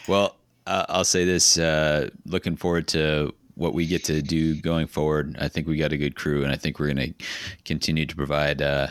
Well, 0.08 0.36
uh, 0.66 0.86
I'll 0.88 1.04
say 1.04 1.24
this: 1.24 1.58
uh, 1.58 2.10
looking 2.24 2.56
forward 2.56 2.88
to 2.88 3.34
what 3.56 3.74
we 3.74 3.86
get 3.86 4.04
to 4.04 4.22
do 4.22 4.60
going 4.60 4.86
forward. 4.86 5.36
I 5.40 5.48
think 5.48 5.66
we 5.66 5.76
got 5.76 5.92
a 5.92 5.96
good 5.96 6.14
crew, 6.14 6.44
and 6.44 6.52
I 6.52 6.56
think 6.56 6.78
we're 6.78 6.92
going 6.92 7.14
to 7.14 7.24
continue 7.64 8.06
to 8.06 8.14
provide 8.14 8.62
uh, 8.62 8.88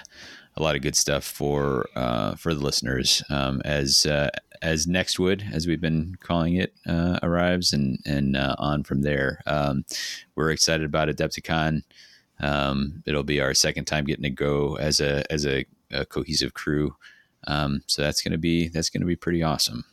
a 0.58 0.64
lot 0.64 0.76
of 0.76 0.82
good 0.82 0.96
stuff 0.96 1.24
for 1.24 1.88
uh, 1.96 2.36
for 2.36 2.54
the 2.54 2.64
listeners 2.64 3.24
um, 3.30 3.62
as 3.64 4.06
uh, 4.06 4.30
as 4.62 4.88
Nextwood, 4.88 5.54
as 5.54 5.68
we've 5.68 5.82
been 5.82 6.16
calling 6.20 6.56
it, 6.56 6.74
uh, 6.88 7.20
arrives, 7.22 7.74
and 7.74 8.00
and 8.06 8.36
uh, 8.36 8.56
on 8.58 8.84
from 8.84 9.02
there. 9.02 9.42
Um, 9.46 9.86
we're 10.36 10.52
excited 10.52 10.86
about 10.86 11.10
Adepticon. 11.10 11.84
Um, 12.40 13.04
it'll 13.06 13.24
be 13.24 13.40
our 13.40 13.54
second 13.54 13.86
time 13.86 14.06
getting 14.06 14.24
to 14.24 14.30
go 14.30 14.76
as 14.78 15.00
a 15.00 15.32
as 15.32 15.46
a, 15.46 15.66
a 15.92 16.06
cohesive 16.06 16.54
crew. 16.54 16.96
Um, 17.48 17.84
so 17.86 18.02
that's 18.02 18.22
gonna 18.22 18.40
be 18.40 18.68
that's 18.70 18.90
gonna 18.90 19.06
be 19.06 19.16
pretty 19.16 19.44
awesome. 19.44 19.86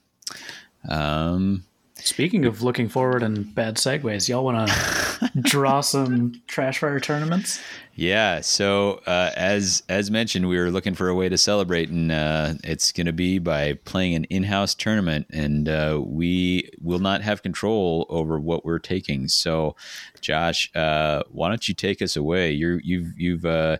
Um, 0.88 1.64
Speaking 2.04 2.44
of 2.46 2.62
looking 2.62 2.88
forward 2.88 3.22
and 3.22 3.54
bad 3.54 3.76
segues, 3.76 4.28
y'all 4.28 4.44
want 4.44 4.68
to 4.68 5.30
draw 5.40 5.80
some 5.80 6.42
trash 6.48 6.78
fire 6.78 6.98
tournaments? 6.98 7.60
Yeah. 7.94 8.40
So 8.40 9.00
uh, 9.06 9.30
as 9.36 9.84
as 9.88 10.10
mentioned, 10.10 10.48
we 10.48 10.58
were 10.58 10.70
looking 10.70 10.94
for 10.94 11.08
a 11.08 11.14
way 11.14 11.28
to 11.28 11.38
celebrate, 11.38 11.90
and 11.90 12.10
uh, 12.10 12.54
it's 12.64 12.90
going 12.90 13.06
to 13.06 13.12
be 13.12 13.38
by 13.38 13.74
playing 13.84 14.14
an 14.14 14.24
in-house 14.24 14.74
tournament, 14.74 15.26
and 15.30 15.68
uh, 15.68 16.00
we 16.04 16.70
will 16.80 16.98
not 16.98 17.22
have 17.22 17.42
control 17.42 18.06
over 18.08 18.40
what 18.40 18.64
we're 18.64 18.80
taking. 18.80 19.28
So, 19.28 19.76
Josh, 20.20 20.74
uh, 20.74 21.22
why 21.30 21.50
don't 21.50 21.68
you 21.68 21.74
take 21.74 22.02
us 22.02 22.16
away? 22.16 22.50
You're 22.50 22.80
you've 22.80 23.12
you've 23.16 23.44
uh, 23.44 23.76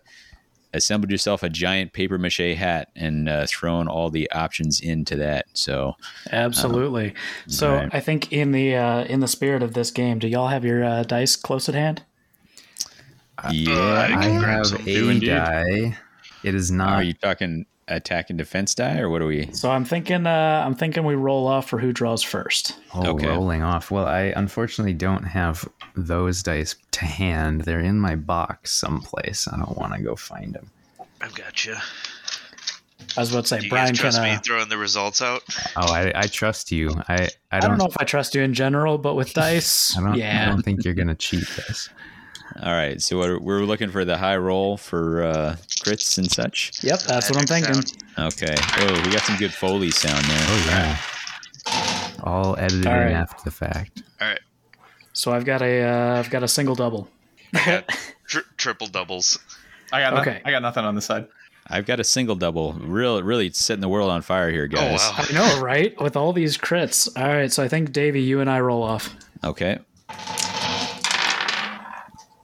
assembled 0.73 1.11
yourself 1.11 1.43
a 1.43 1.49
giant 1.49 1.93
paper 1.93 2.17
mache 2.17 2.55
hat 2.55 2.89
and 2.95 3.29
uh, 3.29 3.45
thrown 3.47 3.87
all 3.87 4.09
the 4.09 4.29
options 4.31 4.79
into 4.79 5.15
that. 5.17 5.45
So 5.53 5.93
Absolutely. 6.31 7.13
so 7.47 7.75
right. 7.75 7.89
I 7.93 7.99
think 7.99 8.31
in 8.31 8.51
the 8.51 8.75
uh, 8.75 9.03
in 9.05 9.19
the 9.19 9.27
spirit 9.27 9.63
of 9.63 9.73
this 9.73 9.91
game, 9.91 10.19
do 10.19 10.27
y'all 10.27 10.47
have 10.47 10.65
your 10.65 10.83
uh, 10.83 11.03
dice 11.03 11.35
close 11.35 11.69
at 11.69 11.75
hand? 11.75 12.03
yeah. 13.51 14.07
I 14.09 14.17
I 14.17 14.23
have 14.25 14.73
a 14.87 15.09
indeed. 15.09 15.27
die. 15.27 15.97
It 16.43 16.55
is 16.55 16.71
not. 16.71 16.93
Are 16.93 17.03
you 17.03 17.13
talking 17.13 17.65
attack 17.87 18.29
and 18.29 18.37
defense 18.37 18.73
die, 18.75 18.99
or 18.99 19.09
what 19.09 19.21
are 19.21 19.25
we? 19.27 19.51
So 19.53 19.69
I'm 19.71 19.85
thinking 19.85 20.25
uh, 20.27 20.63
I'm 20.65 20.75
thinking 20.75 21.03
we 21.05 21.15
roll 21.15 21.47
off 21.47 21.67
for 21.69 21.79
who 21.79 21.91
draws 21.93 22.23
first. 22.23 22.77
Oh, 22.93 23.07
Okay. 23.15 23.27
rolling 23.27 23.61
off. 23.63 23.91
Well, 23.91 24.05
I 24.05 24.33
unfortunately 24.35 24.93
don't 24.93 25.23
have 25.23 25.67
those 25.95 26.43
dice 26.43 26.75
to 26.91 27.05
hand. 27.05 27.61
They're 27.61 27.79
in 27.79 27.99
my 27.99 28.15
box 28.15 28.73
someplace. 28.73 29.47
I 29.51 29.57
don't 29.57 29.77
want 29.77 29.93
to 29.93 30.01
go 30.01 30.15
find 30.15 30.53
them. 30.53 30.69
I've 31.21 31.33
got 31.35 31.65
you. 31.65 31.75
I 33.15 33.19
was 33.19 33.31
about 33.31 33.41
to 33.41 33.47
say 33.47 33.59
Do 33.59 33.65
you 33.65 33.69
Brian 33.69 33.89
guys 33.89 33.99
trust 33.99 34.17
can. 34.17 34.33
me 34.35 34.39
throwing 34.43 34.69
the 34.69 34.77
results 34.77 35.21
out? 35.21 35.43
Oh, 35.75 35.91
I, 35.91 36.11
I 36.15 36.27
trust 36.27 36.71
you. 36.71 36.89
I, 37.07 37.23
I 37.23 37.29
I 37.51 37.59
don't, 37.59 37.71
don't 37.71 37.77
know 37.79 37.85
if 37.85 37.97
I 37.99 38.05
trust 38.05 38.33
you 38.33 38.41
in 38.41 38.53
general, 38.55 38.97
but 38.97 39.13
with 39.15 39.33
dice, 39.35 39.95
I 39.97 40.01
don't, 40.01 40.19
I 40.21 40.45
don't 40.45 40.63
think 40.63 40.83
you're 40.83 40.93
gonna 40.95 41.13
cheat 41.15 41.45
this. 41.55 41.89
All 42.61 42.71
right. 42.71 43.01
So 43.01 43.17
we're, 43.19 43.39
we're 43.39 43.63
looking 43.63 43.89
for 43.89 44.05
the 44.05 44.17
high 44.17 44.37
roll 44.37 44.77
for 44.77 45.23
uh, 45.23 45.55
crits 45.83 46.17
and 46.17 46.29
such. 46.31 46.71
Yep, 46.83 46.99
that's 47.07 47.29
what 47.29 47.39
I'm 47.39 47.47
thinking. 47.47 47.73
sound. 47.73 48.33
Okay. 48.33 48.55
Oh, 48.77 49.01
we 49.05 49.11
got 49.11 49.21
some 49.23 49.37
good 49.37 49.53
Foley 49.53 49.91
sound 49.91 50.23
there. 50.25 50.45
Oh 50.47 50.65
yeah. 50.67 50.97
All 52.23 52.55
edited 52.57 52.85
All 52.87 52.93
right. 52.93 53.07
in 53.11 53.13
after 53.17 53.43
the 53.43 53.51
fact. 53.51 54.03
All 54.21 54.27
right. 54.27 54.39
So 55.13 55.31
I've 55.31 55.45
got 55.45 55.61
a 55.61 55.81
uh, 55.83 56.19
I've 56.19 56.29
got 56.29 56.43
a 56.43 56.47
single 56.47 56.75
double. 56.75 57.09
I 57.53 57.65
got 57.65 57.89
tri- 58.27 58.41
triple 58.57 58.87
doubles. 58.87 59.39
I 59.91 60.01
got 60.01 60.13
no- 60.25 60.39
I 60.45 60.51
got 60.51 60.61
nothing 60.61 60.85
on 60.85 60.95
this 60.95 61.05
side. 61.05 61.27
I've 61.67 61.85
got 61.85 61.99
a 61.99 62.03
single 62.03 62.35
double. 62.35 62.73
Real, 62.73 63.21
really 63.23 63.49
setting 63.51 63.81
the 63.81 63.87
world 63.89 64.09
on 64.09 64.21
fire 64.21 64.51
here, 64.51 64.67
guys. 64.67 64.99
Oh, 65.01 65.15
wow. 65.17 65.25
I 65.29 65.33
know, 65.55 65.61
right? 65.61 65.99
With 66.01 66.17
all 66.17 66.33
these 66.33 66.57
crits. 66.57 67.07
All 67.15 67.27
right, 67.27 67.51
so 67.51 67.63
I 67.63 67.67
think 67.69 67.93
Davey, 67.93 68.21
you 68.21 68.41
and 68.41 68.49
I 68.49 68.59
roll 68.59 68.83
off. 68.83 69.15
Okay. 69.45 69.79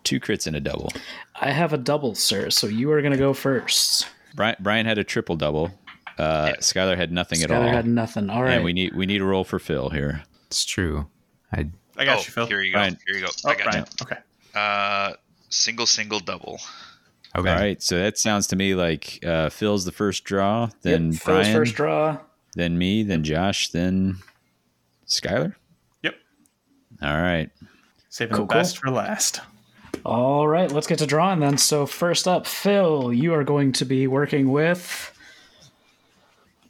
Two 0.10 0.20
crits 0.20 0.48
and 0.48 0.56
a 0.56 0.60
double. 0.60 0.92
I 1.40 1.52
have 1.52 1.72
a 1.72 1.78
double, 1.78 2.16
sir. 2.16 2.50
So 2.50 2.66
you 2.66 2.92
are 2.92 3.00
going 3.00 3.12
to 3.12 3.18
go 3.20 3.32
first. 3.32 4.08
Brian, 4.34 4.56
Brian 4.60 4.88
had 4.88 4.98
a 4.98 5.04
triple 5.04 5.36
double. 5.36 5.72
Uh, 6.18 6.54
Skylar 6.62 6.98
had 6.98 7.12
nothing 7.12 7.44
at 7.44 7.52
Skylar 7.52 7.66
all. 7.66 7.72
had 7.72 7.86
nothing. 7.86 8.28
All 8.28 8.42
right. 8.42 8.54
And 8.54 8.64
we 8.64 8.74
need 8.74 8.96
we 8.96 9.06
need 9.06 9.22
a 9.22 9.24
roll 9.24 9.44
for 9.44 9.60
Phil 9.60 9.90
here. 9.90 10.24
It's 10.48 10.66
true. 10.66 11.06
I 11.54 11.70
I 11.96 12.06
got 12.06 12.18
oh, 12.18 12.22
you, 12.22 12.24
Phil. 12.24 12.48
Here 12.48 12.60
you 12.60 12.72
go. 12.72 12.80
Brian. 12.80 12.98
Here 13.06 13.18
you 13.18 13.22
go. 13.22 13.32
oh, 13.46 13.50
I 13.50 13.54
got 13.54 13.64
Brian. 13.66 13.86
Okay. 14.02 14.18
Uh, 14.56 15.14
single, 15.50 15.86
single, 15.86 16.20
double. 16.20 16.60
okay. 17.38 17.48
All 17.48 17.56
right. 17.56 17.80
So 17.80 18.00
that 18.00 18.18
sounds 18.18 18.48
to 18.48 18.56
me 18.56 18.74
like 18.74 19.24
uh, 19.24 19.50
Phil's 19.50 19.86
the 19.86 19.92
first 19.92 20.24
draw, 20.24 20.72
then 20.82 21.12
Yep, 21.12 21.22
Phil's 21.22 21.38
Brian, 21.38 21.56
first 21.56 21.76
draw. 21.76 22.18
then 22.56 22.80
me, 22.80 23.04
then 23.04 23.24
Josh, 23.24 23.70
then 23.70 24.18
Skylar. 25.06 25.54
Yep. 26.02 26.16
All 27.04 27.22
right. 27.22 27.52
Saving 28.10 28.38
Cool, 28.38 28.48
the 28.48 28.56
best 28.56 28.80
for 28.80 28.90
last. 28.90 29.42
All 30.06 30.48
right, 30.48 30.72
let's 30.72 30.88
get 30.88 31.00
to 31.00 31.06
drawing 31.06 31.40
then. 31.40 31.58
So 31.58 31.86
first 31.86 32.28
up, 32.28 32.48
Phil, 32.48 33.12
you 33.14 33.34
are 33.34 33.44
going 33.44 33.72
to 33.74 33.86
be 33.86 34.08
working 34.08 34.52
with. 34.52 35.14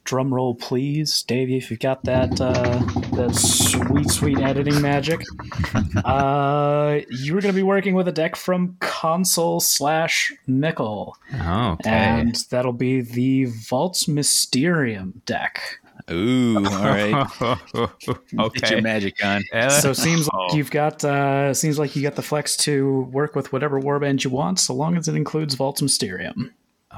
Drum 0.04 0.34
roll, 0.34 0.54
please, 0.56 1.22
Davey. 1.22 1.56
If 1.56 1.70
you've 1.70 1.78
got 1.78 2.02
that 2.04 2.40
uh, 2.40 2.78
that 3.16 3.34
sweet, 3.34 4.08
sweet 4.10 4.38
editing 4.40 4.80
magic, 4.80 5.20
uh, 6.04 7.00
you 7.10 7.36
are 7.36 7.40
going 7.40 7.52
to 7.54 7.56
be 7.58 7.62
working 7.62 7.94
with 7.94 8.08
a 8.08 8.12
deck 8.12 8.34
from 8.34 8.76
Console 8.80 9.60
slash 9.60 10.32
Nickel, 10.48 11.16
Oh, 11.34 11.72
okay. 11.72 11.90
and 11.90 12.34
that'll 12.50 12.72
be 12.72 13.02
the 13.02 13.44
Vaults 13.44 14.08
Mysterium 14.08 15.22
deck. 15.26 15.78
Ooh. 16.12 16.56
All 16.56 16.62
right. 16.84 17.26
okay. 17.42 18.58
Get 18.60 18.70
your 18.70 18.82
magic 18.82 19.24
on. 19.24 19.42
Uh, 19.52 19.68
So 19.70 19.90
it 19.90 19.94
seems 19.96 20.26
like 20.26 20.34
Oh. 20.52 20.56
you've 20.56 20.70
got 20.70 21.04
uh, 21.04 21.54
seems 21.54 21.78
like 21.78 21.94
you 21.96 22.02
got 22.02 22.16
the 22.16 22.22
flex 22.22 22.56
to 22.58 23.02
work 23.12 23.34
with 23.36 23.52
whatever 23.52 23.80
warband 23.80 24.24
you 24.24 24.30
want, 24.30 24.58
so 24.58 24.74
long 24.74 24.96
as 24.96 25.08
it 25.08 25.14
includes 25.14 25.54
Vaults 25.54 25.80
Mysterium. 25.82 26.52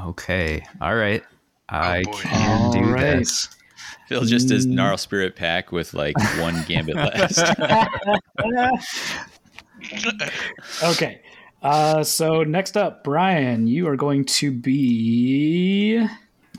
okay. 0.06 0.64
All 0.80 0.94
right. 0.96 1.22
I 1.68 2.02
boy. 2.04 2.12
can 2.12 2.70
do 2.72 2.78
All 2.80 2.84
right. 2.92 3.18
this. 3.18 3.48
Phil 4.08 4.22
just 4.24 4.48
does 4.48 4.66
Mm. 4.66 4.70
Gnarl 4.72 4.98
Spirit 4.98 5.36
Pack 5.36 5.72
with 5.72 5.94
like 5.94 6.16
one 6.38 6.62
gambit 6.66 6.96
left. 6.96 7.38
Okay. 10.82 11.20
Uh, 11.62 12.02
so 12.02 12.42
next 12.42 12.76
up, 12.76 13.04
Brian, 13.04 13.66
you 13.66 13.88
are 13.88 13.96
going 13.96 14.24
to 14.24 14.50
be 14.50 16.06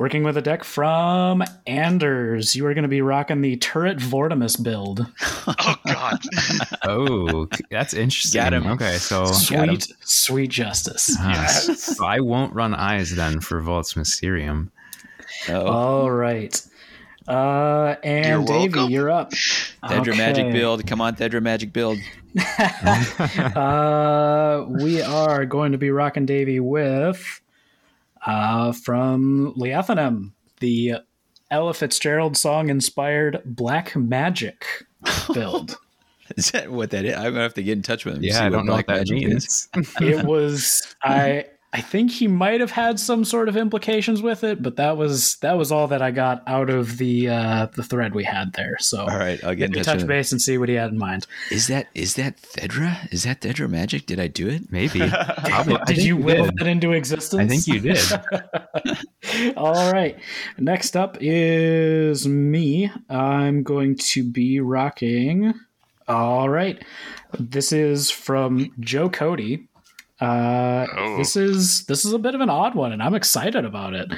working 0.03 0.23
with 0.25 0.35
a 0.35 0.41
deck 0.41 0.65
from 0.65 1.41
Anders. 1.65 2.57
You 2.57 2.65
are 2.65 2.73
going 2.73 2.81
to 2.83 2.89
be 2.89 3.01
rocking 3.01 3.39
the 3.39 3.55
Turret 3.55 3.99
Vortimus 3.99 4.61
build. 4.61 5.05
Oh 5.45 5.75
God. 5.85 6.19
Oh, 6.83 7.47
that's 7.69 7.93
interesting. 7.93 8.41
Got 8.41 8.53
him. 8.53 8.65
Okay, 8.67 8.95
so 8.97 9.25
Got 9.25 9.69
him. 9.69 9.79
Sweet, 9.79 9.87
sweet 10.05 10.49
justice. 10.51 11.17
uh, 11.19 11.29
Yes. 11.33 11.83
so 11.97 12.05
I 12.05 12.19
won't 12.21 12.53
run 12.53 12.73
eyes 12.73 13.13
then 13.15 13.39
for 13.41 13.59
Vaults 13.61 13.95
Mysterium. 13.97 14.71
Oh, 15.49 15.65
All 15.65 16.11
right. 16.11 16.59
Uh, 17.27 17.95
and 18.03 18.25
You're 18.25 18.45
Davey, 18.45 18.73
welcome. 18.77 18.91
you're 18.91 19.11
up. 19.11 19.31
Thedra 19.31 20.17
Magic 20.17 20.51
build. 20.53 20.85
Come 20.87 21.01
on, 21.01 21.15
Thedra 21.15 21.41
Magic 21.41 21.71
build. 21.73 21.99
Uh, 23.55 24.65
we 24.69 25.01
are 25.01 25.45
going 25.45 25.71
to 25.73 25.77
be 25.77 25.89
rocking 25.91 26.25
Davey 26.25 26.59
with 26.59 27.41
uh, 28.25 28.71
from 28.71 29.53
Leathanem, 29.57 30.31
the 30.59 30.95
Ella 31.51 31.73
Fitzgerald 31.73 32.37
song 32.37 32.69
inspired 32.69 33.41
Black 33.45 33.95
Magic 33.95 34.65
build. 35.33 35.77
Is 36.37 36.51
that 36.51 36.71
what 36.71 36.91
that 36.91 37.05
is? 37.05 37.15
I'm 37.15 37.33
gonna 37.33 37.41
have 37.41 37.53
to 37.55 37.63
get 37.63 37.73
in 37.73 37.81
touch 37.81 38.05
with 38.05 38.15
him. 38.15 38.23
Yeah, 38.23 38.33
see 38.33 38.39
I 38.39 38.49
don't 38.49 38.65
know 38.65 38.73
what 38.73 38.87
that 38.87 38.99
Magic 39.09 39.17
means. 39.17 39.67
it 39.99 40.25
was 40.25 40.95
I 41.03 41.45
I 41.75 41.81
think 41.81 42.11
he 42.11 42.27
might 42.27 42.61
have 42.61 42.69
had 42.69 42.99
some 42.99 43.25
sort 43.25 43.49
of 43.49 43.57
implications 43.57 44.21
with 44.21 44.43
it, 44.43 44.61
but 44.61 44.75
that 44.75 44.95
was 44.95 45.37
that 45.37 45.53
was 45.53 45.71
all 45.71 45.87
that 45.87 46.03
I 46.03 46.11
got 46.11 46.43
out 46.45 46.69
of 46.69 46.99
the 46.99 47.29
uh, 47.29 47.65
the 47.75 47.81
thread 47.81 48.13
we 48.13 48.23
had 48.23 48.53
there. 48.53 48.77
So 48.79 49.01
All 49.01 49.17
right, 49.17 49.43
I'll 49.43 49.55
get 49.55 49.71
let 49.71 49.77
in 49.77 49.83
touch, 49.83 49.99
touch 49.99 50.07
base 50.07 50.31
and 50.31 50.39
see 50.39 50.59
what 50.59 50.69
he 50.69 50.75
had 50.75 50.91
in 50.91 50.99
mind. 50.99 51.25
Is 51.49 51.65
that 51.67 51.87
is 51.95 52.13
that 52.13 52.37
Thedra? 52.37 53.11
Is 53.11 53.23
that 53.23 53.41
Thedra 53.41 53.67
Magic? 53.67 54.05
Did 54.05 54.19
I 54.19 54.27
do 54.27 54.47
it? 54.49 54.71
Maybe. 54.71 54.99
Probably. 55.45 55.79
Did 55.87 56.03
you 56.03 56.15
will 56.15 56.45
that 56.45 56.67
into 56.67 56.91
existence? 56.91 57.41
I 57.41 57.47
think 57.47 57.67
you 57.67 57.79
did. 57.79 59.57
All 59.57 59.91
right. 59.91 60.15
Next 60.59 60.95
up 60.95 61.17
is 61.21 62.27
me. 62.27 62.91
I'm 63.09 63.63
going 63.63 63.95
to 63.95 64.23
be 64.23 64.59
rocking. 64.59 65.55
All 66.07 66.49
right. 66.49 66.83
This 67.39 67.71
is 67.71 68.11
from 68.11 68.71
Joe 68.79 69.09
Cody. 69.09 69.69
Uh, 70.23 70.87
Oh. 70.95 71.17
This 71.17 71.35
is 71.35 71.85
this 71.85 72.05
is 72.05 72.13
a 72.13 72.19
bit 72.19 72.35
of 72.35 72.41
an 72.41 72.49
odd 72.49 72.75
one, 72.75 72.91
and 72.91 73.01
I'm 73.01 73.15
excited 73.15 73.65
about 73.65 73.93
it. 73.93 74.11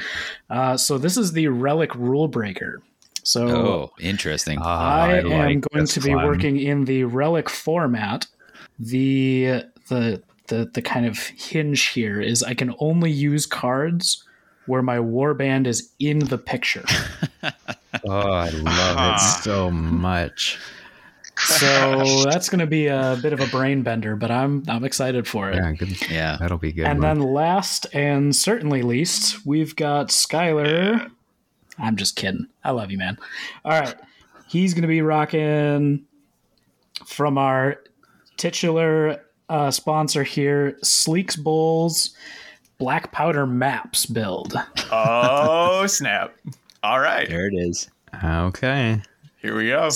Uh, 0.50 0.78
so 0.78 0.98
this 0.98 1.18
is 1.18 1.32
the 1.34 1.48
Relic 1.48 1.94
Rule 1.96 2.28
Breaker. 2.28 2.82
So 3.24 3.48
Oh, 3.48 3.92
interesting. 4.00 4.60
Ah, 4.62 5.04
I, 5.04 5.18
am 5.20 5.30
like 5.30 5.66
going 5.72 5.86
to 5.88 6.00
be 6.00 6.14
one. 6.16 6.26
working 6.26 6.60
in 6.60 6.86
the 6.86 7.04
relic 7.06 7.50
format. 7.50 8.28
The 8.80 9.64
the 9.90 10.22
the 10.48 10.70
the 10.74 10.82
kind 10.82 11.06
of 11.06 11.18
hinge 11.20 11.88
here 11.88 12.22
is 12.22 12.44
I 12.44 12.54
can 12.54 12.76
only 12.80 13.12
use 13.12 13.46
cards 13.46 14.24
where 14.68 14.82
my 14.82 14.98
warband 14.98 15.68
is 15.68 15.92
in 16.00 16.20
the 16.20 16.38
picture. 16.38 16.86
Oh, 18.04 18.12
I 18.30 18.50
love 18.50 19.16
it 19.16 19.20
so 19.44 19.72
much. 19.72 20.60
So 21.38 22.24
that's 22.30 22.50
going 22.50 22.60
to 22.60 22.68
be 22.68 22.88
a 22.88 23.18
bit 23.22 23.34
of 23.34 23.40
a 23.40 23.48
brain 23.48 23.82
bender, 23.84 24.16
but 24.16 24.32
I'm 24.32 24.64
I'm 24.68 24.84
excited 24.84 25.28
for 25.28 25.50
it. 25.52 25.56
Yeah, 25.56 25.72
good. 25.74 26.10
Yeah. 26.10 26.38
That'll 26.40 26.58
be 26.58 26.72
good. 26.72 26.86
and 26.86 27.02
one. 27.02 27.20
then 27.20 27.34
last 27.34 27.88
and 27.94 28.36
certainly 28.36 28.82
least, 28.82 29.46
we've 29.46 29.76
got 29.76 30.08
Skylar. 30.10 31.10
I'm 31.78 31.96
just 31.98 32.16
kidding. 32.16 32.48
I 32.64 32.72
love 32.72 32.90
you, 32.92 32.98
man. 32.98 33.18
All 33.66 33.80
right. 33.80 33.96
He's 34.48 34.74
going 34.74 34.84
to 34.84 34.88
be 34.88 35.02
rocking 35.02 36.06
from 37.06 37.38
our 37.38 37.82
titular 38.38 39.22
uh, 39.50 39.72
sponsor 39.72 40.24
here, 40.24 40.78
Sleeks 40.84 41.38
Bowls 41.42 42.16
Black 42.78 43.12
Powder 43.12 43.46
Maps 43.46 44.06
build. 44.06 44.54
Oh 44.92 45.88
snap! 45.88 46.36
All 46.84 47.00
right, 47.00 47.28
There 47.28 47.48
it 47.48 47.56
is. 47.56 47.90
okay. 48.24 49.02
here 49.42 49.58
we 49.58 49.68
go. 49.70 49.90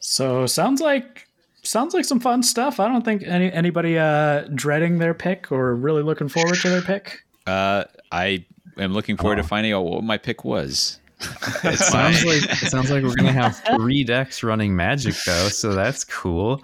So 0.00 0.46
sounds 0.46 0.80
like 0.80 1.28
sounds 1.62 1.94
like 1.94 2.04
some 2.04 2.20
fun 2.20 2.42
stuff. 2.42 2.80
I 2.80 2.88
don't 2.88 3.04
think 3.04 3.22
any 3.22 3.52
anybody 3.52 3.98
uh, 3.98 4.42
dreading 4.54 4.98
their 4.98 5.14
pick 5.14 5.50
or 5.52 5.74
really 5.74 6.02
looking 6.02 6.28
forward 6.28 6.56
to 6.56 6.70
their 6.70 6.82
pick. 6.82 7.24
Uh, 7.46 7.84
I 8.12 8.44
am 8.78 8.92
looking 8.92 9.16
forward 9.16 9.36
to 9.36 9.42
finding 9.42 9.72
out 9.72 9.82
what 9.82 10.04
my 10.04 10.18
pick 10.18 10.44
was. 10.44 11.00
It 11.64 11.78
sounds 11.78 12.24
like 12.24 12.42
it 12.44 12.70
sounds 12.70 12.90
like 12.90 13.02
we're 13.02 13.16
gonna 13.16 13.32
have 13.32 13.56
three 13.76 14.04
decks 14.04 14.42
running 14.44 14.76
magic 14.76 15.14
though, 15.26 15.48
so 15.48 15.74
that's 15.74 16.04
cool. 16.04 16.62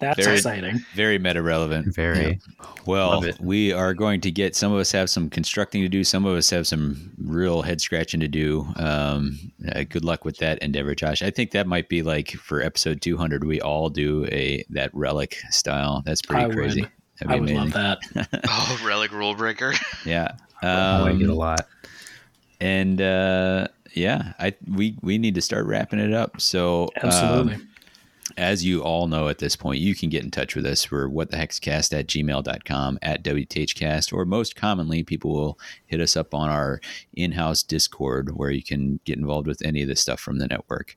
That's 0.00 0.22
Very- 0.22 0.36
exciting. 0.36 0.78
Very 0.94 1.18
meta 1.18 1.42
relevant. 1.42 1.92
Very. 1.94 2.38
Well, 2.86 3.24
we 3.40 3.72
are 3.72 3.94
going 3.94 4.20
to 4.20 4.30
get 4.30 4.54
some 4.54 4.72
of 4.72 4.78
us 4.78 4.92
have 4.92 5.10
some 5.10 5.28
constructing 5.28 5.82
to 5.82 5.88
do. 5.88 6.04
Some 6.04 6.24
of 6.24 6.36
us 6.36 6.48
have 6.50 6.68
some 6.68 7.10
real 7.18 7.62
head 7.62 7.80
scratching 7.80 8.20
to 8.20 8.28
do. 8.28 8.68
Um, 8.76 9.38
uh, 9.74 9.82
good 9.88 10.04
luck 10.04 10.24
with 10.24 10.36
that 10.38 10.58
endeavor, 10.60 10.94
Josh. 10.94 11.20
I 11.22 11.30
think 11.30 11.50
that 11.50 11.66
might 11.66 11.88
be 11.88 12.02
like 12.02 12.30
for 12.32 12.62
episode 12.62 13.02
200, 13.02 13.42
we 13.44 13.60
all 13.60 13.88
do 13.90 14.24
a 14.26 14.64
that 14.70 14.90
relic 14.94 15.38
style. 15.50 16.02
That's 16.06 16.22
pretty 16.22 16.44
I 16.44 16.48
crazy. 16.48 16.86
That'd 17.20 17.32
I 17.34 17.40
would 17.40 17.50
amazing. 17.50 17.70
love 17.72 17.98
that. 18.14 18.40
Oh, 18.48 18.82
relic 18.86 19.10
rule 19.10 19.34
breaker. 19.34 19.72
Yeah. 20.04 20.36
I 20.62 21.00
like 21.00 21.16
it 21.20 21.26
a 21.28 21.32
Um, 21.32 21.36
lot. 21.36 21.66
And 22.60 23.00
uh, 23.00 23.68
yeah, 23.94 24.34
I 24.38 24.54
we 24.70 24.96
we 25.02 25.18
need 25.18 25.34
to 25.34 25.42
start 25.42 25.66
wrapping 25.66 25.98
it 25.98 26.12
up. 26.12 26.40
So 26.40 26.84
um, 27.02 27.08
Absolutely. 27.08 27.66
as 28.36 28.64
you 28.64 28.82
all 28.82 29.08
know 29.08 29.28
at 29.28 29.38
this 29.38 29.56
point, 29.56 29.80
you 29.80 29.94
can 29.94 30.10
get 30.10 30.22
in 30.22 30.30
touch 30.30 30.54
with 30.54 30.66
us. 30.66 30.90
We're 30.90 31.08
what 31.08 31.30
the 31.30 31.36
hexcast 31.36 31.98
at 31.98 32.06
gmail.com, 32.06 32.98
at 33.02 33.22
WTHcast, 33.22 34.12
or 34.12 34.24
most 34.24 34.56
commonly, 34.56 35.02
people 35.02 35.32
will 35.32 35.58
hit 35.86 36.00
us 36.00 36.16
up 36.16 36.34
on 36.34 36.48
our 36.48 36.80
in 37.14 37.32
house 37.32 37.62
Discord 37.62 38.36
where 38.36 38.50
you 38.50 38.62
can 38.62 39.00
get 39.04 39.18
involved 39.18 39.46
with 39.46 39.62
any 39.64 39.82
of 39.82 39.88
the 39.88 39.96
stuff 39.96 40.20
from 40.20 40.38
the 40.38 40.46
network. 40.46 40.96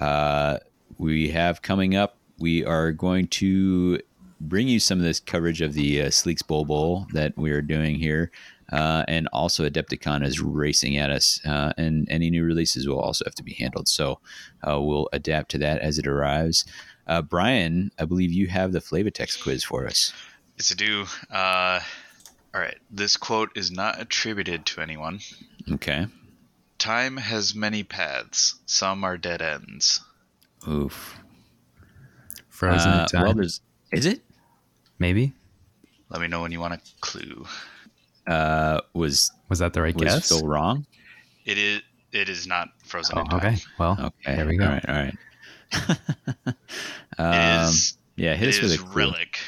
Uh, 0.00 0.58
we 0.98 1.30
have 1.30 1.62
coming 1.62 1.96
up, 1.96 2.16
we 2.38 2.64
are 2.64 2.92
going 2.92 3.26
to 3.28 4.00
bring 4.40 4.68
you 4.68 4.80
some 4.80 4.98
of 4.98 5.04
this 5.04 5.20
coverage 5.20 5.60
of 5.60 5.74
the 5.74 6.02
uh, 6.02 6.06
Sleeks 6.06 6.46
Bowl 6.46 6.64
Bowl 6.64 7.06
that 7.12 7.36
we 7.36 7.50
are 7.50 7.60
doing 7.60 7.96
here. 7.96 8.30
Uh, 8.70 9.04
and 9.08 9.28
also, 9.32 9.68
Adepticon 9.68 10.24
is 10.24 10.40
racing 10.40 10.96
at 10.96 11.10
us, 11.10 11.40
uh, 11.44 11.72
and 11.76 12.06
any 12.10 12.30
new 12.30 12.44
releases 12.44 12.86
will 12.86 13.00
also 13.00 13.24
have 13.24 13.34
to 13.34 13.42
be 13.42 13.54
handled. 13.54 13.88
So, 13.88 14.20
uh, 14.66 14.80
we'll 14.80 15.08
adapt 15.12 15.50
to 15.52 15.58
that 15.58 15.80
as 15.80 15.98
it 15.98 16.06
arrives. 16.06 16.64
Uh, 17.06 17.20
Brian, 17.22 17.90
I 17.98 18.04
believe 18.04 18.32
you 18.32 18.46
have 18.46 18.70
the 18.72 18.78
Flavatex 18.80 19.42
quiz 19.42 19.64
for 19.64 19.86
us. 19.86 20.12
Yes, 20.56 20.70
I 20.70 20.74
do. 20.76 21.06
Uh, 21.30 21.80
all 22.54 22.60
right. 22.60 22.78
This 22.90 23.16
quote 23.16 23.50
is 23.56 23.70
not 23.72 24.00
attributed 24.00 24.66
to 24.66 24.80
anyone. 24.80 25.20
Okay. 25.72 26.06
Time 26.78 27.16
has 27.16 27.54
many 27.54 27.82
paths. 27.82 28.54
Some 28.66 29.02
are 29.04 29.16
dead 29.18 29.42
ends. 29.42 30.00
Oof. 30.68 31.18
Frozen 32.48 32.90
Uh, 32.90 33.00
in 33.02 33.06
time. 33.08 33.36
well, 33.36 33.40
is 33.40 33.60
it 33.92 34.20
Maybe. 34.98 35.32
Let 36.10 36.20
me 36.20 36.28
know 36.28 36.42
when 36.42 36.52
you 36.52 36.60
want 36.60 36.74
a 36.74 36.80
clue. 37.00 37.46
Uh, 38.26 38.80
was 38.94 39.30
Was 39.48 39.58
that 39.60 39.72
the 39.72 39.82
right 39.82 39.94
was 39.94 40.04
guess? 40.04 40.24
Still 40.26 40.46
wrong? 40.46 40.86
It 41.44 41.58
is. 41.58 41.80
It 42.12 42.28
is 42.28 42.46
not 42.46 42.68
frozen 42.84 43.18
Oh, 43.18 43.20
in 43.22 43.26
time. 43.28 43.38
okay. 43.38 43.56
Well, 43.78 43.92
Okay, 44.00 44.36
there 44.36 44.46
we 44.46 44.56
go. 44.56 44.64
All 44.64 44.70
right, 44.72 44.88
all 44.88 44.94
right. 44.94 45.16
Um, 47.18 47.64
is. 47.68 47.98
yeah, 48.16 48.34
hit 48.34 48.48
It 48.48 48.54
us 48.54 48.62
with 48.62 48.70
a 48.70 48.74
is 48.74 48.80
clue. 48.80 48.92
relic. 48.94 49.38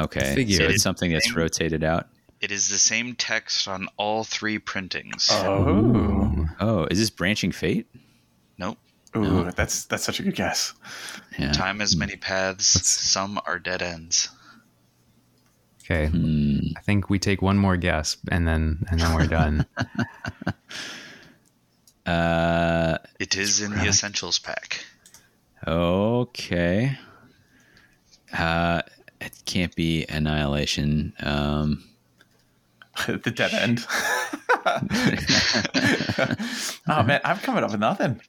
Okay, 0.00 0.34
Figured. 0.34 0.58
so 0.58 0.64
it's 0.68 0.82
something 0.82 1.12
that's 1.12 1.26
Same- 1.26 1.36
rotated 1.36 1.84
out. 1.84 2.08
It 2.40 2.50
is 2.50 2.68
the 2.68 2.78
same 2.78 3.14
text 3.14 3.68
on 3.68 3.86
all 3.96 4.24
three 4.24 4.58
printings. 4.58 5.28
Oh, 5.30 6.46
Oh, 6.60 6.84
is 6.90 6.98
this 6.98 7.10
branching 7.10 7.52
fate? 7.52 7.86
nope. 8.58 8.78
Ooh, 9.16 9.48
that's 9.52 9.84
that's 9.84 10.02
such 10.02 10.18
a 10.18 10.24
good 10.24 10.34
guess. 10.34 10.74
Yeah. 11.38 11.52
Time 11.52 11.78
has 11.80 11.96
many 11.96 12.16
paths. 12.16 12.74
Let's- 12.74 12.88
Some 12.88 13.40
are 13.46 13.58
dead 13.60 13.80
ends. 13.80 14.28
Okay. 15.84 16.06
Hmm. 16.06 16.58
I 16.76 16.80
think 16.80 17.10
we 17.10 17.18
take 17.18 17.42
one 17.42 17.58
more 17.58 17.76
guess 17.76 18.16
and 18.30 18.46
then 18.48 18.86
and 18.90 19.00
then 19.00 19.14
we're 19.14 19.26
done. 19.26 19.66
Uh, 22.06 22.98
It 23.18 23.34
is 23.34 23.62
in 23.62 23.70
the 23.70 23.86
essentials 23.86 24.38
pack. 24.38 24.84
okay. 25.66 26.98
Uh, 28.36 28.82
it 29.22 29.32
can't 29.46 29.74
be 29.74 30.04
annihilation. 30.10 31.14
Um, 31.20 31.82
the 33.06 33.30
dead 33.30 33.54
end. 33.54 33.86
oh 36.88 37.02
man, 37.04 37.20
I'm 37.24 37.38
coming 37.38 37.64
up 37.64 37.70
with 37.70 37.80
nothing 37.80 38.20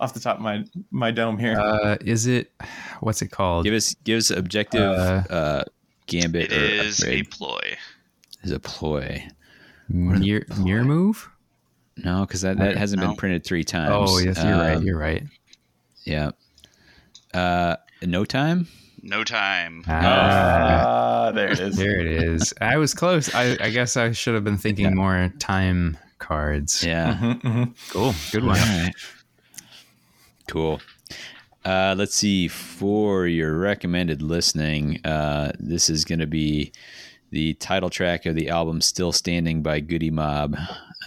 off 0.00 0.12
the 0.12 0.20
top 0.20 0.36
of 0.36 0.42
my 0.42 0.64
my 0.90 1.10
dome 1.10 1.38
here. 1.38 1.58
uh, 1.58 1.96
is 2.04 2.26
it 2.26 2.52
what's 3.00 3.22
it 3.22 3.28
called? 3.28 3.64
give 3.64 3.72
us 3.74 3.94
give 4.04 4.18
us 4.18 4.28
objective 4.30 4.82
Uh, 4.82 5.22
uh, 5.30 5.64
gambit 6.06 6.52
It 6.52 6.60
or 6.60 6.64
is 6.86 7.04
a 7.04 7.22
ploy. 7.24 7.76
is 8.42 8.50
a 8.50 8.60
ploy. 8.60 9.26
Mirror, 9.88 10.44
mirror 10.58 10.84
move? 10.84 11.28
No, 11.96 12.26
because 12.26 12.40
that, 12.40 12.58
that 12.58 12.76
hasn't 12.76 13.00
no. 13.02 13.08
been 13.08 13.16
printed 13.16 13.44
three 13.44 13.64
times. 13.64 13.90
Oh, 13.92 14.18
yes, 14.18 14.42
you're 14.42 14.56
right. 14.56 14.76
Um, 14.76 14.82
You're 14.84 14.98
right. 14.98 15.22
Yeah. 16.04 16.30
Uh, 17.32 17.76
no 18.02 18.24
time. 18.24 18.66
No 19.02 19.22
time. 19.24 19.84
Ah, 19.86 21.26
Ah, 21.26 21.30
there 21.32 21.52
it 21.52 21.60
is. 21.60 21.76
there 21.76 22.00
it 22.00 22.06
is. 22.06 22.52
I 22.60 22.78
was 22.78 22.94
close. 22.94 23.34
I, 23.34 23.56
I 23.60 23.70
guess 23.70 23.96
I 23.96 24.12
should 24.12 24.34
have 24.34 24.44
been 24.44 24.56
thinking 24.58 24.86
Yeah. 24.86 24.90
more 24.94 25.32
time 25.38 25.98
cards. 26.18 26.82
Yeah. 26.84 27.14
Mhm, 27.20 27.40
mhm. 27.42 27.90
Cool. 27.90 28.14
Good 28.32 28.44
one. 28.44 28.58
All 28.58 28.64
right. 28.82 28.94
Cool. 30.48 30.80
Uh, 31.64 31.94
let's 31.96 32.14
see. 32.14 32.48
For 32.48 33.26
your 33.26 33.56
recommended 33.58 34.20
listening, 34.20 35.00
uh, 35.04 35.52
this 35.58 35.88
is 35.88 36.04
going 36.04 36.18
to 36.18 36.26
be 36.26 36.72
the 37.30 37.54
title 37.54 37.90
track 37.90 38.26
of 38.26 38.34
the 38.34 38.50
album 38.50 38.80
"Still 38.80 39.12
Standing" 39.12 39.62
by 39.62 39.80
Goodie 39.80 40.10
Mob, 40.10 40.56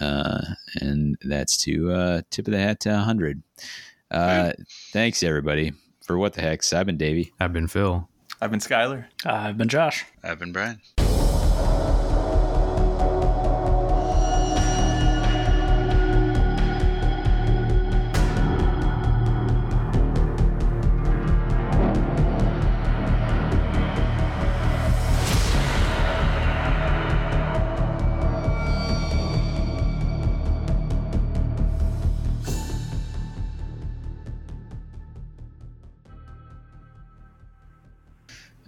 uh, 0.00 0.40
and 0.80 1.16
that's 1.22 1.56
to 1.64 1.92
uh, 1.92 2.22
tip 2.30 2.48
of 2.48 2.52
the 2.52 2.58
hat 2.58 2.80
to 2.80 2.90
100. 2.90 3.42
Uh, 4.10 4.52
thanks 4.92 5.22
everybody 5.22 5.72
for 6.04 6.18
What 6.18 6.32
the 6.32 6.40
Hex. 6.40 6.72
I've 6.72 6.86
been 6.86 6.96
Davey. 6.96 7.32
I've 7.38 7.52
been 7.52 7.68
Phil. 7.68 8.08
I've 8.40 8.50
been 8.50 8.60
Skylar. 8.60 9.06
I've 9.24 9.58
been 9.58 9.68
Josh. 9.68 10.04
I've 10.22 10.38
been 10.38 10.52
Brian. 10.52 10.80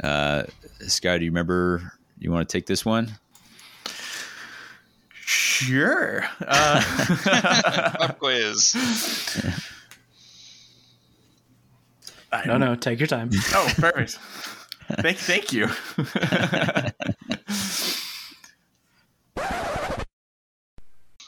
Uh, 0.02 0.44
Scott, 0.86 1.18
do 1.18 1.24
you 1.24 1.30
remember? 1.30 1.92
You 2.18 2.30
want 2.30 2.48
to 2.48 2.52
take 2.52 2.66
this 2.66 2.84
one? 2.84 3.10
Sure. 5.12 6.24
Uh, 6.46 6.82
Pop 7.98 8.18
quiz. 8.18 8.74
I- 12.32 12.46
No, 12.46 12.56
no, 12.58 12.74
take 12.76 12.98
your 12.98 13.08
time. 13.08 13.30
Oh, 13.54 13.72
perfect. 13.76 14.18
thank, 15.00 15.18
thank 15.18 15.52
you. 15.52 15.68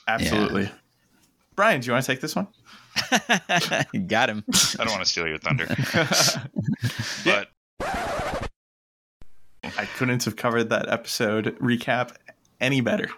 Absolutely. 0.08 0.70
Brian, 1.54 1.80
do 1.80 1.86
you 1.86 1.92
want 1.92 2.04
to 2.04 2.12
take 2.12 2.20
this 2.20 2.34
one? 2.34 2.48
Got 4.06 4.30
him. 4.30 4.44
I 4.78 4.84
don't 4.84 4.90
want 4.90 5.04
to 5.04 5.10
steal 5.10 5.26
your 5.26 5.38
thunder, 5.38 5.66
but 7.24 7.48
I 9.78 9.86
couldn't 9.96 10.24
have 10.24 10.36
covered 10.36 10.70
that 10.70 10.88
episode 10.88 11.56
recap 11.58 12.14
any 12.60 12.80
better. 12.80 13.08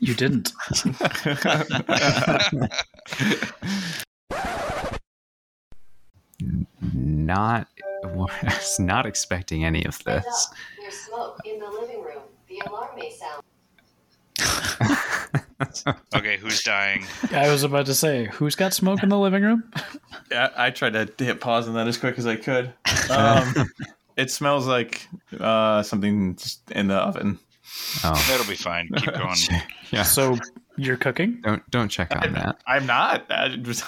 You 0.00 0.14
didn't. 0.14 0.52
Not 6.94 7.68
was 8.04 8.78
not 8.80 9.06
expecting 9.06 9.64
any 9.64 9.84
of 9.84 10.02
this. 10.04 10.48
there's 10.80 10.94
smoke 10.94 11.38
in 11.44 11.58
the 11.60 11.70
living 11.70 12.02
room. 12.02 12.22
The 12.48 12.60
alarm 12.66 12.96
may 12.96 13.10
sound. 13.10 13.42
Okay, 16.14 16.36
who's 16.36 16.62
dying? 16.62 17.06
I 17.30 17.48
was 17.48 17.62
about 17.62 17.86
to 17.86 17.94
say, 17.94 18.26
who's 18.26 18.54
got 18.56 18.74
smoke 18.74 19.02
in 19.02 19.08
the 19.08 19.18
living 19.18 19.42
room? 19.42 19.62
Yeah, 20.30 20.50
I 20.56 20.70
tried 20.70 20.92
to 20.94 21.24
hit 21.24 21.40
pause 21.40 21.68
on 21.68 21.74
that 21.74 21.86
as 21.86 21.96
quick 21.96 22.18
as 22.18 22.26
I 22.26 22.36
could. 22.36 22.72
Um, 23.10 23.54
it 24.16 24.30
smells 24.30 24.66
like 24.66 25.06
uh, 25.38 25.82
something 25.82 26.38
in 26.70 26.88
the 26.88 26.94
oven. 26.96 27.38
Oh, 28.04 28.24
That'll 28.28 28.46
be 28.46 28.56
fine. 28.56 28.88
Keep 28.96 29.14
going. 29.14 29.36
yeah. 29.90 30.02
So 30.02 30.36
you're 30.76 30.96
cooking? 30.96 31.40
Don't 31.42 31.68
don't 31.70 31.88
check 31.88 32.14
on 32.14 32.32
that. 32.34 32.56
I'm 32.66 32.86
not. 32.86 33.26
I 33.30 33.56
just, 33.56 33.84